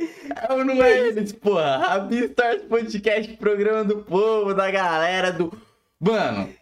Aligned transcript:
É 0.00 0.52
ou 0.52 0.64
não 0.64 0.82
é 0.82 0.98
eles, 1.08 1.32
porra? 1.32 1.78
Rabi 1.78 2.24
Stars 2.26 2.62
Podcast, 2.62 3.36
programa 3.36 3.84
do 3.84 3.98
povo, 4.02 4.54
da 4.54 4.70
galera 4.70 5.32
do. 5.32 5.52
Mano, 6.00 6.52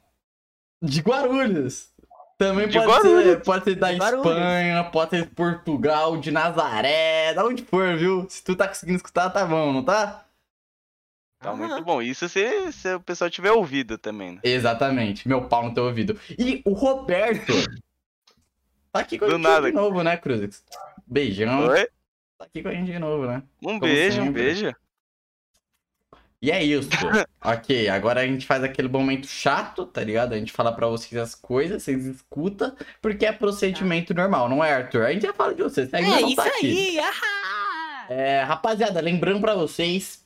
de 0.83 1.01
Guarulhos. 1.01 1.91
Também 2.39 2.69
De 2.69 2.79
pode 2.79 2.87
Guarulhos. 2.91 3.25
ser, 3.25 3.43
pode 3.43 3.65
ser 3.65 3.75
da 3.77 3.93
De 3.93 3.99
Guarulhos. 3.99 4.27
Espanha, 4.27 4.85
pode 4.85 5.11
ser 5.11 5.23
de 5.23 5.31
Portugal, 5.31 6.17
de 6.19 6.31
Nazaré, 6.31 7.33
da 7.35 7.45
onde 7.45 7.63
for, 7.65 7.97
viu? 7.97 8.27
Se 8.29 8.43
tu 8.45 8.55
tá 8.57 8.69
conseguindo 8.69 8.97
escutar, 8.97 9.31
tá 9.31 9.45
bom, 9.45 9.73
não 9.73 9.83
tá? 9.83 10.25
Tá 11.41 11.51
Aham. 11.51 11.57
muito 11.57 11.83
bom. 11.85 12.01
Isso 12.03 12.29
se, 12.29 12.73
se 12.73 12.95
o 12.95 13.01
pessoal 13.01 13.29
tiver 13.31 13.53
ouvido 13.53 13.97
também, 13.99 14.33
né? 14.33 14.41
Exatamente, 14.43 15.27
meu 15.29 15.47
pau 15.49 15.65
no 15.65 15.75
teu 15.75 15.85
ouvido. 15.85 16.19
E 16.39 16.63
o 16.65 16.73
Roberto 16.73 17.53
tá 18.93 19.01
aqui 19.01 19.19
com 19.19 19.27
a 19.27 19.29
Do 19.29 19.35
gente 19.37 19.43
nada. 19.43 19.67
de 19.69 19.75
novo, 19.75 20.03
né, 20.03 20.17
Cruzix? 20.17 20.63
Beijão. 21.07 21.69
Oi? 21.69 21.89
Tá 22.39 22.45
aqui 22.45 22.63
com 22.63 22.69
a 22.69 22.73
gente 22.73 22.91
de 22.93 22.99
novo, 22.99 23.27
né? 23.27 23.43
Um 23.63 23.79
Como 23.79 23.81
beijo, 23.81 24.21
um 24.21 24.25
sempre. 24.27 24.43
beijo. 24.43 24.75
E 26.43 26.51
é 26.51 26.63
isso. 26.63 26.89
ok, 27.43 27.89
agora 27.89 28.21
a 28.21 28.27
gente 28.27 28.47
faz 28.47 28.63
aquele 28.63 28.89
momento 28.89 29.27
chato, 29.27 29.87
tá 29.87 30.03
ligado? 30.05 30.35
A 30.35 30.39
gente 30.39 30.53
fala 30.53 30.71
pra 30.75 30.87
vocês 30.87 31.21
as 31.21 31.35
coisas, 31.35 31.83
vocês 31.83 32.05
escutam, 32.05 32.77
porque 33.01 33.25
é 33.25 33.33
procedimento 33.33 34.13
normal, 34.13 34.49
não 34.49 34.63
é, 34.63 34.73
Arthur? 34.75 35.07
A 35.07 35.13
gente 35.13 35.23
já 35.23 35.33
fala 35.33 35.55
de 35.55 35.63
você, 35.63 35.87
você 35.87 35.97
ainda 35.97 36.19
É 36.19 36.21
não 36.21 36.29
isso 36.29 36.37
tá 36.37 36.47
aqui. 36.47 36.99
aí! 36.99 37.01
É, 38.09 38.43
rapaziada, 38.43 39.01
lembrando 39.01 39.41
pra 39.41 39.55
vocês. 39.55 40.23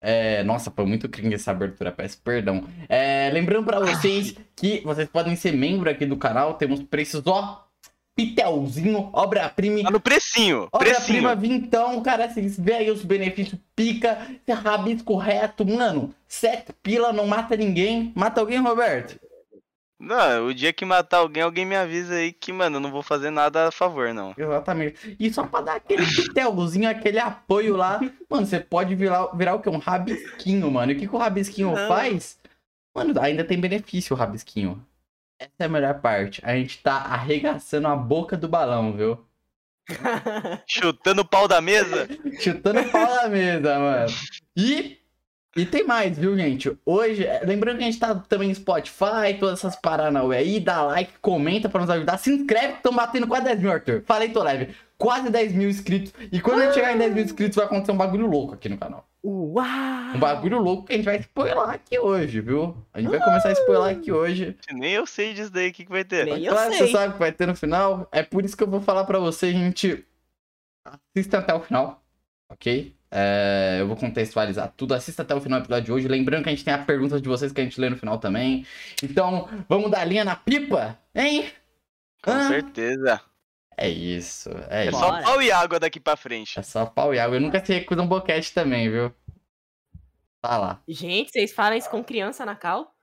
é, 0.00 0.42
nossa, 0.42 0.70
foi 0.70 0.84
muito 0.84 1.08
cringe 1.08 1.34
essa 1.36 1.52
abertura, 1.52 1.92
peço 1.92 2.20
perdão. 2.22 2.66
É, 2.88 3.30
lembrando 3.32 3.64
pra 3.64 3.78
vocês 3.78 4.34
que 4.56 4.80
vocês 4.80 5.08
podem 5.08 5.36
ser 5.36 5.52
membro 5.52 5.88
aqui 5.88 6.04
do 6.04 6.16
canal, 6.16 6.54
temos 6.54 6.82
preços, 6.82 7.22
ó, 7.24 7.64
pitelzinho, 8.14 9.10
obra-prima. 9.12 9.82
Tá 9.82 9.90
no 9.90 10.00
precinho, 10.00 10.68
Obra-prima 10.72 11.34
vintão, 11.34 12.02
cara, 12.02 12.28
vocês 12.28 12.58
vê 12.58 12.74
aí 12.74 12.90
os 12.90 13.02
benefícios, 13.04 13.58
pica, 13.74 14.18
rabisco 14.48 15.16
reto, 15.16 15.64
mano, 15.66 16.14
sete 16.28 16.72
pila, 16.82 17.12
não 17.12 17.26
mata 17.26 17.56
ninguém. 17.56 18.12
Mata 18.14 18.40
alguém, 18.40 18.58
Roberto? 18.58 19.18
Não, 20.02 20.46
o 20.46 20.54
dia 20.54 20.72
que 20.72 20.84
matar 20.84 21.18
alguém, 21.18 21.44
alguém 21.44 21.64
me 21.64 21.76
avisa 21.76 22.14
aí 22.14 22.32
que, 22.32 22.52
mano, 22.52 22.76
eu 22.76 22.80
não 22.80 22.90
vou 22.90 23.04
fazer 23.04 23.30
nada 23.30 23.68
a 23.68 23.70
favor, 23.70 24.12
não. 24.12 24.34
Exatamente. 24.36 25.16
E 25.18 25.32
só 25.32 25.46
pra 25.46 25.60
dar 25.60 25.76
aquele 25.76 26.04
pitelzinho, 26.04 26.90
aquele 26.90 27.20
apoio 27.20 27.76
lá, 27.76 28.00
mano, 28.28 28.44
você 28.44 28.58
pode 28.58 28.96
virar, 28.96 29.26
virar 29.26 29.54
o 29.54 29.60
quê? 29.60 29.68
Um 29.70 29.78
rabisquinho, 29.78 30.68
mano. 30.72 30.90
E 30.90 30.96
o 30.96 30.98
que, 30.98 31.06
que 31.06 31.14
o 31.14 31.18
rabisquinho 31.18 31.72
Não. 31.72 31.86
faz? 31.86 32.36
Mano, 32.92 33.14
ainda 33.20 33.44
tem 33.44 33.60
benefício 33.60 34.14
o 34.14 34.18
rabisquinho. 34.18 34.84
Essa 35.42 35.50
é 35.58 35.64
a 35.64 35.68
melhor 35.68 36.00
parte. 36.00 36.40
A 36.44 36.54
gente 36.54 36.78
tá 36.78 36.94
arregaçando 36.94 37.88
a 37.88 37.96
boca 37.96 38.36
do 38.36 38.48
balão, 38.48 38.92
viu? 38.92 39.18
Chutando 40.66 41.22
o 41.22 41.24
pau 41.24 41.48
da 41.48 41.60
mesa. 41.60 42.08
Chutando 42.38 42.80
o 42.80 42.90
pau 42.90 43.06
da 43.06 43.28
mesa, 43.28 43.76
mano. 43.76 44.12
E, 44.56 44.98
e 45.56 45.66
tem 45.66 45.84
mais, 45.84 46.16
viu, 46.16 46.36
gente? 46.36 46.78
Hoje, 46.86 47.26
é, 47.26 47.40
lembrando 47.44 47.78
que 47.78 47.82
a 47.82 47.86
gente 47.86 47.98
tá 47.98 48.14
também 48.14 48.50
no 48.50 48.54
Spotify, 48.54 49.36
todas 49.40 49.58
essas 49.58 49.74
paranauê 49.74 50.36
aí, 50.36 50.60
dá 50.60 50.82
like, 50.82 51.12
comenta 51.20 51.68
pra 51.68 51.80
nos 51.80 51.90
ajudar, 51.90 52.18
se 52.18 52.32
inscreve 52.32 52.68
que 52.68 52.76
estão 52.76 52.94
batendo 52.94 53.26
quase 53.26 53.44
10 53.44 53.60
mil, 53.60 53.72
Arthur. 53.72 54.04
Falei, 54.06 54.28
tô 54.28 54.42
leve. 54.44 54.76
Quase 54.96 55.28
10 55.28 55.52
mil 55.54 55.68
inscritos. 55.68 56.12
E 56.30 56.40
quando 56.40 56.60
a 56.60 56.66
gente 56.66 56.74
chegar 56.74 56.94
em 56.94 56.98
10 56.98 57.14
mil 57.14 57.24
inscritos, 57.24 57.56
vai 57.56 57.66
acontecer 57.66 57.90
um 57.90 57.96
bagulho 57.96 58.28
louco 58.28 58.54
aqui 58.54 58.68
no 58.68 58.78
canal. 58.78 59.04
Uau! 59.24 60.16
Um 60.16 60.18
bagulho 60.18 60.58
louco 60.58 60.86
que 60.86 60.92
a 60.94 60.96
gente 60.96 61.04
vai 61.04 61.16
spoiler 61.18 61.58
aqui 61.70 61.98
hoje, 61.98 62.40
viu? 62.40 62.76
A 62.92 63.00
gente 63.00 63.10
vai 63.10 63.20
começar 63.20 63.50
a 63.50 63.52
spoiler 63.52 63.96
aqui 63.96 64.10
hoje. 64.10 64.56
Nem 64.72 64.92
eu 64.92 65.06
sei 65.06 65.32
disso 65.32 65.50
daí, 65.50 65.68
o 65.70 65.72
que, 65.72 65.84
que 65.84 65.90
vai 65.92 66.04
ter. 66.04 66.24
Nem 66.26 66.44
eu 66.44 66.52
claro, 66.52 66.72
sei. 66.72 66.86
você 66.86 66.92
sabe 66.92 67.12
que 67.12 67.18
vai 67.20 67.30
ter 67.32 67.46
no 67.46 67.54
final. 67.54 68.08
É 68.10 68.22
por 68.22 68.44
isso 68.44 68.56
que 68.56 68.62
eu 68.62 68.68
vou 68.68 68.80
falar 68.80 69.04
pra 69.04 69.18
você, 69.20 69.52
gente. 69.52 70.04
Assista 70.84 71.38
até 71.38 71.54
o 71.54 71.60
final, 71.60 72.02
ok? 72.50 72.94
É, 73.14 73.76
eu 73.80 73.86
vou 73.86 73.96
contextualizar 73.96 74.72
tudo. 74.76 74.92
Assista 74.94 75.22
até 75.22 75.34
o 75.34 75.40
final 75.40 75.60
do 75.60 75.64
episódio 75.64 75.84
de 75.84 75.92
hoje. 75.92 76.08
Lembrando 76.08 76.42
que 76.42 76.48
a 76.48 76.52
gente 76.52 76.64
tem 76.64 76.74
a 76.74 76.78
pergunta 76.84 77.20
de 77.20 77.28
vocês 77.28 77.52
que 77.52 77.60
a 77.60 77.64
gente 77.64 77.80
lê 77.80 77.88
no 77.88 77.96
final 77.96 78.18
também. 78.18 78.66
Então, 79.02 79.48
vamos 79.68 79.90
dar 79.90 80.04
linha 80.04 80.24
na 80.24 80.34
pipa, 80.34 80.98
hein? 81.14 81.48
Com 82.24 82.32
Ah. 82.32 82.48
certeza. 82.48 83.20
É 83.84 83.88
isso, 83.88 84.48
é 84.68 84.84
É 84.84 84.88
isso. 84.88 84.98
só 84.98 85.22
pau 85.22 85.42
e 85.42 85.50
água 85.50 85.80
daqui 85.80 85.98
pra 85.98 86.16
frente. 86.16 86.58
É 86.58 86.62
só 86.62 86.86
pau 86.86 87.12
e 87.14 87.18
água. 87.18 87.36
Eu 87.36 87.40
nunca 87.40 87.64
se 87.64 87.72
recusa 87.74 88.00
um 88.02 88.06
boquete 88.06 88.52
também, 88.54 88.88
viu? 88.90 89.12
Tá 90.40 90.58
lá. 90.58 90.82
Gente, 90.88 91.30
vocês 91.30 91.52
falam 91.52 91.76
isso 91.76 91.90
com 91.90 92.02
criança 92.02 92.44
na 92.44 92.54
cal? 92.56 92.94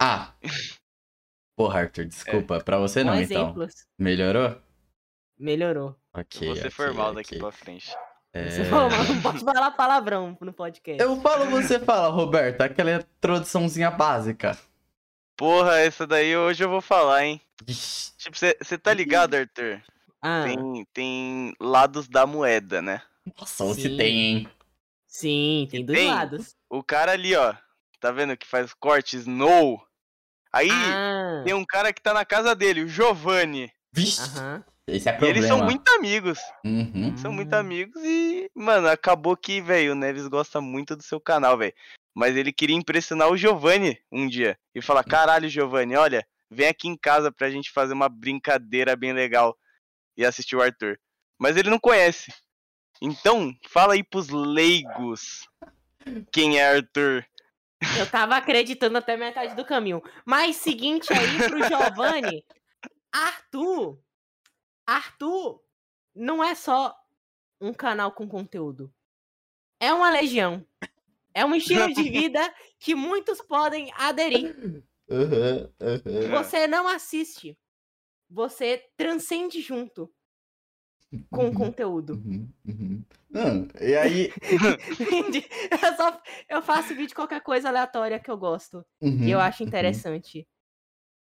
Ah! 0.00 0.32
Porra, 1.56 1.80
Arthur, 1.80 2.04
desculpa. 2.04 2.60
Pra 2.60 2.78
você 2.78 3.02
não, 3.02 3.14
Com 3.14 3.20
então. 3.20 3.42
exemplos. 3.42 3.86
Melhorou? 3.98 4.56
Melhorou. 5.38 5.96
Ok. 6.14 6.46
Vou 6.46 6.56
ser 6.56 6.62
ok, 6.62 6.70
formal 6.70 7.14
daqui 7.14 7.30
ok. 7.36 7.38
pra 7.40 7.52
frente. 7.52 7.96
É... 8.32 8.50
Você 8.50 8.64
falou, 8.64 8.90
mas 8.90 9.08
não 9.08 9.22
posso 9.22 9.44
falar 9.44 9.70
palavrão 9.72 10.36
no 10.40 10.52
podcast. 10.52 11.02
Eu 11.02 11.20
falo, 11.20 11.46
você 11.46 11.78
fala, 11.80 12.08
Roberto. 12.08 12.60
Aquela 12.60 12.92
introduçãozinha 12.96 13.90
básica. 13.90 14.56
Porra, 15.36 15.78
essa 15.78 16.06
daí 16.06 16.36
hoje 16.36 16.62
eu 16.64 16.68
vou 16.68 16.80
falar, 16.80 17.24
hein? 17.24 17.40
Ixi, 17.66 18.12
Tipo, 18.18 18.36
você 18.36 18.78
tá 18.78 18.92
ligado, 18.92 19.34
Arthur? 19.34 19.80
Ah, 20.20 20.44
Tem, 20.44 20.86
tem 20.92 21.54
lados 21.60 22.08
da 22.08 22.26
moeda, 22.26 22.82
né? 22.82 23.02
Nossa, 23.38 23.64
você 23.64 23.88
Sim. 23.88 23.96
tem, 23.96 24.18
hein? 24.18 24.50
sim, 25.06 25.68
tem 25.70 25.84
dois 25.84 25.98
Tem. 25.98 26.08
lados. 26.08 26.56
O 26.68 26.82
cara 26.82 27.12
ali, 27.12 27.34
ó. 27.34 27.54
Tá 28.00 28.10
vendo 28.12 28.36
que 28.36 28.46
faz 28.46 28.72
cortes 28.74 29.26
no. 29.26 29.80
Aí 30.52 30.70
Ah, 30.70 31.42
tem 31.44 31.54
um 31.54 31.64
cara 31.64 31.92
que 31.92 32.00
tá 32.00 32.14
na 32.14 32.24
casa 32.24 32.54
dele, 32.54 32.82
o 32.82 32.88
Giovanni. 32.88 33.72
Vixe, 33.92 34.20
aham. 34.20 34.64
esse 34.86 35.08
é 35.08 35.12
E 35.12 35.16
problema. 35.16 35.38
eles 35.38 35.48
são 35.48 35.62
muito 35.64 35.88
amigos. 35.90 36.38
Uhum. 36.64 37.16
São 37.16 37.32
muito 37.32 37.52
amigos 37.54 38.00
e, 38.04 38.50
mano, 38.54 38.88
acabou 38.88 39.36
que, 39.36 39.60
velho, 39.60 39.92
o 39.92 39.94
Neves 39.96 40.28
gosta 40.28 40.60
muito 40.60 40.94
do 40.94 41.02
seu 41.02 41.20
canal, 41.20 41.56
velho. 41.58 41.74
Mas 42.14 42.36
ele 42.36 42.52
queria 42.52 42.76
impressionar 42.76 43.28
o 43.30 43.36
Giovanni 43.36 43.98
um 44.10 44.28
dia. 44.28 44.58
E 44.74 44.80
falar: 44.80 45.04
caralho, 45.04 45.48
Giovanni, 45.48 45.96
olha, 45.96 46.26
vem 46.50 46.68
aqui 46.68 46.88
em 46.88 46.96
casa 46.96 47.30
pra 47.32 47.50
gente 47.50 47.70
fazer 47.70 47.92
uma 47.94 48.08
brincadeira 48.08 48.94
bem 48.96 49.12
legal 49.12 49.56
e 50.18 50.26
assistir 50.26 50.56
o 50.56 50.62
Arthur. 50.62 50.98
Mas 51.38 51.56
ele 51.56 51.70
não 51.70 51.78
conhece. 51.78 52.30
Então, 53.00 53.54
fala 53.68 53.94
aí 53.94 54.02
pros 54.02 54.28
leigos 54.28 55.48
quem 56.32 56.58
é 56.58 56.68
Arthur. 56.68 57.24
Eu 57.96 58.10
tava 58.10 58.36
acreditando 58.36 58.98
até 58.98 59.16
metade 59.16 59.54
do 59.54 59.64
caminho. 59.64 60.02
Mas 60.26 60.56
seguinte 60.56 61.12
aí 61.12 61.48
pro 61.48 61.62
Giovanni, 61.62 62.44
Arthur, 63.12 64.00
Arthur 64.84 65.62
não 66.14 66.42
é 66.42 66.56
só 66.56 66.92
um 67.60 67.72
canal 67.72 68.10
com 68.12 68.26
conteúdo. 68.26 68.92
É 69.78 69.92
uma 69.92 70.10
legião. 70.10 70.66
É 71.32 71.44
um 71.44 71.54
estilo 71.54 71.92
de 71.92 72.02
vida 72.10 72.40
que 72.80 72.96
muitos 72.96 73.40
podem 73.40 73.92
aderir. 73.94 74.56
Uhum, 75.08 75.72
uhum. 75.80 76.30
Você 76.30 76.66
não 76.66 76.88
assiste. 76.88 77.56
Você 78.30 78.84
transcende 78.96 79.60
junto 79.60 80.12
com 81.30 81.48
o 81.48 81.54
conteúdo. 81.54 82.14
Uhum, 82.14 82.48
uhum. 82.66 83.04
Não, 83.30 83.68
e 83.80 83.96
aí. 83.96 84.32
Eu, 85.82 85.96
só, 85.96 86.22
eu 86.48 86.62
faço 86.62 86.88
vídeo 86.88 87.08
de 87.08 87.14
qualquer 87.14 87.40
coisa 87.42 87.68
aleatória 87.68 88.18
que 88.18 88.30
eu 88.30 88.36
gosto. 88.36 88.84
Uhum, 89.00 89.26
E 89.26 89.30
eu 89.30 89.40
acho 89.40 89.62
uhum, 89.62 89.68
interessante. 89.68 90.46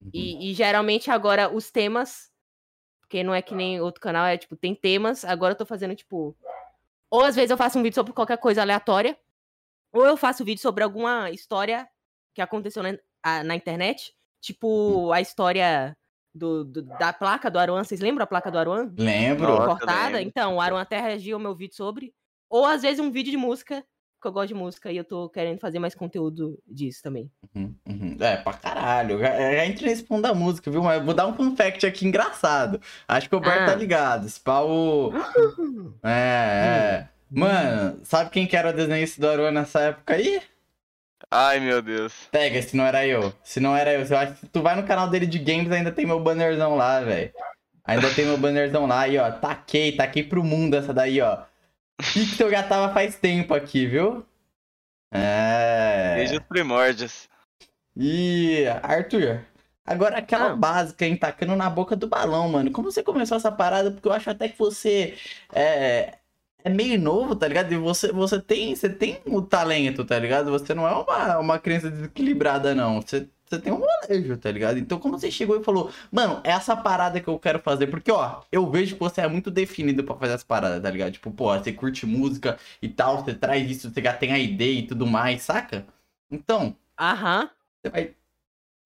uhum. 0.02 0.10
E, 0.12 0.50
e 0.50 0.54
geralmente 0.54 1.10
agora 1.10 1.52
os 1.54 1.70
temas, 1.70 2.30
porque 3.00 3.22
não 3.22 3.34
é 3.34 3.42
que 3.42 3.54
nem 3.54 3.80
outro 3.80 4.00
canal, 4.00 4.26
é 4.26 4.38
tipo, 4.38 4.56
tem 4.56 4.74
temas, 4.74 5.24
agora 5.24 5.52
eu 5.52 5.58
tô 5.58 5.66
fazendo 5.66 5.94
tipo. 5.94 6.36
Ou 7.10 7.22
às 7.22 7.34
vezes 7.36 7.50
eu 7.50 7.56
faço 7.56 7.78
um 7.78 7.82
vídeo 7.82 7.94
sobre 7.94 8.12
qualquer 8.12 8.38
coisa 8.38 8.62
aleatória, 8.62 9.18
ou 9.92 10.04
eu 10.06 10.16
faço 10.16 10.44
vídeo 10.44 10.60
sobre 10.62 10.84
alguma 10.84 11.30
história 11.30 11.88
que 12.34 12.42
aconteceu 12.42 12.82
na, 12.82 12.98
a- 13.22 13.44
na 13.44 13.54
internet, 13.56 14.14
tipo 14.40 15.12
a 15.12 15.20
história 15.20 15.96
do, 16.34 16.64
do- 16.64 16.82
da 16.82 17.12
placa 17.12 17.50
do 17.50 17.58
Aruan. 17.58 17.84
Vocês 17.84 18.00
lembram 18.00 18.24
a 18.24 18.26
placa 18.26 18.50
do 18.50 18.58
Aruan? 18.58 18.92
Lembro. 18.98 19.48
Nossa, 19.48 19.66
cortada? 19.66 20.16
lembro. 20.16 20.20
Então, 20.28 20.56
o 20.56 20.60
Aruan 20.60 20.80
até 20.82 21.00
reagiu 21.00 21.36
ao 21.36 21.42
meu 21.42 21.54
vídeo 21.54 21.74
sobre. 21.76 22.12
Ou 22.50 22.64
às 22.66 22.82
vezes 22.82 23.00
um 23.00 23.10
vídeo 23.10 23.30
de 23.30 23.36
música, 23.36 23.84
porque 24.16 24.28
eu 24.28 24.32
gosto 24.32 24.48
de 24.48 24.54
música 24.54 24.90
e 24.92 24.96
eu 24.96 25.04
tô 25.04 25.28
querendo 25.28 25.58
fazer 25.60 25.78
mais 25.78 25.94
conteúdo 25.94 26.58
disso 26.66 27.02
também. 27.02 27.30
Uhum, 27.54 27.74
uhum. 27.88 28.16
É, 28.20 28.36
pra 28.36 28.52
caralho. 28.54 29.18
Já, 29.18 29.28
já 29.54 29.66
entrei 29.66 29.90
nesse 29.90 30.02
ponto 30.04 30.22
da 30.22 30.34
música, 30.34 30.70
viu? 30.70 30.82
Mas 30.82 31.04
vou 31.04 31.14
dar 31.14 31.26
um 31.26 31.34
fun 31.34 31.54
fact 31.56 31.84
aqui 31.86 32.06
engraçado. 32.06 32.80
Acho 33.08 33.28
que 33.28 33.36
o 33.36 33.40
Bart 33.40 33.60
Ah. 33.62 33.66
tá 33.66 33.74
ligado. 33.74 34.26
Esse 34.26 34.40
pau. 34.40 35.12
É, 36.02 36.08
é. 36.10 37.08
Mano, 37.30 38.00
sabe 38.04 38.30
quem 38.30 38.46
que 38.46 38.56
era 38.56 38.70
o 38.70 38.72
desenhista 38.72 39.20
do 39.20 39.28
Aruan 39.28 39.50
nessa 39.50 39.80
época 39.80 40.14
aí? 40.14 40.40
Ai, 41.30 41.60
meu 41.60 41.82
Deus. 41.82 42.12
Pega, 42.30 42.60
se 42.62 42.76
não 42.76 42.84
era 42.84 43.06
eu. 43.06 43.32
Se 43.42 43.58
não 43.60 43.76
era 43.76 43.92
eu, 43.92 44.04
eu 44.04 44.16
acho 44.18 44.34
que 44.34 44.46
tu 44.46 44.62
vai 44.62 44.76
no 44.76 44.86
canal 44.86 45.08
dele 45.08 45.26
de 45.26 45.38
games, 45.38 45.70
ainda 45.72 45.90
tem 45.92 46.06
meu 46.06 46.20
bannerzão 46.20 46.76
lá, 46.76 47.00
velho. 47.00 47.32
Ainda 47.84 48.12
tem 48.14 48.24
meu 48.24 48.38
bannerzão 48.38 48.86
lá 48.86 49.00
aí, 49.00 49.18
ó. 49.18 49.30
Taquei, 49.30 49.92
taquei 49.96 50.22
pro 50.22 50.42
mundo 50.44 50.74
essa 50.76 50.92
daí, 50.94 51.20
ó. 51.20 51.42
Pixel 52.12 52.50
já 52.50 52.62
tava 52.62 52.92
faz 52.92 53.16
tempo 53.16 53.52
aqui, 53.54 53.86
viu? 53.86 54.24
É. 55.12 56.14
Desde 56.16 56.36
os 56.38 56.42
primórdios. 56.44 57.28
E 57.96 58.64
Arthur, 58.82 59.44
agora 59.86 60.18
aquela 60.18 60.50
Ah. 60.52 60.56
básica, 60.56 61.06
hein, 61.06 61.16
tacando 61.16 61.54
na 61.54 61.70
boca 61.70 61.94
do 61.94 62.08
balão, 62.08 62.48
mano. 62.48 62.72
Como 62.72 62.90
você 62.90 63.02
começou 63.02 63.36
essa 63.36 63.52
parada? 63.52 63.90
Porque 63.92 64.08
eu 64.08 64.12
acho 64.12 64.28
até 64.30 64.48
que 64.48 64.58
você 64.58 65.16
é, 65.52 66.14
é 66.64 66.70
meio 66.70 66.98
novo, 66.98 67.36
tá 67.36 67.46
ligado? 67.46 67.72
E 67.72 67.76
você, 67.76 68.10
você, 68.10 68.40
tem, 68.40 68.74
você 68.74 68.88
tem 68.88 69.20
o 69.26 69.42
talento, 69.42 70.04
tá 70.04 70.18
ligado? 70.18 70.50
Você 70.50 70.74
não 70.74 70.88
é 70.88 70.94
uma, 70.94 71.38
uma 71.38 71.58
criança 71.58 71.90
desequilibrada, 71.90 72.74
não. 72.74 73.02
Você, 73.02 73.28
você 73.44 73.58
tem 73.60 73.70
um 73.72 73.80
molejo, 73.80 74.36
tá 74.38 74.50
ligado? 74.50 74.78
Então, 74.78 74.98
como 74.98 75.18
você 75.18 75.30
chegou 75.30 75.60
e 75.60 75.62
falou, 75.62 75.90
mano, 76.10 76.40
é 76.42 76.50
essa 76.52 76.74
parada 76.74 77.20
que 77.20 77.28
eu 77.28 77.38
quero 77.38 77.60
fazer, 77.60 77.88
porque, 77.88 78.10
ó, 78.10 78.42
eu 78.50 78.70
vejo 78.70 78.94
que 78.94 79.00
você 79.00 79.20
é 79.20 79.28
muito 79.28 79.50
definido 79.50 80.02
pra 80.04 80.16
fazer 80.16 80.32
as 80.32 80.42
paradas, 80.42 80.82
tá 80.82 80.90
ligado? 80.90 81.12
Tipo, 81.12 81.30
pô, 81.30 81.52
você 81.56 81.70
curte 81.72 82.06
música 82.06 82.58
e 82.80 82.88
tal, 82.88 83.22
você 83.22 83.34
traz 83.34 83.70
isso, 83.70 83.90
você 83.90 84.02
já 84.02 84.14
tem 84.14 84.32
a 84.32 84.38
ideia 84.38 84.78
e 84.80 84.86
tudo 84.86 85.06
mais, 85.06 85.42
saca? 85.42 85.86
Então, 86.30 86.74
Aham. 86.98 87.50
você 87.82 87.90
vai. 87.90 88.14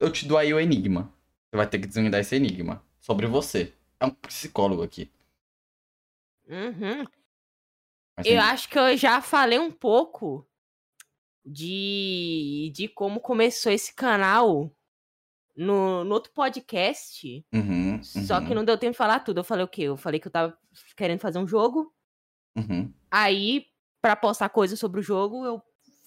Eu 0.01 0.11
te 0.13 0.27
dou 0.27 0.39
aí 0.39 0.53
o 0.53 0.61
enigma. 0.61 1.13
Você 1.51 1.57
vai 1.57 1.67
ter 1.67 1.79
que 1.79 1.87
desvendar 1.87 2.21
esse 2.21 2.37
enigma 2.37 2.83
sobre 3.01 3.27
você. 3.27 3.73
É 4.01 4.07
um 4.07 4.11
psicólogo 4.11 4.83
aqui. 4.83 5.11
Uhum. 6.49 7.05
Mas, 8.19 8.27
Eu 8.27 8.41
acho 8.41 8.69
que 8.69 8.79
eu 8.79 8.97
já 8.97 9.23
falei 9.23 9.59
um 9.59 9.71
pouco 9.71 10.45
de, 11.45 12.73
de 12.75 12.89
como 12.89 13.21
começou 13.21 13.71
esse 13.73 13.95
canal 13.95 14.71
no, 15.57 16.05
no 16.05 16.15
outro 16.15 16.33
podcast. 16.33 17.45
Uhum, 17.55 18.03
Só 18.03 18.41
que 18.41 18.49
uhum, 18.49 18.57
não 18.57 18.65
deu 18.65 18.77
tempo 18.77 18.93
de 18.93 18.99
falar 18.99 19.21
tudo. 19.21 19.39
Eu 19.39 19.45
falei 19.45 19.65
o 19.65 19.69
quê? 19.69 19.83
Eu 19.83 19.97
falei 19.97 20.21
que 20.21 20.27
eu 20.27 20.33
tava 20.33 20.59
querendo 20.97 21.21
fazer 21.21 21.39
um 21.39 21.47
jogo. 21.47 21.93
uhum. 22.57 22.93
Aí, 23.11 23.67
pra 24.03 24.15
postar 24.17 24.49
coisas 24.49 24.79
sobre 24.79 25.01
o 25.01 25.03
jogo, 25.03 25.45
eu 25.45 25.63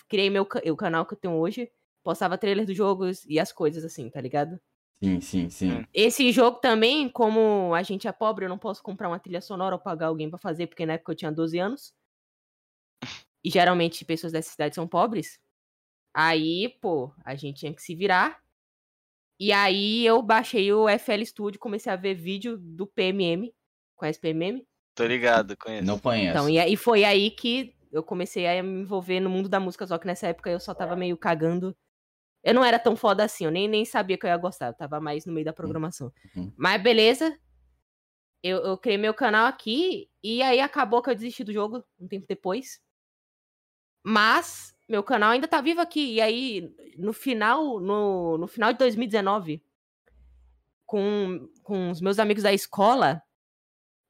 criei 0.08 0.30
meu 0.30 0.44
o 0.44 0.75
canal 0.75 1.06
que 1.06 1.13
eu 1.13 1.18
tenho 1.18 1.36
hoje. 1.36 1.72
Postava 2.04 2.38
trailer 2.38 2.66
dos 2.66 2.75
jogos 2.75 3.25
e 3.25 3.40
as 3.40 3.52
coisas 3.52 3.86
assim, 3.86 4.10
tá 4.10 4.19
ligado? 4.19 4.60
Sim, 5.04 5.19
sim, 5.22 5.50
sim. 5.50 5.72
Hum. 5.72 5.84
Esse 5.94 6.31
jogo 6.31 6.60
também, 6.60 7.10
como 7.10 7.74
a 7.74 7.81
gente 7.81 8.08
é 8.08 8.12
pobre, 8.12 8.46
eu 8.46 8.50
não 8.50 8.58
posso 8.58 8.84
comprar 8.84 9.08
uma 9.08 9.19
trilha 9.19 9.42
sonora 9.42 9.75
ou 9.75 9.81
pagar 9.81 10.08
alguém 10.08 10.30
pra 10.30 10.38
fazer, 10.38 10.68
porque 10.68 10.86
na 10.86 10.94
época 10.94 11.12
eu 11.12 11.16
tinha 11.16 11.31
12 11.31 11.58
anos. 11.58 11.94
E 13.43 13.49
geralmente 13.49 14.05
pessoas 14.05 14.31
dessa 14.31 14.51
cidade 14.51 14.75
são 14.75 14.88
pobres. 14.88 15.39
Aí, 16.13 16.69
pô, 16.81 17.13
a 17.23 17.35
gente 17.35 17.59
tinha 17.59 17.73
que 17.73 17.81
se 17.81 17.95
virar. 17.95 18.39
E 19.39 19.51
aí 19.51 20.05
eu 20.05 20.21
baixei 20.21 20.71
o 20.71 20.88
FL 20.88 21.23
Studio, 21.25 21.59
comecei 21.59 21.91
a 21.91 21.95
ver 21.95 22.13
vídeo 22.13 22.57
do 22.57 22.85
PMM. 22.85 23.51
Conhece 23.95 24.19
PMM? 24.19 24.63
Tô 24.93 25.05
ligado, 25.05 25.57
conheço. 25.57 25.85
Não 25.85 25.97
conheço. 25.97 26.29
Então, 26.29 26.49
e 26.49 26.59
aí 26.59 26.75
foi 26.75 27.03
aí 27.03 27.31
que 27.31 27.75
eu 27.91 28.03
comecei 28.03 28.47
a 28.47 28.61
me 28.61 28.81
envolver 28.81 29.19
no 29.19 29.29
mundo 29.29 29.49
da 29.49 29.59
música, 29.59 29.88
só 29.88 29.97
que 29.97 30.05
nessa 30.05 30.27
época 30.27 30.49
eu 30.49 30.59
só 30.59 30.73
tava 30.73 30.95
meio 30.95 31.17
cagando. 31.17 31.75
Eu 32.43 32.53
não 32.53 32.63
era 32.63 32.79
tão 32.79 32.95
foda 32.95 33.23
assim, 33.23 33.45
eu 33.45 33.51
nem, 33.51 33.67
nem 33.67 33.85
sabia 33.85 34.17
que 34.17 34.25
eu 34.25 34.29
ia 34.29 34.38
gostar, 34.38 34.67
eu 34.67 34.73
tava 34.73 34.99
mais 34.99 35.25
no 35.25 35.33
meio 35.33 35.45
da 35.45 35.53
programação. 35.53 36.11
Uhum. 36.35 36.51
Mas 36.57 36.81
beleza, 36.81 37.38
eu, 38.43 38.57
eu 38.59 38.77
criei 38.77 38.97
meu 38.97 39.13
canal 39.13 39.45
aqui, 39.45 40.09
e 40.23 40.41
aí 40.41 40.59
acabou 40.59 41.01
que 41.01 41.09
eu 41.09 41.15
desisti 41.15 41.43
do 41.43 41.53
jogo 41.53 41.83
um 41.99 42.07
tempo 42.07 42.25
depois. 42.27 42.79
Mas 44.03 44.74
meu 44.89 45.03
canal 45.03 45.31
ainda 45.31 45.48
tá 45.48 45.62
vivo 45.62 45.80
aqui, 45.81 46.15
e 46.15 46.21
aí 46.21 46.75
no 46.98 47.13
final, 47.13 47.80
no, 47.80 48.38
no 48.38 48.48
final 48.48 48.71
de 48.74 48.80
2019, 48.80 49.63
com, 50.86 51.48
com 51.63 51.89
os 51.92 52.01
meus 52.01 52.19
amigos 52.19 52.44
da 52.44 52.51
escola, 52.53 53.21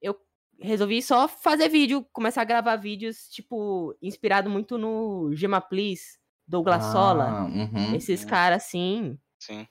eu 0.01 0.19
resolvi 0.59 1.01
só 1.01 1.27
fazer 1.27 1.69
vídeo, 1.69 2.05
começar 2.11 2.41
a 2.41 2.45
gravar 2.45 2.75
vídeos, 2.77 3.29
tipo, 3.29 3.95
inspirado 4.01 4.49
muito 4.49 4.77
no 4.77 5.31
Gema 5.35 5.61
Please, 5.61 6.17
Douglas 6.47 6.85
Sola, 6.85 7.29
Ah, 7.29 7.45
uhum. 7.45 7.95
esses 7.95 8.23
Hum. 8.23 8.27
caras 8.27 8.63
assim, 8.65 9.19
Sim. 9.39 9.67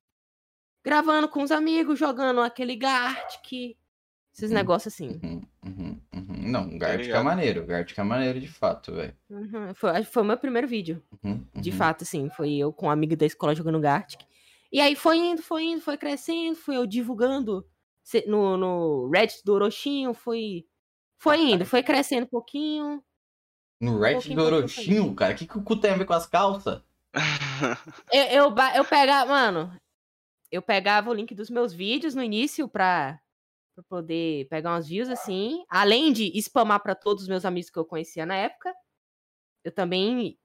gravando 0.84 1.28
com 1.28 1.43
os 1.43 1.50
amigos, 1.50 1.99
jogando 1.99 2.40
aquele 2.40 2.76
Gartic, 2.76 3.76
esses 4.32 4.50
Uhum. 4.50 4.56
negócios 4.56 4.94
assim. 4.94 5.20
Uhum, 5.22 5.43
uhum, 5.64 6.00
uhum. 6.14 6.50
Não, 6.50 6.68
o 6.68 6.78
Gartic 6.78 7.00
é 7.00 7.06
ligado. 7.06 7.24
maneiro. 7.24 7.62
O 7.62 7.66
Gartic 7.66 7.98
é 7.98 8.02
maneiro 8.02 8.40
de 8.40 8.48
fato, 8.48 8.94
velho. 8.94 9.14
Uhum, 9.28 9.74
Foi, 9.74 10.02
foi 10.04 10.22
o 10.22 10.26
meu 10.26 10.36
primeiro 10.36 10.66
vídeo, 10.66 11.02
Uhum, 11.22 11.44
de 11.54 11.70
uhum. 11.70 11.76
fato, 11.76 12.02
assim, 12.04 12.28
foi 12.30 12.54
eu 12.54 12.72
com 12.72 12.86
um 12.86 12.90
amigo 12.90 13.16
da 13.16 13.26
escola 13.26 13.54
jogando 13.54 13.80
Gartic. 13.80 14.20
E 14.72 14.80
aí 14.80 14.94
foi 14.94 15.16
indo, 15.18 15.42
foi 15.42 15.64
indo, 15.64 15.80
foi 15.80 15.96
crescendo, 15.96 16.56
fui 16.56 16.76
eu 16.76 16.86
divulgando 16.86 17.66
no, 18.26 18.56
no 18.56 19.10
Reddit 19.10 19.42
do 19.44 19.52
Orochinho, 19.54 20.14
foi, 20.14 20.64
foi 21.18 21.40
indo, 21.40 21.66
foi 21.66 21.82
crescendo 21.82 22.24
um 22.24 22.30
pouquinho. 22.30 23.02
No 23.80 23.98
Reddit 23.98 24.28
pouquinho, 24.28 24.36
do 24.36 24.44
Orochinho, 24.44 25.14
cara. 25.14 25.34
O 25.34 25.36
que, 25.36 25.46
que 25.46 25.58
o 25.58 25.62
cu 25.62 25.76
tem 25.76 25.90
a 25.92 25.96
ver 25.96 26.04
com 26.04 26.12
as 26.12 26.26
calças? 26.26 26.82
Eu, 28.12 28.24
eu, 28.24 28.54
eu 28.76 28.84
pegava, 28.84 29.30
mano, 29.30 29.80
eu 30.50 30.62
pegava 30.62 31.10
o 31.10 31.14
link 31.14 31.34
dos 31.34 31.50
meus 31.50 31.72
vídeos 31.72 32.14
no 32.14 32.22
início 32.22 32.68
pra, 32.68 33.20
pra 33.81 33.97
poder 33.99 34.47
pegar 34.49 34.71
umas 34.73 34.87
views 34.88 35.09
assim. 35.09 35.65
Além 35.69 36.12
de 36.12 36.31
spamar 36.41 36.81
pra 36.82 36.94
todos 36.94 37.23
os 37.25 37.29
meus 37.29 37.44
amigos 37.44 37.71
que 37.71 37.79
eu 37.79 37.85
conhecia 37.85 38.27
na 38.27 38.37
época, 38.37 38.75
eu 39.65 39.73
também 39.73 40.38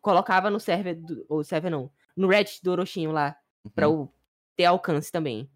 colocava 0.00 0.50
no 0.50 0.60
server, 0.60 0.94
do, 1.00 1.24
ou 1.28 1.42
server 1.44 1.70
não, 1.70 1.90
no 2.16 2.28
Reddit 2.28 2.62
do 2.62 2.70
Orochinho 2.70 3.10
lá, 3.12 3.36
pra 3.74 3.88
Uhum. 3.88 4.02
eu 4.02 4.12
ter 4.56 4.64
alcance 4.64 5.10
também. 5.10 5.48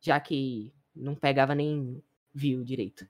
Já 0.00 0.18
que 0.18 0.72
não 0.94 1.14
pegava 1.14 1.54
nem 1.54 2.02
view 2.34 2.64
direito. 2.64 3.06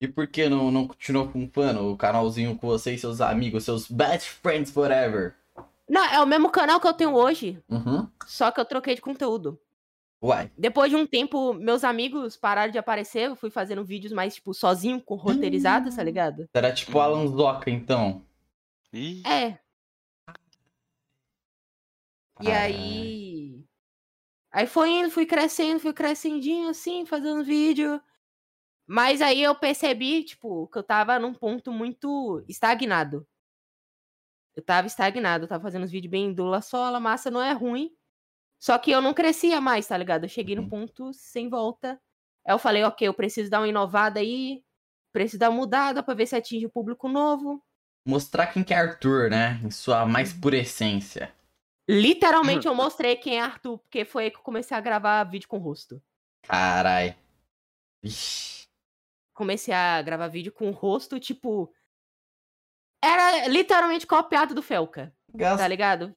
E 0.00 0.08
por 0.08 0.26
que 0.26 0.48
não, 0.48 0.70
não 0.70 0.88
continuou 0.88 1.28
pumpando 1.28 1.80
o 1.92 1.96
canalzinho 1.96 2.56
com 2.58 2.66
você 2.66 2.94
e 2.94 2.98
seus 2.98 3.20
amigos, 3.20 3.64
seus 3.64 3.88
best 3.88 4.28
friends 4.30 4.72
forever? 4.72 5.36
Não, 5.88 6.04
é 6.04 6.20
o 6.20 6.26
mesmo 6.26 6.50
canal 6.50 6.80
que 6.80 6.86
eu 6.88 6.92
tenho 6.92 7.14
hoje, 7.14 7.62
Uhum. 7.68 8.08
só 8.26 8.50
que 8.50 8.58
eu 8.60 8.64
troquei 8.64 8.94
de 8.96 9.00
conteúdo. 9.00 9.60
Uai. 10.22 10.52
Depois 10.56 10.88
de 10.88 10.96
um 10.96 11.04
tempo, 11.04 11.52
meus 11.52 11.82
amigos 11.82 12.36
pararam 12.36 12.70
de 12.70 12.78
aparecer, 12.78 13.28
eu 13.28 13.34
fui 13.36 13.50
fazendo 13.50 13.84
vídeos 13.84 14.12
mais, 14.12 14.36
tipo, 14.36 14.54
sozinho, 14.54 15.02
com 15.02 15.16
roteirizadas, 15.16 15.96
tá 15.96 16.02
ligado? 16.02 16.48
Era 16.54 16.72
tipo 16.72 16.96
Hum. 16.98 17.00
Alan 17.00 17.26
Zoca, 17.26 17.68
então. 17.68 18.24
Ih, 18.92 19.22
É. 19.26 19.58
E 22.40 22.50
Ai. 22.50 22.72
aí. 22.72 23.64
Aí 24.52 24.66
foi 24.66 24.90
indo, 24.90 25.10
fui 25.10 25.26
crescendo, 25.26 25.80
fui 25.80 25.92
crescendinho 25.92 26.68
assim, 26.68 27.04
fazendo 27.06 27.42
vídeo. 27.44 28.00
Mas 28.86 29.22
aí 29.22 29.42
eu 29.42 29.54
percebi, 29.54 30.24
tipo, 30.24 30.68
que 30.68 30.78
eu 30.78 30.82
tava 30.82 31.18
num 31.18 31.32
ponto 31.34 31.72
muito 31.72 32.44
estagnado. 32.48 33.26
Eu 34.54 34.62
tava 34.62 34.86
estagnado, 34.86 35.44
eu 35.44 35.48
tava 35.48 35.62
fazendo 35.62 35.84
os 35.84 35.90
vídeos 35.90 36.10
bem 36.10 36.32
dula 36.34 36.60
sola, 36.60 37.00
massa 37.00 37.30
não 37.30 37.40
é 37.40 37.52
ruim. 37.52 37.90
Só 38.62 38.78
que 38.78 38.92
eu 38.92 39.00
não 39.02 39.12
crescia 39.12 39.60
mais, 39.60 39.88
tá 39.88 39.96
ligado? 39.96 40.22
Eu 40.24 40.28
cheguei 40.28 40.54
num 40.54 40.62
Uhum. 40.62 40.68
ponto 40.68 41.12
sem 41.12 41.48
volta. 41.48 42.00
Aí 42.46 42.54
eu 42.54 42.60
falei, 42.60 42.84
ok, 42.84 43.08
eu 43.08 43.12
preciso 43.12 43.50
dar 43.50 43.58
uma 43.58 43.66
inovada 43.66 44.20
aí, 44.20 44.62
preciso 45.12 45.40
dar 45.40 45.50
uma 45.50 45.56
mudada 45.56 46.00
pra 46.00 46.14
ver 46.14 46.26
se 46.26 46.36
atinge 46.36 46.66
o 46.66 46.70
público 46.70 47.08
novo. 47.08 47.60
Mostrar 48.06 48.46
quem 48.46 48.62
que 48.62 48.72
é 48.72 48.76
Arthur, 48.76 49.28
né? 49.30 49.60
Em 49.64 49.70
sua 49.72 50.06
mais 50.06 50.32
Uhum. 50.32 50.40
pura 50.40 50.56
essência. 50.58 51.34
Literalmente 51.88 52.68
eu 52.68 52.74
mostrei 52.74 53.16
quem 53.16 53.38
é 53.38 53.40
Arthur, 53.40 53.78
porque 53.78 54.04
foi 54.04 54.24
aí 54.24 54.30
que 54.30 54.36
eu 54.36 54.42
comecei 54.42 54.76
a 54.76 54.80
gravar 54.80 55.24
vídeo 55.24 55.48
com 55.48 55.58
o 55.58 55.60
rosto. 55.60 56.00
Carai. 56.42 57.16
Ixi. 58.04 58.68
Comecei 59.34 59.74
a 59.74 60.00
gravar 60.02 60.28
vídeo 60.28 60.52
com 60.52 60.68
o 60.68 60.72
rosto, 60.72 61.18
tipo. 61.18 61.72
Era 63.04 63.48
literalmente 63.48 64.06
copiado 64.06 64.54
do 64.54 64.62
Felca, 64.62 65.12
tá 65.32 65.36
Gasta 65.38 65.66
ligado? 65.66 66.14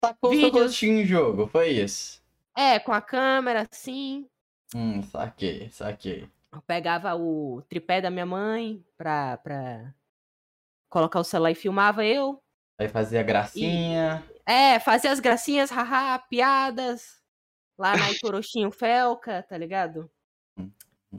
Tacou 0.00 0.30
seu 0.32 0.40
vídeos. 0.40 0.66
rostinho 0.66 1.00
em 1.00 1.04
jogo, 1.06 1.46
foi 1.46 1.70
isso. 1.70 2.22
É, 2.56 2.78
com 2.78 2.92
a 2.92 3.00
câmera, 3.00 3.66
assim. 3.70 4.28
Hum, 4.74 5.02
saquei, 5.02 5.68
saquei. 5.70 6.28
Eu 6.52 6.62
pegava 6.62 7.14
o 7.14 7.62
tripé 7.68 8.00
da 8.00 8.10
minha 8.10 8.26
mãe 8.26 8.84
pra, 8.96 9.36
pra 9.38 9.94
colocar 10.88 11.20
o 11.20 11.24
celular 11.24 11.50
e 11.50 11.54
filmava 11.54 12.04
eu. 12.04 12.42
Aí 12.78 12.88
fazia 12.88 13.22
gracinha. 13.22 14.24
É, 14.44 14.78
fazia 14.78 15.10
as 15.10 15.20
gracinhas, 15.20 15.70
haha, 15.70 16.18
piadas. 16.18 17.20
Lá 17.78 17.96
na 17.96 18.10
Itorochinho 18.10 18.70
Felca, 18.70 19.42
tá 19.42 19.58
ligado? 19.58 20.10
Hum. 20.58 20.70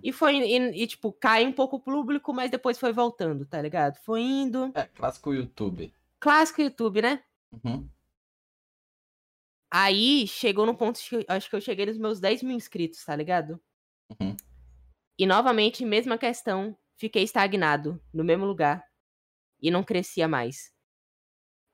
E 0.02 0.12
foi, 0.12 0.38
e, 0.38 0.84
e, 0.84 0.88
tipo, 0.88 1.12
cai 1.12 1.46
um 1.46 1.52
pouco 1.52 1.78
o 1.78 1.80
público, 1.80 2.34
mas 2.34 2.50
depois 2.50 2.80
foi 2.80 2.92
voltando, 2.92 3.46
tá 3.46 3.62
ligado? 3.62 3.98
Foi 4.04 4.22
indo. 4.22 4.72
É, 4.74 4.84
clássico 4.86 5.34
YouTube. 5.34 5.94
Clássico 6.20 6.62
YouTube, 6.62 7.02
né? 7.02 7.24
Uhum. 7.52 7.88
Aí 9.70 10.28
chegou 10.28 10.66
no 10.66 10.76
ponto, 10.76 11.00
que 11.00 11.16
eu- 11.16 11.26
acho 11.28 11.50
que 11.50 11.56
eu 11.56 11.62
cheguei 11.62 11.86
nos 11.86 11.98
meus 11.98 12.20
10 12.20 12.42
mil 12.42 12.56
inscritos, 12.56 13.04
tá 13.04 13.16
ligado? 13.16 13.62
Uhum. 14.20 14.36
E 15.20 15.26
novamente, 15.26 15.84
mesma 15.84 16.18
questão, 16.18 16.78
fiquei 16.96 17.24
estagnado 17.24 18.02
no 18.14 18.24
mesmo 18.24 18.46
lugar 18.46 18.86
e 19.62 19.70
não 19.70 19.84
crescia 19.84 20.28
mais. 20.28 20.72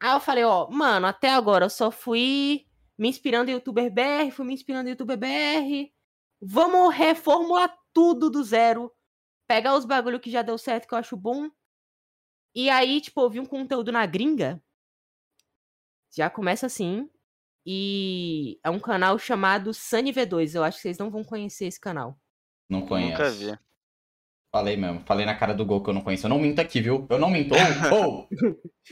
Aí 0.02 0.12
eu 0.12 0.20
falei, 0.20 0.44
ó, 0.44 0.70
mano, 0.70 1.08
até 1.08 1.30
agora 1.30 1.66
eu 1.66 1.70
só 1.70 1.92
fui 1.92 2.66
me 2.98 3.08
inspirando 3.08 3.50
em 3.50 3.54
youtuber 3.54 3.92
BR, 3.92 4.32
fui 4.32 4.46
me 4.46 4.54
inspirando 4.54 4.88
em 4.88 4.92
youtuber 4.92 5.18
BR. 5.18 5.94
Vamos 6.42 6.94
reformular 6.94 7.74
tudo 7.94 8.30
do 8.30 8.44
zero. 8.44 8.92
Pegar 9.48 9.76
os 9.76 9.86
bagulho 9.86 10.20
que 10.20 10.32
já 10.32 10.42
deu 10.42 10.58
certo, 10.58 10.88
que 10.88 10.94
eu 10.94 10.98
acho 10.98 11.16
bom. 11.16 11.50
E 12.56 12.70
aí, 12.70 13.02
tipo, 13.02 13.22
eu 13.22 13.30
vi 13.30 13.40
um 13.40 13.46
conteúdo 13.46 13.92
na 13.92 14.06
gringa. 14.06 14.62
Já 16.12 16.30
começa 16.30 16.66
assim. 16.66 17.10
E 17.66 18.60
é 18.64 18.70
um 18.70 18.80
canal 18.80 19.18
chamado 19.18 19.74
Sunny 19.74 20.12
V2. 20.12 20.56
Eu 20.56 20.64
acho 20.64 20.78
que 20.78 20.82
vocês 20.82 20.98
não 20.98 21.10
vão 21.10 21.24
conhecer 21.24 21.66
esse 21.66 21.80
canal. 21.80 22.18
Não 22.70 22.86
conheço. 22.86 23.12
nunca 23.12 23.30
vi. 23.30 23.58
Falei 24.52 24.78
mesmo. 24.78 25.02
Falei 25.06 25.26
na 25.26 25.36
cara 25.36 25.54
do 25.54 25.66
gol 25.66 25.82
que 25.82 25.90
eu 25.90 25.94
não 25.94 26.02
conheço. 26.02 26.26
Eu 26.26 26.30
não 26.30 26.40
minto 26.40 26.60
aqui, 26.60 26.82
viu? 26.82 27.08
Eu 27.10 27.18
não 27.18 27.30
minto. 27.30 27.54
Ou, 27.54 27.60
ou. 28.04 28.30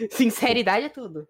Sinceridade 0.09 0.85
é 0.85 0.89
tudo. 0.89 1.27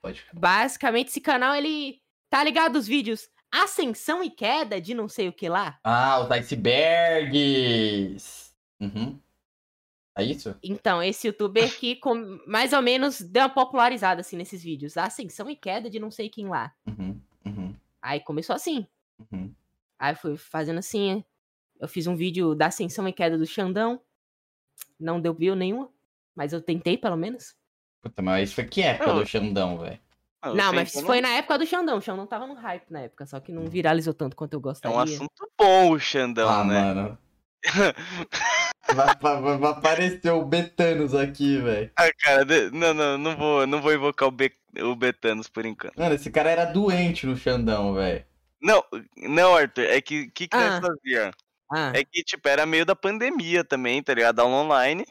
Pode. 0.00 0.24
Basicamente, 0.32 1.08
esse 1.08 1.20
canal, 1.20 1.54
ele 1.54 2.00
tá 2.30 2.44
ligado 2.44 2.76
os 2.76 2.86
vídeos 2.86 3.28
ascensão 3.50 4.22
e 4.22 4.30
queda 4.30 4.80
de 4.80 4.94
não 4.94 5.08
sei 5.08 5.28
o 5.28 5.32
que 5.32 5.48
lá. 5.48 5.80
Ah, 5.82 6.20
os 6.20 6.30
icebergs. 6.30 7.34
Uhum. 8.80 9.18
É 10.18 10.24
isso? 10.24 10.54
Então, 10.62 11.02
esse 11.02 11.26
youtuber 11.28 11.78
que 11.78 11.96
com- 11.96 12.40
mais 12.46 12.72
ou 12.72 12.82
menos 12.82 13.20
deu 13.20 13.42
uma 13.44 13.48
popularizada 13.48 14.20
assim 14.20 14.36
nesses 14.36 14.62
vídeos. 14.62 14.96
Ascensão 14.96 15.48
e 15.48 15.54
queda 15.56 15.88
de 15.88 15.98
não 16.00 16.10
sei 16.10 16.28
quem 16.28 16.48
lá. 16.48 16.72
Uhum. 16.86 17.20
Uhum. 17.46 17.74
Aí 18.02 18.20
começou 18.20 18.54
assim. 18.56 18.86
Uhum. 19.32 19.54
Aí 19.98 20.14
fui 20.16 20.36
fazendo 20.36 20.78
assim. 20.78 21.24
Eu 21.80 21.86
fiz 21.88 22.06
um 22.06 22.16
vídeo 22.16 22.54
da 22.54 22.66
ascensão 22.66 23.06
e 23.06 23.12
queda 23.12 23.38
do 23.38 23.46
Xandão. 23.46 24.00
Não 24.98 25.20
deu 25.20 25.32
view 25.32 25.54
nenhuma. 25.54 25.88
Mas 26.34 26.52
eu 26.52 26.60
tentei, 26.60 26.98
pelo 26.98 27.16
menos. 27.16 27.54
Puta, 28.00 28.20
mas 28.22 28.52
foi 28.52 28.64
que 28.64 28.82
época 28.82 29.06
Não. 29.12 29.20
do 29.20 29.26
Xandão, 29.26 29.78
velho? 29.78 29.98
Ah, 30.40 30.54
não, 30.54 30.72
mas 30.72 30.92
que 30.92 31.02
foi 31.02 31.20
na 31.20 31.30
época 31.30 31.58
do 31.58 31.66
Xandão. 31.66 31.98
O 31.98 32.00
Xandão 32.00 32.26
tava 32.26 32.46
no 32.46 32.54
hype 32.54 32.90
na 32.90 33.00
época, 33.00 33.26
só 33.26 33.40
que 33.40 33.50
não 33.50 33.66
viralizou 33.66 34.14
tanto 34.14 34.36
quanto 34.36 34.54
eu 34.54 34.60
É 34.60 34.62
gostaria. 34.62 34.96
um 34.96 35.00
assunto 35.00 35.50
bom 35.58 35.90
o 35.92 35.98
Xandão, 35.98 36.48
ah, 36.48 36.64
né? 36.64 36.94
mano. 36.94 37.18
vai, 38.94 39.16
vai- 39.40 39.58
vai 39.58 39.70
aparecer 39.70 40.30
o 40.30 40.44
Betanos 40.44 41.14
aqui, 41.14 41.58
velho. 41.60 41.90
Ah, 41.96 42.10
cara, 42.18 42.44
de- 42.44 42.70
não, 42.70 42.92
não, 42.94 43.18
não 43.18 43.36
vou, 43.36 43.66
não 43.66 43.80
vou 43.82 43.92
invocar 43.94 44.28
o, 44.28 44.32
Be 44.32 44.52
o 44.80 44.94
Betanos 44.96 45.48
por 45.48 45.64
enquanto. 45.66 45.96
Mano, 45.98 46.14
esse 46.14 46.30
cara 46.30 46.50
era 46.50 46.64
doente 46.64 47.26
no 47.26 47.36
Xandão, 47.36 47.94
velho. 47.94 48.24
Não, 48.60 48.82
não, 49.16 49.54
Arthur, 49.56 49.84
é 49.84 50.00
que 50.00 50.22
o 50.22 50.30
que, 50.32 50.48
que 50.48 50.56
Ah. 50.56 50.80
nós 50.80 50.80
fazia? 50.80 51.30
Ah, 51.70 51.92
É 51.94 52.02
que, 52.04 52.24
tipo, 52.24 52.48
era 52.48 52.64
meio 52.66 52.84
da 52.86 52.96
pandemia 52.96 53.62
também, 53.62 54.02
tá 54.02 54.14
ligado? 54.14 54.40
Aula 54.40 54.56
online. 54.56 55.04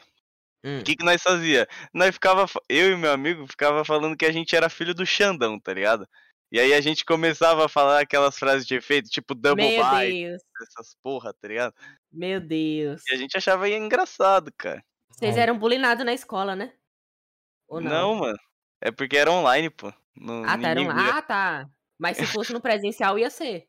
hum. 0.64 0.80
O 0.80 0.82
que, 0.84 0.96
que 0.96 1.04
nós 1.04 1.22
fazia? 1.22 1.68
Nós 1.94 2.10
ficava, 2.14 2.44
eu 2.68 2.90
e 2.92 2.96
meu 2.96 3.12
amigo 3.12 3.46
ficava 3.46 3.84
falando 3.84 4.16
que 4.16 4.26
a 4.26 4.32
gente 4.32 4.54
era 4.56 4.68
filho 4.68 4.92
do 4.94 5.06
Xandão, 5.06 5.58
tá 5.58 5.72
ligado? 5.72 6.06
E 6.50 6.58
aí 6.58 6.72
a 6.72 6.80
gente 6.80 7.04
começava 7.04 7.66
a 7.66 7.68
falar 7.68 8.00
aquelas 8.00 8.38
frases 8.38 8.66
de 8.66 8.74
efeito, 8.74 9.10
tipo 9.10 9.34
double 9.34 9.68
Meu 9.68 9.84
bite, 9.90 10.12
Deus. 10.12 10.42
essas 10.62 10.96
porra, 11.02 11.32
tá 11.34 11.46
ligado? 11.48 11.74
Meu 12.10 12.40
Deus. 12.40 13.02
E 13.10 13.14
a 13.14 13.18
gente 13.18 13.36
achava 13.36 13.68
engraçado, 13.68 14.50
cara. 14.56 14.82
Vocês 15.10 15.36
Ai. 15.36 15.42
eram 15.42 15.58
bulinados 15.58 16.04
na 16.06 16.14
escola, 16.14 16.56
né? 16.56 16.72
Ou 17.68 17.80
não? 17.80 17.90
Não, 17.90 18.14
mano. 18.14 18.38
É 18.80 18.90
porque 18.90 19.16
era 19.18 19.30
online, 19.30 19.68
pô. 19.68 19.92
Não, 20.16 20.42
Ah, 20.44 20.56
tá. 20.56 20.68
Era 20.68 20.80
um... 20.80 20.90
Ah, 20.90 21.20
tá. 21.22 21.68
Mas 21.98 22.16
se 22.16 22.24
fosse 22.26 22.52
no 22.52 22.60
presencial, 22.62 23.18
ia 23.18 23.28
ser. 23.28 23.66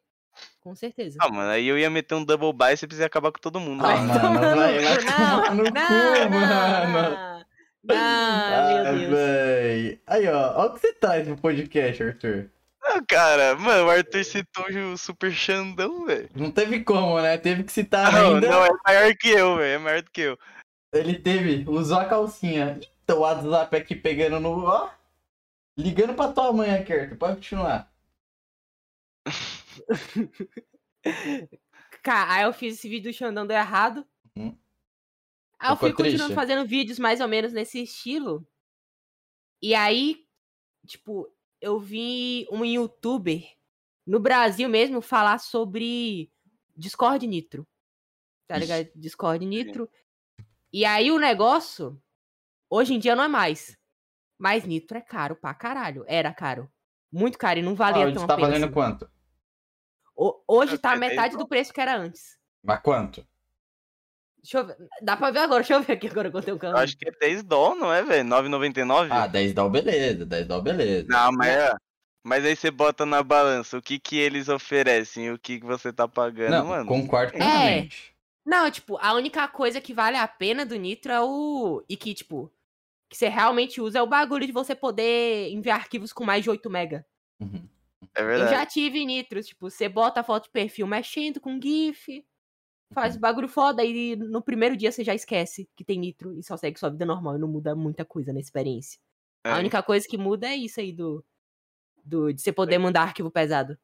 Com 0.61 0.73
certeza. 0.73 1.17
Ah, 1.19 1.27
mano, 1.29 1.49
aí 1.49 1.67
eu 1.67 1.77
ia 1.77 1.89
meter 1.89 2.15
um 2.15 2.23
double 2.23 2.53
biceps 2.53 2.97
e 2.97 3.01
ia 3.01 3.07
acabar 3.07 3.31
com 3.31 3.39
todo 3.39 3.59
mundo. 3.59 3.83
Ah, 3.85 3.97
mano, 3.97 4.13
tomar 4.21 4.33
no 4.33 4.55
vai- 4.55 4.79
vai 4.79 4.97
cu, 4.97 5.05
tomar 5.05 5.55
no 5.55 5.63
não, 5.63 5.71
cu, 5.71 6.29
não, 6.29 6.89
mano. 6.91 7.45
Não, 7.83 7.95
Ah, 7.97 8.83
meu 8.93 8.99
Deus. 8.99 9.09
véi. 9.11 10.01
Aí, 10.07 10.27
ó. 10.27 10.53
Olha 10.61 10.69
o 10.69 10.73
que 10.75 10.79
você 10.79 10.93
traz 10.93 11.27
no 11.27 11.35
podcast, 11.37 12.03
Arthur. 12.03 12.49
Ah, 12.81 13.01
cara, 13.07 13.55
mano, 13.55 13.87
o 13.87 13.89
Arthur 13.89 14.23
citou 14.23 14.65
o 14.93 14.97
Super 14.97 15.31
Xandão, 15.31 16.05
velho. 16.05 16.29
Não 16.35 16.49
teve 16.51 16.83
como, 16.83 17.21
né? 17.21 17.37
Teve 17.37 17.63
que 17.63 17.71
citar 17.71 18.11
Não, 18.11 18.35
ainda. 18.35 18.49
não, 18.49 18.65
é 18.65 18.69
maior 18.85 19.15
que 19.15 19.29
eu, 19.29 19.57
velho. 19.57 19.75
É 19.75 19.77
maior 19.77 20.01
do 20.01 20.09
que 20.11 20.21
eu. 20.21 20.37
Ele 20.93 21.19
teve, 21.19 21.69
usou 21.69 21.99
a 21.99 22.05
calcinha. 22.05 22.79
Eita, 22.81 23.15
o 23.15 23.19
WhatsApp 23.19 23.75
aqui 23.75 23.95
pegando 23.95 24.39
no. 24.39 24.65
Ó. 24.65 24.89
Ligando 25.77 26.13
pra 26.13 26.31
tua 26.31 26.51
mãe 26.51 26.71
aqui, 26.71 26.93
Arthur. 26.93 27.17
Pode 27.17 27.35
continuar. 27.35 27.91
Cara, 32.01 32.33
aí 32.33 32.43
eu 32.43 32.53
fiz 32.53 32.75
esse 32.75 32.89
vídeo 32.89 33.11
do 33.11 33.15
Xandão 33.15 33.45
deu 33.45 33.57
errado. 33.57 34.05
Uhum. 34.35 34.57
Aí 35.59 35.71
eu 35.71 35.75
fui 35.77 35.89
Ficou 35.89 36.05
continuando 36.05 36.33
triste? 36.33 36.47
fazendo 36.47 36.65
vídeos 36.67 36.97
mais 36.97 37.19
ou 37.19 37.27
menos 37.27 37.51
nesse 37.51 37.81
estilo. 37.83 38.47
E 39.61 39.75
aí, 39.75 40.25
tipo, 40.87 41.29
eu 41.61 41.79
vi 41.79 42.47
um 42.51 42.63
youtuber 42.65 43.43
no 44.05 44.19
Brasil 44.19 44.67
mesmo 44.69 45.01
falar 45.01 45.39
sobre 45.39 46.31
Discord 46.75 47.25
Nitro. 47.27 47.67
Tá 48.47 48.57
ligado? 48.57 48.89
Discord 48.95 49.45
Nitro. 49.45 49.89
E 50.73 50.85
aí 50.85 51.11
o 51.11 51.19
negócio, 51.19 52.01
hoje 52.69 52.93
em 52.93 52.99
dia 52.99 53.15
não 53.15 53.23
é 53.23 53.27
mais. 53.27 53.77
Mas 54.37 54.63
Nitro 54.65 54.97
é 54.97 55.01
caro 55.01 55.35
pra 55.35 55.53
caralho. 55.53 56.03
Era 56.07 56.33
caro. 56.33 56.71
Muito 57.11 57.37
caro 57.37 57.59
e 57.59 57.63
não 57.63 57.75
valia 57.75 58.07
Ah, 58.07 58.13
tão 58.13 58.23
a 58.23 58.27
tá 58.27 58.35
pena 58.35 58.47
valendo 58.47 58.63
assim. 58.65 58.73
quanto? 58.73 59.09
Ho- 60.15 60.43
Hoje 60.47 60.73
Eu 60.75 60.79
tá 60.79 60.95
metade 60.95 61.37
do 61.37 61.47
preço 61.47 61.73
que 61.73 61.81
era 61.81 61.95
antes. 61.97 62.37
Mas 62.63 62.81
quanto? 62.81 63.27
Deixa 64.51 64.57
eu 64.59 64.65
ver. 64.65 64.77
Dá 65.01 65.15
pra 65.15 65.29
ver 65.31 65.39
agora, 65.39 65.59
deixa 65.61 65.73
eu 65.75 65.81
ver 65.83 65.93
aqui 65.93 66.07
agora 66.07 66.31
quanto 66.31 66.47
eu 66.47 66.55
Eu 66.55 66.59
canto. 66.59 66.77
acho 66.77 66.97
que 66.97 67.07
é 67.07 67.11
10 67.11 67.43
doll, 67.43 67.75
não 67.75 67.93
é, 67.93 68.01
velho? 68.03 68.23
9,99? 68.27 69.09
Ah, 69.11 69.27
10 69.27 69.53
dólar, 69.53 69.69
beleza. 69.69 70.25
10 70.25 70.47
dólar, 70.47 70.61
beleza. 70.63 71.07
Não, 71.07 71.31
mas 71.31 71.49
é. 71.49 71.73
Mas 72.25 72.43
aí 72.45 72.55
você 72.55 72.69
bota 72.69 73.05
na 73.05 73.23
balança 73.23 73.77
o 73.77 73.81
que 73.81 73.97
que 73.99 74.17
eles 74.17 74.49
oferecem 74.49 75.27
e 75.27 75.31
o 75.31 75.39
que 75.39 75.59
que 75.59 75.65
você 75.65 75.93
tá 75.93 76.07
pagando, 76.07 76.51
Não, 76.51 76.65
mano. 76.65 76.85
concordo 76.85 77.33
É. 77.33 77.37
plenamente. 77.37 78.13
Não, 78.45 78.69
tipo, 78.71 78.97
a 78.97 79.13
única 79.13 79.47
coisa 79.47 79.79
que 79.79 79.93
vale 79.93 80.17
a 80.17 80.27
pena 80.27 80.65
do 80.65 80.75
Nitro 80.75 81.11
é 81.11 81.21
o. 81.21 81.83
E 81.87 81.95
que, 81.95 82.13
tipo, 82.13 82.51
que 83.09 83.15
você 83.17 83.29
realmente 83.29 83.79
usa 83.79 83.99
é 83.99 84.01
o 84.01 84.07
bagulho 84.07 84.45
de 84.45 84.51
você 84.51 84.75
poder 84.75 85.49
enviar 85.51 85.79
arquivos 85.79 86.11
com 86.11 86.25
mais 86.25 86.43
de 86.43 86.49
8 86.49 86.69
mega. 86.69 87.05
Uhum. 87.39 87.67
É 88.15 88.21
Eu 88.21 88.25
verdade. 88.25 88.51
já 88.51 88.65
tive 88.65 89.05
Nitros, 89.05 89.47
tipo, 89.47 89.69
você 89.69 89.87
bota 89.87 90.21
a 90.21 90.23
foto 90.23 90.45
de 90.45 90.49
perfil 90.51 90.87
mexendo 90.87 91.39
com 91.39 91.59
GIF, 91.61 92.25
faz 92.93 93.15
bagulho 93.17 93.47
foda 93.47 93.83
e 93.83 94.15
no 94.15 94.41
primeiro 94.41 94.75
dia 94.75 94.91
você 94.91 95.03
já 95.03 95.13
esquece 95.13 95.69
que 95.75 95.83
tem 95.83 95.99
Nitro 95.99 96.33
e 96.33 96.43
só 96.43 96.57
segue 96.57 96.79
sua 96.79 96.89
vida 96.89 97.05
normal 97.05 97.35
e 97.35 97.39
não 97.39 97.47
muda 97.47 97.75
muita 97.75 98.03
coisa 98.03 98.33
na 98.33 98.39
experiência. 98.39 98.99
É. 99.43 99.51
A 99.51 99.57
única 99.57 99.81
coisa 99.81 100.07
que 100.07 100.17
muda 100.17 100.47
é 100.47 100.55
isso 100.55 100.79
aí 100.79 100.91
do. 100.91 101.23
do 102.03 102.33
de 102.33 102.41
você 102.41 102.51
poder 102.51 102.77
mandar 102.77 103.03
arquivo 103.03 103.31
pesado. 103.31 103.77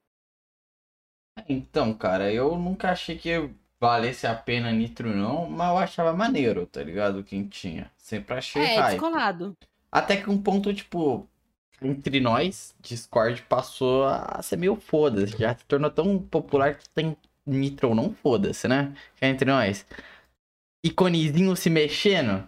Então, 1.48 1.94
cara, 1.94 2.32
eu 2.32 2.58
nunca 2.58 2.92
achei 2.92 3.18
que 3.18 3.50
valesse 3.80 4.26
a 4.26 4.34
pena 4.36 4.72
Nitro, 4.72 5.16
não, 5.16 5.50
mas 5.50 5.70
eu 5.70 5.78
achava 5.78 6.14
maneiro, 6.14 6.66
tá 6.66 6.82
ligado? 6.82 7.24
Quem 7.24 7.48
tinha. 7.48 7.92
Sempre 7.98 8.36
achei 8.36 8.62
É, 8.62 8.76
hype. 8.80 8.92
descolado. 8.92 9.56
Até 9.92 10.18
que 10.18 10.30
um 10.30 10.42
ponto, 10.42 10.74
tipo, 10.74 11.28
entre 11.82 12.20
nós, 12.20 12.76
Discord 12.80 13.44
passou 13.44 14.06
a 14.06 14.42
ser 14.42 14.58
meio 14.58 14.76
foda-se. 14.76 15.38
Já 15.38 15.56
se 15.56 15.66
tornou 15.66 15.92
tão 15.92 16.18
popular 16.20 16.76
que 16.76 16.88
tem 16.90 17.16
Nitro 17.46 17.90
ou 17.90 17.96
não 17.96 18.14
foda-se, 18.14 18.68
né? 18.68 18.96
Que 19.16 19.26
é 19.26 19.28
entre 19.30 19.50
nós. 19.50 19.86
Iconezinho 20.84 21.56
se 21.56 21.70
mexendo. 21.70 22.48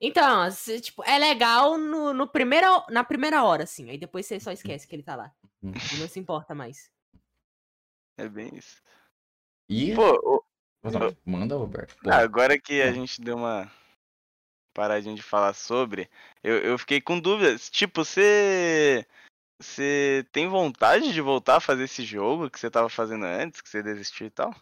Então, 0.00 0.50
se, 0.50 0.80
tipo, 0.80 1.02
é 1.04 1.18
legal 1.18 1.78
no, 1.78 2.12
no 2.12 2.28
primeira, 2.28 2.68
na 2.90 3.02
primeira 3.04 3.42
hora, 3.44 3.64
assim. 3.64 3.88
Aí 3.88 3.96
depois 3.96 4.26
você 4.26 4.38
só 4.38 4.52
esquece 4.52 4.86
que 4.86 4.94
ele 4.94 5.02
tá 5.02 5.16
lá. 5.16 5.32
Uhum. 5.62 5.72
E 5.94 5.98
não 5.98 6.08
se 6.08 6.18
importa 6.20 6.54
mais. 6.54 6.90
É 8.18 8.28
bem 8.28 8.54
isso. 8.54 8.82
E. 9.68 9.94
Pô, 9.94 10.12
o- 10.12 10.44
Não, 10.90 11.16
Manda, 11.24 11.56
Roberto. 11.56 11.96
Ah, 12.06 12.18
agora 12.18 12.58
que 12.58 12.82
a 12.82 12.92
gente 12.92 13.20
deu 13.20 13.36
uma 13.36 13.70
paradinha 14.74 15.14
de 15.14 15.22
falar 15.22 15.54
sobre, 15.54 16.10
eu, 16.42 16.58
eu 16.58 16.76
fiquei 16.78 17.00
com 17.00 17.18
dúvidas. 17.18 17.70
Tipo, 17.70 18.04
você. 18.04 19.06
Você 19.60 20.26
tem 20.32 20.48
vontade 20.48 21.12
de 21.12 21.20
voltar 21.20 21.56
a 21.56 21.60
fazer 21.60 21.84
esse 21.84 22.04
jogo 22.04 22.50
que 22.50 22.58
você 22.58 22.70
tava 22.70 22.88
fazendo 22.88 23.24
antes, 23.24 23.60
que 23.60 23.68
você 23.68 23.82
desistiu 23.82 24.26
e 24.26 24.30
tal? 24.30 24.54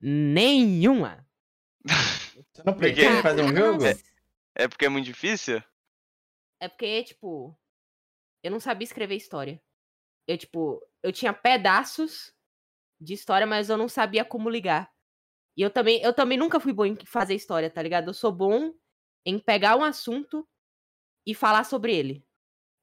Nenhuma. 0.00 1.26
Você 1.86 2.62
não 2.64 2.72
Porque- 2.74 2.92
pretende 2.92 3.22
fazer 3.22 3.42
um 3.42 3.54
jogo? 3.54 3.84
É 4.54 4.68
porque 4.68 4.86
é 4.86 4.88
muito 4.88 5.04
difícil? 5.04 5.62
É 6.60 6.68
porque, 6.68 7.04
tipo, 7.04 7.56
eu 8.42 8.50
não 8.50 8.60
sabia 8.60 8.84
escrever 8.84 9.16
história. 9.16 9.62
Eu, 10.26 10.38
tipo, 10.38 10.80
eu 11.02 11.12
tinha 11.12 11.32
pedaços 11.32 12.32
de 13.00 13.12
história, 13.12 13.46
mas 13.46 13.68
eu 13.68 13.76
não 13.76 13.88
sabia 13.88 14.24
como 14.24 14.48
ligar. 14.48 14.90
E 15.56 15.62
eu 15.62 15.70
também, 15.70 16.00
eu 16.02 16.14
também 16.14 16.38
nunca 16.38 16.58
fui 16.58 16.72
bom 16.72 16.86
em 16.86 16.96
fazer 17.04 17.34
história, 17.34 17.70
tá 17.70 17.82
ligado? 17.82 18.08
Eu 18.08 18.14
sou 18.14 18.32
bom 18.32 18.72
em 19.26 19.38
pegar 19.38 19.76
um 19.76 19.84
assunto 19.84 20.48
e 21.26 21.34
falar 21.34 21.64
sobre 21.64 21.94
ele. 21.94 22.24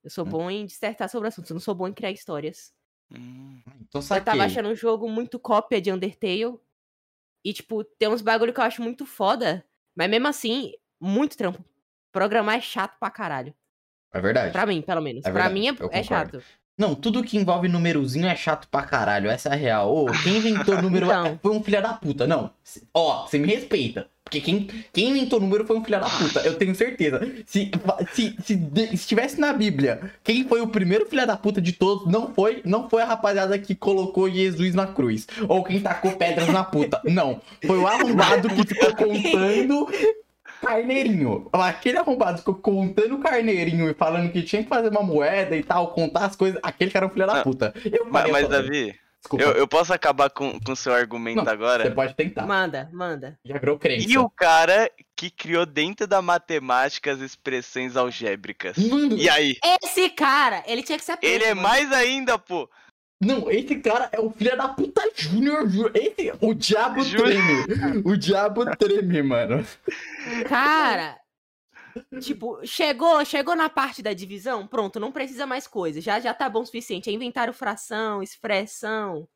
Eu 0.03 0.09
sou 0.09 0.25
Hum. 0.25 0.29
bom 0.29 0.49
em 0.49 0.65
dissertar 0.65 1.09
sobre 1.09 1.27
assuntos, 1.27 1.49
eu 1.49 1.53
não 1.55 1.61
sou 1.61 1.75
bom 1.75 1.87
em 1.87 1.93
criar 1.93 2.11
histórias. 2.11 2.73
Hum, 3.11 3.61
Então 3.81 4.01
Eu 4.15 4.23
tava 4.23 4.43
achando 4.43 4.69
um 4.69 4.75
jogo 4.75 5.09
muito 5.09 5.39
cópia 5.39 5.81
de 5.81 5.91
Undertale. 5.91 6.59
E, 7.43 7.53
tipo, 7.53 7.83
tem 7.83 8.09
uns 8.09 8.21
bagulho 8.21 8.53
que 8.53 8.59
eu 8.59 8.63
acho 8.63 8.81
muito 8.81 9.05
foda. 9.05 9.65
Mas 9.95 10.09
mesmo 10.09 10.27
assim, 10.27 10.73
muito 10.99 11.37
trampo. 11.37 11.63
Programar 12.11 12.57
é 12.57 12.61
chato 12.61 12.97
pra 12.99 13.11
caralho. 13.11 13.53
É 14.13 14.19
verdade. 14.21 14.53
Pra 14.53 14.65
mim, 14.65 14.81
pelo 14.81 15.01
menos. 15.01 15.25
É 15.25 15.31
pra 15.31 15.49
mim 15.49 15.67
é, 15.69 15.99
é 15.99 16.03
chato. 16.03 16.43
Não, 16.77 16.95
tudo 16.95 17.23
que 17.23 17.37
envolve 17.37 17.67
númerozinho 17.67 18.25
é 18.27 18.35
chato 18.35 18.67
pra 18.69 18.81
caralho, 18.83 19.29
essa 19.29 19.49
é 19.49 19.53
a 19.53 19.55
real. 19.55 19.95
Ô, 19.95 20.05
quem 20.23 20.37
inventou 20.37 20.79
número 20.81 21.05
Então. 21.05 21.39
foi 21.41 21.51
um 21.51 21.61
filho 21.63 21.81
da 21.81 21.93
puta. 21.93 22.25
Não, 22.25 22.49
ó, 22.93 23.27
você 23.27 23.37
me 23.37 23.47
respeita. 23.47 24.07
Porque 24.23 24.39
quem, 24.39 24.69
quem 24.93 25.09
inventou 25.09 25.41
número 25.41 25.65
foi 25.67 25.77
um 25.77 25.83
filho 25.83 25.99
da 25.99 26.07
puta, 26.09 26.39
eu 26.41 26.55
tenho 26.57 26.73
certeza. 26.73 27.19
Se, 27.45 27.69
se, 28.13 28.35
se 28.41 28.69
estivesse 28.93 29.37
na 29.41 29.51
Bíblia, 29.51 30.09
quem 30.23 30.47
foi 30.47 30.61
o 30.61 30.67
primeiro 30.67 31.05
filho 31.05 31.27
da 31.27 31.35
puta 31.35 31.59
de 31.61 31.73
todos, 31.73 32.09
não 32.09 32.33
foi, 32.33 32.61
não 32.63 32.89
foi 32.89 33.01
a 33.01 33.05
rapaziada 33.05 33.59
que 33.59 33.75
colocou 33.75 34.29
Jesus 34.31 34.73
na 34.73 34.87
cruz. 34.87 35.27
Ou 35.49 35.61
quem 35.65 35.81
tacou 35.81 36.13
pedras 36.13 36.47
na 36.47 36.63
puta. 36.63 37.01
Não. 37.03 37.41
Foi 37.65 37.77
o 37.77 37.85
arrombado 37.85 38.47
que 38.49 38.65
ficou 38.65 38.95
contando 38.95 39.87
carneirinho. 40.61 41.49
Aquele 41.51 41.97
arrombado 41.97 42.37
ficou 42.39 42.55
contando 42.55 43.17
carneirinho 43.19 43.89
e 43.89 43.93
falando 43.93 44.31
que 44.31 44.43
tinha 44.43 44.63
que 44.63 44.69
fazer 44.69 44.89
uma 44.89 45.03
moeda 45.03 45.55
e 45.55 45.63
tal, 45.63 45.93
contar 45.93 46.25
as 46.25 46.35
coisas. 46.35 46.59
Aquele 46.63 46.91
cara 46.91 47.05
é 47.05 47.07
um 47.07 47.11
filho 47.11 47.27
da 47.27 47.39
Ah, 47.39 47.43
puta. 47.43 47.73
Eu 47.83 48.05
Mas, 48.09 48.23
também. 48.31 48.47
Davi, 48.49 48.95
eu, 49.33 49.51
eu 49.51 49.67
posso 49.67 49.93
acabar 49.93 50.29
com 50.29 50.57
o 50.67 50.75
seu 50.75 50.93
argumento 50.93 51.43
Não, 51.43 51.51
agora? 51.51 51.83
Você 51.83 51.91
pode 51.91 52.15
tentar. 52.15 52.45
Manda, 52.45 52.89
manda. 52.93 53.37
Já 53.45 53.57
virou 53.57 53.77
crença. 53.77 54.07
E 54.09 54.17
o 54.17 54.29
cara 54.29 54.89
que 55.15 55.29
criou 55.29 55.65
dentro 55.65 56.07
da 56.07 56.21
matemática 56.21 57.11
as 57.11 57.19
expressões 57.19 57.95
algébricas? 57.95 58.77
Mano, 58.77 59.17
E 59.17 59.29
aí? 59.29 59.57
Esse 59.83 60.09
cara, 60.09 60.63
ele 60.65 60.81
tinha 60.83 60.97
que 60.97 61.05
ser 61.05 61.17
preso, 61.17 61.33
Ele 61.35 61.43
é 61.43 61.53
mano. 61.53 61.67
mais 61.67 61.91
ainda, 61.91 62.37
pô. 62.39 62.69
Não, 63.21 63.51
esse 63.51 63.75
cara 63.75 64.09
é 64.11 64.19
o 64.19 64.31
filho 64.31 64.57
da 64.57 64.67
puta 64.67 65.03
Júnior. 65.15 65.69
Esse, 65.93 66.33
o 66.41 66.55
diabo 66.55 67.05
treme. 67.05 68.01
O 68.03 68.17
diabo 68.17 68.65
treme, 68.75 69.21
mano. 69.21 69.63
Cara, 70.49 71.19
tipo, 72.19 72.59
chegou, 72.65 73.23
chegou 73.23 73.55
na 73.55 73.69
parte 73.69 74.01
da 74.01 74.11
divisão, 74.11 74.65
pronto, 74.65 74.99
não 74.99 75.11
precisa 75.11 75.45
mais 75.45 75.67
coisa. 75.67 76.01
Já 76.01 76.19
já 76.19 76.33
tá 76.33 76.49
bom 76.49 76.61
o 76.61 76.65
suficiente. 76.65 77.11
É 77.11 77.13
inventário 77.13 77.53
fração, 77.53 78.23
expressão, 78.23 79.27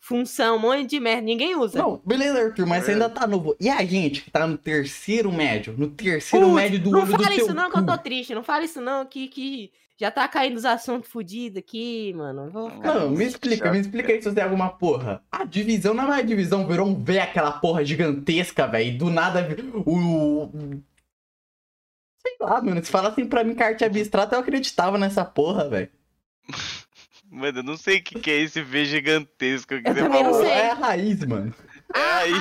função, 0.00 0.56
um 0.56 0.60
monte 0.60 0.86
de 0.86 0.98
merda. 0.98 1.20
Ninguém 1.20 1.56
usa. 1.56 1.78
Não, 1.78 2.00
beleza, 2.06 2.40
Arthur, 2.40 2.66
mas 2.66 2.84
você 2.84 2.92
ainda 2.92 3.10
tá 3.10 3.26
novo. 3.26 3.54
E 3.60 3.68
a 3.68 3.84
gente 3.84 4.22
que 4.22 4.30
tá 4.30 4.46
no 4.46 4.56
terceiro 4.56 5.30
médio? 5.30 5.74
No 5.76 5.90
terceiro 5.90 6.46
Putz, 6.46 6.56
médio 6.56 6.80
do 6.80 6.90
não 6.90 7.06
fala 7.06 7.34
isso 7.34 7.52
não, 7.52 7.70
que 7.70 7.76
eu 7.76 7.82
cu. 7.82 7.86
tô 7.86 7.98
triste. 7.98 8.34
Não 8.34 8.42
fala 8.42 8.64
isso 8.64 8.80
não, 8.80 9.04
que, 9.04 9.28
que 9.28 9.72
já 9.98 10.10
tá 10.10 10.26
caindo 10.28 10.56
os 10.56 10.64
assuntos 10.64 11.10
fudidos 11.10 11.58
aqui, 11.58 12.12
mano. 12.14 12.50
Vou 12.50 12.70
ficar 12.70 12.94
Não, 12.94 13.10
me 13.10 13.24
explica, 13.24 13.70
me 13.72 13.78
explica 13.80 14.12
aí 14.12 14.18
se 14.20 14.28
você 14.28 14.34
tem 14.34 14.44
alguma 14.44 14.70
porra. 14.70 15.22
A 15.32 15.44
divisão 15.44 15.94
não 15.94 16.04
é 16.04 16.06
mais 16.08 16.26
divisão, 16.26 16.66
virou 16.66 16.86
um 16.86 17.02
V 17.02 17.18
aquela 17.18 17.52
porra 17.52 17.84
gigantesca, 17.84 18.66
velho. 18.66 18.88
e 18.88 18.98
Do 18.98 19.08
nada 19.10 19.46
o. 19.86 20.50
Sei 22.20 22.36
lá, 22.40 22.60
mano. 22.60 22.84
Se 22.84 22.90
falassem 22.90 23.26
pra 23.26 23.44
mim 23.44 23.54
que 23.54 23.62
arte 23.62 23.84
abstrata, 23.84 24.34
eu 24.36 24.40
acreditava 24.40 24.98
nessa 24.98 25.24
porra, 25.24 25.68
velho. 25.68 25.88
Mano, 27.28 27.58
eu 27.58 27.62
não 27.64 27.76
sei 27.76 27.98
o 27.98 28.02
que, 28.04 28.20
que 28.20 28.30
é 28.30 28.36
esse 28.40 28.62
V 28.62 28.84
gigantesco 28.84 29.68
que 29.82 29.88
Eu 29.88 29.94
você 29.94 30.00
também 30.00 30.22
não 30.22 30.30
falou. 30.32 30.46
sei. 30.46 30.52
É 30.54 30.70
a 30.70 30.74
raiz, 30.74 31.24
mano. 31.24 31.52
É 31.92 31.98
Ah, 31.98 32.18
aí, 32.20 32.30
meu 32.30 32.38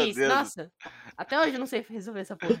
raiz! 0.00 0.14
Deus. 0.16 0.28
Nossa, 0.34 0.72
até 1.16 1.40
hoje 1.40 1.52
eu 1.54 1.60
não 1.60 1.66
sei 1.66 1.86
resolver 1.88 2.20
essa 2.20 2.34
porra. 2.36 2.60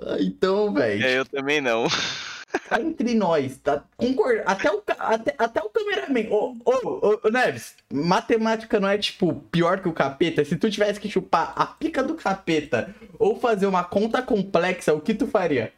Ah, 0.00 0.16
Então, 0.20 0.72
velho. 0.72 1.04
É, 1.04 1.18
eu 1.18 1.24
também 1.26 1.60
não. 1.60 1.86
Tá 2.68 2.80
entre 2.80 3.14
nós, 3.14 3.58
tá? 3.58 3.84
Concordo. 3.96 4.42
Até 4.46 4.70
o, 4.70 4.82
até, 4.98 5.34
até 5.38 5.60
o 5.60 5.70
cameraman. 5.70 6.30
Ô, 6.30 6.56
ô, 6.64 6.72
ô, 6.86 7.20
ô, 7.24 7.30
Neves, 7.30 7.76
matemática 7.92 8.80
não 8.80 8.88
é, 8.88 8.98
tipo, 8.98 9.34
pior 9.50 9.80
que 9.80 9.88
o 9.88 9.92
capeta. 9.92 10.44
Se 10.44 10.56
tu 10.56 10.70
tivesse 10.70 11.00
que 11.00 11.08
chupar 11.10 11.52
a 11.56 11.66
pica 11.66 12.02
do 12.02 12.14
capeta 12.14 12.94
ou 13.18 13.38
fazer 13.38 13.66
uma 13.66 13.84
conta 13.84 14.22
complexa, 14.22 14.94
o 14.94 15.00
que 15.00 15.14
tu 15.14 15.26
faria? 15.26 15.72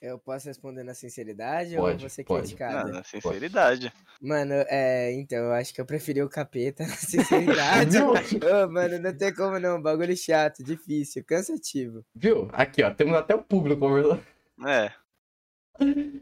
Eu 0.00 0.18
posso 0.18 0.48
responder 0.48 0.82
na 0.82 0.94
sinceridade 0.94 1.76
Pode, 1.76 2.04
ou 2.04 2.08
você 2.08 2.24
pode. 2.24 2.40
criticada? 2.42 2.84
Não, 2.84 2.94
na 2.94 3.04
sinceridade. 3.04 3.92
Mano, 4.18 4.54
é, 4.66 5.12
então, 5.12 5.38
eu 5.38 5.52
acho 5.52 5.74
que 5.74 5.80
eu 5.80 5.84
preferi 5.84 6.22
o 6.22 6.28
capeta 6.28 6.84
na 6.88 6.96
sinceridade. 6.96 7.98
Ô, 7.98 8.70
mano, 8.70 8.98
não 8.98 9.14
tem 9.14 9.34
como 9.34 9.58
não, 9.58 9.80
bagulho 9.80 10.16
chato, 10.16 10.64
difícil, 10.64 11.22
cansativo. 11.22 12.02
Viu? 12.14 12.48
Aqui, 12.52 12.82
ó. 12.82 12.90
Temos 12.90 13.14
até 13.14 13.34
o 13.34 13.42
público 13.42 13.80
conversando. 13.80 14.22
É. 14.66 14.90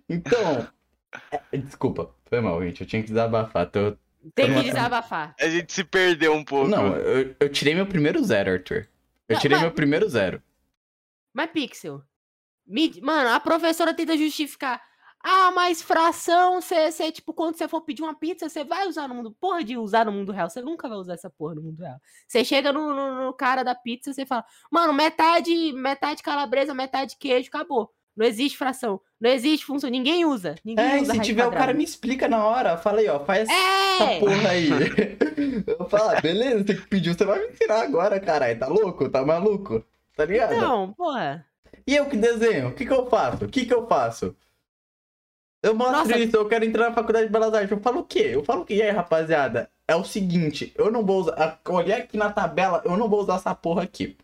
Então. 0.09 0.69
é, 1.53 1.57
desculpa, 1.59 2.15
foi 2.27 2.41
mal, 2.41 2.63
gente. 2.63 2.81
Eu 2.83 2.87
tinha 2.87 3.03
que 3.03 3.09
desabafar. 3.09 3.71
Tô... 3.71 3.97
Tem 4.35 4.53
que 4.55 4.65
desabafar. 4.65 5.35
A 5.41 5.49
gente 5.49 5.73
se 5.73 5.85
perdeu 5.85 6.33
um 6.35 6.45
pouco. 6.45 6.69
Não, 6.69 6.97
eu, 6.97 7.35
eu 7.41 7.49
tirei 7.49 7.75
meu 7.75 7.87
primeiro 7.87 8.23
zero, 8.23 8.53
Arthur. 8.53 8.89
Eu 9.29 9.35
Não, 9.35 9.41
tirei 9.41 9.57
mas- 9.57 9.63
meu 9.65 9.73
primeiro 9.73 10.09
zero. 10.09 10.43
Mas, 11.33 11.51
Pixel, 11.51 12.03
me- 12.67 13.01
mano, 13.01 13.31
a 13.31 13.39
professora 13.41 13.95
tenta 13.95 14.17
justificar. 14.17 14.83
Ah, 15.23 15.51
mas 15.51 15.83
fração, 15.83 16.61
você, 16.61 17.11
tipo, 17.11 17.35
quando 17.35 17.57
você 17.57 17.67
for 17.67 17.81
pedir 17.83 18.03
uma 18.03 18.15
pizza, 18.15 18.49
você 18.49 18.63
vai 18.65 18.87
usar 18.87 19.09
no 19.09 19.15
mundo. 19.17 19.37
Porra 19.41 19.65
de 19.65 19.77
usar 19.77 20.07
no 20.07 20.13
mundo 20.13 20.31
real. 20.33 20.49
Você 20.49 20.61
nunca 20.63 20.89
vai 20.89 20.97
usar 20.97 21.15
essa 21.15 21.29
porra 21.29 21.57
no 21.57 21.63
mundo 21.63 21.81
real. 21.81 22.01
Você 22.27 22.45
chega 22.45 22.73
no, 22.73 22.95
no- 22.95 23.25
no 23.27 23.33
cara 23.33 23.63
da 23.65 23.75
pizza, 23.75 24.13
você 24.13 24.25
fala, 24.25 24.45
mano, 24.71 24.93
metade, 24.93 25.73
metade 25.73 26.23
calabresa, 26.23 26.73
metade 26.73 27.17
queijo, 27.19 27.49
acabou. 27.49 27.93
Não 28.19 28.27
existe 28.27 28.59
fração. 28.59 29.01
Não 29.21 29.31
existe 29.31 29.65
função. 29.65 29.89
Ninguém 29.89 30.25
usa. 30.25 30.57
Ninguém 30.65 30.85
É, 30.99 31.01
usa 31.01 31.15
se 31.15 31.21
tiver, 31.21 31.43
o 31.43 31.47
quadrada. 31.47 31.67
cara 31.67 31.79
me 31.79 31.85
explica 31.85 32.27
na 32.29 32.45
hora. 32.45 32.77
Fala 32.77 32.99
aí, 32.99 33.09
ó. 33.09 33.21
Faz 33.21 33.49
essa 33.49 34.03
É! 34.05 34.19
porra 34.19 34.49
aí. 34.51 34.69
Eu 35.79 35.89
falo, 35.89 36.11
ah, 36.11 36.21
beleza, 36.21 36.65
tem 36.65 36.77
que 36.77 36.87
pedir. 36.89 37.15
Você 37.17 37.25
vai 37.25 37.39
me 37.39 37.53
ensinar 37.53 37.81
agora, 37.83 38.19
caralho. 38.19 38.59
Tá 38.59 38.67
louco? 38.67 39.09
Tá 39.09 39.25
maluco? 39.25 39.85
Tá 40.17 40.25
ligado? 40.25 40.55
Então, 40.55 40.93
porra. 40.95 41.47
E 41.87 41.95
eu 41.97 42.07
que 42.07 42.17
desenho? 42.17 42.69
O 42.69 42.75
que 42.75 42.85
que 42.85 42.93
eu 42.93 43.07
faço? 43.09 43.45
O 43.45 43.49
que 43.49 43.65
que 43.65 43.73
eu 43.73 43.87
faço? 43.87 44.35
Eu 45.63 45.75
mostro 45.75 45.97
Nossa. 45.99 46.19
isso, 46.19 46.37
eu 46.37 46.47
quero 46.49 46.65
entrar 46.65 46.89
na 46.89 46.95
faculdade 46.95 47.27
de 47.27 47.33
Belas 47.33 47.53
Artes. 47.55 47.71
Eu 47.71 47.81
falo 47.81 48.01
o 48.01 48.05
quê? 48.05 48.31
Eu 48.33 48.45
falo 48.45 48.63
o 48.63 48.65
quê? 48.65 48.75
E 48.77 48.83
aí, 48.83 48.91
rapaziada? 48.91 49.71
É 49.87 49.95
o 49.97 50.05
seguinte, 50.05 50.73
eu 50.77 50.91
não 50.91 51.05
vou 51.05 51.21
usar. 51.23 51.35
a- 51.67 51.73
Olhei 51.73 51.95
aqui 51.95 52.17
na 52.17 52.31
tabela, 52.31 52.83
eu 52.85 52.97
não 52.97 53.09
vou 53.09 53.21
usar 53.21 53.37
essa 53.37 53.55
porra 53.55 53.83
aqui. 53.85 54.17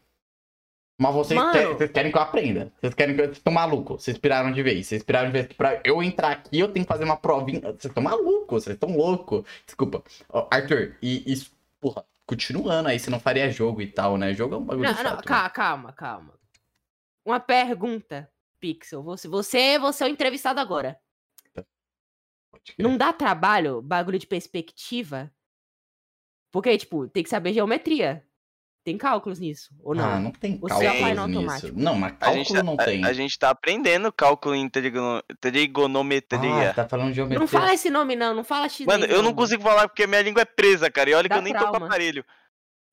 Mas 0.97 1.13
vocês, 1.13 1.41
vocês 1.41 1.91
querem 1.91 2.13
que 2.13 2.17
eu 2.17 2.23
aprenda. 2.23 2.73
Vocês 2.81 2.95
querem 2.95 3.15
que 3.17 3.21
eu. 3.21 3.27
Vocês 3.27 3.39
estão 3.39 3.53
malucos. 3.53 4.03
Vocês 4.05 4.17
piraram 4.17 4.53
de 4.53 4.63
vez. 4.63 4.87
Vocês 4.87 5.03
piraram 5.03 5.27
de 5.27 5.33
vez 5.33 5.47
que 5.49 5.55
pra 5.55 5.81
eu 5.85 6.03
entrar 6.03 6.31
aqui, 6.31 6.61
eu 6.61 6.73
tenho 6.73 6.87
que 6.87 6.93
fazer 6.93 7.05
uma 7.05 7.17
provinha. 7.17 7.61
Vocês 7.61 7.87
estão 7.87 8.03
malucos, 8.03 8.65
vocês 8.65 8.75
estão 8.75 8.97
loucos. 8.97 9.45
Desculpa. 9.67 10.05
Ó, 10.29 10.47
Arthur, 10.51 10.97
e 11.03 11.33
isso, 11.33 11.51
porra, 11.81 12.05
continuando 12.25 12.89
aí, 12.89 12.99
você 12.99 13.11
não 13.11 13.19
faria 13.19 13.51
jogo 13.51 13.83
e 13.83 13.89
tal, 13.89 14.17
né? 14.17 14.33
Jogo 14.35 14.55
é 14.55 14.59
um 14.59 14.65
bagulho 14.65 14.89
Não, 14.89 14.95
chato. 14.95 15.05
não, 15.05 15.17
né? 15.17 15.23
calma, 15.23 15.51
calma, 15.51 15.93
calma. 15.93 16.35
Uma 17.25 17.41
pergunta, 17.41 18.31
Pixel. 18.61 19.03
Você, 19.03 19.27
você, 19.27 19.79
você 19.79 20.05
é 20.05 20.07
o 20.07 20.11
entrevistado 20.11 20.61
agora. 20.61 20.99
Crer. 21.53 21.67
Não 22.79 22.97
dá 22.97 23.13
trabalho 23.13 23.83
bagulho 23.83 24.19
de 24.19 24.27
perspectiva? 24.27 25.31
Porque, 26.53 26.79
tipo, 26.79 27.09
tem 27.09 27.23
que 27.25 27.29
saber 27.29 27.53
geometria. 27.53 28.25
Tem 28.85 28.99
cálculos 28.99 29.39
nisso, 29.41 29.71
ou 29.83 29.95
não? 29.95 30.05
Ah, 30.05 30.21
não 30.21 30.31
tem 30.31 30.59
Você 30.59 30.69
cálculo 30.85 30.91
apply 30.91 31.15
no 31.15 31.27
nisso. 31.27 31.39
automático. 31.39 31.81
Não, 31.81 31.95
mas 31.95 32.13
A 32.13 32.17
cálculo 32.17 32.45
gente, 32.45 32.53
tá- 32.55 32.63
não 32.63 32.75
a- 32.75 32.85
tem. 32.85 33.05
a, 33.05 33.13
gente 33.15 33.39
tá 33.39 33.49
aprendendo 33.51 34.13
cálculo 34.13 34.55
em 34.55 34.69
trigono- 34.69 35.23
trigonometria. 35.41 36.71
Ah, 36.71 36.75
tá 36.75 36.89
falando 36.89 37.09
de 37.09 37.15
geometria. 37.15 37.39
Não 37.41 37.47
fala 37.49 37.73
esse 37.73 37.91
nome, 37.91 38.15
não. 38.15 38.35
Não 38.35 38.45
fala 38.45 38.69
X. 38.69 38.87
Mano, 38.87 39.05
eu 39.07 39.23
não 39.23 39.33
consigo 39.35 39.63
falar 39.63 39.89
porque 39.89 40.07
minha 40.07 40.23
língua 40.23 40.43
é 40.43 40.45
presa, 40.45 40.91
cara. 40.91 41.11
E 41.11 41.15
olha 41.15 41.25
que 41.29 41.29
Dá 41.31 41.37
eu 41.37 41.43
nem 41.43 41.55
tô 41.55 41.67
com 41.69 41.77
aparelho. 41.77 42.25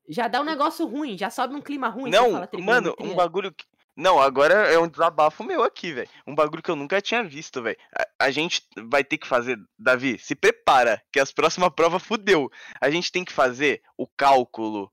Já 0.10 0.28
dá 0.28 0.42
um 0.42 0.46
negócio 0.46 0.86
ruim, 0.88 1.18
já 1.18 1.30
sobe 1.30 1.56
um 1.56 1.62
clima 1.62 1.88
ruim. 1.90 2.10
Não, 2.10 2.32
fala 2.32 2.50
mano, 2.60 2.96
um 3.00 3.14
bagulho. 3.16 3.52
que- 3.52 3.66
Não, 3.96 4.20
agora 4.20 4.54
é 4.72 4.80
um 4.80 4.88
desabafo 4.88 5.44
meu 5.44 5.62
aqui, 5.64 5.92
velho. 5.92 6.08
Um 6.26 6.34
bagulho 6.34 6.64
que 6.64 6.72
eu 6.72 6.76
nunca 6.78 7.02
tinha 7.02 7.22
visto, 7.24 7.62
velho. 7.62 7.78
A, 8.20 8.26
a 8.28 8.32
gente 8.32 8.62
vai 8.90 9.04
ter 9.04 9.18
que 9.18 9.28
fazer. 9.28 9.58
Davi, 9.78 10.18
se 10.18 10.34
prepara, 10.36 11.02
que 11.12 11.20
as 11.20 11.32
próximas 11.34 11.70
provas 11.76 12.02
fudeu. 12.02 12.50
A 12.80 12.90
gente 12.90 13.12
tem 13.12 13.24
que 13.26 13.34
fazer 13.34 13.82
o 13.98 14.08
cálculo 14.08 14.90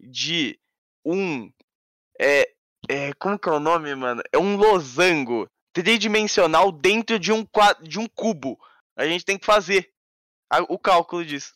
de 0.00 0.58
um. 1.04 1.50
É. 2.20 2.52
é 2.88 3.12
como 3.14 3.38
que 3.38 3.48
é 3.48 3.52
o 3.52 3.60
nome, 3.60 3.94
mano? 3.94 4.22
É 4.32 4.38
um 4.38 4.56
losango 4.56 5.48
tridimensional 5.72 6.72
dentro 6.72 7.18
de 7.18 7.32
um, 7.32 7.44
qua- 7.44 7.74
de 7.82 7.98
um 7.98 8.06
cubo. 8.08 8.58
A 8.96 9.04
gente 9.06 9.24
tem 9.24 9.38
que 9.38 9.44
fazer 9.46 9.92
a- 10.50 10.62
o 10.62 10.78
cálculo 10.78 11.24
disso. 11.24 11.54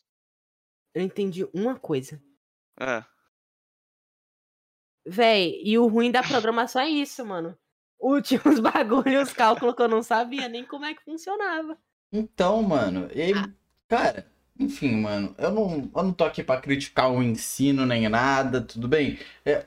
Eu 0.95 1.03
entendi 1.03 1.49
uma 1.55 1.79
coisa. 1.79 2.21
Ah. 2.79 3.07
Véi, 5.07 5.61
e 5.65 5.79
o 5.79 5.87
ruim 5.87 6.11
da 6.11 6.23
programação 6.23 6.83
é 6.83 6.89
isso, 6.89 7.25
mano. 7.25 7.57
Últimos 7.99 8.59
bagulhos, 8.61 9.33
cálculo 9.33 9.75
que 9.75 9.83
eu 9.83 9.89
não 9.89 10.03
sabia 10.03 10.49
nem 10.49 10.65
como 10.65 10.85
é 10.85 10.95
que 10.95 11.03
funcionava. 11.05 11.79
Então, 12.13 12.63
mano, 12.63 13.09
e 13.15 13.33
Ah. 13.33 13.49
cara, 13.89 14.31
enfim, 14.61 14.97
mano, 14.97 15.35
eu 15.39 15.51
não, 15.51 15.91
eu 15.95 16.03
não 16.03 16.13
tô 16.13 16.25
aqui 16.25 16.43
pra 16.43 16.61
criticar 16.61 17.11
o 17.11 17.23
ensino 17.23 17.87
nem 17.87 18.09
nada, 18.09 18.61
tudo 18.61 18.87
bem? 18.87 19.19
É, 19.45 19.65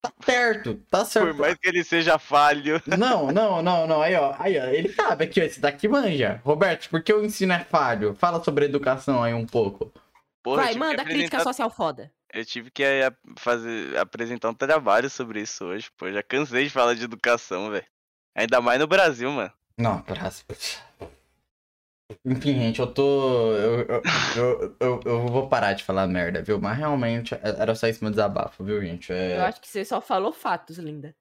tá 0.00 0.10
certo, 0.24 0.74
tá 0.90 1.00
Por 1.00 1.06
certo. 1.06 1.38
mais 1.38 1.54
que 1.56 1.68
ele 1.68 1.84
seja 1.84 2.18
falho. 2.18 2.82
Não, 2.86 3.30
não, 3.30 3.62
não, 3.62 3.86
não, 3.86 4.00
aí 4.00 4.14
ó, 4.14 4.34
aí 4.38 4.58
ó, 4.58 4.64
ele 4.64 4.88
sabe 4.92 5.24
aqui, 5.24 5.40
ó, 5.40 5.44
esse 5.44 5.60
daqui 5.60 5.86
manja. 5.86 6.40
Roberto, 6.44 6.88
por 6.88 7.02
que 7.02 7.12
o 7.12 7.22
ensino 7.22 7.52
é 7.52 7.62
falho? 7.62 8.14
Fala 8.14 8.42
sobre 8.42 8.64
educação 8.64 9.22
aí 9.22 9.34
um 9.34 9.46
pouco. 9.46 9.92
Porra, 10.42 10.62
Vai, 10.62 10.74
manda 10.74 11.04
crítica 11.04 11.40
social 11.40 11.68
foda. 11.68 12.10
Eu 12.32 12.44
tive 12.44 12.70
que 12.70 12.82
eh, 12.82 13.10
fazer, 13.38 13.96
apresentar 13.98 14.48
um 14.50 14.54
trabalho 14.54 15.10
sobre 15.10 15.40
isso 15.40 15.64
hoje, 15.64 15.90
pô. 15.96 16.10
Já 16.10 16.22
cansei 16.22 16.64
de 16.64 16.70
falar 16.70 16.94
de 16.94 17.04
educação, 17.04 17.70
velho. 17.70 17.86
Ainda 18.34 18.60
mais 18.60 18.78
no 18.78 18.86
Brasil, 18.86 19.30
mano. 19.30 19.52
Não, 19.78 20.00
próximo. 20.02 20.46
Enfim, 22.24 22.54
gente, 22.54 22.78
eu 22.80 22.86
tô. 22.92 23.52
Eu, 23.52 23.80
eu, 23.80 24.02
eu, 24.36 24.76
eu, 24.80 25.00
eu 25.04 25.26
vou 25.26 25.48
parar 25.48 25.72
de 25.72 25.82
falar 25.82 26.06
merda, 26.06 26.42
viu? 26.42 26.60
Mas 26.60 26.78
realmente 26.78 27.34
era 27.34 27.74
só 27.74 27.88
isso 27.88 28.02
meu 28.04 28.10
desabafo, 28.10 28.62
viu, 28.64 28.80
gente? 28.80 29.10
Eu 29.10 29.16
É... 29.16 29.40
acho 29.40 29.60
que 29.60 29.68
você 29.68 29.84
só 29.84 30.00
falou 30.00 30.32
fatos, 30.32 30.78
linda. 30.78 31.14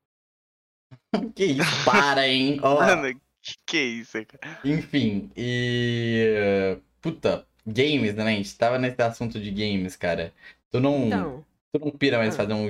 Que 1.35 1.45
isso, 1.45 1.85
para, 1.85 2.27
hein? 2.27 2.59
Ó, 2.61 2.75
Mano, 2.75 3.19
que 3.65 3.77
é 3.77 3.83
isso, 3.83 4.17
cara? 4.25 4.59
enfim, 4.63 5.31
e. 5.35 6.77
Puta, 7.01 7.47
games, 7.65 8.13
né? 8.15 8.23
A 8.23 8.29
gente 8.35 8.57
tava 8.57 8.77
nesse 8.77 9.01
assunto 9.01 9.39
de 9.39 9.49
games, 9.51 9.95
cara. 9.95 10.33
Tu 10.69 10.79
não. 10.79 11.07
Então, 11.07 11.45
Tu 11.73 11.79
não 11.83 11.91
pira 11.91 12.17
mais 12.19 12.33
Ah. 12.35 12.37
fazer 12.37 12.53
um. 12.53 12.67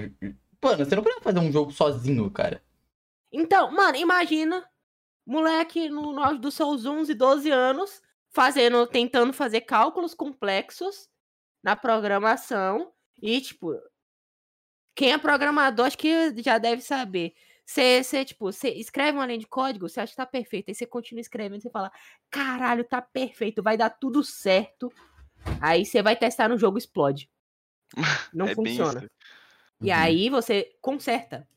Mano, 0.64 0.86
você 0.86 0.96
não 0.96 1.04
pira 1.04 1.20
fazer 1.22 1.40
um 1.40 1.52
jogo 1.52 1.72
sozinho, 1.72 2.30
cara. 2.32 2.62
então, 3.32 3.72
mano, 3.72 3.98
imagina 3.98 4.68
moleque 5.28 5.90
no, 5.90 6.14
no 6.14 6.24
auge 6.24 6.40
dos 6.40 6.54
seus 6.54 6.86
11, 6.86 7.14
12 7.14 7.50
anos, 7.50 8.02
fazendo, 8.36 8.86
tentando 8.86 9.32
fazer 9.32 9.62
cálculos 9.62 10.14
complexos 10.14 11.10
na 11.64 11.74
programação 11.74 12.92
e, 13.22 13.40
tipo, 13.40 13.74
quem 14.94 15.14
é 15.14 15.18
programador 15.18 15.86
acho 15.86 15.98
que 15.98 16.34
já 16.44 16.58
deve 16.58 16.82
saber. 16.82 17.34
Você, 17.66 18.04
você, 18.04 18.26
tipo, 18.26 18.52
você 18.52 18.70
escreve 18.70 19.18
uma 19.18 19.26
linha 19.26 19.40
de 19.40 19.48
código, 19.48 19.88
você 19.88 20.02
acha 20.02 20.12
que 20.12 20.18
tá 20.18 20.26
perfeito, 20.26 20.70
aí 20.70 20.76
você 20.76 20.86
continua 20.86 21.22
escrevendo, 21.22 21.62
você 21.62 21.70
fala, 21.70 21.90
caralho, 22.30 22.84
tá 22.84 23.02
perfeito, 23.02 23.64
vai 23.64 23.78
dar 23.78 23.90
tudo 23.90 24.22
certo. 24.22 24.92
Aí 25.62 25.86
você 25.86 26.04
vai 26.04 26.16
testar 26.16 26.50
no 26.50 26.58
jogo, 26.58 26.78
explode. 26.78 27.30
Não 28.36 28.48
é 28.50 28.54
funciona. 28.54 29.10
E 29.82 29.90
Uhum. 29.90 29.96
aí 29.98 30.30
você 30.30 30.76
conserta. 30.82 31.48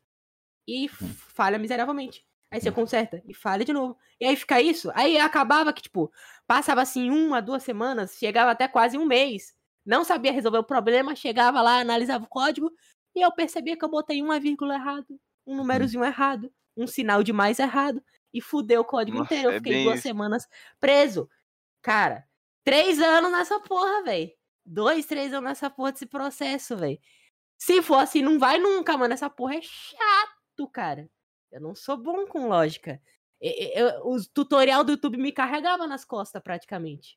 E 0.66 0.86
f- 0.86 1.04
falha 1.34 1.58
miseravelmente. 1.58 2.24
Aí 2.50 2.60
você 2.60 2.72
conserta 2.72 3.22
e 3.26 3.34
falha 3.34 3.64
de 3.64 3.72
novo. 3.72 3.96
E 4.18 4.24
aí 4.24 4.34
fica 4.34 4.60
isso. 4.60 4.90
Aí 4.94 5.18
acabava 5.18 5.72
que, 5.72 5.82
tipo, 5.82 6.10
passava 6.46 6.80
assim 6.80 7.10
uma, 7.10 7.42
duas 7.42 7.62
semanas, 7.62 8.16
chegava 8.16 8.50
até 8.50 8.66
quase 8.66 8.96
um 8.96 9.04
mês. 9.04 9.54
Não 9.84 10.02
sabia 10.02 10.32
resolver 10.32 10.58
o 10.58 10.64
problema, 10.64 11.14
chegava 11.14 11.60
lá, 11.60 11.80
analisava 11.80 12.24
o 12.24 12.28
código, 12.28 12.70
e 13.14 13.20
eu 13.20 13.32
percebia 13.32 13.76
que 13.76 13.84
eu 13.84 13.88
botei 13.88 14.22
uma 14.22 14.40
vírgula 14.40 14.74
errado, 14.74 15.20
um 15.46 15.56
númerozinho 15.56 16.04
errado, 16.04 16.52
um 16.76 16.86
sinal 16.86 17.22
de 17.22 17.32
mais 17.32 17.58
errado, 17.58 18.02
e 18.32 18.40
fudeu 18.40 18.80
o 18.80 18.84
código 18.84 19.18
Nossa, 19.18 19.34
inteiro. 19.34 19.50
Eu 19.50 19.54
é 19.54 19.56
fiquei 19.58 19.72
bem 19.72 19.84
duas 19.84 19.96
isso. 19.96 20.08
semanas 20.08 20.46
preso. 20.80 21.28
Cara, 21.82 22.26
três 22.64 23.00
anos 23.00 23.30
nessa 23.30 23.60
porra, 23.60 24.02
velho. 24.04 24.30
Dois, 24.64 25.06
três 25.06 25.32
anos 25.32 25.48
nessa 25.48 25.70
porra 25.70 25.92
desse 25.92 26.06
processo, 26.06 26.76
velho. 26.76 26.98
Se 27.58 27.82
for 27.82 27.96
assim, 27.96 28.22
não 28.22 28.38
vai 28.38 28.58
nunca, 28.58 28.96
mano. 28.96 29.14
Essa 29.14 29.28
porra 29.28 29.56
é 29.56 29.62
chato, 29.62 30.68
cara. 30.70 31.10
Eu 31.50 31.60
não 31.60 31.74
sou 31.74 31.96
bom 31.96 32.26
com 32.26 32.48
lógica. 32.48 33.00
E- 33.40 33.66
e- 33.66 33.80
eu- 33.80 34.06
os 34.08 34.26
tutorial 34.26 34.82
do 34.84 34.92
YouTube 34.92 35.16
me 35.16 35.32
carregava 35.32 35.86
nas 35.86 36.04
costas, 36.04 36.42
praticamente. 36.42 37.16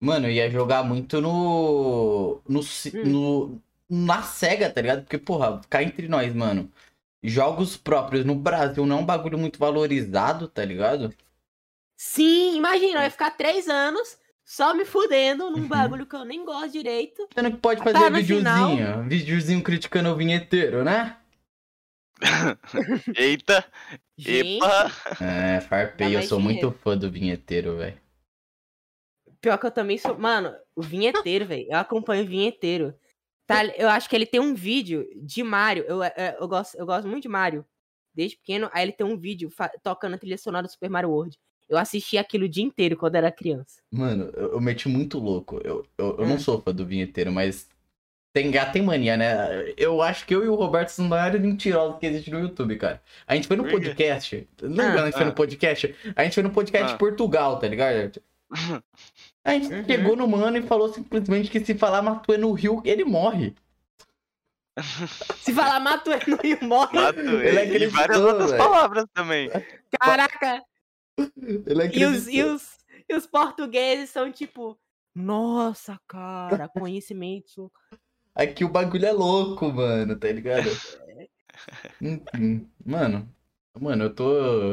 Mano, 0.00 0.26
eu 0.26 0.32
ia 0.32 0.50
jogar 0.50 0.82
muito 0.82 1.20
no. 1.20 2.40
No, 2.48 2.60
Hum. 2.60 3.04
no. 3.06 3.62
Na 3.88 4.22
SEGA, 4.22 4.70
tá 4.70 4.80
ligado? 4.80 5.02
Porque, 5.02 5.18
porra, 5.18 5.60
cá 5.68 5.82
entre 5.82 6.08
nós, 6.08 6.34
mano. 6.34 6.70
Jogos 7.22 7.76
próprios 7.76 8.24
no 8.24 8.34
Brasil 8.34 8.84
não 8.86 8.98
é 8.98 9.00
um 9.00 9.06
bagulho 9.06 9.38
muito 9.38 9.58
valorizado, 9.58 10.48
tá 10.48 10.64
ligado? 10.64 11.14
Sim, 11.96 12.56
imagina, 12.56 12.98
eu 13.00 13.02
ia 13.04 13.10
ficar 13.10 13.30
três 13.30 13.68
anos 13.68 14.18
só 14.44 14.74
me 14.74 14.84
fudendo 14.84 15.50
num 15.50 15.58
Uhum. 15.60 15.68
bagulho 15.68 16.04
que 16.06 16.16
eu 16.16 16.24
nem 16.24 16.44
gosto 16.44 16.72
direito. 16.72 17.28
Sendo 17.32 17.52
que 17.52 17.58
pode 17.58 17.80
Tá 17.82 17.92
fazer 17.92 18.10
no 18.10 18.16
videozinho. 18.16 19.04
Videozinho 19.08 19.62
criticando 19.62 20.08
o 20.10 20.16
vinheteiro, 20.16 20.82
né? 20.82 21.16
Eita, 23.16 23.64
Gente, 24.16 24.56
epa. 24.56 24.90
É, 25.20 25.60
farpei, 25.60 26.16
eu 26.16 26.22
sou 26.22 26.40
muito 26.40 26.70
fã 26.70 26.96
do 26.96 27.10
vinheteiro, 27.10 27.76
velho. 27.76 27.98
pior 29.40 29.58
que 29.58 29.66
eu 29.66 29.70
também 29.70 29.98
sou. 29.98 30.16
Mano, 30.18 30.54
o 30.74 30.82
vinheteiro, 30.82 31.46
velho. 31.46 31.66
Eu 31.68 31.78
acompanho 31.78 32.24
o 32.24 32.26
vinheteiro. 32.26 32.94
Tá, 33.46 33.64
eu 33.66 33.88
acho 33.88 34.08
que 34.08 34.14
ele 34.16 34.24
tem 34.26 34.40
um 34.40 34.54
vídeo 34.54 35.06
de 35.16 35.42
Mario. 35.42 35.84
Eu, 35.84 36.02
eu, 36.02 36.12
eu 36.40 36.48
gosto, 36.48 36.76
eu 36.76 36.86
gosto 36.86 37.08
muito 37.08 37.22
de 37.24 37.28
Mario. 37.28 37.64
Desde 38.14 38.36
pequeno. 38.36 38.70
Aí 38.72 38.84
ele 38.84 38.92
tem 38.92 39.06
um 39.06 39.16
vídeo 39.18 39.50
tocando 39.82 40.14
a 40.14 40.18
trilha 40.18 40.38
sonora 40.38 40.66
do 40.66 40.70
Super 40.70 40.88
Mario 40.90 41.10
World. 41.10 41.36
Eu 41.68 41.78
assisti 41.78 42.18
aquilo 42.18 42.44
o 42.44 42.48
dia 42.48 42.62
inteiro 42.62 42.96
quando 42.96 43.16
era 43.16 43.32
criança. 43.32 43.80
Mano, 43.90 44.30
eu, 44.36 44.52
eu 44.52 44.60
meti 44.60 44.88
muito 44.88 45.18
louco. 45.18 45.60
Eu, 45.64 45.86
eu, 45.98 46.18
eu 46.18 46.26
não 46.26 46.36
Hum. 46.36 46.38
sou 46.38 46.60
fã 46.60 46.72
do 46.72 46.86
vinheteiro, 46.86 47.32
mas. 47.32 47.68
Tem 48.32 48.50
gato 48.50 48.72
tem 48.72 48.82
mania, 48.82 49.16
né? 49.16 49.72
Eu 49.76 50.00
acho 50.00 50.24
que 50.24 50.34
eu 50.34 50.42
e 50.44 50.48
o 50.48 50.54
Roberto 50.54 50.88
são 50.88 51.04
os 51.04 51.10
maiores 51.10 51.40
mentirosos 51.40 51.98
que 51.98 52.06
existem 52.06 52.32
no 52.32 52.40
YouTube, 52.40 52.76
cara. 52.76 53.02
A 53.26 53.34
gente 53.34 53.46
foi 53.46 53.56
no 53.56 53.68
podcast. 53.68 54.48
Lembra 54.62 54.84
quando 54.92 54.98
a 55.00 55.04
gente 55.06 55.14
foi 55.14 55.22
Ah. 55.22 55.26
no 55.26 55.34
podcast? 55.34 55.96
A 56.16 56.24
gente 56.24 56.34
foi 56.34 56.42
no 56.42 56.50
podcast 56.50 56.88
de 56.88 56.94
Ah. 56.94 56.98
Portugal, 56.98 57.58
tá 57.58 57.68
ligado? 57.68 58.22
A 59.44 59.52
gente 59.54 59.72
Uhum. 59.74 59.84
chegou 59.84 60.16
no 60.16 60.26
mano 60.28 60.56
e 60.56 60.62
falou 60.62 60.92
simplesmente 60.92 61.50
que 61.50 61.64
se 61.64 61.74
falar 61.74 62.00
Matuê 62.00 62.38
no 62.38 62.52
Rio, 62.52 62.80
ele 62.84 63.04
morre. 63.04 63.54
Se 65.40 65.52
falar 65.52 65.80
mato 65.80 66.10
ele 66.10 66.24
no 66.28 66.36
Rio 66.36 66.58
morre. 66.62 66.98
Mato 66.98 67.18
Ele. 67.20 67.84
E 67.84 67.86
várias 67.88 68.18
outras 68.20 68.50
velho. 68.52 68.62
palavras 68.62 69.04
também. 69.12 69.50
Caraca! 70.00 70.62
Ele 71.18 71.90
E 71.98 72.04
os, 72.06 72.26
e, 72.28 72.42
os, 72.42 72.78
e 73.08 73.14
os 73.14 73.26
portugueses 73.26 74.08
são 74.10 74.30
tipo. 74.32 74.78
Nossa, 75.14 76.00
cara, 76.08 76.68
conhecimento. 76.68 77.70
Aqui 78.34 78.64
o 78.64 78.68
bagulho 78.68 79.06
é 79.06 79.12
louco, 79.12 79.70
mano, 79.72 80.18
tá 80.18 80.28
ligado? 80.28 80.68
Enfim, 82.00 82.68
mano. 82.84 83.28
Mano, 83.78 84.04
eu 84.04 84.14
tô. 84.14 84.24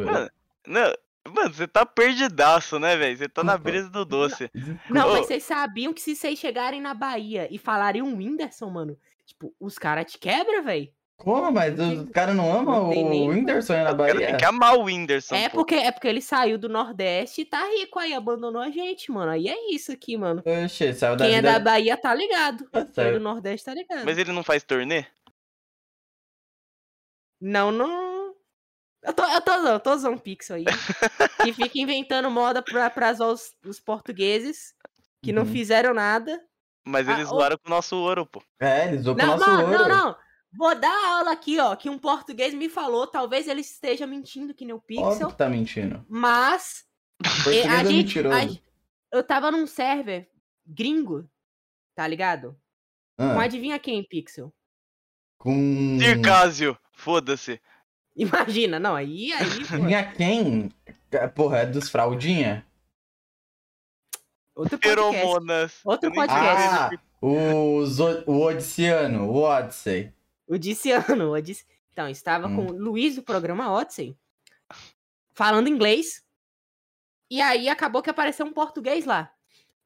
Mano, 0.06 0.30
Não, 0.68 0.94
mano, 1.34 1.54
você 1.54 1.68
tá 1.68 1.86
perdidaço, 1.86 2.80
né, 2.80 2.96
velho? 2.96 3.18
Você 3.18 3.30
tá 3.30 3.44
na 3.44 3.58
brisa 3.58 3.90
do 3.90 4.06
doce. 4.06 4.50
Não, 4.90 5.10
mas 5.10 5.26
vocês 5.28 5.44
sabiam 5.44 5.94
que 5.94 6.02
se 6.02 6.16
vocês 6.16 6.40
chegarem 6.40 6.82
na 6.82 6.94
Bahia 6.94 7.48
e 7.52 7.58
falarem 7.58 8.02
um 8.02 8.16
Whindersson, 8.18 8.70
mano, 8.70 8.98
tipo, 9.26 9.54
os 9.60 9.78
caras 9.78 10.12
te 10.12 10.18
quebram, 10.18 10.64
velho. 10.64 10.90
Como? 11.20 11.52
Mas 11.52 11.78
os 11.78 12.10
caras 12.12 12.34
não 12.36 12.52
amam 12.52 12.84
Não 12.86 12.90
tem 12.92 13.06
o 13.06 13.10
nem- 13.10 13.30
Whindersson 13.30 13.74
na 13.84 13.92
O 13.92 13.98
cara 13.98 14.12
tem 14.14 14.22
Bahia? 14.22 14.38
que 14.38 14.46
amar 14.46 14.78
o 14.78 14.84
Whindersson, 14.86 15.36
É 15.36 15.50
pô. 15.50 15.58
porque, 15.58 15.76
é 15.76 15.92
porque 15.92 16.08
ele 16.08 16.22
saiu 16.22 16.58
do 16.58 16.70
Nordeste 16.70 17.42
e 17.42 17.46
tá 17.46 17.60
rico 17.68 18.00
aí, 18.00 18.14
abandonou 18.14 18.62
a 18.62 18.70
gente, 18.70 19.12
mano. 19.12 19.32
Aí 19.32 19.48
é 19.50 19.74
isso 19.76 19.92
aqui, 19.92 20.18
mano. 20.18 20.42
Oxe, 20.46 20.94
saiu 20.94 21.18
da 21.18 21.26
Quem 21.26 21.34
é 21.36 21.38
vida... 21.42 21.52
da 21.54 21.60
Bahia 21.60 21.98
tá 21.98 22.16
ligado. 22.16 22.68
Ah, 22.72 22.86
Quem 22.86 23.04
é 23.04 23.12
do 23.12 23.20
Nordeste 23.20 23.66
tá 23.66 23.74
ligado. 23.74 24.06
Mas 24.06 24.18
ele 24.18 24.32
não 24.32 24.44
faz 24.44 24.64
turnê? 24.64 25.06
Não, 27.42 27.72
não. 27.72 28.34
Eu 29.04 29.14
tô, 29.14 29.24
eu 29.24 29.42
tô, 29.42 29.52
zoando, 29.54 29.70
eu 29.70 29.80
tô 29.80 29.98
zoando 29.98 30.16
um 30.18 30.20
pixel 30.20 30.56
aí. 30.58 30.66
que 31.44 31.54
fica 31.54 31.80
inventando 31.80 32.30
moda 32.30 32.62
pra, 32.62 32.90
pra 32.90 33.14
zoar 33.14 33.30
os, 33.32 33.54
os 33.66 33.80
portugueses 33.80 34.74
que 35.24 35.32
não 35.32 35.44
Uhum. 35.44 35.52
fizeram 35.52 35.94
nada. 35.94 36.42
Mas 36.86 37.08
Ah, 37.08 37.14
eles 37.14 37.28
ô. 37.28 37.36
zoaram 37.36 37.58
com 37.58 37.68
o 37.68 37.70
nosso 37.70 37.96
ouro, 37.98 38.26
pô. 38.26 38.42
É, 38.60 38.88
eles 38.88 39.02
zoam 39.04 39.16
com 39.16 39.22
o 39.24 39.26
Não, 39.26 39.38
nosso 39.38 39.50
não, 39.52 39.66
ouro. 39.66 39.78
não, 39.78 39.88
não. 39.90 40.16
Vou 40.52 40.74
dar 40.76 41.18
aula 41.18 41.32
aqui, 41.32 41.60
ó, 41.60 41.76
que 41.76 41.90
um 41.90 42.00
português 42.00 42.54
me 42.54 42.68
falou. 42.70 43.06
Talvez 43.06 43.48
ele 43.48 43.62
esteja 43.62 44.08
mentindo 44.08 44.54
que 44.54 44.66
nem 44.66 44.74
o 44.74 44.78
Óbvio 44.78 45.02
Pixel, 45.12 45.28
que 45.30 45.38
tá 45.38 45.48
mentindo. 45.50 46.04
mas 46.10 46.86
Português 47.24 47.66
a 47.66 47.74
é 47.82 47.86
gente, 47.86 47.94
mentiroso. 48.18 48.36
a 48.36 49.16
eu 49.16 49.24
tava 49.24 49.52
num 49.52 49.68
server 49.68 50.30
gringo, 50.66 51.30
tá 51.96 52.08
ligado? 52.08 52.60
Ah, 53.18 53.34
Com 53.34 53.40
adivinha 53.40 53.78
quem, 53.80 54.04
Pixel? 54.04 54.54
com... 55.38 55.98
Circásio, 56.00 56.78
foda-se. 56.94 57.62
Imagina, 58.16 58.80
não, 58.80 58.96
aí, 58.96 59.32
aí, 59.34 59.66
pô, 59.68 59.76
Vinha 59.78 60.12
quem? 60.12 60.72
Ah, 61.14 61.28
Porra, 61.28 61.60
é 61.60 61.66
dos 61.66 61.90
fraldinha? 61.90 62.66
outro 64.56 64.78
podcast. 64.80 65.12
Feromonas. 65.20 65.80
Outro 65.86 66.12
podcast. 66.14 66.68
Ah, 66.68 66.90
o, 67.22 67.84
o 68.28 68.42
Odiciano, 68.42 69.30
o 69.30 69.42
Odyssey. 69.42 70.12
O 70.50 70.58
Diciano, 70.58 71.32
o 71.32 71.42
Dic... 71.42 71.64
Então, 71.92 72.10
estava 72.10 72.48
Hum. 72.48 72.56
com 72.56 72.66
o 72.74 72.78
Luiz 72.78 73.16
do 73.16 73.24
programa 73.24 73.72
Odyssey, 73.72 74.18
falando 75.34 75.68
inglês, 75.70 76.24
e 77.30 77.42
aí 77.42 77.70
acabou 77.70 78.02
que 78.02 78.10
apareceu 78.10 78.46
um 78.46 78.52
português 78.54 79.06
lá. 79.06 79.32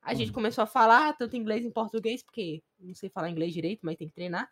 A 0.02 0.13
gente 0.13 0.32
Hum. 0.32 0.34
começou 0.34 0.63
a 0.63 0.67
falar 0.67 1.13
tanto 1.17 1.36
inglês 1.36 1.65
em 1.65 1.71
português, 1.71 2.23
porque 2.23 2.63
não 2.80 2.93
sei 2.95 3.10
falar 3.10 3.30
inglês 3.30 3.54
direito, 3.54 3.82
mas 3.84 3.97
tem 3.97 4.08
que 4.08 4.13
treinar. 4.13 4.49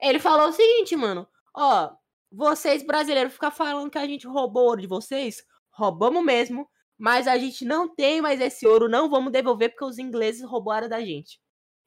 Ele 0.00 0.18
falou 0.18 0.48
o 0.48 0.52
seguinte, 0.52 0.94
mano, 0.96 1.26
ó, 1.54 1.94
vocês 2.30 2.84
brasileiros 2.84 3.32
ficam 3.32 3.50
falando 3.50 3.90
que 3.90 3.98
a 3.98 4.06
gente 4.06 4.26
roubou 4.26 4.64
ouro 4.64 4.80
de 4.80 4.86
vocês, 4.86 5.44
roubamos 5.70 6.24
mesmo, 6.24 6.68
mas 6.98 7.26
a 7.26 7.36
gente 7.38 7.64
não 7.64 7.92
tem 7.92 8.20
mais 8.20 8.40
esse 8.40 8.66
ouro, 8.66 8.88
não 8.88 9.08
vamos 9.08 9.32
devolver 9.32 9.70
porque 9.70 9.84
os 9.84 9.98
ingleses 9.98 10.42
roubaram 10.42 10.88
da 10.88 11.00
gente. 11.00 11.40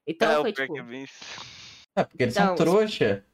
Então 0.05 0.31
É, 0.31 0.41
foi 0.41 0.53
tipo, 0.53 0.73
é 1.95 2.03
porque 2.03 2.23
eles 2.23 2.33
são 2.33 2.43
Então, 2.45 2.55
trouxa. 2.55 3.25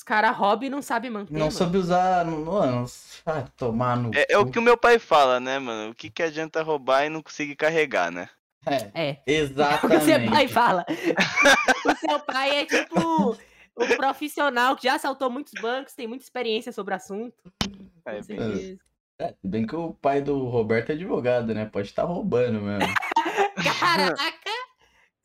Os 0.00 0.02
caras 0.02 0.34
e 0.62 0.70
não 0.70 0.80
sabem 0.80 1.10
manter, 1.10 1.32
Não 1.34 1.40
mano. 1.40 1.52
soube 1.52 1.76
usar. 1.76 2.24
Mano, 2.24 2.86
ah, 3.26 3.44
tomar 3.56 3.96
no. 3.98 4.10
É, 4.14 4.26
é 4.30 4.38
o 4.38 4.46
que 4.46 4.58
o 4.58 4.62
meu 4.62 4.76
pai 4.76 4.98
fala, 4.98 5.38
né, 5.38 5.58
mano? 5.58 5.90
O 5.90 5.94
que, 5.94 6.08
que 6.10 6.22
adianta 6.22 6.62
roubar 6.62 7.04
e 7.04 7.10
não 7.10 7.22
conseguir 7.22 7.54
carregar, 7.54 8.10
né? 8.10 8.28
É, 8.66 8.90
É. 8.94 9.12
O 9.12 9.30
exatamente. 9.30 10.00
que 10.00 10.04
seu 10.06 10.30
pai 10.30 10.48
fala. 10.48 10.86
o 11.84 11.96
seu 11.96 12.18
pai 12.20 12.60
é 12.60 12.64
tipo 12.66 13.36
o 13.76 13.96
profissional 13.96 14.74
que 14.74 14.84
já 14.84 14.94
assaltou 14.94 15.30
muitos 15.30 15.52
bancos, 15.60 15.94
tem 15.94 16.06
muita 16.06 16.24
experiência 16.24 16.72
sobre 16.72 16.94
o 16.94 16.96
assunto. 16.96 17.34
É, 17.62 17.66
Com 18.04 18.10
bem- 18.10 18.22
certeza. 18.22 18.78
É, 19.18 19.28
se 19.28 19.46
bem 19.48 19.66
que 19.66 19.76
o 19.76 19.92
pai 19.92 20.22
do 20.22 20.46
Roberto 20.48 20.90
é 20.90 20.94
advogado, 20.94 21.52
né? 21.54 21.66
Pode 21.66 21.88
estar 21.88 22.04
roubando 22.04 22.58
mesmo. 22.62 22.94
Caraca! 23.78 24.30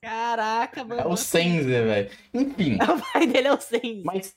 Caraca, 0.01 0.83
mano. 0.83 1.01
É 1.01 1.07
o 1.07 1.15
Senzer, 1.15 1.83
velho. 1.85 2.09
Enfim, 2.33 2.77
O 2.83 3.13
pai 3.13 3.25
dele 3.25 3.47
é 3.47 3.53
o 3.53 3.59
Sense. 3.59 4.03
mas 4.05 4.35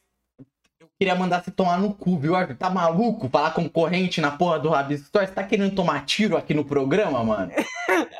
queria 0.98 1.14
mandar 1.14 1.42
você 1.42 1.50
tomar 1.50 1.78
no 1.78 1.94
cu, 1.94 2.18
viu, 2.18 2.34
Arthur? 2.34 2.56
Tá 2.56 2.68
maluco? 2.68 3.28
Falar 3.28 3.52
concorrente 3.52 4.20
na 4.20 4.32
porra 4.32 4.58
do 4.58 4.68
Rabisco 4.68 5.06
Store? 5.06 5.26
Você 5.26 5.32
tá 5.32 5.44
querendo 5.44 5.74
tomar 5.74 6.04
tiro 6.04 6.36
aqui 6.36 6.52
no 6.52 6.64
programa, 6.64 7.22
mano? 7.22 7.52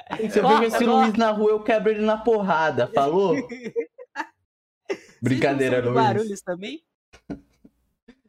Aí, 0.09 0.31
se 0.31 0.39
eu 0.39 0.49
vejo 0.49 0.63
esse. 0.63 0.85
Luiz 0.85 1.15
na 1.15 1.31
rua, 1.31 1.51
eu 1.51 1.63
quebro 1.63 1.91
ele 1.91 2.03
na 2.03 2.17
porrada, 2.17 2.87
falou? 2.95 3.35
Brincadeira, 5.21 5.81
Luiz. 5.81 5.93
de 5.93 5.99
Guarulhos 6.01 6.41
também? 6.41 6.81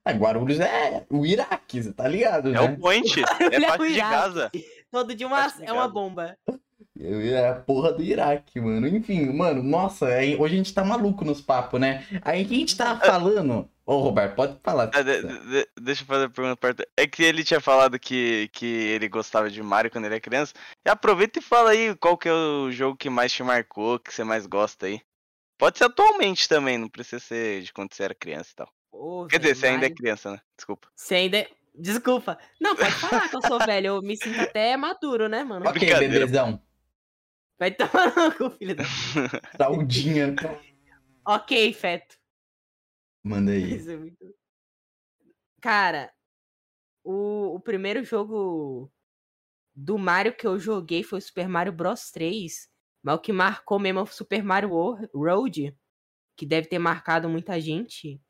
É, 0.05 0.13
Guarulhos 0.13 0.59
é 0.59 1.05
o 1.09 1.23
Iraque, 1.23 1.83
você 1.83 1.93
tá 1.93 2.07
ligado, 2.07 2.49
É 2.49 2.53
né? 2.53 2.61
o 2.71 2.79
point. 2.79 3.21
Ele 3.51 3.65
É 3.65 3.67
parte 3.67 3.89
de. 3.89 3.99
Gaza. 3.99 4.49
Todo 4.89 5.13
dia 5.13 5.27
uma, 5.27 5.53
é 5.61 5.71
uma 5.71 5.87
bomba. 5.87 6.35
Eu 6.99 7.21
é 7.21 7.47
a 7.47 7.55
porra 7.55 7.93
do 7.93 8.03
Iraque, 8.03 8.59
mano. 8.59 8.85
Enfim, 8.85 9.31
mano, 9.31 9.63
nossa, 9.63 10.05
aí, 10.07 10.35
hoje 10.35 10.53
a 10.55 10.57
gente 10.57 10.73
tá 10.73 10.83
maluco 10.83 11.23
nos 11.23 11.39
papos, 11.39 11.79
né? 11.79 12.05
Aí 12.21 12.43
que 12.43 12.53
a 12.53 12.57
gente 12.59 12.75
tá 12.75 12.99
falando. 12.99 13.69
Ô, 13.85 13.99
Roberto, 13.99 14.35
pode 14.35 14.57
falar. 14.61 14.91
Ah, 14.93 15.01
de- 15.01 15.21
de- 15.21 15.67
deixa 15.79 16.03
eu 16.03 16.05
fazer 16.07 16.25
a 16.25 16.29
pergunta 16.29 16.57
pra 16.57 16.69
Arthur. 16.71 16.85
É 16.97 17.07
que 17.07 17.23
ele 17.23 17.43
tinha 17.43 17.61
falado 17.61 17.97
que, 17.97 18.49
que 18.51 18.65
ele 18.65 19.07
gostava 19.07 19.49
de 19.49 19.63
Mario 19.63 19.89
quando 19.89 20.05
ele 20.05 20.15
era 20.15 20.21
criança. 20.21 20.53
E 20.85 20.89
aproveita 20.89 21.39
e 21.39 21.41
fala 21.41 21.71
aí 21.71 21.95
qual 21.95 22.17
que 22.17 22.27
é 22.27 22.33
o 22.33 22.69
jogo 22.69 22.97
que 22.97 23.09
mais 23.09 23.31
te 23.31 23.41
marcou, 23.43 23.97
que 23.97 24.13
você 24.13 24.23
mais 24.25 24.45
gosta 24.45 24.85
aí. 24.85 24.99
Pode 25.57 25.77
ser 25.77 25.85
atualmente 25.85 26.47
também, 26.49 26.77
não 26.77 26.89
precisa 26.89 27.19
ser 27.19 27.61
de 27.61 27.71
quando 27.73 27.93
você 27.93 28.03
era 28.03 28.13
criança 28.13 28.49
e 28.51 28.55
tal. 28.55 28.69
Ô, 28.91 29.25
Quer 29.25 29.39
dizer, 29.39 29.55
você 29.55 29.67
ainda 29.67 29.77
é 29.85 29.89
Mario. 29.89 29.95
criança, 29.95 30.31
né? 30.31 30.39
Desculpa. 30.57 30.87
Você 30.95 31.15
ainda. 31.15 31.37
é- 31.37 31.49
Desculpa. 31.73 32.37
Não, 32.59 32.75
pode 32.75 32.91
falar 32.91 33.29
que 33.29 33.35
eu 33.37 33.41
sou 33.41 33.57
velho. 33.59 33.87
Eu 33.87 34.01
me 34.01 34.17
sinto 34.17 34.41
até 34.41 34.75
maduro, 34.75 35.29
né, 35.29 35.43
mano? 35.45 35.65
Ok, 35.67 35.87
bebezão. 35.95 36.61
Vai 37.59 37.71
tomar 37.71 38.15
no 38.15 38.35
cu, 38.35 38.49
filho 38.51 38.75
da. 38.75 38.83
Saudinha. 39.57 40.33
Ok, 41.27 41.73
feto. 41.73 42.17
Manda 43.23 43.51
aí. 43.51 43.75
Isso 43.75 43.91
é 43.91 43.97
muito- 43.97 44.33
Cara, 45.61 46.11
o, 47.03 47.55
o 47.55 47.59
primeiro 47.59 48.03
jogo 48.03 48.89
do 49.75 49.97
Mario 49.97 50.33
que 50.33 50.47
eu 50.47 50.57
joguei 50.57 51.03
foi 51.03 51.19
o 51.19 51.21
Super 51.21 51.47
Mario 51.49 51.73
Bros 51.73 52.09
3. 52.11 52.69
Mas 53.03 53.15
o 53.15 53.19
que 53.19 53.31
marcou 53.33 53.77
mesmo 53.79 53.99
é 53.99 54.03
o 54.03 54.05
Super 54.05 54.43
Mario 54.43 54.69
Road, 55.13 55.75
que 56.37 56.45
deve 56.45 56.67
ter 56.67 56.79
marcado 56.79 57.29
muita 57.29 57.59
gente. 57.59 58.21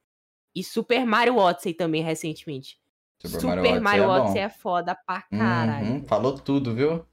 E 0.56 0.64
Super 0.64 1.06
Mario 1.06 1.38
Odyssey 1.38 1.74
também, 1.74 2.02
recentemente. 2.04 2.80
Super 3.22 3.42
Super, 3.42 3.56
Mario 3.56 3.82
Mario, 3.82 4.04
Odyssey 4.04 4.04
é 4.04 4.08
Odyssey 4.08 4.42
bom. 4.42 4.46
é 4.46 4.50
foda 4.50 4.96
pra 4.96 5.22
caralho. 5.24 5.88
Uhum, 5.88 6.04
falou 6.06 6.38
tudo, 6.38 6.74
viu? 6.76 7.06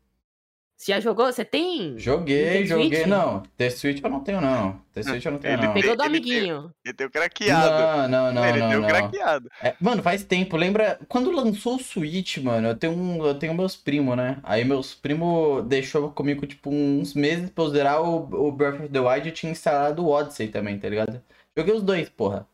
Você 0.77 0.93
já 0.93 1.01
jogou? 1.01 1.25
Você 1.33 1.43
tem? 1.43 1.99
Joguei, 1.99 2.67
joguei. 2.67 2.91
Switch? 2.91 3.07
Não, 3.09 3.43
The 3.57 3.71
Switch 3.71 4.03
eu 4.05 4.11
não 4.11 4.21
tenho, 4.21 4.43
não. 4.43 4.79
The 4.93 5.03
Switch 5.03 5.25
eu 5.25 5.33
não 5.33 5.39
tenho, 5.39 5.55
Ele 5.55 5.67
não. 5.67 5.73
Pegou 5.73 5.97
do 5.97 6.03
Ele 6.03 6.09
amiguinho. 6.09 6.71
Ele 6.85 6.95
tem 6.95 7.07
o 7.07 7.11
craqueado. 7.11 8.09
Não, 8.09 8.09
não, 8.09 8.33
não, 8.35 8.47
ele 8.47 8.59
não, 8.59 8.69
o 8.69 8.81
não. 8.83 8.89
craqueado. 8.89 9.51
É, 9.63 9.75
mano, 9.81 10.03
faz 10.03 10.23
tempo. 10.23 10.55
Lembra 10.55 11.01
quando 11.09 11.31
lançou 11.31 11.77
o 11.77 11.83
Switch, 11.83 12.37
mano? 12.39 12.69
Eu 12.69 12.77
tenho, 12.77 12.93
um, 12.93 13.25
eu 13.27 13.39
tenho 13.39 13.55
meus 13.55 13.75
primos, 13.75 14.15
né? 14.19 14.39
Aí 14.43 14.67
meus 14.67 14.95
primos 14.95 15.65
deixou 15.67 16.11
comigo, 16.11 16.47
tipo, 16.47 16.69
uns 16.71 17.15
meses 17.15 17.49
pra 17.49 17.65
eu 17.65 17.71
zerar 17.71 18.03
o, 18.03 18.47
o 18.47 18.53
Breath 18.53 18.81
of 18.81 18.89
the 18.91 19.01
Wild 19.01 19.27
e 19.27 19.31
eu 19.31 19.35
tinha 19.35 19.51
instalado 19.53 20.05
o 20.05 20.11
Odyssey 20.11 20.49
também, 20.49 20.79
tá 20.79 20.91
ligado? 20.91 21.23
Joguei 21.57 21.75
os 21.75 21.83
dois, 21.83 22.11
porra. 22.11 22.47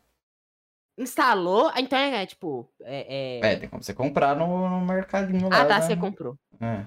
Instalou? 0.97 1.67
Ah, 1.73 1.81
Então 1.81 1.99
é, 1.99 2.25
tipo. 2.25 2.69
É, 2.83 3.39
é- 3.45 3.53
É, 3.53 3.55
tem 3.57 3.67
como 3.67 3.83
você 3.83 3.93
comprar 3.93 4.33
no, 4.33 4.69
no 4.69 4.79
mercadinho 4.85 5.49
lá. 5.49 5.61
Ah, 5.61 5.65
tá, 5.65 5.79
né? 5.79 5.81
você 5.81 5.97
comprou. 5.97 6.37
É. 6.61 6.85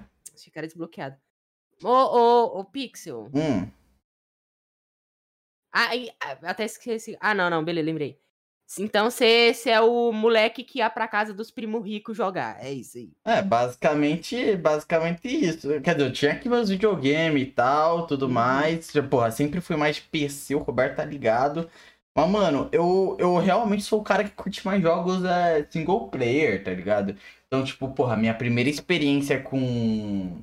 Era 0.55 0.65
desbloqueado. 0.65 1.15
Ô, 1.83 1.89
ô, 1.89 2.59
ô, 2.59 2.65
Pixel. 2.65 3.29
Hum, 3.33 3.71
Ah, 5.71 5.95
e- 5.95 6.11
ah, 6.19 6.37
até 6.43 6.65
esqueci. 6.65 7.17
Ah, 7.19 7.33
não, 7.33 7.49
não, 7.49 7.63
beleza, 7.63 7.85
lembrei. 7.85 8.19
Então 8.79 9.09
você 9.09 9.53
é 9.67 9.79
o 9.79 10.11
moleque 10.11 10.63
que 10.63 10.79
ia 10.79 10.89
pra 10.89 11.07
casa 11.07 11.33
dos 11.33 11.49
primos 11.51 11.85
ricos 11.85 12.17
jogar. 12.17 12.63
É 12.63 12.71
isso 12.71 12.97
aí. 12.97 13.11
é, 13.25 13.41
basicamente, 13.41 14.55
basicamente 14.57 15.27
isso. 15.27 15.67
Quer 15.81 15.95
dizer, 15.95 16.07
eu 16.09 16.13
tinha 16.13 16.31
aqui 16.33 16.47
meus 16.49 16.69
videogames 16.69 17.43
e 17.43 17.51
tal, 17.51 18.07
tudo 18.07 18.25
Uhum. 18.25 18.31
mais. 18.33 18.91
Porra, 19.09 19.31
sempre 19.31 19.61
fui 19.61 19.75
mais 19.75 19.99
PC, 19.99 20.55
o 20.55 20.59
Roberto 20.59 20.95
tá 20.97 21.05
ligado. 21.05 21.69
Mas, 22.15 22.29
mano, 22.29 22.67
eu, 22.71 23.15
eu 23.19 23.37
realmente 23.37 23.83
sou 23.83 23.99
o 24.01 24.03
cara 24.03 24.23
que 24.23 24.31
curte 24.31 24.65
mais 24.65 24.81
jogos 24.81 25.23
é, 25.23 25.65
single 25.69 26.09
player, 26.09 26.63
tá 26.63 26.71
ligado? 26.71 27.15
Então, 27.47 27.63
tipo, 27.63 27.89
porra, 27.93 28.17
minha 28.17 28.33
primeira 28.33 28.69
experiência 28.69 29.41
com, 29.41 30.41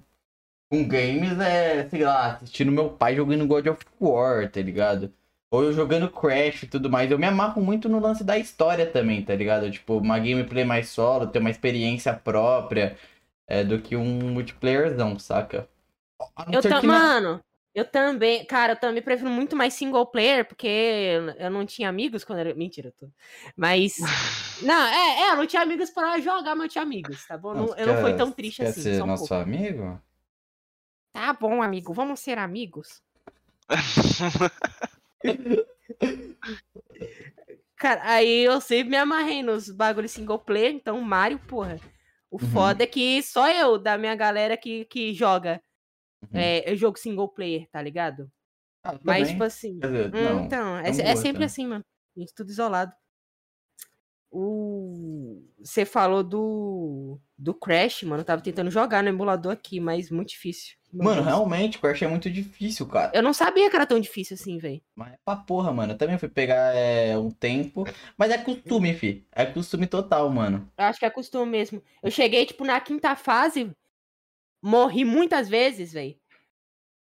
com 0.75 0.89
games 0.89 1.39
é, 1.39 1.89
sei 1.89 2.05
lá, 2.05 2.35
assistindo 2.37 2.73
meu 2.73 2.91
pai 2.91 3.15
jogando 3.17 3.47
God 3.47 3.67
of 3.69 3.85
War, 4.01 4.51
tá 4.51 4.61
ligado? 4.61 5.13
Ou 5.51 5.63
eu 5.65 5.73
jogando 5.73 6.11
Crash 6.11 6.65
e 6.65 6.67
tudo 6.67 6.91
mais. 6.91 7.11
Eu 7.11 7.19
me 7.19 7.27
amarro 7.27 7.63
muito 7.63 7.89
no 7.89 8.01
lance 8.01 8.25
da 8.25 8.37
história 8.37 8.85
também, 8.87 9.23
tá 9.25 9.35
ligado? 9.37 9.71
Tipo, 9.71 9.99
uma 9.99 10.19
gameplay 10.19 10.65
mais 10.65 10.89
solo, 10.89 11.29
ter 11.29 11.39
uma 11.39 11.51
experiência 11.51 12.13
própria 12.13 12.97
é, 13.47 13.63
do 13.63 13.81
que 13.81 13.95
um 13.95 14.33
multiplayerzão, 14.33 15.17
saca? 15.19 15.69
Eu 16.51 16.61
ser 16.61 16.71
tam... 16.71 16.81
que 16.81 16.87
na- 16.89 16.99
Mano, 16.99 17.41
eu 17.75 17.85
também. 17.85 18.45
Cara, 18.47 18.73
eu 18.73 18.77
também 18.77 19.03
prefiro 19.03 19.31
muito 19.31 19.55
mais 19.55 19.75
single 19.75 20.07
player, 20.07 20.45
porque 20.45 20.67
eu- 21.39 21.51
não 21.51 21.65
tinha 21.65 21.89
amigos 21.89 22.25
quando 22.25 22.41
era. 22.41 22.55
Mentira, 22.55 22.89
eu 22.89 22.93
tô. 22.93 23.09
Mas. 23.57 23.97
Não, 24.63 24.87
é, 24.87 25.23
é, 25.23 25.31
eu 25.33 25.37
não 25.37 25.47
tinha 25.49 25.63
amigos 25.63 25.91
pra 25.91 26.19
jogar, 26.21 26.55
mas 26.55 26.67
eu 26.67 26.69
tinha 26.71 26.83
amigos, 26.83 27.27
tá 27.27 27.37
bom? 27.37 27.53
Não, 27.55 27.77
eu 27.77 27.87
não 27.89 27.97
fui 27.97 28.13
quer- 28.13 28.17
tão 28.17 28.31
triste 28.31 28.59
quer 28.63 28.69
assim. 28.69 28.83
ser 28.83 28.99
Só 28.99 29.05
um 29.05 29.07
nosso 29.09 29.29
pouco. 29.29 29.43
amigo? 29.43 30.01
Tá 31.15 31.33
bom, 31.33 31.63
amigo, 31.63 31.95
vamos 31.95 32.19
ser 32.19 32.39
amigos. 32.39 33.01
Cara, 37.77 38.01
aí 38.03 38.45
eu 38.45 38.61
sempre 38.61 38.91
me 38.91 38.97
amarrei 38.97 39.41
nos 39.41 39.71
bagulhos 39.71 40.11
single 40.11 40.41
player, 40.41 40.73
então 40.75 41.01
Mario, 41.01 41.39
porra. 41.39 41.79
O 42.29 42.43
Uhum. 42.43 42.51
foda 42.51 42.83
é 42.83 42.87
que 42.87 43.23
só 43.23 43.49
eu, 43.49 43.79
da 43.79 43.97
minha 43.97 44.17
galera, 44.17 44.57
que, 44.57 44.87
que 44.87 45.15
joga 45.15 45.63
Uhum. 46.23 46.31
é, 46.41 46.75
jogo 46.75 46.99
single 46.99 47.29
player, 47.29 47.69
tá 47.71 47.81
ligado? 47.81 48.29
Ah, 48.83 48.99
Mas, 49.05 49.29
tipo 49.29 49.45
assim. 49.45 49.79
Dizer, 49.79 50.09
hum, 50.09 50.11
não. 50.25 50.45
então, 50.45 50.77
é, 50.79 50.89
é 50.89 50.93
sempre 51.15 51.33
também. 51.35 51.45
assim, 51.47 51.67
mano. 51.69 51.85
A 52.17 52.21
gente 52.21 52.35
tudo 52.35 52.51
isolado. 52.51 52.93
O... 54.33 55.43
Você 55.61 55.85
falou 55.85 56.25
do. 56.25 57.21
Do 57.39 57.55
Crash, 57.55 58.03
mano. 58.03 58.23
Eu 58.23 58.27
tava 58.27 58.43
tentando 58.43 58.69
jogar 58.71 59.03
no 59.03 59.09
emulador 59.11 59.53
aqui, 59.53 59.79
mas 59.79 60.11
muito 60.11 60.31
difícil. 60.31 60.77
Mano, 60.95 61.23
realmente, 61.23 61.79
Crash 61.79 62.03
é 62.03 62.07
muito 62.07 62.31
difícil, 62.31 62.87
cara. 62.87 63.11
Eu 63.15 63.23
não 63.23 63.33
sabia 63.33 63.69
que 63.69 63.77
era 63.77 63.87
tão 63.87 63.99
difícil 63.99 64.35
assim, 64.35 64.59
velho. 64.59 64.81
Mas 64.95 65.15
é 65.15 65.19
pra 65.25 65.37
porra, 65.37 65.73
mano. 65.73 65.93
Eu 65.93 65.99
também 65.99 66.19
fui 66.19 66.29
pegar 66.29 66.75
é, 66.75 67.17
um 67.19 67.31
tempo. 67.31 67.85
Mas 68.17 68.31
é 68.31 68.39
costume, 68.39 68.95
fi. 68.95 69.27
É 69.33 69.45
costume 69.45 69.87
total, 69.87 70.29
mano. 70.31 70.71
Eu 70.79 70.85
acho 70.85 70.99
que 70.99 71.05
é 71.05 71.11
costume 71.11 71.51
mesmo. 71.51 71.83
Eu 72.03 72.11
cheguei, 72.11 72.47
tipo, 72.47 72.65
na 72.65 72.81
quinta 72.81 73.17
fase, 73.17 73.71
morri 74.63 75.05
muitas 75.05 75.49
vezes, 75.49 75.93
velho. 75.93 76.17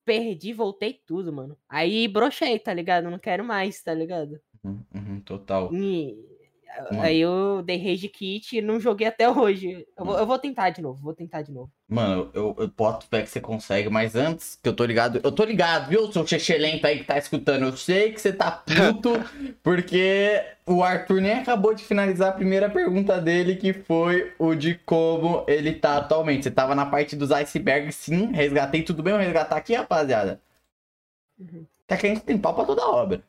Perdi, 0.05 0.53
voltei 0.53 1.01
tudo, 1.05 1.33
mano. 1.33 1.59
Aí 1.69 2.07
brochei, 2.07 2.59
tá 2.59 2.73
ligado? 2.73 3.11
Não 3.11 3.19
quero 3.19 3.45
mais, 3.45 3.83
tá 3.83 3.93
ligado? 3.93 4.41
Uhum, 4.63 4.85
uhum, 4.95 5.21
total. 5.21 5.75
E... 5.75 6.36
Mano. 6.85 7.03
Aí 7.03 7.21
eu 7.21 7.63
dei 7.63 7.77
rage 7.77 8.09
kit 8.09 8.57
e 8.57 8.63
não 8.63 8.79
joguei 8.81 9.07
até 9.07 9.29
hoje. 9.29 9.87
Eu 9.97 10.05
vou, 10.05 10.19
eu 10.19 10.27
vou 10.27 10.39
tentar 10.39 10.71
de 10.71 10.83
novo, 10.83 11.03
vou 11.03 11.15
tentar 11.15 11.43
de 11.43 11.53
novo. 11.53 11.71
Mano, 11.89 12.31
eu, 12.35 12.55
eu 12.59 12.69
boto 12.69 13.07
fé 13.07 13.23
que 13.23 13.31
você 13.31 13.41
consegue, 13.41 13.89
mas 13.89 14.15
antes 14.15 14.59
que 14.61 14.69
eu 14.69 14.75
tô 14.75 14.85
ligado, 14.85 15.21
eu 15.23 15.33
tô 15.33 15.45
ligado, 15.45 15.89
viu, 15.89 16.11
seu 16.13 16.59
lento 16.59 16.85
aí 16.85 16.99
que 16.99 17.05
tá 17.05 17.17
escutando? 17.17 17.67
Eu 17.67 17.77
sei 17.77 18.13
que 18.13 18.21
você 18.21 18.33
tá 18.33 18.51
puto, 18.51 19.13
porque 19.63 20.43
o 20.67 20.83
Arthur 20.83 21.21
nem 21.21 21.33
acabou 21.33 21.75
de 21.75 21.85
finalizar 21.85 22.31
a 22.31 22.33
primeira 22.33 22.69
pergunta 22.69 23.21
dele, 23.21 23.57
que 23.57 23.73
foi 23.73 24.33
o 24.39 24.55
de 24.55 24.75
como 24.75 25.45
ele 25.47 25.73
tá 25.73 25.99
atualmente. 25.99 26.45
Você 26.45 26.51
tava 26.51 26.75
na 26.75 26.87
parte 26.87 27.15
dos 27.15 27.31
icebergs, 27.31 27.95
sim, 27.95 28.33
resgatei 28.33 28.83
tudo 28.83 29.03
bem, 29.03 29.13
eu 29.13 29.21
resgatar 29.21 29.57
aqui, 29.57 29.75
rapaziada. 29.75 30.41
Uhum. 31.39 31.67
Até 31.85 31.97
que 31.97 32.07
a 32.07 32.09
gente 32.09 32.23
tem 32.23 32.37
pau 32.37 32.55
pra 32.55 32.65
toda 32.65 32.87
obra. 32.89 33.23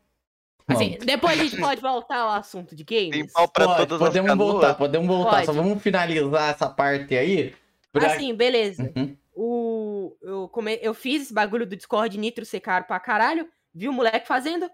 Assim, 0.68 0.98
depois 1.06 1.40
a 1.40 1.44
gente 1.44 1.58
pode 1.58 1.80
voltar 1.82 2.18
ao 2.20 2.30
assunto 2.32 2.76
de 2.76 2.84
games. 2.84 3.12
Tem 3.12 3.28
pau 3.28 3.48
pra 3.48 3.66
Pode, 3.66 3.78
todas 3.88 4.00
podemos 4.00 4.32
as 4.32 4.38
voltar, 4.38 4.74
podemos 4.76 5.08
voltar, 5.08 5.46
só 5.46 5.54
vamos 5.54 5.82
finalizar 5.82 6.50
essa 6.52 6.68
parte 6.70 7.16
aí. 7.16 7.56
pra- 7.92 8.08
Assim, 8.14 8.34
beleza. 8.36 8.92
Uhum. 8.96 9.18
O, 9.34 10.18
eu, 10.22 10.50
come, 10.50 10.78
eu 10.82 10.94
fiz 10.94 11.22
esse 11.24 11.34
bagulho 11.34 11.66
do 11.66 11.76
Discord 11.76 12.18
Nitro 12.18 12.44
ser 12.46 12.60
caro 12.60 12.86
pra 12.86 13.00
caralho. 13.00 13.48
Vi 13.74 13.88
o 13.88 13.94
moleque 13.94 14.28
fazendo. 14.28 14.70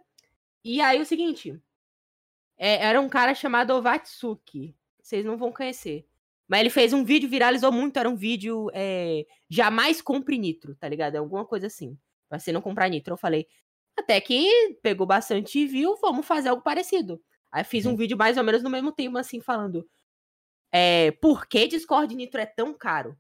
E 0.64 0.82
aí 0.82 1.00
o 1.02 1.06
seguinte. 1.06 1.60
é, 2.58 2.86
era 2.86 3.00
um 3.02 3.10
cara 3.10 3.36
chamado 3.36 3.72
Ovatsuki. 3.74 4.76
Vocês 5.02 5.24
não 5.26 5.38
vão 5.38 5.52
conhecer. 5.52 6.08
Mas 6.48 6.62
ele 6.62 6.70
fez 6.70 6.94
um 6.94 7.04
vídeo, 7.04 7.30
viralizou 7.30 7.72
muito. 7.72 7.98
Era 7.98 8.10
um 8.10 8.16
vídeo. 8.16 8.70
é, 8.74 9.26
jamais 9.50 10.02
compre 10.02 10.38
Nitro, 10.38 10.74
tá 10.76 10.88
ligado? 10.88 11.16
É 11.16 11.18
alguma 11.20 11.46
coisa 11.46 11.68
assim. 11.68 11.98
Pra 12.30 12.40
você 12.40 12.52
não 12.52 12.62
comprar 12.62 12.90
Nitro. 12.90 13.14
Eu 13.14 13.18
falei. 13.18 13.48
Até 13.98 14.20
que 14.20 14.78
pegou 14.82 15.06
bastante 15.06 15.66
view, 15.68 15.96
vamos 16.02 16.26
fazer 16.26 16.50
algo 16.50 16.62
parecido. 16.64 17.22
Aí 17.52 17.64
fiz 17.64 17.86
um 17.86 17.92
Uhum. 17.92 17.96
vídeo 17.98 18.18
mais 18.18 18.38
ou 18.38 18.44
menos 18.44 18.64
no 18.64 18.70
mesmo 18.70 18.92
tema, 18.92 19.20
assim, 19.20 19.40
falando. 19.42 19.88
é, 20.76 21.12
por 21.12 21.46
que 21.46 21.68
Discord 21.68 22.16
Nitro 22.16 22.42
é 22.42 22.48
tão 22.48 22.74
caro? 22.74 23.16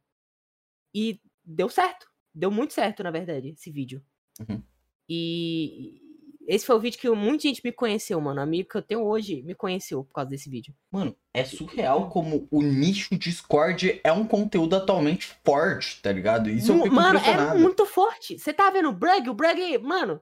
E 0.93 1.19
deu 1.43 1.69
certo. 1.69 2.07
Deu 2.33 2.49
muito 2.49 2.73
certo, 2.73 3.03
na 3.03 3.12
verdade, 3.12 3.49
esse 3.49 3.69
vídeo. 3.69 4.03
Uhum. 4.39 4.63
E 5.07 6.01
esse 6.47 6.65
foi 6.65 6.75
o 6.75 6.79
vídeo 6.79 6.99
que 6.99 7.07
muita 7.12 7.43
gente 7.43 7.62
me 7.63 7.71
conheceu, 7.71 8.19
mano. 8.19 8.41
Amigo 8.41 8.69
que 8.69 8.77
eu 8.77 8.81
tenho 8.81 9.03
hoje 9.05 9.43
me 9.43 9.53
conheceu 9.53 10.03
por 10.03 10.13
causa 10.13 10.31
desse 10.31 10.49
vídeo. 10.49 10.73
Mano, 10.91 11.15
é 11.31 11.45
surreal 11.45 12.09
como 12.09 12.47
o 12.49 12.62
nicho 12.63 13.15
Discord 13.15 14.01
é 14.03 14.12
um 14.12 14.25
conteúdo 14.27 14.75
atualmente 14.75 15.27
forte, 15.45 16.01
tá 16.01 16.12
ligado? 16.12 16.49
Isso 16.49 16.71
eu 16.71 16.81
fico 16.83 16.95
mano, 16.95 17.19
é 17.19 17.53
muito 17.53 17.86
forte. 17.86 18.39
Você 18.39 18.51
tá 18.51 18.71
vendo 18.71 18.89
o 18.89 18.93
Brug? 18.93 19.29
O 19.29 19.33
Brug, 19.36 19.77
mano, 19.77 20.19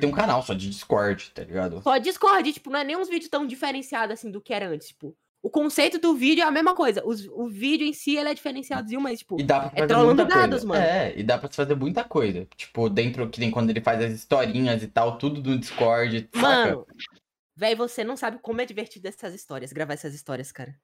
tem 0.00 0.08
um 0.08 0.12
canal 0.12 0.42
só 0.42 0.54
de 0.54 0.68
Discord, 0.70 1.30
tá 1.32 1.42
ligado? 1.42 1.82
só 1.82 1.98
Discord, 1.98 2.52
tipo, 2.52 2.70
não 2.70 2.78
é 2.80 2.84
nem 2.84 2.96
uns 2.96 3.08
vídeos 3.08 3.28
tão 3.30 3.46
diferenciados 3.46 4.14
assim 4.18 4.30
do 4.30 4.40
que 4.40 4.54
era 4.54 4.68
antes, 4.68 4.88
tipo. 4.88 5.16
O 5.42 5.50
conceito 5.50 5.98
do 6.00 6.12
vídeo 6.14 6.42
é 6.42 6.44
a 6.46 6.50
mesma 6.50 6.74
coisa. 6.74 7.06
Os- 7.06 7.26
o 7.28 7.46
vídeo 7.48 7.86
em 7.86 7.92
si, 7.92 8.16
ele 8.16 8.28
é 8.28 8.34
diferenciadozinho, 8.34 9.00
mas, 9.00 9.20
tipo, 9.20 9.38
E 9.40 9.44
dá 9.44 9.60
pra 9.60 9.68
É 9.68 9.70
fazer 9.70 9.86
trollando 9.86 10.14
muita 10.24 10.34
dados, 10.34 10.64
coisa. 10.64 10.66
mano. 10.66 10.82
É, 10.84 11.14
e 11.16 11.22
dá 11.22 11.38
pra 11.38 11.48
se 11.48 11.54
fazer 11.56 11.76
muita 11.76 12.02
coisa. 12.02 12.48
Tipo, 12.56 12.88
dentro, 12.88 13.28
que 13.30 13.38
nem 13.38 13.50
quando 13.50 13.70
ele 13.70 13.80
faz 13.80 14.02
as 14.02 14.12
historinhas 14.12 14.82
e 14.82 14.88
tal, 14.88 15.18
tudo 15.18 15.40
no 15.48 15.56
Discord, 15.58 16.28
saca? 16.34 16.40
mano, 16.42 16.86
véi, 17.54 17.76
você 17.76 18.02
não 18.02 18.16
sabe 18.16 18.38
como 18.42 18.60
é 18.60 18.64
divertido 18.66 19.06
essas 19.06 19.34
histórias, 19.34 19.72
gravar 19.72 19.94
essas 19.94 20.14
histórias, 20.14 20.50
cara. 20.50 20.74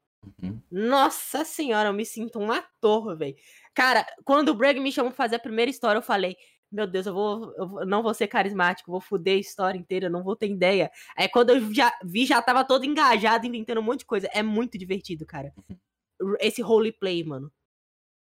Uhum. 0.41 0.61
Nossa 0.71 1.45
senhora, 1.45 1.89
eu 1.89 1.93
me 1.93 2.05
sinto 2.07 2.39
um 2.39 2.53
ator, 2.53 3.17
velho. 3.19 3.35
Cara, 3.75 4.07
quando 4.25 4.51
o 4.51 4.55
Breg 4.55 4.79
me 4.79 4.93
chamou 4.93 5.11
pra 5.11 5.17
fazer 5.25 5.37
a 5.37 5.41
primeira 5.41 5.71
história, 5.71 5.99
eu 5.99 6.03
falei, 6.03 6.37
meu 6.73 6.87
Deus, 6.87 7.07
eu, 7.07 7.15
vou, 7.15 7.55
eu 7.57 7.87
não 7.87 8.03
vou 8.03 8.15
ser 8.15 8.27
carismático, 8.27 8.91
vou 8.91 9.01
fuder 9.01 9.37
a 9.37 9.41
história 9.41 9.79
inteira, 9.79 10.09
não 10.09 10.23
vou 10.23 10.35
ter 10.35 10.49
ideia. 10.49 10.91
Aí 11.17 11.29
quando 11.29 11.51
eu 11.51 11.73
já 11.75 11.93
vi, 12.03 12.25
já 12.25 12.41
tava 12.41 12.65
todo 12.65 12.85
engajado, 12.85 13.47
inventando 13.47 13.79
um 13.79 13.83
monte 13.83 14.01
de 14.01 14.07
coisa. 14.07 14.29
É 14.33 14.43
muito 14.43 14.79
divertido, 14.79 15.27
cara. 15.27 15.53
Esse 16.41 16.63
roleplay, 16.63 17.23
mano. 17.25 17.53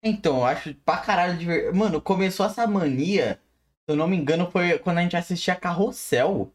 Então, 0.03 0.37
eu 0.37 0.45
acho 0.45 0.73
pra 0.75 0.97
caralho 0.97 1.37
de 1.37 1.71
Mano, 1.71 1.99
começou 1.99 2.45
essa 2.45 2.67
mania, 2.67 3.41
se 3.85 3.91
eu 3.91 3.95
não 3.95 4.07
me 4.07 4.15
engano, 4.15 4.49
foi 4.49 4.77
quando 4.79 4.99
a 4.99 5.01
gente 5.01 5.17
assistia 5.17 5.55
Carrossel. 5.55 6.53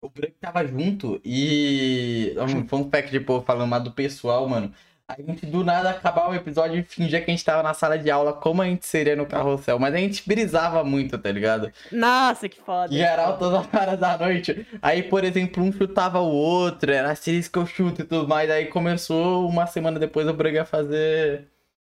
O 0.00 0.08
Branco 0.08 0.36
tava 0.40 0.66
junto 0.66 1.20
e. 1.24 2.34
Um 2.38 2.68
fun 2.68 2.90
fact 2.90 3.10
de 3.10 3.20
povo 3.20 3.44
falando 3.44 3.68
mal 3.68 3.80
do 3.80 3.92
pessoal, 3.92 4.46
mano. 4.48 4.72
A 5.06 5.20
gente 5.20 5.44
do 5.44 5.62
nada 5.62 5.90
acabava 5.90 6.30
o 6.30 6.34
episódio 6.34 6.78
e 6.78 6.82
fingia 6.82 7.20
que 7.20 7.30
a 7.30 7.34
gente 7.34 7.44
tava 7.44 7.62
na 7.62 7.74
sala 7.74 7.98
de 7.98 8.10
aula, 8.10 8.32
como 8.32 8.62
a 8.62 8.64
gente 8.64 8.86
seria 8.86 9.14
no 9.14 9.26
carrossel. 9.26 9.78
Mas 9.78 9.92
a 9.94 9.98
gente 9.98 10.26
brisava 10.26 10.82
muito, 10.82 11.18
tá 11.18 11.30
ligado? 11.30 11.70
Nossa, 11.92 12.48
que 12.48 12.58
foda. 12.58 12.90
Geral, 12.90 13.36
todas 13.38 13.66
as 13.66 13.74
horas 13.74 14.00
da 14.00 14.16
noite. 14.16 14.66
Aí, 14.80 15.02
por 15.02 15.22
exemplo, 15.22 15.62
um 15.62 15.70
chutava 15.70 16.20
o 16.20 16.32
outro, 16.32 16.90
era 16.90 17.10
assim 17.10 17.38
que 17.42 17.58
eu 17.58 17.66
chuto 17.66 18.00
e 18.00 18.04
tudo 18.04 18.26
mais. 18.26 18.50
Aí 18.50 18.66
começou 18.66 19.46
uma 19.46 19.66
semana 19.66 19.98
depois 19.98 20.26
o 20.26 20.32
Branco 20.32 20.60
a 20.60 20.64
fazer 20.64 21.48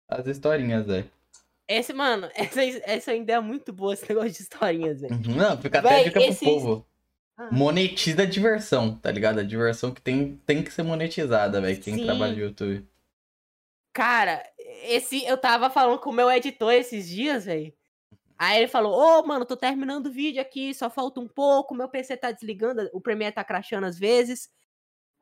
as 0.08 0.26
historinhas, 0.26 0.84
velho. 0.86 1.08
Esse, 1.68 1.92
mano, 1.92 2.28
essa, 2.34 2.60
essa 2.60 3.12
ainda 3.12 3.34
é 3.34 3.40
muito 3.40 3.72
boa, 3.72 3.94
esse 3.94 4.08
negócio 4.08 4.32
de 4.32 4.38
historinhas, 4.42 5.00
velho. 5.00 5.14
Uhum, 5.14 5.36
Não, 5.36 5.56
fica 5.58 5.78
até 5.78 5.88
Véi, 5.90 6.04
dica 6.06 6.20
esses- 6.22 6.38
pro 6.40 6.48
povo. 6.48 6.86
Ah. 7.38 7.50
Monetiza 7.52 8.22
a 8.22 8.26
diversão, 8.26 8.94
tá 8.96 9.12
ligado? 9.12 9.38
A 9.38 9.42
diversão 9.44 9.92
que 9.92 10.00
tem, 10.00 10.40
tem 10.44 10.60
que 10.62 10.72
ser 10.72 10.82
monetizada, 10.82 11.60
velho. 11.60 11.78
Quem 11.80 11.94
Sim. 11.94 12.04
trabalha 12.04 12.32
no 12.32 12.38
YouTube. 12.40 12.84
Cara, 13.96 14.42
esse 14.84 15.24
eu 15.24 15.38
tava 15.38 15.70
falando 15.70 15.98
com 15.98 16.10
o 16.10 16.12
meu 16.12 16.30
editor 16.30 16.70
esses 16.70 17.08
dias, 17.08 17.46
velho. 17.46 17.72
Aí 18.36 18.58
ele 18.58 18.68
falou: 18.68 18.92
Ô, 18.92 19.26
mano, 19.26 19.46
tô 19.46 19.56
terminando 19.56 20.08
o 20.08 20.12
vídeo 20.12 20.38
aqui, 20.38 20.74
só 20.74 20.90
falta 20.90 21.18
um 21.18 21.26
pouco, 21.26 21.74
meu 21.74 21.88
PC 21.88 22.14
tá 22.18 22.30
desligando, 22.30 22.90
o 22.92 23.00
Premiere 23.00 23.34
tá 23.34 23.42
crashando 23.42 23.86
às 23.86 23.98
vezes. 23.98 24.50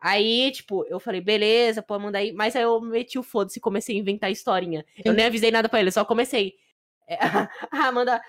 Aí, 0.00 0.50
tipo, 0.50 0.84
eu 0.86 0.98
falei, 0.98 1.20
beleza, 1.20 1.82
pode 1.82 2.02
mandar 2.02 2.18
aí. 2.18 2.32
Mas 2.32 2.56
aí 2.56 2.64
eu 2.64 2.80
meti 2.80 3.16
o 3.16 3.22
foda-se 3.22 3.60
e 3.60 3.62
comecei 3.62 3.94
a 3.94 3.98
inventar 4.00 4.32
historinha. 4.32 4.84
Eu 5.04 5.12
nem 5.12 5.26
avisei 5.26 5.52
nada 5.52 5.68
pra 5.68 5.78
ele, 5.78 5.92
só 5.92 6.04
comecei. 6.04 6.54
É, 7.06 7.16
a 7.70 7.86
Amanda, 7.86 8.20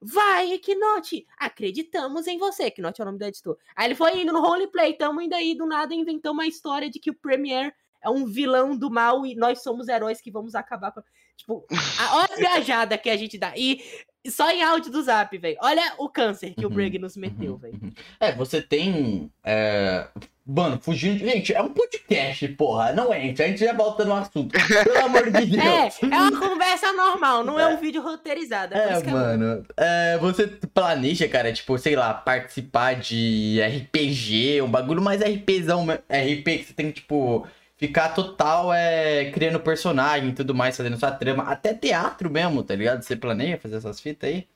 vai, 0.00 0.52
Equinote, 0.52 1.26
acreditamos 1.36 2.28
em 2.28 2.38
você. 2.38 2.66
Equinote 2.66 3.00
é 3.00 3.02
o 3.02 3.06
nome 3.06 3.18
do 3.18 3.24
editor. 3.24 3.58
Aí 3.74 3.88
ele 3.88 3.96
foi 3.96 4.22
indo 4.22 4.32
no 4.32 4.40
roleplay, 4.40 4.94
tamo 4.94 5.20
indo 5.20 5.34
aí, 5.34 5.56
do 5.56 5.66
nada 5.66 5.92
inventamos 5.92 6.38
uma 6.38 6.46
história 6.46 6.88
de 6.88 7.00
que 7.00 7.10
o 7.10 7.14
Premiere 7.14 7.74
é 8.02 8.10
um 8.10 8.26
vilão 8.26 8.76
do 8.76 8.90
mal 8.90 9.24
e 9.26 9.34
nós 9.34 9.62
somos 9.62 9.88
heróis 9.88 10.20
que 10.20 10.30
vamos 10.30 10.54
acabar 10.54 10.92
com. 10.92 11.02
Tipo, 11.36 11.66
a, 11.98 12.16
olha 12.16 12.28
a 12.32 12.36
viajada 12.58 12.98
que 12.98 13.08
a 13.10 13.16
gente 13.16 13.38
dá. 13.38 13.52
E 13.56 13.82
só 14.28 14.50
em 14.50 14.62
áudio 14.62 14.92
do 14.92 15.02
zap, 15.02 15.36
velho. 15.38 15.56
Olha 15.62 15.94
o 15.98 16.08
câncer 16.08 16.54
que 16.54 16.66
o 16.66 16.68
Uhum, 16.68 16.74
Brig 16.74 16.98
nos 16.98 17.16
meteu, 17.16 17.52
Uhum, 17.52 17.58
velho. 17.58 17.78
uhum. 17.82 17.92
É, 18.20 18.32
você 18.32 18.60
tem. 18.60 19.30
é, 19.44 20.06
Mano, 20.52 20.80
fugindo. 20.82 21.18
Gente, 21.20 21.54
é 21.54 21.62
um 21.62 21.68
podcast, 21.72 22.46
porra. 22.48 22.92
Não 22.92 23.14
é, 23.14 23.20
gente. 23.20 23.40
A 23.40 23.46
gente 23.46 23.60
já 23.64 23.72
volta 23.72 24.04
no 24.04 24.12
assunto. 24.14 24.50
Pelo 24.84 24.98
amor 25.06 25.30
de 25.30 25.46
Deus. 25.46 25.62
É, 25.64 25.88
é 26.06 26.18
uma 26.20 26.38
conversa 26.40 26.92
normal, 26.92 27.44
não 27.44 27.58
é 27.58 27.68
um 27.68 27.76
vídeo 27.78 28.02
roteirizado. 28.02 28.74
É, 28.74 28.94
É, 28.94 28.98
é 28.98 29.02
mano. 29.04 29.64
É, 29.76 30.18
você 30.18 30.48
planeja, 30.48 31.28
cara, 31.28 31.52
tipo, 31.52 31.78
sei 31.78 31.94
lá, 31.94 32.12
participar 32.12 32.96
de 32.96 33.60
RPG, 33.62 34.60
um 34.62 34.70
bagulho 34.70 35.00
mais 35.00 35.20
RPzão, 35.22 35.86
RP 35.86 36.44
que 36.58 36.64
você 36.64 36.72
tem 36.74 36.90
tipo, 36.90 37.46
ficar 37.80 38.10
total 38.14 38.70
é, 38.74 39.30
criando 39.32 39.58
personagem 39.58 40.28
e 40.28 40.34
tudo 40.34 40.54
mais, 40.54 40.76
fazendo 40.76 40.98
sua 40.98 41.10
trama. 41.10 41.44
Até 41.44 41.72
teatro 41.72 42.30
mesmo, 42.30 42.62
tá 42.62 42.76
ligado? 42.76 43.00
Você 43.02 43.16
planeja 43.16 43.56
fazer 43.56 43.76
essas 43.76 43.98
fitas 43.98 44.28
aí? 44.28 44.46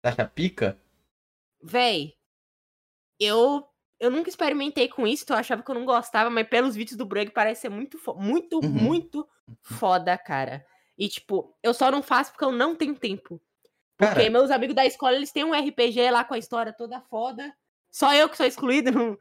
Você 0.00 0.06
acha 0.08 0.24
pica? 0.24 0.78
Véi, 1.60 2.14
eu, 3.18 3.66
eu 3.98 4.08
nunca 4.08 4.28
experimentei 4.30 4.88
com 4.88 5.04
isso, 5.04 5.24
então 5.24 5.34
eu 5.36 5.40
achava 5.40 5.64
que 5.64 5.70
eu 5.70 5.74
não 5.74 5.84
gostava, 5.84 6.30
mas 6.30 6.48
pelos 6.48 6.76
vídeos 6.76 6.96
do 6.96 7.04
Brug 7.04 7.32
parece 7.32 7.62
ser 7.62 7.68
muito, 7.70 7.98
muito, 8.16 8.60
Uhum. 8.62 8.68
muito 8.70 9.28
foda, 9.62 10.16
cara. 10.16 10.64
E, 10.96 11.08
tipo, 11.08 11.52
eu 11.64 11.74
só 11.74 11.90
não 11.90 12.04
faço 12.04 12.30
porque 12.30 12.44
eu 12.44 12.52
não 12.52 12.76
tenho 12.76 12.94
tempo. 12.94 13.40
Porque 13.98 14.14
Cara, 14.14 14.30
meus 14.30 14.48
amigos 14.50 14.76
da 14.76 14.86
escola, 14.86 15.16
eles 15.16 15.32
têm 15.32 15.44
um 15.44 15.52
RPG 15.52 16.08
lá 16.12 16.24
com 16.24 16.34
a 16.34 16.38
história 16.38 16.72
toda 16.72 17.00
foda. 17.02 17.52
Só 17.90 18.14
eu 18.14 18.28
que 18.28 18.36
sou 18.36 18.46
excluído, 18.46 18.92
não... 18.96 19.18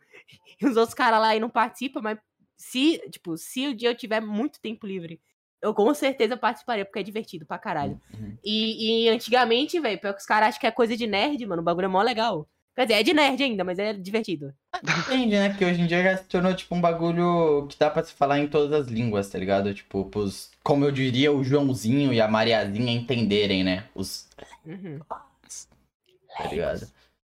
e 0.61 0.65
os 0.67 0.77
outros 0.77 0.93
caras 0.93 1.19
lá 1.19 1.29
aí 1.29 1.39
não 1.39 1.49
participam, 1.49 1.99
mas 2.01 2.19
se, 2.59 2.99
tipo, 3.09 3.37
se 3.37 3.67
o 3.67 3.73
dia 3.73 3.89
eu 3.89 3.95
tiver 3.95 4.19
muito 4.19 4.59
tempo 4.59 4.85
livre, 4.85 5.21
eu 5.61 5.73
com 5.73 5.93
certeza 5.93 6.35
participaria, 6.35 6.83
porque 6.83 6.99
é 6.99 7.03
divertido 7.03 7.45
pra 7.45 7.57
caralho. 7.57 7.99
Uhum. 8.13 8.37
E, 8.43 9.05
e 9.05 9.09
antigamente, 9.09 9.79
velho, 9.79 9.99
pior 9.99 10.13
que 10.13 10.19
os 10.19 10.25
caras 10.25 10.49
acham 10.49 10.59
que 10.59 10.67
é 10.67 10.71
coisa 10.71 10.95
de 10.95 11.07
nerd, 11.07 11.45
mano, 11.45 11.61
o 11.61 11.65
bagulho 11.65 11.85
é 11.85 11.87
mó 11.87 12.01
legal. 12.01 12.47
Quer 12.75 12.85
dizer, 12.85 12.99
é 12.99 13.03
de 13.03 13.13
nerd 13.13 13.41
ainda, 13.41 13.63
mas 13.63 13.79
é 13.79 13.93
divertido. 13.93 14.53
Depende, 14.83 15.35
né? 15.35 15.49
Porque 15.49 15.65
hoje 15.65 15.81
em 15.81 15.87
dia 15.87 16.03
já 16.03 16.17
se 16.17 16.25
tornou, 16.25 16.53
tipo, 16.53 16.75
um 16.75 16.81
bagulho 16.81 17.67
que 17.67 17.77
dá 17.77 17.89
pra 17.89 18.03
se 18.03 18.13
falar 18.13 18.39
em 18.39 18.47
todas 18.47 18.71
as 18.71 18.87
línguas, 18.87 19.29
tá 19.29 19.37
ligado? 19.37 19.73
Tipo, 19.73 20.05
pros, 20.05 20.51
como 20.63 20.85
eu 20.85 20.91
diria, 20.91 21.31
o 21.31 21.43
Joãozinho 21.43 22.13
e 22.13 22.21
a 22.21 22.27
Mariazinha 22.27 22.93
entenderem, 22.93 23.63
né? 23.63 23.85
Os 23.95 24.29
Uhum. 24.65 24.99
tá 25.09 26.47
ligado? 26.49 26.87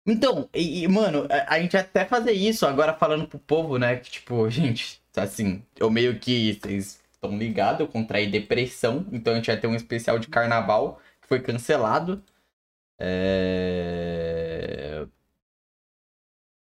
Então, 0.06 0.48
e, 0.52 0.82
e, 0.82 0.88
mano, 0.88 1.26
a, 1.30 1.54
a 1.54 1.60
gente 1.60 1.76
até 1.76 2.04
fazer 2.04 2.32
isso 2.32 2.66
agora 2.66 2.92
falando 2.94 3.26
pro 3.26 3.38
povo, 3.38 3.78
né? 3.78 3.96
Que, 3.96 4.10
tipo, 4.10 4.48
gente, 4.50 4.99
assim, 5.16 5.62
eu 5.78 5.90
meio 5.90 6.18
que. 6.18 6.58
Vocês 6.62 7.00
estão 7.12 7.36
ligados, 7.36 7.80
eu 7.80 7.88
contraí 7.88 8.30
depressão, 8.30 9.06
então 9.12 9.32
a 9.32 9.36
gente 9.36 9.46
vai 9.46 9.56
ter 9.58 9.66
um 9.66 9.74
especial 9.74 10.18
de 10.18 10.28
carnaval 10.28 11.00
que 11.20 11.28
foi 11.28 11.40
cancelado. 11.40 12.22
É. 12.98 15.06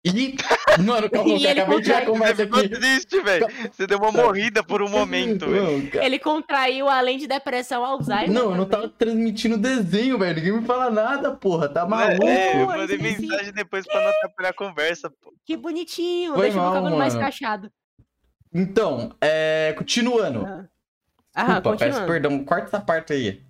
E. 0.03 0.35
Mano, 0.83 1.09
calma, 1.09 1.29
E 1.29 1.43
eu 1.43 1.49
ele 1.51 1.59
acabei 1.59 1.81
de 1.81 2.05
conversa 2.05 2.35
Você 2.35 2.45
ficou 2.45 2.59
aqui. 2.59 2.69
triste, 2.69 3.21
velho. 3.21 3.47
Você 3.71 3.85
deu 3.85 3.99
uma 3.99 4.11
morrida 4.11 4.63
por 4.63 4.81
um 4.81 4.89
momento, 4.89 5.47
velho. 5.47 5.91
Ele 6.01 6.17
contraiu, 6.17 6.89
além 6.89 7.17
de 7.17 7.27
depressão, 7.27 7.83
Alzheimer. 7.83 8.31
Não, 8.31 8.51
eu 8.51 8.55
não 8.55 8.65
tava 8.65 8.87
transmitindo 8.87 9.57
desenho, 9.57 10.17
velho. 10.17 10.35
Ninguém 10.35 10.61
me 10.61 10.65
fala 10.65 10.89
nada, 10.89 11.31
porra. 11.35 11.67
Tá 11.69 11.85
maluco? 11.85 12.25
É, 12.25 12.61
eu 12.61 12.67
mandei 12.67 12.97
mensagem 12.97 13.53
depois 13.53 13.85
pra 13.85 14.01
não 14.01 14.09
atrapalhar 14.09 14.49
a 14.49 14.53
conversa, 14.53 15.11
pô. 15.21 15.33
Que 15.45 15.57
bonitinho. 15.57 16.33
Foi 16.33 16.43
Deixa 16.43 16.57
mal, 16.57 16.71
meu 16.71 16.81
cabelo 16.81 16.97
mais 16.97 17.13
mano. 17.13 17.25
cachado. 17.25 17.71
Então, 18.53 19.13
é. 19.21 19.73
Continuando. 19.77 20.45
Ah, 21.33 21.43
Desculpa, 21.45 21.61
peço 21.77 21.83
continuando. 21.99 22.07
perdão, 22.07 22.43
corta 22.43 22.65
essa 22.67 22.79
parte 22.81 23.13
aí. 23.13 23.41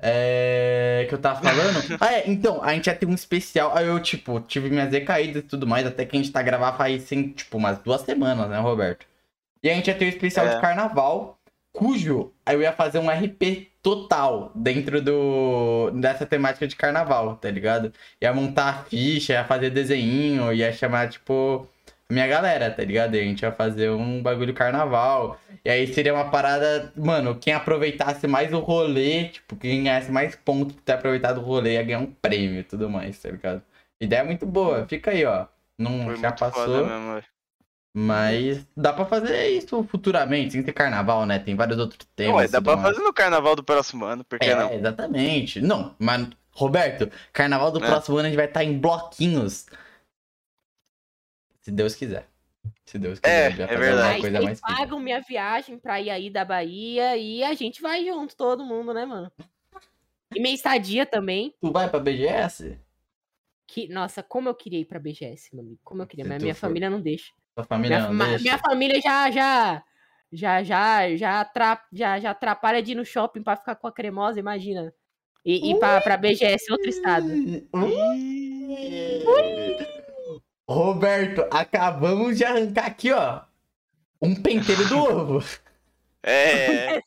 É. 0.00 1.06
Que 1.08 1.14
eu 1.14 1.18
tava 1.18 1.40
falando. 1.42 1.96
ah, 2.00 2.12
é, 2.12 2.24
então, 2.30 2.62
a 2.62 2.72
gente 2.74 2.86
ia 2.86 2.94
ter 2.94 3.06
um 3.06 3.14
especial. 3.14 3.76
Aí 3.76 3.86
eu, 3.86 4.00
tipo, 4.00 4.40
tive 4.40 4.70
minhas 4.70 4.92
recaídas 4.92 5.42
e 5.42 5.46
tudo 5.46 5.66
mais, 5.66 5.86
até 5.86 6.04
que 6.04 6.16
a 6.16 6.20
gente 6.20 6.32
tá 6.32 6.42
gravando 6.42 6.76
faz, 6.76 7.04
assim, 7.04 7.30
tipo, 7.30 7.56
umas 7.56 7.78
duas 7.78 8.00
semanas, 8.02 8.48
né, 8.48 8.58
Roberto? 8.58 9.06
E 9.62 9.68
a 9.70 9.74
gente 9.74 9.88
ia 9.88 9.94
ter 9.94 10.04
um 10.06 10.08
especial 10.08 10.46
É. 10.46 10.54
de 10.54 10.60
carnaval, 10.60 11.38
cujo 11.72 12.32
aí 12.46 12.54
eu 12.56 12.62
ia 12.62 12.72
fazer 12.72 12.98
um 12.98 13.08
RP 13.10 13.68
total 13.82 14.52
dentro 14.54 15.00
do 15.02 15.90
dessa 16.00 16.24
temática 16.26 16.66
de 16.66 16.76
carnaval, 16.76 17.36
tá 17.36 17.50
ligado? 17.50 17.92
Ia 18.20 18.32
montar 18.32 18.68
a 18.68 18.84
ficha, 18.84 19.32
ia 19.32 19.44
fazer 19.44 19.70
desenho, 19.70 20.52
ia 20.52 20.72
chamar, 20.72 21.08
tipo, 21.08 21.66
minha 22.10 22.26
galera, 22.26 22.70
tá 22.70 22.82
ligado? 22.82 23.14
E 23.14 23.20
a 23.20 23.24
gente 23.24 23.42
ia 23.42 23.52
fazer 23.52 23.90
um 23.90 24.22
bagulho 24.22 24.54
carnaval. 24.54 25.38
E 25.64 25.70
aí 25.70 25.92
seria 25.92 26.14
uma 26.14 26.30
parada, 26.30 26.92
mano, 26.96 27.34
quem 27.34 27.52
aproveitasse 27.52 28.26
mais 28.26 28.52
o 28.52 28.58
rolê, 28.60 29.28
tipo, 29.28 29.56
quem 29.56 29.84
ganhasse 29.84 30.10
mais 30.10 30.34
pontos 30.36 30.74
por 30.76 30.82
ter 30.82 30.92
aproveitado 30.92 31.38
o 31.38 31.42
rolê 31.42 31.74
ia 31.74 31.82
ganhar 31.82 31.98
um 31.98 32.06
prêmio 32.06 32.60
e 32.60 32.64
tudo 32.64 32.88
mais, 32.88 33.18
tá 33.20 33.30
ligado? 33.30 33.62
Ideia 34.00 34.24
muito 34.24 34.46
boa, 34.46 34.86
fica 34.86 35.10
aí, 35.10 35.24
ó. 35.24 35.46
Não 35.78 36.04
Foi 36.06 36.16
já 36.16 36.32
passou. 36.32 36.86
mesmo. 36.86 37.22
Mas 37.94 38.66
dá 38.76 38.92
pra 38.92 39.04
fazer 39.04 39.48
isso 39.48 39.82
futuramente, 39.84 40.52
sem 40.52 40.62
ter 40.62 40.72
carnaval, 40.72 41.26
né? 41.26 41.38
Tem 41.38 41.56
vários 41.56 41.78
outros 41.78 42.06
temas. 42.14 42.36
Ué, 42.36 42.48
dá 42.48 42.60
pra 42.62 42.76
mais. 42.76 42.88
fazer 42.94 43.04
no 43.04 43.12
carnaval 43.12 43.56
do 43.56 43.64
próximo 43.64 44.04
ano, 44.04 44.24
por 44.24 44.38
que 44.38 44.46
É, 44.46 44.54
não? 44.54 44.72
exatamente. 44.72 45.60
Não, 45.60 45.94
mas, 45.98 46.28
Roberto, 46.52 47.10
carnaval 47.32 47.70
do 47.72 47.82
É. 47.82 47.86
próximo 47.86 48.16
ano 48.16 48.26
a 48.26 48.30
gente 48.30 48.36
vai 48.36 48.46
estar 48.46 48.62
em 48.62 48.78
bloquinhos. 48.78 49.66
Se 51.68 51.72
Deus 51.72 51.94
quiser. 51.94 52.26
Se 52.86 52.98
Deus 52.98 53.20
quiser. 53.20 53.34
É, 53.42 53.46
a 53.46 53.50
gente 53.50 53.58
vai 53.58 53.66
é 53.66 53.68
fazer 53.68 53.80
verdade. 53.84 54.08
Mas 54.12 54.20
coisa 54.22 54.40
mais 54.40 54.60
pica. 54.62 54.74
pagam 54.74 54.98
minha 55.00 55.20
viagem 55.20 55.78
pra 55.78 56.00
ir 56.00 56.08
aí 56.08 56.30
da 56.30 56.42
Bahia 56.46 57.14
e 57.18 57.44
a 57.44 57.52
gente 57.52 57.82
vai 57.82 58.06
junto, 58.06 58.34
todo 58.34 58.64
mundo, 58.64 58.94
né, 58.94 59.04
mano? 59.04 59.30
E 60.34 60.40
minha 60.40 60.54
estadia 60.54 61.04
também. 61.04 61.54
Tu 61.60 61.70
vai 61.70 61.86
pra 61.90 62.00
BGS? 62.00 62.78
Que, 63.66 63.86
nossa, 63.88 64.22
como 64.22 64.48
eu 64.48 64.54
queria 64.54 64.80
ir 64.80 64.86
pra 64.86 64.98
BGS, 64.98 65.54
meu 65.54 65.62
amigo. 65.62 65.78
Como 65.84 66.00
eu 66.00 66.06
queria, 66.06 66.24
Se 66.24 66.28
mas 66.30 66.42
minha 66.42 66.54
for. 66.54 66.60
família 66.60 66.88
não 66.88 67.02
deixa. 67.02 67.34
Tua 67.54 67.64
família 67.64 67.98
Minha, 67.98 68.08
não 68.08 68.14
ma- 68.16 68.24
deixa? 68.28 68.42
minha 68.44 68.56
família 68.58 68.98
já, 69.02 69.30
já, 69.30 69.84
já, 70.32 70.62
já, 70.62 71.16
já, 71.16 71.40
atra- 71.42 71.84
já, 71.92 72.18
já 72.18 72.30
atrapalha 72.30 72.82
de 72.82 72.92
ir 72.92 72.94
no 72.94 73.04
shopping 73.04 73.42
pra 73.42 73.56
ficar 73.56 73.74
com 73.76 73.86
a 73.86 73.92
cremosa, 73.92 74.40
imagina. 74.40 74.90
E 75.44 75.70
ir 75.72 75.78
pra, 75.78 76.00
pra 76.00 76.16
BGS, 76.16 76.72
outro 76.72 76.88
estado. 76.88 77.26
Roberto, 80.68 81.46
acabamos 81.50 82.36
de 82.36 82.44
arrancar 82.44 82.86
aqui, 82.86 83.10
ó. 83.12 83.40
Um 84.20 84.34
pentelho 84.34 84.86
do 84.88 84.98
ovo. 85.02 85.44
É, 86.20 87.00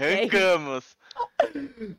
arrancamos. 0.00 0.96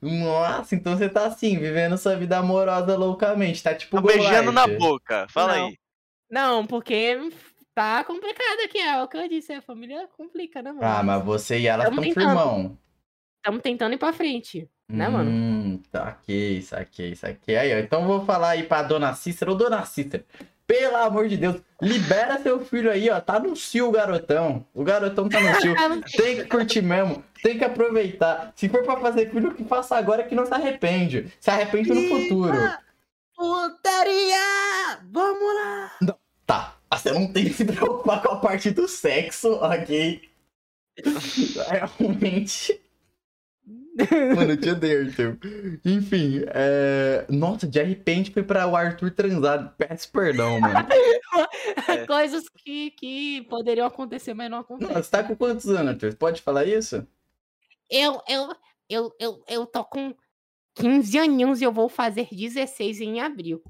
Nossa, 0.02 0.76
então 0.76 0.96
você 0.98 1.08
tá 1.08 1.26
assim, 1.26 1.58
vivendo 1.58 1.98
sua 1.98 2.16
vida 2.18 2.38
amorosa 2.38 2.98
loucamente. 2.98 3.64
Tá 3.64 3.74
tipo 3.74 3.96
Tá 3.96 4.02
beijando 4.06 4.52
na 4.52 4.68
boca. 4.68 5.26
Fala 5.30 5.56
Não. 5.58 5.68
aí. 5.68 5.78
Não, 6.30 6.68
porque 6.68 7.18
tá 7.74 8.04
complicado 8.04 8.60
aqui, 8.66 8.78
é 8.78 9.02
o 9.02 9.08
que 9.08 9.18
eu 9.18 9.28
disse, 9.30 9.54
a 9.54 9.62
família 9.62 10.08
complica, 10.18 10.62
né, 10.62 10.72
mano? 10.74 10.86
Ah, 10.86 11.02
mas 11.02 11.24
você 11.24 11.60
e 11.60 11.66
ela 11.68 11.86
Tamo 11.86 12.02
estão 12.02 12.14
tentando. 12.14 12.36
firmão. 12.38 12.78
Estamos 13.38 13.62
tentando 13.64 13.94
ir 13.96 13.98
pra 13.98 14.14
frente, 14.14 14.70
né, 14.88 15.08
mano? 15.08 15.32
Hum, 15.32 15.82
saquei, 15.90 16.62
saquei, 16.62 17.16
saquei. 17.16 17.58
Aí, 17.58 17.74
ó, 17.74 17.80
então 17.80 18.02
eu 18.02 18.08
vou 18.08 18.26
falar 18.26 18.50
aí 18.50 18.64
pra 18.64 18.84
dona 18.84 19.16
Cícera. 19.16 19.50
Ô, 19.50 19.56
dona 19.56 19.86
Cícera, 19.86 20.26
pelo 20.70 20.98
amor 20.98 21.28
de 21.28 21.36
Deus, 21.36 21.60
libera 21.82 22.40
seu 22.44 22.64
filho 22.64 22.92
aí, 22.92 23.10
ó. 23.10 23.20
Tá 23.20 23.40
no 23.40 23.56
cio 23.56 23.88
o 23.88 23.92
garotão. 23.92 24.64
O 24.72 24.84
garotão 24.84 25.28
tá 25.28 25.40
no 25.42 25.60
cio. 25.60 25.74
Tem 26.16 26.36
que 26.36 26.46
curtir 26.46 26.84
mesmo, 26.84 27.24
tem 27.42 27.58
que 27.58 27.66
aproveitar. 27.66 28.54
Se 28.56 28.70
for 28.70 28.84
pra 28.84 28.98
fazer 28.98 29.32
filho, 29.32 29.56
que 29.56 29.64
faça 29.64 29.98
agora 29.98 30.22
que 30.22 30.36
não 30.36 30.46
se 30.46 30.54
arrepende. 30.54 31.34
Se 31.40 31.50
arrepende 31.50 31.90
no 31.92 32.08
futuro. 32.08 32.56
Putaria! 33.36 35.00
Vamos 35.12 35.56
lá! 35.56 35.92
Tá, 36.46 36.76
você 36.94 37.12
não 37.12 37.34
tem 37.34 37.46
que 37.46 37.54
se 37.54 37.66
preocupar 37.66 38.22
com 38.22 38.34
a 38.34 38.40
parte 38.40 38.70
do 38.70 38.88
sexo, 38.88 39.54
ok? 39.54 40.22
Realmente. 41.98 42.80
Mano, 44.36 44.52
eu 44.52 44.58
te 44.58 44.70
odeio, 44.70 45.06
Arthur. 45.08 45.38
Enfim, 45.86 46.44
é... 46.48 47.26
Nossa, 47.30 47.68
de 47.68 47.82
repente 47.84 48.32
foi 48.32 48.44
pra 48.44 48.68
o 48.68 48.76
Arthur 48.76 49.12
transado. 49.12 49.74
Peço 49.78 50.12
perdão, 50.12 50.60
mano. 50.60 50.74
É. 51.88 52.06
Coisas 52.06 52.44
que, 52.50 52.92
que 52.92 53.42
poderiam 53.44 53.86
acontecer, 53.88 54.34
mas 54.34 54.50
não 54.50 54.58
Não, 54.58 54.62
acontecem. 54.64 54.96
você 54.96 55.10
tá 55.12 55.24
com 55.24 55.36
quantos 55.36 55.68
anos, 55.70 55.90
Arthur? 55.94 56.16
Pode 56.16 56.42
falar 56.42 56.66
isso? 56.66 57.08
Eu, 57.90 58.20
eu, 58.28 58.50
eu, 58.90 59.12
eu, 59.20 59.44
eu 59.48 59.66
tô 59.66 59.84
com 59.86 60.14
15 60.76 61.18
aninhos 61.20 61.62
e 61.62 61.64
eu 61.64 61.72
vou 61.72 61.88
fazer 61.88 62.28
16 62.32 63.02
em 63.02 63.22
abril. 63.22 63.62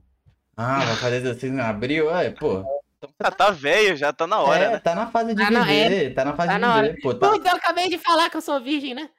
Ah, 0.55 0.79
vai 0.85 0.95
fazer 0.95 1.21
16 1.21 1.53
em 1.53 1.59
abril? 1.59 2.09
É, 2.15 2.29
pô. 2.31 2.63
Ah, 3.19 3.31
tá 3.31 3.51
velho, 3.51 3.95
já 3.95 4.11
tá 4.11 4.25
na 4.25 4.39
hora, 4.41 4.63
é, 4.63 4.69
né? 4.71 4.79
tá 4.79 4.95
na 4.95 5.07
fase 5.11 5.33
de 5.35 5.41
Tá 5.43 5.51
na- 5.51 5.63
viver. 5.63 6.13
Tá 6.13 6.25
na 6.25 6.35
fase 6.35 6.47
tá 6.49 6.55
de 6.55 6.61
na 6.61 6.75
hora. 6.75 6.87
viver, 6.89 7.01
pô. 7.01 7.13
Tá... 7.13 7.27
Eu 7.27 7.55
acabei 7.55 7.89
de 7.89 7.97
falar 7.97 8.29
que 8.29 8.37
eu 8.37 8.41
sou 8.41 8.59
virgem, 8.61 8.93
né? 8.93 9.09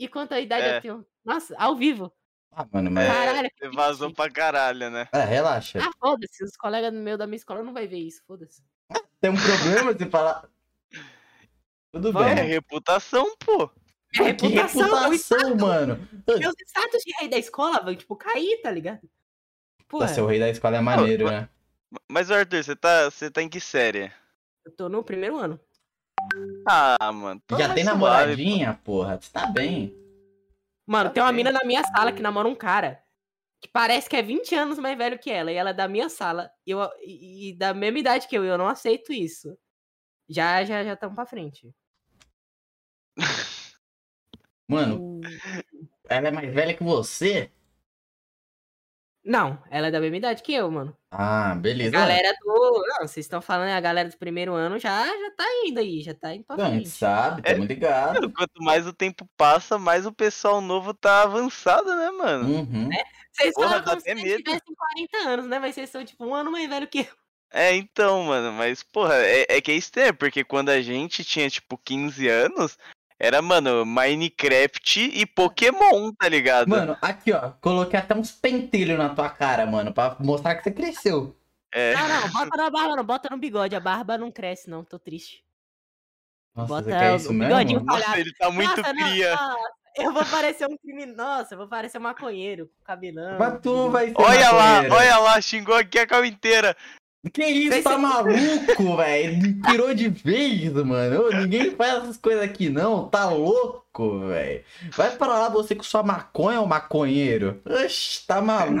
E 0.00 0.08
quanto 0.08 0.32
a 0.32 0.40
idade 0.40 0.64
É. 0.64 0.76
eu 0.78 0.80
tenho? 0.80 1.06
Nossa, 1.22 1.54
ao 1.58 1.76
vivo. 1.76 2.10
Ah, 2.50 2.66
mano, 2.72 2.90
mas... 2.90 3.06
Caralho, 3.06 3.50
vazou 3.74 4.08
triste. 4.08 4.16
pra 4.16 4.30
caralho, 4.30 4.90
né? 4.90 5.06
É, 5.12 5.22
relaxa. 5.24 5.78
Ah, 5.80 5.90
foda-se, 6.00 6.42
os 6.42 6.56
colegas 6.56 6.92
meu 6.92 7.18
da 7.18 7.26
minha 7.26 7.36
escola 7.36 7.62
não 7.62 7.74
vai 7.74 7.86
ver 7.86 7.98
isso, 7.98 8.22
foda-se. 8.26 8.62
Tem 9.20 9.30
um 9.30 9.36
problema 9.36 9.92
você 9.92 10.06
falar... 10.06 10.48
Tudo 11.92 12.12
Vamos. 12.12 12.30
É 12.30 12.34
bem. 12.36 12.44
reputação, 12.48 13.36
pô. 13.38 13.70
Minha 14.14 14.34
Que 14.34 14.46
reputação, 14.46 14.82
meu 14.88 15.10
reputação, 15.10 15.38
status, 15.38 15.60
mano. 15.62 16.08
meus 16.26 16.54
status 16.66 17.02
de 17.04 17.12
rei 17.18 17.28
da 17.28 17.36
escola 17.36 17.80
vão, 17.80 17.94
tipo, 17.94 18.16
cair, 18.16 18.62
tá 18.62 18.70
ligado? 18.70 19.00
Pô, 19.86 19.98
Nossa, 20.00 20.22
o 20.22 20.26
rei 20.26 20.38
da 20.40 20.48
escola 20.48 20.78
é 20.78 20.80
maneiro, 20.80 21.28
né? 21.30 21.48
Mas, 22.08 22.30
Arthur, 22.30 22.62
você 22.64 22.74
tá, 22.74 23.10
você 23.10 23.30
tá 23.30 23.42
em 23.42 23.48
que 23.48 23.60
série? 23.60 24.10
eu 24.64 24.72
tô 24.72 24.88
no 24.88 25.02
primeiro 25.04 25.36
ano. 25.36 25.60
Ah, 26.66 27.12
mano. 27.12 27.40
tá 27.46 27.56
Já 27.58 27.72
tem 27.74 27.84
suave, 27.84 27.98
namoradinha, 27.98 28.80
porra. 28.84 29.18
Você 29.20 29.30
tá 29.32 29.46
bem. 29.46 29.94
Mano, 30.86 31.10
Tá 31.10 31.14
tem 31.14 31.22
uma 31.22 31.30
bem. 31.32 31.36
mina 31.44 31.52
na 31.52 31.64
minha 31.64 31.82
sala 31.84 32.12
que 32.12 32.22
namora 32.22 32.48
um 32.48 32.54
cara 32.54 33.02
que 33.60 33.68
parece 33.68 34.08
que 34.08 34.16
é 34.16 34.22
20 34.22 34.54
anos 34.54 34.78
mais 34.78 34.96
velho 34.96 35.18
que 35.18 35.30
ela, 35.30 35.52
e 35.52 35.54
ela 35.54 35.70
é 35.70 35.74
da 35.74 35.86
minha 35.86 36.08
sala, 36.08 36.50
e, 36.66 36.70
eu, 36.70 36.80
e, 37.02 37.50
e 37.50 37.52
da 37.56 37.74
mesma 37.74 37.98
idade 37.98 38.26
que 38.26 38.36
eu, 38.36 38.42
e 38.44 38.48
eu 38.48 38.56
não 38.56 38.66
aceito 38.66 39.12
isso. 39.12 39.54
Já, 40.28 40.64
já, 40.64 40.82
já 40.82 40.94
estamos 40.94 41.14
pra 41.14 41.26
frente. 41.26 41.70
Mano, 44.66 45.20
ela 46.08 46.28
é 46.28 46.30
mais 46.30 46.52
velha 46.54 46.74
que 46.74 46.82
você? 46.82 47.50
Não, 49.24 49.62
ela 49.70 49.88
é 49.88 49.90
da 49.90 50.00
mesma 50.00 50.16
idade 50.16 50.42
que 50.42 50.52
eu, 50.54 50.70
mano. 50.70 50.96
Ah, 51.10 51.52
A 51.52 51.54
beleza. 51.54 51.90
galera 51.90 52.32
do. 52.42 52.84
Não, 52.88 53.06
vocês 53.06 53.26
estão 53.26 53.42
falando, 53.42 53.68
a 53.70 53.80
galera 53.80 54.08
do 54.08 54.16
primeiro 54.16 54.54
ano 54.54 54.78
já, 54.78 55.04
já 55.06 55.30
tá 55.36 55.44
indo 55.66 55.78
aí, 55.78 56.00
já 56.00 56.14
tá 56.14 56.34
indo 56.34 56.44
pra 56.44 56.56
Não, 56.56 56.64
a 56.64 56.68
gente 56.70 56.82
frente. 56.84 56.88
sabe, 56.98 57.42
É. 57.44 57.52
tamo 57.52 57.64
ligado. 57.66 58.14
Mano, 58.14 58.32
quanto 58.32 58.62
mais 58.62 58.86
o 58.86 58.92
tempo 58.94 59.28
passa, 59.36 59.78
mais 59.78 60.06
o 60.06 60.12
pessoal 60.12 60.60
novo 60.62 60.94
tá 60.94 61.22
avançado, 61.22 61.94
né, 61.94 62.10
mano? 62.10 62.48
Uhum. 62.48 62.88
Vocês 63.32 63.54
Porra, 63.54 63.68
falam 63.68 63.84
como 63.84 64.00
se 64.00 64.14
vocês 64.14 64.36
tivessem 64.38 64.74
40 64.74 65.18
anos, 65.28 65.46
né? 65.46 65.58
Mas 65.58 65.74
vocês 65.74 65.90
são, 65.90 66.04
tipo, 66.04 66.24
um 66.24 66.34
ano 66.34 66.50
mais 66.50 66.68
velho 66.68 66.88
que 66.88 67.00
eu. 67.00 67.06
É, 67.52 67.74
então, 67.74 68.22
mano, 68.22 68.52
mas, 68.52 68.82
porra, 68.82 69.16
é, 69.16 69.44
é 69.48 69.60
que 69.60 69.72
é 69.72 69.74
estranho, 69.74 70.14
porque 70.14 70.44
quando 70.44 70.68
a 70.70 70.80
gente 70.80 71.24
tinha, 71.24 71.50
tipo, 71.50 71.76
15 71.76 72.28
anos, 72.28 72.78
era, 73.20 73.42
mano, 73.42 73.84
Minecraft 73.84 74.98
e 75.12 75.26
Pokémon, 75.26 76.10
tá 76.18 76.26
ligado? 76.26 76.68
Mano, 76.68 76.96
aqui, 77.02 77.30
ó. 77.32 77.50
Coloquei 77.60 78.00
até 78.00 78.14
uns 78.14 78.30
pentelhos 78.32 78.96
na 78.96 79.10
tua 79.10 79.28
cara, 79.28 79.66
mano, 79.66 79.92
pra 79.92 80.16
mostrar 80.18 80.54
que 80.54 80.64
você 80.64 80.70
cresceu. 80.70 81.36
É. 81.70 81.94
Não, 81.94 82.08
não, 82.08 82.28
bota 82.30 82.56
na 82.56 82.70
barba, 82.70 82.96
não, 82.96 83.04
bota 83.04 83.28
no 83.30 83.36
bigode. 83.36 83.76
A 83.76 83.80
barba 83.80 84.16
não 84.16 84.32
cresce, 84.32 84.70
não, 84.70 84.82
tô 84.82 84.98
triste. 84.98 85.44
Nossa, 86.56 86.68
Bota 86.68 86.84
você 86.84 86.90
quer 86.90 87.12
o 87.12 87.16
isso 87.16 87.28
bigodinho 87.28 87.80
mesmo? 87.80 87.84
Nossa, 87.84 88.18
ele 88.18 88.32
tá 88.32 88.50
muito 88.50 88.76
Nossa, 88.76 88.92
não, 88.92 89.02
cria. 89.08 89.36
nossa, 89.36 89.70
eu 89.96 90.12
vou 90.12 90.24
parecer 90.24 90.66
um 90.66 90.76
criminoso. 90.78 91.16
Nossa, 91.16 91.54
eu 91.54 91.58
vou 91.58 91.68
parecer 91.68 91.98
um 91.98 92.02
maconheiro, 92.02 92.66
com 92.78 92.84
cabelão. 92.84 93.38
Mas 93.38 93.60
tu 93.60 93.90
vai 93.90 94.06
ser 94.08 94.14
Olha 94.16 94.50
lá, 94.50 94.82
maconheiro. 94.82 94.94
olha 94.94 95.18
lá, 95.18 95.40
xingou 95.42 95.74
aqui 95.76 95.98
a 95.98 96.06
cal 96.06 96.24
inteira. 96.24 96.74
Que 97.34 97.44
isso, 97.44 97.72
Vocês- 97.72 97.84
tá 97.84 97.98
maluco, 97.98 98.96
velho? 98.96 99.60
Pirou 99.62 99.92
de 99.94 100.08
vez, 100.08 100.72
mano. 100.72 101.26
Ô, 101.26 101.30
ninguém 101.30 101.70
faz 101.72 102.02
essas 102.02 102.16
coisas 102.16 102.42
aqui, 102.42 102.70
não. 102.70 103.08
Tá 103.10 103.28
louco, 103.28 104.20
velho. 104.20 104.64
Vai 104.96 105.14
pra 105.16 105.26
lá 105.28 105.48
você 105.50 105.74
com 105.74 105.82
sua 105.82 106.02
maconha, 106.02 106.62
ô 106.62 106.66
maconheiro. 106.66 107.60
Oxi, 107.66 108.26
tá 108.26 108.40
maluco. 108.40 108.78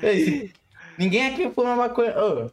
Ninguém 0.98 1.26
aqui 1.26 1.50
fuma 1.50 1.76
maconha. 1.76 2.14
Ô, 2.18 2.50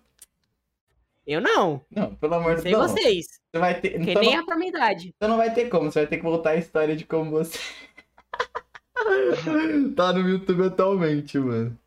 Eu 1.25 1.39
não, 1.39 1.81
não, 1.89 2.13
pelo 2.15 2.33
amor 2.35 2.55
de 2.55 2.63
sei 2.63 2.71
Deus. 2.71 2.91
vocês. 2.91 3.25
Você 3.53 3.59
vai 3.59 3.79
ter. 3.79 3.91
Porque 3.91 4.11
Então 4.11 4.21
nem 4.21 4.33
não, 4.35 4.41
é 4.41 4.45
pra 4.45 4.57
minha 4.57 4.69
idade. 4.69 5.13
então 5.15 5.29
não 5.29 5.37
vai 5.37 5.53
ter 5.53 5.69
como. 5.69 5.89
Você 5.91 5.99
vai 5.99 6.07
ter 6.07 6.17
que 6.17 6.23
voltar 6.23 6.51
a 6.51 6.55
história 6.57 6.95
de 6.95 7.05
como 7.05 7.31
você. 7.31 7.57
tá 9.95 10.11
no 10.13 10.27
YouTube 10.29 10.65
atualmente, 10.65 11.37
mano. 11.39 11.77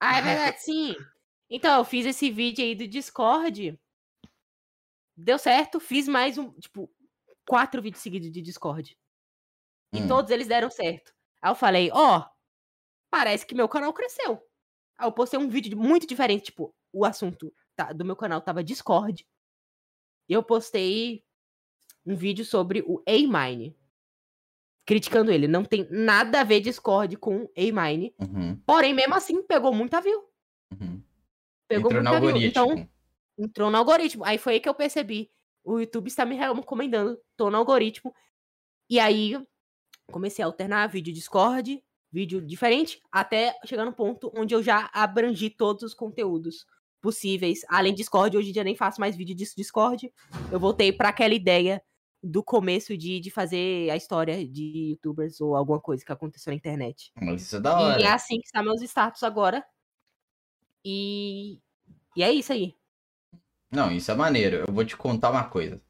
Ah, 0.00 0.18
é 0.18 0.22
verdade, 0.22 0.62
sim. 0.62 0.94
Então, 1.50 1.78
eu 1.78 1.84
fiz 1.84 2.06
esse 2.06 2.30
vídeo 2.30 2.64
aí 2.64 2.74
do 2.74 2.86
Discord. 2.86 3.78
Deu 5.16 5.38
certo, 5.38 5.80
fiz 5.80 6.06
mais 6.08 6.38
um, 6.38 6.52
tipo, 6.58 6.90
quatro 7.46 7.82
vídeos 7.82 8.02
seguidos 8.02 8.30
de 8.30 8.40
Discord. 8.40 8.96
E 9.92 10.00
Hum. 10.00 10.08
todos 10.08 10.30
eles 10.30 10.46
deram 10.46 10.70
certo. 10.70 11.12
Aí 11.42 11.50
eu 11.50 11.54
falei, 11.56 11.90
ó, 11.92 12.28
parece 13.10 13.44
que 13.44 13.54
meu 13.54 13.68
canal 13.68 13.92
cresceu. 13.92 14.40
Aí 14.96 15.06
eu 15.06 15.12
postei 15.12 15.38
um 15.38 15.48
vídeo 15.48 15.76
muito 15.76 16.06
diferente, 16.06 16.44
tipo, 16.46 16.74
o 16.92 17.04
assunto 17.04 17.52
tá- 17.74 17.92
do 17.92 18.04
meu 18.04 18.14
canal 18.16 18.40
tava 18.40 18.62
Discord. 18.62 19.26
E 20.28 20.32
eu 20.32 20.42
postei 20.44 21.24
um 22.06 22.14
vídeo 22.14 22.44
sobre 22.44 22.82
o 22.86 23.02
A-Mine. 23.06 23.76
Criticando 24.86 25.30
ele. 25.32 25.46
Não 25.48 25.64
tem 25.64 25.86
nada 25.90 26.40
a 26.40 26.44
ver 26.44 26.60
Discord 26.60 27.16
com 27.16 27.48
A-Mine. 27.56 28.14
Uhum, 28.18 28.56
Porém, 28.64 28.94
mesmo 28.94 29.14
assim, 29.14 29.42
pegou 29.42 29.74
muita 29.74 30.00
view. 30.00 30.30
uhum. 30.80 31.02
Pegou 31.70 31.88
Entrou 31.88 32.02
no 32.02 32.10
view. 32.10 32.16
algoritmo. 32.16 32.48
Então, 32.48 32.88
entrou 33.38 33.70
no 33.70 33.76
algoritmo. 33.76 34.24
Aí 34.24 34.38
foi 34.38 34.54
aí 34.54 34.60
que 34.60 34.68
eu 34.68 34.74
percebi. 34.74 35.30
O 35.62 35.78
YouTube 35.78 36.08
está 36.08 36.26
me 36.26 36.34
recomendando. 36.34 37.16
Tô 37.36 37.48
no 37.48 37.58
algoritmo. 37.58 38.12
E 38.90 38.98
aí, 38.98 39.40
comecei 40.10 40.42
a 40.42 40.48
alternar 40.48 40.88
vídeo 40.88 41.14
Discord, 41.14 41.80
vídeo 42.10 42.40
diferente, 42.40 43.00
até 43.12 43.54
chegar 43.64 43.84
no 43.84 43.92
ponto 43.92 44.32
onde 44.36 44.52
eu 44.52 44.64
já 44.64 44.90
abrangi 44.92 45.48
todos 45.48 45.84
os 45.84 45.94
conteúdos 45.94 46.66
possíveis. 47.00 47.60
Além 47.68 47.92
de 47.92 47.98
Discord, 47.98 48.36
hoje 48.36 48.50
em 48.50 48.52
dia 48.52 48.64
nem 48.64 48.74
faço 48.74 49.00
mais 49.00 49.14
vídeo 49.14 49.36
disso 49.36 49.54
Discord. 49.56 50.12
Eu 50.50 50.58
voltei 50.58 50.90
pra 50.92 51.10
aquela 51.10 51.34
ideia 51.34 51.80
do 52.20 52.42
começo 52.42 52.96
de, 52.96 53.20
de 53.20 53.30
fazer 53.30 53.88
a 53.90 53.96
história 53.96 54.44
de 54.44 54.90
youtubers 54.90 55.40
ou 55.40 55.54
alguma 55.54 55.78
coisa 55.78 56.04
que 56.04 56.10
aconteceu 56.10 56.50
na 56.50 56.56
internet. 56.56 57.12
Mas 57.14 57.42
isso 57.42 57.56
é 57.56 57.60
da 57.60 57.78
hora. 57.78 58.00
E 58.00 58.02
é 58.02 58.10
assim 58.10 58.40
que 58.40 58.46
está 58.46 58.60
meus 58.60 58.82
status 58.82 59.22
agora. 59.22 59.64
E, 60.84 61.58
e 62.16 62.22
é 62.22 62.32
isso 62.32 62.52
aí. 62.52 62.74
Não, 63.70 63.90
isso 63.92 64.10
é 64.10 64.14
maneiro. 64.14 64.64
Eu 64.66 64.72
vou 64.72 64.84
te 64.84 64.96
contar 64.96 65.30
uma 65.30 65.44
coisa. 65.44 65.80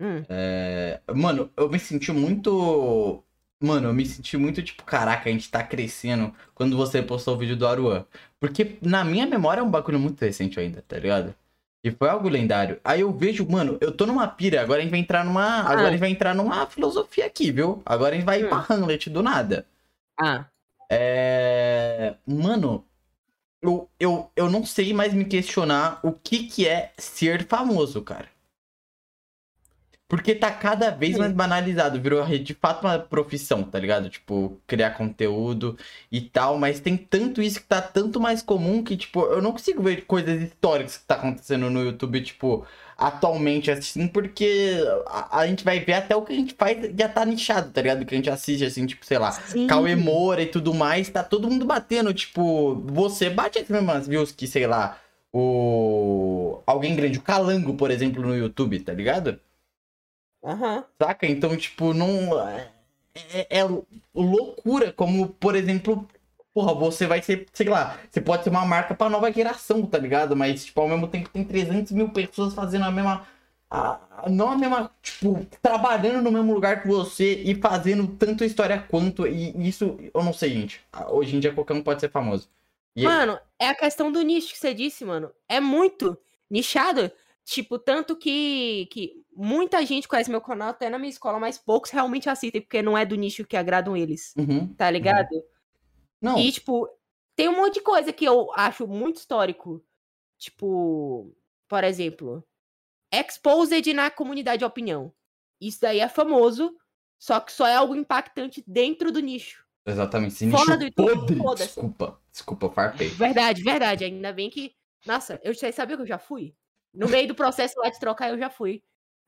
Hum. 0.00 0.24
É, 0.28 1.00
Mano, 1.14 1.50
eu 1.56 1.68
me 1.68 1.78
senti 1.78 2.10
muito. 2.12 3.22
Mano, 3.60 3.88
eu 3.88 3.94
me 3.94 4.04
senti 4.04 4.36
muito 4.36 4.60
tipo, 4.62 4.82
caraca, 4.82 5.28
a 5.28 5.32
gente 5.32 5.48
tá 5.50 5.62
crescendo 5.62 6.34
quando 6.54 6.76
você 6.76 7.00
postou 7.00 7.34
o 7.34 7.38
vídeo 7.38 7.56
do 7.56 7.66
Aruan. 7.66 8.04
Porque 8.40 8.76
na 8.82 9.04
minha 9.04 9.24
memória 9.26 9.60
é 9.60 9.62
um 9.62 9.70
bagulho 9.70 10.00
muito 10.00 10.20
recente 10.20 10.58
ainda, 10.58 10.82
tá 10.82 10.98
ligado? 10.98 11.32
E 11.84 11.90
foi 11.90 12.08
algo 12.08 12.28
lendário. 12.28 12.80
Aí 12.84 13.00
eu 13.02 13.12
vejo, 13.12 13.46
mano, 13.48 13.76
eu 13.80 13.92
tô 13.92 14.06
numa 14.06 14.26
pira, 14.26 14.60
agora 14.62 14.80
a 14.80 14.82
gente 14.82 14.90
vai 14.90 15.00
entrar 15.00 15.24
numa. 15.24 15.60
Agora 15.60 15.88
a 15.88 15.90
gente 15.90 16.00
vai 16.00 16.10
entrar 16.10 16.34
numa 16.34 16.66
filosofia 16.66 17.26
aqui, 17.26 17.50
viu? 17.52 17.82
Agora 17.86 18.14
a 18.14 18.16
gente 18.18 18.24
vai 18.26 18.42
Hum. 18.44 18.48
pra 18.48 18.66
Hamlet 18.68 19.10
do 19.10 19.22
nada. 19.22 19.66
Ah, 20.20 20.46
É. 20.90 22.16
Mano, 22.26 22.84
eu, 23.62 23.88
eu, 23.98 24.30
eu 24.36 24.50
não 24.50 24.66
sei 24.66 24.92
mais 24.92 25.14
me 25.14 25.24
questionar 25.24 26.00
o 26.02 26.12
que, 26.12 26.44
que 26.48 26.66
é 26.68 26.92
ser 26.98 27.46
famoso, 27.46 28.02
cara. 28.02 28.28
Porque 30.08 30.34
tá 30.34 30.50
cada 30.50 30.90
vez 30.90 31.16
mais 31.16 31.32
banalizado, 31.32 31.98
virou 31.98 32.22
de 32.26 32.52
fato 32.52 32.84
uma 32.84 32.98
profissão, 32.98 33.62
tá 33.64 33.78
ligado? 33.78 34.10
Tipo, 34.10 34.60
criar 34.66 34.90
conteúdo 34.90 35.78
e 36.10 36.20
tal, 36.20 36.58
mas 36.58 36.80
tem 36.80 36.98
tanto 36.98 37.40
isso 37.40 37.62
que 37.62 37.66
tá 37.66 37.80
tanto 37.80 38.20
mais 38.20 38.42
comum 38.42 38.84
que, 38.84 38.94
tipo, 38.94 39.22
eu 39.22 39.40
não 39.40 39.52
consigo 39.52 39.82
ver 39.82 40.04
coisas 40.04 40.42
históricas 40.42 40.98
que 40.98 41.06
tá 41.06 41.14
acontecendo 41.14 41.70
no 41.70 41.82
YouTube, 41.82 42.20
tipo, 42.20 42.66
atualmente 43.06 43.70
assim, 43.70 44.06
porque 44.08 44.78
a, 45.06 45.40
a 45.40 45.46
gente 45.46 45.64
vai 45.64 45.80
ver 45.80 45.94
até 45.94 46.14
o 46.16 46.22
que 46.22 46.32
a 46.32 46.36
gente 46.36 46.54
faz 46.54 46.78
já 46.98 47.08
tá 47.08 47.24
nichado, 47.24 47.70
tá 47.70 47.80
ligado? 47.82 48.04
Que 48.06 48.14
a 48.14 48.16
gente 48.16 48.30
assiste, 48.30 48.64
assim, 48.64 48.86
tipo, 48.86 49.04
sei 49.04 49.18
lá, 49.18 49.32
sim. 49.32 49.66
Cauê 49.66 49.94
Moura 49.96 50.42
e 50.42 50.46
tudo 50.46 50.72
mais, 50.72 51.08
tá 51.08 51.22
todo 51.22 51.50
mundo 51.50 51.64
batendo, 51.64 52.12
tipo, 52.14 52.74
você 52.86 53.28
bate 53.30 53.58
as 53.58 53.68
mesmas 53.68 54.06
views 54.06 54.32
que, 54.32 54.46
sei 54.46 54.66
lá, 54.66 54.98
o... 55.32 56.60
Alguém 56.66 56.94
grande, 56.94 57.18
o 57.18 57.22
Calango, 57.22 57.74
por 57.74 57.90
exemplo, 57.90 58.22
no 58.22 58.36
YouTube, 58.36 58.78
tá 58.80 58.92
ligado? 58.92 59.38
Aham. 60.44 60.84
Saca? 61.00 61.26
Então, 61.26 61.56
tipo, 61.56 61.92
não... 61.94 62.38
É, 62.48 62.70
é- 63.34 63.58
é 63.60 63.64
loucura, 64.14 64.92
como, 64.92 65.28
por 65.28 65.54
exemplo, 65.54 66.06
porra, 66.54 66.74
você 66.74 67.06
vai 67.06 67.22
ser, 67.22 67.46
sei 67.52 67.68
lá, 67.68 67.98
você 68.10 68.20
pode 68.20 68.44
ser 68.44 68.50
uma 68.50 68.64
marca 68.66 68.94
pra 68.94 69.08
nova 69.10 69.32
geração, 69.32 69.84
tá 69.86 69.98
ligado? 69.98 70.36
Mas, 70.36 70.64
tipo, 70.66 70.80
ao 70.80 70.88
mesmo 70.88 71.08
tempo 71.08 71.28
tem 71.30 71.44
300 71.44 71.92
mil 71.92 72.10
pessoas 72.10 72.54
fazendo 72.54 72.84
a 72.84 72.90
mesma... 72.90 73.26
a- 73.70 74.24
não 74.30 74.50
a 74.50 74.56
mesma, 74.58 74.90
tipo, 75.02 75.44
trabalhando 75.62 76.22
no 76.22 76.30
mesmo 76.30 76.52
lugar 76.54 76.82
que 76.82 76.88
você 76.88 77.34
e 77.42 77.54
fazendo 77.54 78.06
tanto 78.16 78.44
história 78.44 78.78
quanto. 78.88 79.26
E 79.26 79.68
isso, 79.68 79.98
eu 80.14 80.22
não 80.22 80.32
sei, 80.32 80.50
gente. 80.50 80.80
Hoje 81.10 81.34
em 81.36 81.40
dia 81.40 81.52
qualquer 81.52 81.74
um 81.74 81.82
pode 81.82 82.00
ser 82.00 82.10
famoso. 82.10 82.48
E 82.94 83.04
Mano, 83.04 83.38
é 83.58 83.68
a 83.68 83.74
questão 83.74 84.12
do 84.12 84.20
nicho 84.22 84.52
que 84.52 84.58
você 84.58 84.74
disse, 84.74 85.04
mano. 85.04 85.30
É 85.48 85.58
muito 85.60 86.16
nichado. 86.50 87.10
Tipo, 87.44 87.78
tanto 87.78 88.14
que, 88.14 88.86
que 88.92 89.14
muita 89.34 89.84
gente 89.84 90.06
conhece 90.06 90.30
meu 90.30 90.40
canal 90.40 90.68
até 90.68 90.88
na 90.88 90.98
minha 90.98 91.10
escola, 91.10 91.40
mas 91.40 91.58
poucos 91.58 91.90
realmente 91.90 92.28
assistem, 92.28 92.60
porque 92.60 92.82
não 92.82 92.96
é 92.96 93.04
do 93.04 93.16
nicho 93.16 93.44
que 93.46 93.56
agradam 93.56 93.96
eles. 93.96 94.32
Uhum. 94.36 94.68
Tá 94.74 94.88
ligado? 94.90 95.28
Não, 96.22 96.38
E, 96.38 96.52
tipo, 96.52 96.88
tem 97.34 97.48
um 97.48 97.56
monte 97.56 97.74
de 97.74 97.80
coisa 97.80 98.12
que 98.12 98.24
eu 98.24 98.52
acho 98.54 98.86
muito 98.86 99.16
histórico. 99.16 99.84
Tipo, 100.38 101.36
por 101.68 101.82
exemplo, 101.84 102.44
exposed 103.12 103.92
na 103.92 104.10
comunidade 104.10 104.60
de 104.60 104.64
opinião. 104.64 105.12
Isso 105.60 105.80
daí 105.80 106.00
é 106.00 106.08
famoso, 106.08 106.76
só 107.18 107.40
que 107.40 107.52
só 107.52 107.66
é 107.66 107.74
algo 107.74 107.94
impactante 107.94 108.62
dentro 108.66 109.10
do 109.12 109.20
nicho. 109.20 109.66
exatamente. 109.86 110.34
Esse 110.34 110.50
fora 110.50 110.76
nicho 110.76 110.78
do 110.78 110.84
YouTube, 110.84 111.16
podre. 111.18 111.36
foda-se. 111.38 111.64
Desculpa, 111.64 112.20
desculpa, 112.30 112.70
farpei. 112.70 113.08
Verdade, 113.08 113.62
verdade. 113.62 114.04
Ainda 114.04 114.32
bem 114.32 114.48
que. 114.48 114.74
Nossa, 115.04 115.40
eu 115.42 115.54
sei, 115.54 115.72
sabia 115.72 115.96
que 115.96 116.02
eu 116.02 116.06
já 116.06 116.18
fui? 116.18 116.54
No 116.94 117.08
meio 117.08 117.26
do 117.26 117.34
processo 117.34 117.78
lá 117.80 117.90
de 117.90 117.98
trocar, 117.98 118.30
eu 118.30 118.38
já 118.38 118.50
fui. 118.50 118.82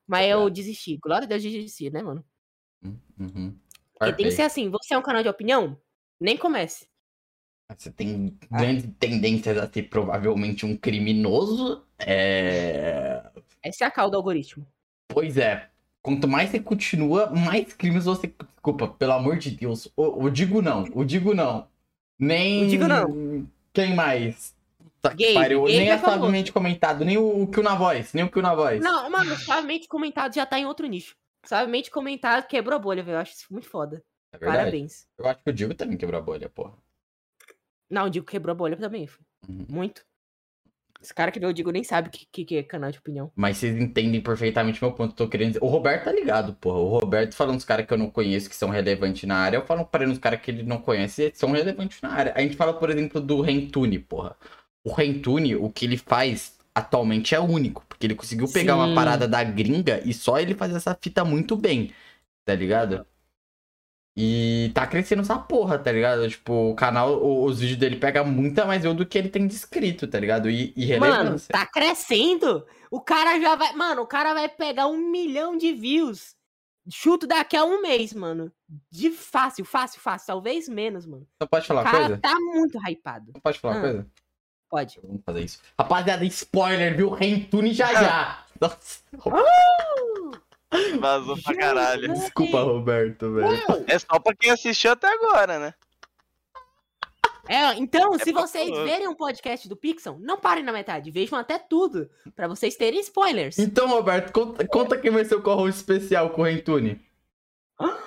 Mas 0.07 0.29
eu 0.29 0.49
desisti. 0.49 0.97
Glória 0.97 1.25
a 1.25 1.27
Deus, 1.27 1.41
desisti, 1.41 1.89
né, 1.89 2.01
mano? 2.01 2.23
Uhum. 2.83 3.57
Porque 3.97 4.13
tem 4.13 4.25
que 4.27 4.31
ser 4.31 4.43
assim. 4.43 4.69
Você 4.69 4.93
é 4.93 4.97
um 4.97 5.01
canal 5.01 5.23
de 5.23 5.29
opinião? 5.29 5.79
Nem 6.19 6.37
comece. 6.37 6.87
Você 7.75 7.91
tem 7.91 8.37
grandes 8.51 8.87
tendências 8.99 9.57
a 9.57 9.67
ser 9.67 9.83
provavelmente 9.83 10.65
um 10.65 10.77
criminoso. 10.77 11.83
É. 11.97 13.23
Essa 13.63 13.85
é 13.85 13.87
a 13.87 13.91
cauda 13.91 14.11
do 14.11 14.17
algoritmo. 14.17 14.65
Pois 15.07 15.37
é. 15.37 15.69
Quanto 16.01 16.27
mais 16.27 16.51
você 16.51 16.59
continua, 16.59 17.31
mais 17.31 17.73
crimes 17.73 18.05
você. 18.05 18.27
Desculpa, 18.27 18.87
pelo 18.87 19.13
amor 19.13 19.37
de 19.37 19.49
Deus. 19.49 19.91
O, 19.95 20.25
o 20.25 20.29
Digo 20.29 20.61
não. 20.61 20.83
O 20.93 21.03
Digo 21.03 21.33
não. 21.33 21.67
Nem. 22.19 22.65
O 22.65 22.69
Digo 22.69 22.87
não. 22.87 23.47
Quem 23.73 23.95
mais? 23.95 24.55
Que 25.17 25.33
pariu. 25.33 25.61
Gabe 25.61 25.77
Nem 25.77 25.89
é 25.89 25.93
é 25.93 25.97
suavemente 25.97 26.51
comentado, 26.51 27.05
nem 27.05 27.17
o, 27.17 27.43
o 27.43 27.47
Kill 27.47 27.63
na 27.63 27.75
voz. 27.75 28.13
Nem 28.13 28.23
o 28.23 28.31
Kill 28.31 28.41
na 28.41 28.55
voz. 28.55 28.81
Não, 28.81 29.09
mano, 29.09 29.35
suavemente 29.35 29.87
comentado 29.87 30.33
já 30.33 30.45
tá 30.45 30.59
em 30.59 30.65
outro 30.65 30.87
nicho. 30.87 31.15
Suavemente 31.45 31.91
comentado 31.91 32.47
quebrou 32.47 32.75
a 32.75 32.79
bolha, 32.79 33.03
velho. 33.03 33.15
Eu 33.15 33.19
acho 33.21 33.33
isso 33.33 33.45
muito 33.51 33.69
foda. 33.69 34.03
É 34.35 34.39
verdade. 34.39 34.57
Parabéns. 34.57 35.07
Eu 35.17 35.27
acho 35.27 35.43
que 35.43 35.49
o 35.49 35.53
Digo 35.53 35.73
também 35.73 35.97
quebrou 35.97 36.19
a 36.19 36.23
bolha, 36.23 36.49
porra. 36.49 36.73
Não, 37.89 38.05
o 38.05 38.09
Digo 38.09 38.25
quebrou 38.25 38.51
a 38.51 38.55
bolha 38.55 38.77
também. 38.77 39.07
Uhum. 39.47 39.65
Muito. 39.69 40.05
Esse 41.01 41.13
cara 41.13 41.31
que 41.31 41.39
vê 41.39 41.45
o 41.45 41.53
Digo 41.53 41.71
nem 41.71 41.83
sabe 41.83 42.07
o 42.07 42.11
que, 42.11 42.25
que, 42.31 42.45
que 42.45 42.57
é 42.57 42.63
canal 42.63 42.91
de 42.91 42.97
opinião. 42.97 43.31
Mas 43.35 43.57
vocês 43.57 43.79
entendem 43.79 44.19
perfeitamente 44.21 44.81
meu 44.81 44.91
ponto. 44.91 45.13
Tô 45.13 45.27
querendo 45.27 45.49
dizer. 45.49 45.63
O 45.63 45.67
Roberto 45.67 46.05
tá 46.05 46.11
ligado, 46.11 46.53
porra. 46.55 46.79
O 46.79 46.87
Roberto 46.87 47.35
falando 47.35 47.57
dos 47.57 47.65
caras 47.65 47.85
que 47.85 47.93
eu 47.93 47.97
não 47.97 48.09
conheço 48.09 48.49
que 48.49 48.55
são 48.55 48.69
relevantes 48.69 49.27
na 49.27 49.37
área. 49.37 49.57
Eu 49.57 49.65
falo 49.65 49.85
pra 49.85 50.03
ele 50.03 50.13
os 50.13 50.17
caras 50.17 50.41
que 50.41 50.49
ele 50.49 50.63
não 50.63 50.79
conhece 50.79 51.29
que 51.29 51.37
são 51.37 51.51
relevantes 51.51 52.01
na 52.01 52.09
área. 52.09 52.33
A 52.35 52.41
gente 52.41 52.55
fala, 52.55 52.73
por 52.73 52.89
exemplo, 52.89 53.21
do 53.21 53.39
Rentune, 53.41 53.99
porra. 53.99 54.35
O 54.83 54.91
Rentune, 54.91 55.55
o 55.55 55.69
que 55.69 55.85
ele 55.85 55.97
faz 55.97 56.57
atualmente 56.73 57.35
é 57.35 57.39
único. 57.39 57.85
Porque 57.87 58.07
ele 58.07 58.15
conseguiu 58.15 58.47
pegar 58.51 58.73
Sim. 58.73 58.79
uma 58.79 58.95
parada 58.95 59.27
da 59.27 59.43
gringa 59.43 60.01
e 60.03 60.13
só 60.13 60.39
ele 60.39 60.55
faz 60.55 60.73
essa 60.73 60.97
fita 60.99 61.23
muito 61.23 61.55
bem. 61.55 61.93
Tá 62.43 62.55
ligado? 62.55 63.05
E 64.17 64.71
tá 64.73 64.87
crescendo 64.87 65.21
essa 65.23 65.37
porra, 65.37 65.77
tá 65.77 65.91
ligado? 65.91 66.27
Tipo, 66.29 66.69
o 66.71 66.75
canal, 66.75 67.21
os 67.43 67.59
vídeos 67.59 67.77
dele 67.77 67.97
pegam 67.97 68.23
muita 68.25 68.65
mais 68.65 68.85
eu 68.85 68.93
do 68.93 69.05
que 69.05 69.17
ele 69.17 69.27
tem 69.27 69.45
descrito, 69.45 70.07
tá 70.07 70.17
ligado? 70.19 70.49
E, 70.49 70.73
e 70.77 70.97
Mano, 70.97 71.13
relevância. 71.15 71.49
tá 71.51 71.65
crescendo. 71.65 72.65
O 72.89 73.01
cara 73.01 73.37
já 73.41 73.55
vai. 73.57 73.73
Mano, 73.73 74.03
o 74.03 74.07
cara 74.07 74.33
vai 74.33 74.47
pegar 74.47 74.87
um 74.87 74.97
milhão 75.11 75.57
de 75.57 75.73
views. 75.73 76.33
Chuto 76.89 77.27
daqui 77.27 77.57
a 77.57 77.65
um 77.65 77.81
mês, 77.81 78.13
mano. 78.13 78.49
De 78.89 79.09
fácil, 79.11 79.65
fácil, 79.65 79.99
fácil. 79.99 80.27
Talvez 80.27 80.69
menos, 80.69 81.05
mano. 81.05 81.27
Só 81.41 81.47
pode 81.47 81.67
falar 81.67 81.81
O 81.81 81.83
uma 81.83 81.91
cara 81.91 82.05
coisa? 82.05 82.21
tá 82.21 82.35
muito 82.39 82.77
hypado. 82.87 83.31
Só 83.33 83.39
pode 83.41 83.59
falar 83.59 83.73
uma 83.73 83.79
Ah. 83.79 83.83
coisa? 83.91 84.07
Pode. 84.69 84.99
Vamos 85.03 85.21
fazer 85.25 85.41
isso. 85.43 85.59
Rapaziada, 85.77 86.23
spoiler, 86.25 86.95
viu? 86.95 87.09
Rentune 87.09 87.73
já 87.73 87.93
já. 87.93 88.45
Nossa, 88.61 89.01
Vazou 90.99 91.37
pra 91.41 91.55
caralho. 91.55 92.13
desculpa, 92.13 92.61
Roberto, 92.61 93.33
velho. 93.33 93.57
É 93.87 93.97
só 93.99 94.19
pra 94.19 94.35
quem 94.35 94.51
assistiu 94.51 94.91
até 94.91 95.07
agora, 95.07 95.59
né? 95.59 95.73
É, 97.47 97.75
então, 97.75 98.17
se 98.17 98.33
pra 98.33 98.41
vocês 98.41 98.69
falar. 98.69 98.83
verem 98.85 99.07
um 99.07 99.13
podcast 99.15 99.69
do 99.69 99.75
Pixel, 99.75 100.17
não 100.19 100.37
parem 100.39 100.63
na 100.63 100.71
metade. 100.71 101.11
Vejam 101.11 101.37
até 101.37 101.59
tudo. 101.59 102.09
Pra 102.35 102.47
vocês 102.47 102.75
terem 102.75 102.99
spoilers. 102.99 103.59
Então, 103.59 103.87
Roberto, 103.87 104.31
conta, 104.33 104.67
conta 104.67 104.97
quem 104.97 105.11
vai 105.11 105.23
ser 105.23 105.35
o 105.35 105.41
co 105.41 105.67
especial 105.69 106.31
com 106.31 106.41
o 106.41 106.45
Rentune. 106.45 106.99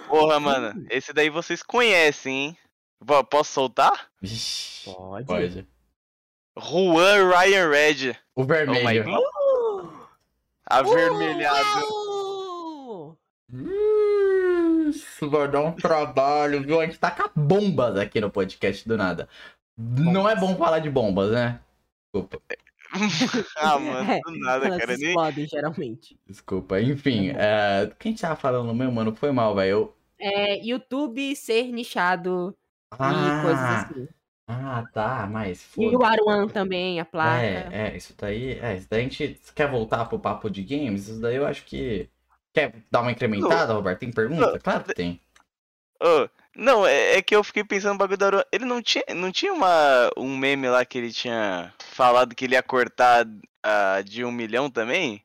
Porra, 0.09 0.41
mano. 0.41 0.85
Esse 0.91 1.13
daí 1.13 1.31
vocês 1.31 1.63
conhecem, 1.63 2.35
hein? 2.35 2.59
Posso 3.31 3.53
soltar? 3.53 4.11
Pode. 4.85 5.27
pode. 5.27 5.69
Juan 6.59 7.29
Ryan 7.31 7.69
Red. 7.71 8.17
O 8.35 8.43
Oh 8.43 8.45
vermelho. 8.45 9.05
God. 9.05 9.91
Avermelhado. 10.67 11.87
Uau! 11.87 12.08
Isso 14.91 15.29
vai 15.31 15.49
dar 15.49 15.63
um 15.63 15.73
trabalho, 15.73 16.63
viu? 16.63 16.81
A 16.81 16.87
gente 16.87 16.99
taca 16.99 17.31
bombas 17.35 17.97
aqui 17.97 18.21
no 18.21 18.31
podcast 18.31 18.87
do 18.89 18.97
nada. 18.97 19.29
Não 19.77 20.29
é 20.29 20.35
bom 20.35 20.57
falar 20.57 20.81
de 20.81 20.91
bombas, 20.91 21.31
né? 21.31 21.61
Desculpa. 22.13 22.43
ah, 23.57 23.79
mano, 23.79 24.21
do 24.25 24.39
nada, 24.41 24.67
Elas 24.67 24.79
cara. 24.79 24.97
Nem... 24.97 25.09
explodem, 25.09 25.47
geralmente. 25.47 26.19
Desculpa. 26.27 26.81
Enfim, 26.81 27.31
é... 27.37 27.87
do 27.87 27.95
que 27.95 28.09
a 28.09 28.11
gente 28.11 28.21
tava 28.21 28.37
falando 28.37 28.75
mesmo, 28.75 28.95
mano? 28.95 29.15
Foi 29.15 29.31
mal, 29.31 29.55
velho. 29.55 29.71
Eu- 29.71 29.95
É, 30.19 30.59
YouTube 30.65 31.37
ser 31.37 31.71
nichado 31.71 32.57
Ah, 32.99 33.13
e 33.13 33.43
coisas 33.43 33.65
assim. 33.65 34.09
Ah, 34.51 34.83
tá, 34.95 35.29
mas 35.31 35.61
E 35.77 35.91
foda 35.91 35.99
o 35.99 36.05
Aruan 36.05 36.49
também, 36.49 36.99
a 36.99 37.05
placa. 37.05 37.45
É, 37.45 37.69
é, 37.71 37.97
isso 37.97 38.15
daí. 38.17 38.59
É, 38.59 38.77
isso 38.79 38.89
daí 38.89 39.01
a 39.01 39.03
gente 39.03 39.39
quer 39.55 39.71
voltar 39.71 40.07
pro 40.07 40.19
papo 40.19 40.49
de 40.49 40.63
games. 40.63 41.07
Isso 41.09 41.21
daí 41.21 41.37
eu 41.37 41.47
acho 41.47 41.67
que. 41.67 42.09
Quer 42.55 42.75
dar 42.91 43.03
uma 43.03 43.13
incrementada, 43.13 43.73
Roberto? 43.73 44.01
Tem 44.01 44.11
pergunta? 44.13 44.59
Claro 44.59 44.85
que 44.85 44.95
tem. 44.95 45.21
Ô, 46.03 46.29
Não, 46.57 46.87
é, 46.87 47.17
é 47.17 47.23
que 47.23 47.35
eu 47.37 47.45
fiquei 47.45 47.63
pensando 47.65 47.93
no 47.93 47.99
bagulho 47.99 48.19
da 48.19 48.27
Aurora. 48.27 48.47
Ele 48.53 48.65
não 48.65 48.83
tinha, 48.83 49.05
não 49.15 49.31
tinha 49.31 49.53
uma, 49.53 50.11
um 50.17 50.37
meme 50.37 50.69
lá 50.69 50.85
que 50.85 50.99
ele 50.99 51.13
tinha 51.13 51.73
falado 51.79 52.35
que 52.35 52.45
ele 52.45 52.55
ia 52.55 52.63
cortar 52.63 53.27
a 53.63 54.03
de 54.03 54.25
um 54.25 54.33
milhão 54.33 54.71
também? 54.71 55.25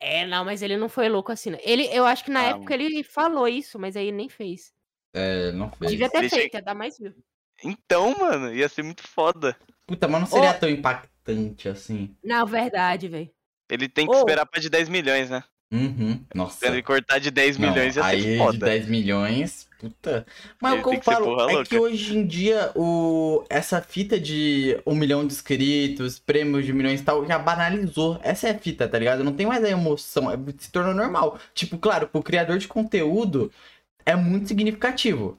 É, 0.00 0.26
não, 0.26 0.44
mas 0.44 0.62
ele 0.62 0.76
não 0.76 0.88
foi 0.88 1.08
louco 1.08 1.30
assim. 1.30 1.50
não. 1.50 1.58
Ele, 1.62 1.84
eu 1.96 2.04
acho 2.04 2.24
que 2.24 2.30
na 2.30 2.40
Ah, 2.40 2.48
época 2.50 2.74
ele 2.74 3.04
falou 3.04 3.46
isso, 3.46 3.78
mas 3.78 3.96
aí 3.96 4.10
nem 4.10 4.28
fez. 4.28 4.72
É, 5.14 5.52
não 5.52 5.70
fez. 5.70 5.90
Devia 5.92 6.10
ter 6.10 6.20
Deixa- 6.20 6.36
feito, 6.36 6.54
ia 6.54 6.62
dar 6.62 6.74
mais 6.74 6.98
view. 6.98 7.14
Então, 7.62 8.18
mano, 8.18 8.52
ia 8.52 8.68
ser 8.68 8.82
muito 8.82 9.06
foda. 9.06 9.56
Puta, 9.86 10.08
mas 10.08 10.20
não 10.22 10.26
seria 10.26 10.50
Ô. 10.50 10.54
tão 10.58 10.68
impactante 10.68 11.68
assim. 11.68 12.16
Na 12.24 12.44
verdade, 12.44 13.06
velho. 13.08 13.30
Ele 13.70 13.88
tem 13.88 14.06
que 14.08 14.12
Ô. 14.14 14.18
esperar 14.18 14.44
pra 14.46 14.60
de 14.60 14.68
10 14.68 14.88
milhões, 14.88 15.30
né? 15.30 15.44
Uhum. 15.72 16.20
Nossa. 16.34 16.58
Se 16.58 16.66
ele 16.66 16.82
cortar 16.82 17.18
de 17.18 17.30
10 17.30 17.56
Não, 17.56 17.70
milhões 17.70 17.96
ia 17.96 18.04
aí 18.04 18.22
ser 18.22 18.32
de 18.32 18.38
foda. 18.38 18.66
10 18.66 18.86
milhões, 18.88 19.66
puta. 19.78 20.26
Mas 20.60 20.72
Ele 20.74 20.82
o 20.82 20.84
que 20.84 20.96
eu 20.96 20.98
que 21.00 21.04
falo 21.04 21.40
é 21.40 21.52
louca. 21.54 21.64
que 21.64 21.78
hoje 21.78 22.18
em 22.18 22.26
dia 22.26 22.70
o... 22.76 23.42
essa 23.48 23.80
fita 23.80 24.20
de 24.20 24.78
um 24.86 24.94
milhão 24.94 25.26
de 25.26 25.32
inscritos, 25.32 26.18
prêmios 26.18 26.66
de 26.66 26.74
milhões 26.74 27.00
e 27.00 27.04
tal, 27.04 27.24
já 27.26 27.38
banalizou. 27.38 28.20
Essa 28.22 28.48
é 28.48 28.50
a 28.50 28.58
fita, 28.58 28.86
tá 28.86 28.98
ligado? 28.98 29.24
Não 29.24 29.32
tem 29.32 29.46
mais 29.46 29.64
a 29.64 29.70
emoção, 29.70 30.30
é- 30.30 30.36
se 30.58 30.70
tornou 30.70 30.92
normal. 30.92 31.38
Tipo, 31.54 31.78
claro, 31.78 32.06
pro 32.06 32.22
criador 32.22 32.58
de 32.58 32.68
conteúdo 32.68 33.50
é 34.04 34.14
muito 34.14 34.48
significativo. 34.48 35.38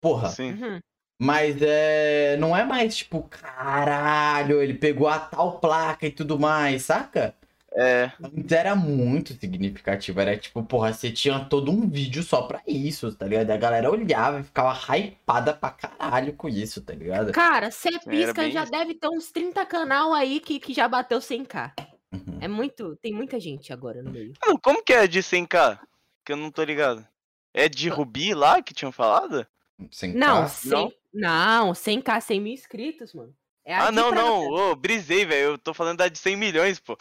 Porra. 0.00 0.30
Sim. 0.30 0.52
Uhum. 0.52 0.78
Mas 1.20 1.56
é. 1.60 2.36
Não 2.38 2.56
é 2.56 2.64
mais 2.64 2.96
tipo, 2.96 3.22
caralho, 3.24 4.62
ele 4.62 4.74
pegou 4.74 5.08
a 5.08 5.18
tal 5.18 5.58
placa 5.58 6.06
e 6.06 6.10
tudo 6.12 6.38
mais, 6.38 6.82
saca? 6.84 7.34
É. 7.74 8.10
Antes 8.22 8.50
era 8.50 8.74
muito 8.74 9.34
significativo. 9.34 10.20
Era 10.20 10.36
tipo, 10.36 10.62
porra, 10.64 10.92
você 10.92 11.10
tinha 11.10 11.44
todo 11.44 11.70
um 11.70 11.88
vídeo 11.88 12.22
só 12.22 12.42
pra 12.42 12.62
isso, 12.66 13.14
tá 13.14 13.26
ligado? 13.26 13.50
A 13.50 13.56
galera 13.56 13.90
olhava 13.90 14.40
e 14.40 14.44
ficava 14.44 14.96
hypada 14.96 15.52
pra 15.52 15.70
caralho 15.70 16.32
com 16.32 16.48
isso, 16.48 16.82
tá 16.82 16.94
ligado? 16.94 17.32
Cara, 17.32 17.70
você 17.70 17.90
pisca 18.00 18.42
bem 18.42 18.52
já 18.52 18.64
deve 18.64 18.94
ter 18.94 19.08
uns 19.08 19.30
30 19.30 19.64
canal 19.66 20.14
aí 20.14 20.40
que, 20.40 20.58
que 20.58 20.72
já 20.72 20.88
bateu 20.88 21.18
100k. 21.18 21.72
Uhum. 22.12 22.38
É 22.40 22.48
muito. 22.48 22.96
Tem 22.96 23.12
muita 23.12 23.38
gente 23.38 23.72
agora 23.72 24.02
no 24.02 24.10
meio. 24.10 24.32
Mano, 24.44 24.58
como 24.60 24.82
que 24.82 24.92
é 24.92 25.06
de 25.06 25.20
100k? 25.20 25.78
Que 26.24 26.32
eu 26.32 26.36
não 26.36 26.50
tô 26.50 26.64
ligado. 26.64 27.06
É 27.52 27.68
de 27.68 27.88
Rubi 27.88 28.34
lá 28.34 28.62
que 28.62 28.74
tinham 28.74 28.92
falado? 28.92 29.46
Sem 29.90 30.14
Não, 30.14 30.42
cá. 30.42 30.48
100, 30.48 30.94
não, 31.12 31.72
100k, 31.72 32.20
100 32.20 32.40
mil 32.40 32.52
inscritos, 32.52 33.14
mano. 33.14 33.34
É 33.68 33.74
Ah, 33.74 33.92
não, 33.92 34.10
não. 34.10 34.46
Ô, 34.48 34.74
brisei, 34.74 35.26
velho. 35.26 35.50
Eu 35.50 35.58
tô 35.58 35.74
falando 35.74 35.98
da 35.98 36.08
de 36.08 36.16
100 36.18 36.36
milhões, 36.36 36.80
pô. 36.80 36.96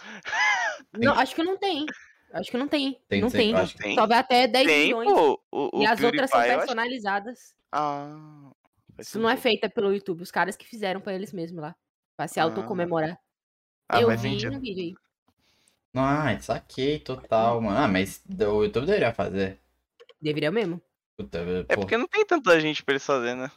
Não, 0.92 1.14
acho 1.14 1.34
que 1.34 1.42
não 1.42 1.58
tem. 1.58 1.86
Acho 2.34 2.52
que 2.52 2.58
não 2.58 2.68
tem. 2.68 3.00
Tem, 3.08 3.22
não 3.22 3.30
tem, 3.30 3.40
tem. 3.40 3.52
eu 3.52 3.58
acho 3.58 3.74
que 3.74 3.84
Tem, 3.84 3.96
Só 3.96 4.06
vai 4.06 4.18
até 4.20 4.48
10 4.48 4.68
tem 4.68 4.84
milhões. 4.88 5.10
pô. 5.10 5.42
O, 5.50 5.78
o 5.80 5.82
e 5.84 5.86
as 5.88 6.04
outras 6.04 6.30
são 6.30 6.42
eu 6.44 6.46
acho- 6.50 6.58
personalizadas. 6.58 7.56
Ah. 7.72 8.52
Isso 9.00 9.18
não 9.18 9.30
é 9.30 9.38
feita 9.38 9.70
pelo 9.70 9.94
YouTube, 9.94 10.24
os 10.24 10.32
caras 10.32 10.58
que 10.58 10.68
fizeram 10.68 11.00
pra 11.00 11.14
eles 11.14 11.32
mesmos 11.32 11.62
lá. 11.62 11.74
Pra 12.18 12.28
se 12.28 12.38
Ah. 12.38 12.44
autocomemorar. 12.44 13.18
Ah, 13.88 14.02
eu 14.02 14.10
vi 14.18 14.46
no 14.46 14.60
vídeo 14.60 14.84
aí. 14.84 14.96
Ah, 15.96 16.38
saquei 16.42 17.00
total, 17.00 17.62
mano. 17.62 17.78
Ah, 17.78 17.88
mas 17.88 18.22
o 18.42 18.64
YouTube 18.64 18.88
deveria 18.88 19.14
fazer. 19.14 19.58
Deveria 20.22 20.52
mesmo. 20.52 20.82
Puta, 21.16 21.40
É 21.70 21.76
pô. 21.76 21.82
porque 21.82 21.96
não 21.98 22.08
tem 22.08 22.26
tanta 22.26 22.60
gente 22.60 22.84
pra 22.84 22.92
eles 22.94 23.06
fazerem, 23.06 23.38
né? 23.44 23.52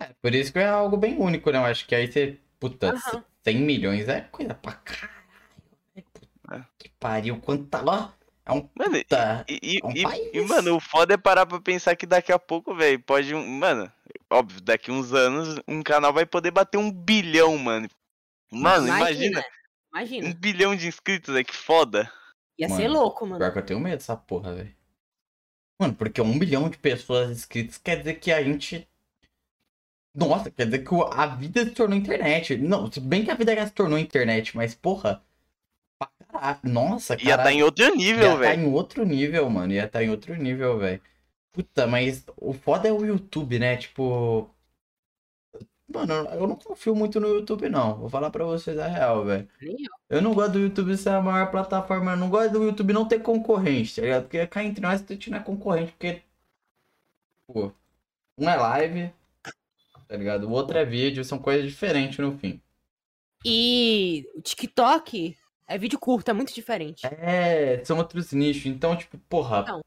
É, 0.00 0.06
por 0.20 0.34
isso 0.34 0.52
que 0.52 0.58
é 0.58 0.66
algo 0.68 0.96
bem 0.96 1.16
único, 1.18 1.50
né? 1.50 1.58
Eu 1.58 1.64
acho 1.64 1.86
que 1.86 1.94
aí 1.94 2.10
você. 2.10 2.38
Puta, 2.58 2.90
Aham. 2.94 3.24
100 3.44 3.56
milhões 3.58 4.08
é 4.08 4.22
coisa 4.22 4.54
pra 4.54 4.72
caralho. 4.72 5.12
né? 5.94 6.02
É. 6.52 6.64
que 6.78 6.88
pariu. 6.98 7.40
Quanto 7.40 7.66
tá 7.66 7.80
lá? 7.82 8.14
É 8.46 8.52
um 8.52 8.68
Mano, 8.74 8.96
e, 8.96 9.02
puta. 9.04 9.44
e, 9.48 9.58
e- 9.62 9.80
é 9.82 9.86
um 9.86 9.90
e- 9.92 10.02
país. 10.02 10.30
e, 10.34 10.40
mano, 10.42 10.76
o 10.76 10.80
foda 10.80 11.14
é 11.14 11.16
parar 11.16 11.46
pra 11.46 11.60
pensar 11.60 11.96
que 11.96 12.04
daqui 12.06 12.30
a 12.32 12.38
pouco, 12.38 12.74
velho, 12.74 13.00
pode 13.00 13.34
um. 13.34 13.46
Mano, 13.46 13.90
óbvio, 14.30 14.60
daqui 14.60 14.90
uns 14.90 15.12
anos 15.12 15.58
um 15.66 15.82
canal 15.82 16.12
vai 16.12 16.26
poder 16.26 16.50
bater 16.50 16.76
um 16.78 16.90
bilhão, 16.90 17.56
mano. 17.56 17.88
Mano, 18.52 18.86
imagina, 18.86 19.40
um 19.40 19.98
Imagina. 19.98 20.34
bilhão 20.34 20.76
de 20.76 20.86
inscritos, 20.86 21.34
é 21.34 21.42
que 21.42 21.54
foda. 21.54 22.10
Ia 22.58 22.68
Mano, 22.68 22.80
ser 22.80 22.88
louco, 22.88 23.26
mano. 23.26 23.38
Pior 23.38 23.52
que 23.52 23.58
eu 23.58 23.66
tenho 23.66 23.80
medo 23.80 23.96
dessa 23.98 24.16
porra, 24.16 24.54
velho. 24.54 24.74
Mano, 25.80 25.94
porque 25.94 26.20
um 26.20 26.38
bilhão 26.38 26.68
de 26.68 26.78
pessoas 26.78 27.30
inscritas 27.30 27.78
quer 27.78 27.96
dizer 27.98 28.14
que 28.14 28.30
a 28.30 28.42
gente. 28.44 28.86
Nossa, 30.14 30.50
quer 30.50 30.66
dizer 30.66 30.80
que 30.84 30.94
a 31.12 31.26
vida 31.26 31.64
se 31.64 31.72
tornou 31.72 31.98
internet. 31.98 32.56
Não, 32.56 32.90
se 32.90 33.00
bem 33.00 33.24
que 33.24 33.30
a 33.30 33.34
vida 33.34 33.54
já 33.54 33.66
se 33.66 33.72
tornou 33.72 33.98
internet, 33.98 34.56
mas 34.56 34.74
porra. 34.74 35.22
pra 35.98 36.08
caralho. 36.28 36.60
Nossa, 36.64 37.14
Ia 37.22 37.36
tá 37.36 37.44
cara. 37.44 37.52
em 37.52 37.62
outro 37.62 37.94
nível, 37.96 38.24
Ia 38.24 38.30
tá 38.32 38.36
velho. 38.36 38.62
em 38.62 38.72
outro 38.72 39.04
nível, 39.04 39.50
mano. 39.50 39.72
Ia 39.72 39.88
tá 39.88 40.02
em 40.04 40.10
outro 40.10 40.34
nível, 40.36 40.78
velho. 40.78 41.00
Puta, 41.52 41.86
mas 41.86 42.24
o 42.36 42.52
foda 42.52 42.88
é 42.88 42.92
o 42.92 43.04
YouTube, 43.04 43.58
né? 43.58 43.76
Tipo. 43.76 44.50
Mano, 45.86 46.12
eu 46.32 46.46
não 46.46 46.56
confio 46.56 46.94
muito 46.94 47.20
no 47.20 47.28
YouTube, 47.28 47.68
não. 47.68 47.96
Vou 47.98 48.08
falar 48.10 48.30
pra 48.30 48.44
vocês 48.44 48.78
a 48.78 48.86
real, 48.88 49.24
velho. 49.24 49.48
Eu 50.08 50.22
não 50.22 50.32
gosto 50.34 50.52
do 50.52 50.58
YouTube 50.60 50.96
ser 50.96 51.10
a 51.10 51.20
maior 51.20 51.50
plataforma. 51.50 52.12
Eu 52.12 52.16
não 52.16 52.30
gosto 52.30 52.52
do 52.52 52.64
YouTube 52.64 52.92
não 52.92 53.06
ter 53.06 53.20
concorrente, 53.20 53.96
tá 53.96 54.02
ligado? 54.02 54.22
Porque 54.24 54.46
cá 54.46 54.64
entre 54.64 54.80
nós 54.80 55.02
a 55.08 55.12
gente 55.12 55.30
não 55.30 55.38
é 55.38 55.42
concorrente, 55.42 55.92
porque. 55.92 56.22
Pô, 57.46 57.72
um 58.38 58.48
é 58.48 58.56
live, 58.56 59.12
tá 60.06 60.16
ligado? 60.16 60.48
O 60.48 60.52
outro 60.52 60.76
é 60.76 60.84
vídeo, 60.84 61.24
são 61.24 61.38
coisas 61.38 61.70
diferentes 61.70 62.18
no 62.18 62.36
fim. 62.38 62.60
E 63.44 64.26
o 64.34 64.40
TikTok 64.40 65.36
é 65.66 65.78
vídeo 65.78 65.98
curto, 65.98 66.30
é 66.30 66.34
muito 66.34 66.54
diferente. 66.54 67.06
É, 67.06 67.84
são 67.84 67.98
outros 67.98 68.32
nichos. 68.32 68.66
Então, 68.66 68.96
tipo, 68.96 69.18
porra. 69.28 69.64
Não. 69.66 69.80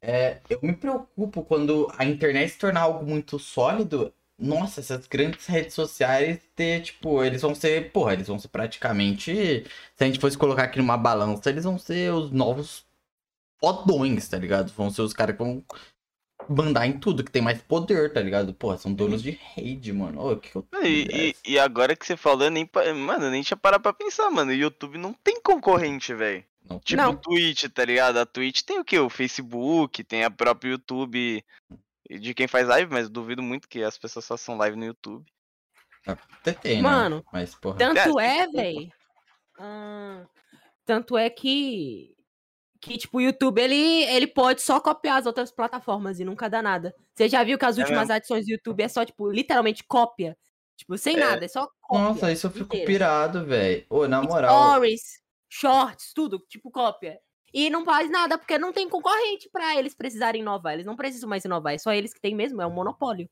É, 0.00 0.40
eu 0.48 0.60
me 0.62 0.74
preocupo 0.74 1.42
quando 1.42 1.90
a 1.96 2.04
internet 2.04 2.50
se 2.50 2.58
tornar 2.58 2.82
algo 2.82 3.04
muito 3.04 3.38
sólido. 3.38 4.12
Nossa, 4.38 4.80
essas 4.80 5.06
grandes 5.08 5.46
redes 5.46 5.74
sociais 5.74 6.40
ter, 6.54 6.82
tipo, 6.82 7.24
eles 7.24 7.42
vão 7.42 7.54
ser, 7.54 7.90
porra, 7.90 8.12
eles 8.12 8.28
vão 8.28 8.38
ser 8.38 8.48
praticamente. 8.48 9.64
Se 9.96 10.04
a 10.04 10.06
gente 10.06 10.20
fosse 10.20 10.38
colocar 10.38 10.64
aqui 10.64 10.78
numa 10.78 10.96
balança, 10.96 11.50
eles 11.50 11.64
vão 11.64 11.76
ser 11.76 12.12
os 12.12 12.30
novos 12.30 12.86
fodões, 13.58 14.28
tá 14.28 14.38
ligado? 14.38 14.70
Vão 14.72 14.90
ser 14.90 15.02
os 15.02 15.12
caras 15.12 15.36
que 15.36 15.42
vão 15.42 15.64
mandar 16.48 16.86
em 16.86 16.98
tudo, 16.98 17.22
que 17.24 17.30
tem 17.30 17.42
mais 17.42 17.60
poder, 17.62 18.12
tá 18.12 18.20
ligado? 18.20 18.52
Porra, 18.54 18.76
são 18.78 18.92
donos 18.92 19.22
de 19.22 19.30
rede, 19.30 19.92
mano. 19.92 20.20
Ô, 20.32 20.36
que 20.36 20.50
que 20.50 20.56
eu 20.56 20.66
E, 20.82 21.34
e- 21.46 21.52
e 21.52 21.58
agora 21.58 21.94
que 21.96 22.06
você 22.06 22.16
falou, 22.16 22.44
eu 22.44 22.50
nem, 22.50 22.64
pa- 22.66 22.92
mano, 22.94 23.24
eu 23.26 23.30
nem 23.30 23.42
tinha 23.42 23.56
parado 23.56 23.82
pra 23.82 23.92
pensar, 23.92 24.30
mano. 24.30 24.50
O 24.50 24.54
YouTube 24.54 24.98
não 24.98 25.12
tem 25.12 25.40
concorrente, 25.40 26.14
velho. 26.14 26.44
Não. 26.68 26.78
Tipo 26.80 27.00
Não. 27.02 27.10
o 27.12 27.16
Twitch, 27.16 27.64
tá 27.72 27.84
ligado? 27.84 28.18
A 28.18 28.26
Twitch 28.26 28.62
tem 28.62 28.78
o 28.78 28.84
quê? 28.84 28.98
O 28.98 29.08
Facebook, 29.08 30.04
tem 30.04 30.24
a 30.24 30.30
própria 30.30 30.70
YouTube 30.72 31.42
de 32.10 32.34
quem 32.34 32.46
faz 32.46 32.66
live, 32.68 32.90
mas 32.92 33.08
duvido 33.08 33.42
muito 33.42 33.68
que 33.68 33.82
as 33.82 33.96
pessoas 33.98 34.26
façam 34.26 34.56
live 34.56 34.76
no 34.76 34.84
YouTube. 34.84 35.24
Até 36.06 36.52
tem, 36.52 36.76
né? 36.76 36.82
Mano, 36.82 37.24
Mas, 37.32 37.54
porra. 37.54 37.76
Tanto 37.78 38.18
É, 38.20 38.38
é, 38.38 38.46
velho. 38.48 38.92
tanto 40.86 41.16
é 41.18 41.28
que. 41.28 42.14
Que, 42.80 42.96
tipo, 42.96 43.18
o 43.18 43.20
YouTube, 43.20 43.60
ele, 43.60 44.04
ele 44.04 44.26
pode 44.26 44.62
só 44.62 44.78
copiar 44.80 45.18
as 45.18 45.26
outras 45.26 45.50
plataformas 45.50 46.20
e 46.20 46.24
nunca 46.24 46.48
dá 46.48 46.62
nada. 46.62 46.94
Você 47.14 47.28
já 47.28 47.42
viu 47.42 47.58
que 47.58 47.64
as 47.64 47.76
É 47.76 47.80
últimas 47.82 48.08
adições 48.08 48.46
do 48.46 48.52
YouTube 48.52 48.82
é 48.82 48.88
só, 48.88 49.04
tipo, 49.04 49.30
literalmente 49.30 49.82
cópia? 49.82 50.36
Tipo, 50.76 50.96
sem 50.96 51.16
É. 51.16 51.20
nada, 51.20 51.44
é 51.44 51.48
só 51.48 51.68
cópia. 51.80 52.04
Nossa, 52.04 52.30
isso 52.32 52.46
eu 52.46 52.50
fico 52.52 52.66
inteira. 52.66 52.86
pirado, 52.86 53.44
velho. 53.44 53.84
Ô, 53.90 54.06
na 54.06 54.22
moral. 54.22 54.70
Stories, 54.70 55.02
shorts, 55.48 56.12
tudo, 56.14 56.38
tipo, 56.48 56.70
cópia. 56.70 57.18
E 57.52 57.68
não 57.68 57.84
faz 57.84 58.08
nada, 58.10 58.38
porque 58.38 58.58
não 58.58 58.72
tem 58.72 58.88
concorrente 58.88 59.48
pra 59.50 59.74
eles 59.76 59.94
precisarem 59.94 60.42
inovar. 60.42 60.74
Eles 60.74 60.86
não 60.86 60.94
precisam 60.94 61.28
mais 61.28 61.44
inovar, 61.44 61.74
é 61.74 61.78
só 61.78 61.92
eles 61.92 62.14
que 62.14 62.20
tem 62.20 62.34
mesmo, 62.34 62.62
é 62.62 62.66
um 62.66 62.70
monopólio. 62.72 63.28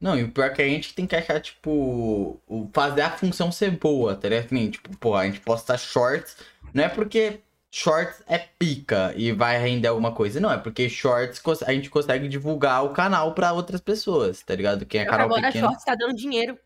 Não, 0.00 0.18
e 0.18 0.22
o 0.22 0.32
pior 0.32 0.46
é 0.46 0.50
que 0.54 0.62
a 0.62 0.66
gente 0.66 0.94
tem 0.94 1.06
que 1.06 1.14
achar, 1.14 1.38
tipo, 1.42 2.40
fazer 2.72 3.02
a 3.02 3.10
função 3.10 3.52
ser 3.52 3.72
boa, 3.72 4.16
tá 4.16 4.30
ligado? 4.30 4.70
Tipo, 4.70 4.96
pô, 4.96 5.14
a 5.14 5.26
gente 5.26 5.40
posta 5.40 5.76
shorts, 5.76 6.38
não 6.72 6.84
é 6.84 6.88
porque 6.88 7.40
shorts 7.72 8.22
é 8.26 8.38
pica 8.38 9.14
e 9.16 9.32
vai 9.32 9.58
render 9.58 9.88
alguma 9.88 10.14
coisa, 10.14 10.40
não, 10.40 10.50
é 10.52 10.58
porque 10.58 10.88
shorts 10.88 11.40
a 11.62 11.72
gente 11.72 11.88
consegue 11.90 12.28
divulgar 12.28 12.84
o 12.84 12.92
canal 12.92 13.34
pra 13.34 13.52
outras 13.52 13.80
pessoas, 13.80 14.42
tá 14.42 14.54
ligado? 14.54 14.84
Quem 14.86 15.02
é 15.02 15.04
canal 15.04 15.26
agora 15.26 15.46
pequeno. 15.46 15.68
shorts 15.68 15.84
tá 15.84 15.94
dando 15.94 16.14
dinheiro. 16.14 16.58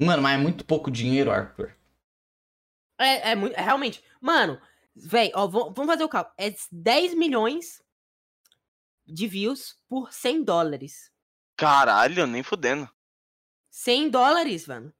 Mano, 0.00 0.22
mas 0.22 0.38
é 0.38 0.42
muito 0.42 0.64
pouco 0.64 0.90
dinheiro, 0.90 1.30
Arthur. 1.30 1.74
É, 2.98 3.30
é 3.30 3.34
muito. 3.34 3.54
é 3.56 3.60
realmente. 3.62 4.02
Mano, 4.20 4.60
véi, 4.94 5.30
ó, 5.34 5.46
vamo- 5.46 5.72
vamos 5.72 5.90
fazer 5.92 6.04
o 6.04 6.08
cálculo. 6.08 6.34
É 6.38 6.54
10 6.70 7.14
milhões 7.14 7.82
de 9.06 9.26
views 9.26 9.78
por 9.88 10.12
100 10.12 10.42
dólares. 10.44 11.10
Caralho, 11.56 12.26
nem 12.26 12.42
fudendo. 12.42 12.88
100 13.70 14.10
dólares, 14.10 14.66
mano. 14.66 14.92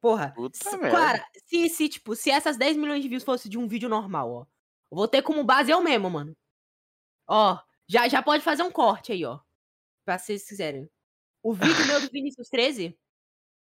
Porra. 0.00 0.32
Puta 0.34 0.58
se- 0.58 0.76
merda. 0.76 0.96
cara, 0.96 1.26
se, 1.46 1.68
se, 1.68 1.88
tipo, 1.88 2.14
se 2.16 2.30
essas 2.30 2.56
10 2.56 2.76
milhões 2.76 3.02
de 3.02 3.08
views 3.08 3.24
fosse 3.24 3.48
de 3.48 3.58
um 3.58 3.66
vídeo 3.68 3.88
normal, 3.88 4.30
ó. 4.32 4.46
Vou 4.90 5.06
ter 5.08 5.22
como 5.22 5.44
base 5.44 5.70
eu 5.70 5.80
mesmo, 5.82 6.10
mano. 6.10 6.36
Ó, 7.28 7.58
já, 7.88 8.08
já 8.08 8.22
pode 8.22 8.42
fazer 8.42 8.62
um 8.62 8.72
corte 8.72 9.12
aí, 9.12 9.24
ó. 9.24 9.40
Pra 10.04 10.18
vocês 10.18 10.46
quiserem. 10.48 10.90
O 11.42 11.54
vídeo 11.54 11.86
meu 11.86 12.00
do 12.00 12.08
Vinícius 12.12 12.48
13, 12.48 12.98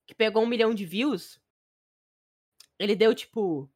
que 0.07 0.15
pegou 0.15 0.43
um 0.43 0.47
milhão 0.47 0.73
de 0.73 0.87
views, 0.87 1.41
ele 2.79 2.95
deu, 2.95 3.15
tipo, 3.15 3.69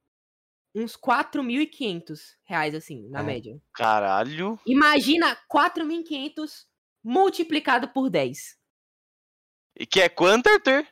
uns 0.75 0.97
4.500 0.97 2.37
reais, 2.45 2.75
assim, 2.75 3.09
na 3.09 3.21
É. 3.21 3.23
média. 3.25 3.61
Caralho. 3.75 4.59
Imagina 4.65 5.37
4.500 5.53 6.67
multiplicado 7.05 7.89
por 7.89 8.09
10. 8.09 8.57
E 9.77 9.85
que 9.87 10.01
é 10.01 10.09
quanto, 10.09 10.49
Arthur? 10.49 10.87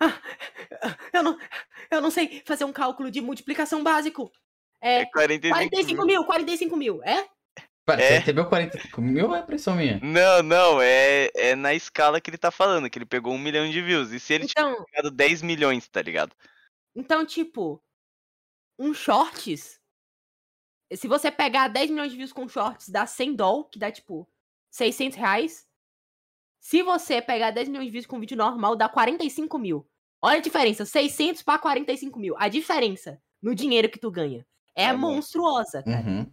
Eu 1.12 1.22
não, 1.22 1.38
eu 1.90 2.00
não 2.00 2.10
sei 2.10 2.42
fazer 2.46 2.64
um 2.64 2.72
cálculo 2.72 3.10
de 3.10 3.20
multiplicação 3.20 3.84
básico. 3.84 4.32
É 4.82 5.00
É 5.02 5.06
45 5.06 5.54
45 5.54 6.04
mil. 6.04 6.06
mil, 6.06 6.24
45 6.26 6.76
mil, 6.76 7.02
é? 7.04 7.28
Pera, 7.84 8.00
É. 8.02 8.08
você 8.08 8.18
recebeu 8.18 8.46
45 8.48 9.00
mil 9.02 9.28
ou 9.28 9.34
é 9.34 9.40
impressão 9.40 9.74
minha? 9.76 9.98
Não, 10.02 10.42
não, 10.42 10.80
é, 10.82 11.30
é 11.34 11.54
na 11.56 11.74
escala 11.74 12.20
que 12.20 12.30
ele 12.30 12.38
tá 12.38 12.50
falando, 12.50 12.88
que 12.88 12.98
ele 12.98 13.06
pegou 13.06 13.32
um 13.32 13.38
milhão 13.38 13.68
de 13.68 13.82
views. 13.82 14.10
E 14.12 14.20
se 14.20 14.32
ele 14.34 14.44
Então, 14.44 14.70
tivesse 14.72 14.86
pegado 14.90 15.10
10 15.10 15.42
milhões, 15.42 15.88
tá 15.88 16.00
ligado? 16.02 16.34
então, 16.94 17.24
tipo, 17.26 17.82
um 18.78 18.92
shorts. 18.94 19.80
Se 20.92 21.08
você 21.08 21.30
pegar 21.30 21.68
10 21.68 21.90
milhões 21.90 22.10
de 22.10 22.18
views 22.18 22.32
com 22.32 22.46
shorts, 22.48 22.88
dá 22.88 23.06
100 23.06 23.34
doll, 23.34 23.64
que 23.64 23.78
dá, 23.78 23.90
tipo, 23.90 24.28
600 24.70 25.16
reais. 25.16 25.66
Se 26.60 26.82
você 26.82 27.20
pegar 27.22 27.50
10 27.50 27.68
milhões 27.68 27.86
de 27.86 27.92
views 27.92 28.06
com 28.06 28.20
vídeo 28.20 28.36
normal, 28.36 28.76
dá 28.76 28.88
45 28.88 29.58
mil. 29.58 29.88
Olha 30.22 30.36
a 30.38 30.42
diferença, 30.42 30.84
600 30.84 31.42
para 31.42 31.58
45 31.58 32.18
mil. 32.20 32.34
A 32.38 32.48
diferença 32.48 33.20
no 33.42 33.54
dinheiro 33.54 33.88
que 33.90 33.98
tu 33.98 34.10
ganha 34.10 34.46
é, 34.74 34.84
É 34.84 34.92
monstruosa, 34.92 35.82
cara. 35.82 36.06
Uhum. 36.06 36.26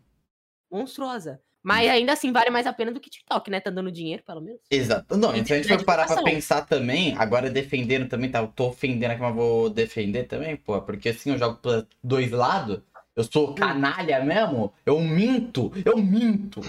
Monstruosa. 0.72 1.42
Mas 1.62 1.90
ainda 1.90 2.14
assim 2.14 2.32
vale 2.32 2.50
mais 2.50 2.66
a 2.66 2.72
pena 2.74 2.92
do 2.92 3.00
que 3.00 3.10
TikTok, 3.10 3.52
né? 3.52 3.60
Tá 3.60 3.70
dando 3.70 3.92
dinheiro, 3.92 4.24
pelo 4.24 4.40
menos. 4.40 4.62
Exato. 4.72 5.18
Não, 5.18 5.36
e 5.36 5.46
se 5.46 5.54
a 5.54 5.58
gente 5.58 5.72
É 5.72 5.78
for 5.78 5.86
parar 5.86 6.08
pra 6.08 6.24
pensar 6.24 6.66
também, 6.66 7.18
agora 7.18 7.50
defendendo 7.50 8.08
também, 8.08 8.32
tá? 8.32 8.40
Eu 8.40 8.48
tô 8.48 8.70
ofendendo 8.70 9.12
aqui, 9.12 9.22
mas 9.22 9.36
vou 9.36 9.70
defender 9.70 10.24
também, 10.24 10.56
pô. 10.56 10.82
Porque 10.82 11.10
assim 11.10 11.32
eu 11.32 11.38
jogo 11.38 11.58
pra 11.58 11.86
dois 12.02 12.32
lados. 12.32 12.82
Eu 13.14 13.26
sou 13.26 13.54
canalha 13.54 14.24
mesmo. 14.24 14.74
Eu 14.86 15.02
minto. 15.02 15.72
Eu 15.84 15.98
minto. 15.98 16.62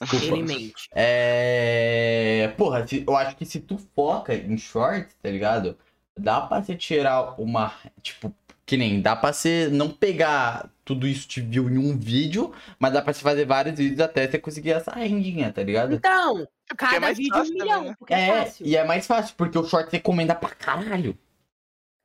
Desculpa. 0.00 0.24
Ele 0.26 0.42
mente. 0.42 0.88
É. 0.94 2.52
Porra, 2.56 2.86
eu 3.06 3.16
acho 3.16 3.36
que 3.36 3.44
se 3.44 3.60
tu 3.60 3.76
foca 3.94 4.34
em 4.34 4.56
shorts, 4.56 5.14
tá 5.20 5.28
ligado? 5.28 5.76
Dá 6.18 6.40
pra 6.40 6.62
você 6.62 6.74
tirar 6.74 7.38
uma. 7.38 7.74
Tipo, 8.00 8.34
que 8.68 8.76
nem 8.76 9.00
dá 9.00 9.16
pra 9.16 9.32
você 9.32 9.66
não 9.72 9.88
pegar 9.90 10.70
tudo 10.84 11.06
isso 11.08 11.26
que 11.26 11.40
viu 11.40 11.70
em 11.70 11.78
um 11.78 11.98
vídeo, 11.98 12.52
mas 12.78 12.92
dá 12.92 13.00
pra 13.00 13.14
você 13.14 13.20
fazer 13.22 13.46
vários 13.46 13.78
vídeos 13.78 13.98
até 13.98 14.28
você 14.30 14.38
conseguir 14.38 14.72
essa 14.72 14.90
rendinha, 14.92 15.50
tá 15.50 15.62
ligado? 15.62 15.94
Então, 15.94 16.40
É 16.40 16.46
é 16.72 16.76
cada 16.76 17.00
mais 17.00 17.16
vídeo 17.16 17.32
fácil 17.34 17.54
um 17.54 17.58
também, 17.58 17.72
milhão, 17.74 17.84
né? 17.90 17.96
porque 17.98 18.12
é, 18.12 18.28
É, 18.28 18.44
fácil. 18.44 18.66
e 18.66 18.76
é 18.76 18.84
mais 18.84 19.06
fácil, 19.06 19.34
porque 19.38 19.58
o 19.58 19.64
short 19.64 19.90
recomenda 19.90 20.34
pra 20.34 20.50
caralho. 20.50 21.18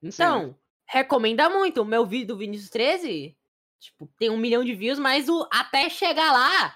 Então, 0.01 0.55
recomenda 0.87 1.49
muito. 1.49 1.81
O 1.81 1.85
meu 1.85 2.05
vídeo 2.05 2.27
do 2.27 2.37
Vinícius 2.37 2.69
13, 2.69 3.35
tipo, 3.79 4.09
tem 4.17 4.29
um 4.29 4.37
milhão 4.37 4.63
de 4.63 4.73
views, 4.73 4.97
mas 4.99 5.27
o 5.27 5.45
até 5.51 5.89
chegar 5.89 6.31
lá, 6.31 6.73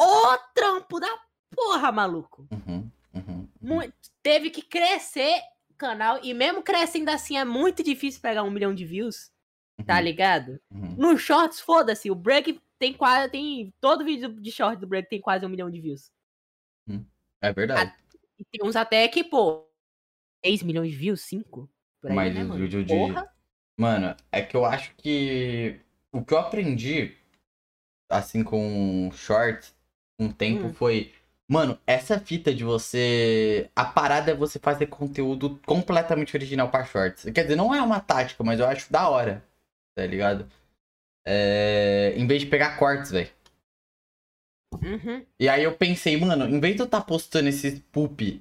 o 0.00 0.36
trampo 0.54 0.98
da 0.98 1.08
porra, 1.54 1.92
maluco. 1.92 2.48
Uhum, 2.50 2.90
uhum, 3.14 3.48
uhum. 3.62 3.92
Teve 4.22 4.50
que 4.50 4.62
crescer 4.62 5.40
canal, 5.80 6.20
e 6.22 6.34
mesmo 6.34 6.62
crescendo 6.62 7.08
assim, 7.10 7.36
é 7.38 7.44
muito 7.44 7.82
difícil 7.82 8.20
pegar 8.20 8.42
um 8.44 8.50
milhão 8.50 8.74
de 8.74 8.84
views, 8.84 9.30
tá 9.86 9.98
Uhum, 9.98 10.04
ligado? 10.04 10.60
uhum. 10.72 10.94
No 10.98 11.16
Shorts, 11.18 11.60
foda-se, 11.60 12.10
o 12.10 12.14
Break 12.14 12.60
tem 12.78 12.92
quase, 12.94 13.30
tem, 13.30 13.72
todo 13.80 14.04
vídeo 14.04 14.28
de 14.40 14.52
Short 14.52 14.78
do 14.80 14.86
Break 14.86 15.08
tem 15.08 15.20
quase 15.20 15.44
um 15.46 15.48
milhão 15.48 15.70
de 15.70 15.80
views. 15.80 16.10
É 17.42 17.52
verdade. 17.52 17.92
E 18.38 18.44
tem 18.44 18.66
uns 18.68 18.76
até 18.76 19.06
que, 19.08 19.24
pô, 19.24 19.66
6 20.44 20.62
milhões 20.62 20.90
de 20.90 20.96
views, 20.96 21.22
5? 21.22 21.70
Por 22.00 22.10
aí, 22.10 22.16
Mas 22.16 22.34
né, 22.34 22.44
mano? 22.44 22.68
de. 22.68 22.84
Porra. 22.86 23.26
Mano, 23.78 24.16
é 24.30 24.42
que 24.42 24.56
eu 24.56 24.64
acho 24.64 24.94
que 24.96 25.80
o 26.12 26.24
que 26.24 26.34
eu 26.34 26.38
aprendi, 26.38 27.16
assim, 28.10 28.44
com 28.44 29.10
shorts, 29.12 29.74
um 30.18 30.30
tempo 30.32 30.68
Hum. 30.68 30.72
foi. 30.74 31.12
Mano, 31.50 31.76
essa 31.84 32.20
fita 32.20 32.54
de 32.54 32.62
você. 32.62 33.68
A 33.74 33.84
parada 33.84 34.30
é 34.30 34.34
você 34.34 34.56
fazer 34.60 34.86
conteúdo 34.86 35.60
completamente 35.66 36.36
original 36.36 36.70
pra 36.70 36.84
shorts. 36.84 37.24
Quer 37.34 37.42
dizer, 37.42 37.56
não 37.56 37.74
é 37.74 37.82
uma 37.82 37.98
tática, 37.98 38.44
mas 38.44 38.60
eu 38.60 38.66
acho 38.66 38.92
da 38.92 39.08
hora. 39.08 39.44
Tá 39.96 40.06
ligado? 40.06 40.48
É... 41.26 42.14
Em 42.16 42.24
vez 42.24 42.42
de 42.42 42.46
pegar 42.46 42.78
cortes, 42.78 43.10
velho. 43.10 43.28
Uhum. 44.80 45.26
E 45.40 45.48
aí 45.48 45.64
eu 45.64 45.76
pensei, 45.76 46.16
mano, 46.16 46.44
em 46.44 46.60
vez 46.60 46.76
de 46.76 46.82
eu 46.82 46.86
estar 46.86 47.00
postando 47.00 47.48
esses 47.48 47.80
poop 47.90 48.40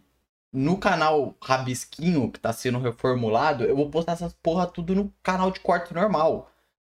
no 0.53 0.77
canal 0.77 1.35
Rabisquinho, 1.41 2.31
que 2.31 2.39
tá 2.39 2.53
sendo 2.53 2.77
reformulado, 2.77 3.63
eu 3.63 3.75
vou 3.75 3.89
postar 3.89 4.11
essas 4.11 4.33
porra 4.33 4.67
tudo 4.67 4.93
no 4.93 5.11
canal 5.23 5.49
de 5.49 5.59
corte 5.61 5.95
normal. 5.95 6.51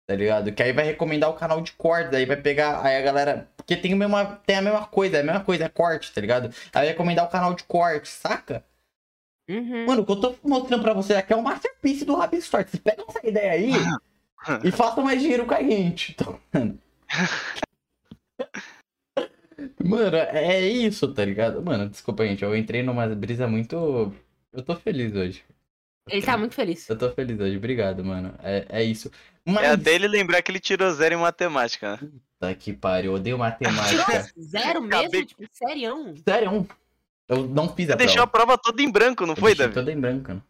Tá 0.07 0.15
ligado? 0.15 0.51
Que 0.51 0.61
aí 0.61 0.71
vai 0.71 0.85
recomendar 0.85 1.29
o 1.29 1.33
canal 1.33 1.61
de 1.61 1.71
corte, 1.71 2.15
aí 2.15 2.25
vai 2.25 2.37
pegar. 2.37 2.85
Aí 2.85 2.95
a 2.97 3.01
galera. 3.01 3.49
Porque 3.57 3.75
tem 3.75 3.93
a 3.93 3.95
mesma, 3.95 4.25
tem 4.45 4.57
a 4.57 4.61
mesma 4.61 4.85
coisa, 4.85 5.17
é 5.17 5.21
a 5.21 5.23
mesma 5.23 5.43
coisa, 5.43 5.65
é 5.65 5.69
corte, 5.69 6.13
tá 6.13 6.21
ligado? 6.21 6.45
Aí 6.47 6.81
vai 6.81 6.87
recomendar 6.87 7.25
o 7.25 7.29
canal 7.29 7.53
de 7.55 7.63
corte, 7.63 8.07
saca? 8.07 8.63
Uhum. 9.49 9.85
Mano, 9.85 10.01
o 10.01 10.05
que 10.05 10.11
eu 10.11 10.19
tô 10.19 10.35
mostrando 10.43 10.83
pra 10.83 10.93
você 10.93 11.15
aqui 11.15 11.33
é 11.33 11.35
o 11.35 11.43
masterpiece 11.43 12.05
do 12.05 12.15
Rabis 12.15 12.45
Shorts. 12.45 12.71
Vocês 12.71 12.83
pegam 12.83 13.05
essa 13.07 13.27
ideia 13.27 13.51
aí 13.51 13.71
e 14.63 14.71
façam 14.71 15.03
mais 15.03 15.19
dinheiro 15.21 15.45
com 15.45 15.53
a 15.53 15.63
gente. 15.63 16.11
Então, 16.11 16.39
mano. 16.53 16.79
Mano, 19.83 20.17
é 20.17 20.59
isso, 20.61 21.13
tá 21.13 21.23
ligado? 21.23 21.61
Mano, 21.63 21.89
desculpa, 21.89 22.25
gente. 22.25 22.43
Eu 22.43 22.55
entrei 22.55 22.83
numa 22.83 23.07
brisa 23.07 23.47
muito. 23.47 24.13
Eu 24.51 24.63
tô 24.63 24.75
feliz 24.75 25.15
hoje. 25.15 25.43
Ele 26.07 26.21
tá 26.21 26.37
muito 26.37 26.53
feliz. 26.53 26.87
Eu 26.87 26.97
tô 26.97 27.11
feliz 27.11 27.39
hoje. 27.39 27.57
Obrigado, 27.57 28.03
mano. 28.03 28.33
É, 28.43 28.65
é 28.69 28.83
isso. 28.83 29.09
Mas. 29.43 29.63
É 29.63 29.69
até 29.71 29.93
ele 29.95 30.07
lembrar 30.07 30.41
que 30.41 30.51
ele 30.51 30.59
tirou 30.59 30.91
zero 30.91 31.15
em 31.15 31.17
matemática, 31.17 31.97
né? 32.01 32.09
Tá 32.39 32.53
que 32.53 32.73
pariu. 32.73 33.11
Eu 33.11 33.15
odeio 33.15 33.37
matemática. 33.39 34.31
zero 34.39 34.81
mesmo? 34.81 34.95
Acabei- 35.01 35.25
Tipo, 35.25 35.43
serião? 35.51 36.15
Sério? 36.17 36.67
Eu 37.27 37.47
não 37.47 37.67
fiz 37.73 37.89
a 37.89 37.93
Você 37.93 37.97
deixou 37.97 38.21
a 38.21 38.27
prova. 38.27 38.45
prova 38.55 38.61
toda 38.63 38.81
em 38.83 38.91
branco, 38.91 39.25
não 39.25 39.33
Eu 39.33 39.37
foi, 39.37 39.55
Davi? 39.55 39.73
toda 39.73 39.91
em 39.91 39.99
branco, 39.99 40.31
né? 40.33 40.41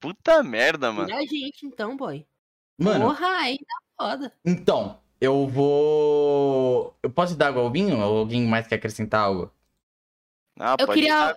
Puta 0.00 0.42
merda, 0.42 0.92
mano. 0.92 1.06
Tira 1.08 1.18
a 1.18 1.26
gente 1.26 1.66
então, 1.66 1.96
boy. 1.96 2.24
Mano, 2.78 3.06
Porra, 3.06 3.26
aí 3.38 3.58
tá 3.58 3.76
foda. 3.98 4.32
então. 4.44 5.00
Eu 5.20 5.46
vou. 5.46 6.96
Eu 7.02 7.10
posso 7.10 7.36
dar 7.36 7.48
água 7.48 7.62
ao 7.62 7.70
vinho? 7.70 7.98
Ou 8.00 8.18
alguém 8.18 8.44
mais 8.46 8.66
quer 8.66 8.74
acrescentar 8.76 9.20
algo? 9.20 9.52
Ah, 10.58 10.76
Eu 10.78 10.86
pode 10.86 11.00
queria- 11.00 11.14
dar. 11.26 11.36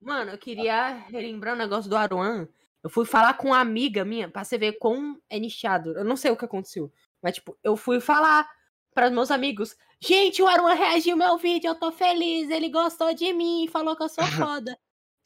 Mano, 0.00 0.30
eu 0.32 0.38
queria 0.38 0.94
relembrar 1.08 1.54
um 1.54 1.58
negócio 1.58 1.88
do 1.88 1.96
Aruan. 1.96 2.48
Eu 2.82 2.88
fui 2.90 3.04
falar 3.04 3.34
com 3.34 3.48
uma 3.48 3.60
amiga 3.60 4.04
minha 4.04 4.28
pra 4.28 4.42
você 4.44 4.56
ver 4.56 4.72
como 4.78 5.20
é 5.28 5.38
nichado. 5.38 5.96
Eu 5.98 6.04
não 6.04 6.16
sei 6.16 6.30
o 6.30 6.36
que 6.36 6.44
aconteceu. 6.44 6.90
Mas, 7.22 7.34
tipo, 7.34 7.56
eu 7.62 7.76
fui 7.76 8.00
falar 8.00 8.48
para 8.94 9.10
meus 9.10 9.30
amigos. 9.30 9.76
Gente, 10.00 10.42
o 10.42 10.46
Aruan 10.48 10.72
reagiu 10.74 11.12
ao 11.12 11.18
meu 11.18 11.36
vídeo, 11.38 11.68
eu 11.68 11.74
tô 11.78 11.92
feliz. 11.92 12.48
Ele 12.50 12.70
gostou 12.70 13.12
de 13.14 13.32
mim, 13.32 13.68
falou 13.70 13.94
que 13.96 14.02
eu 14.02 14.08
sou 14.08 14.24
foda. 14.28 14.78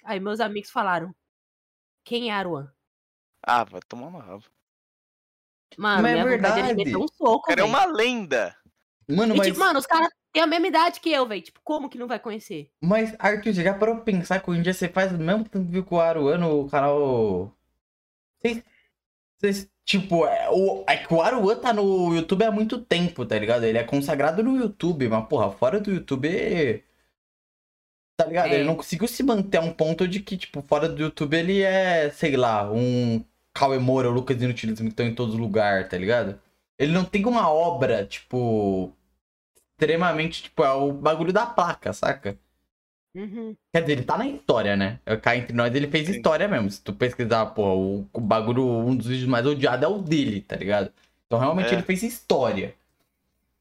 Aí 0.05 0.19
meus 0.19 0.41
amigos 0.41 0.71
falaram. 0.71 1.15
Quem 2.05 2.31
é 2.31 2.35
Aruan? 2.35 2.69
Ah, 3.43 3.63
vai 3.65 3.81
tomar 3.89 4.09
uma 4.09 4.21
raba. 4.23 4.43
Mano, 5.79 6.03
Mas 6.03 6.17
é 6.17 6.19
é 6.19 6.25
verdade. 6.25 6.75
meter 6.75 6.97
um 6.97 7.05
O 7.05 7.09
soco, 7.09 7.53
é 7.53 7.57
velho. 7.57 7.67
uma 7.69 7.85
lenda. 7.87 8.57
Mano, 9.09 9.35
E, 9.35 9.39
mas. 9.39 9.47
tipo, 9.49 9.59
mano, 9.61 9.79
os 9.79 9.87
caras 9.87 10.09
têm 10.35 10.43
a 10.43 10.47
mesma 10.47 10.67
idade 10.67 11.01
que 11.01 11.11
eu, 11.11 11.27
velho. 11.27 11.41
Tipo, 11.41 11.61
como 11.63 11.89
que 11.89 11.97
não 11.97 12.09
vai 12.09 12.19
conhecer? 12.19 12.69
Mas, 12.83 13.15
Arthur, 13.19 13.55
você 13.55 13.63
já 13.63 13.73
parou 13.73 13.95
pra 13.95 14.05
pensar 14.05 14.41
que 14.41 14.51
hoje 14.51 14.61
em 14.61 14.63
dia 14.63 14.75
você 14.75 14.89
faz 14.89 15.13
o 15.13 15.19
mesmo 15.19 15.47
viu 15.55 15.85
com 15.85 15.95
o 15.95 16.01
Aruan 16.01 16.39
no 16.39 16.69
canal. 16.69 17.57
Vocês. 18.43 18.63
Vocês, 19.39 19.71
tipo, 19.85 20.27
é, 20.27 20.49
o, 20.51 20.85
é 20.89 20.97
que 20.97 21.13
o 21.13 21.21
Aruan 21.21 21.57
tá 21.57 21.73
no 21.73 22.15
YouTube 22.15 22.45
há 22.45 22.51
muito 22.51 22.79
tempo, 22.81 23.25
tá 23.25 23.39
ligado? 23.39 23.65
Ele 23.65 23.79
é 23.79 23.85
consagrado 23.85 24.43
no 24.43 24.57
YouTube, 24.57 25.09
mas, 25.09 25.27
porra, 25.29 25.53
fora 25.53 25.81
do 25.81 25.93
YouTube. 25.93 26.85
Tá 28.17 28.27
ligado? 28.27 28.49
É. 28.49 28.55
Ele 28.57 28.65
não 28.65 28.77
conseguiu 28.77 29.09
se 29.09 29.23
manter 29.23 29.59
a 29.59 29.61
um 29.61 29.73
ponto 29.73 30.07
de 30.09 30.21
que, 30.21 30.37
tipo, 30.37 30.63
fora 30.63 30.89
do 30.89 31.01
YouTube 31.01 31.37
ele 31.37 31.63
é, 31.63 32.11
sei 32.11 32.37
lá, 32.37 32.71
um 32.71 33.25
Cauê 33.53 33.79
Moura, 33.79 34.09
o 34.11 34.13
Lucas 34.13 34.41
Inutilismo 34.41 34.87
que 34.87 34.93
estão 34.93 35.07
em 35.07 35.15
todos 35.15 35.35
os 35.35 35.41
lugares, 35.41 35.89
tá 35.89 35.97
ligado? 35.99 36.41
Ele 36.79 36.93
não 36.93 37.05
tem 37.05 37.25
uma 37.27 37.49
obra, 37.51 38.05
tipo. 38.05 38.93
Extremamente, 39.79 40.45
tipo, 40.45 40.63
é 40.65 40.73
o 40.73 40.93
bagulho 40.93 41.33
da 41.33 41.47
placa, 41.47 41.93
saca? 41.93 42.39
Uhum. 43.15 43.57
Quer 43.73 43.81
dizer, 43.83 43.93
ele 43.93 44.03
tá 44.05 44.17
na 44.17 44.27
história, 44.27 44.77
né? 44.77 44.99
Cá 45.23 45.37
entre 45.37 45.53
nós, 45.55 45.75
ele 45.75 45.89
fez 45.89 46.07
Sim. 46.07 46.15
história 46.17 46.47
mesmo. 46.49 46.71
Se 46.71 46.81
tu 46.83 46.93
pesquisar, 46.93 47.47
pô, 47.47 47.75
o, 47.75 48.09
o 48.13 48.21
bagulho, 48.21 48.65
um 48.65 48.95
dos 48.97 49.07
vídeos 49.07 49.29
mais 49.29 49.47
odiados 49.47 49.85
é 49.85 49.89
o 49.89 49.99
dele, 49.99 50.41
tá 50.41 50.57
ligado? 50.57 50.93
Então 51.27 51.39
realmente 51.39 51.71
É. 51.71 51.75
ele 51.75 51.83
fez 51.83 52.03
história. 52.03 52.75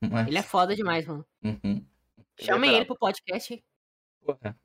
Mas, 0.01 0.28
Ele 0.28 0.38
é 0.38 0.43
foda 0.43 0.76
demais, 0.76 1.05
mano. 1.07 1.26
Uhum. 1.43 1.82
Chamem 2.39 2.61
brabo. 2.72 2.76
ele 2.78 2.86
pro 2.86 2.95
podcast. 2.97 3.64
Porra. 4.26 4.55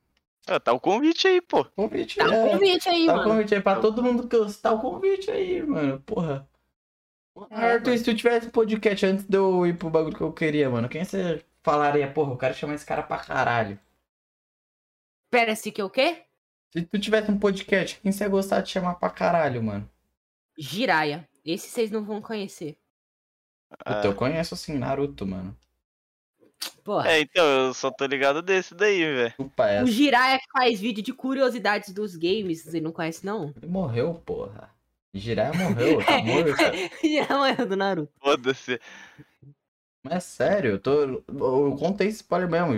Ah, 0.47 0.59
tá 0.59 0.73
o 0.73 0.81
convite 0.81 1.29
aí, 1.29 1.41
pô. 1.41 1.65
Convite, 1.65 2.17
Tá 2.17 2.25
é. 2.25 2.29
um 2.45 2.49
convite 2.51 2.89
aí, 2.89 3.07
Tá 3.07 3.13
o 3.13 3.17
mano. 3.19 3.31
convite 3.31 3.55
aí 3.55 3.61
pra 3.61 3.77
todo 3.77 4.03
mundo 4.03 4.27
que 4.27 4.53
tá 4.61 4.73
o 4.73 4.81
convite 4.81 5.31
aí, 5.31 5.63
mano. 5.63 6.01
Porra. 6.01 6.49
É, 7.51 7.73
Arthur, 7.73 7.99
se 7.99 8.05
tu 8.05 8.15
tivesse 8.15 8.49
podcast 8.51 9.07
antes 9.07 9.25
de 9.25 9.37
eu 9.37 9.67
ir 9.67 9.77
pro 9.77 9.91
bagulho 9.91 10.17
que 10.17 10.23
eu 10.23 10.33
queria, 10.33 10.69
mano, 10.71 10.89
quem 10.89 11.05
você 11.05 11.45
falaria, 11.63 12.11
porra, 12.11 12.33
eu 12.33 12.39
quero 12.39 12.55
chamar 12.55 12.75
esse 12.75 12.87
cara 12.87 13.03
pra 13.03 13.19
caralho? 13.19 13.79
Pera, 15.31 15.55
se 15.55 15.71
que 15.71 15.83
o 15.83 15.91
quê? 15.91 16.25
Se 16.73 16.83
tu 16.83 16.99
tivesse 16.99 17.31
um 17.31 17.39
podcast, 17.39 18.01
quem 18.01 18.13
você 18.13 18.25
ia 18.25 18.31
gostar 18.31 18.61
de 18.61 18.71
chamar 18.71 18.95
pra 18.95 19.11
caralho, 19.11 19.63
mano? 19.63 19.89
Jiraya. 20.59 21.29
Esse 21.45 21.69
vocês 21.69 21.91
não 21.91 22.05
vão 22.05 22.21
conhecer. 22.21 22.77
Puta, 23.71 24.07
eu 24.07 24.15
conheço 24.15 24.55
assim, 24.55 24.77
Naruto, 24.79 25.27
mano. 25.27 25.57
Porra. 26.83 27.11
É, 27.11 27.21
então, 27.21 27.45
eu 27.45 27.75
só 27.75 27.91
tô 27.91 28.07
ligado 28.07 28.43
desse 28.43 28.75
daí, 28.75 28.99
velho. 29.01 29.35
O 29.39 29.51
essa. 29.63 29.87
Jiraiya 29.87 30.39
que 30.39 30.51
faz 30.51 30.81
vídeo 30.81 31.03
de 31.03 31.13
curiosidades 31.13 31.93
dos 31.93 32.17
games, 32.17 32.65
você 32.65 32.81
não 32.81 32.93
conhece, 32.93 33.25
não? 33.25 33.53
Ele 33.57 33.67
morreu, 33.67 34.15
porra. 34.15 34.71
Jiraiya 35.15 35.53
morreu, 35.55 36.05
tá 36.05 36.19
morto. 36.23 36.57
Jiraiya 37.03 37.57
é 37.63 37.67
do 37.67 37.77
Naruto. 37.77 38.13
Foda-se. 38.21 38.81
Mas 40.05 40.15
é 40.15 40.21
sério, 40.21 40.71
eu, 40.73 40.79
tô, 40.79 41.03
eu 41.29 41.77
contei 41.79 42.07
esse 42.07 42.19
spoiler 42.19 42.49
mesmo. 42.49 42.73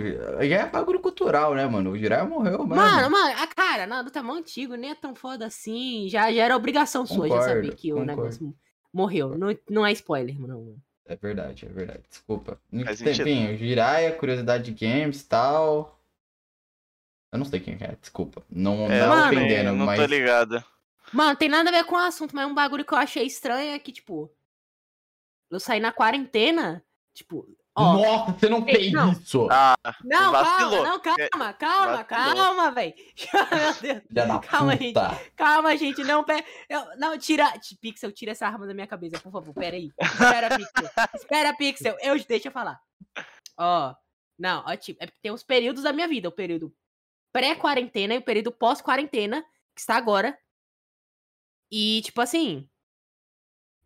Já 0.47 0.57
é 0.61 0.65
bagulho 0.69 0.99
cultural, 0.99 1.53
né, 1.53 1.65
mano? 1.67 1.91
O 1.91 1.97
Jiraiya 1.97 2.25
morreu 2.25 2.59
mesmo. 2.59 2.75
Mano, 2.75 3.09
mano, 3.11 3.35
a 3.39 3.47
cara, 3.47 3.85
Naruto 3.85 4.17
é 4.17 4.21
mó 4.21 4.33
antigo, 4.33 4.75
nem 4.75 4.91
é 4.91 4.95
tão 4.95 5.13
foda 5.13 5.45
assim. 5.45 6.09
Já, 6.09 6.31
já 6.31 6.43
era 6.43 6.55
obrigação 6.55 7.05
sua 7.05 7.27
já 7.29 7.41
saber 7.41 7.53
Concordo, 7.61 7.75
que 7.75 7.93
o 7.93 7.97
concordo. 7.97 8.21
negócio 8.21 8.55
morreu. 8.91 9.37
Não, 9.37 9.55
não 9.69 9.85
é 9.85 9.91
spoiler, 9.91 10.39
mano. 10.39 10.81
É 11.05 11.15
verdade, 11.15 11.65
é 11.65 11.69
verdade. 11.69 12.01
Desculpa. 12.09 12.59
Enfim, 12.71 13.53
o 13.53 13.57
Jiraiya, 13.57 14.15
curiosidade 14.15 14.71
de 14.71 14.85
games 14.85 15.21
e 15.21 15.27
tal. 15.27 15.99
Eu 17.31 17.37
não 17.39 17.45
sei 17.45 17.59
quem 17.59 17.75
é, 17.79 17.95
desculpa. 18.01 18.41
Não, 18.49 18.91
É, 18.91 18.99
não 19.01 19.09
Mano, 19.09 19.27
ofendendo, 19.37 19.71
não 19.73 19.85
mas. 19.85 19.99
tô 19.99 20.05
ligado. 20.05 20.63
Mano, 21.13 21.35
tem 21.35 21.49
nada 21.49 21.69
a 21.69 21.73
ver 21.73 21.83
com 21.85 21.95
o 21.95 21.99
assunto, 21.99 22.35
mas 22.35 22.47
um 22.47 22.53
bagulho 22.53 22.85
que 22.85 22.93
eu 22.93 22.97
achei 22.97 23.25
estranho 23.25 23.73
é 23.73 23.79
que, 23.79 23.91
tipo, 23.91 24.31
eu 25.49 25.59
saí 25.59 25.79
na 25.79 25.91
quarentena, 25.91 26.83
tipo, 27.13 27.45
ó. 27.75 27.93
Nossa, 27.93 28.31
você 28.33 28.49
não 28.49 28.63
fez 28.63 28.91
não. 28.91 29.11
isso! 29.11 29.47
Ah, 29.51 29.75
Não, 30.03 30.31
vacilou. 30.31 30.83
calma, 30.83 30.89
não, 30.89 30.99
calma, 30.99 31.53
calma, 31.53 32.03
Vacilou. 32.03 32.35
calma, 32.35 32.71
velho. 32.71 32.93
Meu 33.81 34.01
Deus. 34.09 34.45
Calma, 34.47 34.77
puta! 34.77 35.21
Calma, 35.35 35.77
gente, 35.77 36.03
não, 36.03 36.23
pera. 36.23 36.45
eu- 36.69 36.97
não, 36.97 37.17
tira. 37.17 37.51
Pixel, 37.81 38.11
tira 38.11 38.31
essa 38.31 38.47
arma 38.47 38.65
da 38.65 38.73
minha 38.73 38.87
cabeça, 38.87 39.19
por 39.19 39.31
favor. 39.31 39.53
Pera 39.53 39.75
aí. 39.75 39.91
Espera, 39.99 40.49
Pixel. 40.57 40.89
Espera, 41.15 41.53
Pixel. 41.53 41.97
Eu, 42.01 42.23
deixa 42.25 42.47
eu 42.47 42.51
falar. 42.51 42.79
Ó. 43.57 43.93
Não, 44.39 44.63
ó, 44.65 44.75
tipo, 44.75 45.01
é 45.03 45.05
porque 45.05 45.19
tem 45.21 45.31
os 45.31 45.43
períodos 45.43 45.83
da 45.83 45.93
minha 45.93 46.07
vida. 46.07 46.27
O 46.29 46.31
período 46.31 46.73
pré-quarentena 47.31 48.13
e 48.15 48.17
o 48.17 48.21
período 48.23 48.51
pós-quarentena, 48.51 49.43
que 49.75 49.81
está 49.81 49.95
agora. 49.95 50.37
E, 51.71 52.01
tipo 52.03 52.19
assim. 52.21 52.67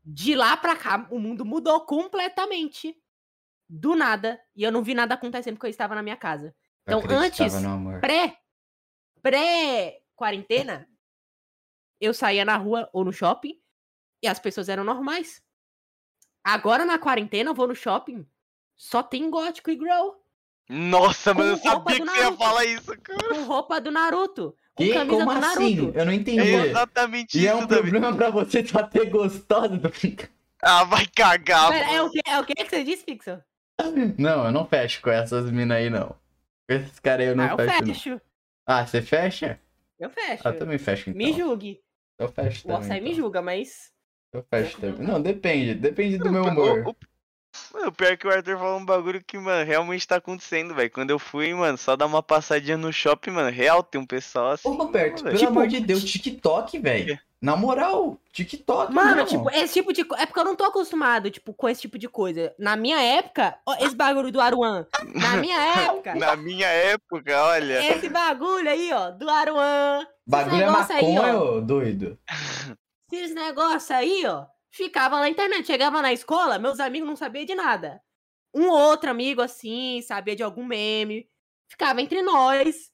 De 0.04 0.36
lá 0.36 0.56
pra 0.58 0.76
cá, 0.76 1.08
o 1.12 1.20
mundo 1.20 1.44
mudou 1.46 1.86
completamente. 1.86 2.96
Do 3.68 3.96
nada. 3.96 4.40
E 4.56 4.64
eu 4.64 4.72
não 4.72 4.84
vi 4.84 4.94
nada 4.94 5.16
acontecendo 5.16 5.56
porque 5.56 5.66
eu 5.68 5.72
estava 5.72 5.96
na 5.96 6.04
minha 6.04 6.18
casa. 6.18 6.56
Eu 6.86 7.00
Então, 7.00 7.18
antes- 7.18 7.54
pré 8.02 8.38
pré 9.22 10.02
quarentena 10.16 10.88
eu 12.00 12.14
saía 12.14 12.46
na 12.46 12.56
rua 12.58 12.88
ou 12.94 13.04
no 13.04 13.12
shopping 13.12 13.60
e 14.22 14.28
as 14.28 14.38
pessoas 14.38 14.70
eram 14.70 14.84
normais. 14.84 15.42
Agora 16.44 16.86
na 16.86 17.00
quarentena 17.00 17.50
eu 17.50 17.56
vou 17.56 17.68
no 17.68 17.74
shopping, 17.76 18.24
só 18.76 19.02
tem 19.02 19.30
gótico 19.32 19.72
e 19.72 19.76
grow 19.76 20.24
nossa, 20.68 21.32
mano, 21.34 21.52
eu 21.52 21.58
sabia 21.58 22.00
que 22.00 22.06
você 22.06 22.18
ia 22.20 22.32
falar 22.34 22.66
isso, 22.66 23.00
cara. 23.00 23.20
com 23.36 23.44
roupa 23.44 23.80
do 23.82 23.92
Naruto, 23.92 24.56
com 24.76 24.84
Que? 24.84 24.94
Como 25.06 25.26
do 25.26 25.32
assim? 25.32 25.76
Naruto. 25.78 25.98
Eu 26.00 26.06
não 26.06 26.14
entendi. 26.14 26.40
É 26.42 26.66
exatamente 26.68 27.40
E 27.40 27.48
é 27.48 27.52
isso, 27.54 27.64
um 27.64 27.68
Davi. 27.68 27.82
problema 27.90 28.16
pra 28.16 28.30
você 28.30 28.64
só 28.68 28.84
ter 28.84 29.10
gostado 29.10 29.78
do 29.78 29.92
Ah, 30.62 30.84
vai 30.84 31.06
cagar, 31.08 31.72
Pera, 31.72 31.86
é 31.86 31.98
mano. 31.98 32.06
o 32.08 32.12
que 32.12 32.22
é 32.28 32.40
o 32.40 32.46
que 32.46 32.54
que 32.56 32.70
você 32.70 32.84
disse, 32.84 33.04
Pixel? 33.06 33.42
Não, 34.18 34.46
eu 34.46 34.52
não 34.52 34.66
fecho 34.66 35.02
com 35.02 35.10
essas 35.10 35.50
minas 35.52 35.78
aí, 35.78 35.90
não. 35.90 36.10
Com 36.68 36.76
esses 36.76 37.00
caras 37.00 37.22
aí 37.26 37.32
eu 37.32 37.36
não 37.36 37.44
ah, 37.44 37.56
eu 37.58 37.70
fecho, 37.70 38.10
não. 38.12 38.22
Ah, 38.66 38.86
você 38.86 39.02
fecha? 39.02 39.60
Eu 40.00 40.10
fecho. 40.10 40.48
Ah, 40.48 40.52
eu 40.52 40.58
também 40.60 40.78
fecho, 40.78 41.10
então. 41.10 41.18
Me 41.18 41.34
julgue. 41.34 41.80
Eu 42.18 42.30
fecho 42.30 42.60
O 42.60 42.64
também. 42.64 42.78
Orsay 42.78 43.02
me 43.02 43.10
então. 43.12 43.18
julga, 43.24 43.42
mas 43.42 43.92
Eu 44.34 44.44
fecho 44.50 44.80
também. 44.80 45.06
Não, 45.06 45.22
depende. 45.22 45.74
Depende 45.76 46.18
do 46.18 46.32
meu 46.32 46.44
O- 46.44 46.48
humor. 46.50 46.88
o- 46.88 46.96
Mano, 47.74 47.88
o 47.88 47.92
pior 47.92 48.12
é 48.14 48.18
que 48.18 48.28
o 48.28 48.32
Arthur 48.32 48.58
falou 48.58 48.80
um 48.80 48.86
bagulho 48.86 49.24
que, 49.26 49.38
mano, 49.38 49.66
realmente 49.66 50.08
tá 50.08 50.16
acontecendo, 50.18 50.74
velho. 50.74 50.90
Quando 50.92 51.10
eu 51.10 51.20
fui, 51.20 51.54
mano, 51.54 51.78
só 51.78 51.96
dar 51.96 52.06
uma 52.06 52.24
passadinha 52.24 52.78
no 52.78 52.92
shopping, 52.94 53.32
mano, 53.32 53.50
real, 53.50 53.84
tem 53.84 54.00
um 54.00 54.06
pessoal 54.06 54.52
assim. 54.52 54.68
Ô, 54.68 54.74
Roberto, 54.74 55.24
velho. 55.24 55.26
pelo 55.26 55.38
Tipo, 55.38 55.52
amor 55.52 55.68
de 55.68 55.80
Deus, 55.80 56.04
TikTok, 56.04 56.80
velho. 56.80 57.20
Na 57.42 57.56
moral, 57.56 58.18
TikTok, 58.32 58.92
Mano, 58.92 59.18
não. 59.18 59.26
tipo, 59.26 59.50
esse 59.52 59.74
tipo 59.74 59.94
de 59.94 60.04
coisa. 60.04 60.24
É 60.24 60.26
porque 60.26 60.40
eu 60.40 60.46
não 60.46 60.56
tô 60.56 60.64
acostumado, 60.64 61.30
tipo, 61.30 61.54
com 61.54 61.70
esse 61.70 61.82
tipo 61.82 62.00
de 62.00 62.08
coisa. 62.10 62.52
Na 62.58 62.76
minha 62.76 63.00
época, 63.00 63.56
ó, 63.68 63.76
esse 63.76 63.94
bagulho 63.96 64.32
do 64.32 64.42
Aruan. 64.42 64.88
Na 65.14 65.38
minha 65.38 65.60
época, 65.86 66.16
Na 66.16 66.36
minha 66.36 66.68
época, 66.68 67.44
olha. 67.44 67.86
esse 67.96 68.10
bagulho 68.10 68.68
aí, 68.68 68.92
ó, 68.92 69.12
do 69.12 69.30
Aruan. 69.30 70.08
Bagulho 70.26 70.56
é 70.64 70.66
negócio 70.66 70.96
aí, 70.96 71.14
maconha, 71.14 71.38
ó. 71.38 71.58
ô 71.58 71.62
doido. 71.62 72.18
Esses 73.12 73.36
negócios 73.36 73.92
aí, 73.92 74.24
ó, 74.26 74.46
ficava 74.76 75.20
na 75.20 75.30
internet. 75.30 75.66
Chegava 75.66 76.02
na 76.02 76.12
escola, 76.12 76.60
meus 76.60 76.80
amigos 76.80 77.08
não 77.08 77.16
sabiam 77.16 77.46
de 77.46 77.56
nada. 77.56 78.02
Um 78.54 78.70
outro 78.70 79.10
amigo, 79.10 79.42
assim, 79.42 80.02
sabia 80.02 80.36
de 80.36 80.44
algum 80.44 80.66
meme. 80.66 81.30
Ficava 81.68 82.02
entre 82.02 82.22
nós. 82.22 82.92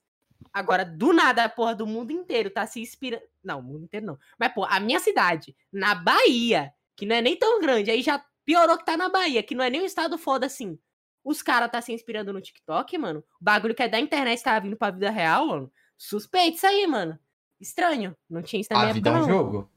Agora, 0.53 0.85
do 0.85 1.13
nada, 1.13 1.43
a 1.43 1.49
porra 1.49 1.75
do 1.75 1.87
mundo 1.87 2.11
inteiro 2.11 2.49
tá 2.49 2.65
se 2.65 2.79
inspirando. 2.81 3.23
Não, 3.43 3.59
o 3.59 3.63
mundo 3.63 3.83
inteiro 3.85 4.05
não. 4.05 4.19
Mas, 4.37 4.53
pô, 4.53 4.63
a 4.65 4.79
minha 4.79 4.99
cidade, 4.99 5.55
na 5.71 5.95
Bahia, 5.95 6.73
que 6.95 7.05
não 7.05 7.15
é 7.15 7.21
nem 7.21 7.35
tão 7.35 7.59
grande, 7.59 7.89
aí 7.89 8.01
já 8.01 8.23
piorou 8.45 8.77
que 8.77 8.85
tá 8.85 8.97
na 8.97 9.09
Bahia, 9.09 9.43
que 9.43 9.55
não 9.55 9.63
é 9.63 9.69
nem 9.69 9.81
um 9.81 9.85
estado 9.85 10.17
foda 10.17 10.45
assim. 10.45 10.79
Os 11.23 11.41
caras 11.41 11.71
tá 11.71 11.81
se 11.81 11.93
inspirando 11.93 12.33
no 12.33 12.41
TikTok, 12.41 12.97
mano. 12.97 13.19
O 13.39 13.43
bagulho 13.43 13.75
que 13.75 13.83
é 13.83 13.87
da 13.87 13.99
internet 13.99 14.41
tá 14.43 14.57
vindo 14.59 14.75
pra 14.75 14.91
vida 14.91 15.09
real, 15.09 15.47
mano. 15.47 15.71
Suspeito 15.97 16.57
isso 16.57 16.65
aí, 16.67 16.87
mano. 16.87 17.17
Estranho. 17.59 18.15
Não 18.27 18.41
tinha 18.41 18.59
isso 18.59 18.73
na 18.73 18.79
A 18.79 18.81
minha 18.83 18.93
vida 18.93 19.09
é 19.09 19.13
época, 19.13 19.25
um 19.25 19.29
não. 19.29 19.37
jogo. 19.37 19.71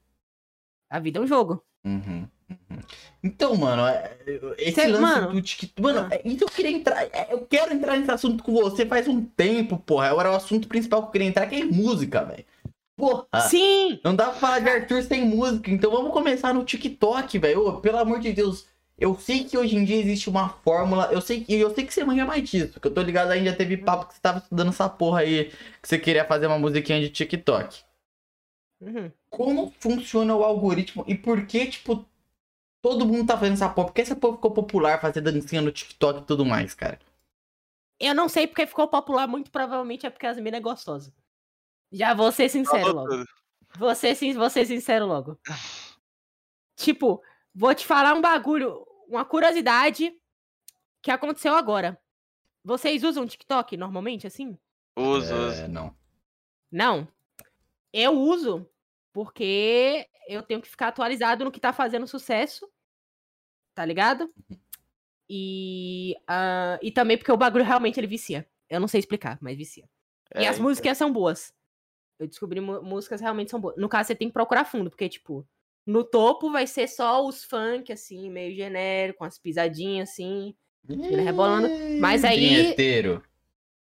A 0.89 0.99
vida 0.99 1.19
é 1.19 1.21
um 1.21 1.27
jogo. 1.27 1.63
Uhum, 1.85 2.27
uhum. 2.49 2.79
Então, 3.23 3.55
mano, 3.55 3.85
é- 3.85 4.17
esse 4.57 4.73
Cê- 4.81 4.87
lance 4.87 5.01
mano, 5.01 5.31
do 5.33 5.41
TikTok. 5.41 5.81
Mano, 5.81 6.07
ah. 6.11 6.15
é- 6.15 6.21
então 6.25 6.47
eu 6.47 6.53
queria 6.53 6.71
entrar. 6.71 7.03
é, 7.03 7.27
Eu 7.31 7.41
quero 7.41 7.73
entrar 7.73 7.95
nesse 7.97 8.11
assunto 8.11 8.43
com 8.43 8.53
você 8.53 8.85
faz 8.85 9.07
um 9.07 9.23
tempo, 9.23 9.77
porra. 9.77 10.09
Agora 10.09 10.31
o 10.31 10.35
assunto 10.35 10.67
principal 10.67 11.01
que 11.03 11.07
eu 11.07 11.11
queria 11.11 11.27
entrar 11.27 11.47
que 11.47 11.55
é 11.61 11.65
música, 11.65 12.23
velho. 12.23 12.45
Porra! 12.97 13.25
Sim! 13.41 13.99
Não 14.03 14.15
dá 14.15 14.25
pra 14.27 14.33
falar 14.35 14.59
de 14.59 14.69
Arthur 14.69 15.03
sem 15.03 15.25
música, 15.25 15.69
então 15.69 15.91
vamos 15.91 16.11
começar 16.11 16.53
no 16.53 16.63
TikTok, 16.63 17.37
velho. 17.37 17.79
Pelo 17.81 17.97
amor 17.97 18.19
de 18.19 18.31
Deus. 18.33 18.65
Eu 18.97 19.13
sei 19.19 19.43
que 19.43 19.57
hoje 19.57 19.75
em 19.75 19.83
dia 19.83 19.97
existe 19.97 20.29
uma 20.29 20.47
fórmula. 20.47 21.09
Eu 21.11 21.19
sei 21.19 21.43
que 21.43 21.53
eu 21.53 21.73
sei 21.75 21.83
que 21.85 21.93
você 21.93 22.05
manja 22.05 22.23
mais 22.25 22.49
disso. 22.49 22.79
Que 22.79 22.87
eu 22.87 22.93
tô 22.93 23.01
ligado 23.01 23.35
já 23.43 23.53
teve 23.53 23.75
papo 23.75 24.07
que 24.07 24.13
você 24.13 24.21
tava 24.21 24.37
estudando 24.39 24.69
essa 24.69 24.87
porra 24.87 25.19
aí. 25.19 25.51
Que 25.81 25.87
você 25.89 25.99
queria 25.99 26.23
fazer 26.23 26.47
uma 26.47 26.57
musiquinha 26.57 27.01
de 27.01 27.09
TikTok. 27.09 27.83
Uhum. 28.81 29.11
Como 29.29 29.73
funciona 29.79 30.35
o 30.35 30.43
algoritmo 30.43 31.03
e 31.07 31.15
por 31.15 31.45
que, 31.45 31.65
tipo, 31.67 32.05
todo 32.81 33.05
mundo 33.05 33.27
tá 33.27 33.37
fazendo 33.37 33.53
essa 33.53 33.69
porra? 33.69 33.87
Por 33.87 33.93
que 33.93 34.01
essa 34.01 34.15
porra 34.15 34.35
ficou 34.35 34.51
popular 34.51 35.01
fazer 35.01 35.21
dancinha 35.21 35.61
no 35.61 35.71
TikTok 35.71 36.21
e 36.21 36.25
tudo 36.25 36.45
mais, 36.45 36.73
cara? 36.73 36.99
Eu 37.99 38.13
não 38.13 38.27
sei 38.27 38.45
porque 38.45 38.67
ficou 38.67 38.87
popular, 38.87 39.27
muito 39.27 39.49
provavelmente 39.49 40.05
é 40.05 40.09
porque 40.09 40.27
as 40.27 40.37
minas 40.37 40.59
é 40.59 40.61
gostosa. 40.61 41.13
Já 41.91 42.13
vou 42.13 42.31
ser 42.31 42.49
sincero 42.49 42.93
logo. 42.93 43.25
Vou 43.77 43.95
ser, 43.95 44.15
vou 44.33 44.49
ser 44.49 44.65
sincero 44.65 45.05
logo. 45.05 45.39
tipo, 46.75 47.21
vou 47.53 47.73
te 47.73 47.85
falar 47.85 48.13
um 48.13 48.21
bagulho, 48.21 48.85
uma 49.07 49.23
curiosidade 49.23 50.13
que 51.01 51.11
aconteceu 51.11 51.55
agora. 51.55 51.99
Vocês 52.63 53.03
usam 53.03 53.27
TikTok 53.27 53.77
normalmente, 53.77 54.27
assim? 54.27 54.57
Uso, 54.97 55.33
uso. 55.33 55.61
É, 55.61 55.67
não. 55.67 55.95
Não. 56.71 57.07
Eu 57.97 58.11
uso 58.19 58.69
porque 59.13 60.05
eu 60.27 60.43
tenho 60.43 60.61
que 60.61 60.67
ficar 60.67 60.89
atualizado 60.89 61.45
no 61.45 61.51
que 61.51 61.59
tá 61.59 61.71
fazendo 61.71 62.05
sucesso. 62.05 62.67
Tá 63.73 63.85
ligado? 63.85 64.29
E, 65.29 66.15
ah, 66.27 66.77
e 66.81 66.91
também 66.91 67.17
porque 67.17 67.31
o 67.31 67.37
bagulho 67.37 67.63
realmente 67.63 67.99
ele 67.99 68.07
vicia. 68.07 68.47
Eu 68.69 68.79
não 68.79 68.87
sei 68.87 68.99
explicar, 68.99 69.37
mas 69.41 69.57
vicia. 69.57 69.87
E 70.35 70.43
É, 70.43 70.47
as 70.47 70.59
músicas 70.59 70.97
são 70.97 71.11
boas. 71.11 71.53
Eu 72.19 72.27
descobri 72.27 72.59
músicas 72.61 73.21
realmente 73.21 73.51
são 73.51 73.59
boas. 73.59 73.75
No 73.77 73.89
caso, 73.89 74.07
você 74.07 74.15
tem 74.15 74.27
que 74.27 74.33
procurar 74.33 74.65
fundo, 74.65 74.89
porque, 74.89 75.09
tipo, 75.09 75.47
no 75.85 76.03
topo 76.03 76.51
vai 76.51 76.65
ser 76.67 76.87
só 76.87 77.25
os 77.25 77.43
funk, 77.43 77.91
assim, 77.91 78.29
meio 78.29 78.55
genérico, 78.55 79.19
com 79.19 79.25
as 79.25 79.37
pisadinhas, 79.37 80.09
assim. 80.09 80.55
Ele 80.87 81.21
rebolando, 81.21 81.67
mas 81.99 82.23
aí- 82.23 82.39
Vinheteiro. 82.39 83.23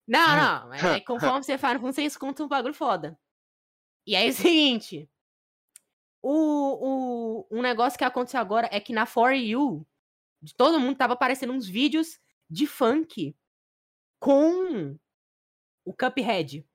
Não, 0.06 0.18
não. 0.36 0.68
Mas 0.68 0.84
aí, 0.84 1.00
conforme 1.00 1.42
você 1.42 1.58
faz 1.58 1.74
no 1.74 1.80
fundo, 1.80 1.92
você 1.92 2.02
escuta 2.02 2.42
um 2.44 2.48
bagulho 2.48 2.74
foda. 2.74 3.18
E 4.06 4.14
aí 4.14 4.26
é 4.26 4.30
o 4.30 4.32
seguinte. 4.34 5.10
O, 6.22 6.32
o, 7.42 7.46
um 7.50 7.62
negócio 7.62 7.98
que 7.98 8.04
aconteceu 8.04 8.40
agora 8.40 8.68
é 8.72 8.80
que 8.80 8.92
na 8.92 9.06
For 9.06 9.32
You, 9.32 9.86
de 10.42 10.54
todo 10.54 10.80
mundo 10.80 10.96
tava 10.96 11.12
aparecendo 11.12 11.52
uns 11.52 11.66
vídeos 11.68 12.18
de 12.48 12.66
funk 12.66 13.36
com 14.18 14.96
o 15.84 15.92
Cuphead. 15.92 16.66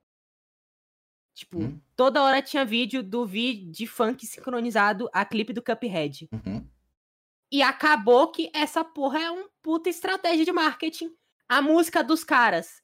Tipo, 1.33 1.59
Hum. 1.59 1.81
toda 1.95 2.21
hora 2.21 2.41
tinha 2.41 2.65
vídeo 2.65 3.01
do 3.01 3.25
vídeo 3.25 3.71
de 3.71 3.87
funk 3.87 4.25
sincronizado 4.25 5.09
a 5.13 5.25
clipe 5.25 5.53
do 5.53 5.61
Cuphead. 5.63 6.29
Uhum. 6.31 6.67
E 7.51 7.61
acabou 7.61 8.31
que 8.31 8.49
essa 8.53 8.83
porra 8.83 9.19
é 9.19 9.31
uma 9.31 9.49
puta 9.61 9.89
estratégia 9.89 10.45
de 10.45 10.51
marketing. 10.51 11.13
A 11.49 11.61
música 11.61 12.03
dos 12.03 12.23
caras 12.23 12.81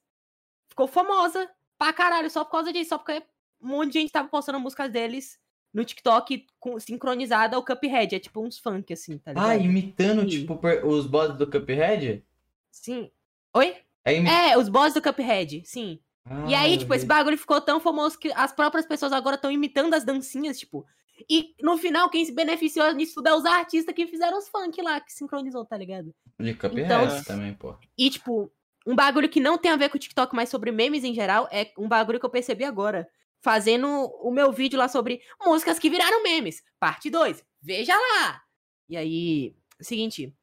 ficou 0.70 0.88
famosa 0.88 1.50
pra 1.78 1.94
caralho 1.94 2.30
só 2.30 2.44
por 2.44 2.52
causa 2.52 2.74
disso. 2.74 2.90
Só 2.90 2.98
porque 2.98 3.24
um 3.62 3.68
monte 3.70 3.94
de 3.94 4.00
gente 4.00 4.12
tava 4.12 4.28
postando 4.28 4.60
músicas 4.60 4.92
deles 4.92 5.40
no 5.74 5.84
TikTok 5.86 6.46
com- 6.60 6.80
sincronizada 6.80 7.56
ao 7.56 7.64
Cuphead. 7.64 8.16
É 8.16 8.20
tipo 8.20 8.42
uns 8.46 8.58
funk, 8.58 8.92
assim, 8.94 9.18
tá 9.18 9.32
ligado? 9.32 9.50
Ah, 9.50 9.56
imitando, 9.56 10.22
Sim. 10.22 10.28
tipo, 10.28 10.60
os 10.86 11.06
bosses 11.08 11.38
do 11.38 11.50
Cuphead? 11.50 12.24
Sim. 12.72 13.12
Oi? 13.54 13.76
É, 14.06 14.16
imi... 14.16 14.30
É, 14.30 14.58
os 14.58 14.70
boss 14.70 14.94
do 14.94 15.02
Cuphead, 15.02 15.64
sim. 15.66 16.00
e 16.48 16.56
Ah, 16.56 16.62
aí, 16.62 16.74
eu 16.74 16.80
tipo, 16.80 16.94
esse 16.94 17.06
bagulho 17.06 17.38
ficou 17.38 17.60
tão 17.60 17.80
famoso 17.80 18.18
que 18.18 18.32
as 18.34 18.54
próprias 18.54 18.86
pessoas 18.86 19.12
agora 19.12 19.36
estão 19.36 19.52
imitando 19.52 19.94
as 19.94 20.04
dancinhas, 20.06 20.58
tipo. 20.60 20.86
E 21.30 21.56
no 21.62 21.78
final, 21.78 22.10
quem 22.10 22.24
se 22.24 22.32
beneficiou 22.32 22.94
nisso 22.94 23.16
tudo 23.16 23.28
é 23.28 23.34
os 23.36 23.44
artistas 23.46 23.94
que 23.94 24.06
fizeram 24.08 24.38
os 24.38 24.48
funk 24.48 24.80
lá, 24.82 25.02
que 25.02 25.12
sincronizou, 25.12 25.66
tá 25.66 25.76
ligado? 25.76 26.14
De 26.40 26.54
Cuphead 26.54 26.82
Então- 26.84 27.24
também, 27.24 27.54
pô. 27.56 27.76
E, 27.98 28.10
tipo, 28.10 28.52
um 28.86 28.96
bagulho 28.96 29.28
que 29.28 29.40
não 29.40 29.58
tem 29.58 29.72
a 29.72 29.76
ver 29.78 29.90
com 29.90 29.98
o 29.98 30.00
TikTok, 30.00 30.34
mas 30.36 30.48
sobre 30.50 30.72
memes 30.72 31.04
em 31.04 31.14
geral, 31.14 31.48
é 31.52 31.72
um 31.78 31.88
bagulho 31.88 32.20
que 32.20 32.26
eu 32.26 32.30
percebi 32.30 32.64
agora. 32.64 33.10
Fazendo 33.42 33.88
o 34.22 34.32
meu 34.32 34.52
vídeo 34.52 34.78
lá 34.78 34.88
sobre 34.88 35.22
músicas 35.40 35.80
que 35.80 35.90
viraram 35.90 36.24
memes. 36.24 36.64
Parte 36.80 37.10
2. 37.10 37.44
Veja 37.62 37.96
lá! 37.96 38.42
E 38.90 38.98
aí, 38.98 39.56
seguinte. 39.80 40.36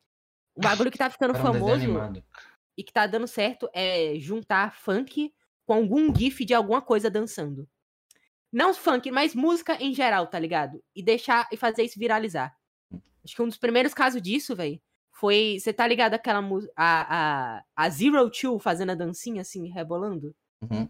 Um 0.56 0.60
bagulho 0.62 0.90
que 0.90 0.98
tá 0.98 1.10
ficando 1.10 1.34
famoso 1.34 1.84
e 2.76 2.82
que 2.82 2.92
tá 2.92 3.06
dando 3.06 3.26
certo 3.26 3.68
é 3.72 4.14
juntar 4.18 4.74
funk 4.74 5.32
com 5.66 5.74
algum 5.74 6.14
gif 6.14 6.44
de 6.44 6.54
alguma 6.54 6.80
coisa 6.80 7.10
dançando. 7.10 7.68
Não 8.52 8.72
funk, 8.72 9.10
mas 9.10 9.34
música 9.34 9.76
em 9.82 9.92
geral, 9.92 10.28
tá 10.28 10.38
ligado? 10.38 10.80
E 10.94 11.02
deixar 11.02 11.48
e 11.50 11.56
fazer 11.56 11.82
isso 11.82 11.98
viralizar. 11.98 12.54
Acho 13.24 13.34
que 13.34 13.42
um 13.42 13.48
dos 13.48 13.58
primeiros 13.58 13.92
casos 13.92 14.22
disso, 14.22 14.54
velho, 14.54 14.80
foi. 15.10 15.56
Você 15.58 15.72
tá 15.72 15.86
ligado 15.86 16.14
aquela 16.14 16.40
música. 16.40 16.72
A, 16.76 17.56
a, 17.56 17.64
a 17.74 17.90
Zero 17.90 18.30
Two 18.30 18.58
fazendo 18.58 18.92
a 18.92 18.94
dancinha 18.94 19.40
assim, 19.40 19.68
rebolando? 19.68 20.34
Uhum. 20.62 20.88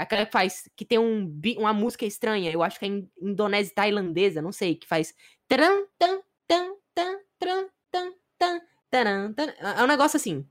Aquela 0.00 0.24
que 0.26 0.32
faz. 0.32 0.68
Que 0.74 0.84
tem 0.84 0.98
um, 0.98 1.30
uma 1.58 1.72
música 1.72 2.04
estranha, 2.06 2.50
eu 2.50 2.62
acho 2.62 2.78
que 2.78 2.84
é 2.84 2.88
in- 2.88 3.10
indonésia 3.20 3.74
tailandesa, 3.74 4.40
não 4.40 4.52
sei, 4.52 4.74
que 4.74 4.86
faz. 4.86 5.14
Tran, 5.46 5.84
tan, 5.98 6.20
tan, 6.48 6.74
tan, 6.94 7.18
tran, 7.38 7.68
tan, 7.90 8.12
tan, 8.38 8.60
taran, 8.90 9.32
tan. 9.34 9.46
É 9.58 9.82
um 9.82 9.86
negócio 9.86 10.16
assim. 10.16 10.48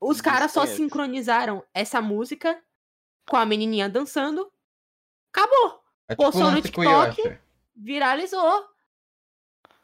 Os 0.00 0.20
caras 0.20 0.52
só 0.52 0.60
Desconheço. 0.60 0.76
sincronizaram 0.84 1.64
essa 1.74 2.00
música 2.00 2.62
com 3.28 3.36
a 3.36 3.44
menininha 3.46 3.88
dançando. 3.88 4.50
Acabou. 5.32 5.82
É 6.08 6.14
Postou 6.14 6.50
no 6.50 6.62
TikTok. 6.62 7.38
Viralizou. 7.74 8.64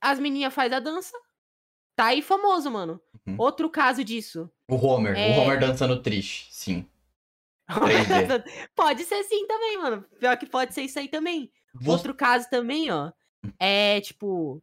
As 0.01 0.19
menininhas 0.19 0.53
fazem 0.55 0.77
a 0.77 0.81
dança. 0.81 1.17
Tá 1.97 2.07
aí 2.07 2.23
famoso, 2.23 2.71
mano. 2.71 3.01
Uhum. 3.27 3.37
Outro 3.39 3.71
caso 3.71 4.05
disso. 4.05 4.51
O 4.69 4.75
Homer. 4.77 5.17
É. 5.17 5.31
O 5.37 5.41
Homer 5.43 5.59
dançando 5.59 6.01
triste, 6.03 6.53
sim. 6.53 6.89
3D. 7.69 8.45
pode 8.75 9.05
ser 9.05 9.23
sim 9.25 9.47
também, 9.47 9.79
mano. 9.79 10.05
Pior 10.19 10.37
que 10.37 10.47
pode 10.47 10.75
ser 10.75 10.83
isso 10.83 10.99
aí 10.99 11.09
também. 11.09 11.51
Você- 11.75 11.91
Outro 11.91 12.15
caso 12.15 12.49
também, 12.51 12.91
ó. 12.91 13.11
É 13.59 14.01
tipo. 14.01 14.63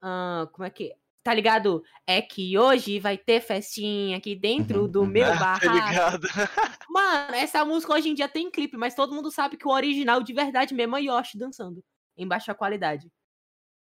ah, 0.00 0.48
como 0.52 0.64
é 0.66 0.70
que. 0.70 0.94
Tá 1.24 1.32
ligado? 1.32 1.84
É 2.04 2.20
que 2.20 2.58
hoje 2.58 2.98
vai 2.98 3.16
ter 3.16 3.40
festinha 3.40 4.16
aqui 4.16 4.34
dentro 4.34 4.82
Uhum, 4.82 4.88
do 4.88 5.00
uhum. 5.02 5.06
meu 5.06 5.32
Ah, 5.32 5.38
tá 5.60 5.68
barraco. 5.68 5.88
ligado? 5.88 6.26
Mano, 6.90 7.34
essa 7.36 7.64
música 7.64 7.92
hoje 7.94 8.08
em 8.08 8.14
dia 8.14 8.28
tem 8.28 8.50
clipe, 8.50 8.76
mas 8.76 8.94
todo 8.96 9.14
mundo 9.14 9.30
sabe 9.30 9.56
que 9.56 9.66
o 9.66 9.70
original 9.70 10.20
de 10.20 10.32
verdade 10.32 10.74
mesmo 10.74 10.96
é 10.96 11.02
Yoshi 11.02 11.38
dançando. 11.38 11.82
Em 12.16 12.26
baixa 12.26 12.52
qualidade. 12.54 13.08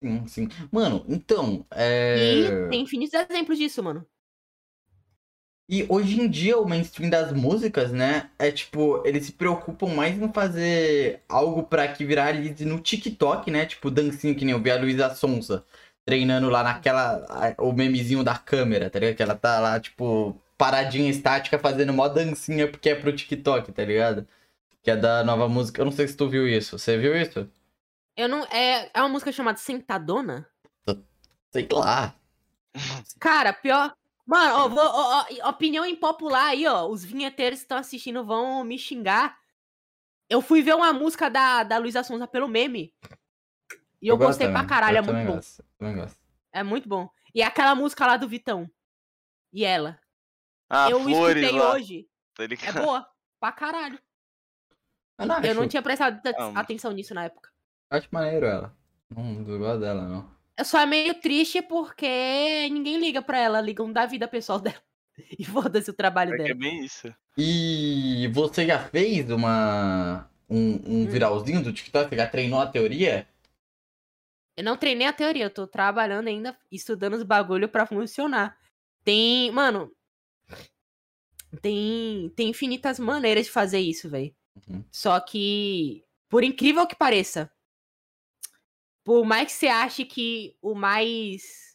Sim, 0.03 0.27
sim. 0.27 0.49
Mano, 0.73 1.05
então, 1.07 1.67
é... 1.71 2.17
E 2.17 2.71
tem 2.71 2.81
infinitos 2.83 3.13
exemplos 3.13 3.59
disso, 3.59 3.83
mano. 3.83 4.07
E 5.69 5.85
hoje 5.89 6.21
em 6.21 6.29
dia 6.29 6.59
o 6.59 6.67
mainstream 6.67 7.11
das 7.11 7.31
músicas, 7.33 7.93
né, 7.93 8.31
é 8.39 8.51
tipo, 8.51 9.03
eles 9.07 9.27
se 9.27 9.33
preocupam 9.33 9.89
mais 9.89 10.17
em 10.21 10.33
fazer 10.33 11.23
algo 11.29 11.63
pra 11.65 11.87
que 11.89 12.07
viralize 12.07 12.65
no 12.65 12.81
TikTok, 12.81 13.51
né, 13.51 13.67
tipo 13.67 13.91
dancinha 13.91 14.35
que 14.35 14.47
nem 14.47 14.55
eu 14.55 14.63
vi 14.63 14.71
a 14.71 14.79
Luísa 14.79 15.15
Sonza 15.15 15.65
treinando 16.09 16.49
lá 16.49 16.63
naquela, 16.63 17.55
o 17.59 17.71
memezinho 17.71 18.25
da 18.25 18.35
câmera, 18.39 18.89
tá 18.89 18.99
ligado? 18.99 19.17
Que 19.17 19.23
ela 19.23 19.35
tá 19.35 19.61
lá, 19.61 19.79
tipo, 19.79 20.41
paradinha 20.57 21.11
estática 21.11 21.59
fazendo 21.59 21.93
mó 21.93 22.09
dancinha 22.09 22.67
porque 22.67 22.89
é 22.89 22.95
pro 22.95 23.15
TikTok, 23.15 23.71
tá 23.73 23.85
ligado? 23.85 24.27
Que 24.83 24.91
é 24.91 24.97
da 24.97 25.23
nova 25.23 25.51
música, 25.51 25.83
eu 25.83 25.85
não 25.85 25.93
sei 25.93 26.09
se 26.09 26.17
tu 26.17 26.27
viu 26.27 26.49
isso, 26.49 26.79
você 26.79 26.97
viu 26.97 27.15
isso? 27.15 27.47
Eu 28.17 28.27
não. 28.27 28.43
É, 28.47 28.91
é 28.95 29.01
uma 29.03 29.11
música 29.11 29.31
chamada 29.31 29.59
Sentadona? 29.59 30.49
Sei 31.53 31.69
lá. 31.71 32.15
Cara, 33.21 33.53
pior. 33.53 33.95
Mano, 34.29 34.55
ó, 34.57 34.69
vou- 34.69 34.85
ó, 34.85 35.25
ó, 35.43 35.49
opinião 35.49 35.87
impopular 35.87 36.49
aí, 36.49 36.67
ó. 36.67 36.87
Os 36.87 37.03
vinheteiros 37.03 37.61
que 37.61 37.65
estão 37.65 37.79
assistindo 37.79 38.23
vão 38.23 38.63
me 38.63 38.79
xingar. 38.79 39.39
Eu 40.29 40.43
fui 40.43 40.61
ver 40.61 40.75
uma 40.75 40.93
música 40.93 41.31
da, 41.31 41.63
da 41.63 41.79
Luísa 41.79 42.05
Sonza 42.05 42.27
pelo 42.27 42.47
meme. 42.47 42.95
E 44.03 44.07
eu, 44.09 44.19
gosto 44.19 44.29
gostei 44.29 44.49
pra 44.49 44.57
também, 44.57 44.69
caralho, 44.69 44.97
eu 44.99 44.99
é 44.99 45.03
muito 45.03 45.27
bom. 45.27 45.35
gosto, 45.37 45.61
eu 45.61 45.67
também 45.79 45.97
gosto. 45.97 46.19
É 46.53 46.63
muito 46.63 46.87
bom. 46.89 47.09
E 47.35 47.43
aquela 47.43 47.75
música 47.75 48.07
lá 48.07 48.19
do 48.19 48.29
Vitão. 48.29 48.71
E 49.51 49.65
ela. 49.65 49.99
Ah, 50.69 50.91
eu 50.91 51.01
flores 51.03 51.37
escutei 51.39 51.59
lá, 51.59 51.73
hoje. 51.73 52.09
É 52.67 52.73
boa. 52.73 53.11
Pra 53.41 53.51
caralho. 53.53 53.99
Eu 55.19 55.27
não 55.27 55.43
Eu 55.43 55.55
não 55.55 55.67
tinha 55.67 55.83
prestado 55.83 56.21
atenção 56.55 56.93
nisso 56.93 57.15
na 57.15 57.25
época. 57.25 57.51
Acho 57.91 58.07
maneiro 58.13 58.45
ela. 58.45 58.77
Não, 59.09 59.25
não 59.25 59.59
gosto 59.59 59.81
dela, 59.81 60.07
não. 60.07 60.38
Eu 60.59 60.65
só 60.65 60.81
é 60.81 60.87
meio 60.87 61.15
triste 61.21 61.63
porque 61.63 62.69
ninguém 62.71 62.99
liga 62.99 63.23
pra 63.23 63.39
ela, 63.39 63.61
ligam 63.61 63.93
da 63.93 64.07
vida 64.07 64.27
pessoal 64.27 64.59
dela. 64.61 64.83
E 65.39 65.45
foda-se 65.45 65.91
o 65.91 65.95
trabalho 65.95 66.33
É 66.33 66.35
é 66.35 66.39
dela. 66.39 66.55
bem 66.55 66.85
isso. 66.85 67.13
E 67.37 68.29
você 68.33 68.67
já 68.67 68.79
fez 68.89 69.31
uma 69.31 70.29
um, 70.51 70.73
um 71.03 71.03
Hum. 71.05 71.07
viralzinho 71.07 71.63
do 71.63 71.73
TikTok? 71.73 72.09
Você 72.11 72.17
já 72.17 72.27
treinou 72.27 72.61
a 72.61 72.67
teoria? 72.67 73.29
Eu 74.57 74.65
não 74.65 74.77
treinei 74.77 75.07
a 75.07 75.13
teoria, 75.13 75.45
eu 75.45 75.51
tô 75.51 75.67
trabalhando 75.69 76.27
ainda, 76.27 76.59
estudando 76.73 77.15
os 77.15 77.23
bagulho 77.23 77.69
pra 77.69 77.87
funcionar. 77.87 78.59
Tem, 79.05 79.51
mano, 79.53 79.93
tem 81.63 82.31
tem 82.37 82.49
infinitas 82.51 82.99
maneiras 82.99 83.47
de 83.47 83.53
fazer 83.53 83.79
isso, 83.79 84.09
velho. 84.11 84.35
Uhum. 84.69 84.85
Só 84.91 85.19
que, 85.21 86.03
por 86.29 86.43
incrível 86.43 86.87
que 86.87 86.97
pareça, 86.97 87.51
por 89.09 89.25
mais 89.25 89.47
que 89.47 89.53
você 89.53 89.69
ache 89.69 90.05
que 90.05 90.55
o 90.61 90.75
mais 90.75 91.75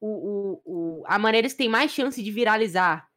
o, 0.00 0.06
o, 0.06 0.62
o, 0.64 1.04
a 1.04 1.18
maneira 1.18 1.48
que 1.48 1.54
tem 1.56 1.68
mais 1.68 1.90
chance 1.90 2.22
de 2.22 2.30
viralizar 2.30 3.10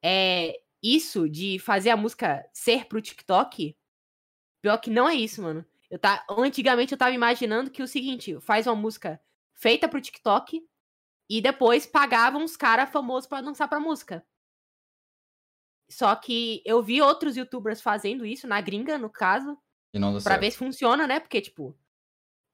é 0.00 0.60
isso 0.80 1.28
de 1.28 1.58
fazer 1.58 1.90
a 1.90 1.96
música 1.96 2.48
ser 2.52 2.84
pro 2.84 3.02
TikTok, 3.02 3.76
pior 4.62 4.78
que 4.78 4.90
não 4.90 5.08
é 5.08 5.16
isso, 5.16 5.42
mano. 5.42 5.66
Eu 5.90 5.98
tá, 5.98 6.24
antigamente 6.30 6.92
eu 6.92 6.98
tava 6.98 7.10
imaginando 7.10 7.68
que 7.68 7.82
o 7.82 7.88
seguinte, 7.88 8.40
faz 8.40 8.68
uma 8.68 8.76
música 8.76 9.20
feita 9.52 9.88
pro 9.88 10.00
TikTok 10.00 10.64
e 11.28 11.40
depois 11.40 11.84
pagavam 11.84 12.44
os 12.44 12.56
caras 12.56 12.90
famosos 12.90 13.28
pra 13.28 13.40
dançar 13.40 13.68
pra 13.68 13.80
música. 13.80 14.24
Só 15.90 16.14
que 16.14 16.62
eu 16.64 16.80
vi 16.80 17.02
outros 17.02 17.36
youtubers 17.36 17.80
fazendo 17.80 18.24
isso, 18.24 18.46
na 18.46 18.60
gringa, 18.60 18.96
no 18.98 19.10
caso, 19.10 19.58
E 19.92 19.98
não 19.98 20.12
deu 20.12 20.22
pra 20.22 20.34
certo. 20.34 20.40
ver 20.42 20.50
se 20.52 20.58
funciona, 20.58 21.08
né? 21.08 21.18
Porque, 21.18 21.40
tipo, 21.40 21.76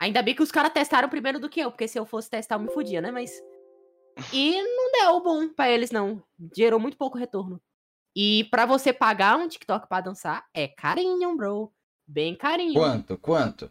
ainda 0.00 0.22
bem 0.22 0.34
que 0.34 0.42
os 0.42 0.50
caras 0.50 0.72
testaram 0.72 1.08
primeiro 1.08 1.38
do 1.38 1.48
que 1.48 1.60
eu, 1.60 1.70
porque 1.70 1.86
se 1.86 1.98
eu 1.98 2.04
fosse 2.06 2.28
testar 2.30 2.56
eu 2.56 2.60
me 2.60 2.70
fudia, 2.72 3.00
né? 3.00 3.10
Mas. 3.10 3.30
E 4.32 4.60
não 4.62 4.90
deu 4.92 5.20
bom 5.22 5.48
pra 5.48 5.70
eles, 5.70 5.90
não. 5.90 6.22
Gerou 6.56 6.80
muito 6.80 6.96
pouco 6.96 7.16
retorno. 7.16 7.60
E 8.14 8.44
pra 8.50 8.66
você 8.66 8.92
pagar 8.92 9.36
um 9.38 9.46
TikTok 9.46 9.88
pra 9.88 10.00
dançar, 10.00 10.44
é 10.52 10.66
carinho, 10.66 11.36
bro. 11.36 11.72
Bem 12.06 12.34
carinho. 12.34 12.74
Quanto? 12.74 13.16
Quanto? 13.16 13.70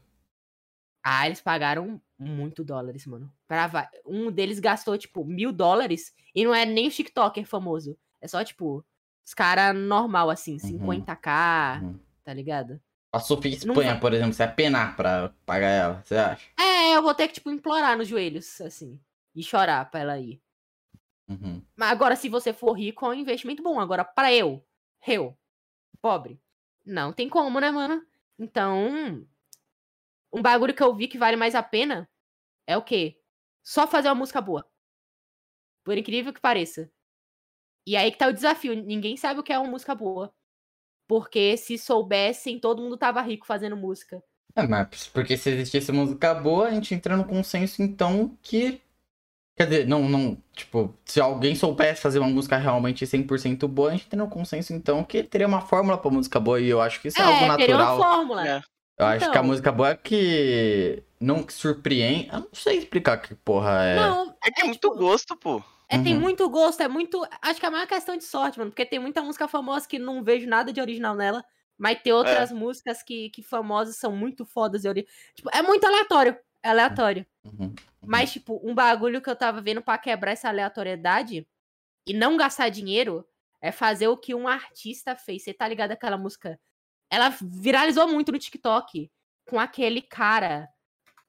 Ah, 1.03 1.25
eles 1.25 1.41
pagaram 1.41 2.01
muito 2.17 2.63
dólares, 2.63 3.05
mano. 3.05 3.31
Pra 3.47 3.89
Um 4.05 4.31
deles 4.31 4.59
gastou, 4.59 4.97
tipo, 4.97 5.25
mil 5.25 5.51
dólares 5.51 6.13
e 6.33 6.43
não 6.45 6.53
é 6.55 6.65
nem 6.65 6.87
o 6.87 6.91
TikToker 6.91 7.45
famoso. 7.45 7.97
É 8.21 8.27
só, 8.27 8.43
tipo, 8.43 8.85
os 9.25 9.33
caras 9.33 9.75
normal, 9.75 10.29
assim, 10.29 10.57
50k, 10.57 11.81
Uhum. 11.81 11.99
tá 12.23 12.33
ligado? 12.33 12.81
A 13.11 13.19
Sofia 13.19 13.51
Não 13.51 13.57
Espanha, 13.57 13.91
vai- 13.93 13.99
por 13.99 14.13
exemplo, 14.13 14.33
você 14.33 14.43
apenar 14.43 14.95
pra 14.95 15.33
pagar 15.45 15.69
ela, 15.69 16.01
você 16.03 16.15
acha? 16.15 16.47
É, 16.59 16.95
eu 16.95 17.01
vou 17.01 17.15
ter 17.15 17.27
que, 17.27 17.35
tipo, 17.35 17.49
implorar 17.49 17.97
nos 17.97 18.07
joelhos, 18.07 18.61
assim. 18.61 18.99
E 19.35 19.43
chorar 19.43 19.89
pra 19.89 19.99
ela 20.01 20.19
ir. 20.19 20.41
Uhum. 21.27 21.63
Mas 21.75 21.91
agora, 21.91 22.15
se 22.15 22.29
você 22.29 22.53
for 22.53 22.73
rico, 22.73 23.05
é 23.05 23.09
um 23.09 23.13
investimento 23.13 23.63
bom. 23.63 23.79
Agora, 23.79 24.03
pra 24.03 24.33
eu, 24.33 24.63
eu, 25.07 25.37
pobre, 26.01 26.39
não 26.85 27.11
tem 27.13 27.27
como, 27.29 27.59
né, 27.59 27.71
mano? 27.71 28.05
Então, 28.37 29.25
um 30.31 30.41
bagulho 30.41 30.73
que 30.73 30.83
eu 30.83 30.95
vi 30.95 31.07
que 31.07 31.17
vale 31.17 31.35
mais 31.35 31.55
a 31.55 31.63
pena 31.63 32.09
é 32.67 32.77
o 32.77 32.81
quê? 32.83 33.19
Só 33.63 33.87
fazer 33.87 34.07
uma 34.09 34.15
música 34.15 34.41
boa. 34.41 34.65
Por 35.83 35.97
incrível 35.97 36.33
que 36.33 36.39
pareça. 36.41 36.91
E 37.87 37.95
aí 37.95 38.11
que 38.11 38.17
tá 38.17 38.27
o 38.27 38.33
desafio. 38.33 38.75
Ninguém 38.75 39.17
sabe 39.17 39.39
o 39.39 39.43
que 39.43 39.51
é 39.53 39.57
uma 39.57 39.69
música 39.69 39.95
boa. 39.95 40.33
Porque 41.09 41.57
se 41.57 41.75
soubessem, 41.75 42.59
todo 42.59 42.83
mundo 42.83 42.95
tava 42.95 43.19
rico 43.21 43.47
fazendo 43.47 43.75
música. 43.75 44.21
É, 44.55 44.67
mas 44.67 45.07
porque 45.07 45.35
se 45.35 45.49
existisse 45.49 45.91
música 45.91 46.35
boa, 46.35 46.67
a 46.67 46.71
gente 46.71 46.93
entra 46.93 47.17
no 47.17 47.25
consenso, 47.25 47.81
então, 47.81 48.37
que... 48.43 48.79
Quer 49.57 49.65
dizer, 49.65 49.87
não, 49.87 50.07
não, 50.07 50.37
tipo, 50.53 50.93
se 51.03 51.19
alguém 51.19 51.55
soubesse 51.55 51.99
fazer 51.99 52.19
uma 52.19 52.29
música 52.29 52.57
realmente 52.57 53.05
100% 53.05 53.67
boa, 53.67 53.89
a 53.89 53.91
gente 53.93 54.05
entra 54.05 54.19
no 54.19 54.29
consenso, 54.29 54.71
então, 54.71 55.03
que 55.03 55.23
teria 55.23 55.47
uma 55.47 55.61
fórmula 55.61 55.97
pra 55.97 56.11
música 56.11 56.39
boa, 56.39 56.61
e 56.61 56.69
eu 56.69 56.79
acho 56.79 57.01
que 57.01 57.07
isso 57.07 57.19
é, 57.19 57.23
algo 57.23 57.43
é, 57.43 57.57
teria 57.57 57.75
uma 57.75 57.85
natural. 57.85 57.97
fórmula. 57.97 58.47
É. 58.47 58.61
Eu 58.99 59.05
acho 59.07 59.19
que 59.19 59.25
a 59.25 59.29
Então. 59.29 59.43
música 59.45 59.71
boa 59.71 59.89
é 59.89 59.95
que 59.95 61.03
não 61.19 61.43
surpreende. 61.49 62.29
Eu 62.31 62.39
não 62.41 62.47
sei 62.53 62.77
explicar 62.77 63.17
que 63.17 63.33
porra 63.33 63.83
é. 63.83 63.95
Não, 63.95 64.35
É 64.45 64.51
que 64.51 64.61
é, 64.61 64.63
É, 64.63 64.67
muito 64.67 64.79
tipo, 64.79 64.95
gosto, 64.95 65.35
pô. 65.35 65.63
É, 65.89 65.97
tem 66.01 66.13
Uhum. 66.15 66.21
muito 66.21 66.47
gosto, 66.49 66.81
é 66.81 66.87
muito. 66.87 67.25
Acho 67.41 67.59
que 67.59 67.65
é 67.65 67.69
a 67.69 67.71
maior 67.71 67.87
questão 67.87 68.15
de 68.15 68.23
sorte, 68.23 68.59
mano. 68.59 68.71
Porque 68.71 68.85
tem 68.85 68.99
muita 68.99 69.21
música 69.23 69.47
famosa 69.47 69.87
que 69.87 69.97
não 69.99 70.23
vejo 70.23 70.47
nada 70.47 70.71
de 70.71 70.79
original 70.79 71.15
nela. 71.15 71.43
Mas 71.77 72.01
tem 72.01 72.11
outras 72.13 72.51
músicas 72.51 73.01
que, 73.01 73.29
que 73.29 73.41
famosas 73.41 73.95
são 73.97 74.11
muito 74.15 74.45
fodas. 74.45 74.81
de 74.83 74.87
ori- 74.89 75.07
Tipo, 75.35 75.49
é 75.53 75.61
muito 75.61 75.85
aleatório. 75.85 76.37
É 76.61 76.69
aleatório. 76.69 77.25
Uhum, 77.43 77.53
uhum. 77.67 77.75
Mas, 78.05 78.31
tipo, 78.33 78.59
um 78.63 78.75
bagulho 78.75 79.21
que 79.21 79.29
eu 79.29 79.35
tava 79.35 79.61
vendo 79.61 79.81
pra 79.81 79.97
quebrar 79.97 80.31
essa 80.31 80.49
aleatoriedade 80.49 81.47
e 82.05 82.13
não 82.13 82.35
gastar 82.37 82.69
dinheiro 82.69 83.25
é 83.61 83.71
fazer 83.71 84.07
o 84.09 84.17
que 84.17 84.35
um 84.35 84.47
artista 84.47 85.15
fez. 85.15 85.43
Você 85.43 85.53
tá 85.53 85.67
ligado 85.67 85.91
aquela 85.91 86.17
música? 86.17 86.59
Ela 87.09 87.29
viralizou 87.41 88.07
muito 88.07 88.31
no 88.31 88.37
TikTok 88.39 89.09
com 89.49 89.59
aquele 89.59 90.01
cara. 90.01 90.67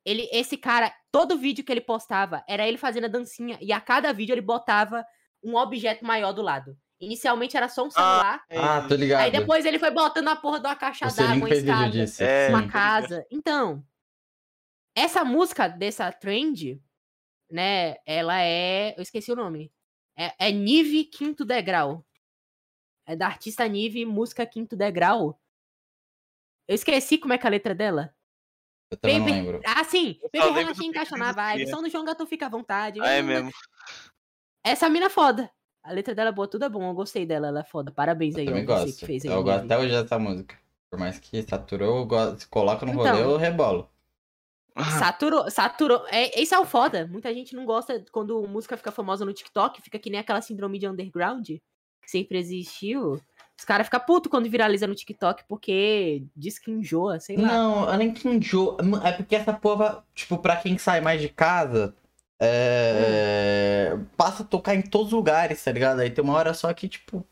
Ele, 0.04 0.28
esse 0.32 0.56
cara, 0.56 0.92
todo 1.12 1.36
vídeo 1.38 1.64
que 1.64 1.70
ele 1.70 1.80
postava 1.80 2.42
era 2.48 2.66
ele 2.66 2.78
fazendo 2.78 3.04
a 3.04 3.08
dancinha 3.08 3.58
e 3.60 3.72
a 3.72 3.80
cada 3.80 4.12
vídeo 4.12 4.32
ele 4.32 4.40
botava 4.40 5.04
um 5.42 5.56
objeto 5.56 6.04
maior 6.04 6.32
do 6.32 6.42
lado. 6.42 6.76
Inicialmente 7.00 7.56
era 7.56 7.68
só 7.68 7.86
um 7.86 7.90
celular, 7.90 8.44
Ah, 8.50 8.86
tô 8.86 8.94
ligado. 8.94 9.20
aí 9.22 9.30
depois 9.30 9.64
ele 9.64 9.78
foi 9.78 9.90
botando 9.90 10.28
a 10.28 10.36
porra 10.36 10.60
de 10.60 10.66
uma 10.66 10.76
caixa 10.76 11.06
d'água, 11.06 11.34
uma 11.34 11.48
escada. 11.50 12.04
É, 12.20 12.48
uma 12.50 12.68
casa. 12.68 13.26
Então, 13.30 13.82
essa 14.94 15.24
música 15.24 15.66
dessa 15.66 16.12
trend, 16.12 16.82
né, 17.50 17.96
ela 18.04 18.42
é. 18.42 18.94
Eu 18.98 19.02
esqueci 19.02 19.32
o 19.32 19.36
nome. 19.36 19.72
É, 20.16 20.48
é 20.48 20.52
Nive 20.52 21.04
Quinto 21.04 21.44
Degrau. 21.44 22.04
É 23.06 23.16
da 23.16 23.26
artista 23.26 23.66
Nive, 23.66 24.04
música 24.04 24.44
Quinto 24.44 24.76
Degrau. 24.76 25.40
Eu 26.68 26.74
esqueci 26.74 27.16
como 27.16 27.32
é 27.32 27.38
que 27.38 27.46
é 27.46 27.48
a 27.48 27.50
letra 27.50 27.74
dela. 27.74 28.14
Eu 28.90 28.96
também 28.96 29.18
não 29.18 29.26
Baby- 29.26 29.38
lembro. 29.40 29.60
Ah, 29.64 29.84
sim. 29.84 30.18
Baby 30.32 30.38
só 30.66 30.72
do 30.74 30.84
encaixa 30.84 31.16
na 31.16 31.32
vibe. 31.32 31.68
Som 31.70 31.82
do 31.82 31.88
João 31.88 32.04
Gato 32.04 32.26
fica 32.26 32.46
à 32.46 32.48
vontade. 32.48 33.00
Ah, 33.00 33.10
é 33.10 33.22
mesmo. 33.22 33.50
Essa 34.64 34.88
mina 34.90 35.06
é 35.06 35.10
foda. 35.10 35.50
A 35.82 35.92
letra 35.92 36.14
dela 36.14 36.30
é 36.30 36.32
boa, 36.32 36.48
tudo 36.48 36.64
é 36.64 36.68
bom. 36.68 36.82
Eu 36.88 36.94
gostei 36.94 37.24
dela, 37.24 37.48
ela 37.48 37.60
é 37.60 37.64
foda. 37.64 37.90
Parabéns 37.92 38.34
aí, 38.36 38.44
Eu 38.46 38.48
também 38.52 38.64
ó, 38.68 38.76
você 38.78 38.84
gosto. 38.86 38.98
que 39.00 39.06
fez 39.06 39.24
aí. 39.24 39.30
Eu 39.30 39.42
gosto 39.42 39.64
até 39.64 39.78
hoje 39.78 39.90
dessa 40.02 40.18
música. 40.18 40.58
Por 40.90 40.98
mais 40.98 41.18
que 41.20 41.42
saturou, 41.42 41.98
eu 41.98 42.04
gosto. 42.06 42.40
Se 42.40 42.48
coloca 42.48 42.84
no 42.84 42.92
Então. 42.92 43.04
rolê, 43.06 43.22
eu 43.22 43.36
rebolo. 43.36 43.88
Saturou, 44.98 45.50
saturou. 45.50 46.04
É, 46.08 46.40
esse 46.40 46.54
é 46.54 46.58
o 46.58 46.64
foda. 46.64 47.06
Muita 47.06 47.32
gente 47.34 47.54
não 47.54 47.64
gosta 47.64 48.04
quando 48.12 48.46
música 48.48 48.76
fica 48.76 48.90
famosa 48.90 49.24
no 49.24 49.32
TikTok, 49.32 49.80
fica 49.82 49.98
que 49.98 50.10
nem 50.10 50.20
aquela 50.20 50.40
síndrome 50.40 50.78
de 50.78 50.88
underground, 50.88 51.46
que 51.46 51.60
sempre 52.10 52.38
existiu. 52.38 53.20
Os 53.60 53.64
caras 53.66 53.86
ficam 53.88 54.00
putos 54.00 54.30
quando 54.30 54.48
viraliza 54.48 54.86
no 54.86 54.94
TikTok 54.94 55.44
porque 55.46 56.24
diz 56.34 56.58
que 56.58 56.70
enjoa, 56.70 57.20
sei 57.20 57.36
lá. 57.36 57.46
Não, 57.46 57.90
eu 57.92 57.98
nem 57.98 58.10
que 58.10 58.26
enjoo. 58.26 58.78
É 59.04 59.12
porque 59.12 59.36
essa 59.36 59.52
porra, 59.52 60.02
tipo, 60.14 60.38
pra 60.38 60.56
quem 60.56 60.78
sai 60.78 61.02
mais 61.02 61.20
de 61.20 61.28
casa, 61.28 61.94
é... 62.40 63.98
passa 64.16 64.42
a 64.42 64.46
tocar 64.46 64.74
em 64.74 64.80
todos 64.80 65.08
os 65.08 65.12
lugares, 65.12 65.62
tá 65.62 65.70
ligado? 65.70 66.00
Aí 66.00 66.10
tem 66.10 66.24
uma 66.24 66.32
hora 66.38 66.54
só 66.54 66.72
que, 66.72 66.88
tipo, 66.88 67.22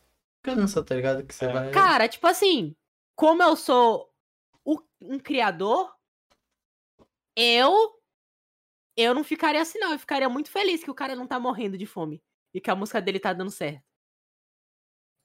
cansa, 0.42 0.84
tá 0.84 0.94
ligado? 0.94 1.24
Que 1.24 1.34
você 1.34 1.46
É. 1.46 1.52
vai. 1.52 1.70
Cara, 1.70 2.06
tipo 2.06 2.26
assim, 2.26 2.76
como 3.16 3.42
eu 3.42 3.56
sou 3.56 4.10
o- 4.62 4.82
um 5.00 5.18
criador, 5.18 5.90
eu. 7.36 7.72
Eu 8.96 9.14
não 9.14 9.24
ficaria 9.24 9.62
assim, 9.62 9.78
não. 9.78 9.92
Eu 9.92 9.98
ficaria 9.98 10.28
muito 10.28 10.50
feliz 10.50 10.84
que 10.84 10.90
o 10.90 10.94
cara 10.94 11.14
não 11.16 11.26
tá 11.26 11.40
morrendo 11.40 11.78
de 11.78 11.86
fome. 11.86 12.22
E 12.52 12.60
que 12.60 12.70
a 12.70 12.76
música 12.76 13.00
dele 13.00 13.18
tá 13.18 13.32
dando 13.32 13.50
certo. 13.50 13.82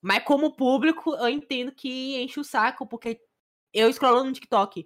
Mas 0.04 0.24
como 0.24 0.51
público, 0.51 1.16
eu 1.16 1.30
entendo 1.30 1.72
que 1.72 2.22
enche 2.22 2.39
o 2.39 2.43
saco, 2.43 2.86
porque 2.86 3.20
eu 3.74 3.91
scrollando 3.91 4.26
no 4.26 4.34
TikTok. 4.34 4.86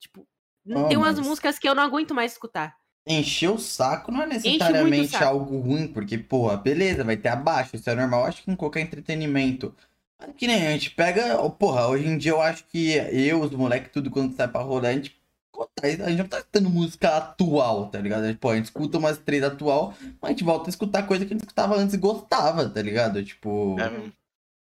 Tipo, 0.00 0.26
Oh, 0.68 0.88
tem 0.88 0.96
umas 0.96 1.16
mas- 1.18 1.26
músicas 1.26 1.58
que 1.58 1.68
eu 1.68 1.74
não 1.74 1.82
aguento 1.82 2.14
mais 2.14 2.32
escutar. 2.32 2.76
Encher 3.06 3.50
o 3.50 3.58
saco 3.58 4.12
não 4.12 4.22
é 4.22 4.26
necessariamente 4.26 5.16
algo 5.16 5.58
ruim, 5.58 5.88
porque, 5.88 6.18
porra, 6.18 6.56
beleza, 6.56 7.02
vai 7.02 7.16
ter 7.16 7.28
abaixo, 7.28 7.74
isso 7.76 7.88
é 7.88 7.94
normal, 7.94 8.24
acho 8.26 8.42
que 8.42 8.50
em 8.50 8.56
qualquer 8.56 8.80
entretenimento. 8.80 9.74
Mas 10.18 10.34
Que 10.36 10.46
nem 10.46 10.66
a 10.66 10.70
gente 10.72 10.90
pega, 10.90 11.38
porra, 11.50 11.88
hoje 11.88 12.06
em 12.06 12.18
dia 12.18 12.32
eu 12.32 12.40
acho 12.42 12.64
que 12.66 12.92
eu, 12.92 13.40
os 13.40 13.50
moleques, 13.52 13.90
tudo 13.90 14.10
quando 14.10 14.34
sai 14.36 14.48
pra 14.48 14.60
rolar, 14.60 14.88
a 14.90 14.92
gente, 14.92 15.18
a 15.82 15.88
gente 16.10 16.18
não 16.18 16.28
tá 16.28 16.38
escutando 16.38 16.68
música 16.70 17.16
atual, 17.16 17.88
tá 17.88 17.98
ligado? 17.98 18.24
A 18.24 18.28
gente, 18.28 18.38
pô, 18.38 18.50
a 18.50 18.56
gente 18.56 18.66
escuta 18.66 18.98
umas 18.98 19.16
três 19.18 19.42
atual, 19.42 19.94
mas 20.20 20.28
a 20.28 20.28
gente 20.28 20.44
volta 20.44 20.68
a 20.68 20.70
escutar 20.70 21.06
coisa 21.06 21.24
que 21.24 21.32
a 21.32 21.34
gente 21.34 21.44
escutava 21.44 21.74
antes 21.76 21.94
e 21.94 21.98
gostava, 21.98 22.68
tá 22.68 22.82
ligado? 22.82 23.24
Tipo, 23.24 23.76
É 23.80 23.88
mesmo. 23.90 24.12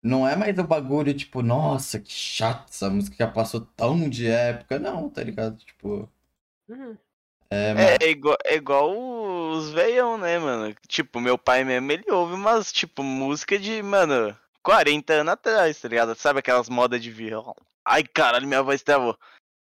Não 0.03 0.27
é 0.27 0.37
mais 0.37 0.59
o 0.59 0.65
bagulho, 0.65 1.15
tipo, 1.15 1.43
nossa, 1.43 1.99
que 2.01 2.11
chato, 2.13 2.71
essa 2.71 2.91
música 2.91 3.17
já 3.19 3.29
passou 3.29 3.61
tão 3.77 4.09
de 4.09 4.27
época, 4.27 4.79
não, 4.79 5.09
tá 5.11 5.23
ligado? 5.23 5.57
Tipo, 5.59 6.09
Uhum. 6.69 6.97
é, 7.51 7.97
É, 8.03 8.05
é 8.07 8.11
igual, 8.11 8.37
é 8.45 8.55
igual 8.57 8.91
os 9.53 9.71
veião, 9.71 10.19
né, 10.19 10.39
mano? 10.39 10.75
Tipo, 10.89 11.21
meu 11.21 11.39
pai 11.39 11.65
mesmo, 11.65 11.91
ele 11.93 12.11
ouve 12.11 12.35
umas, 12.35 12.73
tipo, 12.73 13.03
música 13.03 13.59
de, 13.59 13.83
mano, 13.83 14.37
40 14.63 15.15
anos 15.15 15.33
atrás, 15.35 15.81
tá 15.81 15.89
ligado? 15.89 16.15
Sabe 16.17 16.41
aquelas 16.41 16.69
modas 16.69 17.03
de 17.03 17.11
viola? 17.11 17.55
Ai, 17.85 18.05
caralho, 18.05 18.47
minha 18.47 18.63
voz 18.63 18.83
travou. 18.83 19.17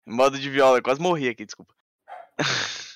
Moda 0.07 0.39
de 0.39 0.51
viola, 0.51 0.79
eu 0.79 0.83
quase 0.83 1.01
morri 1.01 1.29
aqui, 1.29 1.45
desculpa. 1.45 1.75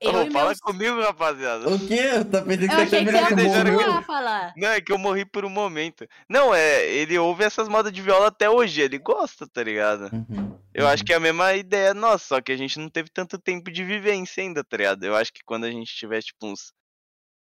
Eu 0.00 0.22
e 0.22 0.30
fala 0.30 0.46
meus... 0.46 0.60
comigo, 0.60 1.00
rapaziada. 1.00 1.68
O 1.68 1.78
quê? 1.78 2.02
Pensando 2.30 2.58
que 2.58 2.64
Eu 2.64 2.78
achei 2.78 3.04
que 3.04 3.10
você 3.10 3.90
ia 3.90 4.02
falar. 4.02 4.52
Não, 4.56 4.68
é 4.68 4.80
que 4.80 4.92
eu 4.92 4.98
morri 4.98 5.24
por 5.24 5.44
um 5.44 5.50
momento. 5.50 6.06
Não, 6.28 6.54
é, 6.54 6.86
ele 6.88 7.18
ouve 7.18 7.42
essas 7.42 7.68
modas 7.68 7.92
de 7.92 8.00
viola 8.00 8.28
até 8.28 8.48
hoje, 8.48 8.80
ele 8.80 8.98
gosta, 8.98 9.48
tá 9.48 9.64
ligado? 9.64 10.10
Uhum, 10.12 10.56
Eu 10.72 10.84
uhum. 10.84 10.90
acho 10.90 11.04
que 11.04 11.12
é 11.12 11.16
a 11.16 11.20
mesma 11.20 11.54
ideia 11.54 11.92
nossa, 11.92 12.24
só 12.36 12.40
que 12.40 12.52
a 12.52 12.56
gente 12.56 12.78
não 12.78 12.88
teve 12.88 13.10
tanto 13.10 13.36
tempo 13.36 13.70
de 13.70 13.82
vivência 13.82 14.42
ainda, 14.42 14.62
tá 14.62 14.76
ligado? 14.76 15.02
Eu 15.02 15.16
acho 15.16 15.32
que 15.32 15.42
quando 15.44 15.64
a 15.64 15.70
gente 15.70 15.92
tiver, 15.92 16.22
tipo, 16.22 16.46
uns 16.46 16.72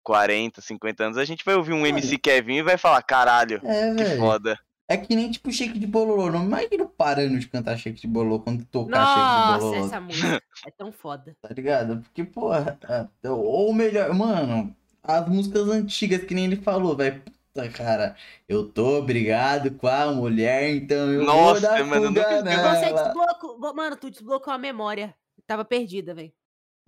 40, 0.04 0.62
50 0.62 1.04
anos, 1.04 1.18
a 1.18 1.26
gente 1.26 1.46
vai 1.46 1.56
ouvir 1.56 1.74
um 1.74 1.86
MC 1.86 2.18
Kevin 2.18 2.56
e 2.58 2.64
vai 2.64 2.78
falar, 2.78 3.04
caralho, 3.04 3.62
É, 3.64 3.94
que 3.96 4.04
velho. 4.04 4.20
foda. 4.20 4.60
É 4.88 4.96
que 4.98 5.16
nem 5.16 5.32
tipo 5.32 5.52
shake 5.52 5.80
de 5.80 5.88
bololô. 5.88 6.30
Não 6.32 6.44
imagino 6.46 6.88
parando 6.88 7.40
de 7.40 7.48
cantar 7.48 7.78
shake 7.78 8.02
de 8.02 8.08
bololô 8.08 8.40
quando 8.40 8.64
tocar 8.66 9.06
shake 9.08 9.20
de 9.30 9.30
Nossa, 9.32 9.66
bololô. 9.66 9.86
essa 9.88 10.00
música 10.02 10.42
é 10.66 10.72
tão 10.72 10.92
foda. 10.92 11.36
Tá 11.42 11.50
ligado? 11.54 12.02
Porque, 12.02 12.24
porra, 12.24 12.78
é- 13.24 13.30
ou 13.30 13.74
melhor, 13.74 14.14
mano, 14.14 14.76
as 15.04 15.28
músicas 15.28 15.68
antigas 15.70 16.24
que 16.24 16.36
nem 16.36 16.46
ele 16.46 16.58
falou, 16.58 16.96
velho. 16.96 17.22
Puta, 17.54 17.70
cara, 17.70 18.16
eu 18.50 18.68
tô 18.70 18.98
obrigado 19.00 19.72
com 19.76 19.88
a 19.88 20.12
mulher, 20.12 20.70
então 20.76 21.12
eu 21.12 21.26
vou 21.26 21.26
Nossa, 21.26 21.62
dar 21.62 21.86
mano, 21.86 22.06
eu 22.06 22.10
nunca 22.10 22.22
fuga 22.22 22.34
escutei. 22.36 22.58
Você 22.58 22.86
nela. 22.86 23.04
desbloqueou. 23.04 23.74
Mano, 23.74 23.96
tu 23.96 24.12
desbloqueou 24.12 24.54
a 24.54 24.58
memória. 24.58 25.16
Tava 25.48 25.64
perdida, 25.64 26.14
velho. 26.14 26.34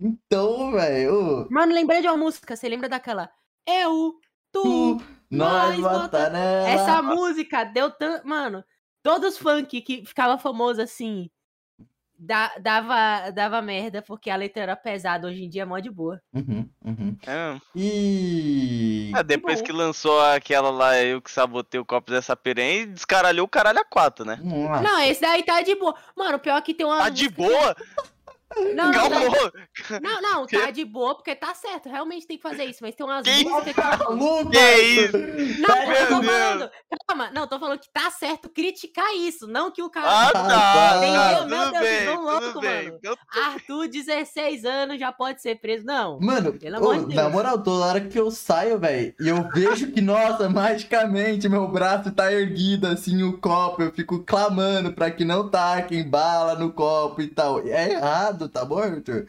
Então, 0.00 0.72
velho, 0.72 1.48
Mano, 1.50 1.72
lembrei 1.74 2.00
de 2.00 2.06
uma 2.06 2.16
música. 2.16 2.54
Você 2.54 2.68
lembra 2.68 2.88
daquela? 2.88 3.30
Eu, 3.66 4.18
tu. 4.52 4.98
tu, 4.98 5.04
nós 5.30 5.78
bota 5.80 6.30
nela. 6.30 6.68
Essa 6.68 7.02
música 7.02 7.64
deu 7.64 7.90
tanto. 7.90 8.26
Mano, 8.26 8.64
todos 9.02 9.34
os 9.34 9.38
funk 9.38 9.80
que 9.82 10.04
ficava 10.06 10.38
famoso 10.38 10.80
assim. 10.80 11.28
da- 12.20 12.52
dava, 12.60 13.30
dava 13.30 13.62
merda, 13.62 14.02
porque 14.02 14.28
a 14.28 14.34
letra 14.36 14.62
era 14.64 14.74
pesada. 14.76 15.28
Hoje 15.28 15.44
em 15.44 15.48
dia 15.48 15.62
é 15.62 15.64
mó 15.64 15.78
de 15.78 15.88
boa. 15.90 16.20
Uhum, 16.34 16.68
uhum. 16.84 17.16
É. 17.24 17.56
E... 17.76 19.12
Ah, 19.14 19.22
depois 19.22 19.60
bom. 19.60 19.66
que 19.66 19.72
lançou 19.72 20.20
aquela 20.20 20.68
lá, 20.70 20.98
eu 21.00 21.22
que 21.22 21.30
sabotei 21.30 21.78
o 21.78 21.84
copo 21.84 22.10
dessa 22.10 22.34
piranha 22.34 22.82
e 22.82 22.86
descaralhou 22.86 23.46
o 23.46 23.48
caralho 23.48 23.78
a 23.78 23.84
quatro, 23.84 24.24
né? 24.24 24.36
Nossa. 24.42 24.82
Não, 24.82 25.00
esse 25.02 25.20
daí 25.20 25.44
tá 25.44 25.62
de 25.62 25.74
boa. 25.76 25.94
Mano, 26.16 26.38
pior 26.40 26.60
que 26.62 26.74
tem 26.74 26.84
uma. 26.86 26.98
Tá 26.98 27.08
de 27.08 27.24
música 27.24 27.42
que- 27.42 27.48
boa? 27.48 27.76
Não, 28.74 28.90
Calma! 28.92 29.20
tá- 29.20 30.00
não, 30.00 30.20
não, 30.22 30.46
tá 30.46 30.70
de 30.70 30.84
boa, 30.84 31.14
porque 31.14 31.34
tá 31.34 31.54
certo. 31.54 31.88
Realmente 31.88 32.26
tem 32.26 32.36
que 32.36 32.42
fazer 32.42 32.64
isso. 32.64 32.78
Mas 32.82 32.94
tem 32.94 33.04
umas 33.06 33.22
Que 33.22 33.44
músicas 33.44 33.74
que. 33.74 34.50
Que 34.50 34.82
isso? 34.82 35.18
Não, 35.60 35.74
Sério? 35.74 35.92
eu 35.96 36.06
tô 36.08 36.20
Meu 36.20 36.30
falando. 36.32 36.70
Calma, 37.06 37.30
não, 37.32 37.46
tô 37.46 37.58
falando 37.58 37.78
que 37.78 37.90
tá 37.92 38.10
certo 38.10 38.48
criticar 38.48 39.14
isso, 39.16 39.46
não 39.46 39.70
que 39.70 39.82
o 39.82 39.88
cara. 39.90 40.06
Ah, 40.28 40.30
tá, 40.32 40.42
tá. 40.48 41.00
tá, 41.00 41.46
Meu 41.46 41.58
tudo 41.64 41.70
Deus, 41.72 41.82
bem, 41.82 42.16
louco, 42.16 42.60
bem. 42.60 42.84
mano. 42.86 42.98
Eu- 43.02 43.16
Arthur, 43.44 43.88
16 43.88 44.64
anos, 44.64 44.98
já 45.00 45.10
pode 45.12 45.40
ser 45.40 45.56
preso. 45.60 45.84
Não. 45.86 46.18
Mano, 46.20 46.52
Pelo 46.58 46.76
amor 46.76 46.96
ô, 46.96 47.04
de 47.06 47.14
na 47.14 47.22
Deus. 47.22 47.32
moral, 47.32 47.62
toda 47.62 47.86
hora 47.86 48.00
que 48.00 48.18
eu 48.18 48.30
saio, 48.30 48.78
velho, 48.78 49.14
e 49.20 49.28
eu 49.28 49.48
vejo 49.54 49.90
que, 49.92 50.00
nossa, 50.00 50.48
magicamente 50.48 51.48
meu 51.48 51.66
braço 51.68 52.10
tá 52.12 52.32
erguido 52.32 52.86
assim, 52.86 53.22
o 53.22 53.38
copo, 53.38 53.82
eu 53.82 53.92
fico 53.92 54.22
clamando 54.24 54.92
pra 54.92 55.10
que 55.10 55.24
não 55.24 55.48
taquem 55.48 56.08
bala 56.08 56.54
no 56.54 56.72
copo 56.72 57.20
e 57.22 57.28
tal. 57.28 57.60
É 57.66 57.92
errado, 57.92 58.47
tá 58.48 58.64
bom, 58.64 58.78
Arthur? 58.78 59.26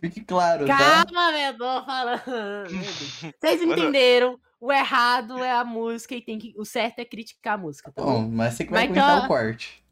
Fique 0.00 0.24
claro, 0.24 0.66
tá? 0.66 1.04
Calma, 1.06 1.32
meu, 1.32 1.56
tô 1.58 1.84
falando. 1.84 2.22
Vocês 3.40 3.62
entenderam? 3.62 4.38
O 4.60 4.72
errado 4.72 5.42
é 5.42 5.52
a 5.52 5.64
música 5.64 6.14
e 6.14 6.20
tem 6.20 6.38
que. 6.38 6.52
O 6.56 6.64
certo 6.64 6.98
é 6.98 7.04
criticar 7.04 7.54
a 7.54 7.58
música, 7.58 7.92
tá 7.92 8.02
bom? 8.02 8.24
Bom, 8.24 8.28
mas 8.30 8.54
você 8.54 8.64
que 8.64 8.70
vai 8.72 8.82
Mas 8.82 8.90
aguentar 8.90 9.20
tá- 9.20 9.24
o 9.24 9.28
corte. 9.28 9.84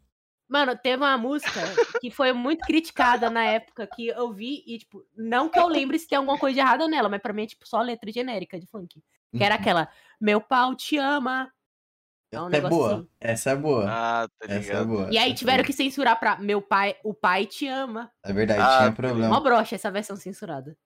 Mano, 0.49 0.77
teve 0.77 1.03
uma 1.03 1.19
música 1.19 1.61
que 2.01 2.09
foi 2.09 2.33
muito 2.33 2.65
criticada 2.65 3.29
na 3.29 3.45
época 3.45 3.85
que 3.85 4.07
eu 4.09 4.33
vi 4.33 4.63
e, 4.65 4.79
tipo, 4.79 5.05
não 5.17 5.49
que 5.49 5.59
eu 5.59 5.67
lembre 5.67 5.99
se 5.99 6.07
tem 6.07 6.17
alguma 6.19 6.39
coisa 6.39 6.55
de 6.55 6.61
errada 6.61 6.87
nela, 6.87 7.09
mas 7.09 7.21
pra 7.21 7.33
mim 7.33 7.43
é, 7.43 7.47
tipo, 7.47 7.67
só 7.67 7.81
letra 7.81 8.13
genérica 8.13 8.59
de 8.59 8.67
funk. 8.67 9.03
Que 9.37 9.43
era 9.43 9.57
aquela, 9.57 9.89
meu 10.21 10.41
pau 10.41 10.75
te 10.77 10.97
ama, 10.97 11.53
É 12.33 12.41
um 12.41 12.49
Essa 12.49 12.57
é 12.57 12.61
boa. 12.69 12.93
assim. 12.95 13.09
Essa 13.21 13.51
é 13.51 13.57
boa. 13.57 13.85
Ah, 13.89 14.29
tá 14.39 14.47
Essa 14.47 14.55
é 14.55 14.59
ligado. 14.59 14.87
boa. 14.89 15.05
E 15.13 15.17
aí 15.19 15.25
essa 15.25 15.31
é 15.31 15.35
tiveram 15.35 15.65
que 15.65 15.73
censurar 15.73 16.19
pra 16.19 16.37
meu 16.39 16.61
pai, 16.61 16.97
o 17.05 17.15
pai 17.15 17.47
te 17.47 17.67
ama. 17.69 18.11
É 18.23 18.33
verdade, 18.33 18.61
Ah, 18.61 18.79
tinha 18.79 18.91
tá 18.91 18.93
problema. 18.97 19.29
Mó 19.35 19.41
broxa 19.41 19.75
essa 19.77 19.91
versão 19.91 20.17
censurada. 20.17 20.77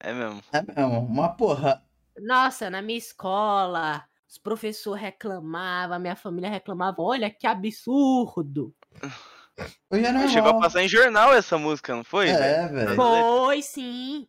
É 0.00 0.12
mesmo. 0.12 0.40
É 0.52 0.62
mesmo, 0.62 1.00
uma 1.00 1.28
porra. 1.30 1.82
Nossa, 2.20 2.70
na 2.70 2.80
minha 2.80 2.98
escola, 2.98 4.04
os 4.28 4.38
professores 4.38 5.02
reclamavam, 5.02 5.98
minha 5.98 6.16
família 6.16 6.48
reclamava. 6.50 7.02
Olha 7.02 7.28
que 7.30 7.46
absurdo. 7.46 8.74
Hoje 9.90 10.04
é 10.04 10.12
normal. 10.12 10.28
Chegou 10.28 10.50
a 10.50 10.60
passar 10.60 10.82
em 10.82 10.88
jornal 10.88 11.34
essa 11.34 11.58
música, 11.58 11.94
não 11.94 12.04
foi? 12.04 12.28
É, 12.28 12.68
velho. 12.68 12.94
Foi 12.94 13.60
sim. 13.62 14.28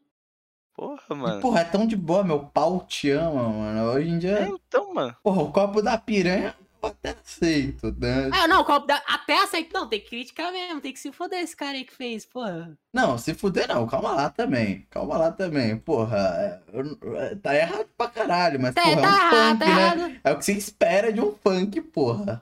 Porra, 0.79 1.03
E, 1.09 1.15
mano. 1.15 1.41
porra, 1.41 1.59
é 1.59 1.65
tão 1.65 1.85
de 1.85 1.97
boa, 1.97 2.23
meu 2.23 2.39
pau 2.39 2.85
te 2.87 3.09
ama, 3.11 3.49
mano. 3.49 3.91
Hoje 3.91 4.09
em 4.09 4.15
É, 4.15 4.17
dia, 4.19 4.47
então, 4.47 4.93
mano. 4.93 5.13
porra, 5.21 5.41
o 5.41 5.51
copo 5.51 5.81
da 5.81 5.97
piranha 5.97 6.55
eu 6.81 6.87
até 6.89 7.09
aceito, 7.09 7.91
né? 7.99 8.29
Ah, 8.31 8.47
não, 8.47 8.61
o 8.61 8.65
copo 8.65 8.87
da... 8.87 8.95
até 9.05 9.43
aceito. 9.43 9.73
Não, 9.73 9.89
tem 9.89 9.99
que 9.99 10.07
criticar 10.07 10.53
mesmo. 10.53 10.79
Tem 10.79 10.93
que 10.93 10.99
se 10.99 11.11
foder 11.11 11.39
esse 11.41 11.53
cara 11.53 11.73
aí 11.77 11.83
que 11.83 11.93
fez, 11.93 12.25
porra. 12.25 12.77
Não, 12.93 13.17
se 13.17 13.33
fuder 13.33 13.67
não, 13.67 13.85
calma 13.85 14.11
lá 14.13 14.29
também. 14.29 14.87
Calma 14.89 15.17
lá 15.17 15.31
também, 15.33 15.77
porra. 15.77 16.17
é, 16.17 16.61
eu- 16.71 17.15
é, 17.17 17.35
tá 17.35 17.53
errado 17.53 17.89
pra 17.97 18.07
caralho, 18.07 18.61
mas 18.61 18.73
Tá, 18.73 18.81
porra, 18.83 19.01
tá 19.01 19.01
é 19.01 19.09
um 19.09 19.13
errado, 19.13 19.49
funk, 19.49 19.59
tá 19.59 19.65
né? 19.65 19.71
errado. 19.71 20.21
É 20.23 20.31
o 20.31 20.37
que 20.37 20.45
você 20.45 20.53
espera 20.53 21.11
de 21.11 21.19
um 21.19 21.35
funk, 21.35 21.81
porra. 21.81 22.41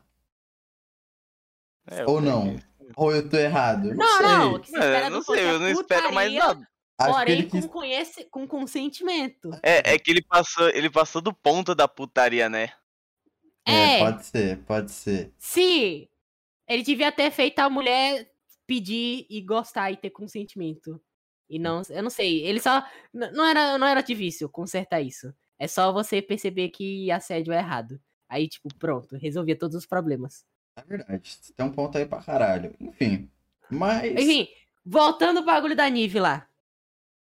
É, 1.89 2.05
Ou 2.05 2.21
não? 2.21 2.55
Ou 2.95 3.11
eu 3.13 3.27
tô 3.27 3.37
errado? 3.37 3.95
Não, 3.95 4.17
sei. 4.17 4.27
não. 4.27 4.53
O 4.53 4.59
que 4.59 4.69
você 4.69 4.77
espera 4.77 5.05
eu 5.07 5.09
não 5.11 5.21
sei, 5.23 5.39
é 5.39 5.51
eu 5.51 5.59
não 5.59 5.69
espero 5.69 6.13
mais 6.13 6.33
nada. 6.33 6.67
Acho 6.97 7.11
que 7.11 7.19
Porém, 7.19 7.47
quis... 7.47 7.65
com, 7.65 7.71
conhece... 7.71 8.25
com 8.25 8.47
consentimento. 8.47 9.51
É, 9.61 9.93
é 9.93 9.99
que 9.99 10.09
ele 10.09 10.23
passou, 10.23 10.67
ele 10.69 10.89
passou 10.89 11.21
do 11.21 11.33
ponto 11.33 11.75
da 11.75 11.87
putaria, 11.87 12.49
né? 12.49 12.71
É, 13.65 13.97
É. 13.97 13.99
pode 13.99 14.25
ser, 14.25 14.57
pode 14.59 14.91
ser. 14.91 15.31
Se 15.37 16.09
ele 16.67 16.83
devia 16.83 17.11
ter 17.11 17.29
feito 17.31 17.59
a 17.59 17.69
mulher 17.69 18.31
pedir 18.65 19.25
e 19.29 19.41
gostar 19.41 19.91
e 19.91 19.97
ter 19.97 20.09
consentimento. 20.09 20.99
E 21.49 21.57
não, 21.57 21.81
eu 21.89 22.03
não 22.03 22.09
sei, 22.09 22.45
ele 22.45 22.59
só 22.59 22.83
não 23.13 23.45
era, 23.45 23.77
não 23.77 23.87
era 23.87 24.01
difícil 24.01 24.49
consertar 24.49 25.01
isso. 25.01 25.33
É 25.57 25.67
só 25.67 25.91
você 25.93 26.21
perceber 26.21 26.69
que 26.69 27.09
assédio 27.09 27.53
é 27.53 27.57
errado. 27.57 27.99
Aí, 28.27 28.47
tipo, 28.47 28.67
pronto, 28.75 29.15
resolvia 29.15 29.57
todos 29.57 29.75
os 29.75 29.85
problemas. 29.85 30.45
É 30.75 30.83
verdade. 30.83 31.37
Tem 31.55 31.65
um 31.65 31.71
ponto 31.71 31.97
aí 31.97 32.05
pra 32.05 32.21
caralho. 32.21 32.75
Enfim. 32.79 33.29
Mas. 33.69 34.11
Enfim, 34.11 34.47
voltando 34.85 35.37
pro 35.41 35.53
bagulho 35.53 35.75
da 35.75 35.89
Nive 35.89 36.19
lá. 36.19 36.47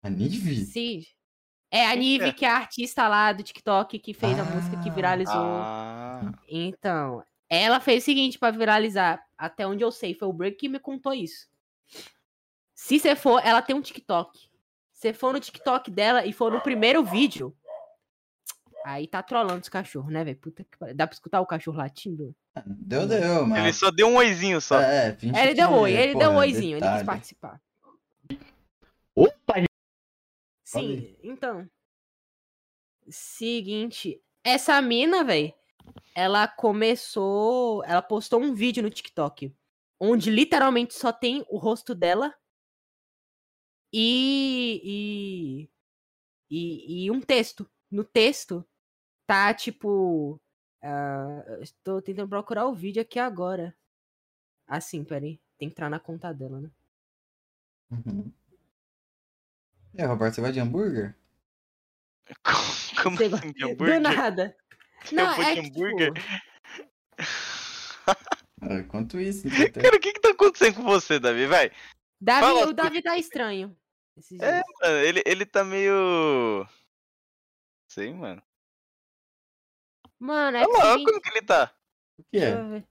A 0.04 0.10
Nive? 0.10 0.66
Sim. 0.66 1.04
É 1.72 1.88
a 1.88 1.96
Nive, 1.96 2.26
é? 2.26 2.32
que 2.34 2.46
é 2.46 2.50
a 2.50 2.58
artista 2.58 3.08
lá 3.08 3.32
do 3.34 3.42
TikTok 3.42 3.98
que 3.98 4.14
fez 4.14 4.38
a 4.40 4.44
música 4.44 4.78
que 4.84 4.90
Ah. 4.90 4.94
viralizou. 4.94 5.34
Ah, 5.36 6.32
Então, 6.48 7.24
ela 7.50 7.80
fez 7.80 8.04
o 8.04 8.06
seguinte 8.06 8.38
pra 8.38 8.52
viralizar. 8.52 9.24
Até 9.38 9.66
onde 9.66 9.84
eu 9.84 9.92
sei, 9.92 10.14
foi 10.14 10.28
o 10.28 10.34
Break 10.34 10.58
que 10.58 10.70
me 10.70 10.80
contou 10.80 11.14
isso. 11.14 11.48
Se 12.76 13.00
você 13.00 13.16
for, 13.16 13.42
ela 13.44 13.62
tem 13.62 13.76
um 13.76 13.82
TikTok. 13.82 14.38
Se 14.92 15.14
for 15.14 15.34
no 15.34 15.40
TikTok 15.40 15.90
dela 15.90 16.26
e 16.26 16.32
for 16.34 16.52
no 16.52 16.62
primeiro 16.62 17.04
vídeo, 17.04 17.56
aí 18.86 19.08
tá 19.08 19.24
trollando 19.24 19.62
os 19.62 19.70
cachorros, 19.70 20.12
né, 20.12 20.24
velho? 20.24 20.38
Puta 20.38 20.64
que 20.64 20.78
pariu. 20.78 20.96
Dá 20.96 21.08
pra 21.08 21.14
escutar 21.14 21.42
o 21.42 21.46
cachorro 21.46 21.78
latindo? 21.78 22.36
Deu, 22.66 23.08
deu, 23.08 23.48
mas. 23.48 23.64
ele 23.64 23.74
só 23.74 23.90
deu 23.90 24.08
um 24.08 24.16
oizinho 24.18 24.62
só. 24.62 24.80
É, 24.80 25.14
finge 25.16 25.38
ele 25.40 25.54
deu 25.56 25.72
oi, 25.72 25.92
ele 25.94 26.14
deu 26.16 26.30
um 26.30 26.36
oizinho, 26.36 26.78
ele 26.78 26.88
quis 26.90 27.04
participar. 27.04 27.60
Opa, 29.16 29.56
Sim, 30.80 31.16
então. 31.24 31.70
Seguinte, 33.10 34.22
essa 34.44 34.82
mina, 34.82 35.24
velho, 35.24 35.54
ela 36.16 36.48
começou. 36.48 37.84
Ela 37.86 38.02
postou 38.02 38.42
um 38.42 38.54
vídeo 38.54 38.84
no 38.84 38.90
TikTok. 38.90 39.56
Onde 40.00 40.30
literalmente 40.30 40.94
só 40.94 41.12
tem 41.12 41.46
o 41.50 41.58
rosto 41.58 41.94
dela. 41.96 42.34
E. 43.92 44.82
E. 44.84 45.70
E, 46.50 47.06
e 47.06 47.12
um 47.12 47.22
texto. 47.22 47.70
No 47.90 48.04
texto 48.04 48.68
tá 49.28 49.54
tipo. 49.54 50.40
ah, 50.82 51.44
eu 51.48 51.62
estou 51.62 52.02
tentando 52.02 52.30
procurar 52.30 52.68
o 52.68 52.74
vídeo 52.74 53.02
aqui 53.02 53.20
agora. 53.20 53.76
Assim, 54.68 55.04
peraí. 55.04 55.40
Tem 55.58 55.70
que 55.70 55.74
entrar 55.74 55.90
na 55.90 56.00
conta 56.00 56.34
dela, 56.34 56.60
né? 56.60 56.72
Uhum. 57.92 58.32
Aí, 59.98 60.06
Roberto, 60.06 60.36
você 60.36 60.42
vai 60.42 60.52
de 60.52 60.60
hambúrguer? 60.60 61.16
Como 63.04 63.18
Sei 63.18 63.34
assim, 63.34 63.52
de 63.52 63.64
hambúrguer? 63.66 63.96
Do 63.96 64.02
nada. 64.02 64.58
Eu 65.12 65.18
Não, 65.18 65.36
vou 65.36 65.44
é 65.44 65.56
de 65.56 65.62
que, 65.62 65.68
hambúrguer? 65.68 66.14
tipo, 66.14 66.28
Ah, 68.62 68.76
Enquanto 68.80 69.20
isso, 69.20 69.48
então, 69.48 69.60
tem- 69.72 69.84
Cara, 69.84 69.98
o 69.98 70.00
que 70.00 70.14
que 70.14 70.22
tá 70.22 70.30
acontecendo 70.30 70.76
com 70.76 70.84
você, 70.84 71.20
Davi? 71.20 71.46
Vai. 71.48 71.70
Davi, 72.22 72.40
Fala 72.40 72.66
o. 72.68 72.74
Davi 72.74 73.02
tá 73.02 73.18
estranho. 73.18 73.78
É, 74.40 74.62
mano, 74.82 74.98
ele, 75.04 75.22
ele 75.26 75.46
tá 75.46 75.64
meio. 75.64 76.66
Sei, 77.90 78.14
mano. 78.14 78.42
Mano, 80.20 80.58
é 80.58 80.62
Olha 80.62 80.70
que 80.72 80.78
lá, 80.78 80.92
seguinte, 80.94 81.06
como 81.10 81.22
que 81.22 81.30
ele 81.32 81.42
tá. 81.42 81.76
o 82.20 82.24
eu 82.60 82.70
ver. 82.70 82.88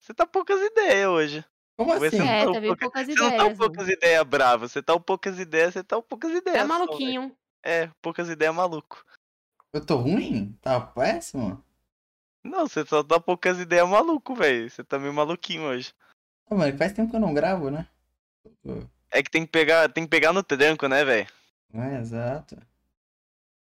Você 0.00 0.12
tá 0.12 0.26
poucas 0.26 0.60
ideias 0.60 1.08
hoje. 1.08 1.44
Como 1.76 1.92
Você 1.94 2.06
assim? 2.06 2.26
É, 2.26 2.38
tá 2.38 2.44
tá 2.44 2.50
um 2.50 2.60
vendo 2.60 2.66
pouca- 2.68 2.80
poucas 2.86 3.06
Você 3.06 3.14
não 3.14 3.28
tá 3.28 3.34
ideias. 3.36 3.52
um 3.52 3.56
poucas 3.56 3.88
ideias 3.88 4.24
bravas, 4.24 4.72
você 4.72 4.82
tá 4.82 4.94
um 4.94 5.00
poucas 5.00 5.38
ideias, 5.38 5.74
você 5.74 5.84
tá 5.84 5.98
um 5.98 6.02
poucas 6.02 6.30
ideias. 6.30 6.56
Tá 6.58 6.66
só, 6.66 6.66
velho. 6.66 6.86
maluquinho. 6.86 7.36
É, 7.62 7.90
poucas 8.00 8.28
ideias 8.30 8.54
maluco. 8.54 9.04
Eu 9.72 9.84
tô 9.84 9.96
ruim? 9.96 10.52
Tá 10.62 10.80
péssimo? 10.80 11.62
Não, 12.42 12.66
você 12.66 12.84
só 12.86 13.02
tá 13.02 13.20
poucas 13.20 13.58
ideias 13.58 13.88
maluco, 13.88 14.34
velho. 14.34 14.70
Você 14.70 14.82
tá 14.84 14.98
meio 14.98 15.12
maluquinho 15.12 15.64
hoje. 15.64 15.92
Ah, 16.48 16.54
mano, 16.54 16.78
faz 16.78 16.92
tempo 16.92 17.10
que 17.10 17.16
eu 17.16 17.20
não 17.20 17.34
gravo, 17.34 17.70
né? 17.70 17.86
É 19.10 19.22
que 19.22 19.30
tem 19.30 19.44
que 19.44 19.50
pegar, 19.52 19.88
tem 19.92 20.04
que 20.04 20.10
pegar 20.10 20.32
no 20.32 20.42
tranco, 20.42 20.86
né, 20.88 21.04
velho? 21.04 21.28
É, 21.74 21.98
exato. 21.98 22.56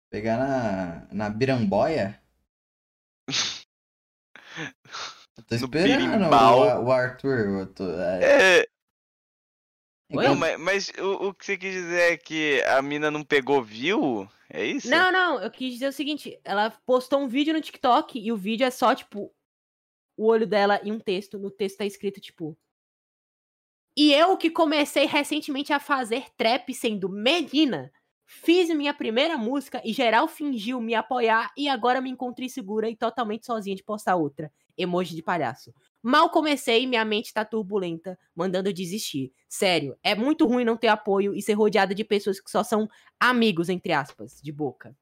Pegar 0.09 0.37
na, 0.37 1.07
na 1.11 1.29
biramboia. 1.29 2.19
Tô 5.47 5.55
No 5.55 5.55
esperando 5.55 6.25
o, 6.25 6.85
o 6.85 6.91
Arthur. 6.91 7.59
Eu 7.59 7.67
tô, 7.67 7.83
é, 7.99 8.59
É, 8.61 10.17
Oi? 10.17 10.23
não, 10.23 10.35
mas, 10.35 10.59
mas 10.59 10.91
o, 10.97 11.27
o 11.27 11.33
que 11.33 11.45
você 11.45 11.57
quis 11.57 11.71
dizer 11.71 12.13
é 12.13 12.17
que 12.17 12.63
a 12.63 12.81
mina 12.81 13.11
não 13.11 13.23
pegou 13.23 13.61
view? 13.61 14.27
É 14.49 14.65
isso? 14.65 14.89
Não, 14.89 15.11
não, 15.11 15.39
eu 15.39 15.51
quis 15.51 15.73
dizer 15.73 15.87
o 15.87 15.93
seguinte: 15.93 16.39
ela 16.43 16.71
postou 16.85 17.19
um 17.19 17.27
vídeo 17.27 17.53
no 17.53 17.61
TikTok 17.61 18.19
e 18.19 18.31
o 18.31 18.37
vídeo 18.37 18.65
é 18.65 18.71
só, 18.71 18.95
tipo, 18.95 19.31
o 20.17 20.25
olho 20.25 20.47
dela 20.47 20.81
e 20.83 20.91
um 20.91 20.99
texto. 20.99 21.37
No 21.37 21.51
texto 21.51 21.77
tá 21.77 21.85
escrito, 21.85 22.19
tipo. 22.19 22.57
E 23.95 24.13
eu 24.13 24.35
que 24.37 24.49
comecei 24.49 25.05
recentemente 25.05 25.71
a 25.73 25.79
fazer 25.79 26.25
trap 26.35 26.73
sendo 26.73 27.07
menina, 27.09 27.91
fiz 28.25 28.69
minha 28.69 28.93
primeira 28.93 29.37
música 29.37 29.81
e 29.83 29.93
geral 29.93 30.27
fingiu 30.27 30.81
me 30.81 30.95
apoiar 30.95 31.51
e 31.55 31.67
agora 31.67 32.01
me 32.01 32.09
encontrei 32.09 32.49
segura 32.49 32.89
e 32.89 32.95
totalmente 32.95 33.45
sozinha 33.45 33.75
de 33.75 33.83
postar 33.83 34.15
outra. 34.15 34.51
Emoji 34.79 35.13
de 35.13 35.21
palhaço. 35.21 35.73
Mal 36.01 36.29
comecei, 36.29 36.87
minha 36.87 37.03
mente 37.03 37.33
tá 37.33 37.43
turbulenta, 37.43 38.17
mandando 38.33 38.69
eu 38.69 38.73
desistir. 38.73 39.33
Sério, 39.49 39.97
é 40.01 40.15
muito 40.15 40.47
ruim 40.47 40.63
não 40.63 40.77
ter 40.77 40.87
apoio 40.87 41.35
e 41.35 41.41
ser 41.41 41.53
rodeada 41.53 41.93
de 41.93 42.05
pessoas 42.05 42.39
que 42.39 42.49
só 42.49 42.63
são 42.63 42.87
amigos, 43.19 43.67
entre 43.67 43.91
aspas, 43.91 44.39
de 44.41 44.51
boca. 44.53 44.95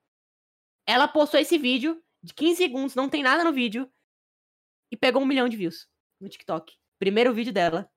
Ela 0.85 1.07
postou 1.07 1.39
esse 1.39 1.57
vídeo 1.59 2.01
de 2.23 2.33
15 2.33 2.55
segundos, 2.55 2.95
não 2.95 3.07
tem 3.07 3.21
nada 3.21 3.43
no 3.43 3.53
vídeo, 3.53 3.87
e 4.91 4.97
pegou 4.97 5.21
um 5.21 5.25
milhão 5.25 5.47
de 5.47 5.55
views 5.55 5.87
no 6.19 6.27
TikTok. 6.27 6.73
Primeiro 6.97 7.31
vídeo 7.31 7.53
dela. 7.53 7.87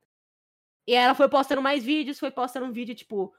E 0.87 0.95
ela 0.95 1.15
foi 1.15 1.29
postando 1.29 1.63
mais 1.63 1.83
vídeos, 1.83 2.19
foi 2.19 2.31
postando 2.31 2.67
um 2.67 2.73
vídeo, 2.73 2.95
tipo, 2.95 3.33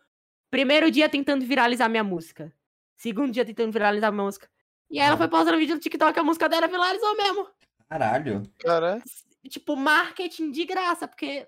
primeiro 0.50 0.90
dia 0.90 1.08
tentando 1.08 1.46
viralizar 1.46 1.88
minha 1.90 2.04
música. 2.04 2.52
Segundo 2.98 3.32
dia 3.32 3.46
tentando 3.46 3.72
viralizar 3.72 4.12
minha 4.12 4.24
música. 4.24 4.50
E 4.90 5.00
ela 5.00 5.14
Ah. 5.14 5.18
foi 5.18 5.28
postando 5.28 5.58
vídeo 5.60 5.76
no 5.76 5.82
TikTok, 5.82 6.18
a 6.18 6.24
música 6.24 6.50
dela 6.50 6.68
viralizou 6.68 7.16
mesmo. 7.16 7.48
Caralho. 7.92 8.44
Cara, 8.60 9.02
Tipo, 9.50 9.76
marketing 9.76 10.52
de 10.52 10.64
graça, 10.66 11.08
porque, 11.08 11.48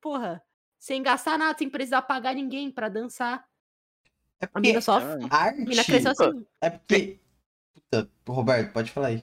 porra, 0.00 0.42
sem 0.78 1.02
gastar 1.02 1.38
nada, 1.38 1.56
sem 1.56 1.68
precisar 1.70 2.02
pagar 2.02 2.34
ninguém 2.34 2.70
pra 2.70 2.88
dançar. 2.88 3.46
É 4.40 4.46
A 4.46 4.48
porque 4.48 4.68
mina 4.68 4.80
só. 4.80 4.98
caralho. 4.98 5.28
A 5.30 5.52
mina 5.52 5.84
cresceu 5.84 6.10
assim. 6.10 6.44
É 6.60 6.70
porque. 6.70 7.20
Puta, 7.74 8.10
Roberto, 8.26 8.72
pode 8.72 8.90
falar 8.90 9.08
aí. 9.08 9.22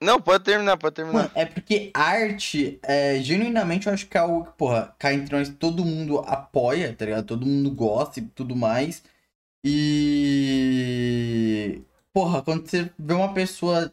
não, 0.00 0.20
pode 0.20 0.44
terminar, 0.44 0.76
pode 0.76 0.94
terminar. 0.94 1.22
Mano, 1.22 1.30
é 1.34 1.46
porque 1.46 1.90
arte, 1.94 2.78
é, 2.82 3.18
genuinamente, 3.20 3.86
eu 3.88 3.92
acho 3.94 4.06
que 4.06 4.16
é 4.16 4.20
algo 4.20 4.44
que, 4.44 4.52
porra, 4.52 4.94
cá 4.98 5.12
entre 5.12 5.36
nós 5.36 5.48
todo 5.48 5.84
mundo 5.84 6.18
apoia, 6.20 6.94
tá 6.94 7.04
ligado? 7.06 7.26
Todo 7.26 7.44
mundo 7.46 7.70
gosta 7.72 8.20
e 8.20 8.26
tudo 8.28 8.54
mais. 8.54 9.02
E. 9.64 11.02
Porra, 12.12 12.40
quando 12.42 12.68
você 12.68 12.88
vê 12.98 13.14
uma 13.14 13.32
pessoa. 13.34 13.92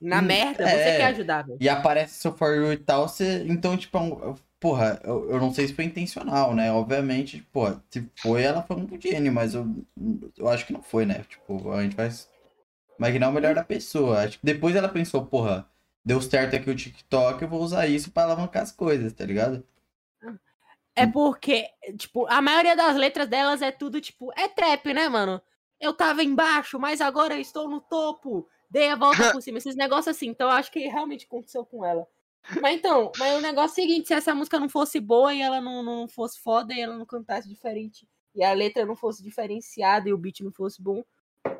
Na 0.00 0.20
Hum, 0.22 0.26
merda, 0.26 0.64
é. 0.64 0.92
você 0.92 0.98
quer 0.98 1.06
ajudar, 1.06 1.42
velho. 1.46 1.58
E 1.60 1.68
aparece 1.68 2.14
seu 2.14 2.32
For 2.32 2.54
You 2.56 2.72
e 2.72 2.76
tal, 2.78 3.06
você. 3.08 3.44
Então, 3.48 3.76
tipo, 3.76 3.96
é 3.98 4.00
um- 4.00 4.34
porra, 4.58 5.00
eu, 5.04 5.30
eu 5.30 5.38
não 5.40 5.52
sei 5.52 5.66
se 5.68 5.74
foi 5.74 5.84
intencional, 5.84 6.54
né? 6.54 6.72
Obviamente, 6.72 7.42
porra, 7.52 7.82
se 7.90 8.08
foi, 8.20 8.42
ela 8.42 8.62
foi 8.62 8.76
um 8.76 9.00
gênio, 9.00 9.32
mas 9.32 9.54
eu, 9.54 9.66
eu 10.36 10.48
acho 10.48 10.66
que 10.66 10.72
não 10.72 10.82
foi, 10.82 11.04
né? 11.06 11.24
Tipo, 11.28 11.70
a 11.72 11.82
gente 11.82 11.96
vai. 11.96 12.08
imaginar 12.98 13.28
o 13.28 13.32
melhor 13.32 13.54
da 13.54 13.64
pessoa. 13.64 14.22
Acho 14.24 14.38
que 14.38 14.46
depois 14.46 14.76
ela 14.76 14.88
pensou, 14.88 15.24
porra, 15.26 15.68
deu 16.04 16.20
certo 16.20 16.56
aqui 16.56 16.70
o 16.70 16.76
TikTok, 16.76 17.42
eu 17.42 17.48
vou 17.48 17.60
usar 17.62 17.86
isso 17.86 18.10
pra 18.10 18.24
alavancar 18.24 18.62
as 18.62 18.72
coisas, 18.72 19.12
tá 19.12 19.24
ligado? 19.24 19.64
É 20.94 21.06
porque, 21.06 21.66
tipo, 21.96 22.26
a 22.26 22.42
maioria 22.42 22.76
das 22.76 22.96
letras 22.96 23.28
delas 23.28 23.62
é 23.62 23.70
tudo, 23.70 24.00
tipo, 24.00 24.30
é 24.36 24.48
trap, 24.48 24.92
né, 24.92 25.08
mano? 25.08 25.40
Eu 25.80 25.94
tava 25.94 26.22
embaixo, 26.22 26.78
mas 26.78 27.00
agora 27.00 27.34
eu 27.34 27.40
estou 27.40 27.68
no 27.68 27.80
topo. 27.80 28.46
Dei 28.70 28.88
a 28.88 28.96
volta 28.96 29.32
por 29.32 29.42
cima. 29.42 29.58
Esses 29.58 29.74
negócios 29.76 30.08
assim. 30.16 30.28
Então 30.28 30.48
eu 30.48 30.54
acho 30.54 30.70
que 30.70 30.78
realmente 30.86 31.26
aconteceu 31.26 31.64
com 31.64 31.84
ela. 31.84 32.06
Mas 32.62 32.76
então, 32.76 33.10
mas 33.18 33.36
o 33.36 33.40
negócio 33.42 33.80
é 33.80 33.84
o 33.84 33.86
seguinte: 33.86 34.08
se 34.08 34.14
essa 34.14 34.34
música 34.34 34.58
não 34.58 34.68
fosse 34.68 34.98
boa 35.00 35.34
e 35.34 35.40
ela 35.42 35.60
não, 35.60 35.82
não 35.82 36.08
fosse 36.08 36.38
foda 36.40 36.72
e 36.72 36.80
ela 36.80 36.96
não 36.96 37.04
cantasse 37.04 37.48
diferente 37.48 38.08
e 38.34 38.42
a 38.44 38.52
letra 38.52 38.86
não 38.86 38.94
fosse 38.96 39.22
diferenciada 39.22 40.08
e 40.08 40.12
o 40.12 40.16
beat 40.18 40.40
não 40.40 40.52
fosse 40.52 40.80
bom, 40.80 41.02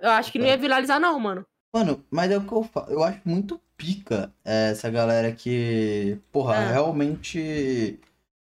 eu 0.01 0.11
acho 0.11 0.31
que 0.33 0.39
não 0.39 0.47
ia 0.47 0.57
viralizar, 0.57 0.99
não, 1.01 1.19
mano. 1.19 1.45
Mano, 1.73 2.05
mas 2.11 2.31
é 2.31 2.39
o 2.39 2.47
que 2.47 2.53
eu 2.53 2.63
falo. 2.63 2.91
Eu 2.91 3.03
acho 3.05 3.21
muito 3.25 3.61
pica 3.77 4.33
é, 4.45 4.71
essa 4.71 4.89
galera 4.91 5.33
que, 5.33 6.19
porra, 6.33 6.55
Ah. 6.57 6.73
realmente 6.73 8.01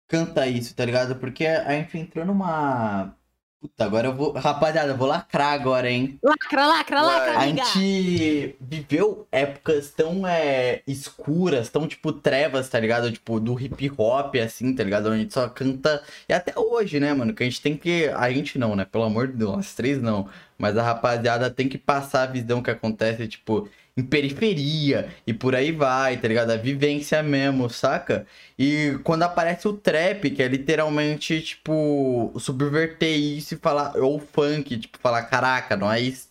canta 0.08 0.48
isso, 0.48 0.76
tá 0.76 0.84
ligado? 0.86 1.16
Porque 1.16 1.46
a 1.46 1.72
gente 1.74 1.98
entrou 1.98 2.26
numa. 2.26 3.16
Puta, 3.60 3.86
agora 3.86 4.08
eu 4.08 4.14
vou. 4.16 4.34
Rapaziada, 4.34 4.92
eu 4.92 4.98
vou 4.98 5.08
lacrar 5.08 5.52
agora, 5.54 5.90
hein? 5.90 6.20
Lacra, 6.24 6.68
lacra, 6.68 7.02
lacra, 7.02 7.32
A 7.40 7.42
amiga. 7.44 7.66
gente 7.66 8.56
viveu 8.62 9.28
épocas 9.32 9.90
tão 9.90 10.28
é, 10.28 10.84
escuras, 10.86 11.68
tão 11.68 11.88
tipo 11.88 12.14
trevas, 12.14 12.70
tá 12.70 12.80
ligado? 12.80 13.12
Tipo, 13.12 13.40
do 13.40 13.60
hip 13.60 13.92
hop, 13.98 14.36
assim, 14.36 14.76
tá 14.76 14.84
ligado? 14.84 15.08
Onde 15.08 15.16
a 15.16 15.18
gente 15.24 15.34
só 15.34 15.50
canta. 15.50 16.04
E 16.30 16.34
até 16.34 16.54
hoje, 16.56 17.00
né, 17.00 17.12
mano? 17.16 17.34
Que 17.34 17.42
a 17.44 17.46
gente 17.48 17.60
tem 17.62 17.76
que. 17.76 18.08
A 18.16 18.32
gente 18.32 18.60
não, 18.60 18.76
né? 18.76 18.86
Pelo 18.86 19.06
amor 19.06 19.28
de 19.28 19.34
Deus, 19.34 19.52
nós 19.56 19.74
três 19.74 20.00
não. 20.00 20.30
Mas 20.58 20.78
a 20.78 20.84
rapaziada 20.84 21.50
tem 21.52 21.70
que 21.70 21.78
passar 21.78 22.24
a 22.24 22.32
visão 22.32 22.62
que 22.64 22.72
acontece, 22.72 23.28
tipo, 23.28 23.70
em 23.96 24.04
periferia 24.04 25.12
e 25.26 25.34
por 25.34 25.56
aí 25.56 25.72
vai, 25.72 26.18
tá 26.18 26.28
ligado? 26.28 26.52
A 26.52 26.58
vivência 26.58 27.22
mesmo, 27.24 27.70
saca? 27.70 28.26
E 28.58 29.00
quando 29.04 29.24
aparece 29.24 29.68
o 29.68 29.74
trap, 29.74 30.30
que 30.32 30.42
é 30.44 30.48
literalmente, 30.48 31.42
tipo, 31.42 32.34
subverter 32.40 33.18
isso 33.18 33.56
e 33.56 33.58
falar, 33.58 33.96
ou 33.98 34.18
o 34.18 34.20
funk, 34.20 34.78
tipo, 34.78 34.98
falar, 35.00 35.24
caraca, 35.24 35.76
nós. 35.76 36.30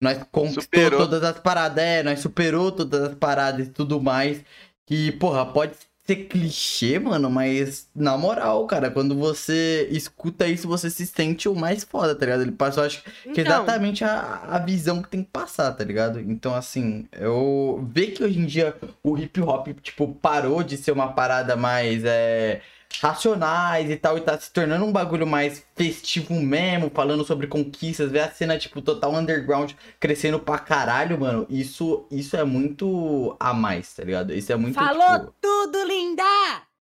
Nós 0.00 0.18
conquistou 0.30 0.62
Superou. 0.62 1.00
todas 1.00 1.24
as 1.24 1.40
paradas, 1.40 1.82
é, 1.82 2.02
nós 2.04 2.20
superou 2.20 2.70
todas 2.70 3.02
as 3.02 3.14
paradas 3.16 3.66
e 3.66 3.70
tudo 3.70 4.00
mais. 4.00 4.44
Que, 4.86 5.12
porra, 5.12 5.44
pode 5.52 5.72
ser 6.08 6.24
clichê, 6.24 6.98
mano, 6.98 7.30
mas 7.30 7.86
na 7.94 8.16
moral, 8.16 8.66
cara, 8.66 8.90
quando 8.90 9.14
você 9.14 9.86
escuta 9.90 10.46
isso, 10.46 10.66
você 10.66 10.88
se 10.88 11.06
sente 11.06 11.46
o 11.50 11.54
mais 11.54 11.84
foda, 11.84 12.14
tá 12.14 12.24
ligado? 12.24 12.42
Ele 12.42 12.52
passou, 12.52 12.82
acho 12.82 13.02
que 13.02 13.10
é 13.10 13.12
Então, 13.30 13.42
exatamente 13.44 14.02
a, 14.04 14.40
a 14.48 14.58
visão 14.58 15.02
que 15.02 15.08
tem 15.10 15.22
que 15.22 15.30
passar, 15.30 15.70
tá 15.72 15.84
ligado? 15.84 16.18
Então, 16.18 16.54
assim, 16.54 17.06
eu 17.12 17.86
ver 17.92 18.12
que 18.12 18.24
hoje 18.24 18.38
em 18.38 18.46
dia 18.46 18.74
o 19.04 19.18
hip 19.18 19.38
hop, 19.42 19.68
tipo, 19.82 20.08
parou 20.14 20.62
de 20.62 20.78
ser 20.78 20.92
uma 20.92 21.12
parada 21.12 21.54
mais 21.56 22.02
é, 22.06 22.62
racionais 23.00 23.90
e 23.90 23.96
tal, 23.96 24.18
e 24.18 24.20
tá 24.20 24.38
se 24.38 24.52
tornando 24.52 24.84
um 24.84 24.92
bagulho 24.92 25.26
mais 25.26 25.64
festivo 25.76 26.34
mesmo, 26.34 26.90
falando 26.90 27.24
sobre 27.24 27.46
conquistas, 27.46 28.10
ver 28.10 28.20
a 28.20 28.30
cena, 28.30 28.58
tipo, 28.58 28.82
total 28.82 29.14
underground 29.14 29.72
crescendo 30.00 30.40
pra 30.40 30.58
caralho, 30.58 31.20
mano. 31.20 31.46
Isso, 31.48 32.06
isso 32.10 32.36
é 32.36 32.44
muito 32.44 33.36
a 33.38 33.52
mais, 33.52 33.94
tá 33.94 34.04
ligado? 34.04 34.32
Isso 34.32 34.52
é 34.52 34.56
muito. 34.56 34.74
falou 34.74 35.20
tipo, 35.20 35.34
tudo, 35.40 35.84
linda! 35.84 36.22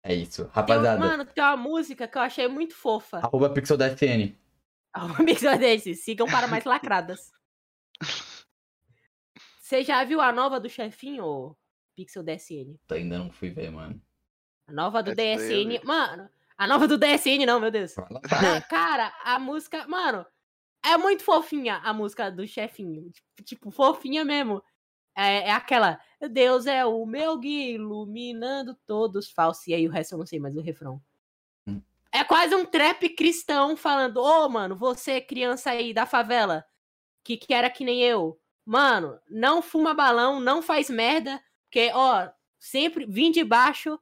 é 0.03 0.15
isso, 0.15 0.45
Tem 0.45 0.51
rapaziada. 0.53 0.99
mano, 0.99 1.25
tem 1.25 1.43
uma 1.43 1.57
música 1.57 2.07
que 2.07 2.17
eu 2.17 2.21
achei 2.21 2.47
muito 2.47 2.73
fofa. 2.73 3.17
Arroba 3.17 3.49
Pixel 3.49 3.77
da 3.77 3.89
FN. 3.95 4.35
Amigos 4.93 5.41
desse, 5.59 5.95
sigam 5.95 6.27
para 6.27 6.47
mais 6.47 6.65
lacradas. 6.65 7.31
Você 9.61 9.83
já 9.83 10.03
viu 10.03 10.19
a 10.19 10.33
nova 10.33 10.59
do 10.59 10.67
chefinho, 10.67 11.55
Pixel 11.95 12.23
DSN? 12.23 12.75
Ainda 12.91 13.19
não 13.19 13.31
fui 13.31 13.49
ver, 13.49 13.71
mano. 13.71 14.01
A 14.71 14.73
nova 14.73 15.03
do 15.03 15.13
DSN. 15.13 15.83
Mano, 15.83 16.29
a 16.57 16.65
nova 16.65 16.87
do 16.87 16.97
DSN 16.97 17.45
não, 17.45 17.59
meu 17.59 17.69
Deus. 17.69 17.93
Cara, 18.69 19.13
a 19.25 19.37
música. 19.37 19.85
Mano, 19.85 20.25
é 20.83 20.97
muito 20.97 21.23
fofinha 21.23 21.81
a 21.83 21.93
música 21.93 22.31
do 22.31 22.47
chefinho. 22.47 23.11
Tipo, 23.11 23.43
tipo, 23.43 23.71
fofinha 23.71 24.23
mesmo. 24.23 24.63
É, 25.13 25.49
é 25.49 25.51
aquela. 25.51 25.99
Deus 26.31 26.67
é 26.67 26.85
o 26.85 27.05
meu 27.05 27.37
guia, 27.37 27.75
iluminando 27.75 28.77
todos 28.87 29.29
falsos. 29.29 29.67
E 29.67 29.73
aí 29.73 29.85
o 29.85 29.91
resto 29.91 30.13
eu 30.13 30.19
não 30.19 30.25
sei, 30.25 30.39
mas 30.39 30.55
o 30.55 30.61
refrão. 30.61 31.01
Hum. 31.67 31.81
É 32.13 32.23
quase 32.23 32.55
um 32.55 32.65
trap 32.65 33.09
cristão 33.09 33.75
falando: 33.75 34.21
Ô, 34.21 34.47
mano, 34.47 34.73
você, 34.73 35.19
criança 35.19 35.71
aí 35.71 35.93
da 35.93 36.05
favela, 36.05 36.65
que, 37.25 37.35
que 37.35 37.53
era 37.53 37.69
que 37.69 37.83
nem 37.83 38.01
eu. 38.01 38.39
Mano, 38.65 39.19
não 39.29 39.61
fuma 39.61 39.93
balão, 39.93 40.39
não 40.39 40.61
faz 40.61 40.89
merda. 40.89 41.43
Porque, 41.65 41.91
ó, 41.93 42.29
sempre 42.57 43.05
vim 43.05 43.31
de 43.31 43.43
baixo, 43.43 43.99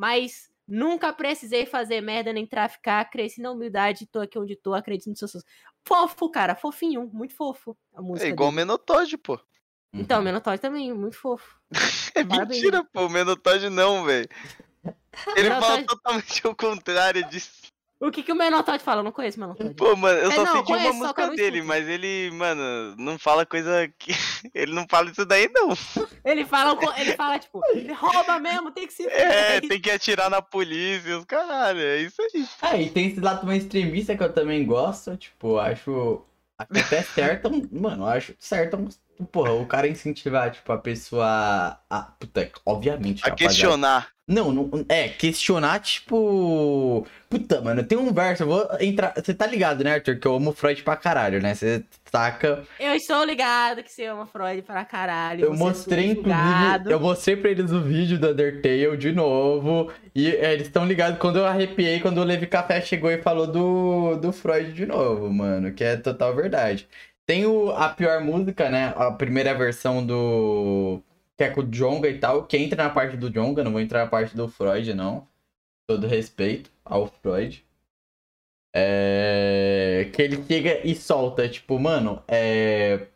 mas 0.00 0.50
nunca 0.66 1.12
precisei 1.12 1.66
fazer 1.66 2.00
merda 2.00 2.32
nem 2.32 2.46
traficar. 2.46 3.04
Cresci 3.10 3.42
na 3.42 3.50
humildade, 3.50 4.06
tô 4.06 4.18
aqui 4.20 4.38
onde 4.38 4.56
tô, 4.56 4.72
acredito 4.72 5.10
nos 5.10 5.18
seus 5.18 5.32
sonhos. 5.32 5.44
Fofo, 5.84 6.30
cara, 6.30 6.54
fofinho, 6.56 7.10
muito 7.12 7.34
fofo 7.34 7.76
a 7.94 8.00
música. 8.00 8.26
É 8.26 8.30
igual 8.30 8.48
o 8.48 8.52
dele. 8.52 8.62
Menotode, 8.62 9.18
pô. 9.18 9.38
Então, 9.92 10.18
Uhum. 10.18 10.24
Menotóide 10.24 10.62
também, 10.62 10.90
muito 10.94 11.16
fofo. 11.18 11.54
É 12.14 12.24
Parabéns. 12.24 12.62
mentira, 12.62 12.82
pô. 12.92 13.06
O 13.06 13.10
Menotode 13.10 13.68
não, 13.68 14.04
velho. 14.04 14.28
Ele 15.36 15.48
fala 15.50 15.60
Menotode- 15.76 15.86
totalmente 15.86 16.46
o 16.46 16.54
contrário 16.56 17.28
disso. 17.28 17.59
O 18.00 18.10
que, 18.10 18.22
que 18.22 18.32
o 18.32 18.34
Menotóide 18.34 18.82
fala? 18.82 19.00
Eu 19.00 19.04
não 19.04 19.12
conheço 19.12 19.36
o 19.38 19.40
Menotóide. 19.40 19.74
Pô, 19.74 19.94
mano, 19.94 20.18
eu 20.18 20.30
É, 20.30 20.34
só 20.34 20.44
não, 20.44 20.52
sei 20.54 20.62
de 20.64 20.72
uma 20.72 20.92
música 20.94 21.28
dele, 21.30 21.56
escuto. 21.56 21.68
mas 21.68 21.88
ele, 21.88 22.30
mano, 22.32 22.96
não 22.96 23.18
fala 23.18 23.44
coisa 23.44 23.88
que. 23.98 24.12
Ele 24.54 24.72
não 24.72 24.86
fala 24.88 25.10
isso 25.10 25.24
daí, 25.26 25.48
não. 25.52 25.68
Ele 26.24 26.44
fala, 26.44 27.00
ele 27.00 27.12
fala, 27.12 27.38
tipo, 27.38 27.60
rouba 27.94 28.38
mesmo, 28.38 28.70
tem 28.70 28.86
que 28.86 28.92
se 28.92 29.06
É, 29.06 29.60
tem 29.60 29.80
que 29.80 29.90
atirar 29.90 30.30
na 30.30 30.40
polícia, 30.40 31.18
os 31.18 31.24
caralho, 31.24 31.78
é 31.80 31.98
isso 31.98 32.20
aí. 32.22 32.48
É, 32.62 32.82
e 32.82 32.90
tem 32.90 33.08
esse 33.08 33.20
lado 33.20 33.46
mais 33.46 33.62
extremista 33.64 34.16
que 34.16 34.22
eu 34.22 34.32
também 34.32 34.64
gosto, 34.64 35.16
tipo, 35.16 35.58
acho 35.58 36.22
até 36.58 37.02
certo, 37.02 37.50
mano, 37.72 38.04
eu 38.04 38.06
acho 38.08 38.34
certo, 38.38 38.78
porra, 39.32 39.52
o 39.52 39.66
cara 39.66 39.88
incentivar, 39.88 40.50
tipo, 40.50 40.70
a 40.72 40.78
pessoa 40.78 41.26
a, 41.26 41.80
a- 41.90 42.02
puta, 42.18 42.50
obviamente, 42.66 43.20
A 43.22 43.26
rapaziada. 43.26 43.46
questionar. 43.48 44.08
Não, 44.30 44.52
não, 44.52 44.70
é, 44.88 45.08
questionar, 45.08 45.80
tipo, 45.80 47.04
puta, 47.28 47.60
mano, 47.60 47.82
tem 47.82 47.98
um 47.98 48.12
verso, 48.12 48.44
eu 48.44 48.46
vou 48.46 48.68
entrar, 48.80 49.12
você 49.12 49.34
tá 49.34 49.44
ligado, 49.44 49.82
né, 49.82 49.94
Arthur, 49.94 50.20
que 50.20 50.26
eu 50.28 50.36
amo 50.36 50.52
Freud 50.52 50.84
pra 50.84 50.94
caralho, 50.94 51.42
né, 51.42 51.52
você 51.52 51.82
saca, 52.10 52.62
Eu 52.78 52.94
estou 52.94 53.24
ligado 53.24 53.82
que 53.82 53.90
você 53.90 54.04
ama 54.06 54.26
Freud 54.26 54.62
pra 54.62 54.84
caralho. 54.84 55.44
eu 55.44 55.52
é 55.52 55.56
mostrei, 55.56 56.12
inclusive, 56.12 56.92
eu 56.92 57.00
mostrei 57.00 57.36
pra 57.36 57.50
eles 57.50 57.72
o 57.72 57.80
vídeo 57.80 58.20
do 58.20 58.28
Undertale 58.30 58.96
de 58.96 59.12
novo. 59.12 59.92
E 60.14 60.28
é, 60.28 60.52
eles 60.52 60.66
estão 60.66 60.86
ligados 60.86 61.18
quando 61.18 61.38
eu 61.38 61.46
arrepiei, 61.46 62.00
quando 62.00 62.18
o 62.18 62.24
Levi 62.24 62.46
Café 62.46 62.80
chegou 62.80 63.10
e 63.10 63.22
falou 63.22 63.46
do, 63.46 64.16
do 64.16 64.32
Freud 64.32 64.72
de 64.72 64.86
novo, 64.86 65.32
mano. 65.32 65.72
Que 65.72 65.84
é 65.84 65.96
total 65.96 66.34
verdade. 66.34 66.88
Tem 67.26 67.46
o, 67.46 67.70
a 67.70 67.88
pior 67.88 68.20
música, 68.20 68.68
né? 68.68 68.92
A 68.96 69.12
primeira 69.12 69.54
versão 69.54 70.04
do. 70.04 71.00
Que 71.40 71.44
é 71.44 71.48
com 71.48 71.62
o 71.62 71.66
Jonga 71.66 72.06
e 72.06 72.18
tal, 72.18 72.44
que 72.44 72.54
entra 72.58 72.84
na 72.84 72.90
parte 72.90 73.16
do 73.16 73.30
Jonga, 73.30 73.64
não 73.64 73.72
vou 73.72 73.80
entrar 73.80 74.04
na 74.04 74.10
parte 74.10 74.36
do 74.36 74.46
Freud, 74.46 74.92
não. 74.92 75.26
Todo 75.88 76.06
respeito 76.06 76.70
ao 76.84 77.06
Freud. 77.06 77.64
É, 78.76 80.10
que 80.12 80.20
ele 80.20 80.44
chega 80.46 80.86
e 80.86 80.94
solta, 80.94 81.48
tipo, 81.48 81.78
mano, 81.78 82.22
é. 82.28 83.06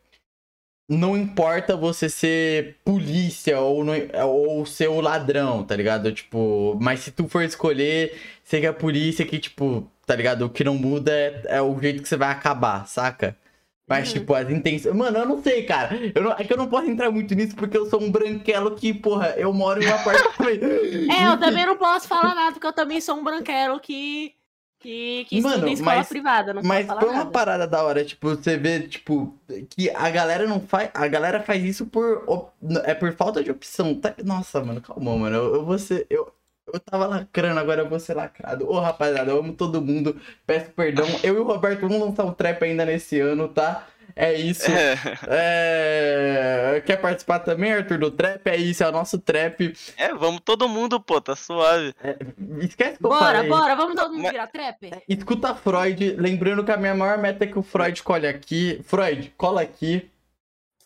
Não 0.89 1.15
importa 1.15 1.77
você 1.77 2.09
ser 2.09 2.79
polícia 2.83 3.61
ou, 3.61 3.85
não- 3.85 3.93
ou 4.27 4.65
ser 4.65 4.89
o 4.89 5.03
ladrão, 5.03 5.63
tá 5.63 5.77
ligado? 5.77 6.11
Tipo, 6.11 6.79
mas 6.81 7.01
se 7.01 7.11
tu 7.13 7.29
for 7.29 7.43
escolher, 7.43 8.19
ser 8.43 8.65
a 8.67 8.73
polícia 8.73 9.27
que, 9.27 9.39
tipo, 9.39 9.87
tá 10.07 10.17
ligado? 10.17 10.47
O 10.47 10.51
que 10.51 10.65
não 10.65 10.77
muda 10.77 11.13
é, 11.13 11.43
é 11.57 11.61
o 11.61 11.79
jeito 11.79 12.03
que 12.03 12.09
você 12.09 12.17
vai 12.17 12.31
acabar, 12.31 12.87
saca? 12.89 13.37
Mas, 13.87 14.09
Uhum. 14.09 14.15
tipo, 14.15 14.35
as 14.35 14.49
intenções. 14.51 14.95
Mano, 14.95 15.19
eu 15.19 15.27
não 15.27 15.43
sei, 15.43 15.63
cara. 15.65 15.95
Eu 16.15 16.23
não... 16.23 16.33
É 16.33 16.43
que 16.45 16.53
eu 16.53 16.57
não 16.57 16.67
posso 16.69 16.89
entrar 16.89 17.11
muito 17.11 17.35
nisso 17.35 17.55
porque 17.55 17.77
eu 17.77 17.85
sou 17.91 18.01
um 18.03 18.11
branquelo 18.11 18.75
que, 18.75 18.95
porra, 18.95 19.35
eu 19.37 19.53
moro 19.53 19.83
em 19.83 19.87
um 19.87 19.95
apartamento. 19.95 20.65
É, 21.13 21.27
eu 21.29 21.39
também 21.39 21.67
não 21.67 21.77
posso 21.77 22.09
falar 22.09 22.35
nada, 22.35 22.53
porque 22.53 22.67
eu 22.67 22.73
também 22.73 23.01
sou 23.01 23.15
um 23.17 23.23
branquelo 23.25 23.79
que. 23.81 24.33
que, 24.81 25.27
que 25.29 25.41
Mano, 25.41 25.55
estuda 25.57 25.69
em 25.71 25.73
escola 25.75 25.97
mas- 25.97 26.09
privada. 26.09 26.55
Não 26.55 26.63
Mas 26.63 26.87
foi 26.87 26.97
uma 27.09 27.13
nada. 27.19 27.31
parada 27.31 27.67
da 27.67 27.83
hora, 27.85 28.05
tipo, 28.05 28.31
você 28.31 28.57
vê, 28.57 28.81
tipo, 28.81 29.39
que 29.69 29.91
a 29.91 30.09
galera 30.11 30.47
não 30.47 30.61
faz. 30.61 30.91
A 30.95 31.07
galera 31.07 31.43
faz 31.43 31.63
isso 31.63 31.85
por. 31.87 32.25
op- 32.27 32.53
É 32.85 32.95
por 32.95 33.13
falta 33.15 33.43
de 33.45 33.51
opção. 33.51 33.95
Tá... 33.95 34.15
Nossa, 34.25 34.63
mano, 34.65 34.81
calma, 34.81 35.15
mano. 35.17 35.37
Eu, 35.37 35.55
eu 35.57 35.65
vou 35.65 35.79
ser. 35.79 36.07
Eu, 36.09 36.33
eu 36.73 36.81
tava 36.81 37.07
lacrando, 37.07 37.61
agora 37.61 37.83
eu 37.83 37.89
vou 37.89 38.01
ser 38.01 38.15
lacrado. 38.15 38.69
Ô, 38.69 38.81
rapaziada, 38.81 39.31
eu 39.31 39.39
amo 39.39 39.53
todo 39.53 39.81
mundo. 39.83 40.21
Peço 40.47 40.71
perdão. 40.73 41.07
Eu 41.23 41.35
e 41.35 41.39
o 41.39 41.45
Roberto 41.45 41.81
vamos 41.83 42.01
lançar 42.01 42.25
um 42.25 42.33
trap 42.33 42.63
ainda 42.65 42.85
nesse 42.85 43.21
ano, 43.21 43.49
tá? 43.49 43.87
É 44.17 44.33
isso. 44.33 44.71
É... 45.29 46.83
Quer 46.87 46.97
participar 46.99 47.41
também, 47.41 47.73
Arthur, 47.73 47.99
do 47.99 48.11
trap? 48.11 48.47
É 48.47 48.57
isso, 48.57 48.85
é 48.85 48.89
o 48.89 48.93
nosso 48.93 49.19
trap. 49.19 49.73
É, 49.97 50.15
vamos 50.15 50.41
todo 50.45 50.69
mundo, 50.69 51.01
pô, 51.01 51.21
tá 51.21 51.35
suave. 51.35 51.95
Esquece 52.61 52.99
que 52.99 53.05
eu 53.05 53.11
Bora, 53.11 53.39
falei. 53.39 53.49
bora, 53.49 53.75
vamos 53.75 53.97
todo 53.97 54.15
mundo 54.15 54.31
virar 54.31 54.47
trap? 54.47 54.91
Escuta 55.09 55.55
Freud, 55.55 56.15
lembrando 56.17 56.65
que 56.65 56.71
a 56.71 56.77
minha 56.77 56.95
maior 56.95 57.19
meta 57.19 57.45
é 57.45 57.47
que 57.49 57.59
o 57.59 57.63
Freud 57.63 58.03
colhe 58.03 58.27
aqui. 58.27 58.81
Freud, 58.85 59.33
cola 59.37 59.63
aqui. 59.63 60.09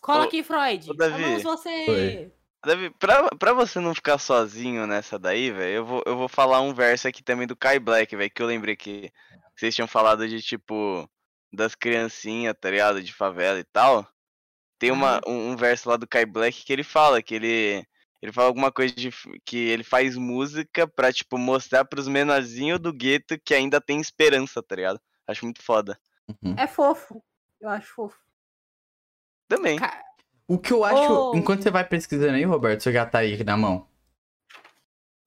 Cola 0.01 0.23
aqui, 0.23 0.41
Freud. 0.41 0.89
ô, 0.89 0.93
Davi. 0.93 1.23
Amamos 1.23 1.43
você. 1.43 1.85
Oi. 1.87 2.31
Davi, 2.65 2.89
pra, 2.91 3.29
pra 3.37 3.53
você 3.53 3.79
não 3.79 3.95
ficar 3.95 4.17
sozinho 4.17 4.85
nessa 4.85 5.17
daí, 5.17 5.49
velho, 5.49 5.75
eu 5.75 5.85
vou, 5.85 6.03
eu 6.05 6.17
vou 6.17 6.27
falar 6.27 6.61
um 6.61 6.73
verso 6.73 7.07
aqui 7.07 7.23
também 7.23 7.47
do 7.47 7.55
Kai 7.55 7.79
Black, 7.79 8.13
velho, 8.15 8.29
que 8.29 8.41
eu 8.41 8.47
lembrei 8.47 8.75
que 8.75 9.11
vocês 9.55 9.73
tinham 9.73 9.87
falado 9.87 10.27
de, 10.27 10.41
tipo, 10.41 11.09
das 11.53 11.73
criancinhas, 11.73 12.53
tá 12.59 12.69
ligado? 12.69 13.01
De 13.01 13.13
favela 13.13 13.59
e 13.59 13.63
tal. 13.63 14.05
Tem 14.77 14.91
uma, 14.91 15.21
um, 15.25 15.51
um 15.51 15.55
verso 15.57 15.89
lá 15.89 15.95
do 15.97 16.07
Kai 16.07 16.25
Black 16.25 16.63
que 16.65 16.71
ele 16.73 16.83
fala 16.83 17.21
que 17.21 17.35
ele. 17.35 17.85
Ele 18.21 18.33
fala 18.33 18.47
alguma 18.47 18.69
coisa 18.69 18.93
de 18.93 19.09
que 19.45 19.55
ele 19.57 19.83
faz 19.83 20.17
música 20.17 20.85
pra, 20.85 21.11
tipo, 21.13 21.37
mostrar 21.37 21.85
pros 21.85 22.05
menorzinhos 22.05 22.77
do 22.77 22.91
gueto 22.91 23.39
que 23.39 23.53
ainda 23.53 23.79
tem 23.79 24.01
esperança, 24.01 24.61
tá 24.61 24.75
ligado? 24.75 24.99
Acho 25.25 25.45
muito 25.45 25.61
foda. 25.63 25.97
Uhum. 26.43 26.53
É 26.57 26.67
fofo. 26.67 27.23
Eu 27.61 27.69
acho 27.69 27.87
fofo. 27.93 28.19
Também. 29.47 29.79
Ca- 29.79 30.03
O 30.49 30.57
que 30.57 30.73
eu 30.73 30.83
acho. 30.83 31.13
Ô. 31.13 31.35
Enquanto 31.35 31.61
você 31.63 31.71
vai 31.71 31.83
pesquisando 31.85 32.33
aí, 32.33 32.43
Roberto, 32.43 32.81
você 32.83 32.91
já 32.91 33.05
tá 33.05 33.19
aí 33.19 33.41
na 33.43 33.55
mão. 33.55 33.85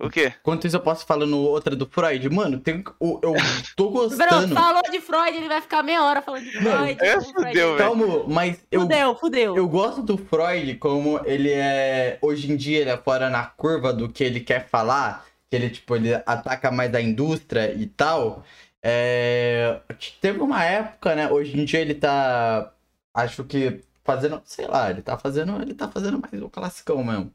O 0.01 0.11
quê? 0.11 0.33
Enquanto 0.41 0.67
isso, 0.67 0.75
eu 0.75 0.81
posso 0.81 1.07
falando 1.07 1.39
outra 1.39 1.77
do 1.77 1.87
Freud. 1.89 2.29
Mano, 2.29 2.59
tem, 2.59 2.83
o- 2.99 3.21
eu 3.23 3.35
tô 3.77 3.89
Bruno, 3.89 4.09
gostando. 4.09 4.53
falou 4.53 4.83
de 4.91 5.01
Freud, 5.01 5.37
ele 5.37 5.47
vai 5.49 5.61
ficar 5.61 5.81
meia 5.85 6.03
hora 6.03 6.21
falando 6.21 6.43
de 6.43 6.61
Não, 6.61 6.73
Freud. 6.79 6.99
é, 7.01 7.21
fudeu, 7.21 7.43
velho. 7.53 7.79
Calma, 7.79 8.25
mas 8.27 8.59
eu, 8.69 8.81
Fudeu, 8.81 9.15
fudeu. 9.15 9.57
eu 9.57 9.69
gosto 9.69 10.03
do 10.03 10.19
Freud 10.19 10.75
como 10.79 11.21
ele 11.25 11.53
é. 11.53 12.19
Hoje 12.21 12.51
em 12.51 12.57
dia 12.57 12.81
ele 12.81 12.91
é 12.91 12.97
fora 12.97 13.31
na 13.31 13.45
curva 13.47 13.93
do 13.93 14.09
que 14.09 14.25
ele 14.25 14.41
quer 14.41 14.67
falar. 14.69 15.25
Que 15.49 15.55
ele, 15.55 15.71
tipo, 15.71 15.95
ele 15.95 16.15
ataca 16.27 16.73
mais 16.73 16.93
a 16.97 17.01
indústria 17.01 17.73
e 17.73 17.87
tal. 17.87 18.43
É, 18.83 19.79
Teve 20.21 20.41
uma 20.41 20.65
época, 20.65 21.15
né? 21.15 21.31
Hoje 21.31 21.57
em 21.57 21.65
dia 21.65 21.79
ele 21.79 21.95
tá. 21.95 22.73
Acho 23.15 23.45
que 23.45 23.81
fazendo. 24.05 24.41
Sei 24.45 24.67
lá, 24.67 24.91
ele 24.91 25.03
tá 25.03 25.19
fazendo. 25.19 25.61
Ele 25.63 25.75
tá 25.75 25.89
fazendo 25.91 26.19
mais 26.21 26.43
o 26.43 26.49
classicão 26.51 27.03
mesmo. 27.05 27.33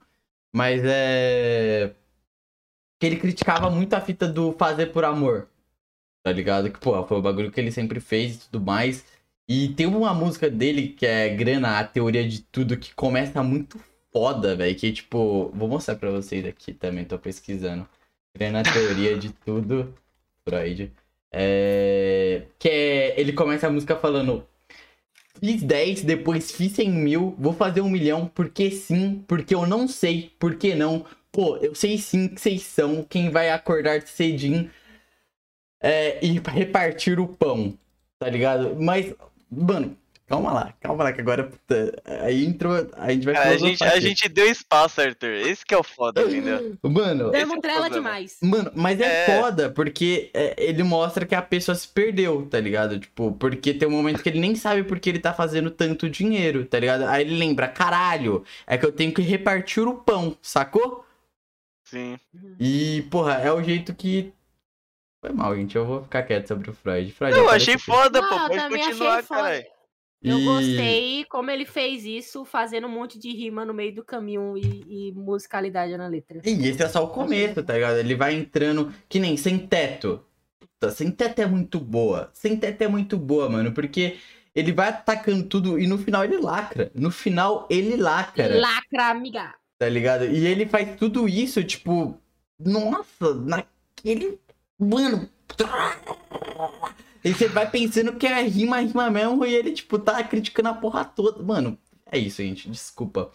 Mas 0.54 0.82
é. 0.86 1.94
Que 3.00 3.06
ele 3.08 3.18
criticava 3.18 3.70
muito 3.70 3.94
a 3.94 4.02
fita 4.02 4.28
do 4.28 4.54
fazer 4.54 4.88
por 4.88 5.06
amor. 5.06 5.48
Tá 6.24 6.32
ligado? 6.32 6.72
Que, 6.72 6.80
pô, 6.80 7.06
foi 7.06 7.18
o 7.18 7.22
bagulho 7.22 7.52
que 7.52 7.60
ele 7.60 7.72
sempre 7.72 8.00
fez 8.00 8.36
e 8.36 8.40
tudo 8.50 8.62
mais. 8.66 9.06
E 9.48 9.70
tem 9.70 9.86
uma 9.86 10.14
música 10.14 10.50
dele 10.50 10.90
que 10.90 11.06
é 11.06 11.30
Grana, 11.30 11.80
a 11.80 11.84
teoria 11.88 12.28
de 12.28 12.42
tudo, 12.42 12.78
que 12.78 12.94
começa 12.94 13.42
muito 13.44 13.80
foda, 14.12 14.56
velho. 14.56 14.76
Que 14.76 14.92
tipo, 14.92 15.50
vou 15.54 15.68
mostrar 15.70 15.96
pra 15.96 16.12
vocês 16.12 16.46
aqui 16.46 16.74
também, 16.74 17.06
tô 17.06 17.18
pesquisando. 17.20 17.88
Grana, 18.36 18.62
a 18.62 18.64
teoria 18.64 19.18
de 19.18 19.32
tudo, 19.32 19.94
Freud. 20.44 20.92
É... 21.32 22.48
Que 22.60 22.70
é. 22.70 23.20
Ele 23.20 23.34
começa 23.34 23.68
a 23.68 23.72
música 23.72 23.96
falando. 23.96 24.46
Fiz 25.40 25.62
10, 25.62 26.04
depois 26.04 26.52
fiz 26.52 26.72
100 26.74 26.90
mil, 26.90 27.36
vou 27.38 27.54
fazer 27.54 27.82
um 27.82 27.90
milhão, 27.90 28.30
porque 28.34 28.72
sim, 28.72 29.24
porque 29.28 29.54
eu 29.54 29.66
não 29.66 29.88
sei, 29.88 30.32
por 30.40 30.56
que 30.56 30.74
não. 30.74 31.06
Pô, 31.32 31.58
eu 31.58 31.76
sei 31.76 31.98
sim 31.98 32.28
que 32.28 32.42
vocês 32.42 32.64
são 32.64 33.04
quem 33.04 33.30
vai 33.30 33.50
acordar 33.52 34.02
cedinho 34.02 34.70
é, 35.82 36.24
e 36.26 36.40
repartir 36.40 37.20
o 37.20 37.28
pão, 37.28 37.78
tá 38.20 38.30
ligado? 38.30 38.76
Mas, 38.80 39.14
mano, 39.50 39.96
calma 40.28 40.52
lá, 40.52 40.74
calma 40.82 41.06
lá, 41.06 41.14
que 41.14 41.22
agora, 41.22 41.46
puta, 41.46 42.02
aí 42.22 42.46
entrou, 42.46 42.74
a 42.98 43.12
gente 43.12 43.24
vai 43.26 43.34
Cara, 43.34 43.50
a 43.50 43.58
gente, 43.58 43.84
a 43.84 44.00
gente 44.00 44.28
deu 44.28 44.46
espaço, 44.46 45.00
Arthur. 45.00 45.32
Esse 45.32 45.66
que 45.66 45.74
é 45.74 45.78
o 45.78 45.84
foda, 45.84 46.22
entendeu? 46.22 46.78
Mano, 46.84 47.32
Esse 47.34 47.52
é 47.52 47.90
demais. 47.90 48.38
Mano, 48.44 48.72
mas 48.76 49.00
é, 49.00 49.24
É. 49.24 49.40
foda 49.40 49.70
porque 49.70 50.30
é, 50.34 50.54
ele 50.58 50.84
mostra 50.84 51.26
que 51.26 51.34
a 51.34 51.42
pessoa 51.42 51.74
se 51.74 51.88
perdeu, 51.88 52.46
tá 52.46 52.60
ligado? 52.60 53.00
Tipo, 53.00 53.32
porque 53.32 53.74
tem 53.74 53.88
um 53.88 53.92
momento 53.92 54.22
que 54.22 54.28
ele 54.28 54.40
nem 54.40 54.54
sabe 54.56 54.84
porque 54.84 55.10
ele 55.10 55.20
tá 55.20 55.34
fazendo 55.34 55.72
tanto 55.72 56.10
dinheiro, 56.10 56.66
tá 56.66 56.78
ligado? 56.78 57.06
Aí 57.06 57.24
ele 57.24 57.38
lembra, 57.38 57.68
caralho, 57.70 58.44
é 58.68 58.78
que 58.78 58.86
eu 58.86 58.92
tenho 58.92 59.14
que 59.14 59.22
repartir 59.22 59.88
o 59.88 59.94
pão, 59.96 60.38
sacou? 60.42 61.06
Sim. 61.86 62.20
E, 62.60 63.04
porra, 63.10 63.36
é 63.36 63.52
o 63.52 63.64
jeito 63.64 63.96
que. 63.96 64.34
Foi 65.22 65.34
mal, 65.34 65.56
gente. 65.56 65.76
Eu 65.76 65.86
vou 65.86 66.04
ficar 66.04 66.24
quieto 66.24 66.48
sobre 66.48 66.70
o 66.70 66.74
Freud. 66.74 67.12
Freud 67.14 67.34
Eu 67.34 67.46
aparece 67.46 67.72
achei 67.72 67.78
foda, 67.78 68.22
Não, 68.22 68.28
pô. 68.30 68.48
Pode 68.50 68.70
continuar, 68.70 69.24
caralho. 69.24 69.77
Eu 70.32 70.40
E- 70.40 70.46
gostei 70.46 71.26
como 71.26 71.50
ele 71.52 71.66
fez 71.66 72.04
isso, 72.06 72.44
fazendo 72.46 72.88
um 72.88 72.92
monte 72.92 73.18
de 73.20 73.32
rima 73.32 73.66
no 73.66 73.74
meio 73.74 73.94
do 73.96 74.04
caminho 74.04 74.58
e, 74.58 75.10
e 75.10 75.12
musicalidade 75.14 75.96
na 75.98 76.08
letra. 76.08 76.42
E 76.46 76.68
esse 76.68 76.82
é 76.84 76.88
só 76.90 77.04
o 77.04 77.08
começo, 77.10 77.64
tá 77.64 77.74
ligado? 77.74 77.98
Ele 77.98 78.16
vai 78.16 78.34
entrando 78.36 78.94
que 79.10 79.20
nem 79.20 79.36
sem 79.38 79.58
teto. 79.58 80.24
Puta, 80.60 80.92
sem 80.92 81.10
teto 81.12 81.40
é 81.40 81.46
muito 81.46 81.80
boa. 81.80 82.30
Sem 82.34 82.56
teto 82.58 82.82
é 82.84 82.88
muito 82.88 83.18
boa, 83.18 83.50
mano, 83.50 83.72
porque 83.72 84.18
ele 84.56 84.72
vai 84.74 84.90
atacando 84.90 85.44
tudo 85.44 85.80
e 85.80 85.86
no 85.88 85.98
final 85.98 86.24
ele 86.24 86.38
lacra. 86.38 86.92
No 86.96 87.12
final 87.12 87.68
ele 87.70 87.96
lacra, 87.96 88.60
Lacra, 88.60 89.06
amiga. 89.10 89.54
tá 89.78 89.88
ligado? 89.90 90.26
E 90.26 90.46
ele 90.48 90.66
faz 90.66 90.96
tudo 90.98 91.28
isso, 91.30 91.64
tipo, 91.64 92.20
nossa, 92.60 93.34
naquele. 93.36 94.40
Mano. 94.80 95.30
E 97.28 97.34
você 97.34 97.48
vai 97.48 97.70
pensando 97.70 98.16
que 98.16 98.26
é 98.26 98.42
rima, 98.44 98.80
rima 98.80 99.10
mesmo, 99.10 99.46
e 99.46 99.54
ele, 99.54 99.74
tipo, 99.74 100.00
tá 100.00 100.24
criticando 100.24 100.70
a 100.70 100.74
porra 100.74 101.04
toda. 101.04 101.44
Mano, 101.44 101.78
é 102.06 102.18
isso, 102.18 102.42
gente. 102.42 102.70
Desculpa. 102.70 103.32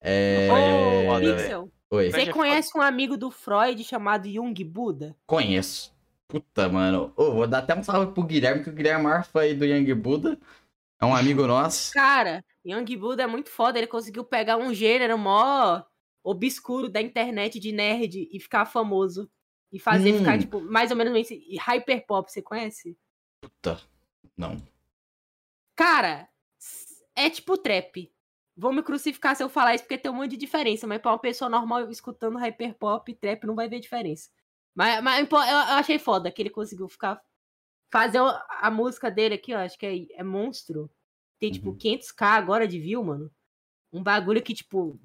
É. 0.00 0.48
Ô, 0.50 1.18
velho. 1.18 1.36
Pixel, 1.36 1.72
Oi. 1.90 2.10
você 2.10 2.32
conhece 2.32 2.70
um 2.76 2.80
amigo 2.80 3.16
do 3.16 3.30
Freud 3.30 3.82
chamado 3.84 4.26
Jung 4.30 4.64
Buda? 4.64 5.14
Conheço. 5.26 5.92
Puta, 6.26 6.68
mano. 6.68 7.12
Ô, 7.16 7.32
vou 7.32 7.46
dar 7.46 7.58
até 7.58 7.76
um 7.76 7.82
salve 7.82 8.12
pro 8.12 8.22
Guilherme, 8.22 8.62
que 8.62 8.70
o 8.70 8.72
Guilherme 8.72 9.00
é 9.00 9.02
maior 9.02 9.24
fã 9.24 9.40
aí 9.40 9.54
do 9.54 9.66
Young 9.66 9.92
Buda. 9.94 10.38
É 11.00 11.04
um 11.04 11.14
amigo 11.14 11.46
nosso. 11.46 11.92
Cara, 11.92 12.44
Young 12.64 12.96
Buda 12.96 13.24
é 13.24 13.26
muito 13.26 13.50
foda. 13.50 13.78
Ele 13.78 13.86
conseguiu 13.86 14.24
pegar 14.24 14.56
um 14.56 14.72
gênero 14.72 15.18
mó 15.18 15.82
obscuro 16.22 16.88
da 16.88 17.02
internet 17.02 17.58
de 17.58 17.72
nerd 17.72 18.28
e 18.30 18.38
ficar 18.38 18.64
famoso. 18.64 19.28
E 19.72 19.78
fazer 19.78 20.12
Hum. 20.12 20.18
ficar, 20.18 20.38
tipo, 20.38 20.60
mais 20.60 20.90
ou 20.90 20.96
menos 20.96 21.16
esse 21.16 21.56
hyperpop, 21.56 22.30
você 22.30 22.42
conhece? 22.42 22.96
Puta. 23.40 23.80
Não. 24.36 24.56
Cara, 25.76 26.28
é 27.14 27.30
tipo 27.30 27.56
trap. 27.56 28.12
Vou 28.56 28.72
me 28.72 28.82
crucificar 28.82 29.34
se 29.34 29.42
eu 29.42 29.48
falar 29.48 29.74
isso, 29.74 29.84
porque 29.84 29.96
tem 29.98 30.10
um 30.10 30.14
monte 30.16 30.32
de 30.32 30.36
diferença. 30.36 30.86
Mas 30.86 31.00
pra 31.00 31.12
uma 31.12 31.18
pessoa 31.18 31.48
normal 31.48 31.90
escutando 31.90 32.38
hyperpop 32.38 33.10
e 33.10 33.14
trap 33.14 33.44
não 33.46 33.54
vai 33.54 33.68
ver 33.68 33.80
diferença. 33.80 34.30
Mas, 34.74 35.02
mas 35.02 35.28
eu, 35.30 35.38
eu 35.38 35.76
achei 35.76 35.98
foda 35.98 36.30
que 36.30 36.42
ele 36.42 36.50
conseguiu 36.50 36.88
ficar. 36.88 37.20
Fazer 37.92 38.18
a 38.60 38.70
música 38.70 39.10
dele 39.10 39.34
aqui, 39.34 39.52
ó, 39.52 39.58
acho 39.58 39.76
que 39.78 39.86
é, 39.86 40.20
é 40.20 40.22
Monstro. 40.22 40.88
Tem, 41.40 41.50
tipo, 41.50 41.70
Uhum. 41.70 41.76
500k 41.76 42.22
agora 42.36 42.68
de 42.68 42.78
view, 42.78 43.02
mano. 43.02 43.30
Um 43.92 44.02
bagulho 44.02 44.42
que, 44.42 44.54
tipo, 44.54 45.00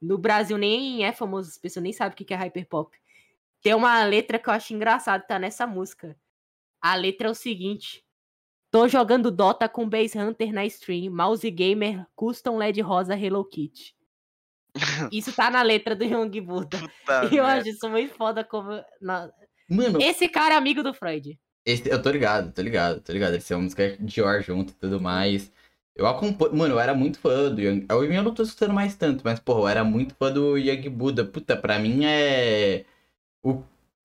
no 0.00 0.16
Brasil 0.18 0.56
nem 0.56 1.04
é 1.04 1.12
famoso, 1.12 1.48
as 1.50 1.58
pessoas 1.58 1.82
nem 1.82 1.92
sabem 1.92 2.14
o 2.14 2.16
que 2.16 2.32
é 2.32 2.36
hyperpop. 2.36 2.96
Tem 3.60 3.74
uma 3.74 4.04
letra 4.04 4.38
que 4.38 4.48
eu 4.48 4.52
acho 4.52 4.72
engraçado, 4.72 5.26
tá 5.26 5.38
nessa 5.38 5.66
música. 5.66 6.16
A 6.80 6.94
letra 6.94 7.28
é 7.28 7.30
o 7.30 7.34
seguinte. 7.34 8.04
Tô 8.70 8.86
jogando 8.86 9.30
Dota 9.30 9.68
com 9.68 9.88
Base 9.88 10.18
Hunter 10.18 10.52
na 10.52 10.64
stream, 10.66 11.10
mouse 11.10 11.50
gamer, 11.50 12.06
custom 12.14 12.56
LED 12.58 12.80
rosa 12.82 13.16
Hello 13.18 13.44
Kitty. 13.44 13.94
Isso 15.10 15.32
tá 15.32 15.50
na 15.50 15.62
letra 15.62 15.96
do 15.96 16.04
Young 16.04 16.40
Buda. 16.40 16.78
Puta 16.78 17.24
E 17.32 17.36
eu 17.36 17.44
merda. 17.44 17.60
acho 17.60 17.68
isso 17.70 17.88
muito 17.88 18.14
foda 18.14 18.44
como. 18.44 18.70
na- 19.00 19.30
Mano, 19.68 20.00
Esse 20.00 20.28
cara 20.28 20.54
é 20.54 20.58
amigo 20.58 20.82
do 20.82 20.94
Freud. 20.94 21.38
esse, 21.64 21.88
eu 21.90 22.00
tô 22.00 22.10
ligado, 22.10 22.52
tô 22.52 22.62
ligado, 22.62 23.00
tô 23.02 23.12
ligado. 23.12 23.34
Esse 23.34 23.52
é 23.52 23.56
uma 23.56 23.62
música 23.64 23.96
de 23.96 24.04
Dior 24.04 24.42
junto 24.42 24.72
e 24.72 24.76
tudo 24.76 25.00
mais. 25.00 25.50
Eu 25.96 26.06
acompanho. 26.06 26.54
Mano, 26.56 26.74
eu 26.74 26.80
era 26.80 26.94
muito 26.94 27.18
fã 27.18 27.50
do 27.52 27.60
Young. 27.60 27.86
Hoje 27.92 28.14
eu 28.14 28.22
não 28.22 28.32
tô 28.32 28.42
escutando 28.42 28.72
mais 28.72 28.94
tanto, 28.94 29.22
mas, 29.24 29.40
porra, 29.40 29.60
eu 29.60 29.68
era 29.68 29.84
muito 29.84 30.14
fã 30.14 30.30
do 30.32 30.56
Young 30.56 30.88
Buda. 30.90 31.24
Puta, 31.24 31.56
pra 31.56 31.78
mim 31.78 32.04
é. 32.04 32.84
O, 33.42 33.62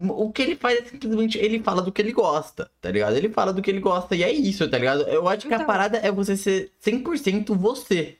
o 0.09 0.31
que 0.31 0.41
ele 0.41 0.55
faz 0.55 0.79
é 0.79 0.85
simplesmente. 0.85 1.37
Ele 1.37 1.59
fala 1.61 1.81
do 1.81 1.91
que 1.91 2.01
ele 2.01 2.11
gosta, 2.11 2.69
tá 2.81 2.91
ligado? 2.91 3.15
Ele 3.15 3.29
fala 3.29 3.53
do 3.53 3.61
que 3.61 3.69
ele 3.71 3.79
gosta 3.79 4.15
e 4.15 4.23
é 4.23 4.31
isso, 4.31 4.67
tá 4.69 4.77
ligado? 4.77 5.01
Eu 5.03 5.27
acho 5.27 5.47
que 5.47 5.53
a 5.53 5.57
Então. 5.57 5.67
parada 5.67 5.97
é 5.97 6.11
você 6.11 6.35
ser 6.37 6.71
100% 6.79 7.55
você. 7.55 8.17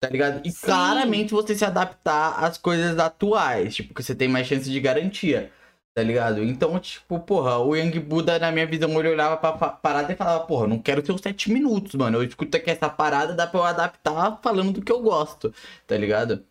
Tá 0.00 0.08
ligado? 0.10 0.46
E 0.46 0.50
Sim. 0.50 0.66
claramente 0.66 1.32
você 1.32 1.54
se 1.54 1.64
adaptar 1.64 2.44
às 2.44 2.58
coisas 2.58 2.98
atuais. 2.98 3.74
Tipo, 3.74 3.94
que 3.94 4.02
você 4.02 4.14
tem 4.14 4.28
mais 4.28 4.46
chance 4.46 4.70
de 4.70 4.78
garantia. 4.80 5.50
Tá 5.94 6.02
ligado? 6.02 6.44
Então, 6.44 6.78
tipo, 6.78 7.18
porra, 7.20 7.56
o 7.58 7.74
Young 7.74 7.98
Buda, 8.00 8.38
na 8.38 8.52
minha 8.52 8.66
visão, 8.66 8.90
ele 9.00 9.08
olhava 9.08 9.38
pra 9.38 9.52
parada 9.70 10.12
e 10.12 10.16
falava, 10.16 10.44
porra, 10.44 10.66
não 10.66 10.78
quero 10.78 11.00
ter 11.02 11.10
os 11.10 11.22
7 11.22 11.50
minutos, 11.50 11.94
mano. 11.94 12.18
Eu 12.18 12.22
escuto 12.22 12.54
aqui 12.54 12.70
essa 12.70 12.90
parada, 12.90 13.32
dá 13.32 13.46
pra 13.46 13.60
eu 13.60 13.64
adaptar 13.64 14.38
falando 14.42 14.72
do 14.74 14.82
que 14.82 14.92
eu 14.92 15.00
gosto, 15.00 15.54
tá 15.86 15.96
ligado? 15.96 16.44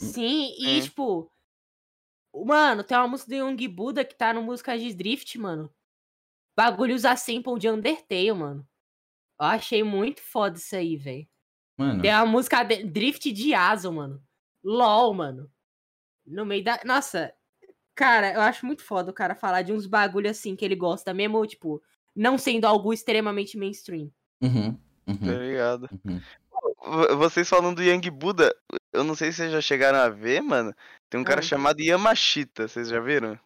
Sim, 0.00 0.54
e 0.58 0.78
É. 0.78 0.80
tipo. 0.80 1.30
Mano, 2.34 2.82
tem 2.82 2.96
uma 2.96 3.08
música 3.08 3.28
do 3.30 3.34
Young 3.36 3.68
Buda 3.68 4.04
que 4.04 4.14
tá 4.14 4.32
no 4.32 4.42
Música 4.42 4.76
de 4.76 4.92
Drift, 4.94 5.38
mano. 5.38 5.70
Bagulho 6.56 6.94
usa 6.94 7.14
sample 7.16 7.58
de 7.58 7.68
Undertale, 7.68 8.32
mano. 8.32 8.66
Eu 9.40 9.46
achei 9.46 9.82
muito 9.82 10.20
foda 10.22 10.56
isso 10.56 10.74
aí, 10.74 10.96
velho. 10.96 11.26
Mano, 11.76 12.02
Tem 12.02 12.12
uma 12.12 12.26
música 12.26 12.62
de- 12.62 12.84
Drift 12.84 13.30
de 13.32 13.54
Aso, 13.54 13.92
mano. 13.92 14.22
LOL, 14.62 15.12
mano. 15.14 15.50
No 16.26 16.44
meio 16.46 16.64
da. 16.64 16.80
Nossa, 16.84 17.32
cara, 17.94 18.32
eu 18.32 18.40
acho 18.40 18.64
muito 18.64 18.82
foda 18.82 19.10
o 19.10 19.14
cara 19.14 19.34
falar 19.34 19.62
de 19.62 19.72
uns 19.72 19.86
bagulho 19.86 20.30
assim 20.30 20.56
que 20.56 20.64
ele 20.64 20.76
gosta, 20.76 21.12
mesmo, 21.12 21.44
tipo, 21.46 21.82
não 22.14 22.38
sendo 22.38 22.64
algo 22.66 22.92
extremamente 22.92 23.58
mainstream. 23.58 24.10
uhum, 24.40 24.72
Tá 24.74 24.80
uhum, 25.12 25.38
ligado. 25.46 25.88
uhum. 26.04 26.20
vo- 26.82 27.16
vocês 27.18 27.48
falando 27.48 27.76
do 27.76 27.82
Young 27.82 28.08
Buda, 28.10 28.54
eu 28.94 29.04
não 29.04 29.14
sei 29.14 29.30
se 29.32 29.38
vocês 29.38 29.52
já 29.52 29.60
chegaram 29.60 29.98
a 29.98 30.08
ver, 30.08 30.40
mano. 30.40 30.74
Tem 31.10 31.20
um 31.20 31.24
cara 31.24 31.40
Ah. 31.40 31.42
chamado 31.42 31.80
Yamashita, 31.80 32.66
vocês 32.68 32.88
já 32.88 33.00
viram? 33.00 33.38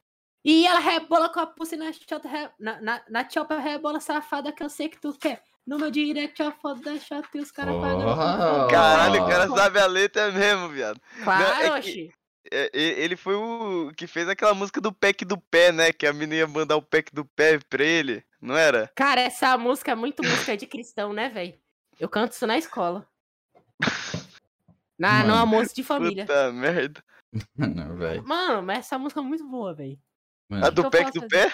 E 0.45 0.67
ela 0.67 0.79
rebola 0.79 1.29
com 1.29 1.41
a 1.41 1.47
pussy 1.47 1.77
na 1.77 1.93
chota, 1.93 2.29
re- 2.29 2.51
na, 2.59 2.81
na, 2.81 3.03
na 3.09 3.29
chopa 3.29 3.59
rebola 3.59 4.01
safada 4.01 4.53
que 4.53 4.63
eu 4.63 4.69
sei 4.71 4.89
que 4.89 5.01
tu 5.01 5.13
quer. 5.19 5.43
No 5.67 5.79
meu 5.79 5.91
direct 5.91 6.41
a 6.43 6.51
foto 6.53 6.81
da 6.81 6.97
chota 6.99 7.29
e 7.35 7.41
os 7.41 7.51
caras 7.51 7.75
Oh. 7.75 7.81
pagando. 7.81 8.71
Caralho, 8.71 9.23
o 9.25 9.29
cara 9.29 9.49
sabe 9.49 9.79
a 9.81 9.87
letra 9.87 10.31
mesmo, 10.33 10.69
viado. 10.71 11.01
Claro, 11.25 11.45
Não, 11.45 11.77
é 11.77 11.83
que- 11.83 11.89
oxi. 11.91 12.13
É, 12.51 12.71
e- 12.73 12.95
Ele 13.03 13.15
foi 13.17 13.35
o 13.35 13.93
que 13.95 14.07
fez 14.07 14.27
aquela 14.27 14.55
música 14.55 14.81
do 14.81 14.91
pack 14.91 15.23
do 15.27 15.37
pé, 15.37 15.71
né? 15.71 15.93
Que 15.93 16.07
a 16.07 16.13
menina 16.15 16.37
ia 16.37 16.47
mandar 16.47 16.77
o 16.77 16.83
pack 16.83 17.13
do 17.15 17.23
pé 17.27 17.59
pra 17.69 17.85
ele, 17.85 18.25
não 18.41 18.57
era? 18.57 18.91
Cara, 18.95 19.21
essa 19.21 19.59
música 19.59 19.93
é 19.93 19.95
muito 19.95 20.23
música 20.23 20.57
de 20.57 20.67
cristão, 20.67 21.13
né, 21.13 21.29
velho? 21.29 21.53
Eu 22.01 22.09
canto 22.09 22.33
isso 22.33 22.47
na 22.47 22.57
escola. 22.57 23.07
Na, 24.99 25.21
no 25.23 25.29
Mano. 25.29 25.41
almoço 25.41 25.75
de 25.75 25.83
família. 25.83 26.25
Puta 26.27 26.53
merda. 26.53 27.03
Não, 27.57 27.97
velho. 27.97 28.27
Mano, 28.27 28.63
mas 28.63 28.79
essa 28.81 28.99
música 28.99 29.21
é 29.21 29.23
muito 29.23 29.47
boa, 29.49 29.75
velho. 29.75 29.99
A 30.51 30.71
do 30.71 30.91
posso 30.91 31.13
do 31.13 31.29
pé? 31.29 31.53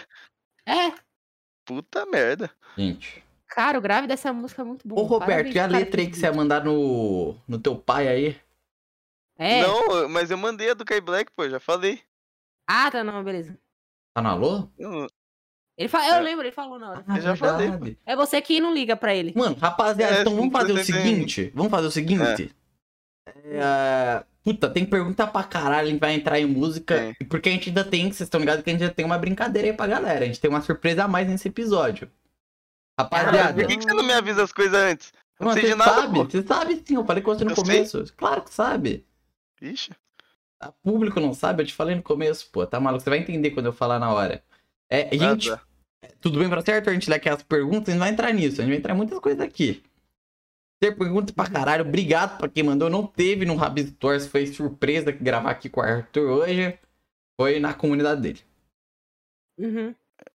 É, 0.66 0.92
Puta 1.66 2.06
merda. 2.06 2.50
Gente. 2.76 3.24
cara, 3.48 3.78
o 3.78 3.80
grave 3.80 4.06
dessa 4.06 4.32
música 4.32 4.62
é 4.62 4.64
muito 4.64 4.86
bom. 4.86 4.96
Ô, 4.96 5.02
Roberto, 5.04 5.28
Parabéns 5.30 5.54
e 5.54 5.58
a 5.58 5.66
letra 5.66 6.00
aí 6.00 6.10
que 6.10 6.16
você 6.16 6.26
ia 6.26 6.32
mandar 6.32 6.64
no, 6.64 7.34
no 7.48 7.58
teu 7.58 7.76
pai 7.76 8.06
aí? 8.08 8.40
É. 9.36 9.62
Não, 9.62 10.08
mas 10.08 10.30
eu 10.30 10.36
mandei 10.38 10.70
a 10.70 10.74
do 10.74 10.84
Kai 10.84 11.00
Black, 11.00 11.32
pô, 11.32 11.48
já 11.48 11.58
falei. 11.58 12.00
Ah, 12.68 12.90
tá, 12.90 13.02
não, 13.02 13.22
beleza. 13.24 13.58
Tá 14.14 14.22
no 14.22 14.28
alô? 14.28 14.68
Eu- 14.78 15.06
Ele 15.76 15.88
fa... 15.88 16.06
Eu 16.06 16.14
É. 16.16 16.20
lembro, 16.20 16.44
ele 16.46 16.52
falou 16.52 16.78
na 16.78 16.90
hora. 16.90 17.04
Ah, 17.08 17.16
Eu 17.16 17.22
já 17.22 17.36
falei. 17.36 17.98
É 18.06 18.14
você 18.14 18.40
que 18.40 18.60
não 18.60 18.72
liga 18.72 18.94
pra 18.96 19.14
ele. 19.14 19.32
Mano, 19.34 19.56
rapaziada, 19.56 20.18
É, 20.18 20.20
então 20.20 20.36
vamos 20.36 20.52
fazer 20.52 20.72
o 20.72 20.84
seguinte. 20.84 21.50
Vamos 21.54 21.70
fazer 21.70 21.86
o 21.88 21.90
seguinte. 21.90 22.54
É, 23.26 24.24
Puta, 24.44 24.68
tem 24.68 24.84
pergunta 24.84 25.26
pra 25.26 25.42
caralho, 25.42 25.88
a 25.88 25.90
gente 25.90 25.98
vai 25.98 26.12
entrar 26.12 26.38
em 26.38 26.44
música. 26.44 26.94
É. 26.96 27.24
Porque 27.24 27.48
a 27.48 27.52
gente 27.52 27.70
ainda 27.70 27.82
tem, 27.82 28.04
vocês 28.04 28.20
estão 28.20 28.38
ligados 28.38 28.62
que 28.62 28.68
a 28.68 28.72
gente 28.74 28.82
ainda 28.82 28.94
tem 28.94 29.04
uma 29.04 29.16
brincadeira 29.16 29.68
aí 29.68 29.74
pra 29.74 29.86
galera. 29.86 30.22
A 30.22 30.26
gente 30.26 30.38
tem 30.38 30.50
uma 30.50 30.60
surpresa 30.60 31.04
a 31.04 31.08
mais 31.08 31.26
nesse 31.26 31.48
episódio. 31.48 32.10
Rapaziada, 33.00 33.54
por 33.54 33.66
que, 33.66 33.78
que 33.78 33.84
você 33.84 33.94
não 33.94 34.04
me 34.04 34.12
avisa 34.12 34.44
as 34.44 34.52
coisas 34.52 34.74
antes? 34.74 35.12
Não 35.40 35.48
mano, 35.48 35.60
sei 35.60 35.70
você 35.70 35.72
de 35.72 35.78
nada, 35.78 36.02
sabe, 36.02 36.14
pô. 36.14 36.24
você 36.24 36.42
sabe 36.42 36.82
sim, 36.86 36.94
eu 36.94 37.04
falei 37.04 37.22
com 37.22 37.34
você 37.34 37.44
no 37.44 37.50
Eu 37.52 37.56
sei. 37.56 37.64
começo. 37.64 38.04
Claro 38.16 38.42
que 38.42 38.52
sabe. 38.52 39.04
Ixi. 39.62 39.92
O 40.62 40.72
público 40.82 41.18
não 41.18 41.32
sabe, 41.32 41.62
eu 41.62 41.66
te 41.66 41.74
falei 41.74 41.96
no 41.96 42.02
começo, 42.02 42.48
pô, 42.52 42.66
tá 42.66 42.78
maluco? 42.78 43.02
Você 43.02 43.10
vai 43.10 43.18
entender 43.18 43.50
quando 43.50 43.66
eu 43.66 43.72
falar 43.72 43.98
na 43.98 44.12
hora. 44.12 44.44
É, 44.90 45.08
a 45.10 45.16
gente, 45.16 45.48
tá. 45.50 45.60
tudo 46.20 46.38
bem 46.38 46.48
pra 46.48 46.60
certo? 46.60 46.90
A 46.90 46.92
gente 46.92 47.08
lê 47.08 47.16
aqui 47.16 47.28
as 47.30 47.42
perguntas, 47.42 47.88
a 47.88 47.92
gente 47.92 48.00
vai 48.00 48.10
entrar 48.10 48.32
nisso, 48.32 48.60
a 48.60 48.64
gente 48.64 48.72
vai 48.72 48.78
entrar 48.78 48.94
em 48.94 48.96
muitas 48.96 49.18
coisas 49.18 49.40
aqui. 49.40 49.82
Ter 50.84 50.94
pergunta 50.98 51.32
pra 51.32 51.48
caralho, 51.48 51.82
obrigado 51.86 52.36
pra 52.36 52.46
quem 52.46 52.62
mandou. 52.62 52.90
Não 52.90 53.06
teve 53.06 53.46
no 53.46 53.54
Rabis 53.56 53.88
Stores, 53.88 54.26
foi 54.26 54.46
surpresa 54.46 55.14
que 55.14 55.24
gravar 55.24 55.50
aqui 55.50 55.70
com 55.70 55.80
o 55.80 55.82
Arthur 55.82 56.28
hoje. 56.28 56.78
Foi 57.40 57.58
na 57.58 57.72
comunidade 57.72 58.20
dele. 58.20 58.40
Uhum. 59.58 59.94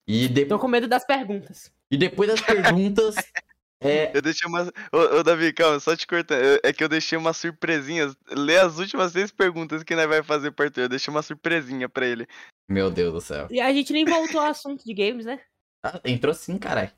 E, 0.08 0.30
de- 0.30 0.46
Tô 0.46 0.58
com 0.58 0.70
medo 0.70 0.88
das 0.88 1.06
perguntas. 1.06 1.70
e 1.92 1.98
depois 1.98 2.30
das 2.30 2.40
perguntas, 2.42 3.16
é, 3.82 4.16
Eu 4.18 4.22
deixei 4.22 4.48
umas. 4.48 4.70
Ô, 4.92 5.20
ô, 5.20 5.24
Davi, 5.24 5.52
calma, 5.52 5.82
só 5.82 5.98
te 5.98 6.08
cortando. 6.08 6.42
É 6.64 6.72
que 6.72 6.82
eu 6.82 6.88
deixei 6.88 7.18
umas 7.18 7.36
surpresinhas. 7.36 8.16
Lê 8.32 8.58
as 8.58 8.80
últimas 8.80 9.12
seis 9.12 9.30
perguntas 9.32 9.84
que 9.84 9.96
nós 9.96 10.08
vai 10.08 10.24
fazer 10.24 10.52
pro 10.52 10.66
Arthur. 10.66 10.84
Eu 10.84 10.90
deixei 10.90 11.12
uma 11.14 11.22
surpresinha 11.22 11.90
pra 11.90 12.06
ele. 12.08 12.26
meu 12.70 12.90
Deus 12.90 13.14
do 13.14 13.20
céu. 13.20 13.48
E 13.52 13.60
a 13.60 13.74
gente 13.74 13.92
nem 13.92 14.06
voltou 14.06 14.40
ao 14.40 14.48
assunto 14.48 14.86
de 14.86 14.94
games, 14.94 15.26
né? 15.26 15.42
Ah, 15.84 16.00
entrou 16.06 16.34
sim, 16.34 16.58
caralho. 16.58 16.92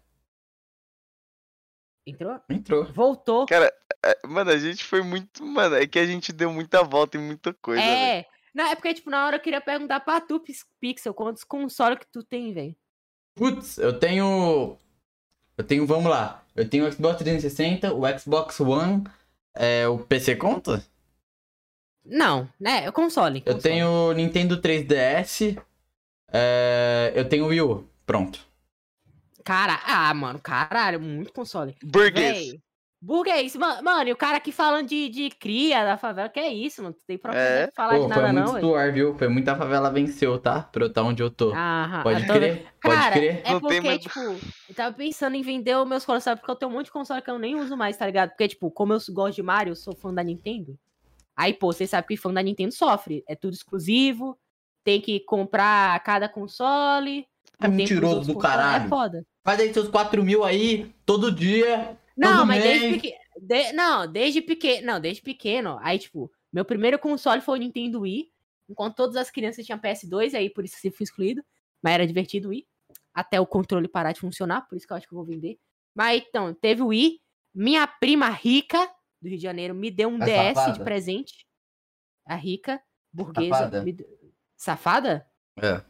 Entrou? 2.09 2.39
Entrou. 2.49 2.85
Voltou. 2.85 3.45
Cara, 3.45 3.71
é, 4.05 4.27
mano, 4.27 4.51
a 4.51 4.57
gente 4.57 4.83
foi 4.83 5.01
muito. 5.01 5.43
Mano, 5.45 5.75
é 5.75 5.85
que 5.87 5.99
a 5.99 6.05
gente 6.05 6.31
deu 6.33 6.51
muita 6.51 6.83
volta 6.83 7.17
em 7.17 7.21
muita 7.21 7.53
coisa. 7.55 7.81
É. 7.81 8.25
Na 8.53 8.69
época, 8.69 8.93
tipo, 8.93 9.09
na 9.09 9.25
hora 9.25 9.35
eu 9.37 9.41
queria 9.41 9.61
perguntar 9.61 9.99
pra 9.99 10.19
tu, 10.19 10.39
Pix- 10.39 10.65
Pixel, 10.81 11.13
quantos 11.13 11.43
consoles 11.43 11.99
que 11.99 12.07
tu 12.11 12.23
tem, 12.23 12.53
velho? 12.53 12.75
Putz, 13.35 13.77
eu 13.77 13.97
tenho. 13.97 14.77
Eu 15.57 15.63
tenho, 15.63 15.85
vamos 15.85 16.09
lá. 16.09 16.43
Eu 16.55 16.67
tenho 16.67 16.87
o 16.87 16.91
Xbox 16.91 17.17
360, 17.19 17.93
o 17.93 18.01
Xbox 18.19 18.59
One, 18.59 19.03
é, 19.55 19.87
o 19.87 19.99
PC 19.99 20.35
conta? 20.35 20.83
Não, 22.05 22.49
né? 22.59 22.85
É 22.85 22.91
console. 22.91 23.39
Eu 23.45 23.53
console. 23.55 23.61
tenho 23.61 23.87
o 23.87 24.13
Nintendo 24.13 24.59
3DS, 24.61 25.61
é, 26.31 27.11
eu 27.15 27.27
tenho 27.27 27.45
o 27.45 27.47
Wii 27.49 27.61
U. 27.61 27.87
Pronto. 28.05 28.39
Cara, 29.49 29.79
ah, 29.83 30.13
mano, 30.13 30.37
caralho, 30.39 30.99
muito 31.01 31.33
console. 31.33 31.75
Burguês. 31.83 32.51
Véi, 32.51 32.61
burguês, 33.01 33.55
mano, 33.55 33.81
mano, 33.83 34.07
e 34.07 34.11
o 34.11 34.15
cara 34.15 34.37
aqui 34.37 34.51
falando 34.51 34.87
de, 34.87 35.09
de 35.09 35.31
cria 35.31 35.83
da 35.83 35.97
favela, 35.97 36.29
que 36.29 36.39
é 36.39 36.53
isso, 36.53 36.83
mano? 36.83 36.93
Tu 36.93 37.01
tem 37.07 37.17
propriedade 37.17 37.63
É. 37.63 37.65
de 37.65 37.73
falar 37.73 37.95
Pô, 37.95 38.07
de 38.07 38.13
foi 38.13 38.21
nada, 38.21 38.33
muito 38.43 38.61
não, 38.61 38.93
viu? 38.93 39.15
Foi 39.17 39.27
muita 39.27 39.55
favela 39.55 39.89
venceu, 39.89 40.37
tá? 40.37 40.61
Pra 40.61 40.83
eu 40.83 40.87
estar 40.89 41.01
onde 41.01 41.23
eu 41.23 41.31
tô. 41.31 41.51
Ah, 41.55 42.01
Pode 42.03 42.21
eu 42.21 42.27
tô 42.27 42.33
crer, 42.33 42.53
vendo. 42.57 42.67
pode 42.79 42.95
Cara, 42.95 43.11
crer. 43.15 43.41
é 43.43 43.51
Não 43.53 43.59
tem 43.59 43.59
porque, 43.59 43.81
mais- 43.81 44.01
tipo, 44.03 44.19
eu 44.69 44.75
tava 44.75 44.95
pensando 44.95 45.35
em 45.35 45.41
vender 45.41 45.75
os 45.75 45.87
meus 45.87 46.05
consoles, 46.05 46.23
sabe? 46.25 46.41
Porque 46.41 46.51
eu 46.51 46.55
tenho 46.55 46.71
um 46.71 46.75
monte 46.75 46.85
de 46.85 46.91
console 46.91 47.21
que 47.23 47.31
eu 47.31 47.39
nem 47.39 47.55
uso 47.55 47.75
mais, 47.75 47.97
tá 47.97 48.05
ligado? 48.05 48.29
Porque, 48.29 48.49
tipo, 48.49 48.69
como 48.69 48.93
eu 48.93 48.99
gosto 49.09 49.35
de 49.35 49.41
Mario, 49.41 49.71
eu 49.71 49.75
sou 49.75 49.95
fã 49.95 50.13
da 50.13 50.21
Nintendo. 50.23 50.77
Aí, 51.35 51.53
pô, 51.55 51.73
vocês 51.73 51.89
sabem 51.89 52.07
que 52.07 52.17
fã 52.17 52.31
da 52.31 52.43
Nintendo 52.43 52.71
sofre. 52.71 53.23
É 53.27 53.33
tudo 53.35 53.53
exclusivo, 53.55 54.37
tem 54.83 55.01
que 55.01 55.19
comprar 55.21 55.99
cada 56.03 56.29
console. 56.29 57.25
É 57.59 57.67
tem 57.67 57.71
pros 57.71 57.75
mentiroso 57.77 58.19
do 58.21 58.33
consoles, 58.33 58.41
caralho. 58.41 58.85
É 58.85 58.87
foda. 58.87 59.27
Faz 59.43 59.59
aí 59.59 59.73
seus 59.73 59.89
4 59.89 60.23
mil 60.23 60.43
aí, 60.43 60.93
todo 61.05 61.31
dia. 61.31 61.97
Não, 62.15 62.37
todo 62.37 62.47
mas 62.47 62.63
mês. 62.63 62.79
desde 62.79 62.99
pequeno. 62.99 63.73
Não, 63.73 64.11
desde 64.11 64.41
pequeno. 64.41 64.87
Não, 64.87 64.99
desde 64.99 65.21
pequeno. 65.21 65.77
Aí, 65.81 65.99
tipo, 65.99 66.31
meu 66.51 66.65
primeiro 66.65 66.97
console 66.97 67.41
foi 67.41 67.59
o 67.59 67.61
Nintendo 67.61 68.01
Wii. 68.01 68.31
Enquanto 68.69 68.95
todas 68.95 69.15
as 69.15 69.31
crianças 69.31 69.65
tinham 69.65 69.79
PS2, 69.79 70.33
aí 70.35 70.49
por 70.49 70.63
isso 70.63 70.75
eu 70.83 70.91
fui 70.91 71.03
excluído. 71.03 71.43
Mas 71.81 71.93
era 71.93 72.07
divertido 72.07 72.47
o 72.47 72.51
Wii. 72.51 72.67
Até 73.13 73.39
o 73.39 73.45
controle 73.45 73.87
parar 73.87 74.11
de 74.11 74.19
funcionar, 74.19 74.61
por 74.67 74.77
isso 74.77 74.85
que 74.87 74.93
eu 74.93 74.97
acho 74.97 75.07
que 75.07 75.13
eu 75.13 75.17
vou 75.17 75.25
vender. 75.25 75.57
Mas 75.95 76.23
então, 76.27 76.53
teve 76.53 76.81
o 76.81 76.87
Wii. 76.87 77.19
Minha 77.53 77.87
prima 77.87 78.29
rica 78.29 78.77
do 79.21 79.27
Rio 79.27 79.37
de 79.37 79.43
Janeiro 79.43 79.73
me 79.73 79.89
deu 79.91 80.07
um 80.07 80.21
A 80.21 80.25
DS 80.25 80.55
safada. 80.55 80.73
de 80.73 80.83
presente. 80.83 81.47
A 82.25 82.35
rica, 82.35 82.81
burguesa. 83.11 83.55
Safada. 83.55 83.83
me 83.83 83.97
Safada? 84.55 85.27
É. 85.57 85.81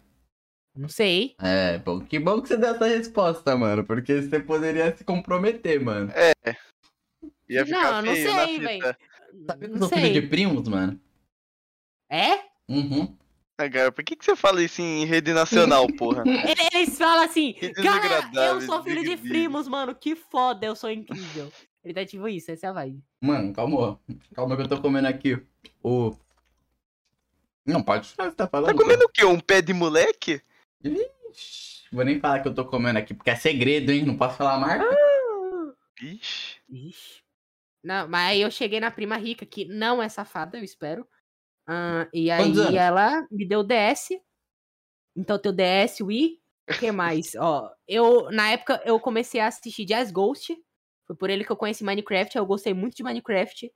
Não 0.80 0.88
sei. 0.88 1.36
É, 1.42 1.78
bom, 1.80 2.00
que 2.00 2.18
bom 2.18 2.42
que 2.42 2.48
você 2.48 2.56
deu 2.56 2.70
essa 2.74 2.88
resposta, 2.88 3.54
mano. 3.58 3.84
Porque 3.84 4.22
você 4.22 4.40
poderia 4.40 4.96
se 4.96 5.04
comprometer, 5.04 5.78
mano. 5.84 6.10
Ia 7.50 7.66
ficar 7.66 8.02
Não, 8.02 8.02
não 8.04 8.14
feio 8.14 8.32
sei, 8.32 8.60
velho. 8.60 8.96
Sabe 9.46 9.68
que 9.68 9.74
eu 9.74 9.78
sou 9.78 9.90
filho 9.90 10.14
de 10.14 10.22
primos, 10.22 10.70
mano? 10.70 10.98
É? 12.10 12.46
Uhum. 12.70 13.14
Ah, 13.58 13.70
cara, 13.70 13.92
por 13.92 14.06
que, 14.06 14.16
que 14.16 14.24
você 14.24 14.38
fala 14.38 14.64
isso 14.64 14.82
em 14.82 15.04
rede 15.04 15.34
nacional, 15.34 15.86
porra? 15.98 16.24
Ele- 16.26 16.70
Eles 16.74 16.98
falam 16.98 17.26
assim, 17.26 17.54
cara, 17.84 18.32
eu 18.48 18.62
sou 18.62 18.82
filho 18.82 19.04
de 19.04 19.18
primos, 19.18 19.68
mano, 19.68 19.94
que 19.94 20.16
foda, 20.16 20.66
eu 20.66 20.78
sou 20.78 20.90
incrível. 20.90 21.52
Ele 21.84 21.94
tá 21.94 22.06
tipo 22.06 22.26
isso, 22.30 22.52
essa 22.52 22.68
é 22.68 22.70
a 22.70 22.74
vibe. 22.74 23.04
Mano, 23.22 23.52
calma. 23.52 24.00
Calma 24.34 24.56
que 24.56 24.62
eu 24.62 24.68
tô 24.70 24.82
comendo 24.82 25.10
aqui 25.10 25.38
o. 25.84 26.16
Não, 27.66 27.84
pode 27.84 28.08
falar 28.10 28.30
você 28.30 28.36
tá 28.38 28.48
falando. 28.48 28.72
Tá 28.78 28.82
comendo 28.82 29.04
o 29.04 29.10
quê? 29.10 29.26
Um 29.26 29.40
pé 29.42 29.62
de 29.62 29.74
moleque? 29.74 30.42
Ixi, 30.84 31.84
Vou 31.92 32.06
nem 32.06 32.20
falar 32.20 32.42
que 32.42 32.48
eu 32.48 32.54
tô 32.54 32.66
comendo 32.66 33.00
aqui, 33.00 33.14
porque 33.14 33.30
é 33.30 33.36
segredo, 33.36 33.92
hein? 33.92 34.06
Não 34.06 34.18
posso 34.18 34.38
falar 34.38 34.56
a 34.56 34.60
marca. 34.60 34.98
Ixi. 36.02 36.60
Ixi. 36.70 37.24
Não, 37.84 38.08
mas 38.08 38.32
aí 38.32 38.42
eu 38.42 38.52
cheguei 38.52 38.80
na 38.80 38.92
prima 38.92 39.18
rica, 39.18 39.46
que 39.46 39.66
não 39.66 40.02
é 40.02 40.10
safada, 40.10 40.58
eu 40.58 40.64
espero. 40.64 41.08
Ah, 41.68 42.08
e 42.14 42.30
aí 42.30 42.44
Quantos 42.44 42.60
anos? 42.60 42.74
ela 42.76 43.28
me 43.32 43.48
deu 43.48 43.64
DS. 43.64 44.10
Então 45.16 45.40
teu 45.40 45.52
DS, 45.52 46.02
Wii. 46.02 46.40
O 46.70 46.80
que 46.80 46.92
mais? 46.92 47.34
Ó, 47.36 47.72
eu, 47.88 48.30
na 48.32 48.52
época, 48.52 48.82
eu 48.86 49.00
comecei 49.00 49.40
a 49.42 49.48
assistir 49.48 49.86
Jazz 49.86 50.12
Ghost. 50.12 50.56
Foi 51.08 51.16
por 51.16 51.30
ele 51.30 51.44
que 51.44 51.52
eu 51.52 51.58
conheci 51.58 51.84
Minecraft. 51.84 52.38
Eu 52.38 52.46
gostei 52.46 52.74
muito 52.74 52.96
de 52.96 53.04
Minecraft. 53.04 53.72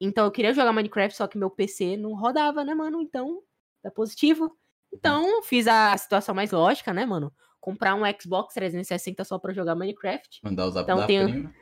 Então 0.00 0.24
eu 0.24 0.30
queria 0.30 0.52
jogar 0.52 0.72
Minecraft, 0.72 1.16
só 1.16 1.26
que 1.26 1.36
meu 1.36 1.50
PC 1.50 1.96
não 1.96 2.14
rodava, 2.14 2.64
né, 2.64 2.74
mano? 2.74 3.00
Então, 3.02 3.42
tá 3.82 3.90
positivo. 3.90 4.56
Então, 4.92 5.42
fiz 5.42 5.66
a 5.66 5.96
situação 5.96 6.34
mais 6.34 6.50
lógica, 6.50 6.92
né, 6.92 7.04
mano? 7.06 7.32
Comprar 7.60 7.94
um 7.94 8.02
Xbox 8.20 8.54
360 8.54 9.24
só 9.24 9.38
pra 9.38 9.52
jogar 9.52 9.74
Minecraft. 9.74 10.40
Mandar 10.42 10.70
zap 10.70 10.84
Então 10.84 10.98
da 10.98 11.06
tem 11.06 11.20
o- 11.24 11.28
prima. 11.28 11.54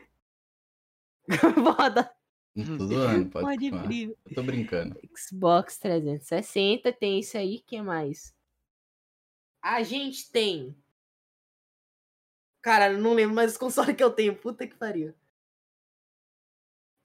Foda. 1.77 2.12
Tô 2.78 2.86
zoando, 2.86 3.31
pode, 3.31 3.70
Pode. 3.70 4.03
Eu 4.24 4.35
tô 4.35 4.43
brincando. 4.43 4.98
Xbox 5.15 5.77
360, 5.78 6.93
tem 6.93 7.19
isso 7.20 7.36
aí, 7.36 7.61
que 7.61 7.81
mais? 7.82 8.35
A 9.61 9.82
gente 9.82 10.31
tem. 10.31 10.74
Cara, 12.62 12.93
eu 12.93 12.98
não 12.98 13.12
lembro 13.12 13.35
mais 13.35 13.53
os 13.53 13.59
consoles 13.59 13.94
que 13.97 14.03
eu 14.03 14.11
tenho, 14.11 14.35
puta 14.36 14.66
que 14.66 14.74
pariu. 14.77 15.09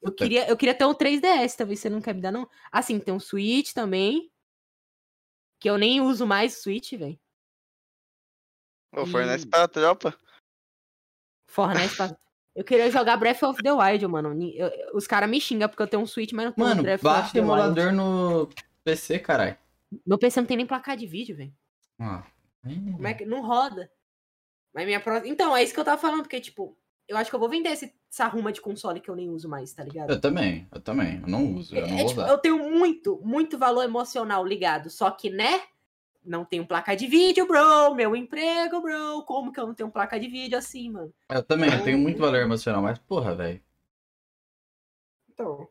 Eu 0.00 0.10
Puta. 0.10 0.24
queria, 0.24 0.48
eu 0.48 0.56
queria 0.56 0.74
ter 0.74 0.84
um 0.84 0.94
3DS, 0.94 1.54
talvez 1.56 1.78
você 1.80 1.88
não 1.90 2.00
quer 2.00 2.14
me 2.14 2.20
dar, 2.20 2.32
não. 2.32 2.48
Assim, 2.70 2.98
tem 2.98 3.12
um 3.14 3.20
Switch 3.20 3.72
também. 3.72 4.32
Que 5.62 5.70
eu 5.70 5.78
nem 5.78 6.00
uso 6.00 6.26
mais 6.26 6.58
o 6.58 6.62
Switch, 6.62 6.92
velho. 6.94 7.16
Ô, 8.94 9.06
fornece 9.06 9.44
E- 9.46 9.48
pra 9.48 9.68
tropa. 9.68 10.18
Fornece 11.48 11.96
pra. 11.96 12.06
Eu 12.54 12.64
queria 12.64 12.90
jogar 12.90 13.16
Breath 13.16 13.42
of 13.44 13.62
the 13.62 13.72
Wild, 13.72 14.06
mano. 14.08 14.34
Eu- 14.52 14.68
eu- 14.68 14.94
os 14.96 15.06
caras 15.06 15.30
me 15.30 15.40
xingam 15.40 15.66
porque 15.70 15.82
eu 15.82 15.86
tenho 15.88 16.02
um 16.02 16.06
Switch, 16.06 16.32
mas 16.32 16.44
não 16.44 16.52
tenho 16.52 16.68
Mano, 16.68 16.82
Breath 16.82 16.98
of 16.98 17.04
baixa 17.04 17.28
o 17.30 17.32
the 17.32 17.40
Wild. 17.40 17.50
emulador 17.52 17.92
no 17.94 18.50
PC, 18.84 19.18
caralho. 19.20 19.56
Meu 20.06 20.18
PC 20.18 20.38
não 20.40 20.46
tem 20.46 20.58
nem 20.58 20.66
placar 20.66 20.94
de 20.94 21.06
vídeo, 21.06 21.34
velho. 21.34 21.54
Ah. 21.98 22.26
Como 22.62 23.06
é 23.06 23.14
que. 23.14 23.24
Não 23.24 23.40
roda. 23.40 23.90
Mas 24.74 24.84
minha 24.84 25.00
próxima. 25.00 25.32
Então, 25.32 25.56
é 25.56 25.62
isso 25.62 25.72
que 25.72 25.80
eu 25.80 25.84
tava 25.84 25.98
falando, 25.98 26.22
porque, 26.22 26.40
tipo, 26.40 26.76
eu 27.12 27.18
acho 27.18 27.30
que 27.30 27.36
eu 27.36 27.40
vou 27.40 27.48
vender 27.48 27.68
esse, 27.70 27.92
essa 28.10 28.26
ruma 28.26 28.50
de 28.52 28.60
console 28.60 29.00
que 29.00 29.08
eu 29.08 29.14
nem 29.16 29.28
uso 29.30 29.48
mais, 29.48 29.72
tá 29.72 29.84
ligado? 29.84 30.10
Eu 30.10 30.20
também, 30.20 30.66
eu 30.72 30.80
também. 30.80 31.20
Eu 31.20 31.28
não 31.28 31.54
uso, 31.54 31.74
eu 31.76 31.86
não 31.86 31.94
É, 31.94 31.98
vou 31.98 32.06
tipo, 32.08 32.20
usar. 32.20 32.30
eu 32.30 32.38
tenho 32.38 32.58
muito, 32.70 33.20
muito 33.22 33.58
valor 33.58 33.82
emocional 33.84 34.44
ligado. 34.44 34.90
Só 34.90 35.10
que, 35.10 35.30
né? 35.30 35.62
Não 36.24 36.44
tenho 36.44 36.66
placa 36.66 36.94
de 36.96 37.06
vídeo, 37.06 37.46
bro. 37.46 37.94
Meu 37.94 38.14
emprego, 38.16 38.80
bro. 38.80 39.22
Como 39.24 39.52
que 39.52 39.58
eu 39.60 39.66
não 39.66 39.74
tenho 39.74 39.90
placa 39.90 40.18
de 40.20 40.28
vídeo 40.28 40.56
assim, 40.56 40.90
mano? 40.90 41.12
Eu 41.28 41.42
também, 41.42 41.70
eu 41.72 41.82
tenho 41.84 41.98
muito 41.98 42.18
valor 42.20 42.38
emocional, 42.40 42.80
mas 42.82 42.98
porra, 42.98 43.34
velho. 43.34 43.60
Então. 45.30 45.68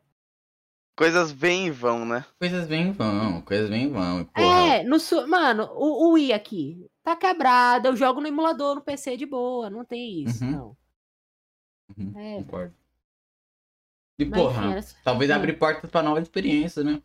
Coisas 0.94 1.32
vêm 1.32 1.68
e 1.68 1.70
vão, 1.70 2.04
né? 2.04 2.24
Coisas 2.38 2.66
vêm 2.68 2.88
e 2.88 2.92
vão, 2.92 3.40
coisas 3.42 3.68
vêm 3.70 3.84
e 3.84 3.88
vão. 3.88 4.24
Porra. 4.26 4.74
É, 4.76 4.82
no 4.84 5.00
su... 5.00 5.26
mano, 5.26 5.70
o, 5.74 6.08
o 6.08 6.12
Wii 6.12 6.32
aqui 6.34 6.86
tá 7.02 7.16
quebrado. 7.16 7.88
Eu 7.88 7.96
jogo 7.96 8.20
no 8.20 8.28
emulador 8.28 8.74
no 8.74 8.82
PC 8.82 9.16
de 9.16 9.24
boa. 9.24 9.70
Não 9.70 9.84
tem 9.86 10.24
isso, 10.24 10.44
Uhum. 10.44 10.50
não. 10.50 10.76
Uhum, 11.98 12.12
É. 12.18 12.34
Concordo. 12.36 12.74
E 14.18 14.24
Mas, 14.24 14.40
porra, 14.40 14.62
enfim, 14.66 14.72
era- 14.72 14.84
talvez 15.04 15.30
abrir 15.30 15.54
portas 15.58 15.90
pra 15.90 16.02
novas 16.02 16.22
experiências, 16.24 16.84
né? 16.84 17.02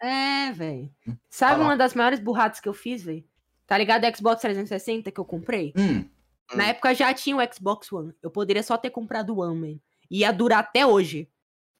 É, 0.00 0.52
velho. 0.52 0.90
Hum, 1.06 1.16
Sabe 1.28 1.52
fala. 1.54 1.64
uma 1.64 1.76
das 1.76 1.94
maiores 1.94 2.20
burradas 2.20 2.60
que 2.60 2.68
eu 2.68 2.74
fiz, 2.74 3.02
velho? 3.02 3.24
Tá 3.66 3.76
ligado 3.78 4.04
o 4.06 4.16
Xbox 4.16 4.40
360 4.42 5.10
que 5.10 5.18
eu 5.20 5.24
comprei? 5.24 5.72
Hum, 5.76 6.08
Na 6.54 6.64
Hum. 6.64 6.66
época 6.68 6.94
já 6.94 7.12
tinha 7.14 7.36
o 7.36 7.54
Xbox 7.54 7.90
One. 7.90 8.14
Eu 8.22 8.30
poderia 8.30 8.62
só 8.62 8.76
ter 8.76 8.90
comprado 8.90 9.30
o 9.34 9.40
One, 9.40 9.58
man. 9.74 9.80
Ia 10.10 10.30
durar 10.30 10.58
até 10.60 10.84
hoje. 10.86 11.28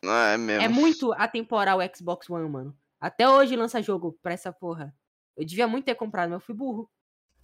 Ah, 0.02 0.28
é 0.32 0.36
mesmo. 0.38 0.62
É 0.62 0.68
muito 0.68 1.12
atemporal 1.12 1.78
o 1.80 1.96
Xbox 1.96 2.28
One, 2.30 2.48
mano. 2.48 2.76
Até 2.98 3.28
hoje 3.28 3.54
lança 3.56 3.82
jogo 3.82 4.18
pra 4.22 4.32
essa 4.32 4.50
porra. 4.52 4.94
Eu 5.36 5.44
devia 5.44 5.68
muito 5.68 5.84
ter 5.84 5.94
comprado, 5.94 6.30
mas 6.30 6.40
eu 6.40 6.46
fui 6.46 6.54
burro. 6.54 6.90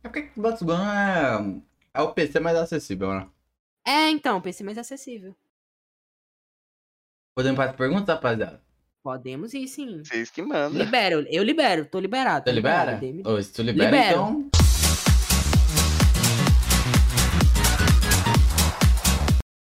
é 0.03 0.09
porque 0.09 0.21
o 0.21 0.33
Xbox 0.33 0.63
One 0.63 1.63
é, 1.95 2.01
é 2.01 2.03
o 2.03 2.13
PC 2.15 2.41
mais 2.41 2.57
acessível, 2.57 3.13
né? 3.13 3.29
É, 3.87 4.11
então, 4.11 4.41
PC 4.41 4.63
mais 4.65 4.79
acessível. 4.79 5.35
Podemos 7.35 7.57
fazer 7.57 7.73
perguntas, 7.77 8.15
rapaziada? 8.15 8.63
Podemos 9.03 9.55
ir, 9.55 9.67
sim. 9.67 10.05
Vocês 10.05 10.31
que 10.31 10.43
mandam. 10.43 10.79
Libero, 10.83 11.25
eu 11.31 11.43
libero, 11.43 11.87
tô 11.87 11.99
liberado. 11.99 12.45
Tô 12.45 12.51
liberado, 12.51 13.05
libera? 13.05 13.31
Ô, 13.35 13.43
se 13.43 13.53
tu 13.53 13.63
libera, 13.63 13.91
Libero. 13.91 14.11
então... 14.21 14.51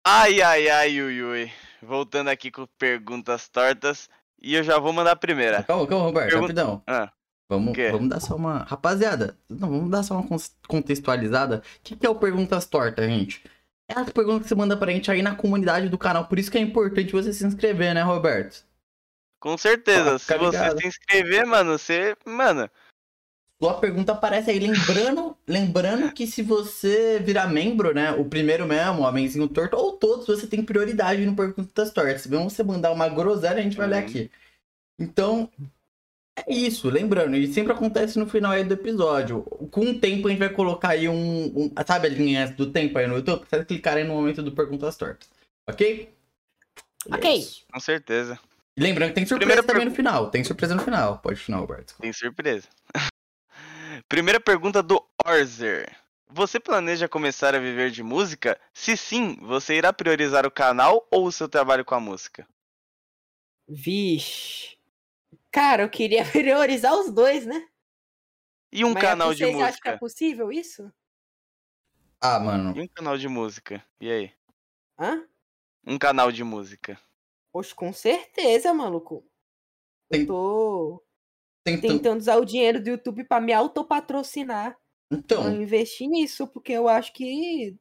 Ai, 0.06 0.42
ai, 0.42 0.70
ai, 0.70 0.90
Yui, 0.92 1.14
Yui. 1.20 1.52
Voltando 1.82 2.30
aqui 2.30 2.50
com 2.52 2.66
perguntas 2.78 3.48
tortas. 3.48 4.10
E 4.42 4.56
eu 4.56 4.64
já 4.64 4.80
vou 4.80 4.94
mandar 4.94 5.12
a 5.12 5.16
primeira. 5.16 5.64
Calma, 5.64 5.86
calma, 5.86 6.06
Roberto, 6.06 6.30
Pergunta- 6.30 6.42
rapidão. 6.62 6.84
Ah, 6.88 7.12
Vamos, 7.52 7.76
vamos 7.76 8.10
dar 8.10 8.20
só 8.20 8.36
uma. 8.36 8.60
Rapaziada, 8.60 9.36
não, 9.50 9.70
vamos 9.70 9.90
dar 9.90 10.04
só 10.04 10.20
uma 10.20 10.40
contextualizada. 10.68 11.64
O 11.80 11.80
que, 11.84 11.96
que 11.96 12.06
é 12.06 12.10
o 12.10 12.14
Perguntas 12.16 12.68
Tortas, 12.68 13.08
gente? 13.08 13.44
É 13.90 14.00
as 14.00 14.10
perguntas 14.12 14.44
que 14.44 14.50
você 14.50 14.56
manda 14.56 14.78
pra 14.78 14.92
gente 14.92 15.10
aí 15.10 15.22
na 15.22 15.36
comunidade 15.36 15.90
do 15.90 15.98
canal. 15.98 16.28
Por 16.28 16.38
isso 16.38 16.52
que 16.52 16.58
é 16.58 16.62
importante 16.62 17.12
você 17.12 17.34
se 17.34 17.46
inscrever, 17.46 17.94
né, 17.96 18.02
Roberto? 18.04 18.64
com 19.40 19.58
certeza. 19.58 20.16
Ah, 20.16 20.20
Se 20.20 20.26
fica 20.26 20.38
você 20.38 20.58
ligado. 20.58 20.82
se 20.82 20.88
inscrever, 20.88 21.46
mano, 21.46 21.72
você. 21.78 22.16
Mano, 22.26 22.70
Sua 23.62 23.80
pergunta 23.80 24.12
aparece 24.12 24.52
aí. 24.52 24.60
Lembrando, 24.60 25.36
lembrando 25.48 26.12
que 26.14 26.28
se 26.28 26.42
você 26.44 27.20
virar 27.20 27.48
membro, 27.48 27.94
né? 27.94 28.12
O 28.12 28.26
primeiro 28.26 28.68
mesmo, 28.68 29.02
o 29.02 29.06
Homenzinho 29.06 29.48
Torto, 29.48 29.76
ou 29.76 29.94
todos, 29.94 30.28
você 30.28 30.46
tem 30.46 30.64
prioridade 30.64 31.26
no 31.26 31.36
Perguntas 31.36 31.92
Tortas. 31.92 32.22
Se 32.22 32.30
você 32.30 32.64
mandar 32.64 32.92
uma 32.92 33.10
groselha, 33.10 33.60
a 33.60 33.62
gente 33.62 33.76
vai 33.78 33.88
ler 33.88 33.98
Uhum. 33.98 34.08
aqui. 34.08 34.32
Então, 35.00 35.50
é 36.48 36.54
isso. 36.54 36.90
Lembrando, 36.90 37.36
e 37.36 37.52
sempre 37.54 37.72
acontece 37.74 38.18
no 38.20 38.28
final 38.28 38.52
aí 38.52 38.64
do 38.64 38.74
episódio. 38.74 39.42
Com 39.72 39.82
o 39.92 40.00
tempo, 40.00 40.28
a 40.28 40.32
gente 40.32 40.40
vai 40.40 40.50
colocar 40.50 40.90
aí 40.90 41.08
um. 41.10 41.46
um- 41.46 41.74
sabe 41.86 42.08
a 42.08 42.10
linha 42.10 42.48
do 42.52 42.72
tempo 42.72 42.98
aí 42.98 43.08
no 43.08 43.16
YouTube? 43.16 43.46
Vocês 43.48 43.66
clicarem 43.66 44.04
no 44.06 44.14
momento 44.14 44.42
do 44.44 44.52
Perguntas 44.52 44.96
Tortas. 44.98 45.30
Ok? 45.68 46.14
Ok. 47.12 47.34
isso. 47.38 47.64
com 47.72 47.80
certeza. 47.80 48.40
E 48.78 48.82
lembrando 48.82 49.10
que 49.10 49.16
tem 49.16 49.26
surpresa 49.26 49.40
Primeira 49.48 49.64
também 49.64 49.82
pergu- 49.82 49.90
no 49.92 49.96
final. 49.96 50.30
Tem 50.32 50.44
surpresa 50.44 50.76
no 50.76 50.82
final. 50.82 51.18
Pode 51.20 51.40
final, 51.40 51.62
Roberto. 51.62 51.96
Tem 52.00 52.12
surpresa. 52.14 52.68
Primeira 54.08 54.40
pergunta 54.40 54.82
do 54.82 55.04
Orzer. 55.26 55.96
Você 56.32 56.60
planeja 56.60 57.08
começar 57.10 57.56
a 57.56 57.60
viver 57.60 57.90
de 57.92 58.04
música? 58.04 58.60
Se 58.74 58.96
sim, 58.96 59.36
você 59.42 59.76
irá 59.76 59.92
priorizar 59.92 60.46
o 60.46 60.52
canal 60.52 61.08
ou 61.10 61.26
o 61.26 61.32
seu 61.32 61.50
trabalho 61.50 61.84
com 61.84 61.96
a 61.96 62.00
música? 62.00 62.48
Vixe. 63.68 64.78
Cara, 65.52 65.84
eu 65.84 65.90
queria 65.90 66.24
priorizar 66.32 66.94
os 67.00 67.12
dois, 67.12 67.46
né? 67.46 67.68
E 68.72 68.86
um 68.86 68.94
Mas 68.94 69.02
canal 69.04 69.34
de 69.34 69.46
vocês 69.46 69.56
acham 69.60 69.82
que 69.82 69.88
é 69.88 69.92
música? 69.92 70.00
possível 70.00 70.52
isso? 70.52 70.92
Ah, 72.22 72.40
mano. 72.40 72.76
E 72.78 72.82
um 72.82 72.88
canal 72.88 73.18
de 73.18 73.28
música? 73.28 73.84
E 74.00 74.12
aí? 74.12 74.32
Hã? 75.00 75.26
Um 75.86 75.98
canal 75.98 76.32
de 76.32 76.44
música. 76.44 77.00
Poxa, 77.52 77.74
com 77.74 77.92
certeza, 77.92 78.74
maluco. 78.74 79.26
Tem- 80.10 80.22
Eu 80.22 80.28
tô 80.28 81.04
Tem 81.64 81.80
tan- 81.80 81.88
tentando 81.98 82.20
usar 82.20 82.36
o 82.38 82.46
dinheiro 82.46 82.82
do 82.82 82.90
YouTube 82.90 83.24
pra 83.24 83.42
me 83.42 83.54
autopatrocinar. 83.54 84.78
Então, 85.12 85.46
Eu 85.46 85.62
investir 85.62 86.08
nisso, 86.08 86.48
porque 86.48 86.74
eu 86.74 86.88
acho 86.88 87.12
que 87.14 87.76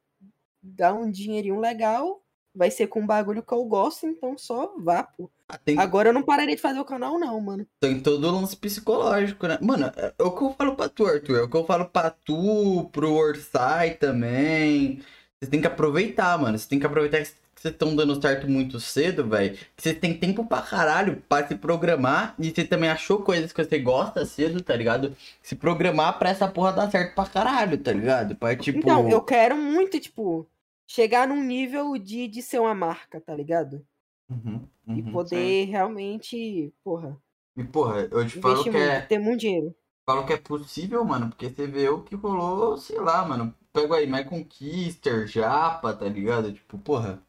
dá 0.61 0.93
um 0.93 1.11
dinheirinho 1.11 1.59
legal. 1.59 2.23
Vai 2.55 2.71
ser 2.71 2.87
com 2.87 3.01
um 3.01 3.07
bagulho 3.07 3.43
que 3.43 3.53
eu 3.53 3.63
gosto, 3.65 4.07
então 4.07 4.37
só 4.37 4.75
vá, 4.79 5.03
pô. 5.03 5.29
Tem, 5.57 5.79
Agora 5.79 6.09
eu 6.09 6.13
não 6.13 6.21
pararia 6.23 6.55
de 6.55 6.61
fazer 6.61 6.79
o 6.79 6.85
canal, 6.85 7.17
não, 7.19 7.39
mano. 7.41 7.65
tem 7.79 7.99
todo 7.99 8.27
o 8.27 8.31
lance 8.31 8.55
psicológico, 8.55 9.47
né? 9.47 9.57
Mano, 9.61 9.91
é 9.95 10.13
é 10.17 10.23
o 10.23 10.31
que 10.31 10.43
eu 10.43 10.53
falo 10.53 10.75
pra 10.75 10.89
tu, 10.89 11.05
Arthur. 11.05 11.39
É 11.39 11.41
o 11.43 11.49
que 11.49 11.57
eu 11.57 11.65
falo 11.65 11.85
pra 11.85 12.09
tu, 12.11 12.89
pro 12.91 13.13
Orsai 13.13 13.95
também. 13.95 15.01
Você 15.41 15.49
tem 15.49 15.61
que 15.61 15.67
aproveitar, 15.67 16.37
mano. 16.37 16.57
Você 16.57 16.67
tem 16.67 16.79
que 16.79 16.85
aproveitar 16.85 17.19
que 17.21 17.31
vocês 17.55 17.73
estão 17.73 17.95
dando 17.95 18.21
certo 18.21 18.47
muito 18.49 18.79
cedo, 18.79 19.27
velho. 19.27 19.57
Que 19.75 19.83
você 19.83 19.93
tem 19.93 20.13
tempo 20.17 20.45
pra 20.45 20.61
caralho 20.61 21.21
pra 21.27 21.47
se 21.47 21.55
programar. 21.55 22.35
E 22.39 22.51
você 22.51 22.63
também 22.63 22.89
achou 22.89 23.21
coisas 23.21 23.51
que 23.51 23.63
você 23.63 23.79
gosta 23.79 24.25
cedo, 24.25 24.61
tá 24.61 24.75
ligado? 24.75 25.15
Se 25.41 25.55
programar 25.55 26.17
pra 26.19 26.29
essa 26.29 26.47
porra 26.47 26.73
dar 26.73 26.91
certo 26.91 27.15
pra 27.15 27.25
caralho, 27.25 27.77
tá 27.77 27.91
ligado? 27.91 28.35
Pra 28.35 28.55
tipo. 28.55 28.79
Então, 28.79 29.09
eu 29.09 29.21
quero 29.21 29.57
muito, 29.57 29.99
tipo, 29.99 30.47
chegar 30.87 31.27
num 31.27 31.43
nível 31.43 31.97
de, 31.97 32.27
de 32.27 32.41
ser 32.41 32.59
uma 32.59 32.75
marca, 32.75 33.19
tá 33.21 33.33
ligado? 33.35 33.85
Uhum, 34.29 34.67
E 34.87 35.01
uhum. 35.01 35.11
poder 35.11 35.65
realmente, 35.65 36.73
porra, 36.83 37.17
E 37.57 37.63
porra, 37.63 38.07
eu 38.11 38.27
te 38.27 38.39
falo 38.39 38.63
que 38.63 38.69
é. 38.77 39.01
ter 39.01 39.19
muito 39.19 39.39
dinheiro. 39.41 39.75
Falo 40.05 40.25
que 40.25 40.33
é 40.33 40.37
possível, 40.37 41.03
mano, 41.05 41.29
porque 41.29 41.49
você 41.49 41.67
vê 41.67 41.87
o 41.89 42.01
que 42.03 42.15
rolou, 42.15 42.77
sei 42.77 42.99
lá, 42.99 43.25
mano. 43.25 43.53
Pega 43.71 43.95
aí, 43.95 44.07
My 44.07 44.23
Conquister, 44.25 45.27
Japa, 45.27 45.93
tá 45.93 46.05
ligado? 46.05 46.51
Tipo, 46.51 46.77
porra. 46.79 47.21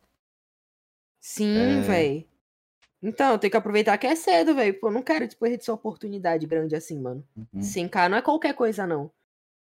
Sim, 1.21 1.47
É. 1.59 1.81
véi. 1.83 2.27
Então, 3.03 3.33
eu 3.33 3.39
tenho 3.39 3.51
que 3.51 3.57
aproveitar 3.57 3.99
que 3.99 4.07
é 4.07 4.15
cedo, 4.17 4.55
velho. 4.55 4.79
Pô, 4.81 4.89
eu 4.89 4.93
não 4.93 5.03
quero 5.03 5.27
desperdiçar 5.27 5.75
oportunidade 5.75 6.47
grande 6.47 6.77
assim, 6.77 6.99
mano. 7.01 7.27
Uhum, 7.37 7.61
100k 7.63 8.09
não 8.09 8.19
é 8.19 8.23
qualquer 8.23 8.55
coisa, 8.55 8.87
não. 8.87 9.11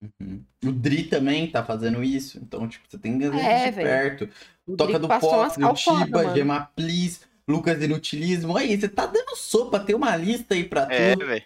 Uhum. 0.03 0.45
O 0.65 0.73
Dri 0.73 1.05
também 1.05 1.51
tá 1.51 1.65
fazendo 1.65 2.03
isso, 2.03 2.39
então, 2.43 2.69
tipo, 2.69 2.85
você 2.89 2.99
tem 2.99 3.19
que 3.19 3.29
ver 3.31 3.39
É, 3.41 3.71
de 3.71 3.77
perto. 3.77 4.29
O 4.67 4.77
Toca 4.77 4.99
Drico 4.99 5.07
do 5.15 5.21
Pop, 5.21 5.55
do 5.61 6.11
mano. 6.11 6.35
Gema 6.35 6.71
Please, 6.77 7.21
Lucas 7.49 7.83
Inutilismo. 7.83 8.57
Aí, 8.57 8.79
você 8.79 8.89
tá 8.89 9.07
dando 9.07 9.37
sopa, 9.37 9.81
tem 9.81 9.95
uma 9.97 10.15
lista 10.17 10.55
aí 10.55 10.65
pra 10.65 10.87
É, 10.91 11.15
tu. 11.17 11.27
velho. 11.27 11.45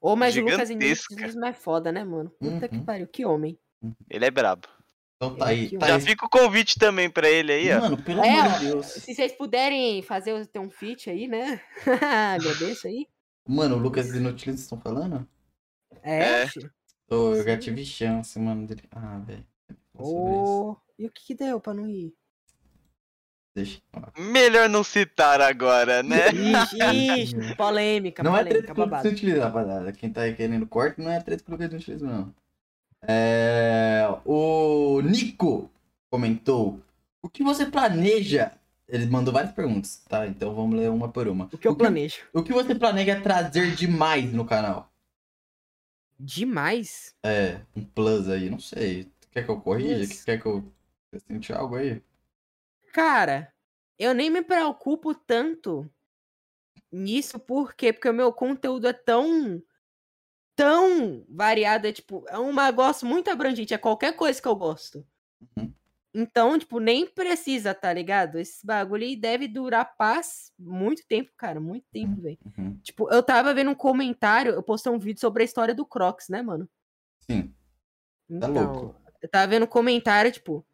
Ô, 0.00 0.14
mas 0.14 0.36
o 0.36 0.40
Lucas. 0.40 0.70
Inutilismo 0.70 1.44
é 1.46 1.52
foda, 1.52 1.90
né, 1.90 2.04
mano? 2.04 2.30
Puta 2.38 2.68
que 2.68 2.76
Uhum. 2.76 2.84
pariu, 2.84 3.06
que 3.08 3.24
homem. 3.24 3.58
Ele 4.10 4.24
é 4.24 4.30
brabo. 4.30 4.68
Então 5.16 5.34
tá 5.34 5.46
aí. 5.48 5.68
Que 5.70 5.78
Tá 5.78 5.88
Já 5.88 5.94
aí. 5.96 6.00
fica 6.00 6.26
o 6.26 6.30
convite 6.30 6.78
também 6.78 7.10
pra 7.10 7.28
ele 7.28 7.52
aí, 7.52 7.72
ó. 7.72 7.80
Mano, 7.80 8.00
pelo 8.02 8.22
É, 8.22 8.38
amor 8.38 8.58
de 8.60 8.66
Deus. 8.66 8.86
Se 8.86 9.12
vocês 9.14 9.32
puderem 9.32 10.00
fazer 10.02 10.46
ter 10.46 10.60
um 10.60 10.70
feat 10.70 11.10
aí, 11.10 11.26
né? 11.26 11.60
Agradeço 12.36 12.86
aí. 12.86 13.06
Mano, 13.48 13.74
o 13.76 13.78
Lucas 13.78 14.14
Inutilismo 14.14 14.60
estão 14.62 14.78
falando? 14.80 15.26
É, 16.02 16.42
É. 16.42 16.46
fi. 16.46 16.70
Ô, 17.10 17.34
eu 17.34 17.44
já 17.44 17.56
tive 17.58 17.84
chance, 17.84 18.38
mano. 18.38 18.66
Dele. 18.66 18.82
Ah, 18.90 19.18
velho. 19.18 19.46
Ô, 19.94 20.76
e 20.98 21.06
o 21.06 21.10
que 21.10 21.26
que 21.26 21.34
deu 21.34 21.60
pra 21.60 21.74
não 21.74 21.86
ir? 21.88 22.14
Deixa. 23.54 23.80
Melhor 24.16 24.68
não 24.68 24.84
citar 24.84 25.40
agora, 25.40 26.02
né? 26.02 26.28
Ixi, 26.28 26.76
ixi, 27.34 27.56
polêmica, 27.56 28.22
Não 28.22 28.36
é 28.36 28.44
polêmica, 28.44 28.58
treta 28.58 28.74
que 28.74 28.80
o 28.80 28.84
Lucas 28.84 28.90
babado. 28.90 29.08
utiliza, 29.08 29.44
rapaziada. 29.44 29.92
Quem 29.92 30.12
tá 30.12 30.22
aí 30.22 30.34
querendo 30.34 30.66
corte 30.66 31.00
não 31.00 31.10
é 31.10 31.20
treta 31.20 31.42
que 31.42 31.50
o 31.50 31.52
Lucas 31.52 31.72
utiliza, 31.72 32.06
não. 32.06 32.32
É... 33.02 34.06
O 34.24 35.00
Nico 35.02 35.70
comentou. 36.10 36.80
O 37.22 37.28
que 37.28 37.42
você 37.42 37.66
planeja? 37.66 38.52
Ele 38.88 39.06
mandou 39.06 39.34
várias 39.34 39.52
perguntas, 39.52 40.02
tá? 40.08 40.26
Então 40.26 40.54
vamos 40.54 40.78
ler 40.78 40.88
uma 40.90 41.08
por 41.08 41.28
uma. 41.28 41.48
O 41.52 41.58
que 41.58 41.68
eu 41.68 41.74
planejo? 41.76 42.20
O 42.32 42.42
que 42.42 42.52
você 42.52 42.74
planeja 42.74 43.20
trazer 43.20 43.74
demais 43.74 44.32
no 44.32 44.44
canal? 44.44 44.87
Demais? 46.18 47.14
É, 47.24 47.60
um 47.76 47.84
plus 47.84 48.28
aí, 48.28 48.50
não 48.50 48.58
sei. 48.58 49.10
Quer 49.30 49.44
que 49.44 49.50
eu 49.50 49.60
corrija? 49.60 50.24
Quer 50.24 50.40
que 50.40 50.46
eu. 50.46 50.72
Sente 51.26 51.52
algo 51.52 51.76
aí? 51.76 52.02
Cara, 52.92 53.52
eu 53.98 54.12
nem 54.12 54.28
me 54.28 54.42
preocupo 54.42 55.14
tanto 55.14 55.90
nisso, 56.92 57.38
por 57.38 57.74
quê? 57.74 57.92
Porque 57.92 58.08
o 58.08 58.14
meu 58.14 58.32
conteúdo 58.32 58.86
é 58.86 58.92
tão. 58.92 59.62
tão 60.54 61.24
variado. 61.28 61.86
É 61.86 61.92
tipo, 61.92 62.24
é 62.28 62.38
um 62.38 62.54
negócio 62.54 63.06
muito 63.06 63.30
abrangente. 63.30 63.72
É 63.72 63.78
qualquer 63.78 64.14
coisa 64.16 64.40
que 64.42 64.48
eu 64.48 64.56
gosto. 64.56 65.06
Uhum. 65.56 65.72
Então, 66.14 66.58
tipo, 66.58 66.80
nem 66.80 67.06
precisa, 67.06 67.74
tá 67.74 67.92
ligado? 67.92 68.38
Esse 68.38 68.64
bagulho 68.66 69.04
aí 69.04 69.14
deve 69.14 69.46
durar 69.46 69.94
paz 69.96 70.52
muito 70.58 71.02
tempo, 71.06 71.30
cara. 71.36 71.60
Muito 71.60 71.86
tempo, 71.92 72.20
velho. 72.20 72.38
Uhum. 72.58 72.78
Tipo, 72.82 73.10
eu 73.12 73.22
tava 73.22 73.52
vendo 73.54 73.70
um 73.70 73.74
comentário, 73.74 74.52
eu 74.54 74.62
postei 74.62 74.90
um 74.90 74.98
vídeo 74.98 75.20
sobre 75.20 75.42
a 75.42 75.44
história 75.46 75.74
do 75.74 75.84
Crocs, 75.86 76.28
né, 76.28 76.42
mano? 76.42 76.68
Sim. 77.20 77.54
Tá 78.40 78.48
Então, 78.48 78.72
louco. 78.72 78.94
eu 79.22 79.28
tava 79.30 79.46
vendo 79.48 79.64
um 79.64 79.68
comentário, 79.68 80.32
tipo, 80.32 80.66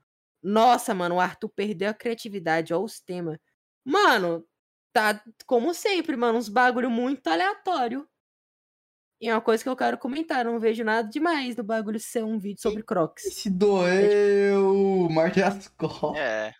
nossa, 0.43 0.95
mano, 0.95 1.17
o 1.17 1.21
Arthur 1.21 1.49
perdeu 1.51 1.91
a 1.91 1.95
criatividade, 1.95 2.75
ó 2.75 2.81
os 2.83 3.01
temas. 3.01 3.39
Mano, 3.85 4.47
tá 4.93 5.23
como 5.47 5.75
sempre, 5.75 6.17
mano, 6.17 6.39
uns 6.39 6.49
bagulho 6.49 6.91
muito 6.91 7.27
aleatório. 7.29 8.09
E 9.21 9.29
é 9.29 9.35
uma 9.35 9.41
coisa 9.41 9.63
que 9.63 9.69
eu 9.69 9.77
quero 9.77 9.97
comentar, 9.97 10.45
não 10.45 10.59
vejo 10.61 10.85
nada 10.85 11.09
demais 11.09 11.55
do 11.55 11.63
bagulho 11.65 11.99
ser 12.01 12.25
um 12.25 12.39
vídeo 12.39 12.61
sobre 12.61 12.83
Crocs. 12.83 13.23
Se 13.33 13.49
doeu, 13.49 15.09
Marte 15.11 15.43
as 15.43 15.69
costas. 15.79 16.17
É. 16.21 16.53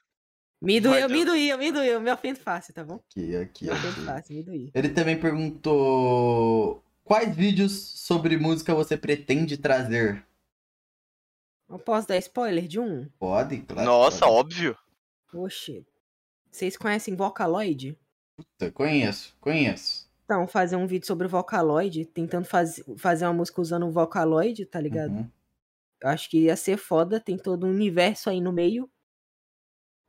Me 0.63 0.81
doeu, 0.81 1.09
me 1.11 1.25
doeu, 1.25 1.59
me 1.59 1.71
doeu, 1.73 2.01
me 2.01 2.11
ofendo 2.11 2.39
fácil, 2.39 2.73
tá 2.73 2.83
bom? 2.83 2.95
Aqui, 3.11 3.37
aqui, 3.37 3.65
Me 3.67 3.71
ofendo 3.73 3.89
aqui. 3.93 4.05
fácil, 4.07 4.37
me 4.37 4.43
doeu. 4.43 4.71
Ele 4.75 4.89
também 4.89 5.19
perguntou 5.21 6.83
quais 7.03 7.35
vídeos 7.37 7.73
sobre 8.01 8.39
música 8.39 8.75
você 8.75 8.97
pretende 8.97 9.59
trazer? 9.59 10.25
Eu 11.69 11.79
posso 11.79 12.09
dar 12.09 12.17
spoiler 12.19 12.67
de 12.67 12.79
um? 12.81 13.07
Pode, 13.19 13.59
claro. 13.63 13.85
Nossa, 13.87 14.21
pode. 14.21 14.33
óbvio. 14.33 14.79
Oxi. 15.35 15.85
Vocês 16.51 16.77
conhecem 16.77 17.15
Vocaloid? 17.17 17.99
Puta, 18.37 18.71
Conheço, 18.73 19.37
conheço. 19.41 20.09
Então, 20.25 20.49
fazer 20.49 20.77
um 20.77 20.87
vídeo 20.87 21.07
sobre 21.07 21.27
o 21.27 21.31
Vocaloid, 21.31 22.07
tentando 22.07 22.47
faz... 22.47 22.83
fazer 22.97 23.27
uma 23.27 23.35
música 23.35 23.61
usando 23.61 23.87
o 23.87 23.91
Vocaloid, 23.91 24.65
tá 24.67 24.81
ligado? 24.81 25.13
Uhum. 25.13 25.31
Eu 26.03 26.09
acho 26.09 26.29
que 26.31 26.45
ia 26.45 26.57
ser 26.57 26.77
foda, 26.77 27.21
tem 27.21 27.37
todo 27.37 27.67
um 27.67 27.71
universo 27.71 28.31
aí 28.31 28.41
no 28.41 28.53
meio 28.53 28.91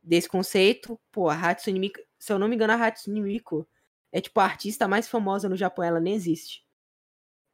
desse 0.02 0.28
conceito. 0.28 0.98
Pô, 1.12 1.28
a 1.28 1.34
Hatsune 1.34 1.78
Miku, 1.78 2.00
se 2.18 2.32
eu 2.32 2.38
não 2.38 2.48
me 2.48 2.54
engano, 2.54 2.72
a 2.72 2.86
Hatsune 2.86 3.20
Miku 3.20 3.66
é 4.12 4.20
tipo 4.20 4.40
a 4.40 4.44
artista 4.44 4.88
mais 4.88 5.08
famosa 5.08 5.48
no 5.48 5.56
Japão, 5.56 5.84
ela 5.84 6.00
nem 6.00 6.14
existe. 6.14 6.64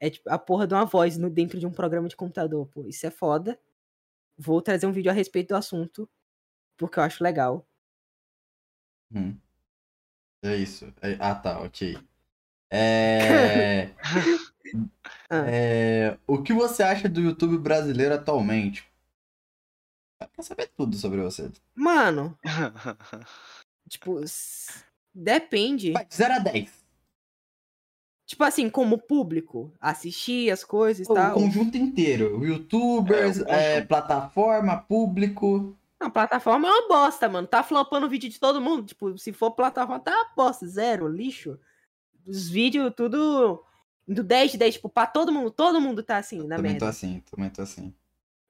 É 0.00 0.10
tipo 0.10 0.28
a 0.30 0.38
porra 0.38 0.66
de 0.66 0.74
uma 0.74 0.84
voz 0.84 1.16
no, 1.16 1.30
dentro 1.30 1.58
de 1.58 1.66
um 1.66 1.72
programa 1.72 2.08
de 2.08 2.16
computador, 2.16 2.66
pô, 2.68 2.86
isso 2.88 3.06
é 3.06 3.10
foda. 3.10 3.58
Vou 4.36 4.62
trazer 4.62 4.86
um 4.86 4.92
vídeo 4.92 5.10
a 5.10 5.14
respeito 5.14 5.48
do 5.48 5.56
assunto, 5.56 6.08
porque 6.76 6.98
eu 6.98 7.02
acho 7.02 7.24
legal. 7.24 7.66
Uhum. 9.14 9.40
É 10.42 10.56
isso. 10.56 10.86
É- 11.00 11.16
Ah, 11.20 11.34
tá, 11.34 11.60
ok. 11.60 11.96
É... 12.72 13.90
Ah. 15.28 15.44
é, 15.46 16.18
O 16.26 16.42
que 16.42 16.52
você 16.52 16.82
acha 16.82 17.08
do 17.08 17.20
YouTube 17.20 17.56
brasileiro 17.58 18.14
atualmente? 18.14 18.86
Eu 20.20 20.28
quero 20.28 20.46
saber 20.46 20.70
tudo 20.76 20.94
sobre 20.96 21.20
você. 21.22 21.50
Mano, 21.74 22.38
tipo, 23.88 24.20
depende. 25.14 25.92
Vai, 25.92 26.04
de 26.04 26.14
0 26.14 26.34
a 26.34 26.38
10. 26.38 26.82
Tipo 28.26 28.44
assim, 28.44 28.68
como 28.70 28.98
público, 28.98 29.72
assistir 29.80 30.50
as 30.50 30.64
coisas 30.64 31.06
e 31.06 31.10
O 31.10 31.14
tal. 31.14 31.34
conjunto 31.34 31.76
inteiro. 31.76 32.44
Youtubers, 32.44 33.38
É, 33.40 33.42
o 33.42 33.48
é, 33.48 33.80
plataforma, 33.82 34.76
público. 34.82 35.76
A 35.98 36.10
plataforma 36.10 36.68
é 36.68 36.70
uma 36.72 36.88
bosta, 36.88 37.28
mano. 37.28 37.46
Tá 37.46 37.62
flopando 37.62 38.06
o 38.06 38.10
vídeo 38.10 38.28
de 38.30 38.38
todo 38.38 38.60
mundo. 38.60 38.84
Tipo, 38.86 39.16
se 39.18 39.32
for 39.32 39.50
plataforma, 39.52 40.00
tá 40.00 40.10
uma 40.10 40.30
bosta. 40.34 40.66
Zero, 40.66 41.08
lixo. 41.08 41.58
Os 42.26 42.48
vídeos, 42.48 42.92
tudo. 42.96 43.64
Do 44.06 44.22
10 44.22 44.52
de 44.52 44.58
10, 44.58 44.74
tipo, 44.74 44.88
pra 44.88 45.06
todo 45.06 45.32
mundo. 45.32 45.50
Todo 45.50 45.80
mundo 45.80 46.02
tá 46.02 46.18
assim, 46.18 46.38
na 46.46 46.56
também 46.56 46.72
tô 46.72 46.84
merda. 46.84 46.88
assim, 46.88 47.22
também 47.30 47.50
tô 47.50 47.62
assim. 47.62 47.94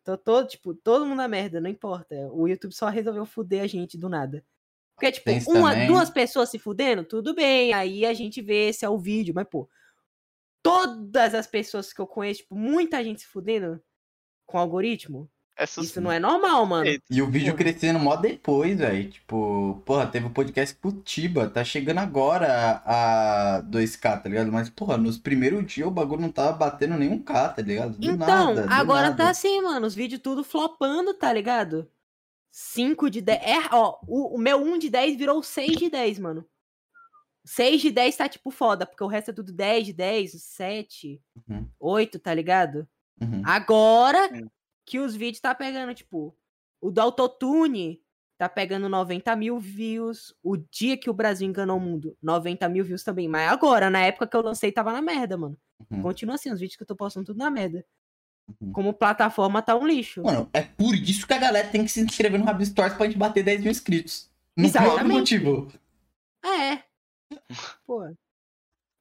Tô 0.05 0.17
todo, 0.17 0.49
tipo, 0.49 0.75
todo 0.75 1.07
mundo 1.07 1.19
na 1.19 1.29
merda, 1.29 1.61
não 1.61 1.71
importa. 1.71 2.15
O 2.33 2.49
YouTube 2.49 2.73
só 2.73 2.89
resolveu 2.89 3.25
fuder 3.25 3.63
a 3.63 3.67
gente 3.67 3.97
do 3.97 4.09
nada. 4.09 4.45
Porque, 4.95 5.13
tipo, 5.13 5.31
uma, 5.51 5.71
também. 5.71 5.87
duas 5.87 6.11
pessoas 6.11 6.49
se 6.49 6.59
fudendo, 6.59 7.05
tudo 7.05 7.35
bem. 7.35 7.73
Aí 7.73 8.05
a 8.05 8.15
gente 8.15 8.41
vê 8.41 8.73
se 8.73 8.85
é 8.85 8.89
o 8.89 8.99
vídeo, 8.99 9.35
mas, 9.35 9.47
pô, 9.49 9.69
todas 10.63 11.35
as 11.35 11.47
pessoas 11.47 11.93
que 11.93 12.01
eu 12.01 12.07
conheço, 12.07 12.41
tipo, 12.41 12.55
muita 12.55 13.03
gente 13.03 13.21
se 13.21 13.27
fudendo 13.27 13.83
com 14.47 14.59
algoritmo, 14.59 15.31
É 15.57 15.65
isso 15.65 16.01
não 16.01 16.11
é 16.11 16.19
normal, 16.19 16.65
mano. 16.67 16.91
E 17.11 17.21
o 17.23 17.31
vídeo 17.31 17.53
Porra. 17.53 17.59
crescendo 17.59 17.99
mó 17.99 18.17
depois, 18.17 18.79
velho. 18.79 19.11
Tipo, 19.11 19.83
porra, 19.85 20.07
teve 20.07 20.27
o 20.27 20.31
podcast 20.31 20.75
Curitiba, 20.77 21.49
tá 21.49 21.63
chegando 21.63 21.99
agora 21.99 22.83
a 22.85 23.63
2K, 23.63 24.23
tá 24.23 24.29
ligado? 24.29 24.51
Mas, 24.51 24.71
porra, 24.71 24.97
nos 24.97 25.19
primeiros 25.19 25.65
dias 25.71 25.87
o 25.87 25.91
bagulho 25.91 26.23
não 26.23 26.33
tava 26.33 26.53
batendo 26.57 26.97
nenhum 26.97 27.23
K, 27.23 27.51
tá 27.51 27.63
ligado? 27.63 27.99
Do 27.99 28.05
Então, 28.11 28.55
nada, 28.55 28.67
agora 28.73 29.11
nada. 29.11 29.25
tá 29.25 29.31
assim, 29.31 29.61
mano. 29.61 29.87
Os 29.87 29.95
vídeos 29.95 30.23
tudo 30.23 30.43
flopando, 30.43 31.13
tá 31.15 31.33
ligado? 31.33 31.89
5 32.51 33.11
de 33.11 33.21
10. 33.21 33.43
É, 33.43 33.59
ó, 33.73 33.99
o, 34.07 34.37
o 34.37 34.39
meu 34.39 34.59
1 34.59 34.79
de 34.79 34.91
10 34.91 35.17
virou 35.17 35.43
6 35.43 35.77
de 35.77 35.91
10, 35.91 36.19
mano. 36.19 36.45
6 37.45 37.81
de 37.83 37.91
10 37.91 38.17
tá 38.17 38.29
tipo 38.29 38.51
foda, 38.51 38.87
porque 38.87 39.03
o 39.03 39.09
resto 39.09 39.31
é 39.31 39.35
tudo 39.35 39.53
10 39.53 39.87
de 39.87 39.93
10, 39.93 40.33
7, 40.43 41.21
Uhum. 41.49 41.69
8, 41.79 42.19
tá 42.19 42.33
ligado? 42.33 42.87
Uhum. 43.21 43.43
Agora 43.45 44.31
Hum. 44.33 44.47
Que 44.85 44.99
os 44.99 45.15
vídeos 45.15 45.41
tá 45.41 45.55
pegando, 45.55 45.95
tipo, 45.95 46.37
o 46.81 46.91
do 46.91 47.01
Autotune 47.01 48.03
tá 48.37 48.49
pegando 48.49 48.89
90 48.89 49.37
mil 49.37 49.59
views. 49.59 50.35
O 50.43 50.57
dia 50.57 50.97
que 50.97 51.09
o 51.09 51.15
Brasil 51.15 51.49
enganou 51.49 51.77
o 51.77 51.81
mundo, 51.81 52.17
90 52.21 52.69
mil 52.69 52.85
views 52.85 53.05
também. 53.05 53.29
Mas 53.29 53.51
agora, 53.51 53.89
na 53.89 54.01
época 54.01 54.27
que 54.27 54.37
eu 54.37 54.43
lancei, 54.43 54.73
tava 54.73 54.93
na 54.93 55.01
merda, 55.01 55.37
mano. 55.37 55.57
Uhum. 55.91 56.03
Continua 56.03 56.35
assim, 56.35 56.51
os 56.51 56.59
vídeos 56.59 56.77
que 56.77 56.83
eu 56.83 56.87
tô 56.87 56.97
postando 56.97 57.27
tudo 57.27 57.39
na 57.39 57.51
merda. 57.51 57.85
Uhum. 58.61 58.73
Como 58.73 58.93
plataforma 58.93 59.63
tá 59.63 59.77
um 59.77 59.87
lixo. 59.87 60.23
Mano, 60.23 60.49
é 60.53 60.63
por 60.63 60.95
isso 60.95 61.27
que 61.27 61.33
a 61.33 61.39
galera 61.39 61.69
tem 61.69 61.85
que 61.85 61.91
se 61.91 62.01
inscrever 62.01 62.39
no 62.39 62.45
Rabin 62.45 62.65
Stories 62.65 62.95
pra 62.95 63.07
gente 63.07 63.19
bater 63.19 63.45
10 63.45 63.61
mil 63.61 63.71
inscritos. 63.71 64.31
Não 64.57 64.71
tem 64.71 64.83
outro 64.83 64.97
Exatamente. 64.97 65.39
motivo. 65.39 65.73
É. 66.45 66.83
Pô. 67.87 68.13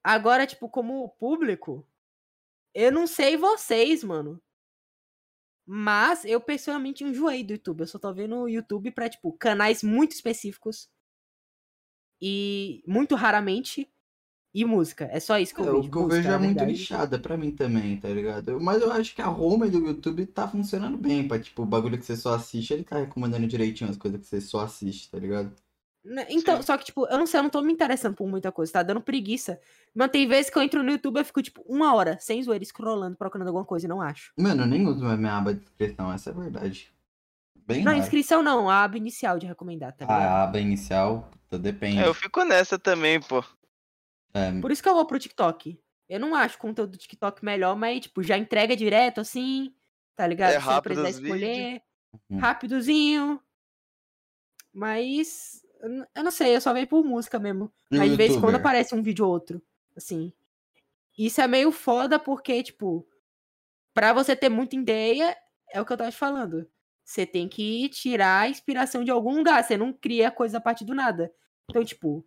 Agora, 0.04 0.48
tipo, 0.48 0.70
como 0.70 1.10
público, 1.10 1.86
eu 2.74 2.92
não 2.92 3.06
sei 3.06 3.38
vocês, 3.38 4.04
mano. 4.04 4.42
Mas 5.74 6.26
eu 6.26 6.42
pessoalmente 6.42 7.02
enjoei 7.02 7.46
do 7.46 7.54
YouTube. 7.54 7.80
Eu 7.80 7.88
só 7.88 7.98
tô 7.98 8.14
vendo 8.14 8.36
o 8.36 8.50
YouTube 8.50 8.92
pra, 8.92 9.08
tipo, 9.10 9.32
canais 9.32 9.82
muito 9.82 10.12
específicos. 10.12 10.90
E 12.22 12.84
muito 12.86 13.16
raramente. 13.16 13.90
E 14.54 14.66
música. 14.66 15.06
É 15.06 15.20
só 15.22 15.40
isso 15.40 15.56
que 15.56 15.62
eu 15.62 15.66
É, 15.66 15.72
vejo. 15.72 15.88
o 15.88 15.90
que 15.90 15.98
eu 15.98 16.02
música, 16.04 16.22
vejo 16.24 16.30
é 16.30 16.38
muito 16.38 16.64
lixada 16.66 17.18
pra 17.18 17.38
mim 17.38 17.52
também, 17.52 17.98
tá 17.98 18.10
ligado? 18.10 18.60
Mas 18.60 18.82
eu 18.82 18.92
acho 18.92 19.16
que 19.16 19.22
a 19.22 19.30
home 19.32 19.70
do 19.70 19.78
YouTube 19.80 20.26
tá 20.26 20.46
funcionando 20.46 20.98
bem, 20.98 21.26
pra 21.26 21.40
tipo, 21.40 21.62
o 21.64 21.66
bagulho 21.66 21.98
que 21.98 22.04
você 22.06 22.18
só 22.18 22.34
assiste, 22.36 22.74
ele 22.74 22.84
tá 22.84 22.98
recomendando 22.98 23.48
direitinho 23.48 23.90
as 23.90 23.96
coisas 23.98 24.20
que 24.20 24.28
você 24.28 24.42
só 24.42 24.60
assiste, 24.62 25.10
tá 25.10 25.18
ligado? 25.18 25.56
Né, 26.04 26.26
Então, 26.30 26.62
só 26.64 26.78
que, 26.78 26.86
tipo, 26.86 27.06
eu 27.08 27.18
não 27.18 27.28
sei, 27.28 27.40
eu 27.40 27.44
não 27.44 27.50
tô 27.50 27.62
me 27.62 27.72
interessando 27.72 28.16
por 28.16 28.28
muita 28.28 28.52
coisa, 28.52 28.74
tá 28.74 28.84
dando 28.84 29.02
preguiça. 29.02 29.60
Mas 29.94 30.10
tem 30.10 30.28
vezes 30.28 30.50
que 30.50 30.58
eu 30.58 30.62
entro 30.64 30.82
no 30.82 30.92
YouTube 30.92 31.18
e 31.18 31.20
eu 31.22 31.26
fico, 31.26 31.42
tipo, 31.44 31.62
uma 31.68 31.94
hora, 31.94 32.18
sem 32.20 32.42
zoeira, 32.42 32.66
scrollando, 32.66 33.16
procurando 33.16 33.48
alguma 33.48 33.66
coisa 33.66 33.86
e 33.86 33.90
não 33.90 34.02
acho. 34.02 34.34
Mano, 34.38 34.64
eu 34.64 34.68
nem 34.68 34.88
uso 34.88 35.06
a 35.06 35.16
minha 35.16 35.38
aba 35.38 35.54
de 35.54 35.62
inscrição, 35.64 36.12
essa 36.12 36.32
é 36.32 36.34
a 36.34 36.36
verdade. 36.36 36.92
Bem 37.68 37.84
Não, 37.84 37.92
raro. 37.92 38.04
inscrição 38.04 38.42
não, 38.42 38.70
a 38.70 38.84
aba 38.84 38.98
inicial 38.98 39.38
de 39.38 39.46
recomendar, 39.46 39.96
tá 39.96 40.06
ligado? 40.06 40.22
A 40.22 40.44
aba 40.44 40.60
inicial, 40.60 41.30
puta, 41.32 41.60
depende. 41.60 42.00
É, 42.00 42.08
eu 42.08 42.14
fico 42.14 42.44
nessa 42.44 42.80
também, 42.80 43.20
pô. 43.22 43.44
É, 44.34 44.60
Por 44.60 44.72
isso 44.72 44.82
que 44.82 44.90
eu 44.90 44.96
vou 44.96 45.06
pro 45.06 45.20
TikTok. 45.20 45.80
Eu 46.10 46.20
não 46.20 46.36
acho 46.36 46.56
o 46.58 46.60
conteúdo 46.60 46.92
do 46.92 46.98
TikTok 46.98 47.46
melhor, 47.46 47.76
mas, 47.76 48.02
tipo, 48.02 48.24
já 48.24 48.38
entrega 48.38 48.76
direto, 48.76 49.22
assim, 49.22 49.74
tá 50.16 50.26
ligado? 50.26 50.50
É 50.50 50.54
Se 50.54 50.58
eu 50.58 50.72
rápido 50.72 51.08
escolher, 51.08 51.82
Uhum. 52.30 52.40
rapidozinho. 52.40 53.40
Mas, 54.74 55.61
eu 56.16 56.24
não 56.24 56.32
sei, 56.32 56.56
eu 56.56 56.62
só 56.62 56.74
vejo 56.74 56.88
por 56.88 57.04
música 57.04 57.40
mesmo. 57.40 57.72
E 57.92 57.98
Mas 57.98 58.12
de 58.12 58.18
vez 58.18 58.32
em 58.32 58.40
quando 58.40 58.54
youtuber? 58.54 58.60
aparece 58.60 58.96
um 58.96 59.02
vídeo 59.02 59.26
ou 59.26 59.32
outro, 59.32 59.62
assim. 59.96 60.32
Isso 61.18 61.42
é 61.42 61.48
meio 61.48 61.72
foda 61.72 62.18
porque, 62.20 62.64
tipo, 62.64 63.08
pra 63.94 64.14
você 64.14 64.36
ter 64.36 64.50
muita 64.50 64.76
ideia, 64.76 65.36
é 65.72 65.82
o 65.82 65.86
que 65.86 65.94
eu 65.94 65.98
tava 65.98 66.12
te 66.12 66.18
falando. 66.18 66.70
Você 67.04 67.26
tem 67.26 67.48
que 67.48 67.90
tirar 67.90 68.42
a 68.42 68.50
inspiração 68.50 69.04
de 69.04 69.12
algum 69.12 69.36
lugar, 69.38 69.64
você 69.64 69.76
não 69.76 69.92
cria 69.92 70.32
coisa 70.32 70.58
a 70.60 70.62
partir 70.62 70.86
do 70.86 70.94
nada. 70.94 71.34
Então, 71.70 71.84
tipo, 71.84 72.26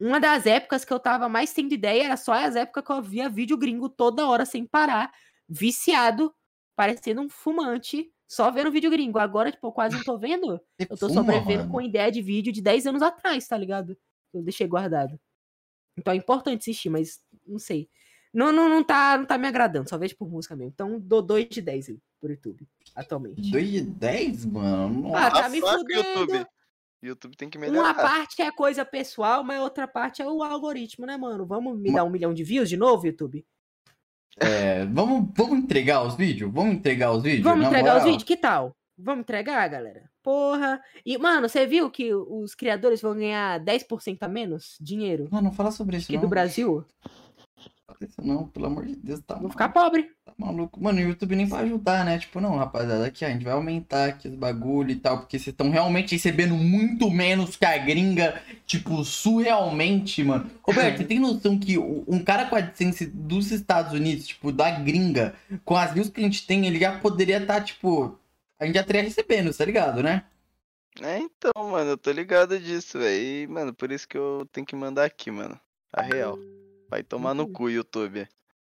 uma 0.00 0.18
das 0.18 0.46
épocas 0.46 0.84
que 0.84 0.92
eu 0.92 0.98
tava 0.98 1.28
mais 1.28 1.52
tendo 1.52 1.72
ideia 1.74 2.04
era 2.04 2.16
só 2.16 2.32
as 2.32 2.56
épocas 2.56 2.84
que 2.84 2.92
eu 2.92 3.02
via 3.02 3.28
vídeo 3.28 3.56
gringo 3.56 3.88
toda 3.88 4.26
hora 4.26 4.44
sem 4.44 4.66
parar, 4.66 5.12
viciado, 5.48 6.34
parecendo 6.74 7.20
um 7.20 7.28
fumante, 7.28 8.10
só 8.32 8.50
vendo 8.50 8.70
vídeo 8.70 8.90
gringo. 8.90 9.18
Agora, 9.18 9.52
tipo, 9.52 9.70
quase 9.70 9.94
não 9.94 10.02
tô 10.02 10.16
vendo. 10.16 10.58
Eu 10.90 10.96
tô 10.96 11.10
sobrevivendo 11.10 11.68
com 11.68 11.82
ideia 11.82 12.10
de 12.10 12.22
vídeo 12.22 12.50
de 12.50 12.62
10 12.62 12.86
anos 12.86 13.02
atrás, 13.02 13.46
tá 13.46 13.58
ligado? 13.58 13.94
Eu 14.32 14.42
deixei 14.42 14.66
guardado. 14.66 15.20
Então 15.98 16.14
é 16.14 16.16
importante 16.16 16.60
assistir, 16.62 16.88
mas 16.88 17.20
não 17.46 17.58
sei. 17.58 17.90
Não, 18.32 18.50
não, 18.50 18.70
não, 18.70 18.82
tá, 18.82 19.18
não 19.18 19.26
tá 19.26 19.36
me 19.36 19.46
agradando, 19.46 19.90
só 19.90 19.98
vejo 19.98 20.16
por 20.16 20.30
música 20.30 20.56
mesmo. 20.56 20.72
Então 20.72 20.98
dou 20.98 21.20
2 21.20 21.46
de 21.50 21.60
10 21.60 21.90
aí, 21.90 22.00
pro 22.18 22.30
YouTube, 22.30 22.66
atualmente. 22.96 23.50
2 23.50 23.70
de 23.70 23.82
10, 23.82 24.46
mano? 24.46 25.14
Ah, 25.14 25.28
Nossa. 25.28 25.42
tá 25.42 25.48
me 25.50 25.60
fudendo. 25.60 26.20
YouTube. 26.20 26.46
YouTube 27.02 27.36
tem 27.36 27.50
que 27.50 27.58
Uma 27.58 27.66
melhorar. 27.66 27.94
parte 27.94 28.40
é 28.40 28.50
coisa 28.50 28.82
pessoal, 28.82 29.44
mas 29.44 29.60
outra 29.60 29.86
parte 29.86 30.22
é 30.22 30.26
o 30.26 30.42
algoritmo, 30.42 31.04
né, 31.04 31.18
mano? 31.18 31.44
Vamos 31.44 31.78
me 31.78 31.92
dar 31.92 32.04
um 32.04 32.10
milhão 32.10 32.32
de 32.32 32.42
views 32.42 32.70
de 32.70 32.78
novo, 32.78 33.06
YouTube? 33.06 33.44
É, 34.38 34.84
vamos, 34.86 35.30
vamos 35.36 35.58
entregar 35.58 36.02
os 36.04 36.16
vídeos? 36.16 36.52
Vamos 36.52 36.74
entregar 36.74 37.12
os 37.12 37.22
vídeos? 37.22 37.44
Vamos 37.44 37.66
entregar 37.66 37.96
os 37.96 38.02
moral? 38.02 38.04
vídeos? 38.06 38.22
Que 38.24 38.36
tal? 38.36 38.74
Vamos 38.98 39.20
entregar, 39.22 39.68
galera? 39.68 40.10
Porra. 40.22 40.80
E, 41.04 41.18
mano, 41.18 41.48
você 41.48 41.66
viu 41.66 41.90
que 41.90 42.14
os 42.14 42.54
criadores 42.54 43.00
vão 43.00 43.14
ganhar 43.14 43.58
10% 43.60 44.18
a 44.20 44.28
menos 44.28 44.76
dinheiro 44.80 45.28
Não, 45.30 45.42
não 45.42 45.52
fala 45.52 45.70
sobre 45.70 45.96
isso, 45.96 46.12
não. 46.12 46.20
do 46.20 46.28
Brasil? 46.28 46.84
Fala 48.02 48.08
isso 48.08 48.22
não, 48.22 48.46
pelo 48.46 48.66
amor 48.66 48.86
de 48.86 48.96
Deus, 48.96 49.20
tá 49.20 49.34
Vão 49.34 49.42
maluco, 49.42 49.52
ficar 49.52 49.68
pobre. 49.68 50.10
tá 50.24 50.32
maluco. 50.36 50.82
Mano, 50.82 50.98
o 50.98 51.02
YouTube 51.02 51.36
nem 51.36 51.46
vai 51.46 51.64
ajudar, 51.64 52.04
né? 52.04 52.18
Tipo, 52.18 52.40
não, 52.40 52.56
rapaziada, 52.56 53.06
aqui, 53.06 53.24
ó, 53.24 53.28
a 53.28 53.30
gente 53.30 53.44
vai 53.44 53.52
aumentar 53.52 54.08
aqui 54.08 54.28
os 54.28 54.34
bagulho 54.34 54.90
e 54.90 54.96
tal, 54.96 55.18
porque 55.18 55.38
vocês 55.38 55.52
estão 55.52 55.70
realmente 55.70 56.14
recebendo 56.14 56.54
muito 56.54 57.10
menos 57.10 57.56
que 57.56 57.64
a 57.64 57.78
gringa, 57.78 58.40
tipo, 58.66 59.04
surrealmente, 59.04 60.22
mano. 60.24 60.50
Roberto, 60.62 60.98
você 61.02 61.04
tem 61.04 61.18
noção 61.18 61.58
que 61.58 61.78
um 61.78 62.22
cara 62.24 62.46
com 62.46 62.56
a 62.56 62.58
AdSense 62.58 63.06
dos 63.06 63.50
Estados 63.50 63.92
Unidos, 63.92 64.26
tipo, 64.26 64.50
da 64.52 64.70
gringa, 64.70 65.34
com 65.64 65.76
as 65.76 65.92
views 65.92 66.08
que 66.08 66.20
a 66.20 66.24
gente 66.24 66.46
tem, 66.46 66.66
ele 66.66 66.78
já 66.78 66.98
poderia 66.98 67.38
estar, 67.38 67.62
tipo, 67.62 68.18
a 68.58 68.66
gente 68.66 68.74
já 68.74 68.80
estaria 68.80 69.02
recebendo, 69.02 69.52
tá 69.54 69.64
ligado, 69.64 70.02
né? 70.02 70.24
É, 71.00 71.18
então, 71.18 71.52
mano, 71.70 71.92
eu 71.92 71.96
tô 71.98 72.10
ligado 72.10 72.58
disso, 72.60 72.98
velho. 72.98 73.22
E, 73.22 73.46
mano, 73.46 73.72
por 73.72 73.90
isso 73.90 74.06
que 74.06 74.16
eu 74.16 74.46
tenho 74.52 74.66
que 74.66 74.76
mandar 74.76 75.04
aqui, 75.06 75.30
mano. 75.30 75.58
A 75.92 76.02
real. 76.02 76.38
Vai 76.92 77.02
tomar 77.02 77.32
no 77.32 77.48
cu, 77.48 77.70
YouTube. 77.70 78.28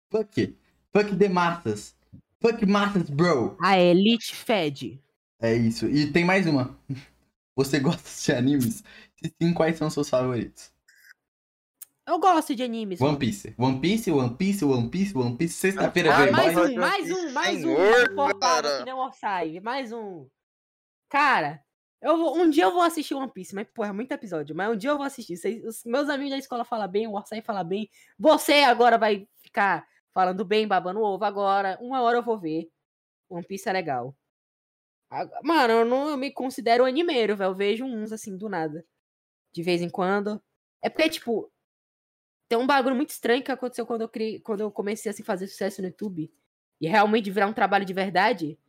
Fuck. 0.10 0.58
Fuck 0.94 1.18
the 1.18 1.28
massas. 1.28 1.94
Fuck 2.40 2.66
massas, 2.66 3.10
bro. 3.10 3.58
A 3.62 3.78
Elite 3.78 4.34
Fed. 4.34 5.04
É 5.42 5.54
isso. 5.54 5.86
E 5.86 6.10
tem 6.14 6.24
mais 6.24 6.48
uma. 6.48 6.80
Você 7.58 7.78
gosta 7.78 8.10
de 8.24 8.32
animes? 8.32 8.82
Se 9.18 9.34
sim, 9.38 9.54
quais 9.54 9.78
são 9.78 9.90
seus 9.90 10.08
favoritos? 10.10 10.72
Eu 12.08 12.18
gosto 12.18 12.56
de 12.56 12.64
animes. 12.64 13.02
One. 13.02 13.18
Piece. 13.20 13.54
One 13.58 13.82
Piece, 13.82 14.10
One 14.10 14.34
Piece, 14.38 14.64
One 14.64 14.90
Piece, 14.90 15.18
One 15.18 15.36
Piece. 15.36 15.56
Sexta-feira 15.56 16.16
Ah, 16.16 16.24
vem 16.24 16.32
mais 16.32 16.54
boy. 16.54 16.72
um, 16.74 16.80
mais 16.80 17.12
um, 17.12 17.32
mais 17.34 17.58
um. 17.66 17.76
Senhor, 17.76 18.40
cara. 18.40 18.86
que. 18.86 19.60
Mais 19.60 19.92
um. 19.92 20.26
Cara, 21.10 21.65
eu 22.06 22.18
vou, 22.20 22.38
um 22.38 22.48
dia 22.48 22.66
eu 22.66 22.72
vou 22.72 22.84
assistir 22.84 23.16
One 23.16 23.32
Piece, 23.32 23.56
mas, 23.56 23.68
porra, 23.74 23.90
é 23.90 23.92
muito 23.92 24.12
episódio. 24.12 24.56
Mas 24.56 24.72
um 24.72 24.78
dia 24.78 24.92
eu 24.92 24.98
vou 24.98 25.06
assistir. 25.06 25.34
Os 25.66 25.84
meus 25.84 26.08
amigos 26.08 26.30
da 26.32 26.38
escola 26.38 26.64
falam 26.64 26.88
bem, 26.88 27.08
o 27.08 27.14
Orsai 27.14 27.42
fala 27.42 27.64
bem. 27.64 27.90
Você 28.20 28.62
agora 28.62 28.96
vai 28.96 29.28
ficar 29.42 29.88
falando 30.14 30.46
bem, 30.46 30.68
babando 30.68 31.02
ovo 31.02 31.26
agora. 31.26 31.80
Uma 31.82 32.04
hora 32.04 32.20
eu 32.20 32.24
vou 32.24 32.40
ver. 32.40 32.70
One 33.28 33.44
Piece 33.44 33.68
é 33.68 33.74
legal. 33.74 34.16
Mano, 35.44 35.74
eu 35.74 35.86
não 35.86 36.16
me 36.16 36.32
considero 36.32 36.86
animeiro, 36.86 37.36
velho. 37.36 37.50
Eu 37.50 37.56
vejo 37.56 37.86
uns 37.86 38.12
assim, 38.12 38.38
do 38.38 38.48
nada. 38.48 38.86
De 39.52 39.64
vez 39.64 39.82
em 39.82 39.90
quando. 39.90 40.40
É 40.84 40.90
porque, 40.90 41.10
tipo, 41.10 41.52
tem 42.48 42.56
um 42.56 42.68
bagulho 42.68 42.96
muito 42.96 43.10
estranho 43.10 43.44
que 43.44 43.52
aconteceu 43.52 43.84
quando 43.84 44.02
eu, 44.02 44.10
criei, 44.10 44.40
quando 44.40 44.62
eu 44.62 44.70
comecei 44.70 45.10
assim, 45.10 45.24
a 45.24 45.26
fazer 45.26 45.48
sucesso 45.48 45.82
no 45.82 45.88
YouTube. 45.88 46.32
E 46.80 46.88
realmente 46.88 47.32
virar 47.32 47.48
um 47.48 47.54
trabalho 47.54 47.84
de 47.84 47.94
verdade. 47.94 48.60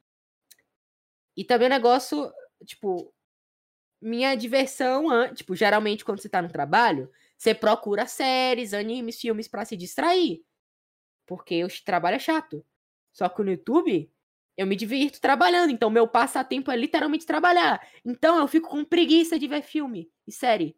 E 1.36 1.44
também 1.44 1.66
o 1.66 1.70
negócio, 1.70 2.32
tipo, 2.64 3.12
minha 4.00 4.34
diversão, 4.34 5.06
tipo, 5.34 5.54
geralmente 5.54 6.04
quando 6.04 6.20
você 6.20 6.28
tá 6.28 6.42
no 6.42 6.48
trabalho, 6.48 7.10
você 7.36 7.54
procura 7.54 8.06
séries, 8.06 8.72
animes, 8.72 9.20
filmes 9.20 9.48
pra 9.48 9.64
se 9.64 9.76
distrair. 9.76 10.44
Porque 11.26 11.64
o 11.64 11.68
trabalho 11.84 12.16
é 12.16 12.20
chato. 12.20 12.64
Só 13.12 13.28
que 13.28 13.42
no 13.42 13.50
YouTube, 13.50 14.10
eu 14.56 14.66
me 14.66 14.76
divirto 14.76 15.20
trabalhando. 15.20 15.70
Então, 15.70 15.90
meu 15.90 16.06
passatempo 16.06 16.70
é 16.70 16.76
literalmente 16.76 17.26
trabalhar. 17.26 17.86
Então, 18.04 18.38
eu 18.38 18.48
fico 18.48 18.68
com 18.68 18.84
preguiça 18.84 19.38
de 19.38 19.46
ver 19.46 19.62
filme 19.62 20.10
e 20.26 20.32
série. 20.32 20.76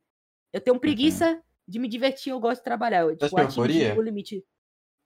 Eu 0.52 0.60
tenho 0.60 0.78
preguiça 0.80 1.42
de 1.66 1.78
me 1.78 1.86
divertir, 1.86 2.30
eu 2.30 2.40
gosto 2.40 2.60
de 2.60 2.64
trabalhar. 2.64 3.02
Eu, 3.02 3.16
tipo, 3.16 3.38
atingi 3.38 3.92
o 3.98 4.02
limite. 4.02 4.44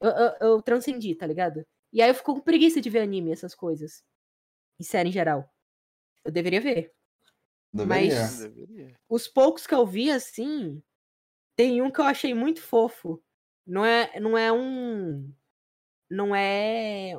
Eu, 0.00 0.10
eu, 0.10 0.32
eu 0.40 0.62
transcendi, 0.62 1.14
tá 1.14 1.26
ligado? 1.26 1.66
E 1.92 2.00
aí 2.00 2.08
eu 2.08 2.14
fico 2.14 2.34
com 2.34 2.40
preguiça 2.40 2.80
de 2.80 2.88
ver 2.88 3.00
anime, 3.00 3.32
essas 3.32 3.54
coisas. 3.54 4.04
E 4.78 4.84
série 4.84 5.08
em 5.08 5.12
geral. 5.12 5.48
Eu 6.24 6.30
deveria 6.30 6.60
ver. 6.60 6.92
Deveria. 7.72 8.20
mas- 8.20 8.38
Deveria. 8.40 8.98
Os 9.08 9.26
poucos 9.28 9.66
que 9.66 9.74
eu 9.74 9.86
vi, 9.86 10.10
assim. 10.10 10.82
Tem 11.56 11.80
um 11.82 11.90
que 11.90 12.00
eu 12.00 12.04
achei 12.04 12.34
muito 12.34 12.62
fofo. 12.62 13.22
Não 13.66 13.84
é, 13.84 14.18
não 14.20 14.36
é 14.36 14.52
um. 14.52 15.32
Não 16.10 16.34
é. 16.34 17.18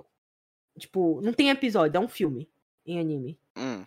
Tipo, 0.77 1.21
não 1.21 1.33
tem 1.33 1.49
episódio, 1.49 1.97
é 1.97 1.99
um 1.99 2.07
filme 2.07 2.49
em 2.85 2.99
anime. 2.99 3.39
Hum. 3.57 3.85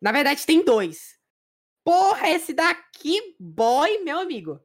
Na 0.00 0.10
verdade, 0.12 0.44
tem 0.44 0.64
dois. 0.64 1.18
Porra, 1.84 2.28
esse 2.30 2.52
daqui, 2.52 3.36
boy, 3.38 4.02
meu 4.04 4.18
amigo. 4.18 4.60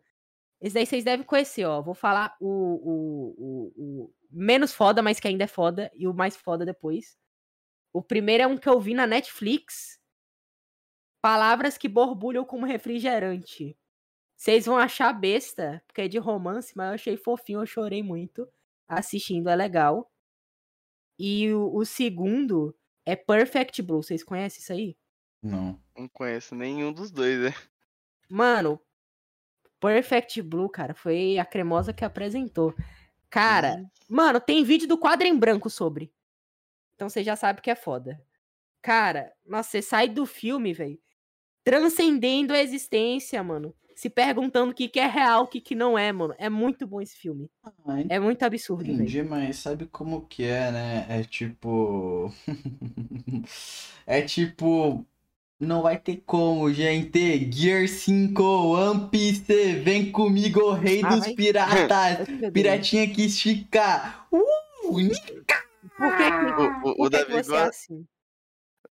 Esse 0.60 0.74
daí 0.74 0.86
vocês 0.88 1.04
devem 1.04 1.26
conhecer, 1.26 1.66
ó. 1.66 1.82
Vou 1.82 1.94
falar 1.94 2.36
o, 2.40 2.48
o, 2.48 3.36
o, 3.38 3.74
o 4.06 4.14
menos 4.32 4.74
foda, 4.74 5.02
mas 5.04 5.20
que 5.20 5.28
ainda 5.28 5.44
é 5.44 5.48
foda, 5.48 5.92
e 5.96 6.08
o 6.08 6.14
mais 6.14 6.36
foda 6.36 6.66
depois. 6.66 7.16
O 7.94 8.02
primeiro 8.02 8.44
é 8.44 8.48
um 8.48 8.58
que 8.58 8.68
eu 8.68 8.80
vi 8.80 8.94
na 8.96 9.06
Netflix. 9.08 10.00
Palavras 11.22 11.78
que 11.78 11.88
borbulham 11.88 12.46
como 12.46 12.66
refrigerante. 12.66 13.78
Vocês 14.36 14.66
vão 14.66 14.78
achar 14.78 15.12
besta, 15.14 15.84
porque 15.88 16.02
é 16.02 16.08
de 16.08 16.18
romance, 16.18 16.74
mas 16.76 16.88
eu 16.88 16.94
achei 16.94 17.18
fofinho, 17.18 17.62
eu 17.62 17.66
chorei 17.66 18.04
muito 18.04 18.48
assistindo, 18.88 19.50
é 19.50 19.56
legal. 19.56 20.12
E 21.20 21.52
o, 21.52 21.76
o 21.76 21.86
segundo 21.86 22.76
é 23.06 23.16
Perfect 23.16 23.82
Blue. 23.82 24.04
Vocês 24.04 24.24
conhecem 24.24 24.60
isso 24.60 24.72
aí? 24.72 24.98
Não. 25.42 25.82
Não 25.98 26.08
conheço 26.08 26.54
nenhum 26.54 26.94
dos 26.94 27.10
dois, 27.10 27.40
né? 27.40 27.54
Mano, 28.30 28.80
Perfect 29.80 30.42
Blue, 30.42 30.70
cara, 30.70 30.94
foi 30.94 31.38
a 31.40 31.46
cremosa 31.46 31.94
que 31.94 32.06
apresentou. 32.06 32.74
Cara, 33.30 33.84
mano, 34.08 34.40
tem 34.40 34.64
vídeo 34.64 34.88
do 34.88 34.98
quadro 34.98 35.28
em 35.28 35.38
branco 35.38 35.70
sobre. 35.70 36.14
Então 36.96 37.10
você 37.10 37.24
já 37.24 37.36
sabe 37.36 37.62
que 37.62 37.70
é 37.70 37.76
foda. 37.76 38.22
Cara, 38.82 39.34
nossa, 39.46 39.70
você 39.70 39.82
sai 39.82 40.08
do 40.08 40.26
filme, 40.26 40.74
velho, 40.74 41.00
transcendendo 41.68 42.54
a 42.54 42.62
existência, 42.62 43.44
mano. 43.44 43.74
Se 43.94 44.10
perguntando 44.10 44.72
o 44.72 44.76
que, 44.76 44.88
que 44.88 45.00
é 45.00 45.08
real, 45.08 45.44
o 45.44 45.48
que, 45.48 45.60
que 45.60 45.76
não 45.76 45.98
é, 45.98 46.12
mano. 46.14 46.34
É 46.38 46.50
muito 46.50 46.86
bom 46.88 47.02
esse 47.02 47.18
filme. 47.18 47.50
Ah, 47.64 47.72
É 48.08 48.20
muito 48.20 48.42
absurdo, 48.44 48.90
entendi, 48.90 49.22
mas 49.24 49.58
sabe 49.58 49.86
como 49.88 50.22
que 50.28 50.44
é, 50.44 50.72
né? 50.72 51.06
É 51.10 51.24
tipo. 51.24 52.32
é 54.06 54.22
tipo. 54.22 55.06
Não 55.60 55.82
vai 55.82 55.98
ter 56.00 56.22
como, 56.26 56.72
gente. 56.72 57.52
Gear 57.52 57.88
5, 57.88 58.44
One 58.44 59.10
Piece, 59.10 59.74
vem 59.84 60.12
comigo, 60.12 60.62
o 60.62 60.74
rei 60.74 61.02
Ah, 61.04 61.10
dos 61.10 61.22
vai. 61.22 61.34
piratas. 61.34 62.28
Piratinha 62.54 63.10
que 63.10 63.26
estica. 63.26 64.26
Uh! 64.32 64.38
Por 65.98 66.16
que, 66.16 66.32
que, 66.32 66.62
O, 66.62 66.90
o, 66.90 66.92
o 66.92 66.96
por 66.96 67.10
que, 67.10 67.18
que 67.26 67.32
Davi 67.32 67.34
você 67.44 67.56
é 67.56 67.62
assim? 67.64 68.06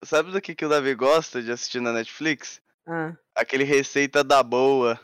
Sabe 0.04 0.30
do 0.30 0.40
que, 0.40 0.54
que 0.54 0.64
o 0.64 0.68
Davi 0.68 0.94
gosta 0.94 1.42
de 1.42 1.50
assistir 1.50 1.80
na 1.80 1.92
Netflix? 1.92 2.60
Ah, 2.86 3.14
Aquele 3.34 3.64
Receita 3.64 4.22
da 4.22 4.42
Boa. 4.42 5.00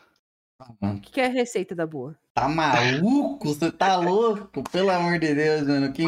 Mano, 0.79 0.97
o 0.97 1.01
que, 1.01 1.11
que 1.11 1.21
é 1.21 1.25
a 1.25 1.29
receita 1.29 1.73
da 1.73 1.87
boa? 1.87 2.15
tá 2.35 2.47
maluco? 2.47 3.47
Você 3.47 3.71
tá 3.71 3.95
louco? 3.97 4.63
Pelo 4.71 4.91
amor 4.91 5.17
de 5.17 5.33
Deus, 5.33 5.67
mano. 5.67 5.91
Quem... 5.91 6.05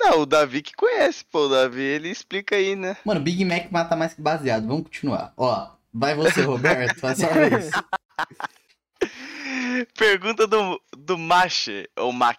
Não, 0.00 0.20
o 0.20 0.26
Davi 0.26 0.62
que 0.62 0.72
conhece, 0.74 1.24
pô. 1.24 1.46
O 1.46 1.48
Davi, 1.48 1.82
ele 1.82 2.08
explica 2.08 2.56
aí, 2.56 2.74
né? 2.74 2.96
Mano, 3.04 3.20
Big 3.20 3.44
Mac 3.44 3.70
mata 3.70 3.94
mais 3.96 4.14
que 4.14 4.22
baseado. 4.22 4.66
Vamos 4.66 4.84
continuar. 4.84 5.34
Ó, 5.36 5.70
vai 5.92 6.14
você, 6.14 6.40
Roberto. 6.40 6.98
Faz 7.00 7.18
sua 7.18 7.28
vez. 7.28 7.70
Pergunta 9.98 10.46
do, 10.46 10.80
do 10.96 11.18
Mache, 11.18 11.86
ou 11.98 12.12
Mac. 12.12 12.38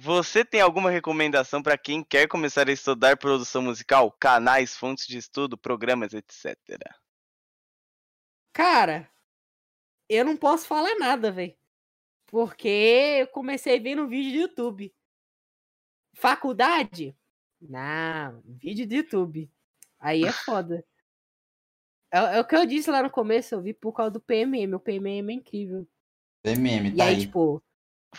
Você 0.00 0.44
tem 0.44 0.60
alguma 0.60 0.92
recomendação 0.92 1.60
para 1.60 1.76
quem 1.76 2.04
quer 2.04 2.28
começar 2.28 2.68
a 2.68 2.72
estudar 2.72 3.16
produção 3.16 3.60
musical? 3.60 4.12
Canais, 4.12 4.76
fontes 4.76 5.08
de 5.08 5.18
estudo, 5.18 5.58
programas, 5.58 6.14
etc. 6.14 6.56
Cara, 8.52 9.10
eu 10.08 10.24
não 10.24 10.36
posso 10.36 10.68
falar 10.68 10.96
nada, 11.00 11.32
velho. 11.32 11.52
Porque 12.26 12.68
eu 13.22 13.26
comecei 13.26 13.80
vendo 13.80 14.06
vídeo 14.06 14.32
do 14.32 14.38
YouTube. 14.38 14.94
Faculdade? 16.14 17.16
Não, 17.60 18.40
vídeo 18.44 18.86
do 18.86 18.94
YouTube. 18.94 19.50
Aí 19.98 20.24
é 20.24 20.32
foda. 20.32 20.84
É, 22.10 22.38
é 22.38 22.40
o 22.40 22.44
que 22.46 22.56
eu 22.56 22.64
disse 22.64 22.90
lá 22.90 23.02
no 23.02 23.10
começo, 23.10 23.54
eu 23.54 23.60
vi 23.60 23.74
por 23.74 23.92
causa 23.92 24.12
do 24.12 24.20
PMM. 24.20 24.74
O 24.74 24.80
PMM 24.80 25.28
é 25.28 25.34
incrível. 25.34 25.86
PMM, 26.42 26.86
E 26.88 26.96
tá 26.96 27.04
aí, 27.04 27.16
aí. 27.16 27.20
tipo. 27.20 27.62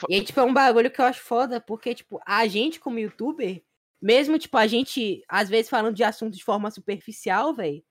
E 0.08 0.16
aí, 0.16 0.24
tipo, 0.24 0.40
é 0.40 0.44
um 0.44 0.54
bagulho 0.54 0.92
que 0.92 1.02
eu 1.02 1.06
acho 1.06 1.22
foda, 1.22 1.60
porque, 1.60 1.96
tipo, 1.96 2.22
a 2.26 2.46
gente, 2.48 2.80
como 2.80 3.00
youtuber, 3.00 3.64
mesmo, 4.02 4.38
tipo, 4.38 4.56
a 4.58 4.68
gente, 4.68 5.24
às 5.28 5.50
vezes, 5.50 5.70
falando 5.70 5.96
de 5.96 6.04
assunto 6.04 6.36
de 6.36 6.44
forma 6.44 6.72
superficial, 6.72 7.54
velho, 7.54 7.84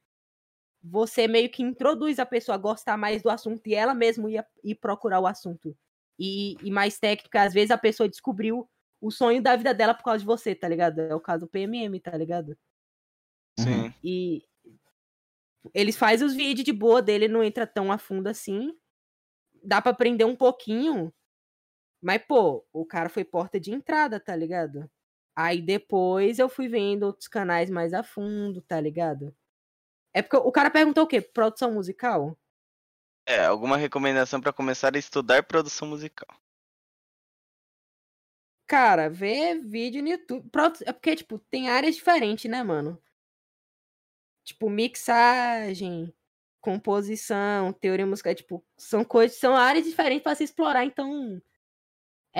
você 0.82 1.26
meio 1.26 1.50
que 1.50 1.62
introduz 1.62 2.18
a 2.18 2.26
pessoa 2.26 2.54
a 2.54 2.58
gostar 2.58 2.96
mais 2.96 3.22
do 3.22 3.30
assunto 3.30 3.66
e 3.66 3.74
ela 3.74 3.94
mesmo 3.94 4.28
ia 4.28 4.46
ir 4.62 4.76
procurar 4.76 5.20
o 5.20 5.26
assunto. 5.26 5.76
E, 6.18 6.56
e 6.62 6.70
mais 6.70 6.98
técnica, 6.98 7.42
às 7.42 7.52
vezes 7.52 7.70
a 7.70 7.78
pessoa 7.78 8.08
descobriu 8.08 8.68
o 9.00 9.10
sonho 9.10 9.42
da 9.42 9.54
vida 9.56 9.74
dela 9.74 9.94
por 9.94 10.04
causa 10.04 10.20
de 10.20 10.26
você, 10.26 10.54
tá 10.54 10.68
ligado? 10.68 11.00
É 11.00 11.14
o 11.14 11.20
caso 11.20 11.46
do 11.46 11.50
PMM, 11.50 12.00
tá 12.00 12.16
ligado? 12.16 12.56
Uhum. 13.58 13.64
Sim. 13.64 13.94
E. 14.02 14.44
tipo, 15.68 15.70
eles 15.74 15.96
fazem 15.96 16.26
os 16.26 16.34
vídeos 16.34 16.64
de 16.64 16.72
boa 16.72 17.02
dele, 17.02 17.28
não 17.28 17.42
entra 17.42 17.66
tão 17.66 17.92
a 17.92 17.98
fundo 17.98 18.28
assim. 18.28 18.72
Dá 19.62 19.82
pra 19.82 19.92
aprender 19.92 20.24
um 20.24 20.36
pouquinho. 20.36 21.12
Mas, 22.00 22.22
pô, 22.26 22.64
o 22.72 22.86
cara 22.86 23.08
foi 23.08 23.24
porta 23.24 23.58
de 23.58 23.72
entrada, 23.72 24.20
tá 24.20 24.34
ligado? 24.34 24.88
Aí 25.34 25.60
depois 25.60 26.38
eu 26.38 26.48
fui 26.48 26.68
vendo 26.68 27.04
outros 27.04 27.28
canais 27.28 27.70
mais 27.70 27.92
a 27.94 28.02
fundo, 28.02 28.60
tá 28.62 28.80
ligado? 28.80 29.34
É 30.12 30.22
porque 30.22 30.36
o 30.36 30.52
cara 30.52 30.70
perguntou 30.70 31.04
o 31.04 31.06
quê? 31.06 31.20
Produção 31.20 31.72
musical? 31.72 32.36
É, 33.26 33.44
alguma 33.44 33.76
recomendação 33.76 34.40
pra 34.40 34.52
começar 34.52 34.94
a 34.94 34.98
estudar 34.98 35.42
produção 35.42 35.86
musical? 35.86 36.28
Cara, 38.66 39.08
ver 39.08 39.60
vídeo 39.60 40.02
no 40.02 40.08
YouTube. 40.08 40.50
É 40.84 40.92
porque, 40.92 41.16
tipo, 41.16 41.38
tem 41.38 41.68
áreas 41.68 41.94
diferentes, 41.96 42.50
né, 42.50 42.62
mano? 42.62 43.00
Tipo, 44.44 44.68
mixagem, 44.70 46.12
composição, 46.60 47.72
teoria 47.72 48.06
musical, 48.06 48.34
tipo, 48.34 48.64
são 48.76 49.04
coisas, 49.04 49.38
são 49.38 49.54
áreas 49.54 49.84
diferentes 49.84 50.22
pra 50.22 50.34
se 50.34 50.44
explorar, 50.44 50.84
então 50.84 51.40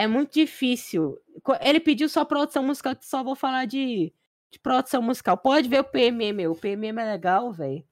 é 0.03 0.07
muito 0.07 0.33
difícil. 0.35 1.20
Ele 1.61 1.81
pediu 1.81 2.09
só 2.09 2.25
produção 2.25 2.62
musical, 2.62 2.95
só 3.01 3.23
vou 3.23 3.35
falar 3.35 3.66
de, 3.66 4.12
de 4.51 4.59
produção 4.59 5.03
musical. 5.03 5.37
Pode 5.37 5.69
ver 5.69 5.81
o 5.81 5.85
PMM, 5.85 6.33
meu. 6.33 6.53
O 6.53 6.57
PMM 6.57 6.99
é 7.01 7.05
legal, 7.12 7.53
velho. 7.53 7.85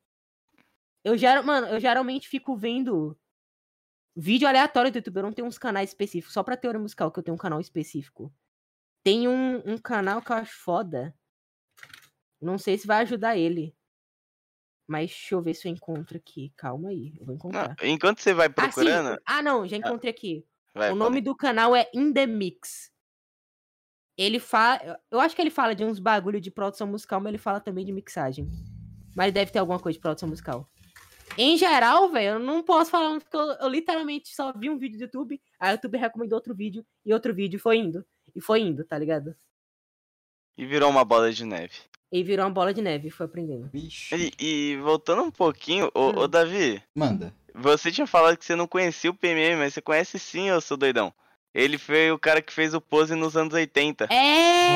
Eu 1.04 1.16
já, 1.16 1.42
mano, 1.42 1.66
eu 1.68 1.78
geralmente 1.80 2.28
fico 2.28 2.56
vendo 2.56 3.16
vídeo 4.14 4.48
aleatório 4.48 4.90
do 4.90 4.96
YouTube. 4.98 5.16
Eu 5.16 5.22
não 5.22 5.32
tenho 5.32 5.48
uns 5.48 5.58
canais 5.58 5.90
específicos, 5.90 6.32
só 6.32 6.42
pra 6.42 6.56
teoria 6.56 6.80
musical 6.80 7.10
que 7.10 7.18
eu 7.18 7.22
tenho 7.22 7.34
um 7.34 7.38
canal 7.38 7.60
específico. 7.60 8.32
Tem 9.04 9.28
um, 9.28 9.58
um 9.64 9.78
canal 9.78 10.20
que 10.20 10.32
eu 10.32 10.36
acho 10.36 10.56
foda. 10.58 11.14
Não 12.40 12.58
sei 12.58 12.76
se 12.76 12.86
vai 12.86 13.02
ajudar 13.02 13.36
ele. 13.36 13.74
Mas 14.88 15.10
deixa 15.10 15.34
eu 15.34 15.42
ver 15.42 15.54
se 15.54 15.68
eu 15.68 15.72
encontro 15.72 16.16
aqui. 16.16 16.52
Calma 16.56 16.90
aí, 16.90 17.12
eu 17.18 17.26
vou 17.26 17.28
Não, 17.28 17.34
encontrar. 17.34 17.76
enquanto 17.82 18.20
você 18.20 18.32
vai 18.34 18.46
Ah, 18.46 18.50
procurando. 18.50 19.20
Ah, 19.26 19.42
não, 19.42 19.66
já 19.66 19.76
encontrei 19.76 20.10
aqui. 20.12 20.44
Vai, 20.76 20.92
o 20.92 20.94
nome 20.94 21.16
aí. 21.16 21.22
do 21.22 21.34
canal 21.34 21.74
é 21.74 21.88
In 21.94 22.12
The 22.12 22.26
Mix. 22.26 22.90
Ele 24.16 24.38
fala. 24.38 24.98
Eu 25.10 25.20
acho 25.20 25.34
que 25.34 25.42
ele 25.42 25.50
fala 25.50 25.74
de 25.74 25.84
uns 25.84 25.98
bagulho 25.98 26.40
de 26.40 26.50
produção 26.50 26.86
musical, 26.86 27.20
mas 27.20 27.28
ele 27.30 27.38
fala 27.38 27.60
também 27.60 27.84
de 27.84 27.92
mixagem. 27.92 28.48
Mas 29.14 29.32
deve 29.32 29.50
ter 29.50 29.58
alguma 29.58 29.78
coisa 29.78 29.96
de 29.98 30.00
produção 30.02 30.28
musical. 30.28 30.68
Em 31.36 31.56
geral, 31.56 32.08
velho, 32.10 32.34
eu 32.34 32.38
não 32.38 32.62
posso 32.62 32.90
falar, 32.90 33.18
porque 33.20 33.36
eu, 33.36 33.42
eu 33.60 33.68
literalmente 33.68 34.34
só 34.34 34.52
vi 34.52 34.70
um 34.70 34.78
vídeo 34.78 34.96
do 34.98 35.04
YouTube, 35.04 35.40
a 35.60 35.72
YouTube 35.72 35.98
recomendou 35.98 36.36
outro 36.36 36.54
vídeo, 36.54 36.86
e 37.04 37.12
outro 37.12 37.34
vídeo 37.34 37.58
foi 37.58 37.76
indo. 37.78 38.04
E 38.34 38.40
foi 38.40 38.60
indo, 38.60 38.84
tá 38.84 38.96
ligado? 38.96 39.34
E 40.56 40.64
virou 40.64 40.88
uma 40.88 41.04
bola 41.04 41.30
de 41.32 41.44
neve. 41.44 41.74
E 42.10 42.22
virou 42.22 42.46
uma 42.46 42.52
bola 42.52 42.72
de 42.72 42.80
neve, 42.80 43.10
foi 43.10 43.26
aprendendo. 43.26 43.68
Vixe. 43.70 44.14
E, 44.38 44.72
e 44.72 44.76
voltando 44.78 45.22
um 45.22 45.30
pouquinho, 45.30 45.90
ô, 45.94 46.20
ô 46.20 46.24
Hum. 46.24 46.28
Davi, 46.28 46.82
Manda. 46.94 47.34
Você 47.56 47.90
tinha 47.90 48.06
falado 48.06 48.36
que 48.36 48.44
você 48.44 48.54
não 48.56 48.66
conhecia 48.66 49.10
o 49.10 49.14
PMM, 49.14 49.56
mas 49.58 49.74
você 49.74 49.82
conhece 49.82 50.18
sim, 50.18 50.48
eu 50.48 50.60
sou 50.60 50.76
doidão. 50.76 51.12
Ele 51.54 51.78
foi 51.78 52.10
o 52.12 52.18
cara 52.18 52.42
que 52.42 52.52
fez 52.52 52.74
o 52.74 52.80
pose 52.82 53.14
nos 53.14 53.34
anos 53.34 53.54
80. 53.54 54.04
É, 54.04 54.08
velho. 54.08 54.12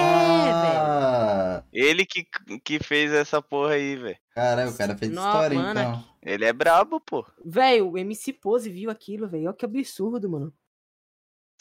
ah, 0.02 1.62
Ele 1.70 2.07
que, 2.07 2.24
que 2.65 2.78
fez 2.82 3.12
essa 3.12 3.43
porra 3.43 3.74
aí, 3.74 3.97
velho. 3.97 4.16
caralho, 4.35 4.70
o 4.70 4.77
cara 4.77 4.97
fez 4.97 5.12
Nó, 5.12 5.27
história, 5.31 5.59
mano, 5.59 5.78
então. 5.81 6.05
Ele 6.23 6.44
é 6.47 6.52
brabo, 6.55 6.98
pô. 6.98 7.27
Velho, 7.44 7.90
o 7.90 7.98
MC 7.98 8.32
Pose 8.32 8.70
viu 8.70 8.90
aquilo, 8.90 9.28
velho. 9.28 9.48
Olha 9.48 9.52
que 9.55 9.65
absurdo, 9.66 10.28
mano. 10.31 10.55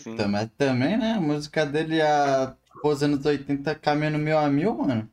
Sim. 0.02 0.16
Tá, 0.16 0.26
Mas 0.26 0.50
também, 0.58 0.98
né? 0.98 1.14
A 1.14 1.22
música 1.22 1.66
dele, 1.66 2.02
a 2.02 2.56
pose 2.82 3.04
anos 3.04 3.26
80, 3.26 3.76
caminhando 3.76 4.18
mil 4.18 4.38
a 4.38 4.48
mil, 4.50 4.74
mano. 4.74 5.10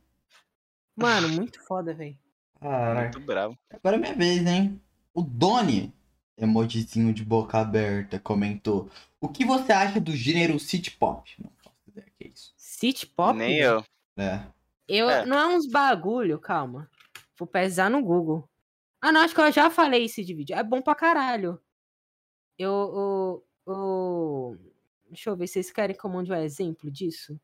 Mano, 0.97 1.29
muito 1.29 1.61
foda, 1.67 1.93
velho. 1.93 2.17
Caraca. 2.61 3.01
Muito 3.03 3.21
bravo. 3.21 3.59
Agora 3.71 3.97
é 3.97 3.99
minha 3.99 4.15
vez, 4.15 4.47
hein? 4.47 4.81
O 5.17 5.23
Doni, 5.23 5.95
emojizinho 6.37 7.13
de 7.15 7.25
boca 7.25 7.59
aberta, 7.59 8.19
comentou. 8.21 8.91
O 9.19 9.29
que 9.29 9.45
você 9.47 9.73
acha 9.73 9.99
do 9.99 10.13
gênero 10.15 10.59
city 10.61 10.91
pop? 10.91 11.35
Não 11.43 11.51
faço 11.63 11.77
ideia 11.89 12.07
que 12.19 12.25
é 12.25 12.29
isso. 12.29 12.53
City 12.57 13.07
Pop? 13.07 13.37
Nem 13.39 13.57
eu. 13.57 13.83
É. 14.19 14.45
Eu, 14.87 15.09
É. 15.09 15.25
Não 15.25 15.39
é 15.39 15.47
uns 15.57 15.67
bagulho, 15.67 16.39
calma. 16.39 16.91
Vou 17.39 17.47
pesar 17.49 17.91
no 17.91 18.03
Google. 18.03 18.47
Ah, 19.01 19.11
não, 19.11 19.23
acho 19.23 19.35
que 19.35 19.41
eu 19.41 19.51
já 19.51 19.71
falei 19.71 20.05
isso 20.05 20.23
de 20.23 20.35
vídeo. 20.35 20.55
É 20.55 20.63
bom 20.63 20.83
pra 20.83 20.95
caralho. 20.95 21.59
Eu. 22.59 22.71
eu, 22.71 23.45
eu- 23.67 24.59
Deixa 25.09 25.31
eu 25.31 25.37
ver 25.37 25.47
se 25.47 25.55
vocês 25.55 25.71
querem 25.71 25.97
que 25.97 26.05
eu 26.05 26.11
mande 26.11 26.31
um 26.33 26.35
exemplo 26.37 26.91
disso. 26.91 27.41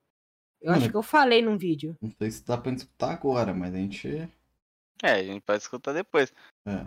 Eu 0.60 0.72
acho 0.72 0.90
que 0.90 0.96
eu 0.96 1.02
falei 1.02 1.40
num 1.40 1.56
vídeo. 1.56 1.96
Não 2.02 2.10
sei 2.18 2.30
se 2.30 2.44
dá 2.44 2.58
pra 2.58 2.72
escutar 2.72 3.12
agora, 3.12 3.54
mas 3.54 3.72
a 3.74 3.78
gente. 3.78 4.08
É, 5.02 5.12
a 5.12 5.22
gente 5.22 5.40
pode 5.40 5.62
escutar 5.62 5.92
depois. 5.92 6.32
É. 6.66 6.84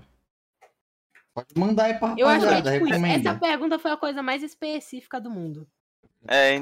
Pode 1.36 1.50
mandar 1.58 1.84
aí 1.86 2.00
pra 2.00 2.16
Eu 2.18 2.30
acho 2.30 2.48
que 2.48 2.56
tipo 2.56 2.86
recomenda. 2.86 3.30
Essa 3.30 3.38
pergunta 3.38 3.78
foi 3.78 3.92
a 3.92 3.98
coisa 3.98 4.24
mais 4.24 4.42
específica 4.42 5.20
do 5.20 5.30
mundo. 5.30 5.68
É, 6.26 6.56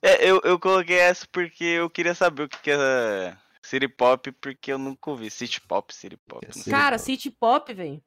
é, 0.00 0.30
eu, 0.30 0.40
eu 0.44 0.56
coloquei 0.60 0.96
essa 0.96 1.26
porque 1.32 1.64
eu 1.64 1.90
queria 1.90 2.14
saber 2.14 2.44
o 2.44 2.48
que, 2.48 2.62
que 2.62 2.70
é 2.70 3.36
City 3.60 3.88
Pop, 3.88 4.30
porque 4.32 4.72
eu 4.72 4.78
nunca 4.78 5.10
ouvi. 5.10 5.28
City 5.28 5.60
Pop, 5.60 5.92
City 5.92 6.16
Pop. 6.16 6.46
Que 6.46 6.50
é. 6.50 6.52
City 6.52 6.70
Cara, 6.70 6.96
Pop. 6.96 7.04
City 7.04 7.30
Pop, 7.32 7.74
velho. 7.74 8.00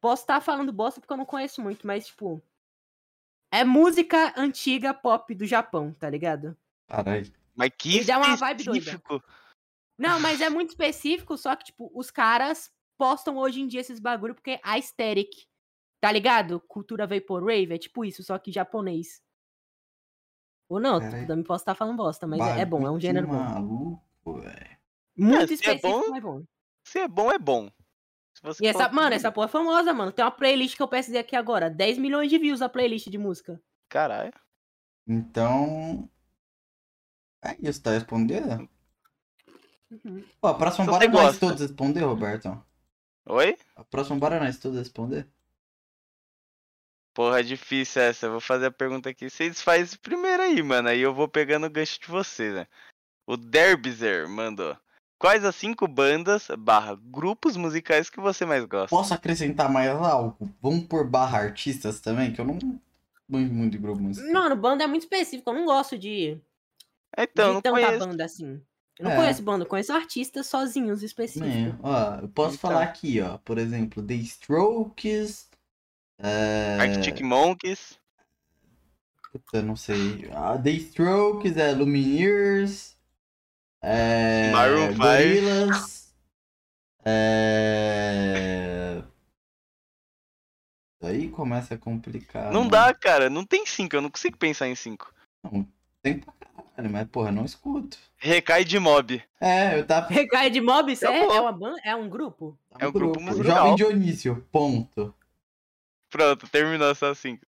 Posso 0.00 0.24
estar 0.24 0.40
falando 0.40 0.72
bosta 0.72 1.00
porque 1.00 1.12
eu 1.12 1.16
não 1.16 1.24
conheço 1.24 1.62
muito, 1.62 1.86
mas, 1.86 2.08
tipo. 2.08 2.42
É 3.52 3.64
música 3.64 4.34
antiga 4.36 4.92
pop 4.92 5.32
do 5.32 5.46
Japão, 5.46 5.92
tá 5.92 6.10
ligado? 6.10 6.56
Caralho. 6.88 7.32
Mas 7.54 7.70
que 7.78 8.00
Me 8.00 8.04
dá 8.04 8.18
uma 8.18 8.34
vibe 8.34 8.64
doida. 8.64 8.78
específico. 8.80 9.22
Não, 9.96 10.18
mas 10.18 10.40
é 10.40 10.50
muito 10.50 10.70
específico, 10.70 11.38
só 11.38 11.54
que, 11.54 11.66
tipo, 11.66 11.90
os 11.94 12.10
caras 12.10 12.70
postam 12.98 13.36
hoje 13.36 13.60
em 13.60 13.66
dia 13.66 13.80
esses 13.80 14.00
bagulho 14.00 14.34
porque 14.34 14.52
é 14.52 14.60
aesthetic. 14.62 15.46
Tá 16.00 16.12
ligado? 16.12 16.60
Cultura 16.60 17.06
Vaporwave, 17.06 17.72
é 17.72 17.78
tipo 17.78 18.04
isso, 18.04 18.22
só 18.22 18.38
que 18.38 18.52
japonês. 18.52 19.22
Ou 20.68 20.80
não, 20.80 20.98
também 21.26 21.44
posso 21.44 21.62
estar 21.62 21.74
falando 21.74 21.96
bosta, 21.96 22.26
mas 22.26 22.40
é, 22.40 22.60
é 22.60 22.64
bom, 22.64 22.84
é 22.86 22.90
um 22.90 23.00
gênero 23.00 23.26
bom. 23.26 23.34
maluco, 23.34 24.40
velho. 24.40 24.76
Muito 25.16 25.46
se 25.46 25.52
é 25.52 25.54
específico, 25.54 25.88
bom, 25.88 26.10
mas 26.10 26.22
bom. 26.22 26.42
Se 26.84 26.98
é 26.98 27.08
bom, 27.08 27.32
é 27.32 27.38
bom. 27.38 27.70
Se 28.34 28.42
você 28.42 28.64
E 28.64 28.68
essa, 28.68 28.88
mano, 28.90 29.14
essa 29.14 29.32
porra 29.32 29.46
é 29.46 29.50
famosa, 29.50 29.94
mano. 29.94 30.12
Tem 30.12 30.24
uma 30.24 30.30
playlist 30.30 30.76
que 30.76 30.82
eu 30.82 30.88
peço 30.88 31.16
aqui 31.16 31.34
agora. 31.34 31.70
10 31.70 31.98
milhões 31.98 32.28
de 32.28 32.38
views 32.38 32.60
a 32.60 32.68
playlist 32.68 33.08
de 33.08 33.16
música. 33.16 33.60
Caralho. 33.88 34.32
Então. 35.06 36.08
É 37.42 37.56
isso, 37.60 37.82
tá 37.82 37.92
respondendo? 37.92 38.68
Uhum. 39.90 40.24
Pô, 40.40 40.48
a 40.48 40.54
próxima 40.54 40.86
bora 40.86 41.06
você 41.06 41.08
nós 41.08 41.38
todos 41.38 41.60
responder, 41.60 42.00
Roberto. 42.00 42.62
Oi? 43.26 43.56
A 43.74 43.84
próxima 43.84 44.16
bora 44.18 44.38
nós 44.38 44.58
todos 44.58 44.78
responder. 44.78 45.26
Porra, 47.14 47.40
é 47.40 47.42
difícil 47.42 48.02
essa. 48.02 48.26
Eu 48.26 48.32
vou 48.32 48.40
fazer 48.40 48.66
a 48.66 48.70
pergunta 48.70 49.08
aqui. 49.08 49.28
Vocês 49.30 49.60
fazem 49.62 49.98
primeiro 49.98 50.42
aí, 50.42 50.62
mano. 50.62 50.88
Aí 50.88 51.00
eu 51.00 51.14
vou 51.14 51.26
pegando 51.28 51.66
o 51.66 51.70
gancho 51.70 51.98
de 52.00 52.06
vocês, 52.08 52.54
né? 52.54 52.66
O 53.26 53.36
Derbizer 53.36 54.28
mandou. 54.28 54.76
Quais 55.18 55.44
as 55.44 55.56
cinco 55.56 55.88
bandas 55.88 56.48
barra 56.58 56.94
grupos 56.94 57.56
musicais 57.56 58.10
que 58.10 58.20
você 58.20 58.44
mais 58.44 58.64
gosta? 58.66 58.94
Posso 58.94 59.14
acrescentar 59.14 59.70
mais 59.72 59.88
algo? 59.90 60.36
Vamos 60.60 60.84
por 60.86 61.08
barra 61.08 61.38
artistas 61.38 62.00
também, 62.00 62.34
que 62.34 62.40
eu 62.40 62.44
não 62.44 62.58
manjo 63.26 63.52
muito 63.52 63.72
de 63.72 63.78
grupo 63.78 64.00
musical. 64.02 64.30
Mano, 64.30 64.54
banda 64.54 64.84
é 64.84 64.86
muito 64.86 65.02
específico. 65.04 65.48
Eu 65.50 65.54
não 65.54 65.64
gosto 65.64 65.98
de, 65.98 66.38
Então, 67.16 67.48
de 67.48 67.54
não 67.54 67.62
tanta 67.62 67.80
conheço. 67.80 68.06
banda 68.06 68.24
assim. 68.26 68.62
Eu 68.98 69.04
não 69.04 69.12
É. 69.12 69.16
conheço 69.16 69.42
banda, 69.42 69.64
eu 69.64 69.68
conheço 69.68 69.92
artistas 69.92 70.46
sozinhos 70.46 71.02
específicos. 71.02 71.48
É, 71.50 71.74
ó, 71.82 72.14
eu 72.22 72.28
posso 72.28 72.56
Então. 72.56 72.70
falar 72.70 72.82
aqui, 72.84 73.20
ó. 73.20 73.36
Por 73.38 73.58
exemplo, 73.58 74.02
The 74.02 74.14
Strokes. 74.14 75.48
É... 76.18 76.78
Arctic 76.80 77.20
Monkeys. 77.20 77.98
Puta, 79.32 79.60
não 79.60 79.76
sei. 79.76 80.30
Ah, 80.32 80.56
The 80.56 80.70
Strokes, 80.70 81.56
é 81.58 81.72
Lumineers. 81.72 82.96
É. 83.82 84.50
Maroon. 84.50 84.94
É. 87.68 89.02
Aí 91.02 91.28
começa 91.30 91.74
a 91.74 91.78
complicar. 91.78 92.46
não 92.50 92.60
mano. 92.60 92.70
dá, 92.70 92.92
cara. 92.94 93.28
Não 93.30 93.44
tem 93.44 93.64
cinco. 93.66 93.94
Eu 93.94 94.00
não 94.02 94.10
consigo 94.10 94.36
pensar 94.38 94.66
em 94.68 94.74
cinco. 94.74 95.14
Tem 96.02 96.18
pra 96.18 96.32
caralho, 96.32 96.55
mas 96.82 97.08
porra, 97.08 97.32
não 97.32 97.44
escuto. 97.44 97.98
Recai 98.16 98.64
de 98.64 98.78
mob. 98.78 99.22
É, 99.40 99.78
eu 99.78 99.86
tava. 99.86 100.08
Recai 100.08 100.50
de 100.50 100.60
Mob, 100.60 100.92
isso 100.92 101.06
é, 101.06 101.18
é 101.18 101.40
uma? 101.40 101.80
É 101.84 101.96
um 101.96 102.08
grupo? 102.08 102.58
É 102.78 102.86
um 102.86 102.92
grupo 102.92 103.20
musical. 103.20 103.56
Jovem 103.56 103.76
Dionísio, 103.76 104.46
ponto. 104.50 105.14
Pronto, 106.10 106.48
terminou 106.48 106.94
só 106.94 107.12
cinco. 107.14 107.44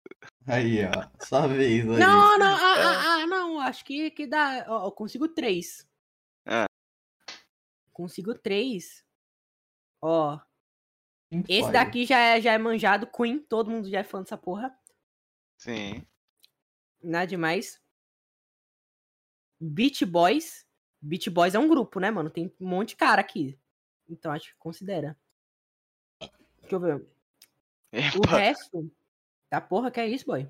Aí, 0.47 0.81
ó. 0.85 1.25
Sua 1.25 1.47
vez 1.47 1.89
aí. 1.89 1.99
Não, 1.99 2.39
não, 2.39 2.57
ah, 2.57 2.75
ah, 2.77 3.15
ah, 3.15 3.27
não, 3.27 3.61
acho 3.61 3.85
que, 3.85 4.11
que 4.11 4.27
dá. 4.27 4.65
Ó, 4.69 4.87
eu 4.87 4.93
consigo 4.93 5.29
três. 5.29 5.87
Ah. 6.47 6.67
Consigo 7.93 8.35
três. 8.35 9.05
Ó, 10.03 10.39
esse 11.49 11.71
daqui 11.71 12.07
já 12.07 12.19
é, 12.19 12.41
já 12.41 12.53
é 12.53 12.59
manjado, 12.59 13.07
Queen, 13.07 13.39
todo 13.39 13.71
mundo 13.71 13.91
já 13.91 14.01
é 14.01 14.05
fã 14.05 14.21
dessa 14.21 14.39
porra. 14.39 14.75
Sim. 15.59 16.07
Nada 17.03 17.27
demais. 17.27 17.81
Beach 19.61 20.05
Boys. 20.05 20.67
Beach 21.01 21.31
Boys 21.31 21.55
é 21.55 21.59
um 21.59 21.69
grupo, 21.69 22.01
né, 22.01 22.11
mano? 22.11 22.31
Tem 22.31 22.53
um 22.61 22.69
monte 22.69 22.91
de 22.91 22.97
cara 22.97 23.21
aqui. 23.21 23.59
Então 24.09 24.33
acho 24.33 24.53
que 24.53 24.59
considera. 24.59 25.17
Deixa 26.61 26.75
eu 26.75 26.81
ver. 26.81 26.97
O 26.97 27.07
Epa, 27.93 28.37
resto. 28.37 28.91
Tá 29.49 29.61
porra, 29.61 29.91
que 29.91 30.01
é 30.01 30.07
isso, 30.07 30.27
boy? 30.27 30.49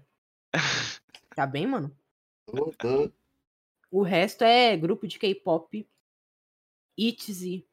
Tá 1.35 1.47
bem, 1.47 1.69
mano? 1.69 1.97
O 3.93 4.03
resto 4.03 4.43
é 4.43 4.77
grupo 4.77 5.07
de 5.07 5.21
K-pop. 5.21 5.89
ITZY. 6.97 7.65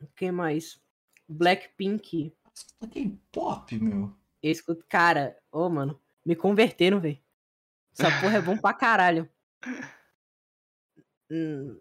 O 0.00 0.06
que 0.06 0.30
mais? 0.30 0.80
Blackpink. 1.28 2.32
Tá 2.78 2.86
K-pop, 2.86 3.76
meu. 3.76 4.14
Eu 4.40 4.52
escuto. 4.52 4.84
Cara, 4.88 5.36
ô, 5.50 5.68
mano. 5.68 6.00
Me 6.24 6.36
converteram, 6.36 7.00
velho. 7.00 7.18
Essa 7.92 8.08
porra 8.20 8.36
é 8.36 8.40
bom 8.40 8.56
pra 8.56 8.72
caralho. 8.72 9.28
Hum, 11.30 11.78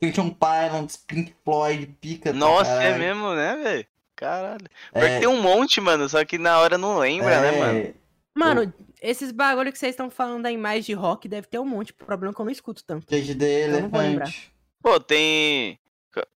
Christian 0.00 0.30
Pilots, 0.30 0.96
Pink 0.96 1.34
Floyd, 1.44 1.86
pica. 2.00 2.32
Nossa, 2.32 2.70
é 2.72 2.92
caralho. 2.92 2.98
mesmo, 2.98 3.34
né, 3.34 3.56
velho? 3.56 3.86
Caralho. 4.14 4.66
Pior 4.92 5.04
É. 5.04 5.14
que 5.14 5.20
tem 5.20 5.28
um 5.28 5.40
monte, 5.40 5.80
mano, 5.80 6.08
só 6.08 6.24
que 6.24 6.38
na 6.38 6.58
hora 6.58 6.76
não 6.78 6.98
lembra, 6.98 7.40
né, 7.40 7.58
mano? 7.58 7.78
É, 7.78 7.94
Mano, 8.34 8.70
esses 9.00 9.32
bagulho 9.32 9.72
que 9.72 9.78
vocês 9.78 9.92
estão 9.94 10.10
falando 10.10 10.44
aí 10.44 10.58
mais 10.58 10.84
de 10.84 10.92
rock 10.92 11.26
deve 11.26 11.46
ter 11.46 11.58
um 11.58 11.64
monte. 11.64 11.92
O 11.92 11.94
problema 11.94 12.32
é 12.32 12.34
que 12.34 12.40
eu 12.40 12.44
não 12.44 12.52
escuto 12.52 12.84
tanto. 12.84 13.06
Vou 13.08 13.18
lembrar. 13.18 13.46
Elephant. 13.46 14.34
Pô, 14.82 15.00
tem. 15.00 15.78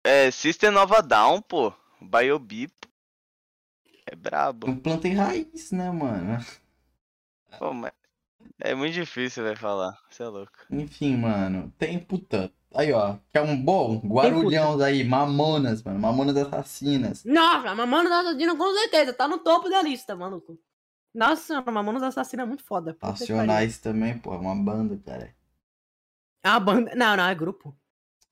É, 0.02 0.30
System 0.30 0.70
Nova 0.70 1.02
Down, 1.02 1.42
pô. 1.42 1.70
Biobip. 2.00 2.72
É 4.06 4.16
brabo. 4.16 4.74
Planta 4.76 5.08
em 5.08 5.14
raiz, 5.14 5.70
né, 5.72 5.90
mano? 5.90 6.42
Pô, 7.58 7.74
mas. 7.74 7.92
É 8.60 8.74
muito 8.74 8.92
difícil, 8.94 9.42
vai 9.44 9.56
falar. 9.56 9.96
Você 10.10 10.22
é 10.22 10.26
louco. 10.26 10.52
Enfim, 10.70 11.16
mano. 11.16 11.72
Tem 11.78 11.98
puta. 11.98 12.52
Aí, 12.74 12.92
ó. 12.92 13.16
Quer 13.32 13.42
um 13.42 13.56
bom? 13.60 13.98
Guarulhão 14.04 14.80
aí. 14.80 15.02
Mamonas, 15.02 15.82
mano. 15.82 15.98
Mamonas 15.98 16.36
assassinas. 16.36 17.24
Nossa, 17.24 17.74
Mamonas 17.74 18.12
Assassina 18.12 18.56
com 18.56 18.72
certeza. 18.74 19.12
Tá 19.12 19.26
no 19.26 19.38
topo 19.38 19.68
da 19.68 19.82
lista, 19.82 20.14
maluco. 20.14 20.58
Nossa 21.14 21.42
senhora, 21.42 21.72
Mamonas 21.72 22.02
Assassina 22.02 22.42
é 22.44 22.46
muito 22.46 22.62
foda. 22.62 22.94
que. 22.94 23.04
Racionais 23.04 23.78
também, 23.78 24.16
pô. 24.18 24.32
É 24.34 24.38
uma 24.38 24.54
banda, 24.54 24.96
cara. 25.04 25.34
É 26.44 26.48
uma 26.50 26.60
banda. 26.60 26.94
Não, 26.94 27.16
não, 27.16 27.24
é 27.28 27.34
grupo. 27.34 27.74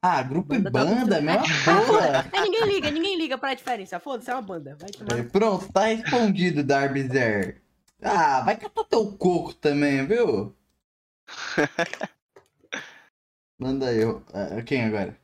Ah, 0.01 0.23
grupo 0.23 0.55
e 0.55 0.59
Banda 0.59 0.71
tá 0.71 0.85
banda, 0.85 1.17
é 1.17 1.21
mesma 1.21 1.45
foda. 1.65 2.31
Aí 2.33 2.43
ninguém 2.43 2.67
liga, 2.67 2.91
ninguém 2.91 3.17
liga 3.19 3.37
pra 3.37 3.53
diferença. 3.55 3.99
Foda-se, 3.99 4.31
é 4.31 4.35
uma 4.35 4.43
banda. 4.43 4.77
Vai 4.79 4.91
tomar. 4.91 5.25
Pronto, 5.29 5.73
tá 5.73 5.87
respondido, 5.87 6.63
Darby 6.63 7.03
Zer. 7.09 7.61
Ah, 8.03 8.41
vai 8.43 8.57
catar 8.57 8.85
teu 8.85 9.13
coco 9.17 9.55
também, 9.55 10.07
viu? 10.07 10.55
Manda 13.59 13.89
aí. 13.89 14.05
ó. 14.05 14.21
Ah, 14.33 14.63
Quem 14.63 14.85
agora? 14.85 15.17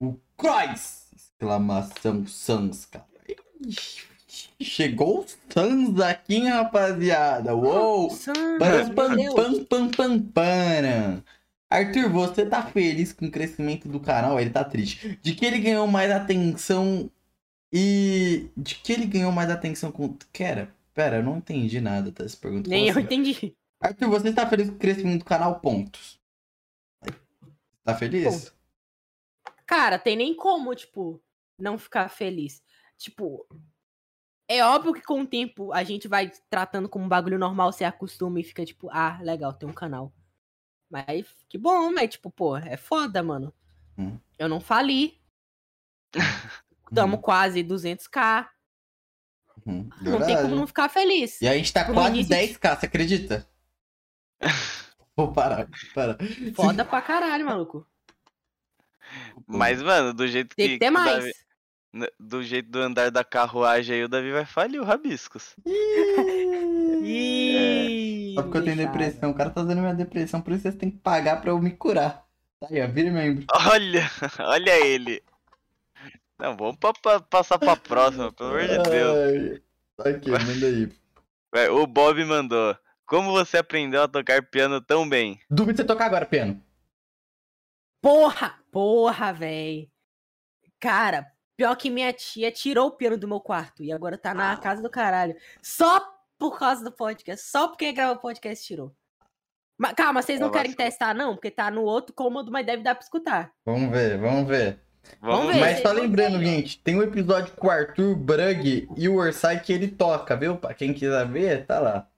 O 0.00 0.18
Croix! 0.36 1.08
Exclamação 1.14 2.26
Sans, 2.26 2.84
cara. 2.86 3.06
Chegou 4.60 5.20
o 5.20 5.26
Sans 5.52 6.00
aqui, 6.00 6.36
hein, 6.36 6.48
rapaziada. 6.48 7.54
Uou! 7.54 8.10
Pam, 8.58 8.84
meu 8.84 8.94
pam, 8.94 9.16
Deus. 9.16 9.34
pam, 9.34 9.64
pam, 9.64 9.90
pam, 9.90 10.22
pam. 10.22 11.24
Arthur, 11.70 12.08
você 12.10 12.44
tá 12.44 12.62
feliz 12.66 13.12
com 13.12 13.26
o 13.26 13.30
crescimento 13.30 13.88
do 13.88 14.00
canal? 14.00 14.38
Ele 14.40 14.50
tá 14.50 14.64
triste. 14.64 15.18
De 15.22 15.34
que 15.34 15.44
ele 15.46 15.58
ganhou 15.60 15.86
mais 15.86 16.10
atenção 16.10 17.10
e. 17.72 18.50
De 18.56 18.74
que 18.76 18.92
ele 18.92 19.06
ganhou 19.06 19.32
mais 19.32 19.50
atenção 19.50 19.92
com. 19.92 20.16
Pera, 20.32 20.74
pera, 20.94 21.16
eu 21.16 21.22
não 21.22 21.38
entendi 21.38 21.80
nada 21.80 22.10
dessa 22.10 22.36
pergunta. 22.36 22.68
Nem 22.68 22.86
eu 22.86 22.92
assim? 22.92 23.00
entendi. 23.00 23.56
Arthur, 23.80 24.08
você 24.10 24.32
tá 24.32 24.46
feliz 24.46 24.68
com 24.68 24.76
o 24.76 24.78
crescimento 24.78 25.20
do 25.20 25.24
canal? 25.24 25.60
Pontos. 25.60 26.20
Tá 27.82 27.94
feliz? 27.96 28.24
Ponto. 28.24 28.60
Cara, 29.66 29.98
tem 29.98 30.16
nem 30.16 30.34
como, 30.34 30.74
tipo, 30.74 31.22
não 31.58 31.78
ficar 31.78 32.08
feliz. 32.08 32.62
Tipo, 32.98 33.46
é 34.48 34.64
óbvio 34.64 34.92
que 34.92 35.02
com 35.02 35.20
o 35.20 35.26
tempo 35.26 35.72
a 35.72 35.84
gente 35.84 36.08
vai 36.08 36.30
tratando 36.50 36.88
como 36.88 37.04
um 37.04 37.08
bagulho 37.08 37.38
normal, 37.38 37.72
você 37.72 37.84
acostuma 37.84 38.40
e 38.40 38.44
fica 38.44 38.64
tipo, 38.64 38.90
ah, 38.90 39.18
legal, 39.22 39.52
tem 39.54 39.68
um 39.68 39.72
canal. 39.72 40.12
Mas 40.90 41.26
que 41.48 41.56
bom, 41.56 41.92
mas 41.92 42.10
tipo, 42.10 42.30
pô, 42.30 42.56
é 42.56 42.76
foda, 42.76 43.22
mano. 43.22 43.54
Hum. 43.96 44.18
Eu 44.36 44.48
não 44.48 44.60
fali. 44.60 45.20
Tamo 46.94 47.16
Uhum, 47.16 47.22
quase 47.22 47.62
200k. 47.62 48.48
uhum, 49.66 49.88
Não 50.00 50.20
tem 50.26 50.36
como 50.36 50.54
não 50.56 50.66
ficar 50.66 50.88
feliz. 50.88 51.40
E 51.40 51.48
a 51.48 51.54
gente 51.54 51.72
tá 51.72 51.84
quase 51.84 52.08
início- 52.14 52.34
10k, 52.34 52.76
você 52.80 52.86
acredita? 52.86 53.46
Vou 55.16 55.32
parar, 55.32 55.68
parar. 55.94 56.16
Foda 56.54 56.84
pra 56.84 57.02
caralho, 57.02 57.44
maluco. 57.44 57.86
Mas, 59.46 59.82
mano, 59.82 60.14
do 60.14 60.26
jeito 60.28 60.54
Tem 60.56 60.66
que. 60.68 60.72
que 60.74 60.78
ter 60.78 60.86
que 60.86 60.90
o 60.90 60.94
mais. 60.94 61.16
Davi- 61.18 61.34
n- 61.92 62.12
do 62.18 62.42
jeito 62.42 62.70
do 62.70 62.78
andar 62.80 63.10
da 63.10 63.24
carruagem 63.24 63.96
aí, 63.96 64.04
o 64.04 64.08
Davi 64.08 64.30
vai 64.32 64.44
falir 64.46 64.80
o 64.80 64.84
Rabiscos. 64.84 65.56
Ih, 67.02 68.34
Só 68.36 68.42
porque 68.42 68.58
eu 68.58 68.64
tenho 68.64 68.76
depressão. 68.76 69.30
O 69.30 69.34
cara 69.34 69.50
tá 69.50 69.62
dando 69.62 69.80
minha 69.80 69.94
depressão, 69.94 70.40
por 70.40 70.52
isso 70.52 70.62
vocês 70.62 70.76
têm 70.76 70.90
que 70.90 70.98
pagar 70.98 71.40
pra 71.40 71.50
eu 71.50 71.58
me 71.60 71.70
curar. 71.72 72.24
Tá 72.60 72.68
aí, 72.70 72.80
ó, 72.82 72.86
vira 72.88 73.10
membro. 73.10 73.44
Olha, 73.52 74.02
olha 74.40 74.86
ele. 74.86 75.22
Não, 76.40 76.56
vamos 76.56 76.76
pa- 76.76 76.92
pa- 77.02 77.20
passar 77.20 77.58
pra 77.58 77.76
próxima, 77.76 78.32
pelo 78.32 78.50
amor 78.50 78.62
de 78.66 78.78
Deus. 78.90 79.60
Ai, 80.04 80.12
Aqui, 80.12 80.30
manda 80.30 80.66
aí. 80.66 80.92
Vai, 81.52 81.68
O 81.68 81.86
Bob 81.86 82.24
mandou. 82.24 82.76
Como 83.06 83.32
você 83.32 83.58
aprendeu 83.58 84.02
a 84.02 84.08
tocar 84.08 84.42
piano 84.48 84.80
tão 84.80 85.08
bem? 85.08 85.40
Duvido 85.50 85.76
você 85.78 85.84
tocar 85.84 86.06
agora, 86.06 86.24
piano. 86.24 86.62
Porra! 88.00 88.58
Porra, 88.70 89.32
véi. 89.32 89.90
Cara, 90.78 91.26
pior 91.56 91.74
que 91.76 91.90
minha 91.90 92.12
tia 92.12 92.50
tirou 92.52 92.86
o 92.86 92.92
piano 92.92 93.18
do 93.18 93.26
meu 93.28 93.40
quarto 93.40 93.82
e 93.82 93.92
agora 93.92 94.16
tá 94.16 94.32
na 94.32 94.56
casa 94.56 94.80
do 94.80 94.88
caralho. 94.88 95.34
Só 95.60 96.00
por 96.38 96.56
causa 96.58 96.84
do 96.84 96.92
podcast. 96.92 97.44
Só 97.50 97.66
porque 97.68 97.92
grava 97.92 98.12
o 98.12 98.18
podcast 98.20 98.64
tirou. 98.64 98.94
Mas, 99.76 99.92
calma, 99.94 100.22
vocês 100.22 100.38
não 100.38 100.48
É, 100.48 100.52
querem 100.52 100.70
lascou. 100.70 100.84
testar, 100.86 101.14
não? 101.14 101.34
Porque 101.34 101.50
tá 101.50 101.70
no 101.70 101.82
outro 101.82 102.14
cômodo, 102.14 102.52
mas 102.52 102.64
deve 102.64 102.82
dar 102.82 102.94
pra 102.94 103.02
escutar. 103.02 103.52
Vamos 103.66 103.90
ver, 103.90 104.18
vamos 104.18 104.46
ver. 104.46 104.78
Vamos 105.20 105.54
ver. 105.54 105.60
Mas 105.60 105.80
só 105.80 105.92
lembrando, 105.92 106.38
ver. 106.38 106.46
gente, 106.46 106.78
tem 106.80 106.96
um 106.96 107.02
episódio 107.02 107.54
com 107.54 107.66
o 107.66 107.70
Arthur, 107.70 108.14
Brug 108.16 108.88
e 108.96 109.08
o 109.08 109.16
Orsai 109.16 109.60
que 109.60 109.72
ele 109.72 109.88
toca, 109.88 110.36
viu? 110.36 110.56
Pra 110.56 110.74
quem 110.74 110.94
quiser 110.94 111.26
ver, 111.26 111.66
tá 111.66 111.78
lá. 111.78 112.08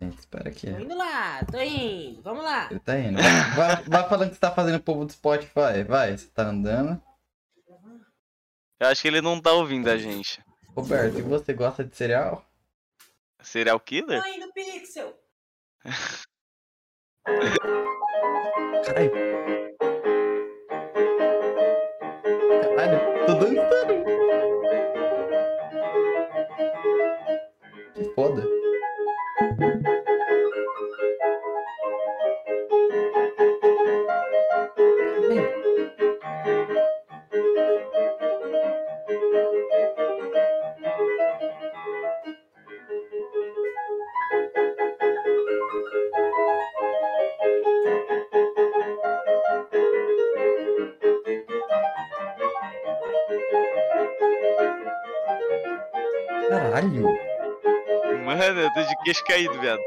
Gente, 0.00 0.18
espera 0.18 0.48
aqui. 0.48 0.70
Tô 0.70 0.78
indo 0.78 0.96
lá, 0.96 1.44
tô 1.44 1.60
indo. 1.60 2.22
Vamos 2.22 2.42
lá. 2.42 2.68
Ele 2.70 2.80
tá 2.80 2.98
indo. 2.98 3.18
Vai, 3.54 3.82
vai 3.84 4.08
falando 4.08 4.28
que 4.28 4.34
você 4.34 4.40
tá 4.40 4.50
fazendo 4.50 4.76
o 4.76 4.82
povo 4.82 5.04
do 5.04 5.12
Spotify. 5.12 5.84
Vai, 5.86 6.16
você 6.16 6.26
tá 6.28 6.44
andando. 6.44 7.00
Eu 8.78 8.86
acho 8.86 9.02
que 9.02 9.08
ele 9.08 9.20
não 9.20 9.38
tá 9.38 9.52
ouvindo 9.52 9.90
a 9.90 9.98
gente. 9.98 10.42
Roberto, 10.74 11.18
e 11.18 11.22
você 11.22 11.52
gosta 11.52 11.84
de 11.84 11.94
cereal? 11.94 12.46
Serial 13.42 13.78
killer? 13.78 14.22
Tô 14.22 14.28
indo, 14.28 14.50
Pixel. 14.54 15.14
Caralho. 18.86 19.59
Caralho. 56.50 57.04
Mano, 58.24 58.60
eu 58.60 58.72
tô 58.72 58.82
de 58.82 58.96
queixo 59.04 59.24
caído, 59.24 59.60
viado. 59.60 59.80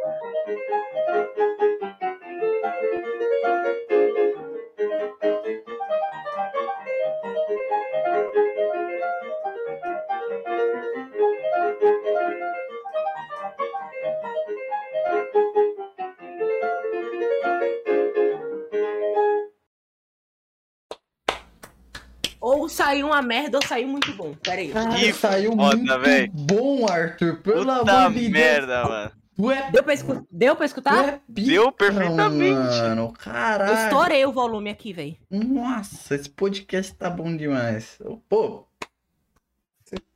Saiu 22.94 23.08
uma 23.08 23.22
merda 23.22 23.58
ou 23.58 23.66
saiu 23.68 23.88
muito 23.88 24.14
bom. 24.14 24.34
Pera 24.36 24.62
aí. 24.62 24.72
Que 25.00 25.14
saiu 25.14 25.52
foda, 25.56 25.76
muito 26.00 26.32
bom, 26.34 26.86
Arthur. 26.88 27.38
Pelo 27.42 27.66
Puta 27.66 27.92
amor 27.92 28.14
de 28.14 28.20
Deus. 28.20 28.32
merda, 28.32 28.84
mano. 28.88 29.12
É, 29.52 29.72
Deu 29.72 29.84
pra, 29.84 29.94
escu- 29.96 30.28
Deu 30.30 30.56
pra 30.56 30.66
escutar? 30.68 31.10
é 31.10 31.12
pica, 31.34 31.48
Deu 31.52 31.72
perfeitamente. 31.72 32.54
Mano, 32.54 33.02
Eu 33.06 33.12
caralho. 33.14 33.74
estourei 33.84 34.24
o 34.26 34.32
volume 34.32 34.70
aqui, 34.70 34.94
velho. 34.94 35.18
Nossa, 35.32 36.14
esse 36.14 36.30
podcast 36.30 36.94
tá 36.94 37.10
bom 37.10 37.36
demais. 37.36 37.98
Pô, 38.30 38.68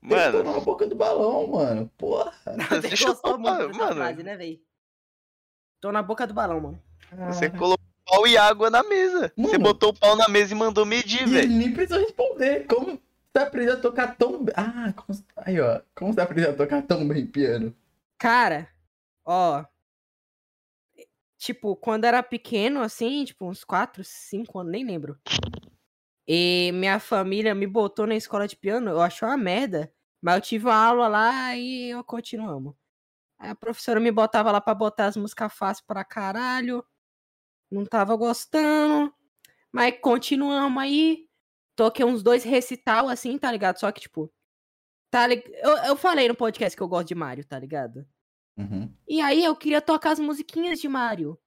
Mano, 0.02 0.44
tô 0.44 0.52
na 0.54 0.60
boca 0.60 0.88
do 0.88 0.96
balão, 0.96 1.48
mano. 1.48 1.92
Porra. 1.98 2.32
Você 2.70 2.80
Deixa 2.82 3.04
eu 3.06 3.08
gostou 3.10 3.38
muito 3.38 3.46
falar, 3.56 3.68
dessa 3.68 3.80
mano. 3.80 3.96
frase, 3.96 4.24
né, 4.24 4.38
velho? 4.38 4.60
Tô 5.82 5.92
na 5.92 6.02
boca 6.02 6.26
do 6.26 6.34
balão, 6.34 6.60
mano. 6.62 6.80
você 7.32 7.50
colocou 7.50 7.78
pau 8.10 8.28
e 8.28 8.38
água 8.38 8.70
na 8.70 8.84
mesa. 8.84 9.32
Você 9.36 9.52
Mano. 9.58 9.64
botou 9.64 9.90
o 9.90 9.94
pau 9.94 10.16
na 10.16 10.28
mesa 10.28 10.54
e 10.54 10.58
mandou 10.58 10.86
medir, 10.86 11.20
E 11.20 11.24
ele 11.24 11.32
velho. 11.32 11.52
nem 11.54 11.74
precisou 11.74 12.02
responder. 12.04 12.66
Como 12.68 13.00
você 13.34 13.44
aprendeu 13.44 13.74
a 13.74 13.78
tocar 13.80 14.16
tão 14.18 14.44
bem? 14.44 14.54
Ah, 14.58 14.94
como... 14.94 15.20
aí 15.38 15.60
ó. 15.60 15.82
Como 15.96 16.14
você 16.14 16.22
aprendeu 16.22 16.52
a 16.52 16.56
tocar 16.56 16.82
tão 16.84 17.08
bem 17.08 17.26
piano? 17.26 17.76
Cara, 18.18 18.70
ó. 19.26 19.64
Tipo, 21.38 21.76
quando 21.76 22.06
era 22.06 22.24
pequeno, 22.24 22.82
assim, 22.82 23.24
tipo, 23.24 23.46
uns 23.48 23.64
4, 23.64 24.04
5 24.04 24.60
anos, 24.60 24.72
nem 24.72 24.84
lembro. 24.86 25.20
E 26.28 26.72
minha 26.74 27.00
família 27.00 27.54
me 27.54 27.68
botou 27.68 28.08
na 28.08 28.16
escola 28.16 28.48
de 28.48 28.56
piano, 28.56 28.90
eu 28.90 29.02
achei 29.02 29.28
uma 29.28 29.38
merda. 29.38 29.92
Mas 30.20 30.36
eu 30.36 30.42
tive 30.42 30.66
uma 30.66 30.76
aula 30.76 31.08
lá 31.08 31.56
e 31.56 31.92
eu 31.92 32.04
continuamos. 32.04 32.74
Aí 33.40 33.52
a 33.52 33.56
professora 33.56 34.00
me 34.00 34.12
botava 34.12 34.52
lá 34.52 34.60
pra 34.60 34.74
botar 34.74 35.06
as 35.06 35.16
músicas 35.16 35.54
fáceis 35.54 35.86
pra 35.86 36.04
caralho. 36.04 36.84
Não 37.70 37.86
tava 37.86 38.16
gostando. 38.16 39.14
Mas 39.72 39.96
continuamos 40.02 40.82
aí. 40.82 41.28
Toquei 41.76 42.06
uns 42.06 42.24
dois 42.24 42.44
recital, 42.44 43.08
assim, 43.08 43.38
tá 43.38 43.52
ligado? 43.52 43.80
Só 43.80 43.92
que, 43.92 44.02
tipo. 44.02 44.32
Tá 45.10 45.26
lig... 45.28 45.44
eu, 45.62 45.78
eu 45.86 45.96
falei 45.96 46.28
no 46.28 46.36
podcast 46.36 46.76
que 46.76 46.84
eu 46.84 46.88
gosto 46.88 47.08
de 47.08 47.16
Mario, 47.16 47.46
tá 47.46 47.58
ligado? 47.58 48.06
Uhum. 48.58 48.92
E 49.08 49.22
aí 49.22 49.44
eu 49.44 49.56
queria 49.56 49.80
tocar 49.80 50.12
as 50.12 50.20
musiquinhas 50.20 50.80
de 50.80 50.88
Mario. 50.88 51.40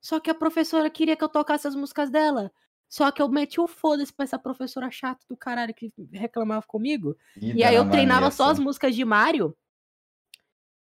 Só 0.00 0.18
que 0.18 0.30
a 0.30 0.34
professora 0.34 0.90
queria 0.90 1.16
que 1.16 1.22
eu 1.22 1.28
tocasse 1.28 1.66
as 1.68 1.74
músicas 1.74 2.10
dela. 2.10 2.50
Só 2.88 3.10
que 3.10 3.20
eu 3.20 3.28
meti 3.28 3.60
o 3.60 3.66
foda-se 3.66 4.12
pra 4.12 4.24
essa 4.24 4.38
professora 4.38 4.90
chata 4.90 5.24
do 5.28 5.36
caralho 5.36 5.74
que 5.74 5.92
reclamava 6.12 6.64
comigo. 6.66 7.16
E 7.40 7.64
aí 7.64 7.74
eu 7.74 7.90
treinava 7.90 8.30
só 8.30 8.50
as 8.50 8.58
músicas 8.58 8.94
de 8.94 9.04
Mario. 9.04 9.56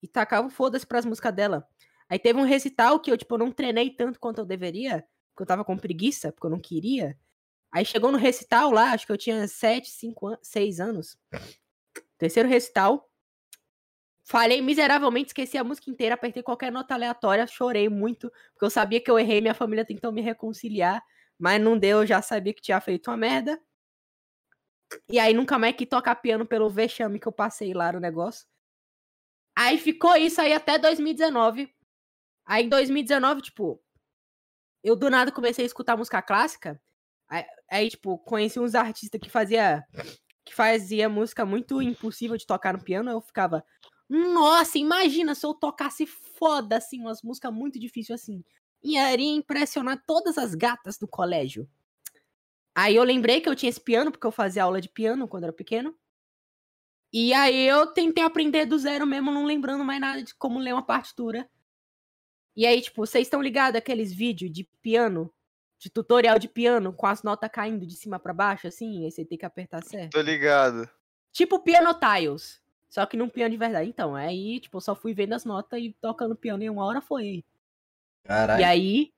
E 0.02 0.08
tacava 0.08 0.46
o 0.46 0.50
foda-se 0.50 0.86
pras 0.86 1.04
músicas 1.04 1.34
dela. 1.34 1.68
Aí 2.10 2.18
teve 2.18 2.40
um 2.40 2.44
recital 2.44 2.98
que 2.98 3.10
eu, 3.10 3.16
tipo, 3.16 3.38
não 3.38 3.52
treinei 3.52 3.88
tanto 3.88 4.18
quanto 4.18 4.38
eu 4.38 4.44
deveria. 4.44 5.06
Porque 5.32 5.44
eu 5.44 5.46
tava 5.46 5.64
com 5.64 5.78
preguiça, 5.78 6.32
porque 6.32 6.46
eu 6.46 6.50
não 6.50 6.58
queria. 6.58 7.16
Aí 7.72 7.84
chegou 7.84 8.10
no 8.10 8.18
recital 8.18 8.72
lá, 8.72 8.92
acho 8.92 9.06
que 9.06 9.12
eu 9.12 9.16
tinha 9.16 9.46
7, 9.46 9.88
5 9.88 10.26
anos, 10.26 10.40
6 10.42 10.80
anos. 10.80 11.18
Terceiro 12.18 12.48
recital. 12.48 13.08
Falhei 14.24 14.60
miseravelmente, 14.60 15.28
esqueci 15.28 15.56
a 15.56 15.64
música 15.64 15.88
inteira, 15.88 16.14
apertei 16.14 16.42
qualquer 16.42 16.70
nota 16.70 16.94
aleatória, 16.94 17.46
chorei 17.46 17.88
muito, 17.88 18.30
porque 18.52 18.64
eu 18.64 18.70
sabia 18.70 19.00
que 19.00 19.10
eu 19.10 19.18
errei, 19.18 19.40
minha 19.40 19.54
família 19.54 19.84
tentou 19.84 20.12
me 20.12 20.20
reconciliar, 20.20 21.02
mas 21.38 21.60
não 21.60 21.78
deu, 21.78 22.00
eu 22.00 22.06
já 22.06 22.20
sabia 22.22 22.52
que 22.52 22.62
tinha 22.62 22.80
feito 22.80 23.10
uma 23.10 23.16
merda. 23.16 23.60
E 25.08 25.18
aí 25.18 25.32
nunca 25.32 25.58
mais 25.58 25.74
quis 25.74 25.88
tocar 25.88 26.16
piano 26.16 26.44
pelo 26.44 26.68
vexame 26.68 27.18
que 27.18 27.26
eu 27.26 27.32
passei 27.32 27.72
lá 27.72 27.92
no 27.92 28.00
negócio. 28.00 28.46
Aí 29.56 29.78
ficou 29.78 30.16
isso 30.16 30.40
aí 30.40 30.52
até 30.52 30.78
2019. 30.78 31.72
Aí 32.44 32.64
em 32.64 32.68
2019, 32.68 33.42
tipo, 33.42 33.82
eu 34.82 34.96
do 34.96 35.10
nada 35.10 35.30
comecei 35.32 35.64
a 35.64 35.66
escutar 35.66 35.96
música 35.96 36.22
clássica. 36.22 36.80
Aí, 37.70 37.88
tipo, 37.88 38.18
conheci 38.18 38.58
uns 38.58 38.74
artistas 38.74 39.20
que 39.20 39.30
fazia 39.30 39.86
que 40.44 40.54
fazia 40.54 41.08
música 41.08 41.44
muito 41.46 41.80
impossível 41.80 42.36
de 42.36 42.46
tocar 42.46 42.72
no 42.72 42.82
piano, 42.82 43.08
eu 43.08 43.20
ficava, 43.20 43.64
nossa, 44.08 44.78
imagina 44.78 45.34
se 45.34 45.46
eu 45.46 45.54
tocasse 45.54 46.06
foda 46.06 46.78
assim, 46.78 47.00
umas 47.00 47.22
músicas 47.22 47.52
muito 47.52 47.78
difíceis 47.78 48.20
assim. 48.20 48.42
E 48.82 48.98
iria 48.98 49.36
impressionar 49.36 50.02
todas 50.04 50.36
as 50.36 50.54
gatas 50.54 50.98
do 50.98 51.06
colégio. 51.06 51.68
Aí 52.74 52.96
eu 52.96 53.04
lembrei 53.04 53.40
que 53.40 53.48
eu 53.48 53.54
tinha 53.54 53.70
esse 53.70 53.80
piano, 53.80 54.10
porque 54.10 54.26
eu 54.26 54.32
fazia 54.32 54.64
aula 54.64 54.80
de 54.80 54.88
piano 54.88 55.28
quando 55.28 55.44
era 55.44 55.52
pequeno. 55.52 55.94
E 57.12 57.32
aí 57.32 57.68
eu 57.68 57.88
tentei 57.88 58.24
aprender 58.24 58.66
do 58.66 58.78
zero 58.78 59.06
mesmo, 59.06 59.30
não 59.30 59.44
lembrando 59.44 59.84
mais 59.84 60.00
nada 60.00 60.22
de 60.22 60.34
como 60.34 60.58
ler 60.58 60.72
uma 60.72 60.84
partitura. 60.84 61.48
E 62.60 62.66
aí, 62.66 62.82
tipo, 62.82 63.06
vocês 63.06 63.26
estão 63.26 63.40
ligados 63.40 63.78
aqueles 63.78 64.12
vídeos 64.12 64.52
de 64.52 64.64
piano, 64.82 65.32
de 65.78 65.88
tutorial 65.88 66.38
de 66.38 66.46
piano, 66.46 66.92
com 66.92 67.06
as 67.06 67.22
notas 67.22 67.50
caindo 67.50 67.86
de 67.86 67.96
cima 67.96 68.18
pra 68.18 68.34
baixo, 68.34 68.66
assim, 68.66 69.02
aí 69.02 69.10
você 69.10 69.24
tem 69.24 69.38
que 69.38 69.46
apertar 69.46 69.82
certo? 69.82 70.12
Tô 70.12 70.20
ligado. 70.20 70.86
Tipo 71.32 71.60
Piano 71.60 71.98
Tiles. 71.98 72.60
Só 72.90 73.06
que 73.06 73.16
num 73.16 73.30
piano 73.30 73.52
de 73.52 73.56
verdade. 73.56 73.88
Então, 73.88 74.14
aí, 74.14 74.60
tipo, 74.60 74.76
eu 74.76 74.80
só 74.82 74.94
fui 74.94 75.14
vendo 75.14 75.32
as 75.32 75.46
notas 75.46 75.80
e 75.80 75.96
tocando 76.02 76.36
piano 76.36 76.62
em 76.62 76.68
uma 76.68 76.84
hora 76.84 77.00
foi. 77.00 77.42
Caralho. 78.24 78.60
E 78.60 78.64
aí. 78.64 79.14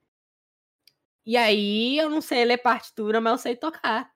E 1.26 1.36
aí, 1.36 1.98
eu 1.98 2.08
não 2.08 2.20
sei 2.20 2.44
ler 2.44 2.58
partitura, 2.58 3.20
mas 3.20 3.32
eu 3.32 3.38
sei 3.38 3.56
tocar. 3.56 4.14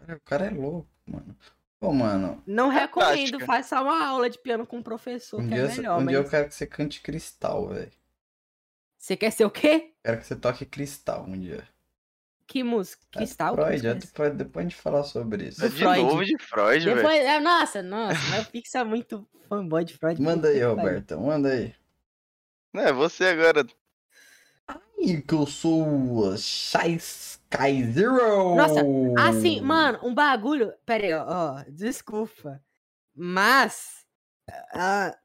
O 0.00 0.20
cara 0.24 0.46
é 0.46 0.50
louco, 0.50 0.88
mano. 1.06 1.38
Pô, 1.80 1.92
mano, 1.92 2.42
Não 2.46 2.72
É 2.72 2.80
recomendo, 2.80 3.38
prática. 3.38 3.46
faça 3.46 3.80
uma 3.80 4.04
aula 4.06 4.28
de 4.28 4.38
piano 4.38 4.66
com 4.66 4.78
um 4.78 4.82
professor, 4.82 5.40
um 5.40 5.48
que 5.48 5.54
dia, 5.54 5.64
é 5.64 5.68
melhor. 5.68 6.00
um 6.00 6.04
mas... 6.04 6.08
dia 6.08 6.18
eu 6.18 6.28
quero 6.28 6.48
que 6.48 6.54
você 6.54 6.66
cante 6.66 7.00
cristal, 7.00 7.68
velho. 7.68 7.92
Você 8.98 9.16
quer 9.16 9.30
ser 9.30 9.44
o 9.44 9.50
quê? 9.50 9.94
Quero 10.04 10.18
que 10.18 10.26
você 10.26 10.36
toque 10.36 10.66
cristal 10.66 11.24
um 11.24 11.38
dia. 11.38 11.66
Que 12.46 12.62
música? 12.64 13.04
É, 13.14 13.18
Cristal? 13.18 13.54
Que 13.54 13.62
Freud, 13.62 13.72
música 13.72 13.88
é 13.88 13.90
é 13.90 13.94
depois, 13.94 14.34
depois 14.36 14.66
a 14.66 14.68
gente 14.68 14.80
falar 14.80 15.04
sobre 15.04 15.48
isso. 15.48 15.60
Do 15.60 15.68
de 15.68 15.76
Freud. 15.76 16.00
novo 16.02 16.24
de 16.24 16.38
Freud, 16.38 16.84
velho. 16.84 17.08
É, 17.08 17.40
nossa, 17.40 17.82
nossa, 17.82 18.18
mas 18.30 18.46
o 18.46 18.50
Pix 18.50 18.74
é 18.74 18.82
muito 18.84 19.28
fanboy 19.48 19.84
de 19.84 19.96
Freud. 19.96 20.20
Manda 20.20 20.48
aí. 20.48 20.62
Roberto, 20.62 21.20
manda 21.20 21.50
aí. 21.50 21.74
Não, 22.72 22.82
é 22.82 22.92
você 22.92 23.26
agora. 23.26 23.64
E 24.98 25.22
que 25.22 25.34
eu 25.34 25.46
sou 25.46 26.34
Sky 26.34 27.92
Zero. 27.92 28.56
Nossa, 28.56 28.82
Assim, 29.18 29.60
mano, 29.60 30.00
um 30.02 30.14
bagulho. 30.14 30.74
Pera 30.84 31.04
aí, 31.04 31.14
ó, 31.14 31.24
ó, 31.26 31.64
desculpa. 31.68 32.62
Mas. 33.14 34.04
ah, 34.74 35.16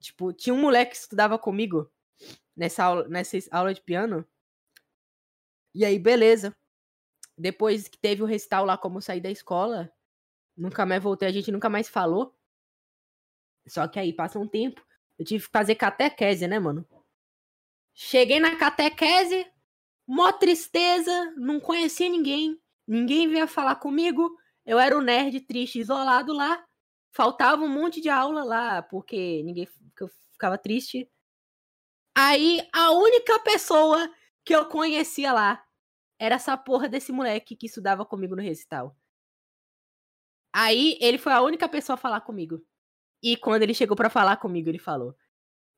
tipo, 0.00 0.32
tinha 0.32 0.52
um 0.54 0.60
moleque 0.60 0.92
que 0.92 0.98
estudava 0.98 1.38
comigo 1.38 1.90
nessa 2.56 2.84
aula, 2.84 3.08
nessa 3.08 3.38
aula 3.50 3.72
de 3.72 3.80
piano. 3.80 4.26
E 5.74 5.84
aí, 5.84 5.98
beleza. 5.98 6.54
Depois 7.36 7.88
que 7.88 7.98
teve 7.98 8.22
o 8.22 8.26
recital 8.26 8.64
lá, 8.64 8.76
como 8.76 9.00
saí 9.00 9.20
da 9.20 9.30
escola, 9.30 9.92
nunca 10.56 10.86
mais 10.86 11.02
voltei, 11.02 11.28
a 11.28 11.32
gente 11.32 11.50
nunca 11.50 11.68
mais 11.68 11.88
falou. 11.88 12.36
Só 13.66 13.88
que 13.88 13.98
aí 13.98 14.12
passa 14.12 14.38
um 14.38 14.46
tempo, 14.46 14.84
eu 15.18 15.24
tive 15.24 15.44
que 15.44 15.50
fazer 15.50 15.74
catequese, 15.74 16.46
né, 16.46 16.58
mano? 16.58 16.86
Cheguei 17.94 18.40
na 18.40 18.56
catequese, 18.56 19.46
mó 20.06 20.32
tristeza, 20.32 21.32
não 21.36 21.60
conhecia 21.60 22.08
ninguém, 22.08 22.60
ninguém 22.86 23.28
vinha 23.28 23.46
falar 23.46 23.76
comigo. 23.76 24.36
Eu 24.66 24.78
era 24.78 24.96
o 24.96 25.00
nerd 25.00 25.40
triste, 25.42 25.78
isolado 25.78 26.32
lá. 26.32 26.64
Faltava 27.12 27.62
um 27.62 27.68
monte 27.68 28.00
de 28.00 28.08
aula 28.08 28.42
lá, 28.42 28.82
porque 28.82 29.42
ninguém 29.44 29.68
eu 30.00 30.08
ficava 30.32 30.58
triste. 30.58 31.08
Aí 32.16 32.60
a 32.72 32.90
única 32.90 33.38
pessoa 33.40 34.12
que 34.44 34.54
eu 34.54 34.66
conhecia 34.68 35.32
lá 35.32 35.64
era 36.18 36.36
essa 36.36 36.56
porra 36.56 36.88
desse 36.88 37.12
moleque 37.12 37.56
que 37.56 37.66
estudava 37.66 38.04
comigo 38.04 38.34
no 38.34 38.42
recital. 38.42 38.96
Aí 40.52 40.96
ele 41.00 41.18
foi 41.18 41.32
a 41.32 41.42
única 41.42 41.68
pessoa 41.68 41.94
a 41.94 41.96
falar 41.96 42.20
comigo. 42.20 42.60
E 43.22 43.36
quando 43.36 43.62
ele 43.62 43.74
chegou 43.74 43.96
pra 43.96 44.10
falar 44.10 44.36
comigo, 44.36 44.68
ele 44.68 44.78
falou: 44.78 45.16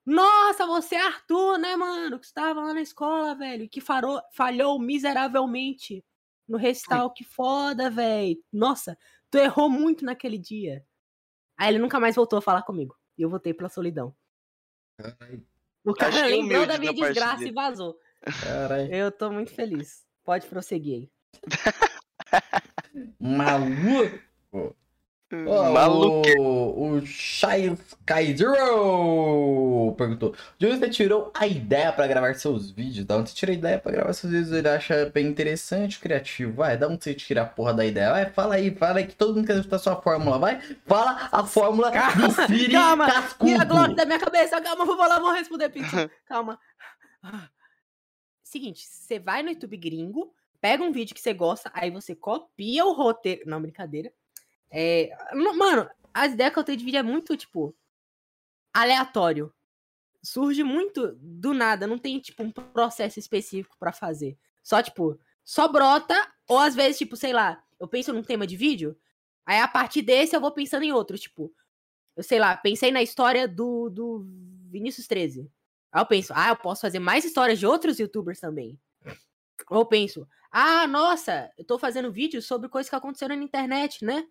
Nossa, 0.07 0.65
você 0.67 0.95
é 0.95 1.05
Arthur, 1.05 1.59
né, 1.59 1.75
mano? 1.75 2.19
Que 2.21 2.27
estava 2.27 2.61
lá 2.61 2.73
na 2.73 2.81
escola, 2.81 3.35
velho. 3.35 3.69
Que 3.69 3.81
farou, 3.81 4.23
falhou 4.33 4.79
miseravelmente 4.79 6.05
no 6.49 6.57
recital. 6.57 7.13
Que 7.13 7.25
foda, 7.25 7.91
velho. 7.91 8.41
Nossa, 8.53 8.97
tu 9.31 9.37
errou 9.39 9.69
muito 9.69 10.05
naquele 10.05 10.39
dia. 10.39 10.87
Aí 11.59 11.71
ele 11.71 11.79
nunca 11.81 11.99
mais 11.99 12.15
voltou 12.15 12.39
a 12.39 12.43
falar 12.43 12.63
comigo. 12.63 12.97
E 13.19 13.23
eu 13.23 13.29
voltei 13.31 13.53
pela 13.53 13.69
solidão. 13.69 14.15
Caralho, 14.99 15.47
O 15.85 15.93
cara 15.93 16.15
Achei 16.15 16.41
lembrou 16.41 16.67
da 16.67 16.79
minha 16.79 16.95
desgraça 16.95 17.39
dele. 17.39 17.51
e 17.51 17.55
vazou. 17.55 17.99
caralho. 18.45 18.95
Eu 18.95 19.11
tô 19.11 19.31
muito 19.33 19.53
feliz. 19.53 20.07
Pode 20.23 20.47
prosseguir 20.47 20.95
aí. 20.95 21.11
Maluco. 23.21 24.77
Ó, 25.33 25.73
Maluque. 25.73 26.39
O, 26.39 26.99
o 26.99 27.05
Shy 27.05 27.73
Sky 27.73 28.37
Zero 28.37 29.93
perguntou: 29.99 30.33
De 30.57 30.67
onde 30.67 30.79
você 30.79 30.89
tirou 30.89 31.33
a 31.35 31.49
ideia 31.49 31.93
pra 31.93 32.07
gravar 32.07 32.33
seus 32.35 32.71
vídeos? 32.71 33.05
Da 33.05 33.17
onde 33.17 33.31
você 33.31 33.37
tirou 33.37 33.53
a 33.53 33.59
ideia 33.59 33.79
pra 33.81 33.91
gravar 33.91 34.13
seus 34.13 34.33
vídeos? 34.33 34.53
Ele 34.53 34.69
acha 34.69 35.11
bem 35.13 35.27
interessante, 35.27 35.99
criativo. 35.99 36.53
Vai, 36.53 36.77
da 36.77 36.87
onde 36.87 37.03
você 37.03 37.13
tira 37.13 37.43
a 37.43 37.47
porra 37.47 37.75
da 37.75 37.85
ideia? 37.85 38.13
Vai, 38.13 38.31
fala 38.31 38.55
aí, 38.55 38.73
fala 38.73 38.99
aí 38.99 39.07
que 39.07 39.17
todo 39.17 39.35
mundo 39.35 39.47
quer 39.47 39.57
escutar 39.57 39.79
sua 39.81 40.01
fórmula. 40.01 40.39
Vai, 40.39 40.61
fala 40.87 41.29
a 41.33 41.45
fórmula 41.45 41.91
do 41.91 42.47
Siri 42.47 42.71
calma. 42.71 43.07
Cascudo. 43.07 43.51
E 43.51 43.55
a 43.55 43.65
glória 43.65 43.97
da 43.97 44.05
minha 44.05 44.21
cabeça. 44.21 44.61
Calma, 44.61 44.85
vou 44.85 44.97
falar, 44.97 45.19
vou 45.19 45.33
responder 45.33 45.71
pizza. 45.71 46.09
Calma. 46.27 46.57
Seguinte, 48.45 48.87
você 48.87 49.19
vai 49.19 49.43
no 49.43 49.51
YouTube 49.51 49.77
gringo, 49.77 50.33
pega 50.61 50.85
um 50.85 50.93
vídeo 50.93 51.17
que 51.17 51.21
você 51.21 51.35
gosta, 51.35 51.69
aí 51.75 51.91
você 51.91 52.15
copia 52.15 52.87
o 52.87 52.93
roteiro. 52.93 53.43
Não, 53.45 53.61
brincadeira. 53.61 54.13
É, 54.79 55.09
mano, 55.57 55.89
as 56.13 56.35
ideias 56.35 56.53
que 56.53 56.59
eu 56.59 56.65
tenho 56.65 56.77
de 56.77 56.85
vídeo 56.85 56.99
é 56.99 57.03
muito, 57.03 57.35
tipo, 57.35 57.75
aleatório. 58.75 59.51
surge 60.23 60.63
muito 60.63 61.13
do 61.19 61.55
nada, 61.55 61.87
não 61.87 61.99
tem, 61.99 62.21
tipo, 62.21 62.43
um 62.43 62.51
processo 62.51 63.19
específico 63.19 63.75
pra 63.79 63.91
fazer. 63.91 64.37
Só, 64.63 64.83
tipo, 64.83 65.19
só 65.43 65.67
brota, 65.67 66.15
ou 66.47 66.59
às 66.59 66.75
vezes, 66.75 66.99
tipo, 66.99 67.17
sei 67.17 67.33
lá, 67.33 67.65
eu 67.81 67.89
penso 67.89 68.13
num 68.13 68.23
tema 68.23 68.47
de 68.47 68.55
vídeo, 68.55 68.95
aí 69.47 69.61
a 69.61 69.69
partir 69.69 70.03
desse 70.03 70.37
eu 70.37 70.41
vou 70.43 70.53
pensando 70.53 70.83
em 70.83 70.93
outro, 70.93 71.17
tipo, 71.17 71.51
eu 72.15 72.23
sei 72.23 72.39
lá, 72.39 72.55
pensei 72.55 72.91
na 72.93 73.03
história 73.03 73.49
do, 73.49 73.89
do 73.89 74.27
Vinícius 74.69 75.07
13. 75.07 75.51
Aí 75.91 76.03
eu 76.03 76.07
penso, 76.07 76.35
ah, 76.37 76.51
eu 76.51 76.57
posso 76.57 76.83
fazer 76.83 76.99
mais 76.99 77.25
histórias 77.25 77.59
de 77.59 77.67
outros 77.67 77.99
youtubers 77.99 78.41
também. 78.41 78.79
Ou 79.71 79.79
eu 79.81 79.87
penso, 79.87 80.29
ah, 80.51 80.87
nossa, 80.87 81.51
eu 81.57 81.65
tô 81.65 81.79
fazendo 81.79 82.13
vídeos 82.13 82.45
sobre 82.45 82.69
coisas 82.69 82.91
que 82.91 82.97
aconteceram 82.97 83.37
na 83.37 83.43
internet, 83.43 84.05
né? 84.05 84.27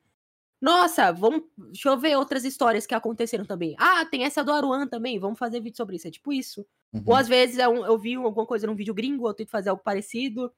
Nossa, 0.66 1.12
vamos. 1.12 1.44
Deixa 1.56 1.90
eu 1.90 1.98
ver 1.98 2.18
outras 2.18 2.44
histórias 2.44 2.88
que 2.88 2.96
aconteceram 2.96 3.46
também. 3.46 3.76
Ah, 3.78 4.04
tem 4.06 4.24
essa 4.24 4.44
do 4.44 4.52
Aruan 4.52 4.88
também. 4.88 5.20
Vamos 5.20 5.38
fazer 5.38 5.60
vídeo 5.62 5.78
sobre 5.78 5.96
isso. 5.98 6.08
É 6.08 6.12
tipo 6.12 6.34
isso. 6.34 6.66
Uhum. 6.92 7.04
Ou 7.06 7.16
às 7.16 7.28
vezes 7.28 7.60
é 7.60 7.68
um- 7.68 7.86
eu 7.86 7.98
vi 8.00 8.16
alguma 8.16 8.48
coisa 8.48 8.66
num 8.66 8.76
vídeo 8.76 8.94
gringo, 8.94 9.28
eu 9.28 9.34
tento 9.34 9.52
fazer 9.52 9.70
algo 9.70 9.84
parecido. 9.84 10.52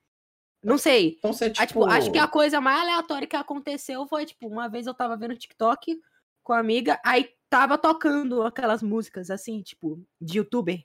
Não 0.63 0.77
sei. 0.77 1.15
Então 1.17 1.33
você 1.33 1.45
é 1.45 1.47
Ah, 1.49 1.51
tipo. 1.51 1.81
tipo, 1.81 1.85
acho 1.85 2.09
que 2.11 2.17
a 2.17 2.27
coisa 2.27 2.61
mais 2.61 2.79
aleatória 2.81 3.27
que 3.27 3.35
aconteceu 3.35 4.07
foi, 4.07 4.25
tipo, 4.25 4.47
uma 4.47 4.69
vez 4.69 4.87
eu 4.87 4.93
tava 4.93 5.17
vendo 5.17 5.35
TikTok 5.35 5.99
com 6.41 6.53
a 6.53 6.59
amiga, 6.59 6.99
aí 7.05 7.29
tava 7.49 7.77
tocando 7.77 8.41
aquelas 8.43 8.81
músicas 8.81 9.29
assim, 9.29 9.61
tipo, 9.61 10.01
de 10.21 10.37
youtuber. 10.37 10.81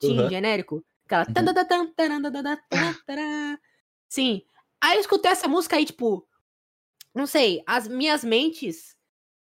Tinha 0.00 0.22
Uhum. 0.22 0.30
genérico. 0.30 0.84
Aquela. 1.04 1.24
Uhum. 1.28 1.34
Sim. 4.08 4.42
Aí 4.80 4.96
eu 4.96 5.00
escutei 5.00 5.30
essa 5.32 5.48
música 5.48 5.76
aí, 5.76 5.84
tipo. 5.84 6.26
Não 7.14 7.26
sei, 7.26 7.62
as 7.66 7.86
minhas 7.86 8.24
mentes. 8.24 8.96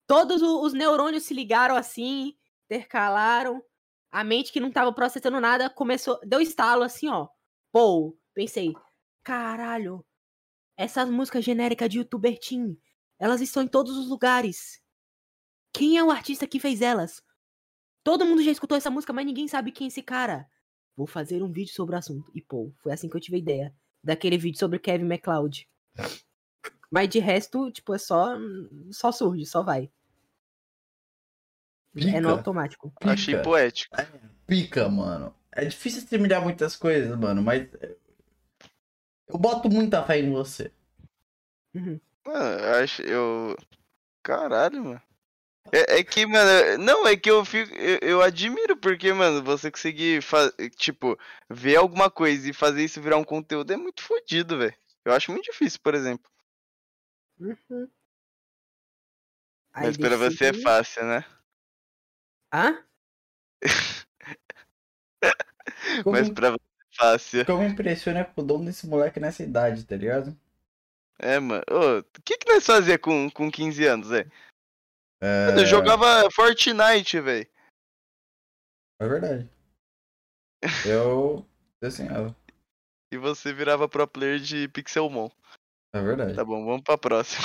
Todos 0.07 0.41
os 0.41 0.73
neurônios 0.73 1.25
se 1.25 1.35
ligaram 1.35 1.75
assim, 1.75 2.37
intercalaram. 2.65 3.63
A 4.11 4.23
mente 4.23 4.53
que 4.53 4.61
não 4.61 4.71
tava 4.71 4.93
processando 4.93 5.41
nada 5.41 5.69
começou. 5.69 6.19
Deu 6.25 6.41
estalo 6.41 6.83
assim, 6.83 7.09
ó. 7.09 7.29
Pô, 7.73 8.17
pensei. 8.33 8.73
Caralho. 9.25 10.07
Essas 10.77 11.11
músicas 11.11 11.45
genéricas 11.45 11.89
de 11.89 11.99
youtuber 11.99 12.39
teen, 12.39 12.79
elas 13.19 13.41
estão 13.41 13.63
em 13.63 13.69
todos 13.69 13.97
os 13.97 14.09
lugares. 14.09 14.81
Quem 15.73 15.99
é 15.99 16.05
o 16.05 16.11
artista 16.11 16.47
que 16.47 16.61
fez 16.61 16.81
elas? 16.81 17.23
Todo 18.05 18.25
mundo 18.25 18.43
já 18.43 18.53
escutou 18.53 18.79
essa 18.79 18.91
música, 18.91 19.13
mas 19.13 19.27
ninguém 19.27 19.49
sabe 19.49 19.73
quem 19.73 19.87
é 19.87 19.89
esse 19.89 20.03
cara. 20.03 20.49
Vou 20.95 21.07
fazer 21.07 21.43
um 21.43 21.51
vídeo 21.51 21.75
sobre 21.75 21.97
o 21.97 21.99
assunto. 21.99 22.31
E 22.35 22.41
pô, 22.41 22.73
foi 22.83 22.93
assim 22.93 23.09
que 23.09 23.17
eu 23.17 23.21
tive 23.21 23.37
a 23.37 23.41
ideia. 23.41 23.75
Daquele 24.03 24.39
vídeo 24.39 24.59
sobre 24.59 24.79
Kevin 24.79 25.07
MacLeod. 25.07 25.69
Mas 26.97 27.11
de 27.11 27.19
resto, 27.19 27.71
tipo, 27.71 27.95
é 27.95 27.99
só. 27.99 28.39
Só 28.91 29.13
surge, 29.13 29.45
só 29.45 29.63
vai. 29.63 29.91
É 31.95 32.01
no 32.01 32.29
Pica. 32.29 32.31
automático. 32.31 32.91
Pica. 32.99 33.13
Achei 33.13 33.37
poético. 33.37 33.95
Pica, 34.47 34.89
mano. 34.89 35.35
É 35.53 35.67
difícil 35.67 36.03
assimilar 36.03 36.43
muitas 36.43 36.75
coisas, 36.75 37.15
mano, 37.19 37.43
mas. 37.43 37.69
Eu 39.29 39.39
boto 39.39 39.69
muita 39.69 40.03
fé 40.05 40.21
em 40.21 40.33
você. 40.33 40.73
Uhum. 41.75 42.01
Mano, 42.27 42.61
eu 42.65 42.75
acho. 42.83 43.03
Eu. 43.03 43.57
Caralho, 44.23 44.83
mano. 44.83 45.03
É, 45.71 45.99
é 45.99 46.03
que, 46.05 46.25
mano, 46.25 46.79
não, 46.83 47.07
é 47.07 47.15
que 47.15 47.31
eu 47.31 47.45
fico. 47.45 47.75
Eu, 47.75 47.99
eu 48.01 48.23
admiro, 48.23 48.75
porque, 48.75 49.13
mano, 49.13 49.43
você 49.43 49.71
conseguir, 49.71 50.23
fa- 50.23 50.51
tipo, 50.77 51.19
ver 51.51 51.77
alguma 51.77 52.11
coisa 52.11 52.49
e 52.49 52.55
fazer 52.55 52.85
isso 52.85 53.03
virar 53.03 53.19
um 53.19 53.25
conteúdo 53.25 53.71
é 53.71 53.77
muito 53.77 54.03
fodido, 54.03 54.57
velho. 54.57 54.75
Eu 55.05 55.13
acho 55.13 55.31
muito 55.31 55.45
difícil, 55.45 55.79
por 55.83 55.95
exemplo. 55.95 56.25
Uhum. 57.39 57.91
Mas 59.73 59.97
pra 59.97 60.17
você 60.17 60.47
é 60.47 60.53
fácil, 60.53 61.05
né? 61.05 61.25
Hã? 62.53 62.83
Como, 66.03 66.17
Mas 66.17 66.31
pra 66.31 66.51
você 66.51 66.57
é 66.57 66.97
fácil. 66.97 67.47
como 67.47 67.61
me 67.63 67.69
impressiona 67.69 68.25
com 68.25 68.41
o 68.41 68.45
dom 68.45 68.65
desse 68.65 68.87
moleque 68.87 69.21
nessa 69.21 69.43
idade, 69.43 69.85
tá 69.85 69.97
ligado? 69.97 70.37
É, 71.19 71.39
mano. 71.39 71.63
Ô, 71.71 71.99
o 71.99 72.23
que 72.23 72.39
que 72.39 72.53
nós 72.53 72.65
fazia 72.65 72.99
com, 72.99 73.31
com 73.31 73.51
15 73.51 73.87
anos, 73.87 74.09
velho? 74.09 74.31
É, 75.21 75.61
Eu 75.61 75.67
jogava 75.67 76.31
Fortnite, 76.31 77.21
velho. 77.21 77.49
é 79.01 79.09
verdade. 79.09 79.51
Eu 80.87 81.47
desenhava. 81.81 82.35
E 83.13 83.17
você 83.19 83.53
virava 83.53 83.89
pro 83.89 84.07
player 84.07 84.39
de 84.39 84.69
Pixelmon. 84.69 85.31
É 85.97 86.03
verdade. 86.03 86.35
Tá 86.35 86.45
bom, 86.45 86.65
vamos 86.65 86.83
pra 86.83 86.99
próxima. 86.99 87.45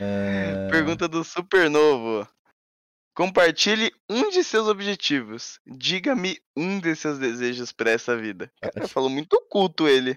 É... 0.00 0.68
Pergunta 0.70 1.08
do 1.08 1.24
Supernovo. 1.24 2.28
Compartilhe 3.14 3.92
um 4.08 4.30
de 4.30 4.44
seus 4.44 4.68
objetivos. 4.68 5.60
Diga-me 5.66 6.40
um 6.56 6.80
de 6.80 6.94
seus 6.94 7.18
desejos 7.18 7.72
pra 7.72 7.90
essa 7.90 8.16
vida. 8.16 8.52
Cara, 8.60 8.86
falou 8.88 9.10
muito 9.10 9.40
culto 9.48 9.88
ele. 9.88 10.16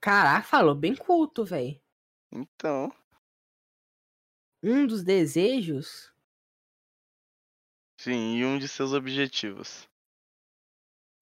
Caraca, 0.00 0.46
falou 0.46 0.74
bem 0.74 0.94
culto, 0.94 1.44
velho. 1.44 1.80
Então, 2.30 2.92
Um 4.62 4.86
dos 4.86 5.02
desejos. 5.02 6.12
sim, 7.98 8.36
e 8.36 8.44
um 8.44 8.58
de 8.58 8.68
seus 8.68 8.92
objetivos. 8.92 9.88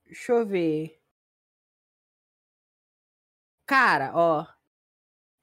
Deixa 0.05 0.33
eu 0.33 0.47
ver. 0.47 1.01
Cara, 3.67 4.13
ó. 4.15 4.47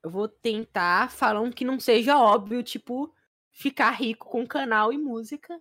Eu 0.03 0.09
vou 0.09 0.27
tentar 0.27 1.11
falar 1.11 1.41
um 1.41 1.51
que 1.51 1.65
não 1.65 1.79
seja 1.79 2.17
óbvio, 2.19 2.63
tipo, 2.63 3.13
ficar 3.51 3.91
rico 3.91 4.29
com 4.29 4.45
canal 4.47 4.91
e 4.91 4.97
música. 4.97 5.59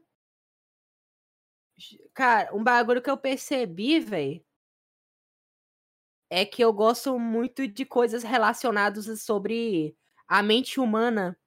Cara, 2.14 2.54
um 2.54 2.62
bagulho 2.62 3.02
que 3.02 3.10
eu 3.10 3.16
percebi, 3.16 3.98
velho, 4.00 4.44
é 6.28 6.44
que 6.44 6.62
eu 6.62 6.72
gosto 6.72 7.18
muito 7.18 7.66
de 7.66 7.84
coisas 7.84 8.22
relacionadas 8.22 9.06
sobre 9.22 9.96
a 10.28 10.42
mente 10.42 10.78
humana 10.80 11.38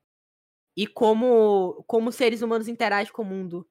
e 0.78 0.88
como, 0.88 1.84
como 1.88 2.12
seres 2.12 2.42
humanos 2.42 2.68
interagem 2.68 3.14
com 3.14 3.24
o 3.24 3.26
mundo. 3.26 3.68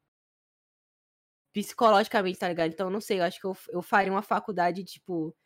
Psicologicamente, 1.53 2.39
tá 2.39 2.49
ligado? 2.49 2.73
Então, 2.73 2.89
não 2.91 3.01
sei, 3.01 3.21
eu 3.21 3.25
acho 3.25 3.39
que 3.41 3.47
eu, 3.47 3.57
eu 3.71 3.83
faria 3.83 4.11
uma 4.11 4.23
faculdade, 4.23 4.85
tipo, 4.85 5.37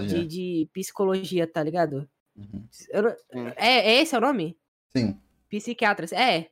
de, 0.00 0.26
de 0.26 0.70
psicologia, 0.72 1.46
tá 1.50 1.62
ligado? 1.62 2.08
Uhum. 2.36 2.68
Eu 2.90 3.02
não- 3.02 3.16
Hum. 3.34 3.48
é, 3.56 3.92
é 3.96 4.02
esse 4.02 4.14
é 4.14 4.18
o 4.18 4.20
nome? 4.20 4.58
Sim. 4.94 5.18
Psiquiatras. 5.48 6.12
É. 6.12 6.50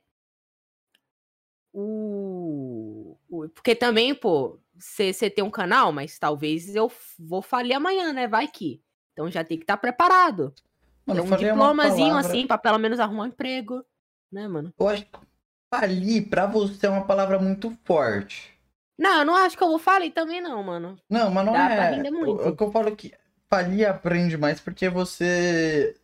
O... 1.73 3.17
o- 3.29 3.49
Porque 3.49 3.75
também, 3.75 4.15
pô, 4.15 4.59
você 4.73 5.29
tem 5.29 5.43
um 5.43 5.49
canal, 5.51 5.91
mas 5.91 6.17
talvez 6.17 6.73
eu 6.75 6.91
vou 7.19 7.41
falir 7.41 7.73
amanhã, 7.75 8.13
né? 8.13 8.27
Vai 8.27 8.47
que. 8.47 8.81
Então 9.13 9.29
já 9.29 9.43
tem 9.43 9.57
que 9.57 9.63
estar 9.63 9.77
preparado. 9.77 10.53
Mano, 11.05 11.23
Tem 11.23 11.33
um 11.33 11.37
diplomazinho 11.37 12.07
palavra- 12.09 12.29
assim, 12.29 12.47
pra 12.47 12.57
pelo 12.57 12.77
menos 12.79 12.99
arrumar 12.99 13.23
um 13.23 13.27
emprego. 13.27 13.83
Né, 14.31 14.47
mano? 14.47 14.73
Eu 14.77 14.87
acho 14.87 15.05
que 15.05 15.19
falir 15.73 16.29
pra 16.29 16.45
você 16.47 16.87
é 16.87 16.89
uma 16.89 17.05
palavra 17.05 17.37
muito 17.39 17.71
forte. 17.85 18.53
Não, 18.97 19.19
eu 19.19 19.25
não 19.25 19.35
acho 19.35 19.57
que 19.57 19.63
eu 19.63 19.67
vou 19.69 19.77
falir 19.79 20.11
também, 20.13 20.41
não, 20.41 20.63
mano. 20.63 20.97
Não, 21.09 21.29
mas 21.29 21.45
não 21.45 21.53
Dá 21.53 21.65
pra 21.67 21.85
é. 21.85 21.91
render 21.95 22.09
O, 22.09 22.13
muito. 22.13 22.41
o 22.49 22.55
que 22.55 22.63
eu 22.63 22.71
falo 22.71 22.95
que 22.95 23.13
falir 23.49 23.87
aprende 23.87 24.37
mais 24.37 24.59
porque 24.59 24.89
você. 24.89 25.95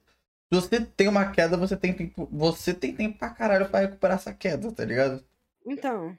Se 0.53 0.59
você 0.59 0.85
tem 0.85 1.07
uma 1.07 1.31
queda, 1.31 1.57
você 1.57 1.77
tem 1.77 1.93
tempo. 1.93 2.27
Você 2.31 2.73
tem 2.73 2.95
tempo 2.95 3.18
pra 3.19 3.30
caralho 3.34 3.69
pra 3.69 3.81
recuperar 3.81 4.18
essa 4.18 4.34
queda, 4.34 4.72
tá 4.72 4.84
ligado? 4.85 5.26
Então. 5.65 6.18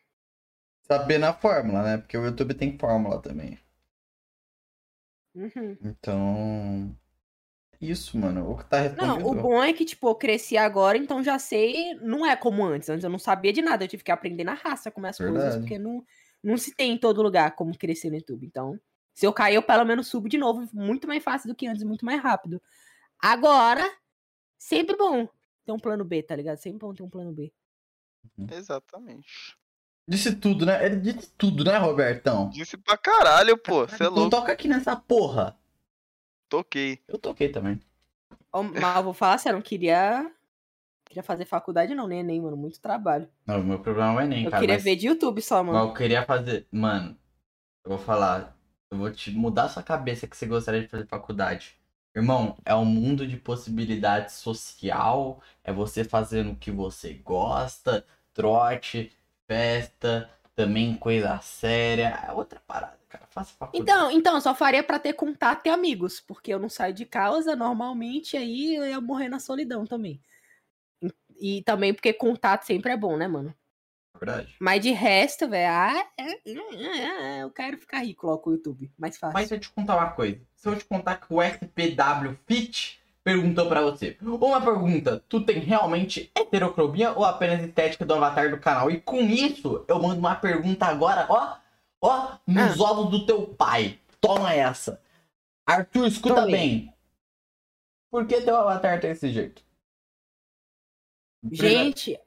Sabendo 0.87 1.25
a 1.27 1.33
fórmula, 1.35 1.83
né? 1.83 1.99
Porque 1.99 2.17
o 2.17 2.25
YouTube 2.25 2.55
tem 2.55 2.79
fórmula 2.79 3.21
também. 3.21 3.59
uhum. 5.35 5.77
Então. 5.83 6.97
Isso, 7.81 8.17
mano. 8.19 8.51
O 8.51 8.57
que 8.59 8.65
tá 8.67 8.79
Não, 8.91 9.17
respondido. 9.17 9.29
o 9.29 9.35
bom 9.35 9.63
é 9.63 9.73
que, 9.73 9.85
tipo, 9.85 10.09
eu 10.09 10.15
cresci 10.15 10.57
agora, 10.57 10.97
então 10.99 11.23
já 11.23 11.39
sei. 11.39 11.95
Não 11.97 12.25
é 12.27 12.37
como 12.37 12.65
antes. 12.65 12.89
Antes 12.89 13.05
eu 13.05 13.11
não 13.11 13.19
sabia 13.19 13.53
de 13.53 13.61
nada. 13.63 13.85
Eu 13.85 13.89
tive 13.89 14.05
que 14.05 14.13
aprender 14.13 14.45
na 14.45 14.55
raça 14.55 14.91
como 14.91 15.07
é 15.07 15.11
as 15.11 15.21
coisas, 15.21 15.35
Verdade. 15.35 15.61
porque 15.63 15.79
não, 15.79 16.05
não 16.43 16.57
se 16.57 16.75
tem 16.75 16.93
em 16.93 16.99
todo 16.99 17.23
lugar 17.23 17.57
como 17.57 17.77
crescer 17.77 18.11
no 18.11 18.17
YouTube. 18.17 18.47
Então, 18.47 18.79
se 19.15 19.27
eu 19.27 19.33
cair, 19.33 19.55
eu 19.57 19.63
pelo 19.63 19.85
menos 19.85 20.07
subo 20.09 20.29
de 20.29 20.39
novo, 20.39 20.69
muito 20.73 21.07
mais 21.07 21.23
fácil 21.23 21.49
do 21.49 21.55
que 21.55 21.67
antes, 21.67 21.83
muito 21.83 22.05
mais 22.05 22.21
rápido. 22.23 22.61
Agora, 23.19 23.89
sempre 24.59 24.97
bom 24.97 25.29
ter 25.65 25.73
um 25.73 25.79
plano 25.79 26.05
B, 26.05 26.23
tá 26.23 26.35
ligado? 26.35 26.57
Sempre 26.59 26.81
bom 26.81 26.93
ter 26.95 27.03
um 27.03 27.11
plano 27.11 27.33
B. 27.33 27.53
Exatamente. 28.51 29.57
Disse 30.09 30.35
tudo, 30.35 30.67
né? 30.67 30.85
Ele 30.85 30.97
disse 30.97 31.31
tudo, 31.39 31.65
né, 31.65 31.77
Robertão? 31.79 32.51
Disse 32.51 32.77
pra 32.77 32.97
caralho, 32.97 33.57
pô. 33.57 33.87
Você 33.87 34.03
é 34.03 34.07
Não 34.07 34.15
louco. 34.15 34.31
toca 34.31 34.53
aqui 34.53 34.67
nessa 34.67 34.97
porra. 34.97 35.57
Toquei. 36.49 37.01
Eu 37.07 37.19
toquei 37.19 37.49
também. 37.49 37.81
Ó, 38.53 38.63
Mas 38.63 38.97
eu 38.97 39.03
vou 39.05 39.15
falar 39.15 39.39
sério, 39.39 39.55
eu 39.57 39.59
não 39.61 39.63
queria. 39.65 40.31
Queria 41.07 41.23
fazer 41.23 41.45
faculdade, 41.45 41.95
não, 41.95 42.09
nem 42.09 42.21
Enem, 42.21 42.41
mano. 42.41 42.57
Muito 42.57 42.81
trabalho. 42.81 43.29
Não, 43.47 43.61
o 43.61 43.65
meu 43.65 43.79
problema 43.81 44.13
não 44.13 44.21
é 44.21 44.27
nem, 44.27 44.45
Eu 44.45 44.51
cara. 44.51 44.61
queria 44.61 44.75
mas- 44.77 44.85
ver 44.85 44.97
de 44.97 45.07
YouTube 45.07 45.41
só, 45.41 45.63
Mas 45.63 45.73
mano. 45.75 45.89
eu 45.91 45.95
queria 45.95 46.25
fazer. 46.25 46.67
Mano, 46.73 47.17
eu 47.85 47.91
vou 47.91 47.99
falar. 47.99 48.57
Eu 48.93 48.99
vou 48.99 49.11
te 49.11 49.31
mudar 49.31 49.71
sua 49.71 49.83
cabeça 49.83 50.27
que 50.27 50.37
você 50.37 50.45
gostaria 50.45 50.83
de 50.83 50.89
fazer 50.89 51.07
faculdade. 51.07 51.75
Irmão, 52.15 52.59
é 52.63 52.75
um 52.75 52.85
mundo 52.85 53.27
de 53.27 53.39
possibilidade 53.39 54.31
social. 54.31 55.43
É 55.65 55.73
você 55.73 56.05
fazendo 56.05 56.53
o 56.53 56.57
que 56.57 56.71
você 56.71 57.15
gosta. 57.15 58.05
Trote, 58.35 59.11
festa, 59.47 60.31
também 60.55 60.95
coisa 60.95 61.41
séria. 61.41 62.23
É 62.29 62.33
outra 62.33 62.61
parada, 62.67 62.99
cara. 63.09 63.27
Faça 63.31 63.55
faculdade. 63.55 63.91
Então, 63.91 64.11
então, 64.11 64.41
só 64.43 64.55
faria 64.55 64.83
pra 64.83 64.99
ter 64.99 65.15
contato 65.15 65.65
e 65.65 65.71
amigos, 65.71 66.21
porque 66.21 66.53
eu 66.53 66.59
não 66.59 66.69
saio 66.69 66.93
de 66.93 67.07
casa 67.07 67.57
normalmente, 67.57 68.37
aí 68.37 68.75
eu 68.75 68.87
ia 68.87 69.01
morrer 69.01 69.31
na 69.31 69.39
solidão 69.39 69.87
também. 69.87 70.21
E 71.41 71.63
também 71.63 71.95
porque 71.95 72.13
contato 72.13 72.65
sempre 72.65 72.93
é 72.93 72.97
bom, 72.97 73.17
né, 73.17 73.27
mano? 73.27 73.55
Verdade. 74.25 74.55
Mas 74.61 74.81
de 74.81 74.91
resto, 74.93 75.49
velho, 75.49 75.71
ah, 75.71 76.07
é, 76.17 76.25
é, 76.25 77.39
é, 77.39 77.43
eu 77.43 77.51
quero 77.51 77.77
ficar 77.77 77.99
rico, 77.99 78.23
coloco 78.23 78.51
o 78.51 78.53
YouTube. 78.55 78.91
Mais 78.99 79.19
fácil. 79.19 79.35
Mas 79.35 79.49
se 79.49 79.55
eu 79.55 79.61
te 79.61 79.71
contar 79.71 79.97
uma 79.97 80.11
coisa. 80.11 80.41
Se 80.55 80.69
eu 80.69 80.77
te 80.77 80.85
contar 80.85 81.17
que 81.17 81.27
o 81.33 81.43
SPW 81.43 82.39
Fit 82.47 83.01
perguntou 83.25 83.69
pra 83.69 83.83
você. 83.83 84.17
Uma 84.21 84.61
pergunta, 84.61 85.23
tu 85.29 85.41
tem 85.41 85.59
realmente 85.59 86.31
heterocromia 86.35 87.13
ou 87.13 87.25
apenas 87.25 87.63
estética 87.63 88.05
do 88.05 88.15
avatar 88.15 88.51
do 88.51 88.59
canal? 88.59 88.91
E 88.91 89.01
com 89.01 89.21
isso, 89.21 89.85
eu 89.89 90.01
mando 90.01 90.19
uma 90.19 90.35
pergunta 90.35 90.87
agora, 90.87 91.27
ó, 91.29 91.57
ó, 92.01 92.39
nos 92.47 92.81
ovos 92.81 93.11
do 93.11 93.27
teu 93.27 93.47
pai. 93.47 93.99
Toma 94.21 94.55
essa. 94.55 95.01
Arthur, 95.67 96.07
escuta 96.07 96.43
Tome. 96.43 96.53
bem. 96.53 96.95
Por 98.11 98.27
que 98.27 98.41
teu 98.41 98.57
avatar 98.57 99.01
tá 99.01 99.09
desse 99.09 99.33
jeito? 99.33 99.63
Gente, 101.51 102.21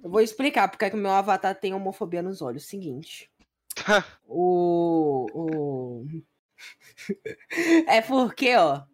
eu 0.00 0.10
vou 0.10 0.20
explicar 0.20 0.68
porque 0.68 0.84
é 0.84 0.90
que 0.90 0.96
o 0.96 0.98
meu 0.98 1.10
avatar 1.10 1.58
tem 1.58 1.74
homofobia 1.74 2.22
nos 2.22 2.40
olhos. 2.40 2.66
Seguinte. 2.66 3.30
o. 4.26 5.26
o... 5.34 6.06
é 7.88 8.00
porque, 8.00 8.54
ó. 8.56 8.84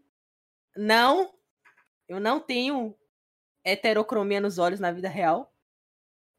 Não. 0.76 1.34
Eu 2.08 2.18
não 2.18 2.40
tenho 2.40 2.96
heterocromia 3.64 4.40
nos 4.40 4.58
olhos 4.58 4.80
na 4.80 4.90
vida 4.90 5.08
real. 5.08 5.52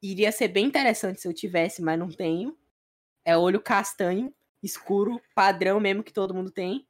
Iria 0.02 0.32
ser 0.32 0.48
bem 0.48 0.66
interessante 0.66 1.22
se 1.22 1.28
eu 1.28 1.34
tivesse, 1.34 1.82
mas 1.82 2.00
não 2.00 2.10
tenho. 2.10 2.58
É 3.24 3.38
olho 3.38 3.62
castanho, 3.62 4.34
escuro, 4.64 5.22
padrão 5.36 5.80
mesmo 5.80 6.04
que 6.04 6.14
todo 6.14 6.34
mundo 6.34 6.52
tem. 6.52 6.88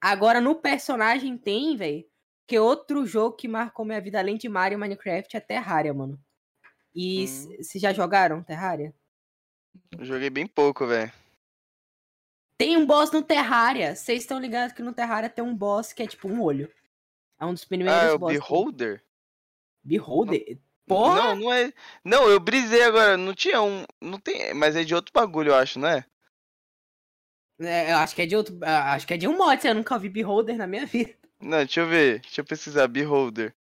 Agora 0.00 0.40
no 0.40 0.56
personagem 0.56 1.36
tem, 1.36 1.76
velho. 1.76 2.04
Que 2.46 2.58
outro 2.58 3.04
jogo 3.04 3.36
que 3.36 3.46
marcou 3.46 3.84
minha 3.84 4.00
vida 4.00 4.18
além 4.18 4.36
de 4.36 4.48
Mario 4.48 4.76
e 4.76 4.80
Minecraft 4.80 5.36
é 5.36 5.40
Terraria, 5.40 5.92
mano. 5.92 6.18
E 7.00 7.20
Hum. 7.20 7.24
s- 7.24 7.56
vocês 7.58 7.80
já 7.80 7.92
jogaram 7.92 8.42
Terraria? 8.42 8.92
Eu 9.96 10.04
joguei 10.04 10.28
bem 10.28 10.48
pouco, 10.48 10.84
velho. 10.84 11.12
Tem 12.58 12.76
um 12.76 12.84
boss 12.84 13.12
no 13.12 13.22
Terraria. 13.22 13.94
Vocês 13.94 14.22
estão 14.22 14.40
ligados 14.40 14.74
que 14.74 14.82
no 14.82 14.92
Terraria 14.92 15.30
tem 15.30 15.44
um 15.44 15.54
boss 15.56 15.92
que 15.92 16.02
é 16.02 16.06
tipo 16.08 16.26
um 16.26 16.42
olho. 16.42 16.68
É 17.40 17.46
um 17.46 17.54
dos 17.54 17.64
primeiros 17.64 17.94
Ah, 17.94 18.06
é 18.06 18.12
o 18.12 18.18
bosses. 18.18 18.40
Beholder? 18.40 19.04
Beholder? 19.84 20.58
Porra! 20.88 21.14
Não, 21.14 21.36
não 21.36 21.52
é. 21.52 21.72
Não, 22.04 22.28
eu 22.28 22.40
brisei 22.40 22.82
agora. 22.82 23.16
Não 23.16 23.32
tinha 23.32 23.62
um. 23.62 23.84
Não 24.00 24.18
tem. 24.18 24.52
Mas 24.54 24.74
é 24.74 24.82
de 24.82 24.92
outro 24.92 25.12
bagulho, 25.14 25.50
eu 25.50 25.54
acho, 25.54 25.78
não 25.78 25.86
é? 25.88 26.04
É, 27.60 27.92
eu 27.92 27.96
acho 27.98 28.14
que 28.16 28.22
é 28.22 28.26
de 28.26 28.34
outro. 28.34 28.58
ah, 28.62 28.94
Acho 28.94 29.06
que 29.06 29.14
é 29.14 29.16
de 29.16 29.28
um 29.28 29.36
mod. 29.36 29.64
Eu 29.64 29.74
nunca 29.76 29.96
vi 29.98 30.08
Beholder 30.08 30.56
na 30.56 30.66
minha 30.66 30.84
vida. 30.86 31.14
Não, 31.40 31.58
deixa 31.58 31.80
eu 31.82 31.86
ver. 31.86 32.20
Deixa 32.22 32.40
eu 32.40 32.44
pesquisar. 32.44 32.88
Beholder. 32.88 33.54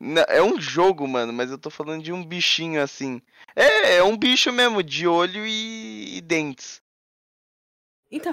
Não, 0.00 0.22
é 0.28 0.42
um 0.42 0.60
jogo, 0.60 1.06
mano, 1.08 1.32
mas 1.32 1.50
eu 1.50 1.58
tô 1.58 1.70
falando 1.70 2.02
de 2.02 2.12
um 2.12 2.24
bichinho 2.24 2.82
assim. 2.82 3.20
É, 3.54 3.96
é 3.96 4.02
um 4.04 4.16
bicho 4.16 4.52
mesmo, 4.52 4.82
de 4.82 5.06
olho 5.06 5.46
e, 5.46 6.18
e 6.18 6.20
dentes. 6.20 6.82
Então, 8.10 8.32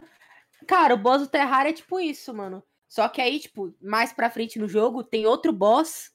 cara, 0.68 0.94
o 0.94 0.98
boss 0.98 1.22
do 1.22 1.28
Terraria 1.28 1.72
é 1.72 1.74
tipo 1.74 2.00
isso, 2.00 2.34
mano. 2.34 2.64
Só 2.88 3.08
que 3.10 3.22
aí, 3.22 3.40
tipo, 3.40 3.74
mais 3.82 4.14
pra 4.14 4.30
frente 4.30 4.60
no 4.60 4.68
jogo, 4.68 5.04
tem 5.04 5.26
outro 5.26 5.52
boss 5.52 6.12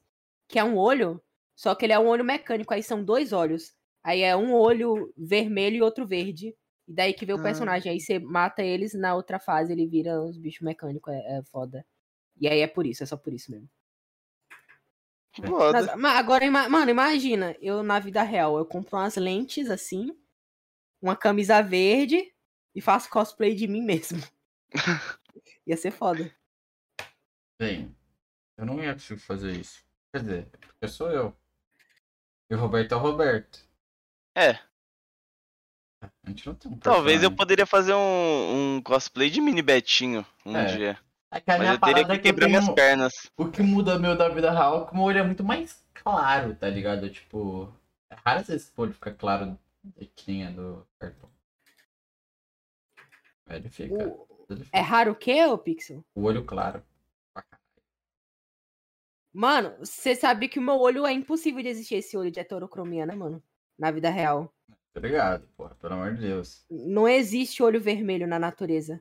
que 0.49 0.59
é 0.59 0.65
um 0.65 0.77
olho. 0.77 1.23
Só 1.57 1.75
que 1.75 1.85
ele 1.85 1.93
é 1.93 1.99
um 1.99 2.07
olho 2.07 2.25
mecânico. 2.25 2.73
Aí 2.73 2.83
são 2.83 3.03
dois 3.03 3.33
olhos. 3.33 3.75
Aí 4.03 4.23
é 4.23 4.37
um 4.37 4.55
olho 4.55 5.13
vermelho 5.17 5.77
e 5.77 5.83
outro 5.83 6.07
verde. 6.07 6.55
E 6.87 6.93
daí 6.95 7.13
que 7.13 7.27
vê 7.27 7.33
o 7.33 7.39
Ah. 7.39 7.43
personagem. 7.43 7.91
Aí 7.93 8.01
você 8.01 8.19
mata 8.19 8.63
eles, 8.63 8.95
na 8.95 9.15
outra 9.15 9.41
fase 9.41 9.73
ele 9.73 9.87
vira 9.87 10.23
os 10.23 10.39
bichos 10.39 10.63
mecânicos. 10.63 11.13
É, 11.13 11.39
é 11.39 11.43
foda. 11.51 11.85
E 12.41 12.49
aí 12.49 12.61
é 12.61 12.67
por 12.69 12.87
isso, 12.87 13.03
é 13.03 13.07
só 13.07 13.17
por 13.17 13.33
isso 13.33 13.51
mesmo. 13.51 13.69
Foda. 15.47 15.83
Mas, 15.83 15.97
mas 15.97 16.17
agora, 16.17 16.51
mano, 16.51 16.91
imagina, 16.91 17.57
eu 17.61 17.83
na 17.83 17.99
vida 17.99 18.23
real, 18.23 18.59
eu 18.59 18.67
compro 18.67 18.97
umas 18.97 19.17
lentes 19.17 19.71
assim, 19.71 20.17
uma 21.01 21.17
camisa 21.17 21.63
verde 21.63 22.33
e 22.75 22.81
faço 22.81 23.11
cosplay 23.11 23.55
de 23.55 23.67
mim 23.67 23.83
mesmo. 23.83 24.23
Ia 25.67 25.77
ser 25.77 25.91
foda. 25.91 26.35
Bem, 27.61 27.95
eu 28.57 28.65
não 28.65 28.83
ia 28.83 28.93
conseguir 28.95 29.21
fazer 29.21 29.53
isso. 29.53 29.85
Quer 30.13 30.23
dizer, 30.23 30.49
é 30.53 30.57
porque 30.57 30.89
sou 30.89 31.11
eu. 31.11 31.37
E 32.51 32.55
o 32.55 32.59
Roberto 32.59 32.93
é 32.93 32.97
o 32.97 33.01
Roberto. 33.01 33.69
É, 34.37 34.53
A 36.01 36.29
gente 36.29 36.47
não 36.47 36.55
tem 36.55 36.73
um 36.73 36.79
talvez 36.79 37.23
eu 37.23 37.35
poderia 37.35 37.67
fazer 37.67 37.93
um, 37.95 38.77
um 38.77 38.83
cosplay 38.83 39.29
de 39.29 39.41
mini 39.41 39.61
Betinho 39.61 40.25
um 40.47 40.57
É. 40.57 40.65
dia. 40.67 40.99
É 41.31 41.41
que 41.41 41.51
a 41.51 41.59
Mas 41.59 41.61
minha 41.61 41.75
eu 41.75 41.81
teria 41.81 41.95
parada 41.95 42.15
é 42.15 42.17
que 42.17 42.23
que 42.23 42.29
eu 42.29 42.33
quebrar 42.33 42.47
tenho... 42.47 42.61
minhas 42.61 42.75
pernas. 42.75 43.31
O 43.37 43.51
que 43.51 43.63
muda 43.63 43.99
meu 43.99 44.17
da 44.17 44.29
vida 44.29 44.51
real 44.51 44.83
é 44.83 44.87
que 44.87 44.93
o 44.93 44.95
meu 44.97 45.05
olho 45.05 45.19
é 45.19 45.23
muito 45.23 45.45
mais 45.45 45.85
claro, 45.95 46.55
tá 46.55 46.69
ligado? 46.69 47.09
Tipo, 47.11 47.73
é 48.11 48.17
raro 48.25 48.41
às 48.41 48.47
vezes 48.47 48.73
o 48.77 48.81
olho 48.83 48.93
fica 48.95 49.13
claro 49.13 49.59
que 50.17 50.31
nem 50.33 50.47
é 50.47 50.51
do 50.51 50.87
cartão. 50.99 51.29
Ele 53.49 53.69
fica. 53.69 53.95
O- 53.95 54.27
ele 54.51 54.65
fica. 54.65 54.77
É 54.77 54.81
raro 54.81 55.13
o 55.13 55.17
quê, 55.17 55.45
ô 55.45 55.59
Pixel? 55.59 56.03
O 56.15 56.23
olho 56.23 56.45
claro. 56.45 56.83
Mano, 59.33 59.77
você 59.79 60.15
sabe 60.17 60.49
que 60.49 60.59
o 60.59 60.63
meu 60.63 60.79
olho 60.79 61.07
é 61.07 61.13
impossível 61.13 61.63
de 61.63 61.69
existir 61.69 61.97
esse 61.97 62.17
olho 62.17 62.31
de 62.31 62.41
heterocromia, 62.41 63.07
né, 63.07 63.15
mano? 63.15 63.43
Na 63.79 63.91
vida 63.91 64.11
real. 64.11 64.53
Ligado, 64.97 65.47
porra, 65.57 65.75
pelo 65.77 65.95
amor 65.95 66.15
de 66.15 66.23
Deus. 66.23 66.65
Não 66.69 67.07
existe 67.07 67.63
olho 67.63 67.81
vermelho 67.81 68.27
na 68.27 68.39
natureza. 68.39 69.01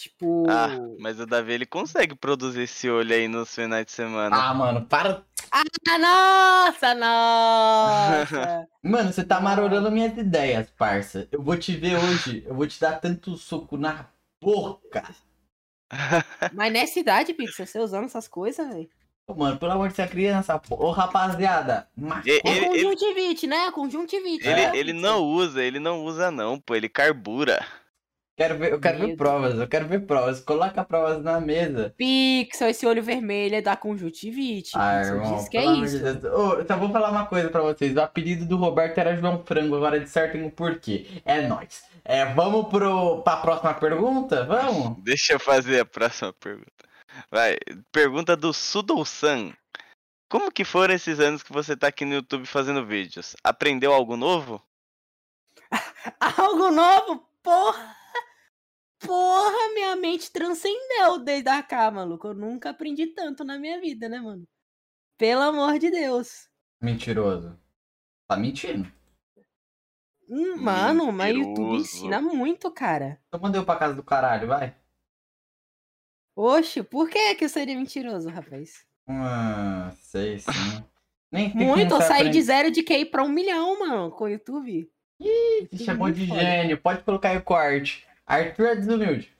Tipo. 0.00 0.46
Ah, 0.48 0.68
mas 0.98 1.20
o 1.20 1.26
Davi 1.26 1.52
ele 1.52 1.66
consegue 1.66 2.14
produzir 2.14 2.62
esse 2.62 2.88
olho 2.88 3.14
aí 3.14 3.28
nos 3.28 3.54
finais 3.54 3.84
de 3.84 3.92
semana. 3.92 4.34
Ah, 4.34 4.54
mano, 4.54 4.86
para. 4.86 5.22
Ah, 5.52 5.62
nossa, 5.98 6.94
nossa! 6.94 8.66
Mano, 8.82 9.12
você 9.12 9.22
tá 9.22 9.40
marorando 9.40 9.90
minhas 9.90 10.16
ideias, 10.16 10.70
parça. 10.70 11.28
Eu 11.30 11.42
vou 11.42 11.54
te 11.56 11.76
ver 11.76 11.96
hoje. 11.98 12.42
Eu 12.46 12.54
vou 12.54 12.66
te 12.66 12.80
dar 12.80 12.98
tanto 12.98 13.36
soco 13.36 13.76
na 13.76 14.06
boca. 14.42 15.02
Mas 16.54 16.72
nessa 16.72 16.98
idade, 16.98 17.34
Pixel, 17.34 17.66
você 17.66 17.78
usando 17.78 18.04
essas 18.06 18.26
coisas, 18.26 18.66
velho. 18.66 18.88
Ô, 19.26 19.34
mano, 19.34 19.58
pelo 19.58 19.72
amor 19.72 19.88
de 19.90 19.96
Deus, 19.96 20.08
criança, 20.10 20.58
pô. 20.58 20.76
Ô, 20.76 20.90
rapaziada. 20.92 21.88
Mas... 21.94 22.24
E- 22.24 22.40
É 22.42 22.48
Ele- 22.48 22.66
ele- 22.66 22.84
conjuntivite, 22.84 23.46
né? 23.46 23.70
Conjuntivite. 23.72 24.46
Ele, 24.46 24.66
né, 24.66 24.72
ele 24.74 24.92
não 24.94 25.22
usa, 25.24 25.62
ele 25.62 25.78
não 25.78 26.02
usa 26.04 26.30
não, 26.30 26.58
pô, 26.58 26.74
ele 26.74 26.88
carbura. 26.88 27.62
Quero 28.40 28.56
ver, 28.56 28.72
eu 28.72 28.80
quero 28.80 28.98
ver 29.00 29.16
provas, 29.16 29.58
eu 29.58 29.68
quero 29.68 29.86
ver 29.86 30.06
provas. 30.06 30.40
Coloca 30.40 30.82
provas 30.82 31.22
na 31.22 31.38
mesa. 31.38 31.92
Pixel, 31.94 32.70
esse 32.70 32.86
olho 32.86 33.02
vermelho 33.02 33.56
é 33.56 33.60
da 33.60 33.76
conjuntivite. 33.76 34.70
Ah, 34.74 35.02
irmão, 35.02 35.36
diz 35.36 35.46
que 35.46 35.58
é 35.58 35.66
de 35.66 35.84
isso. 35.84 35.98
Deus. 35.98 36.24
Ô, 36.24 36.54
eu 36.54 36.66
só 36.66 36.74
vou 36.74 36.90
falar 36.90 37.10
uma 37.10 37.26
coisa 37.26 37.50
pra 37.50 37.60
vocês. 37.60 37.94
O 37.94 38.00
apelido 38.00 38.46
do 38.46 38.56
Roberto 38.56 38.96
era 38.96 39.14
João 39.14 39.44
Frango, 39.44 39.76
agora 39.76 40.00
dissertem 40.00 40.46
o 40.46 40.50
porquê. 40.50 41.20
É 41.26 41.46
nóis. 41.46 41.84
É, 42.02 42.32
vamos 42.32 42.70
pro, 42.70 43.20
pra 43.20 43.36
próxima 43.36 43.74
pergunta? 43.74 44.46
Vamos? 44.46 44.96
Deixa 45.04 45.34
eu 45.34 45.38
fazer 45.38 45.80
a 45.80 45.84
próxima 45.84 46.32
pergunta. 46.32 46.88
Vai, 47.30 47.58
pergunta 47.92 48.34
do 48.34 48.54
Sudou-san. 48.54 49.52
Como 50.30 50.50
que 50.50 50.64
foram 50.64 50.94
esses 50.94 51.20
anos 51.20 51.42
que 51.42 51.52
você 51.52 51.76
tá 51.76 51.88
aqui 51.88 52.06
no 52.06 52.14
YouTube 52.14 52.46
fazendo 52.46 52.86
vídeos? 52.86 53.36
Aprendeu 53.44 53.92
algo 53.92 54.16
novo? 54.16 54.62
Algo 56.18 56.70
novo? 56.70 57.22
Porra! 57.42 57.99
Porra, 59.00 59.72
minha 59.74 59.96
mente 59.96 60.30
transcendeu 60.30 61.18
desde 61.18 61.48
a 61.48 61.62
cá, 61.62 61.90
maluco. 61.90 62.28
Eu 62.28 62.34
nunca 62.34 62.70
aprendi 62.70 63.06
tanto 63.08 63.44
na 63.44 63.58
minha 63.58 63.80
vida, 63.80 64.08
né, 64.08 64.20
mano? 64.20 64.46
Pelo 65.18 65.42
amor 65.42 65.78
de 65.78 65.90
Deus. 65.90 66.48
Mentiroso. 66.80 67.58
Tá 68.28 68.36
mentindo. 68.36 68.90
Hum, 70.28 70.56
mano, 70.58 71.10
mas 71.10 71.34
YouTube 71.34 71.48
Mentiroso. 71.60 71.82
ensina 71.82 72.20
muito, 72.20 72.70
cara. 72.70 73.20
Então 73.28 73.40
mandei 73.40 73.60
eu 73.60 73.64
pra 73.64 73.76
casa 73.76 73.94
do 73.94 74.02
caralho, 74.02 74.46
vai. 74.48 74.76
Oxe, 76.36 76.82
por 76.82 77.08
que 77.10 77.34
que 77.34 77.44
eu 77.44 77.48
seria 77.48 77.76
mentiroso, 77.76 78.28
rapaz? 78.28 78.86
Ah, 79.08 79.92
sei 79.96 80.38
sim. 80.38 80.50
Nem 81.32 81.54
Muito, 81.54 81.94
eu 81.94 82.02
saí 82.02 82.28
de 82.30 82.40
zero 82.42 82.70
de 82.70 82.82
QI 82.82 83.04
pra 83.04 83.22
um 83.22 83.28
milhão, 83.28 83.78
mano, 83.78 84.10
com 84.10 84.24
o 84.24 84.28
YouTube. 84.28 84.90
Se 85.72 85.84
chamou 85.84 86.06
muito 86.08 86.16
de 86.16 86.26
foda. 86.26 86.40
gênio. 86.40 86.80
Pode 86.80 87.02
colocar 87.02 87.30
aí 87.30 87.36
o 87.36 87.42
corte. 87.42 88.06
Arthur 88.30 88.66
é 88.66 88.76
desumilde. 88.76 89.34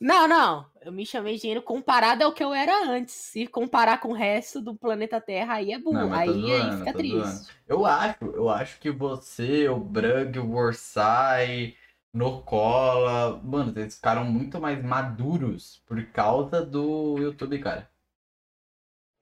Não, 0.00 0.26
não. 0.26 0.66
Eu 0.80 0.92
me 0.92 1.06
chamei 1.06 1.36
de 1.36 1.42
gênio 1.42 1.62
comparado 1.62 2.24
ao 2.24 2.32
que 2.32 2.42
eu 2.42 2.52
era 2.52 2.90
antes. 2.90 3.14
Se 3.14 3.46
comparar 3.46 4.00
com 4.00 4.08
o 4.08 4.14
resto 4.14 4.60
do 4.60 4.74
planeta 4.74 5.20
Terra, 5.20 5.54
aí 5.54 5.72
é 5.72 5.78
burro. 5.78 6.12
Aí, 6.12 6.52
aí 6.52 6.78
fica 6.78 6.92
triste. 6.92 7.16
zoando. 7.16 7.48
Eu 7.66 7.86
acho, 7.86 8.24
eu 8.24 8.48
acho 8.48 8.80
que 8.80 8.90
você, 8.90 9.68
o 9.68 9.78
Brug, 9.78 10.38
o 10.38 10.52
Warsai, 10.52 11.74
Nocola, 12.12 13.40
mano, 13.42 13.72
eles 13.76 13.96
ficaram 13.96 14.24
muito 14.24 14.60
mais 14.60 14.82
maduros 14.82 15.82
por 15.86 16.04
causa 16.06 16.64
do 16.64 17.18
YouTube, 17.18 17.58
cara. 17.58 17.90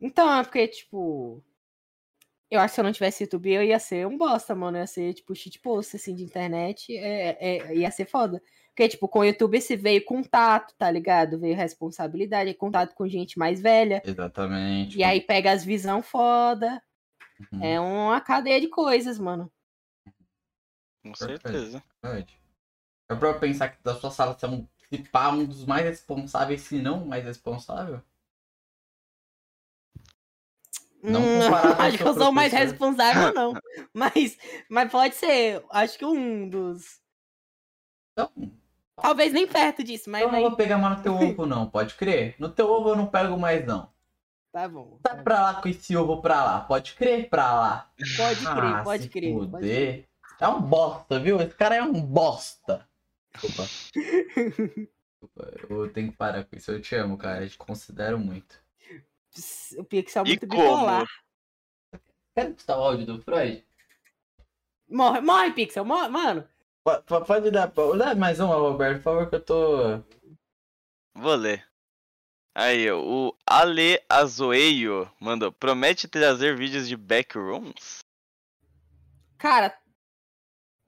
Então, 0.01 0.33
é 0.33 0.43
porque, 0.43 0.67
tipo. 0.69 1.43
Eu 2.51 2.61
acho 2.61 2.73
que 2.73 2.75
se 2.75 2.81
eu 2.81 2.85
não 2.85 2.93
tivesse 2.93 3.25
YouTube, 3.25 3.51
eu 3.51 3.63
ia 3.63 3.79
ser 3.79 4.07
um 4.07 4.19
bosta, 4.19 4.55
mano. 4.55 4.77
Eu 4.77 4.83
ia 4.83 4.87
ser, 4.87 5.15
tipo, 5.15 5.35
shitpost, 5.35 5.97
assim, 5.97 6.15
de 6.15 6.23
internet. 6.23 6.95
É, 6.97 7.39
é, 7.41 7.77
ia 7.77 7.91
ser 7.91 8.05
foda. 8.05 8.43
Porque, 8.75 8.89
tipo, 8.89 9.07
com 9.07 9.19
o 9.19 9.25
YouTube 9.25 9.61
se 9.61 9.77
veio 9.77 10.03
contato, 10.03 10.75
tá 10.79 10.91
ligado? 10.91 11.39
Veio 11.39 11.55
responsabilidade, 11.55 12.55
contato 12.55 12.95
com 12.95 13.07
gente 13.07 13.39
mais 13.39 13.61
velha. 13.61 14.03
Exatamente. 14.05 14.97
E 14.97 15.05
aí 15.05 15.21
pega 15.21 15.53
as 15.53 15.63
visão 15.63 16.03
foda. 16.03 16.83
Uhum, 17.53 17.63
É 17.63 17.79
uma 17.79 18.21
cadeia 18.21 18.61
de 18.61 18.69
coisas, 18.69 19.19
mano. 19.19 19.53
Com 21.03 21.15
certeza. 21.15 21.83
verdade. 22.03 22.41
É 23.11 23.15
pra 23.15 23.29
eu 23.29 23.39
pensar 23.39 23.69
que 23.69 23.83
da 23.83 23.95
sua 23.95 24.11
sala 24.11 24.33
você 24.33 24.47
é 24.47 24.49
um, 24.49 24.67
se 24.89 24.99
pá, 25.11 25.31
um 25.31 25.45
dos 25.45 25.67
mais 25.67 25.85
responsáveis, 25.85 26.63
se 26.63 26.81
não 26.81 27.03
o 27.03 27.07
mais 27.07 27.25
responsável? 27.25 28.01
Não 31.03 31.21
Hum, 31.25 31.43
comparado 31.45 31.75
ao 31.75 31.81
acho 31.89 31.99
que 31.99 32.03
eu 32.05 32.15
sou 32.15 32.29
o 32.31 32.33
mais 32.33 32.53
responsável, 32.53 33.35
não. 33.35 33.53
Mas, 33.93 34.39
mas 34.71 34.91
pode 34.91 35.15
ser. 35.17 35.63
Acho 35.71 35.99
que 35.99 36.07
um 36.07 36.49
dos. 36.49 37.03
Então, 38.13 38.31
Talvez 39.01 39.33
nem 39.33 39.47
perto 39.47 39.83
disso, 39.83 40.11
mas 40.11 40.23
eu 40.23 40.31
não 40.31 40.41
vou 40.41 40.57
pegar 40.57 40.79
mais 40.79 40.97
no 40.99 41.03
teu 41.03 41.15
ovo, 41.15 41.47
não, 41.47 41.69
pode 41.69 41.95
crer? 41.95 42.35
No 42.39 42.49
teu 42.51 42.69
ovo 42.71 42.91
eu 42.91 42.97
não 42.97 43.07
pego 43.07 43.37
mais, 43.39 43.65
não. 43.67 43.91
tá 44.53 44.69
bom. 44.69 44.99
Tá 45.03 45.17
pra 45.17 45.41
lá 45.43 45.55
com 45.61 45.69
esse 45.69 45.97
ovo 45.97 46.21
pra 46.21 46.45
lá, 46.45 46.61
pode 46.61 46.95
crer 46.95 47.29
pra 47.29 47.53
lá. 47.53 47.91
Pode 48.17 48.41
crer, 48.41 48.65
Ah, 48.75 48.83
pode 48.85 49.03
se 49.05 49.09
crer. 49.09 49.33
pode 49.35 49.51
fuder. 49.51 50.09
É 50.41 50.49
um 50.49 50.61
bosta, 50.61 51.19
viu? 51.21 51.41
Esse 51.41 51.55
cara 51.55 51.77
é 51.77 51.83
um 51.83 52.01
bosta. 52.01 52.87
Desculpa. 53.33 53.63
Desculpa, 53.95 55.53
Eu 55.71 55.93
tenho 55.93 56.11
que 56.11 56.17
parar 56.17 56.45
com 56.45 56.57
isso. 56.57 56.71
Eu 56.73 56.81
te 56.81 56.95
amo, 56.97 57.17
cara. 57.17 57.45
Eu 57.45 57.49
te 57.49 57.57
considero 57.57 58.19
muito. 58.19 58.61
O 59.79 59.85
Pixel 59.85 60.23
é 60.25 60.27
muito 60.29 60.47
bipolar. 60.47 61.07
Quer 62.35 62.51
escutar 62.51 62.77
o 62.79 62.83
áudio 62.83 63.07
do 63.07 63.23
Freud? 63.23 63.65
Morre, 64.91 65.21
morre, 65.21 65.53
Pixel, 65.53 65.85
morre, 65.85 66.09
mano. 66.09 66.47
Po- 66.85 67.03
po- 67.03 67.25
Pode 67.25 67.51
dar, 67.51 67.67
dá 67.97 68.15
mais 68.15 68.41
uma, 68.41 68.55
Roberto, 68.57 68.97
por 68.99 69.03
favor, 69.03 69.29
que 69.29 69.37
eu 69.37 69.45
tô. 69.45 70.01
Vou 71.15 71.35
ler. 71.35 71.65
Aí, 72.55 72.91
o 72.91 73.35
Ale 73.47 74.01
Azoeio 74.09 75.11
mandou. 75.21 75.53
Promete 75.53 76.07
trazer 76.09 76.57
vídeos 76.57 76.87
de 76.89 76.97
backrooms? 76.97 78.01
Cara, 79.39 79.75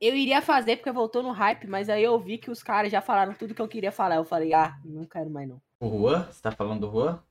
eu 0.01 0.15
iria 0.15 0.43
fazer 0.43 0.77
porque 0.77 0.93
voltou 0.93 1.23
no 1.23 1.31
hype, 1.33 1.66
mas 1.66 1.89
aí 1.89 2.03
eu 2.03 2.19
vi 2.19 2.39
que 2.39 2.51
os 2.51 2.62
caras 2.62 2.91
já 2.93 3.01
falaram 3.01 3.33
tudo 3.35 3.55
que 3.55 3.62
eu 3.62 3.69
queria 3.69 3.93
falar. 3.93 4.16
Eu 4.16 4.25
falei, 4.25 4.53
ah, 4.53 4.77
não 4.85 5.05
quero 5.05 5.31
mais 5.31 5.49
não. 5.49 5.61
O 5.81 5.89
Juan? 5.99 6.27
Você 6.31 6.43
tá 6.43 6.51
falando 6.53 6.87
do 6.87 6.93
Juan? 6.93 7.23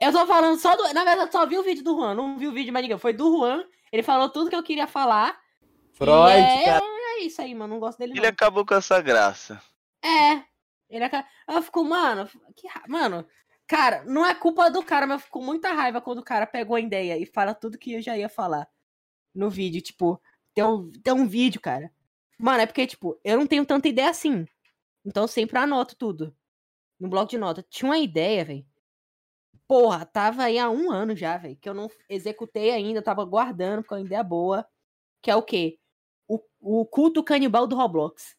Eu 0.00 0.12
tô 0.12 0.26
falando 0.26 0.58
só 0.58 0.76
do. 0.76 0.82
Na 0.94 1.04
verdade, 1.04 1.32
só 1.32 1.44
vi 1.44 1.58
o 1.58 1.62
vídeo 1.62 1.82
do 1.84 1.96
Juan, 1.96 2.14
não 2.14 2.38
vi 2.38 2.46
o 2.46 2.52
vídeo 2.52 2.66
de 2.66 2.72
mais 2.72 2.84
ninguém. 2.84 2.98
Foi 2.98 3.12
do 3.12 3.36
Juan. 3.36 3.64
Ele 3.92 4.02
falou 4.02 4.28
tudo 4.30 4.48
que 4.48 4.56
eu 4.56 4.62
queria 4.62 4.86
falar. 4.86 5.38
Freud, 5.94 6.30
e 6.30 6.40
é, 6.40 6.64
cara. 6.64 6.84
É 7.18 7.22
isso 7.24 7.40
aí, 7.42 7.54
mano. 7.54 7.74
Não 7.74 7.80
gosto 7.80 7.98
dele, 7.98 8.12
Ele 8.12 8.20
não. 8.22 8.28
acabou 8.28 8.64
com 8.64 8.74
essa 8.74 9.00
graça. 9.00 9.60
É. 10.02 10.42
Ele 10.88 11.04
aca- 11.04 11.26
Eu 11.46 11.62
fico, 11.62 11.84
mano, 11.84 12.28
que 12.56 12.66
ra- 12.66 12.84
Mano, 12.88 13.26
cara, 13.66 14.02
não 14.04 14.24
é 14.24 14.34
culpa 14.34 14.70
do 14.70 14.82
cara, 14.82 15.06
mas 15.06 15.16
eu 15.20 15.24
fico 15.26 15.38
com 15.38 15.44
muita 15.44 15.72
raiva 15.72 16.00
quando 16.00 16.18
o 16.18 16.24
cara 16.24 16.46
pegou 16.46 16.76
a 16.76 16.80
ideia 16.80 17.18
e 17.18 17.26
fala 17.26 17.54
tudo 17.54 17.78
que 17.78 17.92
eu 17.94 18.00
já 18.02 18.16
ia 18.16 18.28
falar 18.28 18.66
no 19.34 19.50
vídeo. 19.50 19.82
Tipo, 19.82 20.20
tem 20.54 20.64
um, 20.64 20.90
tem 20.90 21.12
um 21.12 21.26
vídeo, 21.28 21.60
cara. 21.60 21.92
Mano, 22.38 22.60
é 22.60 22.66
porque, 22.66 22.86
tipo, 22.86 23.18
eu 23.24 23.36
não 23.36 23.46
tenho 23.46 23.66
tanta 23.66 23.88
ideia 23.88 24.08
assim. 24.10 24.46
Então 25.04 25.24
eu 25.24 25.28
sempre 25.28 25.58
anoto 25.58 25.94
tudo. 25.96 26.34
No 26.98 27.08
bloco 27.08 27.30
de 27.30 27.38
nota. 27.38 27.62
Tinha 27.68 27.90
uma 27.90 27.98
ideia, 27.98 28.44
velho. 28.44 28.66
Porra, 29.66 30.06
tava 30.06 30.44
aí 30.44 30.58
há 30.58 30.70
um 30.70 30.90
ano 30.90 31.14
já, 31.14 31.36
velho. 31.36 31.56
Que 31.56 31.68
eu 31.68 31.74
não 31.74 31.90
executei 32.08 32.70
ainda, 32.70 33.00
eu 33.00 33.04
tava 33.04 33.24
guardando, 33.24 33.82
porque 33.82 33.94
é 33.94 33.96
uma 33.98 34.06
ideia 34.06 34.22
boa. 34.24 34.66
Que 35.22 35.30
é 35.30 35.36
o 35.36 35.42
quê? 35.42 35.78
O, 36.60 36.80
o 36.80 36.86
culto 36.86 37.22
canibal 37.22 37.66
do 37.66 37.76
Roblox. 37.76 38.36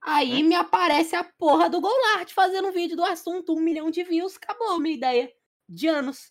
Aí 0.00 0.42
me 0.42 0.54
aparece 0.54 1.16
a 1.16 1.24
porra 1.24 1.68
do 1.70 1.80
Golart 1.80 2.30
fazendo 2.32 2.68
um 2.68 2.72
vídeo 2.72 2.96
do 2.96 3.04
assunto, 3.04 3.54
um 3.54 3.60
milhão 3.60 3.90
de 3.90 4.04
views, 4.04 4.36
acabou 4.36 4.72
a 4.72 4.78
minha 4.80 4.94
ideia. 4.94 5.32
De 5.66 5.86
anos. 5.88 6.30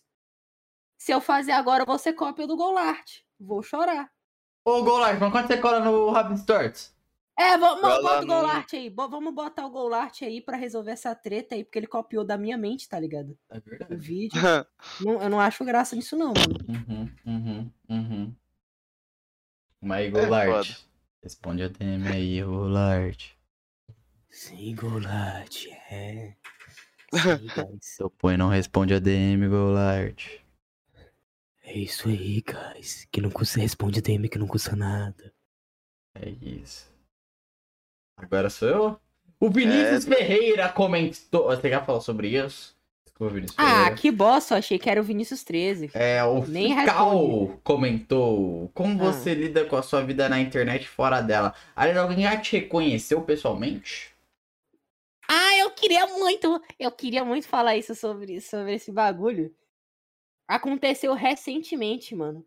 Se 0.96 1.10
eu 1.12 1.20
fazer 1.20 1.50
agora, 1.52 1.82
eu 1.82 1.86
vou 1.86 1.98
ser 1.98 2.12
cópia 2.12 2.46
do 2.46 2.56
Golart. 2.56 3.18
Vou 3.38 3.62
chorar. 3.64 4.10
Ô, 4.64 4.82
Golart, 4.84 5.18
mas 5.20 5.32
quando 5.32 5.46
você 5.48 5.56
cola 5.58 5.80
no 5.80 6.10
Rabbit 6.10 6.40
Stories? 6.40 6.94
É, 7.36 7.58
vamos, 7.58 7.80
Vai 7.82 7.90
lá 8.00 8.00
bota 8.00 8.18
o 8.18 8.20
no- 8.20 8.26
Golart 8.34 8.72
aí. 8.74 8.88
bo- 8.88 9.08
Vamos 9.08 9.34
botar 9.34 9.66
o 9.66 9.70
Golart 9.70 10.22
aí 10.22 10.40
pra 10.40 10.56
resolver 10.56 10.92
essa 10.92 11.12
treta 11.16 11.56
aí, 11.56 11.64
porque 11.64 11.80
ele 11.80 11.88
copiou 11.88 12.24
da 12.24 12.38
minha 12.38 12.56
mente, 12.56 12.88
tá 12.88 12.98
ligado? 12.98 13.36
É 13.50 13.58
O 13.58 13.60
verdade. 13.60 13.96
vídeo. 13.96 14.40
Não- 15.00 15.20
eu 15.20 15.28
não 15.28 15.40
acho 15.40 15.64
graça 15.64 15.96
nisso, 15.96 16.16
não, 16.16 16.28
mano. 16.32 16.56
Uhum, 16.68 17.10
uhum, 17.26 17.70
uhum. 17.90 18.34
Mas 19.84 20.14
aí, 20.14 20.14
É 20.14 20.74
responde 21.22 21.62
a 21.62 21.68
DM 21.68 22.08
aí, 22.08 22.42
Golart. 22.42 23.32
Sim, 24.30 24.74
Golart, 24.74 25.66
é. 25.90 26.34
Seu 27.80 28.10
põe 28.10 28.36
não 28.36 28.48
responde 28.48 28.94
a 28.94 28.98
DM, 28.98 29.48
Golart. 29.48 30.26
É 31.62 31.72
isso 31.78 32.08
aí, 32.08 32.42
guys. 32.42 33.06
Que 33.10 33.20
não 33.20 33.30
custa, 33.30 33.60
responde 33.60 34.00
DM 34.02 34.28
que 34.28 34.38
não 34.38 34.46
custa 34.46 34.74
nada. 34.74 35.32
É 36.14 36.28
isso. 36.28 36.92
Agora 38.16 38.50
sou 38.50 38.68
eu? 38.68 39.00
O 39.40 39.50
Vinícius 39.50 40.06
É. 40.06 40.16
Ferreira 40.16 40.68
comentou. 40.72 41.44
Você 41.46 41.68
quer 41.68 41.84
falar 41.84 42.00
sobre 42.00 42.28
isso? 42.28 42.73
Vinícius 43.20 43.54
Ah, 43.58 43.64
Ferreira. 43.74 43.94
que 43.96 44.10
bosta, 44.10 44.54
eu 44.54 44.58
achei 44.58 44.78
que 44.78 44.90
era 44.90 45.00
o 45.00 45.04
Vinícius 45.04 45.44
13. 45.44 45.90
É, 45.94 46.22
o 46.24 46.44
Nem 46.46 46.76
Fical 46.78 47.60
comentou 47.62 48.70
como 48.74 49.00
Ah. 49.02 49.12
você 49.12 49.34
lida 49.34 49.64
com 49.64 49.76
a 49.76 49.82
sua 49.82 50.02
vida 50.02 50.28
na 50.28 50.40
internet 50.40 50.88
fora 50.88 51.20
dela. 51.20 51.54
Aliás, 51.76 51.96
alguém 51.98 52.22
já 52.22 52.36
te 52.40 52.56
reconheceu 52.58 53.22
pessoalmente? 53.22 54.12
Ah, 55.28 55.56
eu 55.58 55.70
queria 55.70 56.06
muito, 56.06 56.60
eu 56.78 56.90
queria 56.90 57.24
muito 57.24 57.46
falar 57.48 57.76
isso 57.76 57.94
sobre, 57.94 58.40
sobre 58.40 58.74
esse 58.74 58.90
bagulho. 58.92 59.54
Aconteceu 60.46 61.14
recentemente, 61.14 62.14
mano. 62.14 62.44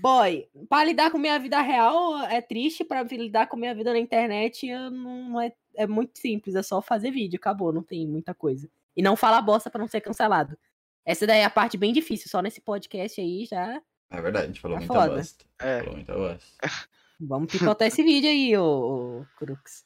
Boy, 0.00 0.46
pra 0.68 0.84
lidar 0.84 1.10
com 1.10 1.18
minha 1.18 1.38
vida 1.38 1.60
real 1.60 2.16
é 2.26 2.40
triste, 2.40 2.84
pra 2.84 3.02
lidar 3.02 3.48
com 3.48 3.56
minha 3.56 3.74
vida 3.74 3.92
na 3.92 3.98
internet 3.98 4.66
eu 4.68 4.90
não 4.90 5.28
não 5.30 5.40
é, 5.40 5.52
é 5.74 5.86
muito 5.86 6.16
simples, 6.18 6.54
é 6.54 6.62
só 6.62 6.80
fazer 6.80 7.10
vídeo, 7.10 7.36
acabou, 7.38 7.72
não 7.72 7.82
tem 7.82 8.06
muita 8.06 8.32
coisa. 8.32 8.70
E 8.96 9.02
não 9.02 9.16
falar 9.16 9.42
bosta 9.42 9.70
pra 9.70 9.80
não 9.80 9.88
ser 9.88 10.00
cancelado. 10.00 10.56
Essa 11.04 11.26
daí 11.26 11.40
é 11.40 11.44
a 11.44 11.50
parte 11.50 11.76
bem 11.76 11.92
difícil, 11.92 12.30
só 12.30 12.40
nesse 12.40 12.60
podcast 12.60 13.20
aí 13.20 13.44
já. 13.44 13.82
É 14.10 14.20
verdade, 14.22 14.44
a 14.44 14.46
gente 14.48 14.60
falou 14.60 14.76
Tá 14.78 14.80
muita 14.80 14.94
foda. 14.94 15.16
bosta. 15.16 15.44
É. 15.60 15.78
Falou 15.80 15.94
muita 15.96 16.14
bosta. 16.14 16.46
Vamos 17.20 17.52
picotar 17.52 17.88
esse 17.88 18.02
vídeo 18.02 18.28
aí, 18.28 18.56
ô, 18.56 19.20
ô 19.20 19.26
Crux. 19.36 19.84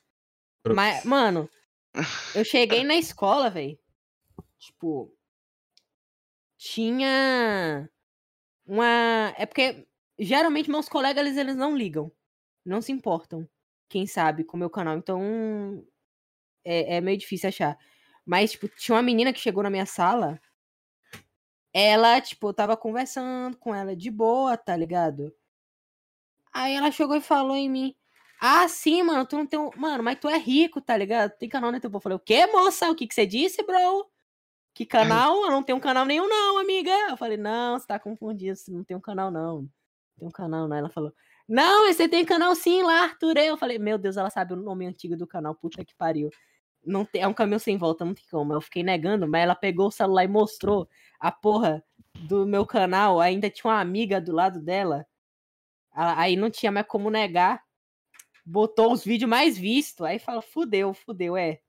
Mas, 0.74 1.04
mano, 1.04 1.48
eu 2.34 2.44
cheguei 2.44 2.84
na 2.84 2.94
escola, 2.94 3.48
velho. 3.50 3.78
Tipo, 4.58 5.14
tinha 6.56 7.88
uma. 8.66 9.34
É 9.36 9.46
porque 9.46 9.86
geralmente 10.18 10.70
meus 10.70 10.88
colegas 10.88 11.24
eles, 11.24 11.36
eles 11.38 11.56
não 11.56 11.76
ligam. 11.76 12.10
Não 12.64 12.82
se 12.82 12.92
importam. 12.92 13.48
Quem 13.88 14.06
sabe 14.06 14.44
com 14.44 14.56
o 14.56 14.60
meu 14.60 14.68
canal. 14.68 14.96
Então 14.96 15.84
é, 16.64 16.96
é 16.96 17.00
meio 17.00 17.16
difícil 17.16 17.48
achar. 17.48 17.78
Mas, 18.28 18.50
tipo, 18.50 18.68
tinha 18.68 18.94
uma 18.94 19.02
menina 19.02 19.32
que 19.32 19.40
chegou 19.40 19.62
na 19.62 19.70
minha 19.70 19.86
sala. 19.86 20.38
Ela, 21.72 22.20
tipo, 22.20 22.48
eu 22.48 22.52
tava 22.52 22.76
conversando 22.76 23.56
com 23.56 23.74
ela 23.74 23.96
de 23.96 24.10
boa, 24.10 24.54
tá 24.54 24.76
ligado? 24.76 25.34
Aí 26.52 26.74
ela 26.74 26.90
chegou 26.90 27.16
e 27.16 27.22
falou 27.22 27.56
em 27.56 27.70
mim. 27.70 27.96
Ah, 28.38 28.68
sim, 28.68 29.02
mano, 29.02 29.24
tu 29.24 29.34
não 29.34 29.46
tem 29.46 29.58
um... 29.58 29.70
Mano, 29.76 30.04
mas 30.04 30.18
tu 30.20 30.28
é 30.28 30.36
rico, 30.36 30.78
tá 30.78 30.94
ligado? 30.94 31.38
Tem 31.38 31.48
canal 31.48 31.70
no 31.70 31.78
YouTube. 31.78 31.94
Eu 31.94 32.00
falei, 32.00 32.16
o 32.16 32.20
quê, 32.20 32.46
moça? 32.48 32.90
O 32.90 32.94
que 32.94 33.06
que 33.06 33.14
você 33.14 33.24
disse, 33.24 33.62
bro? 33.62 34.06
Que 34.74 34.84
canal? 34.84 35.44
Eu 35.44 35.50
não 35.50 35.62
tenho 35.62 35.80
canal 35.80 36.04
nenhum, 36.04 36.28
não, 36.28 36.58
amiga. 36.58 36.90
Eu 37.08 37.16
falei, 37.16 37.38
não, 37.38 37.78
você 37.78 37.86
tá 37.86 37.98
confundido, 37.98 38.56
você 38.56 38.70
não 38.70 38.84
tem 38.84 38.94
um 38.94 39.00
canal. 39.00 39.30
Não 39.30 39.66
tem 40.18 40.28
um 40.28 40.30
canal, 40.30 40.68
não. 40.68 40.76
Ela 40.76 40.90
falou, 40.90 41.14
não, 41.48 41.90
você 41.90 42.06
tem 42.06 42.26
canal 42.26 42.54
sim 42.54 42.82
lá, 42.82 43.04
Arthur. 43.04 43.38
Eu 43.38 43.56
falei, 43.56 43.78
meu 43.78 43.96
Deus, 43.96 44.18
ela 44.18 44.28
sabe 44.28 44.52
o 44.52 44.56
nome 44.56 44.86
antigo 44.86 45.16
do 45.16 45.26
canal, 45.26 45.54
puta 45.54 45.82
que 45.82 45.94
pariu. 45.94 46.30
Não 46.84 47.04
tem, 47.04 47.22
é 47.22 47.28
um 47.28 47.34
caminho 47.34 47.60
sem 47.60 47.76
volta, 47.76 48.04
não 48.04 48.14
tem 48.14 48.24
como. 48.30 48.52
Eu 48.52 48.60
fiquei 48.60 48.82
negando, 48.82 49.28
mas 49.28 49.42
ela 49.42 49.54
pegou 49.54 49.88
o 49.88 49.92
celular 49.92 50.24
e 50.24 50.28
mostrou 50.28 50.88
a 51.20 51.30
porra 51.30 51.84
do 52.14 52.46
meu 52.46 52.64
canal. 52.64 53.20
Ainda 53.20 53.50
tinha 53.50 53.70
uma 53.70 53.80
amiga 53.80 54.20
do 54.20 54.32
lado 54.32 54.60
dela. 54.60 55.06
Aí 55.92 56.36
não 56.36 56.50
tinha 56.50 56.70
mais 56.70 56.86
como 56.86 57.10
negar 57.10 57.62
botou 58.48 58.92
os 58.92 59.04
vídeos 59.04 59.28
mais 59.28 59.58
vistos. 59.58 60.06
Aí 60.06 60.18
fala, 60.18 60.40
fudeu, 60.40 60.94
fudeu, 60.94 61.36
é. 61.36 61.60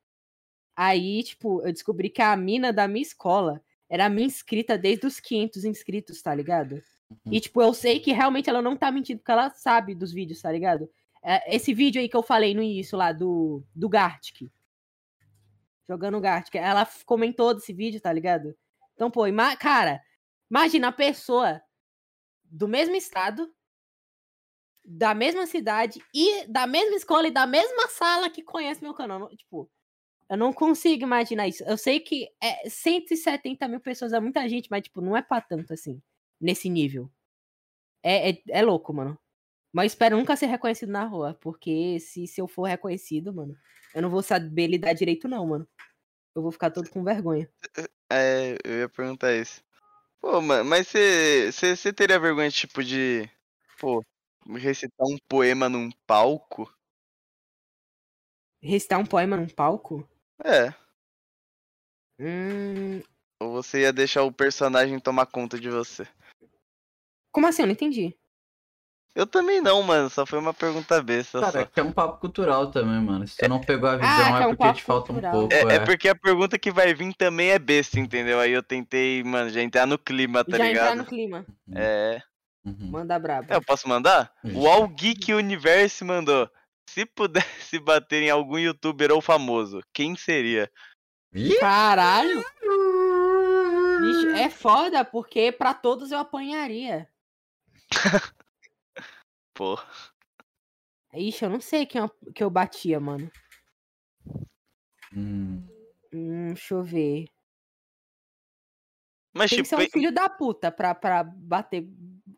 Aí, 0.75 1.21
tipo, 1.23 1.61
eu 1.61 1.73
descobri 1.73 2.09
que 2.09 2.21
a 2.21 2.35
mina 2.37 2.71
da 2.71 2.87
minha 2.87 3.01
escola 3.01 3.61
era 3.89 4.07
minha 4.07 4.25
inscrita 4.25 4.77
desde 4.77 5.05
os 5.05 5.19
500 5.19 5.65
inscritos, 5.65 6.21
tá 6.21 6.33
ligado? 6.33 6.81
E, 7.29 7.39
tipo, 7.39 7.61
eu 7.61 7.73
sei 7.73 7.99
que 7.99 8.13
realmente 8.13 8.49
ela 8.49 8.61
não 8.61 8.77
tá 8.77 8.91
mentindo, 8.91 9.19
porque 9.19 9.31
ela 9.31 9.49
sabe 9.49 9.93
dos 9.93 10.13
vídeos, 10.13 10.41
tá 10.41 10.51
ligado? 10.51 10.89
É, 11.21 11.53
Esse 11.53 11.73
vídeo 11.73 11.99
aí 11.99 12.07
que 12.07 12.15
eu 12.15 12.23
falei 12.23 12.53
no 12.53 12.61
início 12.61 12.97
lá, 12.97 13.11
do, 13.11 13.61
do 13.75 13.89
Gartic. 13.89 14.49
Jogando 15.89 16.21
Gartic. 16.21 16.55
Ela 16.55 16.87
comentou 17.05 17.55
desse 17.55 17.73
vídeo, 17.73 17.99
tá 17.99 18.13
ligado? 18.13 18.55
Então, 18.93 19.09
pô, 19.09 19.25
ima 19.25 19.55
cara, 19.55 19.99
imagina 20.49 20.89
a 20.89 20.91
pessoa 20.91 21.59
do 22.43 22.67
mesmo 22.67 22.95
estado, 22.95 23.51
da 24.85 25.15
mesma 25.15 25.47
cidade 25.47 25.99
e 26.13 26.45
da 26.47 26.67
mesma 26.67 26.95
escola 26.95 27.27
e 27.27 27.31
da 27.31 27.47
mesma 27.47 27.87
sala 27.87 28.29
que 28.29 28.43
conhece 28.43 28.83
meu 28.83 28.93
canal. 28.93 29.27
Tipo, 29.35 29.69
eu 30.29 30.37
não 30.37 30.53
consigo 30.53 31.03
imaginar 31.03 31.47
isso. 31.47 31.63
Eu 31.63 31.77
sei 31.77 31.99
que 31.99 32.29
é 32.41 32.69
170 32.69 33.67
mil 33.67 33.79
pessoas 33.79 34.13
é 34.13 34.19
muita 34.19 34.47
gente, 34.47 34.69
mas, 34.69 34.83
tipo, 34.83 35.01
não 35.01 35.17
é 35.17 35.23
pra 35.23 35.41
tanto 35.41 35.73
assim, 35.73 36.01
nesse 36.39 36.69
nível. 36.69 37.09
É, 38.03 38.31
é, 38.31 38.41
é 38.49 38.61
louco, 38.61 38.93
mano. 38.93 39.19
Mas 39.71 39.91
espero 39.91 40.17
nunca 40.17 40.35
ser 40.35 40.47
reconhecido 40.47 40.91
na 40.91 41.05
rua, 41.05 41.37
porque 41.41 41.99
se, 41.99 42.25
se 42.25 42.41
eu 42.41 42.47
for 42.47 42.63
reconhecido, 42.63 43.33
mano, 43.33 43.55
eu 43.93 44.01
não 44.01 44.09
vou 44.09 44.23
saber 44.23 44.67
lidar 44.67 44.93
direito, 44.93 45.27
não, 45.27 45.45
mano. 45.47 45.67
Eu 46.35 46.41
vou 46.41 46.51
ficar 46.51 46.71
todo 46.71 46.89
com 46.89 47.03
vergonha. 47.03 47.49
É, 48.11 48.57
eu 48.63 48.79
ia 48.79 48.89
perguntar 48.89 49.35
isso. 49.35 49.63
Pô, 50.19 50.41
mano, 50.41 50.65
mas 50.65 50.87
você 50.87 51.93
teria 51.93 52.19
vergonha, 52.19 52.49
tipo, 52.49 52.83
de. 52.83 53.29
Pô, 53.79 54.03
recitar 54.57 55.07
um 55.07 55.17
poema 55.27 55.69
num 55.69 55.89
palco? 56.05 56.71
Recitar 58.61 58.99
um 58.99 59.05
poema 59.05 59.37
num 59.37 59.47
palco? 59.47 60.07
É. 60.43 60.73
Hum, 62.19 63.01
Ou 63.39 63.53
você 63.53 63.81
ia 63.81 63.93
deixar 63.93 64.23
o 64.23 64.33
personagem 64.33 64.99
tomar 64.99 65.25
conta 65.25 65.57
de 65.57 65.69
você? 65.69 66.05
como 67.31 67.47
assim? 67.47 67.61
Eu 67.61 67.67
não 67.67 67.73
entendi. 67.73 68.18
Eu 69.15 69.25
também 69.25 69.59
não, 69.61 69.81
mano. 69.83 70.09
Só 70.09 70.25
foi 70.25 70.39
uma 70.39 70.53
pergunta 70.53 71.01
besta. 71.01 71.39
Cara, 71.39 71.59
só. 71.61 71.65
que 71.65 71.79
é 71.79 71.83
um 71.83 71.91
papo 71.91 72.19
cultural 72.19 72.71
também, 72.71 73.01
mano. 73.01 73.27
Se 73.27 73.37
tu 73.37 73.49
não 73.49 73.59
pegou 73.59 73.89
a 73.89 73.97
visão, 73.97 74.09
Ah, 74.09 74.39
é 74.39 74.43
é 74.43 74.47
um 74.47 74.55
porque 74.55 74.73
te 74.73 74.83
falta 74.83 75.11
um 75.11 75.19
pouco. 75.19 75.53
É, 75.53 75.61
é 75.61 75.75
é. 75.75 75.79
porque 75.79 76.07
a 76.07 76.15
pergunta 76.15 76.57
que 76.59 76.71
vai 76.71 76.93
vir 76.93 77.13
também 77.15 77.49
é 77.49 77.59
besta, 77.59 77.99
entendeu? 77.99 78.39
Aí 78.39 78.51
eu 78.51 78.63
tentei, 78.63 79.23
mano, 79.23 79.49
já 79.49 79.61
entrar 79.61 79.85
no 79.85 79.97
clima, 79.97 80.45
tá 80.45 80.57
Já 80.57 80.63
ligado? 80.63 80.83
entrar 80.85 80.95
no 80.95 81.05
clima. 81.05 81.45
É. 81.75 82.21
Uhum. 82.65 82.89
Manda 82.91 83.17
brabo. 83.17 83.51
É, 83.51 83.55
eu 83.55 83.61
posso 83.63 83.87
mandar? 83.87 84.31
O 84.53 84.67
All 84.67 84.87
Geek 84.87 85.33
Universe 85.33 86.03
mandou. 86.03 86.49
Se 86.89 87.05
pudesse 87.05 87.79
bater 87.79 88.23
em 88.23 88.29
algum 88.29 88.57
youtuber 88.57 89.11
ou 89.11 89.21
famoso, 89.21 89.81
quem 89.93 90.15
seria? 90.15 90.69
Caralho! 91.59 92.43
Bicho, 94.01 94.29
é 94.35 94.49
foda, 94.49 95.03
porque 95.05 95.51
pra 95.51 95.73
todos 95.73 96.11
eu 96.11 96.19
apanharia. 96.19 97.07
Pô. 99.59 99.77
Ixi, 101.13 101.43
eu 101.43 101.49
não 101.49 101.59
sei 101.59 101.85
quem 101.85 101.99
eu, 101.99 102.09
que 102.33 102.41
eu 102.41 102.49
batia, 102.49 102.97
mano. 102.97 103.29
hum. 105.13 105.67
Hum, 106.13 106.47
deixa 106.53 106.75
eu 106.75 106.81
ver. 106.81 107.25
Mas, 109.33 109.49
Tem 109.51 109.59
que 109.59 109.67
tipo, 109.67 109.81
ser 109.81 109.85
um 109.85 109.89
filho 109.91 110.13
da 110.13 110.29
puta 110.29 110.71
pra, 110.71 110.95
pra 110.95 111.25
bater 111.25 111.85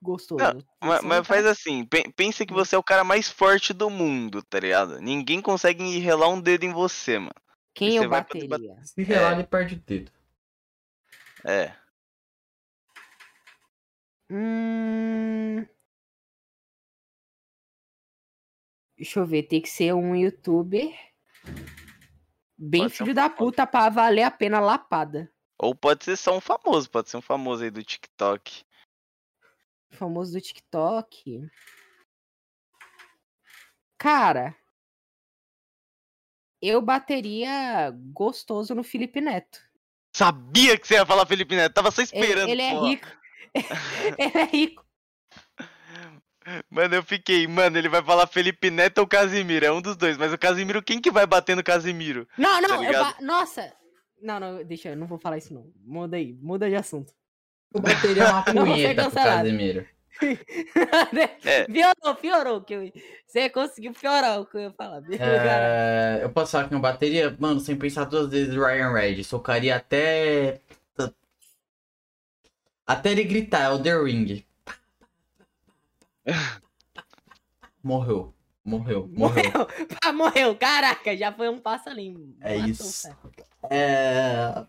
gostoso. 0.01 0.43
Não, 0.43 0.51
Tem 0.51 0.61
que 0.61 0.67
ma- 0.81 0.97
ser 0.97 1.05
um 1.05 1.09
mas, 1.09 1.27
faz 1.27 1.45
assim, 1.45 1.85
pen- 1.85 2.11
pensa 2.11 2.43
que 2.43 2.53
você 2.53 2.73
é 2.73 2.79
o 2.79 2.83
cara 2.83 3.03
mais 3.03 3.29
forte 3.29 3.71
do 3.71 3.87
mundo, 3.87 4.41
tá 4.41 4.59
ligado? 4.59 4.99
Ninguém 4.99 5.43
consegue 5.43 5.99
relar 5.99 6.27
um 6.29 6.41
dedo 6.41 6.63
em 6.63 6.73
você, 6.73 7.19
mano. 7.19 7.35
Quem 7.75 7.91
você 7.91 7.99
eu 7.99 8.09
bateria? 8.09 8.83
Se 8.83 9.03
relar, 9.03 9.33
ele 9.33 9.43
perde 9.43 9.75
o 9.75 9.79
dedo. 9.79 10.11
É. 11.45 11.75
Hum... 14.27 15.67
Deixa 19.01 19.19
eu 19.19 19.25
ver, 19.25 19.41
tem 19.41 19.59
que 19.59 19.67
ser 19.67 19.95
um 19.95 20.15
youtuber 20.15 20.95
bem 22.55 22.83
Pode 22.83 22.93
ser 22.95 23.01
um 23.01 23.05
filho 23.07 23.15
da 23.15 23.27
puta 23.31 23.65
pra 23.65 23.89
valer 23.89 24.21
a 24.21 24.29
pena 24.29 24.59
lapada. 24.59 25.33
Ou 25.57 25.73
pode 25.73 26.03
ser 26.05 26.15
só 26.15 26.37
um 26.37 26.39
famoso, 26.39 26.87
pode 26.87 27.09
ser 27.09 27.17
um 27.17 27.21
famoso 27.21 27.63
aí 27.63 27.71
do 27.71 27.83
TikTok. 27.83 28.63
Famoso 29.89 30.33
do 30.33 30.39
TikTok. 30.39 31.49
Cara, 33.97 34.55
eu 36.61 36.79
bateria 36.79 37.89
gostoso 38.13 38.75
no 38.75 38.83
Felipe 38.83 39.19
Neto. 39.19 39.59
Sabia 40.15 40.77
que 40.77 40.87
você 40.87 40.93
ia 40.93 41.07
falar 41.07 41.25
Felipe 41.25 41.55
Neto, 41.55 41.73
tava 41.73 41.89
só 41.89 42.03
Ele, 42.03 42.11
esperando. 42.13 42.49
ele 42.49 42.61
é 42.61 42.71
porra. 42.71 42.87
rico. 42.87 43.07
ele 44.19 44.37
é 44.37 44.43
rico. 44.43 44.90
Mano, 46.69 46.95
eu 46.95 47.03
fiquei, 47.03 47.47
mano, 47.47 47.77
ele 47.77 47.87
vai 47.89 48.01
falar 48.03 48.25
Felipe 48.25 48.71
Neto 48.71 48.97
ou 48.97 49.07
Casimiro, 49.07 49.65
é 49.65 49.71
um 49.71 49.81
dos 49.81 49.95
dois, 49.95 50.17
mas 50.17 50.33
o 50.33 50.37
Casimiro, 50.37 50.81
quem 50.81 50.99
que 50.99 51.11
vai 51.11 51.27
bater 51.27 51.55
no 51.55 51.63
Casimiro? 51.63 52.27
Não, 52.37 52.59
não, 52.61 52.83
ba- 52.91 53.15
nossa. 53.21 53.71
Não, 54.21 54.39
não, 54.39 54.63
deixa, 54.63 54.89
eu 54.89 54.97
não 54.97 55.07
vou 55.07 55.19
falar 55.19 55.37
isso 55.37 55.53
não. 55.53 55.71
Muda 55.83 56.17
aí, 56.17 56.33
muda 56.41 56.67
de 56.69 56.75
assunto. 56.75 57.13
Eu 57.73 57.81
bateria 57.81 58.23
uma 58.25 58.43
Não 58.53 58.65
ser 58.65 58.71
punheta 58.71 59.09
pro. 59.09 59.13
Casemiro. 59.23 59.87
É. 61.45 61.63
Piorou, 61.65 62.15
piorou. 62.15 62.61
Que 62.61 62.73
eu... 62.73 62.91
Você 63.25 63.49
conseguiu 63.49 63.93
piorar 63.93 64.41
o 64.41 64.45
que 64.45 64.57
eu 64.57 64.61
ia 64.61 64.71
falar. 64.71 65.01
É, 65.09 66.19
eu 66.21 66.29
posso 66.29 66.51
falar 66.51 66.67
que 66.67 66.75
eu 66.75 66.79
bateria, 66.79 67.35
mano, 67.39 67.59
sem 67.59 67.75
pensar 67.75 68.03
duas 68.05 68.29
vezes 68.29 68.53
Ryan 68.53 68.91
Red. 68.93 69.23
Socaria 69.23 69.75
até. 69.77 70.59
Até 72.85 73.11
ele 73.11 73.23
gritar, 73.23 73.61
é 73.63 73.69
o 73.69 73.81
The 73.81 73.97
Ring. 74.03 74.45
Morreu. 77.83 78.33
Morreu. 78.63 79.07
Morreu. 79.13 79.51
Morreu. 79.51 79.67
Ah, 80.03 80.13
morreu. 80.13 80.55
Caraca, 80.55 81.15
já 81.17 81.33
foi 81.33 81.49
um 81.49 81.59
passo 81.59 81.89
ali. 81.89 82.15
É 82.39 82.57
Matou 82.57 82.69
isso. 82.69 83.07
É... 83.69 84.65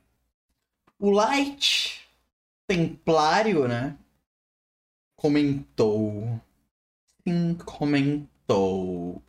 O 0.99 1.11
Light 1.11 2.03
Templário, 2.67 3.69
né? 3.69 3.99
Comentou. 5.17 6.41
Sim, 7.27 7.55
comentou. 7.57 9.23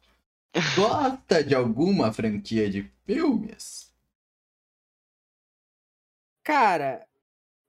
Gosta 0.76 1.44
de 1.44 1.54
alguma 1.54 2.14
franquia 2.14 2.70
de 2.70 2.84
filmes? 3.06 3.94
Cara, 6.44 7.08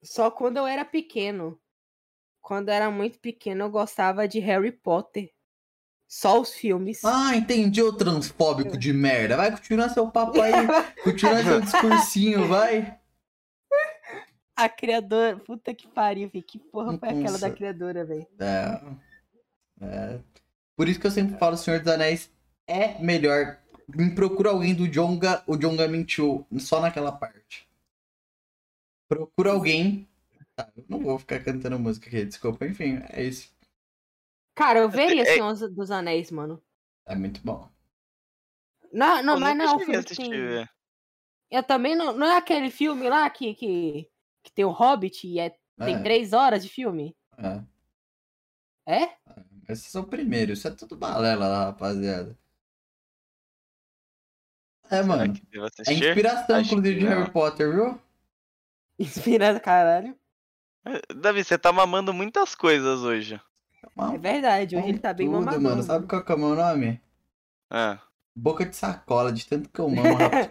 só 0.02 0.30
quando 0.30 0.58
eu 0.58 0.66
era 0.66 0.84
pequeno. 0.84 1.60
Quando 2.44 2.68
era 2.68 2.90
muito 2.90 3.18
pequeno, 3.20 3.64
eu 3.64 3.70
gostava 3.70 4.28
de 4.28 4.38
Harry 4.38 4.70
Potter. 4.70 5.32
Só 6.06 6.38
os 6.38 6.52
filmes. 6.52 7.02
Ah, 7.02 7.34
entendi 7.34 7.82
o 7.82 7.96
transfóbico 7.96 8.76
de 8.76 8.92
merda. 8.92 9.38
Vai 9.38 9.50
continuar 9.50 9.88
seu 9.88 10.10
papo 10.10 10.42
aí. 10.42 10.52
Continuar 11.02 11.42
seu 11.42 11.60
discursinho, 11.62 12.46
vai. 12.46 13.00
A 14.54 14.68
criadora. 14.68 15.38
Puta 15.38 15.72
que 15.72 15.88
pariu, 15.88 16.28
velho. 16.28 16.44
Que 16.44 16.58
porra 16.58 16.98
foi 16.98 17.08
aquela 17.08 17.38
da 17.38 17.50
criadora, 17.50 18.04
velho? 18.04 18.26
É, 18.38 18.80
é. 19.80 20.20
Por 20.76 20.86
isso 20.86 21.00
que 21.00 21.06
eu 21.06 21.10
sempre 21.10 21.38
falo, 21.38 21.56
Senhor 21.56 21.80
dos 21.80 21.90
Anéis 21.90 22.30
é 22.68 23.02
melhor. 23.02 23.58
Me 23.88 24.14
procura 24.14 24.50
alguém 24.50 24.74
do 24.74 24.86
Jonga, 24.86 25.42
o 25.46 25.56
Jonga 25.56 25.88
mentiu 25.88 26.46
só 26.58 26.78
naquela 26.78 27.10
parte. 27.10 27.66
Procura 29.08 29.52
alguém. 29.52 30.06
Tá, 30.56 30.70
eu 30.76 30.84
não 30.88 31.00
vou 31.00 31.18
ficar 31.18 31.42
cantando 31.42 31.78
música 31.78 32.06
aqui, 32.06 32.24
desculpa, 32.24 32.64
enfim, 32.66 33.00
é 33.10 33.24
isso. 33.24 33.52
Cara, 34.54 34.78
eu 34.80 34.88
veria 34.88 35.22
É- 35.22 35.26
Senhor 35.26 35.52
dos 35.70 35.90
Anéis, 35.90 36.30
mano. 36.30 36.62
É 37.06 37.14
muito 37.14 37.40
bom. 37.42 37.68
Não, 38.92 39.22
não, 39.22 39.34
Eu 39.34 39.40
mas 39.40 39.56
não 39.56 39.64
é 39.64 39.74
um 39.74 39.78
filme 39.80 40.04
tem... 40.04 40.30
velho. 40.30 40.68
Eu 41.50 41.62
também 41.62 41.96
não. 41.96 42.12
Não 42.12 42.26
é 42.26 42.36
aquele 42.36 42.70
filme 42.70 43.08
lá 43.08 43.28
que, 43.28 43.54
que, 43.54 44.08
que 44.42 44.52
tem 44.52 44.64
o 44.64 44.70
Hobbit 44.70 45.26
e 45.26 45.38
é, 45.40 45.50
tem 45.84 45.96
É, 45.96 46.02
três 46.02 46.32
horas 46.32 46.62
de 46.62 46.68
filme? 46.68 47.16
é. 47.38 47.62
É? 48.86 49.16
Esse 49.68 49.96
é 49.96 50.00
o 50.00 50.04
primeiro, 50.04 50.52
isso 50.52 50.68
é 50.68 50.70
tudo 50.70 50.96
balela 50.96 51.48
lá, 51.48 51.64
rapaziada. 51.66 52.38
É, 54.90 55.02
mano. 55.02 55.32
É 55.86 55.92
inspiração, 55.92 56.56
Acho 56.56 56.66
inclusive, 56.66 56.94
que 56.98 57.00
de. 57.00 57.08
Harry 57.08 57.32
Potter, 57.32 57.72
viu? 57.72 58.00
Inspirado, 58.98 59.60
caralho. 59.64 60.18
Davi, 61.14 61.44
você 61.44 61.58
tá 61.58 61.72
mamando 61.72 62.12
muitas 62.12 62.54
coisas 62.54 63.00
hoje. 63.00 63.40
É 64.14 64.18
verdade, 64.18 64.76
hoje 64.76 64.88
ele 64.88 64.98
tá 64.98 65.12
bem 65.14 65.26
Tudo, 65.26 65.38
mamadão. 65.38 65.60
mano. 65.60 65.82
Sabe 65.82 66.06
qual 66.06 66.24
que 66.24 66.32
é 66.32 66.34
o 66.34 66.38
meu 66.38 66.54
nome? 66.54 67.00
Ah, 67.70 67.98
Boca 68.36 68.66
de 68.66 68.74
sacola, 68.74 69.32
de 69.32 69.46
tanto 69.46 69.68
que 69.68 69.80
eu 69.80 69.88
mamo, 69.88 70.14
rapaz. 70.14 70.50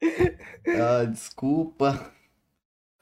ah, 0.80 1.04
desculpa. 1.04 2.12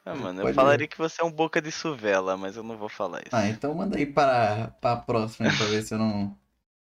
ah, 0.05 0.15
mano, 0.15 0.41
eu 0.41 0.45
Pode 0.47 0.57
falaria 0.57 0.89
que 0.89 0.99
você 0.99 1.23
é 1.23 1.25
um 1.25 1.31
boca 1.31 1.63
de 1.63 1.71
suvela, 1.71 2.37
mas 2.37 2.57
eu 2.57 2.65
não 2.65 2.77
vou 2.77 2.89
falar 2.89 3.21
isso. 3.21 3.35
Ah, 3.35 3.49
então 3.49 3.73
manda 3.75 3.97
aí 3.97 4.07
para, 4.07 4.69
para 4.81 4.93
a 4.93 4.97
próxima 4.97 5.49
aí 5.49 5.57
pra 5.57 5.67
ver 5.67 5.83
se 5.83 5.95
eu 5.95 5.99
não. 5.99 6.37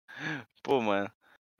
Pô, 0.62 0.80
mano. 0.80 1.10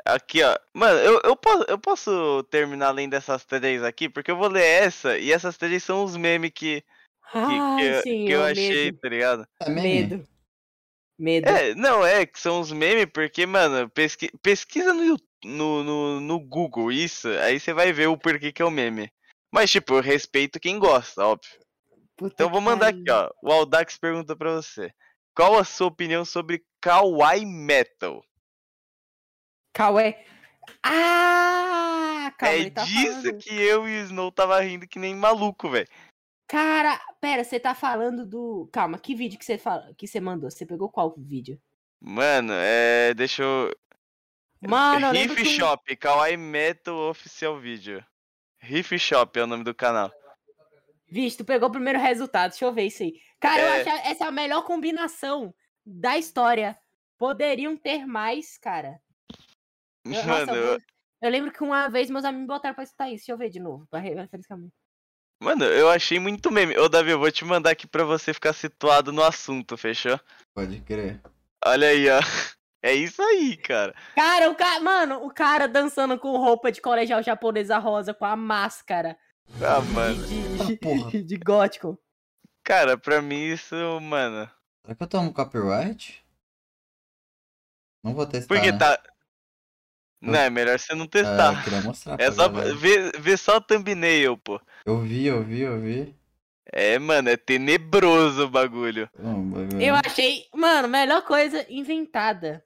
Aqui, 0.04 0.42
ó. 0.42 0.56
Mano, 0.72 0.98
eu, 1.00 1.20
eu, 1.24 1.36
posso, 1.36 1.64
eu 1.68 1.78
posso 1.78 2.42
terminar 2.44 2.88
além 2.88 3.08
dessas 3.08 3.44
três 3.44 3.82
aqui, 3.82 4.08
porque 4.08 4.30
eu 4.30 4.36
vou 4.36 4.48
ler 4.48 4.64
essa, 4.64 5.18
e 5.18 5.32
essas 5.32 5.56
três 5.56 5.82
são 5.82 6.04
os 6.04 6.16
memes 6.16 6.52
que, 6.54 6.84
que, 7.32 7.38
que, 7.38 7.38
Ai, 7.38 7.96
eu- 7.98 8.02
que 8.02 8.30
eu 8.30 8.44
achei, 8.44 8.84
medo. 8.86 8.98
tá 9.00 9.08
ligado? 9.08 9.48
É? 9.62 9.68
Medo. 9.70 10.28
Medo. 11.18 11.48
É, 11.48 11.74
não, 11.74 12.04
é 12.06 12.24
que 12.24 12.38
são 12.38 12.60
os 12.60 12.70
memes, 12.72 13.06
porque, 13.12 13.44
mano, 13.44 13.88
pesqui, 13.90 14.30
pesquisa 14.40 14.94
no, 14.94 15.16
no, 15.44 15.84
no, 15.84 16.20
no 16.20 16.40
Google 16.40 16.92
isso, 16.92 17.28
aí 17.28 17.58
você 17.58 17.72
vai 17.72 17.92
ver 17.92 18.06
o 18.08 18.16
porquê 18.16 18.52
que 18.52 18.62
é 18.62 18.64
o 18.64 18.70
meme. 18.70 19.10
Mas, 19.52 19.70
tipo, 19.70 19.94
eu 19.94 20.00
respeito 20.00 20.60
quem 20.60 20.78
gosta, 20.78 21.24
óbvio. 21.24 21.50
Puta 22.16 22.34
Então 22.34 22.50
vou 22.50 22.60
mandar 22.60 22.88
aqui, 22.88 23.10
ó. 23.10 23.30
O 23.42 23.50
Aldax 23.50 23.96
pergunta 23.98 24.36
pra 24.36 24.54
você. 24.54 24.92
qual 25.34 25.58
a 25.58 25.64
sua 25.64 25.86
opinião 25.88 26.24
sobre 26.24 26.64
Kawaii 26.80 27.46
Metal? 27.46 28.22
Cauê. 29.72 30.16
Ah! 30.82 32.32
Calma, 32.36 32.54
é 32.54 32.58
ele 32.60 32.70
tá 32.70 32.84
disso 32.84 33.22
falando... 33.22 33.38
que 33.38 33.54
eu 33.54 33.88
e 33.88 34.00
o 34.00 34.04
Snow 34.04 34.30
tava 34.30 34.60
rindo 34.60 34.86
que 34.86 34.98
nem 34.98 35.14
maluco, 35.14 35.70
velho. 35.70 35.88
Cara, 36.48 36.98
pera, 37.20 37.44
você 37.44 37.60
tá 37.60 37.74
falando 37.74 38.24
do. 38.24 38.68
Calma, 38.72 38.98
que 38.98 39.14
vídeo 39.14 39.38
que 39.38 39.44
você 39.44 39.58
fala... 39.58 39.92
que 39.94 40.06
você 40.06 40.18
mandou? 40.18 40.50
Você 40.50 40.64
pegou 40.64 40.88
qual 40.90 41.14
vídeo? 41.16 41.60
Mano, 42.00 42.52
é. 42.54 43.12
Deixa 43.14 43.42
eu. 43.42 43.76
Mano, 44.66 45.06
eu 45.08 45.12
Riff 45.12 45.36
que 45.36 45.44
Shop, 45.44 45.96
Kawaii 45.96 46.36
Metal 46.36 46.96
Oficial 47.10 47.60
Video. 47.60 48.04
Riff 48.60 48.98
Shop 48.98 49.38
é 49.38 49.42
o 49.44 49.46
nome 49.46 49.62
do 49.62 49.74
canal. 49.74 50.10
Vixe, 51.10 51.36
tu 51.36 51.44
pegou 51.44 51.68
o 51.68 51.72
primeiro 51.72 51.98
resultado. 51.98 52.50
Deixa 52.50 52.64
eu 52.64 52.72
ver 52.72 52.86
isso 52.86 53.02
aí. 53.02 53.12
Cara, 53.38 53.60
eu 53.62 53.66
É. 53.68 53.80
acho 53.80 54.08
essa 54.08 54.26
a 54.26 54.30
melhor 54.32 54.62
combinação 54.64 55.54
da 55.86 56.18
história. 56.18 56.76
Poderiam 57.18 57.76
ter 57.76 58.04
mais, 58.06 58.58
cara. 58.58 59.00
Eu, 60.04 60.12
nossa, 60.12 60.46
Mano, 60.46 60.54
eu, 60.54 60.72
eu, 60.74 60.78
eu 61.22 61.30
lembro 61.30 61.52
que 61.52 61.62
uma 61.62 61.88
vez 61.88 62.10
meus 62.10 62.24
amigos 62.24 62.42
me 62.42 62.46
botaram 62.48 62.74
pra 62.74 62.84
escutar 62.84 63.06
isso. 63.08 63.16
Deixa 63.26 63.32
eu 63.32 63.38
ver 63.38 63.50
de 63.50 63.60
novo, 63.60 63.86
pra 63.88 64.00
re- 64.00 64.14
refrescar 64.14 64.56
a 64.56 64.60
mente. 64.60 64.74
Mano, 65.40 65.64
eu 65.64 65.88
achei 65.90 66.18
muito 66.18 66.50
meme. 66.50 66.76
Ô, 66.78 66.88
Davi, 66.88 67.10
eu 67.10 67.18
vou 67.18 67.30
te 67.30 67.44
mandar 67.44 67.70
aqui 67.70 67.86
pra 67.86 68.04
você 68.04 68.32
ficar 68.34 68.52
situado 68.52 69.12
no 69.12 69.22
assunto, 69.22 69.76
fechou? 69.76 70.18
Pode 70.54 70.80
crer. 70.80 71.20
Olha 71.64 71.88
aí, 71.88 72.08
ó. 72.10 72.18
É 72.80 72.94
isso 72.94 73.20
aí, 73.20 73.56
cara. 73.56 73.92
Cara, 74.14 74.48
o 74.50 74.54
cara, 74.54 74.80
mano, 74.80 75.24
o 75.26 75.34
cara 75.34 75.66
dançando 75.66 76.16
com 76.16 76.36
roupa 76.36 76.70
de 76.70 76.80
colegial 76.80 77.20
japonesa 77.22 77.76
rosa 77.78 78.14
com 78.14 78.24
a 78.24 78.36
máscara 78.36 79.18
Ah, 79.60 79.80
mano. 79.80 80.24
de, 80.26 80.38
Ah, 80.74 80.78
porra. 80.80 81.10
de, 81.10 81.22
de 81.24 81.36
gótico. 81.38 81.98
Cara, 82.62 82.96
pra 82.96 83.20
mim 83.20 83.46
isso, 83.46 83.74
mano. 84.00 84.48
Será 84.84 84.94
que 84.94 85.02
eu 85.02 85.08
tomo 85.08 85.32
copyright? 85.32 86.24
Não 88.04 88.14
vou 88.14 88.26
testar. 88.26 88.46
Porque 88.54 88.70
né? 88.70 88.78
tá. 88.78 89.02
Não, 90.20 90.34
é 90.34 90.50
melhor 90.50 90.78
você 90.78 90.94
não 90.94 91.06
testar. 91.06 91.54
eu 91.58 91.62
queria 91.62 91.80
mostrar 91.80 92.16
É 92.20 92.30
só 92.30 92.48
ver, 92.48 93.20
ver 93.20 93.38
só 93.38 93.56
o 93.56 93.60
thumbnail, 93.60 94.36
pô. 94.36 94.60
Eu 94.84 95.00
vi, 95.00 95.26
eu 95.26 95.42
vi, 95.44 95.60
eu 95.60 95.80
vi. 95.80 96.14
É, 96.70 96.98
mano, 96.98 97.28
é 97.30 97.36
tenebroso 97.36 98.44
o 98.44 98.50
bagulho. 98.50 99.08
Eu 99.80 99.94
achei, 100.04 100.46
mano, 100.54 100.88
melhor 100.88 101.22
coisa 101.22 101.64
inventada. 101.72 102.64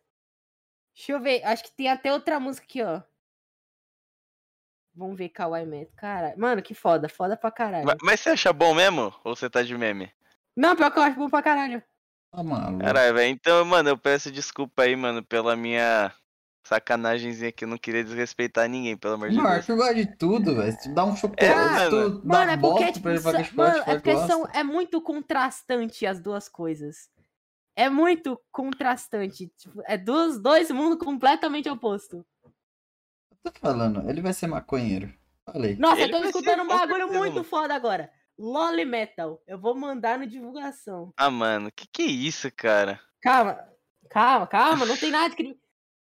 Deixa 0.95 1.13
eu 1.13 1.21
ver, 1.21 1.45
acho 1.45 1.65
que 1.65 1.73
tem 1.73 1.89
até 1.89 2.13
outra 2.13 2.41
música 2.41 2.67
aqui, 2.67 2.83
ó. 2.83 3.01
Vamos 4.95 5.17
ver 5.17 5.31
Kawaii 5.31 5.65
Metal. 5.67 5.93
Cara, 5.97 6.35
mano, 6.37 6.63
que 6.63 6.75
foda, 6.75 7.09
foda 7.09 7.37
pra 7.37 7.51
caralho. 7.51 7.87
Ma- 7.87 7.97
Mas 8.03 8.21
você 8.21 8.31
acha 8.31 8.53
bom 8.53 8.75
mesmo? 8.75 9.15
Ou 9.25 9.35
você 9.35 9.49
tá 9.49 9.63
de 9.63 9.77
meme? 9.77 10.13
Não, 10.57 10.77
pior 10.77 10.91
que 10.91 10.99
eu 10.99 11.03
acho 11.03 11.17
bom 11.17 11.31
pra 11.31 11.43
caralho. 11.43 11.83
Tá 12.31 12.43
maluco. 12.43 12.83
Caralho, 12.85 13.15
velho. 13.15 13.31
Então, 13.31 13.65
mano, 13.65 13.89
eu 13.91 13.97
peço 13.97 14.31
desculpa 14.31 14.83
aí, 14.83 14.95
mano, 14.95 15.23
pela 15.23 15.57
minha 15.57 16.13
sacanagemzinha 16.65 17.53
que 17.53 17.65
eu 17.65 17.69
não 17.69 17.77
queria 17.79 18.05
desrespeitar 18.05 18.69
ninguém, 18.69 18.97
pelo 18.97 19.15
amor 19.15 19.31
de 19.31 19.37
Deus. 19.37 19.47
Arthur 19.49 19.77
gosta 19.77 19.95
de 19.95 20.17
tudo, 20.17 20.55
velho. 20.57 20.73
Se 20.73 20.89
tu 20.89 20.95
dá 20.95 21.05
um 21.05 21.17
chocolate, 21.17 21.45
É, 21.45 21.89
tu 21.89 21.97
mano. 21.97 22.21
dá 22.25 22.53
é 22.53 22.57
porque, 22.57 22.93
tipo, 22.93 23.03
pra 23.03 23.11
ele 23.13 23.21
que 23.21 23.25
chocolate, 23.45 23.57
mano, 23.57 23.79
é 23.87 23.95
porque 23.95 24.13
gosta. 24.13 24.27
são, 24.29 24.47
é 24.53 24.63
muito 24.63 25.01
contrastante 25.01 26.07
as 26.07 26.21
duas 26.21 26.49
coisas. 26.49 27.11
É 27.75 27.89
muito 27.89 28.39
contrastante. 28.51 29.51
Tipo, 29.57 29.83
é 29.87 29.97
dos 29.97 30.41
dois 30.41 30.71
mundos 30.71 30.99
completamente 30.99 31.69
opostos. 31.69 32.23
Eu 32.45 33.53
tô 33.53 33.59
falando, 33.59 34.09
ele 34.09 34.21
vai 34.21 34.33
ser 34.33 34.47
maconheiro. 34.47 35.13
Falei. 35.45 35.75
Nossa, 35.77 36.01
Ele 36.03 36.15
eu 36.15 36.21
tô 36.21 36.25
escutando 36.27 36.63
um 36.63 36.69
bagulho 36.69 37.09
muito 37.09 37.43
foda 37.43 37.75
agora. 37.75 38.11
Loli 38.39 38.85
Metal. 38.85 39.43
Eu 39.47 39.59
vou 39.59 39.75
mandar 39.75 40.19
no 40.19 40.27
divulgação. 40.27 41.13
Ah, 41.17 41.31
mano, 41.31 41.71
que 41.75 41.87
que 41.87 42.03
é 42.03 42.07
isso, 42.07 42.51
cara? 42.53 43.01
Calma, 43.21 43.59
calma, 44.09 44.47
calma, 44.47 44.87
não 44.87 44.97
tem 44.97 45.11
nada 45.11 45.31
de 45.31 45.37
crime. 45.37 45.59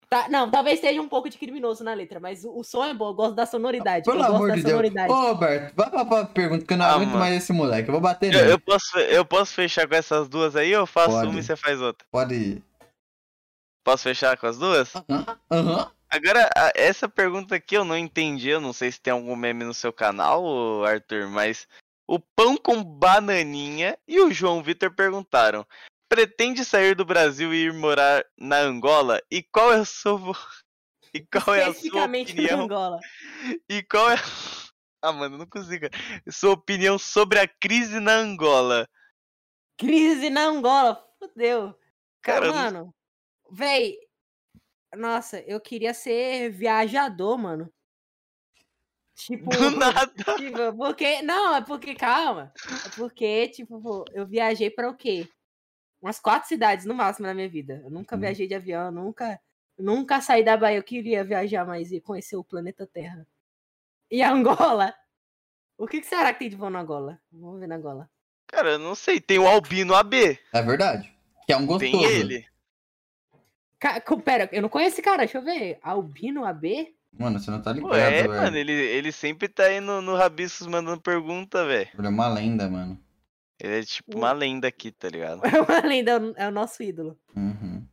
Tá, 0.09 0.29
não, 0.29 0.49
talvez 0.51 0.79
seja 0.79 1.01
um 1.03 1.09
pouco 1.09 1.29
de 1.29 1.37
criminoso 1.37 1.83
na 1.83 1.93
letra, 1.93 2.21
mas 2.21 2.45
o, 2.45 2.59
o 2.61 2.63
som 2.63 2.85
é 2.85 2.95
bom, 2.95 3.09
eu 3.09 3.15
gosto 3.15 3.35
da 3.35 3.45
sonoridade. 3.45 4.05
Pelo 4.05 4.19
eu 4.19 4.23
gosto 4.23 4.35
amor 4.37 4.49
da 4.49 4.55
de 4.55 4.63
Deus. 4.63 4.71
sonoridade. 4.73 5.13
Ô, 5.13 5.17
Roberto, 5.33 5.75
vai 5.75 5.91
pra 5.91 6.05
próxima 6.05 6.31
pergunta, 6.33 6.65
que 6.65 6.73
eu 6.73 6.77
não 6.77 6.87
Ah, 6.87 6.93
aguento 6.93 7.09
mano. 7.09 7.19
mais 7.19 7.37
esse 7.43 7.53
moleque. 7.53 7.89
Eu 7.89 7.93
vou 7.93 8.01
bater 8.01 8.33
Eu, 8.33 8.39
nele. 8.41 8.53
eu 8.53 8.61
posso, 8.61 8.99
eu 8.99 9.25
posso 9.25 9.53
fechar 9.53 9.89
com 9.89 9.95
essas 9.97 10.29
duas 10.29 10.55
aí 10.55 10.73
ou 10.75 10.83
eu 10.83 10.87
faço 10.87 11.11
Pode. 11.17 11.27
uma 11.29 11.41
e 11.41 11.43
você 11.43 11.57
faz 11.57 11.81
outra? 11.81 12.07
Pode 12.11 12.35
ir. 12.35 12.63
Posso 13.85 14.05
fechar 14.05 14.37
com 14.37 14.47
as 14.47 14.59
duas? 14.59 14.95
Aham, 14.95 15.39
aham. 15.51 15.91
Agora, 16.09 16.49
a- 16.57 16.73
essa 16.77 17.09
pergunta 17.09 17.57
aqui 17.57 17.77
eu 17.77 17.85
não 17.85 17.97
entendi, 17.97 18.49
eu 18.49 18.61
não 18.61 18.73
sei 18.73 18.93
se 18.93 19.01
tem 19.01 19.13
algum 19.13 19.35
meme 19.35 19.65
no 19.65 19.75
seu 19.75 19.93
canal, 19.93 20.85
Arthur, 20.85 21.29
mas 21.29 21.67
o 22.09 22.19
Pão 22.21 22.57
com 22.57 22.83
Bananinha 22.83 23.99
e 24.07 24.21
o 24.21 24.31
João 24.33 24.63
Vitor 24.63 24.93
perguntaram: 24.93 25.67
pretende 26.17 26.65
sair 26.65 26.95
do 26.97 27.05
Brasil 27.05 27.53
e 27.53 27.65
ir 27.67 27.75
morar 27.75 28.25
na 28.39 28.57
Angola? 28.61 29.21
E 29.31 29.43
qual 29.43 29.71
é 29.71 29.81
a 29.81 29.85
sua 29.85 30.19
e 31.13 31.21
qual 31.27 31.55
é 31.55 31.61
a 31.65 31.67
sua 31.67 31.73
Especificamente 31.73 32.35
na 32.35 32.43
opinião? 32.43 32.61
Angola. 32.63 33.01
E 33.69 33.83
qual 33.83 34.11
é 34.11 34.15
Ah, 35.03 35.13
mano, 35.13 35.37
não 35.37 35.47
consigo. 35.47 35.87
Sua 36.31 36.53
opinião 36.53 36.99
sobre 36.99 37.39
a 37.39 37.47
crise 37.47 38.01
na 38.01 38.13
Angola? 38.15 38.89
Crise 39.79 40.31
na 40.31 40.47
Angola, 40.47 41.07
fodeu. 41.19 41.79
Cara, 42.23 42.47
eu 42.47 42.53
não- 42.53 42.59
mano, 42.63 42.95
véi, 43.53 43.99
nossa, 44.97 45.39
eu 45.41 45.61
queria 45.61 45.93
ser 45.93 46.51
viajador, 46.51 47.37
mano. 47.37 47.71
Tipo, 49.15 49.51
Do 49.51 49.71
nada. 49.71 50.13
tipo, 50.37 50.77
porque, 50.77 51.23
não, 51.23 51.55
é 51.57 51.61
porque, 51.63 51.95
calma, 51.95 52.53
é 52.87 52.89
porque, 52.97 53.49
tipo, 53.49 54.05
eu 54.13 54.27
viajei 54.27 54.71
pra 54.71 54.89
o 54.91 54.97
quê? 54.97 55.29
Umas 56.01 56.19
quatro 56.19 56.49
cidades 56.49 56.85
no 56.85 56.95
máximo 56.95 57.27
na 57.27 57.35
minha 57.35 57.49
vida. 57.49 57.81
Eu 57.85 57.91
nunca 57.91 58.17
Hum. 58.17 58.21
viajei 58.21 58.47
de 58.47 58.55
avião, 58.55 58.91
nunca, 58.91 59.41
nunca 59.79 60.21
saí 60.21 60.45
da 60.45 60.57
Bahia. 60.57 60.79
Eu 60.79 60.83
queria 60.83 61.25
viajar 61.25 61.65
mais 61.67 61.91
e 61.93 62.01
conhecer 62.01 62.37
o 62.37 62.45
planeta 62.45 62.87
Terra. 62.87 63.27
E 64.11 64.23
a 64.23 64.31
Angola? 64.33 64.95
O 65.79 65.87
que, 65.87 66.01
que 66.01 66.07
será 66.07 66.33
que 66.33 66.39
tem 66.41 66.49
de 66.51 66.57
bom 66.57 66.71
na 66.71 66.81
Angola? 66.81 67.21
Vamos 67.33 67.61
ver 67.61 67.67
na 67.67 67.77
Angola. 67.77 68.09
Cara, 68.47 68.71
eu 68.73 68.79
não 68.79 68.95
sei, 68.95 69.21
tem 69.21 69.39
o 69.39 69.47
Albino 69.47 69.95
AB. 69.95 70.39
É 70.53 70.63
verdade. 70.63 71.13
Que 71.47 71.53
é 71.53 71.57
um 71.57 71.67
gostoso. 71.67 71.91
Tem 71.93 72.05
ele. 72.05 72.47
Ca- 73.79 74.01
Pera, 74.25 74.49
eu 74.53 74.63
não 74.63 74.69
conheço 74.69 74.95
esse 74.95 75.03
cara, 75.03 75.19
deixa 75.19 75.39
eu 75.39 75.43
ver. 75.43 75.79
Albino 75.83 76.45
AB? 76.45 76.95
Mano, 77.13 77.39
você 77.39 77.51
não 77.51 77.61
tá 77.63 77.73
ligado, 77.73 77.89
Pô, 77.91 77.95
é, 77.97 78.11
velho. 78.11 78.29
mano, 78.29 78.57
ele, 78.57 78.73
ele 78.73 79.11
sempre 79.13 79.49
tá 79.49 79.65
aí 79.65 79.81
no, 79.81 80.01
no 80.03 80.15
Rabiscos 80.15 80.67
mandando 80.67 81.01
pergunta, 81.01 81.65
velho. 81.67 81.89
Ele 81.97 82.07
é 82.07 82.11
uma 82.11 82.29
lenda, 82.29 82.69
mano. 82.69 82.99
Ele 83.59 83.79
é 83.81 83.83
tipo 83.83 84.19
uma 84.19 84.33
lenda 84.33 84.69
aqui, 84.69 84.93
tá 84.93 85.09
ligado? 85.09 85.41
É 85.45 85.49
uma 85.61 85.81
lenda, 85.87 86.11
é 86.13 86.19
o- 86.19 86.35
é 86.37 86.49
o 86.49 86.53
nosso 86.53 86.83
ídolo. 86.83 87.19
Uhum. 87.35 87.87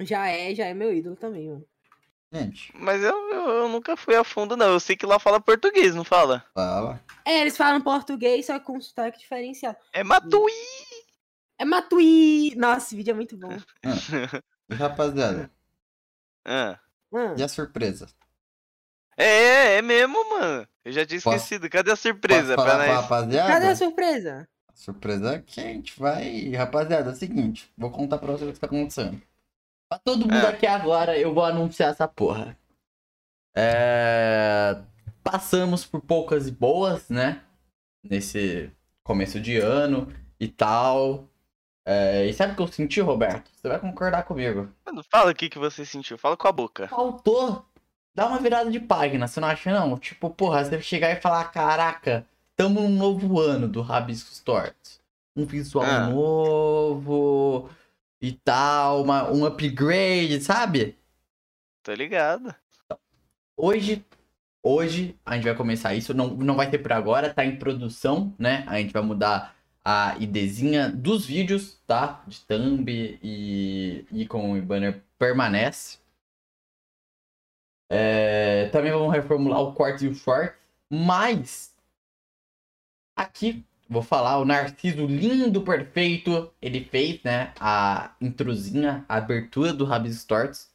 Já 0.00 0.26
é, 0.28 0.54
já 0.54 0.66
é 0.66 0.74
meu 0.74 0.92
ídolo 0.94 1.16
também, 1.16 1.48
mano. 1.48 1.66
Gente, 2.32 2.72
Mas 2.76 3.02
eu, 3.02 3.10
eu, 3.32 3.48
eu 3.50 3.68
nunca 3.68 3.96
fui 3.96 4.14
a 4.14 4.22
fundo, 4.22 4.56
não. 4.56 4.72
Eu 4.72 4.80
sei 4.80 4.96
que 4.96 5.04
lá 5.04 5.18
fala 5.18 5.40
português, 5.40 5.94
não 5.94 6.04
fala? 6.04 6.44
fala. 6.54 7.04
É, 7.24 7.40
eles 7.40 7.56
falam 7.56 7.80
português, 7.80 8.46
só 8.46 8.58
com 8.60 8.80
sotaque 8.80 9.18
diferenciado. 9.18 9.76
É 9.92 10.04
Matuí! 10.04 10.52
É 11.58 11.64
Matuí! 11.64 12.54
Nossa, 12.56 12.86
esse 12.86 12.96
vídeo 12.96 13.10
é 13.10 13.14
muito 13.14 13.36
bom. 13.36 13.50
E, 14.70 14.74
rapaziada, 14.74 15.50
Ah. 16.46 16.78
Mano, 17.10 17.36
e 17.36 17.42
a 17.42 17.48
surpresa? 17.48 18.06
É, 19.16 19.78
é 19.78 19.82
mesmo, 19.82 20.16
mano. 20.30 20.68
Eu 20.84 20.92
já 20.92 21.04
tinha 21.04 21.18
esquecido. 21.18 21.68
Cadê 21.68 21.90
a 21.92 21.96
surpresa? 21.96 22.54
Pra 22.54 22.78
nós... 22.78 22.88
rapaziada? 22.88 23.52
cadê 23.52 23.66
a 23.68 23.76
surpresa? 23.76 24.48
Surpresa 24.74 25.38
que 25.40 25.60
a 25.60 25.64
gente 25.64 25.98
vai. 25.98 26.50
Rapaziada, 26.52 27.10
é 27.10 27.12
o 27.12 27.16
seguinte, 27.16 27.70
vou 27.76 27.90
contar 27.90 28.18
pra 28.18 28.32
vocês 28.32 28.48
o 28.48 28.52
que 28.52 28.60
tá 28.60 28.66
acontecendo. 28.66 29.20
Pra 29.90 29.98
todo 29.98 30.20
mundo 30.20 30.46
É. 30.46 30.48
aqui 30.48 30.66
agora, 30.66 31.18
eu 31.18 31.34
vou 31.34 31.44
anunciar 31.44 31.90
essa 31.90 32.08
porra. 32.08 32.56
É... 33.54 34.80
Passamos 35.22 35.84
por 35.84 36.00
poucas 36.00 36.46
e 36.48 36.50
boas, 36.50 37.08
né? 37.10 37.42
Nesse 38.02 38.70
começo 39.04 39.38
de 39.40 39.58
ano 39.58 40.10
e 40.38 40.48
tal. 40.48 41.28
É, 41.86 42.26
E 42.26 42.32
sabe 42.32 42.52
o 42.52 42.56
que 42.56 42.62
eu 42.62 42.68
senti, 42.68 43.00
Roberto? 43.00 43.50
Você 43.54 43.68
vai 43.68 43.78
concordar 43.78 44.22
comigo. 44.22 44.72
Mano, 44.86 45.02
fala 45.10 45.32
o 45.32 45.34
que, 45.34 45.50
que 45.50 45.58
você 45.58 45.84
sentiu. 45.84 46.16
Fala 46.16 46.36
com 46.36 46.48
a 46.48 46.52
boca. 46.52 46.88
Faltou 46.88 47.64
dar 48.14 48.26
uma 48.26 48.38
virada 48.38 48.70
de 48.70 48.80
página, 48.80 49.26
você 49.26 49.40
não 49.40 49.48
acha 49.48 49.72
não? 49.72 49.98
Tipo, 49.98 50.30
porra, 50.30 50.64
você 50.64 50.80
chegar 50.82 51.10
e 51.10 51.20
falar, 51.20 51.44
caraca, 51.44 52.26
tamo 52.56 52.80
num 52.80 52.90
novo 52.90 53.38
ano 53.40 53.68
do 53.68 53.80
Rabiscos 53.82 54.40
Tortos. 54.40 55.00
Um 55.36 55.44
visual 55.46 55.84
Ah. 55.84 56.06
novo 56.08 57.70
e 58.20 58.32
tal, 58.32 59.02
uma, 59.02 59.30
um 59.30 59.44
upgrade, 59.44 60.40
sabe? 60.42 60.96
Tô 61.82 61.94
ligado. 61.94 62.54
Hoje, 63.56 64.04
hoje 64.62 65.16
a 65.24 65.34
gente 65.36 65.44
vai 65.44 65.54
começar 65.54 65.94
isso, 65.94 66.12
não, 66.12 66.28
não 66.28 66.56
vai 66.56 66.70
ter 66.70 66.78
por 66.78 66.92
agora, 66.92 67.32
tá 67.32 67.44
em 67.44 67.56
produção, 67.56 68.34
né? 68.38 68.64
A 68.66 68.78
gente 68.78 68.92
vai 68.92 69.02
mudar 69.02 69.54
a 69.84 70.16
IDzinha 70.18 70.90
dos 70.90 71.24
vídeos, 71.24 71.80
tá? 71.86 72.22
De 72.26 72.40
thumb 72.44 72.88
e 73.22 74.04
e 74.12 74.60
banner 74.60 75.02
permanece. 75.18 75.99
É, 77.92 78.68
também 78.68 78.92
vamos 78.92 79.12
reformular 79.12 79.60
o 79.60 79.72
corte 79.72 80.04
e 80.04 80.08
o 80.08 80.14
short, 80.14 80.54
mas 80.88 81.74
aqui 83.16 83.64
vou 83.88 84.00
falar, 84.00 84.38
o 84.38 84.44
Narciso 84.44 85.04
lindo, 85.04 85.62
perfeito, 85.62 86.48
ele 86.62 86.84
fez, 86.84 87.20
né, 87.24 87.52
a 87.58 88.14
intrusinha, 88.20 89.04
a 89.08 89.16
abertura 89.16 89.72
do 89.72 89.84
Rabis 89.84 90.24
Torts. 90.24 90.70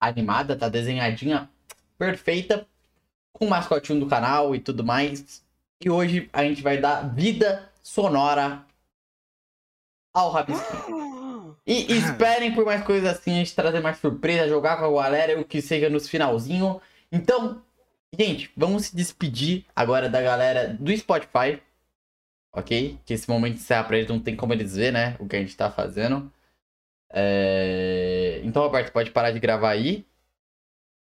Animada, 0.00 0.56
tá 0.56 0.68
desenhadinha, 0.68 1.50
perfeita, 1.98 2.64
com 3.32 3.46
o 3.46 3.50
mascotinho 3.50 3.98
do 3.98 4.06
canal 4.06 4.54
e 4.54 4.60
tudo 4.60 4.84
mais. 4.84 5.44
E 5.82 5.90
hoje 5.90 6.30
a 6.32 6.44
gente 6.44 6.62
vai 6.62 6.78
dar 6.78 7.12
vida 7.12 7.68
sonora 7.82 8.64
ao 10.12 10.30
Rabis 10.30 10.58
E 11.66 11.92
esperem 11.96 12.54
por 12.54 12.64
mais 12.66 12.84
coisas 12.84 13.08
assim, 13.08 13.32
a 13.32 13.36
gente 13.36 13.54
trazer 13.54 13.80
mais 13.80 13.96
surpresa, 13.96 14.48
jogar 14.48 14.78
com 14.78 14.84
a 14.98 15.02
galera, 15.02 15.40
o 15.40 15.44
que 15.44 15.62
seja 15.62 15.88
nos 15.88 16.08
finalzinho. 16.08 16.80
Então, 17.10 17.62
gente, 18.18 18.52
vamos 18.54 18.86
se 18.86 18.96
despedir 18.96 19.64
agora 19.74 20.08
da 20.08 20.20
galera 20.20 20.76
do 20.78 20.94
Spotify. 20.96 21.62
Ok? 22.52 22.98
Que 23.04 23.14
esse 23.14 23.28
momento 23.28 23.56
encerra 23.56 23.84
pra 23.84 23.96
eles, 23.96 24.08
não 24.08 24.20
tem 24.20 24.36
como 24.36 24.52
eles 24.52 24.76
ver, 24.76 24.92
né? 24.92 25.16
O 25.18 25.26
que 25.26 25.36
a 25.36 25.40
gente 25.40 25.56
tá 25.56 25.70
fazendo. 25.70 26.30
É... 27.10 28.40
Então, 28.44 28.62
Roberto, 28.62 28.92
pode 28.92 29.10
parar 29.10 29.30
de 29.30 29.40
gravar 29.40 29.70
aí. 29.70 30.04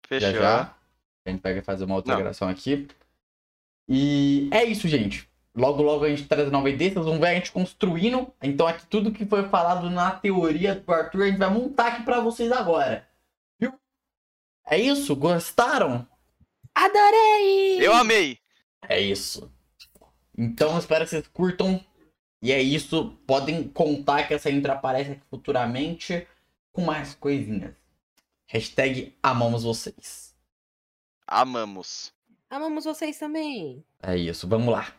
Fechou. 0.07 0.31
Já 0.31 0.39
já. 0.39 0.75
A 1.25 1.29
gente 1.29 1.41
vai 1.41 1.61
fazer 1.61 1.83
uma 1.83 1.95
outra 1.95 2.13
Não. 2.13 2.19
gravação 2.19 2.47
aqui. 2.47 2.87
E 3.89 4.49
é 4.53 4.63
isso, 4.63 4.87
gente. 4.87 5.27
Logo, 5.55 5.81
logo 5.81 6.03
a 6.03 6.09
gente 6.09 6.27
traz 6.27 6.51
nova 6.51 6.69
ideia. 6.69 6.91
Vocês 6.91 7.05
vão 7.05 7.19
ver 7.19 7.27
a 7.27 7.33
gente 7.35 7.51
construindo. 7.51 8.31
Então, 8.41 8.67
aqui 8.67 8.85
tudo 8.87 9.11
que 9.11 9.25
foi 9.25 9.47
falado 9.47 9.89
na 9.89 10.11
teoria 10.11 10.75
do 10.75 10.91
Arthur, 10.91 11.23
a 11.23 11.27
gente 11.27 11.37
vai 11.37 11.49
montar 11.49 11.87
aqui 11.87 12.03
pra 12.03 12.19
vocês 12.19 12.51
agora. 12.51 13.07
Viu? 13.57 13.73
É 14.65 14.77
isso? 14.77 15.15
Gostaram? 15.15 16.05
Adorei! 16.73 17.79
Eu 17.79 17.93
amei. 17.93 18.37
É 18.81 18.99
isso. 18.99 19.49
Então, 20.37 20.77
espero 20.77 21.05
que 21.05 21.11
vocês 21.11 21.27
curtam. 21.27 21.83
E 22.41 22.51
é 22.51 22.61
isso. 22.61 23.17
Podem 23.25 23.67
contar 23.69 24.27
que 24.27 24.33
essa 24.33 24.51
intro 24.51 24.73
aparece 24.73 25.11
aqui 25.11 25.23
futuramente 25.29 26.27
com 26.73 26.81
mais 26.81 27.15
coisinhas. 27.15 27.73
Hashtag 28.47 29.15
amamos 29.23 29.63
vocês. 29.63 30.35
Amamos. 31.25 32.13
Amamos 32.49 32.83
vocês 32.83 33.17
também. 33.17 33.83
É 34.03 34.17
isso. 34.17 34.47
Vamos 34.47 34.71
lá. 34.71 34.93